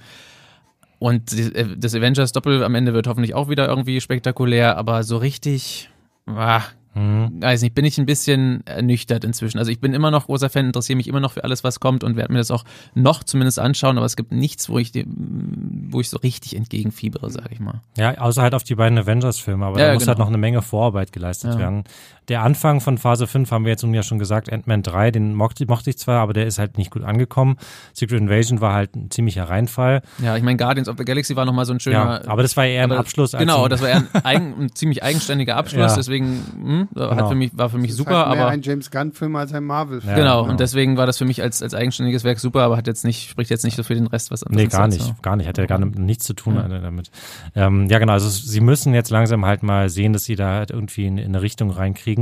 Und 0.99 1.31
äh, 1.33 1.77
das 1.77 1.95
Avengers-Doppel 1.95 2.61
am 2.61 2.75
Ende 2.75 2.93
wird 2.93 3.07
hoffentlich 3.07 3.33
auch 3.33 3.47
wieder 3.47 3.67
irgendwie 3.69 4.01
spektakulär, 4.01 4.77
aber 4.77 5.03
so 5.03 5.15
richtig, 5.15 5.89
ah, 6.27 6.63
Mhm. 6.95 7.41
Weiß 7.41 7.61
nicht, 7.61 7.75
bin 7.75 7.85
ich 7.85 7.97
ein 7.97 8.05
bisschen 8.05 8.65
ernüchtert 8.65 9.23
inzwischen. 9.23 9.59
Also 9.59 9.71
ich 9.71 9.79
bin 9.79 9.93
immer 9.93 10.11
noch 10.11 10.25
großer 10.25 10.49
Fan, 10.49 10.65
interessiere 10.65 10.97
mich 10.97 11.07
immer 11.07 11.19
noch 11.19 11.33
für 11.33 11.43
alles, 11.43 11.63
was 11.63 11.79
kommt 11.79 12.03
und 12.03 12.15
werde 12.15 12.33
mir 12.33 12.39
das 12.39 12.51
auch 12.51 12.65
noch 12.95 13.23
zumindest 13.23 13.59
anschauen, 13.59 13.97
aber 13.97 14.05
es 14.05 14.15
gibt 14.15 14.31
nichts, 14.31 14.69
wo 14.69 14.79
ich, 14.79 14.91
wo 14.93 16.01
ich 16.01 16.09
so 16.09 16.17
richtig 16.17 16.55
entgegenfiebere, 16.55 17.29
sage 17.29 17.49
ich 17.51 17.59
mal. 17.59 17.81
Ja, 17.97 18.17
außer 18.17 18.41
halt 18.41 18.55
auf 18.55 18.63
die 18.63 18.75
beiden 18.75 18.97
Avengers-Filme, 18.97 19.65
aber 19.65 19.79
ja, 19.79 19.87
da 19.87 19.93
muss 19.93 20.01
halt 20.01 20.05
genau. 20.05 20.09
halt 20.09 20.19
noch 20.19 20.27
eine 20.27 20.37
Menge 20.37 20.61
Vorarbeit 20.61 21.11
geleistet 21.11 21.53
ja. 21.53 21.59
werden. 21.59 21.83
Der 22.29 22.43
Anfang 22.43 22.79
von 22.79 22.97
Phase 22.97 23.25
5 23.25 23.51
haben 23.51 23.65
wir 23.65 23.71
jetzt 23.71 23.81
nun 23.81 23.93
ja 23.93 24.03
schon 24.03 24.19
gesagt, 24.19 24.53
Ant-Man 24.53 24.83
3, 24.83 25.11
den 25.11 25.33
mochte, 25.33 25.65
mochte 25.67 25.89
ich 25.89 25.97
zwar, 25.97 26.21
aber 26.21 26.33
der 26.33 26.45
ist 26.45 26.59
halt 26.59 26.77
nicht 26.77 26.91
gut 26.91 27.03
angekommen. 27.03 27.57
Secret 27.93 28.21
Invasion 28.21 28.61
war 28.61 28.73
halt 28.73 28.95
ein 28.95 29.09
ziemlicher 29.09 29.49
Reinfall. 29.49 30.03
Ja, 30.23 30.37
ich 30.37 30.43
meine, 30.43 30.57
Guardians 30.57 30.87
of 30.87 30.95
the 30.97 31.05
Galaxy 31.05 31.35
war 31.35 31.45
nochmal 31.45 31.65
so 31.65 31.73
ein 31.73 31.79
schöner. 31.79 32.21
Ja, 32.23 32.29
aber 32.29 32.43
das 32.43 32.55
war 32.55 32.65
eher 32.65 32.83
ein 32.83 32.91
Abschluss. 32.91 33.31
genau, 33.31 33.67
das 33.67 33.81
war 33.81 33.89
eher 33.89 33.97
ein, 33.97 34.07
eigen, 34.23 34.53
ein 34.59 34.75
ziemlich 34.75 35.03
eigenständiger 35.03 35.55
Abschluss, 35.55 35.95
deswegen 35.95 36.45
hm, 36.53 36.87
genau. 36.93 37.15
hat 37.15 37.29
für 37.29 37.35
mich, 37.35 37.57
war 37.57 37.69
für 37.69 37.79
mich 37.79 37.95
super. 37.95 38.27
Halt 38.27 38.37
mehr 38.37 38.45
aber 38.45 38.51
ein 38.51 38.61
James 38.61 38.91
Gunn-Film 38.91 39.35
als 39.35 39.51
ein 39.53 39.63
Marvel-Film. 39.63 40.15
Genau, 40.15 40.41
genau, 40.41 40.51
und 40.51 40.59
deswegen 40.59 40.97
war 40.97 41.07
das 41.07 41.17
für 41.17 41.25
mich 41.25 41.41
als, 41.41 41.63
als 41.63 41.73
eigenständiges 41.73 42.23
Werk 42.23 42.39
super, 42.39 42.61
aber 42.61 42.77
hat 42.77 42.85
jetzt 42.85 43.05
nicht, 43.05 43.29
spricht 43.29 43.49
jetzt 43.49 43.63
nicht 43.63 43.75
so 43.75 43.81
für 43.81 43.95
den 43.95 44.05
Rest 44.05 44.29
was 44.29 44.45
Nee, 44.49 44.67
gar 44.67 44.87
nicht, 44.87 45.01
so. 45.01 45.15
gar 45.21 45.35
nicht. 45.35 45.47
Hat 45.47 45.57
ja 45.57 45.65
gar 45.65 45.79
nichts 45.79 46.25
zu 46.25 46.33
tun 46.33 46.55
ja. 46.55 46.67
damit. 46.67 47.09
Ähm, 47.55 47.87
ja, 47.89 47.97
genau, 47.97 48.13
also 48.13 48.29
sie 48.29 48.61
müssen 48.61 48.93
jetzt 48.93 49.09
langsam 49.09 49.45
halt 49.45 49.63
mal 49.63 49.89
sehen, 49.89 50.13
dass 50.13 50.25
sie 50.25 50.35
da 50.35 50.57
halt 50.59 50.71
irgendwie 50.71 51.05
in, 51.05 51.17
in 51.17 51.27
eine 51.27 51.41
Richtung 51.41 51.71
reinkriegen 51.71 52.18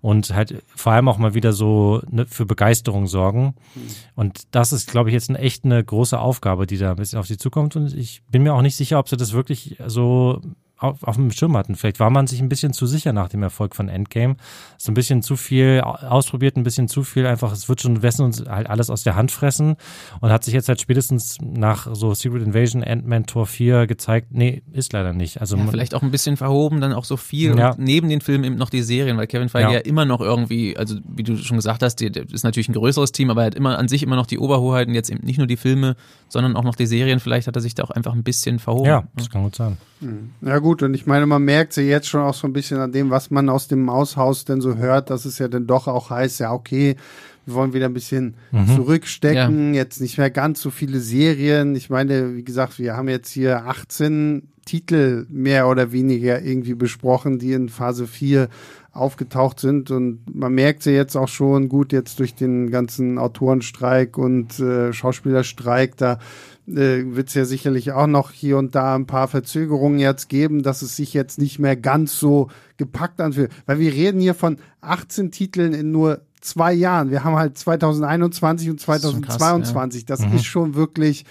und 0.00 0.34
halt 0.34 0.62
vor 0.74 0.92
allem 0.92 1.08
auch 1.08 1.18
mal 1.18 1.34
wieder 1.34 1.52
so 1.52 2.02
ne, 2.10 2.26
für 2.26 2.46
Begeisterung 2.46 3.06
sorgen. 3.06 3.54
Mhm. 3.74 3.80
Und 4.14 4.42
das 4.50 4.72
ist, 4.72 4.90
glaube 4.90 5.10
ich, 5.10 5.14
jetzt 5.14 5.30
eine, 5.30 5.38
echt 5.38 5.64
eine 5.64 5.82
große 5.82 6.18
Aufgabe, 6.18 6.66
die 6.66 6.78
da 6.78 6.90
ein 6.90 6.96
bisschen 6.96 7.18
auf 7.18 7.26
sie 7.26 7.38
zukommt. 7.38 7.76
Und 7.76 7.94
ich 7.94 8.22
bin 8.30 8.42
mir 8.42 8.54
auch 8.54 8.62
nicht 8.62 8.76
sicher, 8.76 8.98
ob 8.98 9.08
sie 9.08 9.16
das 9.16 9.32
wirklich 9.32 9.76
so 9.86 10.40
auf, 10.78 11.02
auf 11.02 11.16
dem 11.16 11.30
Schirm 11.30 11.56
hatten. 11.56 11.76
Vielleicht 11.76 12.00
war 12.00 12.10
man 12.10 12.26
sich 12.26 12.40
ein 12.40 12.48
bisschen 12.48 12.72
zu 12.72 12.86
sicher 12.86 13.12
nach 13.12 13.28
dem 13.28 13.42
Erfolg 13.42 13.76
von 13.76 13.88
Endgame. 13.88 14.36
So 14.76 14.90
ein 14.90 14.94
bisschen 14.94 15.22
zu 15.22 15.36
viel 15.36 15.80
ausprobiert, 15.82 16.56
ein 16.56 16.64
bisschen 16.64 16.88
zu 16.88 17.04
viel 17.04 17.26
einfach, 17.26 17.52
es 17.52 17.68
wird 17.68 17.80
schon 17.80 18.02
Wessen 18.02 18.24
uns 18.24 18.44
halt 18.46 18.68
alles 18.68 18.90
aus 18.90 19.02
der 19.02 19.14
Hand 19.14 19.30
fressen 19.30 19.76
und 20.20 20.30
hat 20.30 20.44
sich 20.44 20.52
jetzt 20.52 20.68
halt 20.68 20.80
spätestens 20.80 21.38
nach 21.40 21.88
so 21.94 22.12
Secret 22.14 22.42
Invasion, 22.42 22.82
Ant-Man 22.82 23.26
Tor 23.26 23.46
4 23.46 23.86
gezeigt, 23.86 24.28
nee, 24.30 24.62
ist 24.72 24.92
leider 24.92 25.12
nicht. 25.12 25.40
Also 25.40 25.56
ja, 25.56 25.66
vielleicht 25.68 25.94
auch 25.94 26.02
ein 26.02 26.10
bisschen 26.10 26.36
verhoben, 26.36 26.80
dann 26.80 26.92
auch 26.92 27.04
so 27.04 27.16
viel 27.16 27.56
ja. 27.56 27.70
und 27.70 27.78
neben 27.78 28.08
den 28.08 28.20
Filmen 28.20 28.44
eben 28.44 28.56
noch 28.56 28.70
die 28.70 28.82
Serien, 28.82 29.16
weil 29.16 29.26
Kevin 29.26 29.48
Feige 29.48 29.68
ja. 29.68 29.74
ja. 29.74 29.80
immer 29.80 30.04
noch 30.04 30.20
irgendwie, 30.20 30.76
also 30.76 30.96
wie 31.06 31.22
du 31.22 31.36
schon 31.36 31.56
gesagt 31.56 31.82
hast, 31.82 31.96
der, 31.96 32.10
der 32.10 32.28
ist 32.30 32.44
natürlich 32.44 32.68
ein 32.68 32.74
größeres 32.74 33.12
Team, 33.12 33.30
aber 33.30 33.42
er 33.42 33.46
hat 33.46 33.54
immer 33.54 33.78
an 33.78 33.88
sich 33.88 34.02
immer 34.02 34.16
noch 34.16 34.26
die 34.26 34.38
Oberhoheit 34.38 34.88
und 34.88 34.94
jetzt 34.94 35.10
eben 35.10 35.24
nicht 35.24 35.38
nur 35.38 35.46
die 35.46 35.56
Filme, 35.56 35.96
sondern 36.28 36.56
auch 36.56 36.64
noch 36.64 36.74
die 36.74 36.86
Serien. 36.86 37.20
Vielleicht 37.20 37.46
hat 37.46 37.56
er 37.56 37.62
sich 37.62 37.74
da 37.74 37.84
auch 37.84 37.90
einfach 37.90 38.12
ein 38.12 38.24
bisschen 38.24 38.58
verhoben. 38.58 38.86
Ja, 38.86 39.04
das 39.14 39.30
kann 39.30 39.42
gut 39.42 39.54
sein. 39.54 39.76
Hm. 40.00 40.32
Ja 40.42 40.58
gut, 40.64 40.82
und 40.82 40.94
ich 40.94 41.04
meine, 41.06 41.26
man 41.26 41.44
merkt 41.44 41.74
sie 41.74 41.82
jetzt 41.82 42.08
schon 42.08 42.22
auch 42.22 42.32
so 42.32 42.48
ein 42.48 42.54
bisschen 42.54 42.78
an 42.78 42.90
dem, 42.90 43.10
was 43.10 43.30
man 43.30 43.50
aus 43.50 43.68
dem 43.68 43.82
Maushaus 43.82 44.46
denn 44.46 44.62
so 44.62 44.76
hört, 44.76 45.10
dass 45.10 45.26
es 45.26 45.38
ja 45.38 45.46
dann 45.46 45.66
doch 45.66 45.86
auch 45.86 46.08
heißt, 46.08 46.40
ja 46.40 46.52
okay, 46.52 46.96
wir 47.44 47.54
wollen 47.54 47.74
wieder 47.74 47.84
ein 47.84 47.92
bisschen 47.92 48.34
mhm. 48.50 48.74
zurückstecken, 48.74 49.74
ja. 49.74 49.80
jetzt 49.80 50.00
nicht 50.00 50.16
mehr 50.16 50.30
ganz 50.30 50.62
so 50.62 50.70
viele 50.70 51.00
Serien. 51.00 51.76
Ich 51.76 51.90
meine, 51.90 52.34
wie 52.34 52.44
gesagt, 52.44 52.78
wir 52.78 52.96
haben 52.96 53.08
jetzt 53.10 53.30
hier 53.30 53.66
18 53.66 54.48
Titel 54.64 55.26
mehr 55.28 55.68
oder 55.68 55.92
weniger 55.92 56.40
irgendwie 56.40 56.74
besprochen, 56.74 57.38
die 57.38 57.52
in 57.52 57.68
Phase 57.68 58.06
4 58.06 58.48
aufgetaucht 58.92 59.60
sind 59.60 59.90
und 59.90 60.20
man 60.32 60.54
merkt 60.54 60.82
sie 60.84 60.92
jetzt 60.92 61.16
auch 61.16 61.28
schon 61.28 61.68
gut 61.68 61.92
jetzt 61.92 62.20
durch 62.20 62.34
den 62.34 62.70
ganzen 62.70 63.18
Autorenstreik 63.18 64.16
und 64.16 64.58
äh, 64.60 64.92
Schauspielerstreik, 64.92 65.96
da 65.96 66.20
äh, 66.66 67.14
wird 67.14 67.28
es 67.28 67.34
ja 67.34 67.44
sicherlich 67.44 67.92
auch 67.92 68.06
noch 68.06 68.30
hier 68.30 68.58
und 68.58 68.74
da 68.74 68.94
ein 68.94 69.06
paar 69.06 69.28
Verzögerungen 69.28 69.98
jetzt 69.98 70.28
geben, 70.28 70.62
dass 70.62 70.82
es 70.82 70.96
sich 70.96 71.14
jetzt 71.14 71.38
nicht 71.38 71.58
mehr 71.58 71.76
ganz 71.76 72.18
so 72.18 72.48
gepackt 72.76 73.20
anfühlt. 73.20 73.50
Weil 73.66 73.78
wir 73.78 73.92
reden 73.92 74.20
hier 74.20 74.34
von 74.34 74.58
18 74.80 75.30
Titeln 75.30 75.74
in 75.74 75.90
nur 75.90 76.22
zwei 76.40 76.72
Jahren. 76.72 77.10
Wir 77.10 77.24
haben 77.24 77.36
halt 77.36 77.56
2021 77.58 78.70
und 78.70 78.80
2022. 78.80 80.04
Das, 80.04 80.18
krass, 80.18 80.24
ja. 80.24 80.26
das 80.26 80.32
mhm. 80.32 80.36
ist 80.36 80.44
schon 80.44 80.74
wirklich 80.74 81.24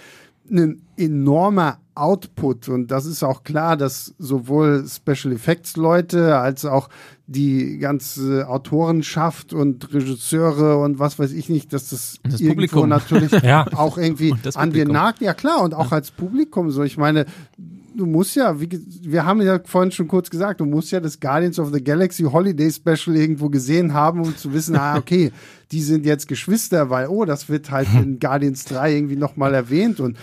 ein 0.50 0.82
enormer 0.96 1.78
Output 1.94 2.68
und 2.68 2.90
das 2.90 3.06
ist 3.06 3.22
auch 3.22 3.44
klar, 3.44 3.76
dass 3.76 4.14
sowohl 4.18 4.84
Special 4.88 5.32
Effects 5.32 5.76
Leute 5.76 6.38
als 6.38 6.64
auch 6.64 6.88
die 7.26 7.78
ganze 7.78 8.48
Autorenschaft 8.48 9.52
und 9.52 9.94
Regisseure 9.94 10.78
und 10.78 10.98
was 10.98 11.18
weiß 11.18 11.32
ich 11.32 11.48
nicht, 11.48 11.72
dass 11.72 11.90
das, 11.90 12.18
das 12.24 12.40
irgendwo 12.40 12.54
Publikum. 12.54 12.88
natürlich 12.88 13.30
ja. 13.42 13.66
auch 13.74 13.96
irgendwie 13.96 14.34
an 14.54 14.72
dir 14.72 14.86
nagt. 14.86 15.20
Ja 15.20 15.34
klar, 15.34 15.62
und 15.62 15.72
auch 15.72 15.90
ja. 15.90 15.98
als 15.98 16.10
Publikum 16.10 16.70
so. 16.70 16.82
Ich 16.82 16.96
meine, 16.96 17.26
du 17.94 18.06
musst 18.06 18.36
ja, 18.36 18.60
wie, 18.60 18.68
wir 19.02 19.24
haben 19.24 19.40
ja 19.42 19.60
vorhin 19.64 19.92
schon 19.92 20.08
kurz 20.08 20.30
gesagt, 20.30 20.60
du 20.60 20.66
musst 20.66 20.90
ja 20.90 21.00
das 21.00 21.20
Guardians 21.20 21.58
of 21.58 21.72
the 21.72 21.82
Galaxy 21.82 22.24
Holiday 22.24 22.70
Special 22.70 23.16
irgendwo 23.16 23.48
gesehen 23.48 23.94
haben, 23.94 24.20
um 24.20 24.36
zu 24.36 24.52
wissen, 24.52 24.76
ah, 24.76 24.96
okay, 24.96 25.32
die 25.72 25.82
sind 25.82 26.06
jetzt 26.06 26.28
Geschwister, 26.28 26.90
weil, 26.90 27.08
oh, 27.08 27.24
das 27.24 27.48
wird 27.48 27.70
halt 27.70 27.88
in 27.94 28.18
Guardians 28.20 28.64
3 28.64 28.94
irgendwie 28.94 29.16
nochmal 29.16 29.54
erwähnt 29.54 30.00
und 30.00 30.16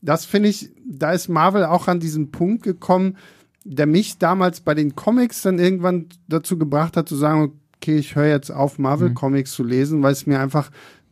das 0.00 0.24
finde 0.24 0.48
ich, 0.48 0.70
da 0.86 1.12
ist 1.12 1.28
Marvel 1.28 1.64
auch 1.64 1.88
an 1.88 2.00
diesen 2.00 2.30
Punkt 2.30 2.62
gekommen, 2.62 3.16
der 3.64 3.86
mich 3.86 4.18
damals 4.18 4.60
bei 4.60 4.74
den 4.74 4.94
Comics 4.94 5.42
dann 5.42 5.58
irgendwann 5.58 6.06
dazu 6.28 6.56
gebracht 6.56 6.96
hat 6.96 7.08
zu 7.08 7.16
sagen, 7.16 7.52
okay, 7.76 7.96
ich 7.96 8.14
höre 8.16 8.28
jetzt 8.28 8.50
auf, 8.50 8.78
Marvel 8.78 9.10
mhm. 9.10 9.14
Comics 9.14 9.52
zu 9.52 9.64
lesen, 9.64 10.02
weil 10.02 10.12
es 10.12 10.26
mir 10.26 10.40
einfach 10.40 10.70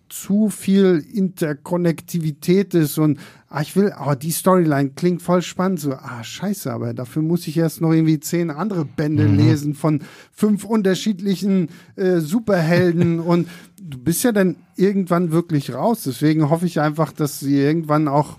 zu 0.09 0.51
viel 0.51 1.05
Interkonnektivität 1.13 2.75
ist 2.75 2.99
und 2.99 3.19
ah, 3.48 3.62
ich 3.62 3.77
will, 3.77 3.93
aber 3.93 4.12
oh, 4.12 4.14
die 4.14 4.31
Storyline 4.31 4.90
klingt 4.90 5.23
voll 5.23 5.43
spannend. 5.43 5.81
So, 5.81 5.93
ah, 5.93 6.23
scheiße, 6.23 6.73
aber 6.73 6.94
dafür 6.94 7.23
muss 7.23 7.47
ich 7.47 7.56
erst 7.56 7.81
noch 7.81 7.93
irgendwie 7.93 8.20
zehn 8.20 8.51
andere 8.51 8.85
Bände 8.85 9.28
mhm. 9.28 9.36
lesen 9.36 9.74
von 9.74 10.02
fünf 10.32 10.64
unterschiedlichen 10.64 11.68
äh, 11.97 12.18
Superhelden 12.18 13.20
und 13.20 13.48
du 13.81 13.98
bist 13.98 14.24
ja 14.24 14.32
dann 14.32 14.56
irgendwann 14.77 15.31
wirklich 15.31 15.73
raus. 15.74 16.02
Deswegen 16.05 16.51
hoffe 16.51 16.66
ich 16.66 16.81
einfach, 16.81 17.12
dass 17.12 17.40
sie 17.40 17.59
irgendwann 17.59 18.09
auch 18.09 18.39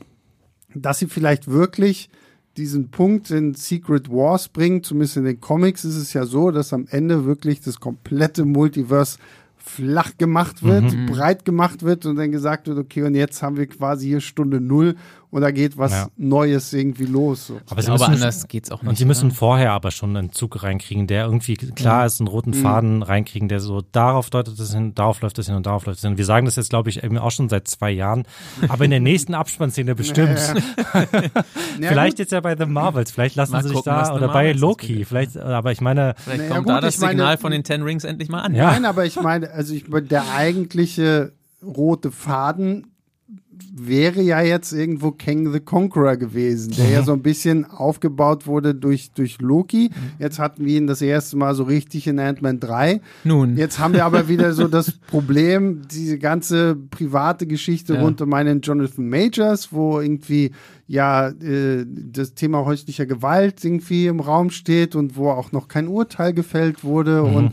dass 0.73 0.99
sie 0.99 1.07
vielleicht 1.07 1.47
wirklich 1.47 2.09
diesen 2.57 2.89
Punkt 2.89 3.29
in 3.29 3.53
Secret 3.53 4.09
Wars 4.09 4.49
bringen, 4.49 4.84
zumindest 4.84 5.17
in 5.17 5.25
den 5.25 5.39
Comics 5.39 5.85
ist 5.85 5.95
es 5.95 6.13
ja 6.13 6.25
so, 6.25 6.51
dass 6.51 6.73
am 6.73 6.88
Ende 6.89 7.25
wirklich 7.25 7.61
das 7.61 7.79
komplette 7.79 8.45
Multiverse 8.45 9.19
flach 9.68 10.18
gemacht 10.18 10.64
wird, 10.64 10.94
mhm. 10.94 11.06
breit 11.07 11.45
gemacht 11.45 11.84
wird 11.84 12.06
und 12.06 12.15
dann 12.15 12.31
gesagt 12.31 12.68
wird, 12.68 12.77
okay, 12.77 13.03
und 13.03 13.15
jetzt 13.15 13.41
haben 13.44 13.57
wir 13.57 13.68
quasi 13.68 14.07
hier 14.07 14.22
Stunde 14.22 14.61
Null 14.61 14.95
und 15.38 15.43
da 15.43 15.51
geht 15.51 15.77
was 15.77 15.91
ja. 15.91 16.07
Neues 16.18 16.73
irgendwie 16.73 17.05
los. 17.05 17.45
So. 17.45 17.61
Aber, 17.69 17.88
aber 17.88 18.07
anders 18.07 18.47
geht's 18.47 18.72
auch 18.72 18.81
nicht. 18.81 18.89
Und 18.89 18.97
sie 18.97 19.05
müssen 19.05 19.27
oder? 19.27 19.35
vorher 19.35 19.72
aber 19.73 19.91
schon 19.91 20.18
einen 20.18 20.31
Zug 20.31 20.64
reinkriegen, 20.64 21.05
der 21.05 21.26
irgendwie 21.26 21.53
klar 21.53 22.07
ist, 22.07 22.19
einen 22.19 22.27
roten 22.27 22.49
mhm. 22.49 22.55
Faden 22.55 23.03
reinkriegen, 23.03 23.47
der 23.47 23.59
so 23.59 23.84
darauf 23.91 24.31
deutet 24.31 24.57
es 24.57 24.73
hin, 24.73 24.95
darauf 24.95 25.22
läuft 25.22 25.38
es 25.38 25.45
hin 25.45 25.53
und 25.53 25.68
darauf 25.68 25.85
läuft 25.85 25.99
es 25.99 26.03
hin. 26.03 26.18
Wir 26.18 26.26
sagen 26.26 26.47
das 26.47 26.55
jetzt, 26.55 26.72
glaube 26.72 26.89
ich, 26.89 27.03
eben 27.03 27.19
auch 27.19 27.30
schon 27.30 27.49
seit 27.49 27.68
zwei 27.68 27.91
Jahren, 27.91 28.23
aber 28.68 28.85
in 28.85 28.89
der 28.89 28.99
nächsten 28.99 29.35
Abspannszene 29.35 29.93
bestimmt. 29.93 30.39
Ja, 30.39 31.03
ja. 31.22 31.31
vielleicht 31.88 32.18
jetzt 32.18 32.31
ja 32.31 32.39
bei 32.39 32.57
The 32.57 32.65
Marvels, 32.65 33.11
vielleicht 33.11 33.35
lassen 33.35 33.51
mal 33.51 33.61
sie 33.61 33.69
sich 33.69 33.81
da, 33.81 34.15
oder 34.15 34.30
bei 34.30 34.53
Loki, 34.53 35.05
vielleicht, 35.05 35.38
aber 35.38 35.72
ich 35.72 35.81
meine. 35.81 36.15
Vielleicht 36.18 36.49
kommt 36.49 36.65
gut, 36.65 36.69
da 36.73 36.81
das 36.81 36.95
Signal 36.95 37.14
meine, 37.14 37.38
von 37.38 37.51
den 37.51 37.64
Ten 37.64 37.84
Rings 37.84 38.05
endlich 38.05 38.30
mal 38.30 38.41
an. 38.41 38.53
Nein, 38.53 38.85
aber 38.85 39.05
ich 39.05 39.22
meine, 39.22 39.51
also 39.51 39.76
ich, 39.76 39.85
der 39.88 40.34
eigentliche 40.34 41.34
rote 41.64 42.11
Faden 42.11 42.88
wäre 43.73 44.21
ja 44.21 44.41
jetzt 44.41 44.71
irgendwo 44.73 45.11
Kang 45.11 45.51
the 45.51 45.59
Conqueror 45.59 46.17
gewesen, 46.17 46.73
der 46.75 46.85
mhm. 46.85 46.91
ja 46.91 47.03
so 47.03 47.13
ein 47.13 47.21
bisschen 47.21 47.65
aufgebaut 47.65 48.47
wurde 48.47 48.73
durch, 48.73 49.11
durch 49.11 49.39
Loki. 49.39 49.89
Mhm. 49.89 50.11
Jetzt 50.19 50.39
hatten 50.39 50.65
wir 50.65 50.77
ihn 50.77 50.88
das 50.88 51.01
erste 51.01 51.38
Mal 51.38 51.53
so 51.53 51.63
richtig 51.63 52.07
in 52.07 52.19
Ant-Man 52.19 52.59
3. 52.59 53.01
Nun. 53.23 53.57
Jetzt 53.57 53.79
haben 53.79 53.93
wir 53.93 54.05
aber 54.05 54.27
wieder 54.27 54.53
so 54.53 54.67
das 54.67 54.91
Problem, 55.07 55.84
diese 55.91 56.17
ganze 56.17 56.75
private 56.75 57.45
Geschichte 57.45 57.95
ja. 57.95 58.01
rund 58.01 58.21
um 58.21 58.34
einen 58.34 58.61
Jonathan 58.61 59.07
Majors, 59.07 59.71
wo 59.71 59.99
irgendwie 59.99 60.51
ja 60.88 61.27
äh, 61.29 61.85
das 61.85 62.34
Thema 62.34 62.65
häuslicher 62.65 63.05
Gewalt 63.05 63.63
irgendwie 63.63 64.07
im 64.07 64.19
Raum 64.19 64.49
steht 64.49 64.95
und 64.95 65.17
wo 65.17 65.29
auch 65.29 65.51
noch 65.51 65.67
kein 65.67 65.88
Urteil 65.88 66.34
gefällt 66.34 66.84
wurde 66.84 67.23
mhm. 67.23 67.35
und 67.35 67.51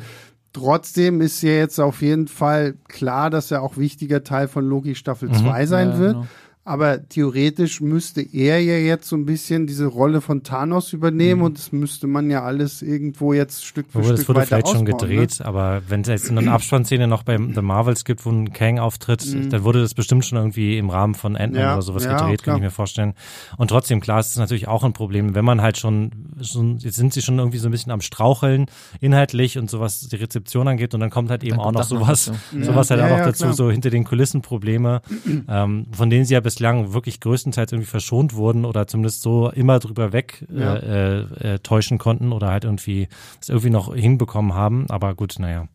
Trotzdem 0.55 1.20
ist 1.20 1.43
ja 1.43 1.51
jetzt 1.51 1.78
auf 1.81 2.01
jeden 2.01 2.28
Fall 2.28 2.74
klar, 2.89 3.28
dass 3.28 3.51
er 3.51 3.60
auch 3.60 3.76
wichtiger 3.76 4.24
Teil 4.24 4.48
von 4.48 4.64
Loki 4.64 4.94
Staffel 4.94 5.31
2 5.31 5.62
mhm. 5.62 5.66
sein 5.66 5.89
ja, 5.90 5.98
wird. 5.98 6.12
Genau 6.14 6.26
aber 6.66 7.07
theoretisch 7.09 7.82
müsste 7.82 8.23
er 8.23 8.59
ja 8.59 8.77
jetzt 8.77 9.07
so 9.07 9.16
ein 9.16 9.27
bisschen 9.27 9.66
diese 9.66 9.85
Rolle 9.85 10.23
von 10.23 10.43
Thanos 10.43 10.95
übernehmen 10.95 11.41
mhm. 11.41 11.47
und 11.47 11.59
das 11.59 11.73
müsste 11.73 12.07
man 12.07 12.31
ja 12.31 12.43
alles 12.43 12.81
irgendwo 12.81 13.35
jetzt 13.35 13.66
Stück 13.66 13.86
für 13.91 13.99
Obwohl, 13.99 14.12
Stück 14.12 14.16
das 14.16 14.28
wurde 14.28 14.47
vielleicht 14.47 14.65
ausbauen, 14.65 14.86
schon 14.86 14.99
gedreht, 14.99 15.41
ne? 15.41 15.47
aber 15.47 15.82
wenn 15.89 16.01
es 16.01 16.09
jetzt 16.09 16.31
eine 16.31 16.51
Abspannszene 16.51 17.07
noch 17.07 17.23
bei 17.23 17.36
The 17.36 17.61
Marvels 17.61 18.07
gibt, 18.07 18.24
wo 18.24 18.31
ein 18.31 18.55
Kang 18.55 18.78
auftritt, 18.78 19.27
mhm. 19.27 19.51
dann 19.51 19.62
wurde 19.62 19.82
das 19.82 19.93
bestimmt 19.93 20.24
schon 20.24 20.39
irgendwie 20.39 20.78
im 20.78 20.89
Rahmen 20.89 21.15
von 21.15 21.36
Ant-Man 21.36 21.61
ja, 21.61 21.74
oder 21.74 21.82
sowas 21.82 22.05
ja, 22.05 22.16
gedreht, 22.16 22.43
klar. 22.43 22.55
kann 22.55 22.62
ich 22.62 22.66
mir 22.66 22.74
vorstellen. 22.74 23.12
Und 23.59 23.69
trotzdem, 23.69 24.01
klar, 24.01 24.20
es 24.20 24.31
ist 24.31 24.39
natürlich 24.39 24.66
auch 24.66 24.85
ein 24.85 24.95
Problem, 24.95 25.35
wenn 25.35 25.45
man 25.45 25.61
halt 25.61 25.77
schon, 25.77 26.12
schon, 26.41 26.78
jetzt 26.78 26.97
sind 26.97 27.12
sie 27.12 27.20
schon 27.20 27.39
irgendwie 27.39 27.59
so 27.59 27.69
ein 27.69 27.73
bisschen 27.73 27.93
am 27.93 28.01
Straucheln 28.01 28.66
inhaltlich 29.01 29.59
und 29.59 29.69
sowas 29.69 30.09
die 30.09 30.16
Rezeption 30.16 30.66
angeht 30.66 30.95
und 30.95 31.01
dann 31.01 31.11
kommt 31.11 31.28
halt 31.28 31.45
eben 31.45 31.61
auch 31.61 31.73
noch 31.73 31.82
sowas, 31.82 32.32
noch 32.53 32.65
sowas 32.65 32.91
halt 32.91 33.03
auch 33.03 33.11
noch 33.11 33.19
dazu, 33.19 33.45
klar. 33.45 33.55
so 33.55 33.70
hinter 33.70 33.91
den 33.91 34.05
Kulissen 34.05 34.41
Probleme, 34.41 35.03
ähm, 35.49 35.86
von 35.93 36.09
denen 36.09 36.24
sie 36.24 36.32
ja 36.32 36.41
bis 36.41 36.53
bislang 36.55 36.93
wirklich 36.93 37.18
größtenteils 37.18 37.72
irgendwie 37.72 37.90
verschont 37.90 38.35
wurden 38.35 38.64
oder 38.64 38.86
zumindest 38.86 39.22
so 39.22 39.51
immer 39.51 39.81
drüber 39.81 40.12
weg 40.12 40.47
ja. 40.55 40.76
äh, 40.76 41.20
äh, 41.55 41.59
täuschen 41.59 41.98
konnten 41.98 42.32
oder 42.32 42.48
halt 42.51 42.62
irgendwie 42.64 43.09
es 43.40 43.48
irgendwie 43.48 43.70
noch 43.70 43.93
hinbekommen 43.93 44.55
haben. 44.55 44.86
Aber 44.89 45.14
gut, 45.16 45.35
naja. 45.39 45.66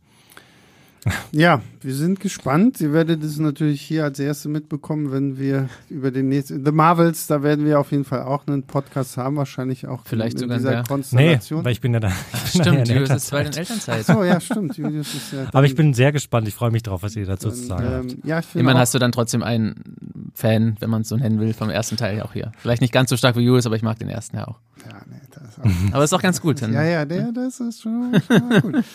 Ja, 1.32 1.62
wir 1.82 1.96
sind 1.96 2.20
gespannt. 2.20 2.82
Ihr 2.82 2.92
werdet 2.94 3.24
es 3.24 3.40
natürlich 3.40 3.82
hier 3.82 4.04
als 4.04 4.20
Erste 4.20 4.50
mitbekommen, 4.50 5.12
wenn 5.12 5.38
wir 5.38 5.70
über 5.90 6.12
den 6.12 6.28
nächsten 6.28 6.66
The 6.66 6.72
Marvels, 6.72 7.28
da 7.28 7.44
werden 7.44 7.66
wir 7.66 7.80
auf 7.80 7.92
jeden 7.92 8.04
Fall 8.04 8.24
auch 8.24 8.46
einen 8.48 8.64
Podcast 8.64 9.18
haben, 9.18 9.38
wahrscheinlich 9.38 9.88
auch 9.88 10.02
Vielleicht 10.06 10.38
in, 10.38 10.44
in 10.44 10.44
sogar 10.44 10.58
dieser 10.58 10.72
der. 10.72 10.84
Konstellation. 10.84 11.60
Nee, 11.60 11.66
weil 11.66 11.72
ich 11.72 11.82
bin 11.82 11.94
ja 11.94 12.00
da. 12.00 12.12
Stimmt, 12.46 12.88
Julius 12.88 13.10
ist 13.10 13.32
bald 13.32 13.56
in 13.56 13.60
Elternzeit. 13.60 14.06
Ach 14.08 14.16
so, 14.16 14.24
ja, 14.24 14.40
stimmt. 14.40 14.78
Julius 14.78 15.14
ist 15.14 15.34
ja 15.34 15.48
Aber 15.54 15.66
ich 15.66 15.76
bin 15.76 15.94
sehr 15.94 16.12
gespannt. 16.12 16.48
Ich 16.48 16.54
freue 16.54 16.72
mich 16.72 16.84
drauf, 16.84 17.04
was 17.04 17.16
ihr 17.16 17.26
dazu 17.26 17.50
zu 17.52 17.64
sagen 17.64 17.86
ähm, 17.86 17.94
habt. 17.94 18.26
Ja, 18.26 18.40
ich 18.40 18.56
Immerhin 18.56 18.80
hast 18.80 18.94
du 18.94 19.00
dann 19.00 19.12
trotzdem 19.12 19.44
einen 19.44 20.32
Fan, 20.34 20.76
wenn 20.80 20.90
man 20.90 21.02
es 21.04 21.10
so 21.10 21.16
nennen 21.16 21.40
will, 21.40 21.54
vom 21.54 21.70
ersten 21.70 21.98
Teil 21.98 22.22
auch 22.22 22.34
hier. 22.34 22.52
Vielleicht 22.58 22.82
nicht 22.82 22.94
ganz 22.94 23.10
so 23.10 23.18
stark 23.18 23.36
wie 23.36 23.42
Julius, 23.42 23.66
aber 23.66 23.76
ich 23.76 23.84
mag 23.84 24.00
den 24.00 24.10
ersten 24.10 24.38
ja 24.38 24.48
auch. 24.48 24.60
Ja, 24.86 25.02
nee, 25.10 25.16
das 25.32 25.44
ist 25.44 25.60
auch 25.60 25.94
aber 25.94 26.04
ist 26.04 26.14
auch 26.14 26.22
ganz 26.22 26.42
gut. 26.42 26.62
Dann. 26.62 26.74
Ja, 26.74 26.84
ja, 26.84 27.06
der, 27.06 27.32
das 27.32 27.60
ist 27.60 27.82
schon, 27.82 28.22
schon 28.28 28.62
gut. 28.62 28.84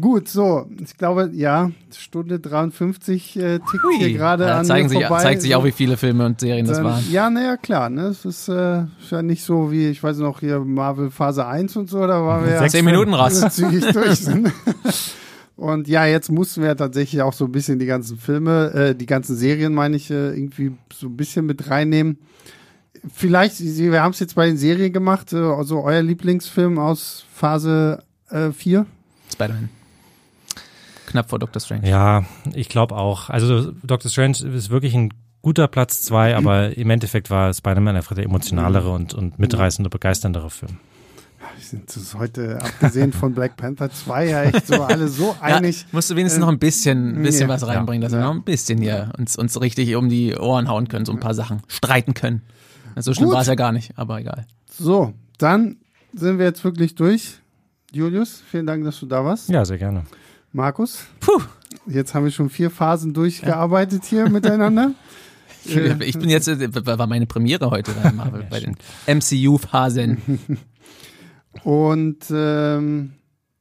Gut, 0.00 0.28
so, 0.28 0.66
ich 0.82 0.96
glaube, 0.96 1.30
ja, 1.34 1.70
Stunde 1.96 2.40
53 2.40 3.36
äh, 3.36 3.58
tickt 3.60 3.84
Ui. 3.84 3.98
hier 3.98 4.12
gerade 4.12 4.44
ja, 4.44 4.58
an 4.58 4.64
zeigen 4.64 4.88
sich, 4.88 5.00
vorbei. 5.00 5.22
Zeigt 5.22 5.42
sich 5.42 5.54
auch, 5.54 5.64
wie 5.64 5.70
viele 5.70 5.96
Filme 5.96 6.26
und 6.26 6.40
Serien 6.40 6.66
Dann, 6.66 6.74
das 6.74 6.84
waren. 6.84 7.04
Ja, 7.12 7.30
naja, 7.30 7.56
klar, 7.56 7.90
ne, 7.90 8.06
es 8.06 8.24
ist, 8.24 8.48
äh, 8.48 8.84
ja 9.10 9.22
nicht 9.22 9.44
so 9.44 9.70
wie, 9.70 9.88
ich 9.88 10.02
weiß 10.02 10.18
noch, 10.18 10.40
hier 10.40 10.58
Marvel 10.58 11.10
Phase 11.12 11.46
1 11.46 11.76
und 11.76 11.88
so, 11.88 12.00
da 12.08 12.24
waren 12.24 12.44
wir 12.44 12.54
ja 12.54 12.66
zehn 12.66 12.84
Minuten 12.84 13.14
raus. 13.14 13.40
zügig 13.54 13.84
durch 13.92 14.18
sind. 14.18 14.52
Und 15.56 15.86
ja, 15.86 16.04
jetzt 16.06 16.28
mussten 16.28 16.62
wir 16.62 16.76
tatsächlich 16.76 17.22
auch 17.22 17.32
so 17.32 17.44
ein 17.44 17.52
bisschen 17.52 17.78
die 17.78 17.86
ganzen 17.86 18.18
Filme, 18.18 18.72
äh, 18.74 18.94
die 18.96 19.06
ganzen 19.06 19.36
Serien, 19.36 19.74
meine 19.74 19.94
ich, 19.94 20.10
äh, 20.10 20.30
irgendwie 20.30 20.72
so 20.92 21.06
ein 21.06 21.16
bisschen 21.16 21.46
mit 21.46 21.70
reinnehmen. 21.70 22.18
Vielleicht, 23.14 23.60
wir 23.60 24.02
haben 24.02 24.10
es 24.10 24.18
jetzt 24.18 24.34
bei 24.34 24.46
den 24.46 24.56
Serien 24.56 24.92
gemacht, 24.92 25.32
äh, 25.32 25.36
also 25.36 25.84
euer 25.84 26.02
Lieblingsfilm 26.02 26.80
aus 26.80 27.24
Phase 27.32 28.02
äh, 28.30 28.50
4? 28.50 28.86
Spider-Man 29.32 29.68
knapp 31.14 31.30
vor 31.30 31.38
Doctor 31.38 31.60
Strange. 31.60 31.88
Ja, 31.88 32.24
ich 32.54 32.68
glaube 32.68 32.96
auch. 32.96 33.30
Also 33.30 33.70
Doctor 33.84 34.10
Strange 34.10 34.38
ist 34.52 34.70
wirklich 34.70 34.94
ein 34.94 35.14
guter 35.42 35.68
Platz 35.68 36.02
zwei, 36.02 36.30
mhm. 36.30 36.36
aber 36.38 36.76
im 36.76 36.90
Endeffekt 36.90 37.30
war 37.30 37.54
Spider-Man 37.54 37.94
einfach 37.94 38.16
der 38.16 38.24
emotionalere 38.24 38.88
mhm. 38.88 38.94
und, 38.94 39.14
und 39.14 39.38
mitreißende, 39.38 39.88
begeisterndere 39.90 40.50
Film. 40.50 40.78
Wir 41.56 41.64
sind 41.64 41.96
uns 41.96 42.14
heute, 42.14 42.58
abgesehen 42.60 43.12
von 43.12 43.32
Black 43.32 43.56
Panther 43.56 43.90
2, 43.90 44.28
ja 44.28 44.42
echt 44.42 44.66
so 44.66 44.82
alle 44.82 45.06
so 45.06 45.36
einig. 45.40 45.82
Ja, 45.82 45.86
musst 45.92 46.10
du 46.10 46.16
wenigstens 46.16 46.38
äh, 46.38 46.40
noch 46.40 46.48
ein 46.48 46.58
bisschen, 46.58 47.22
bisschen 47.22 47.42
ja, 47.42 47.48
was 47.48 47.64
reinbringen, 47.64 48.02
dass 48.02 48.12
ja. 48.12 48.18
wir 48.18 48.24
noch 48.24 48.34
ein 48.34 48.42
bisschen 48.42 48.80
hier 48.80 49.12
uns, 49.16 49.36
uns 49.36 49.60
richtig 49.60 49.94
um 49.94 50.08
die 50.08 50.34
Ohren 50.34 50.68
hauen 50.68 50.88
können, 50.88 51.04
so 51.04 51.12
ein 51.12 51.20
paar 51.20 51.34
Sachen 51.34 51.62
streiten 51.68 52.14
können. 52.14 52.42
So 52.96 53.14
schlimm 53.14 53.30
war 53.30 53.42
es 53.42 53.46
ja 53.46 53.54
gar 53.54 53.70
nicht, 53.70 53.96
aber 53.96 54.18
egal. 54.18 54.46
So, 54.70 55.12
dann 55.38 55.76
sind 56.12 56.38
wir 56.38 56.46
jetzt 56.46 56.64
wirklich 56.64 56.96
durch. 56.96 57.38
Julius, 57.92 58.42
vielen 58.50 58.66
Dank, 58.66 58.84
dass 58.84 58.98
du 58.98 59.06
da 59.06 59.24
warst. 59.24 59.48
Ja, 59.48 59.64
sehr 59.64 59.78
gerne. 59.78 60.04
Markus. 60.54 61.04
Puh. 61.18 61.42
Jetzt 61.86 62.14
haben 62.14 62.24
wir 62.24 62.30
schon 62.30 62.48
vier 62.48 62.70
Phasen 62.70 63.12
durchgearbeitet 63.12 64.04
hier 64.04 64.28
miteinander. 64.30 64.92
Ich 65.66 66.18
bin 66.18 66.28
jetzt, 66.28 66.46
war 66.46 67.06
meine 67.06 67.24
Premiere 67.24 67.70
heute 67.70 67.92
bei, 67.92 68.12
Marvel, 68.12 68.46
bei 68.50 68.60
den 68.60 68.76
MCU-Phasen. 69.06 70.18
Und 71.64 72.18
ähm, 72.30 73.14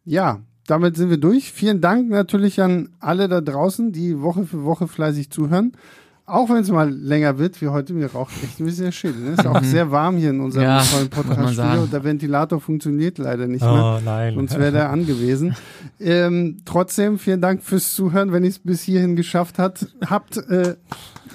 ja, 0.04 0.42
damit 0.68 0.98
sind 0.98 1.12
wir 1.12 1.18
durch. 1.18 1.54
Vielen 1.54 1.80
Dank 1.80 2.10
natürlich 2.10 2.60
an 2.60 2.90
alle 3.00 3.30
da 3.30 3.40
draußen, 3.40 3.94
die 3.94 4.20
Woche 4.20 4.44
für 4.44 4.66
Woche 4.66 4.90
fleißig 4.90 5.30
zuhören. 5.30 5.78
Auch 6.26 6.50
wenn 6.50 6.58
es 6.58 6.70
mal 6.70 6.90
länger 6.90 7.38
wird, 7.38 7.62
wie 7.62 7.68
heute, 7.68 7.94
mir 7.94 8.10
raucht 8.10 8.32
echt 8.42 8.62
ein 8.62 8.66
bisschen 8.66 8.86
der 8.86 8.92
Schädel. 8.94 9.22
Ne? 9.22 9.32
Ist 9.32 9.46
auch 9.46 9.60
mhm. 9.60 9.66
sehr 9.66 9.92
warm 9.92 10.16
hier 10.16 10.30
in 10.30 10.40
unserem 10.40 10.64
ja, 10.64 10.84
neuen 10.94 11.10
Podcast-Studio. 11.10 11.86
Der 11.92 12.04
Ventilator 12.06 12.62
funktioniert 12.62 13.18
leider 13.18 13.46
nicht 13.46 13.62
mehr. 13.62 13.98
Oh 14.00 14.00
nein. 14.04 14.36
Sonst 14.36 14.58
wäre 14.58 14.72
der 14.72 14.90
angewiesen. 14.90 15.54
ähm, 16.00 16.62
trotzdem, 16.64 17.20
vielen 17.20 17.42
Dank 17.42 17.62
fürs 17.62 17.94
Zuhören, 17.94 18.32
wenn 18.32 18.44
ihr 18.46 18.52
es 18.52 18.60
bis 18.60 18.84
hierhin 18.84 19.18
geschafft 19.18 19.60
hat, 19.60 19.86
habt. 20.10 20.38
Äh, 20.38 20.76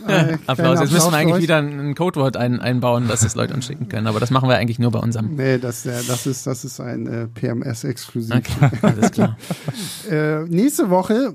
äh, 0.06 0.38
Applaus. 0.46 0.80
Jetzt 0.80 0.92
müssen 0.92 1.12
wir 1.12 1.18
eigentlich 1.18 1.42
wieder 1.42 1.58
ein 1.58 1.94
Codewort 1.94 2.38
ein, 2.38 2.60
einbauen, 2.60 3.08
dass 3.08 3.20
das 3.20 3.34
Leute 3.34 3.52
uns 3.52 3.66
schicken 3.66 3.88
können. 3.88 4.06
Aber 4.06 4.20
das 4.20 4.30
machen 4.30 4.48
wir 4.48 4.56
eigentlich 4.56 4.78
nur 4.78 4.90
bei 4.90 5.00
unserem. 5.00 5.34
Nee, 5.34 5.58
das, 5.58 5.84
äh, 5.84 6.00
das, 6.06 6.26
ist, 6.26 6.46
das 6.46 6.64
ist 6.64 6.80
ein 6.80 7.06
äh, 7.06 7.26
PMS-Exklusiv. 7.26 8.36
Okay, 8.36 8.78
alles 8.80 9.10
klar. 9.10 9.36
äh, 10.10 10.44
nächste 10.44 10.88
Woche 10.88 11.34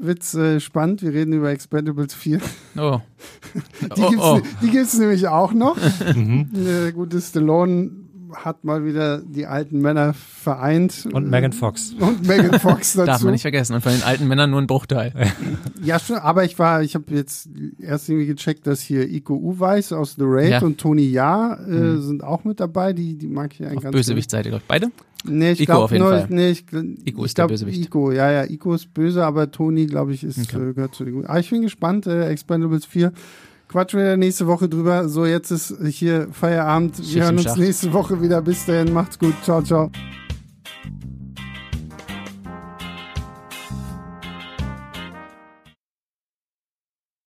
wird's 0.00 0.34
äh, 0.34 0.60
spannend. 0.60 1.02
Wir 1.02 1.12
reden 1.12 1.32
über 1.32 1.50
Expendables 1.50 2.14
4. 2.14 2.40
Oh. 2.78 3.00
die, 3.82 3.88
gibt's, 3.88 4.16
oh, 4.18 4.40
oh. 4.40 4.42
die 4.62 4.70
gibt's 4.70 4.98
nämlich 4.98 5.28
auch 5.28 5.52
noch. 5.52 5.76
mhm. 6.14 6.48
äh, 6.54 6.92
gute 6.92 7.20
Stallone 7.20 7.90
hat 8.34 8.64
mal 8.64 8.84
wieder 8.84 9.18
die 9.18 9.46
alten 9.46 9.80
Männer 9.80 10.14
vereint. 10.14 11.08
Und 11.12 11.30
Megan 11.30 11.52
Fox. 11.52 11.94
Und 12.00 12.26
Megan 12.26 12.58
Fox 12.60 12.94
dazu. 12.94 13.06
Darf 13.06 13.22
man 13.22 13.32
nicht 13.32 13.42
vergessen. 13.42 13.74
Und 13.74 13.82
von 13.82 13.92
den 13.92 14.02
alten 14.02 14.26
Männern 14.28 14.50
nur 14.50 14.60
ein 14.60 14.66
Bruchteil. 14.66 15.12
ja, 15.82 15.98
schon, 15.98 16.16
aber 16.16 16.44
ich 16.44 16.58
war, 16.58 16.82
ich 16.82 16.94
habe 16.94 17.04
jetzt 17.14 17.48
erst 17.78 18.08
irgendwie 18.08 18.26
gecheckt, 18.26 18.66
dass 18.66 18.80
hier 18.80 19.08
Iko 19.08 19.34
Uweis 19.34 19.92
aus 19.92 20.14
The 20.16 20.24
Raid 20.24 20.50
ja. 20.50 20.60
und 20.62 20.78
Tony 20.78 21.08
Ja 21.08 21.54
äh, 21.54 21.70
mhm. 21.70 22.02
sind 22.02 22.24
auch 22.24 22.44
mit 22.44 22.60
dabei. 22.60 22.92
Die, 22.92 23.16
die 23.16 23.28
mag 23.28 23.52
ich 23.54 23.66
eigentlich 23.66 23.82
ganz 23.82 23.94
Bösewicht-Seite, 23.94 24.48
glaube 24.48 24.62
ich. 24.62 24.68
Beide? 24.68 24.90
Nee, 25.24 25.52
ich 25.52 25.66
glaube 25.66 25.98
nur, 25.98 26.26
nee, 26.30 26.50
ich, 26.50 26.64
Ico 26.72 27.24
ist 27.24 27.30
ich 27.30 27.34
glaub, 27.34 27.48
der 27.48 27.54
Bösewicht. 27.54 27.84
Ico, 27.84 28.10
ja, 28.10 28.30
ja, 28.30 28.44
Ico 28.44 28.72
ist 28.72 28.94
böse, 28.94 29.24
aber 29.24 29.50
Tony, 29.50 29.86
glaube 29.86 30.14
ich, 30.14 30.24
ist, 30.24 30.38
okay. 30.38 30.70
äh, 30.70 30.72
gehört 30.72 30.94
zu 30.94 31.04
den 31.04 31.14
Guten. 31.14 31.26
Aber 31.26 31.34
ah, 31.34 31.40
ich 31.40 31.50
bin 31.50 31.60
gespannt, 31.62 32.06
äh, 32.06 32.28
Expendables 32.28 32.86
4 32.86 33.12
quatschen 33.70 34.00
wir 34.00 34.16
nächste 34.16 34.46
Woche 34.48 34.68
drüber. 34.68 35.08
So, 35.08 35.24
jetzt 35.26 35.50
ist 35.52 35.76
hier 35.80 36.28
Feierabend. 36.32 37.00
Wir 37.14 37.24
hören 37.24 37.38
uns 37.38 37.56
nächste 37.56 37.92
Woche 37.92 38.20
wieder. 38.20 38.42
Bis 38.42 38.66
dahin, 38.66 38.92
macht's 38.92 39.18
gut. 39.18 39.34
Ciao, 39.44 39.62
ciao. 39.62 39.90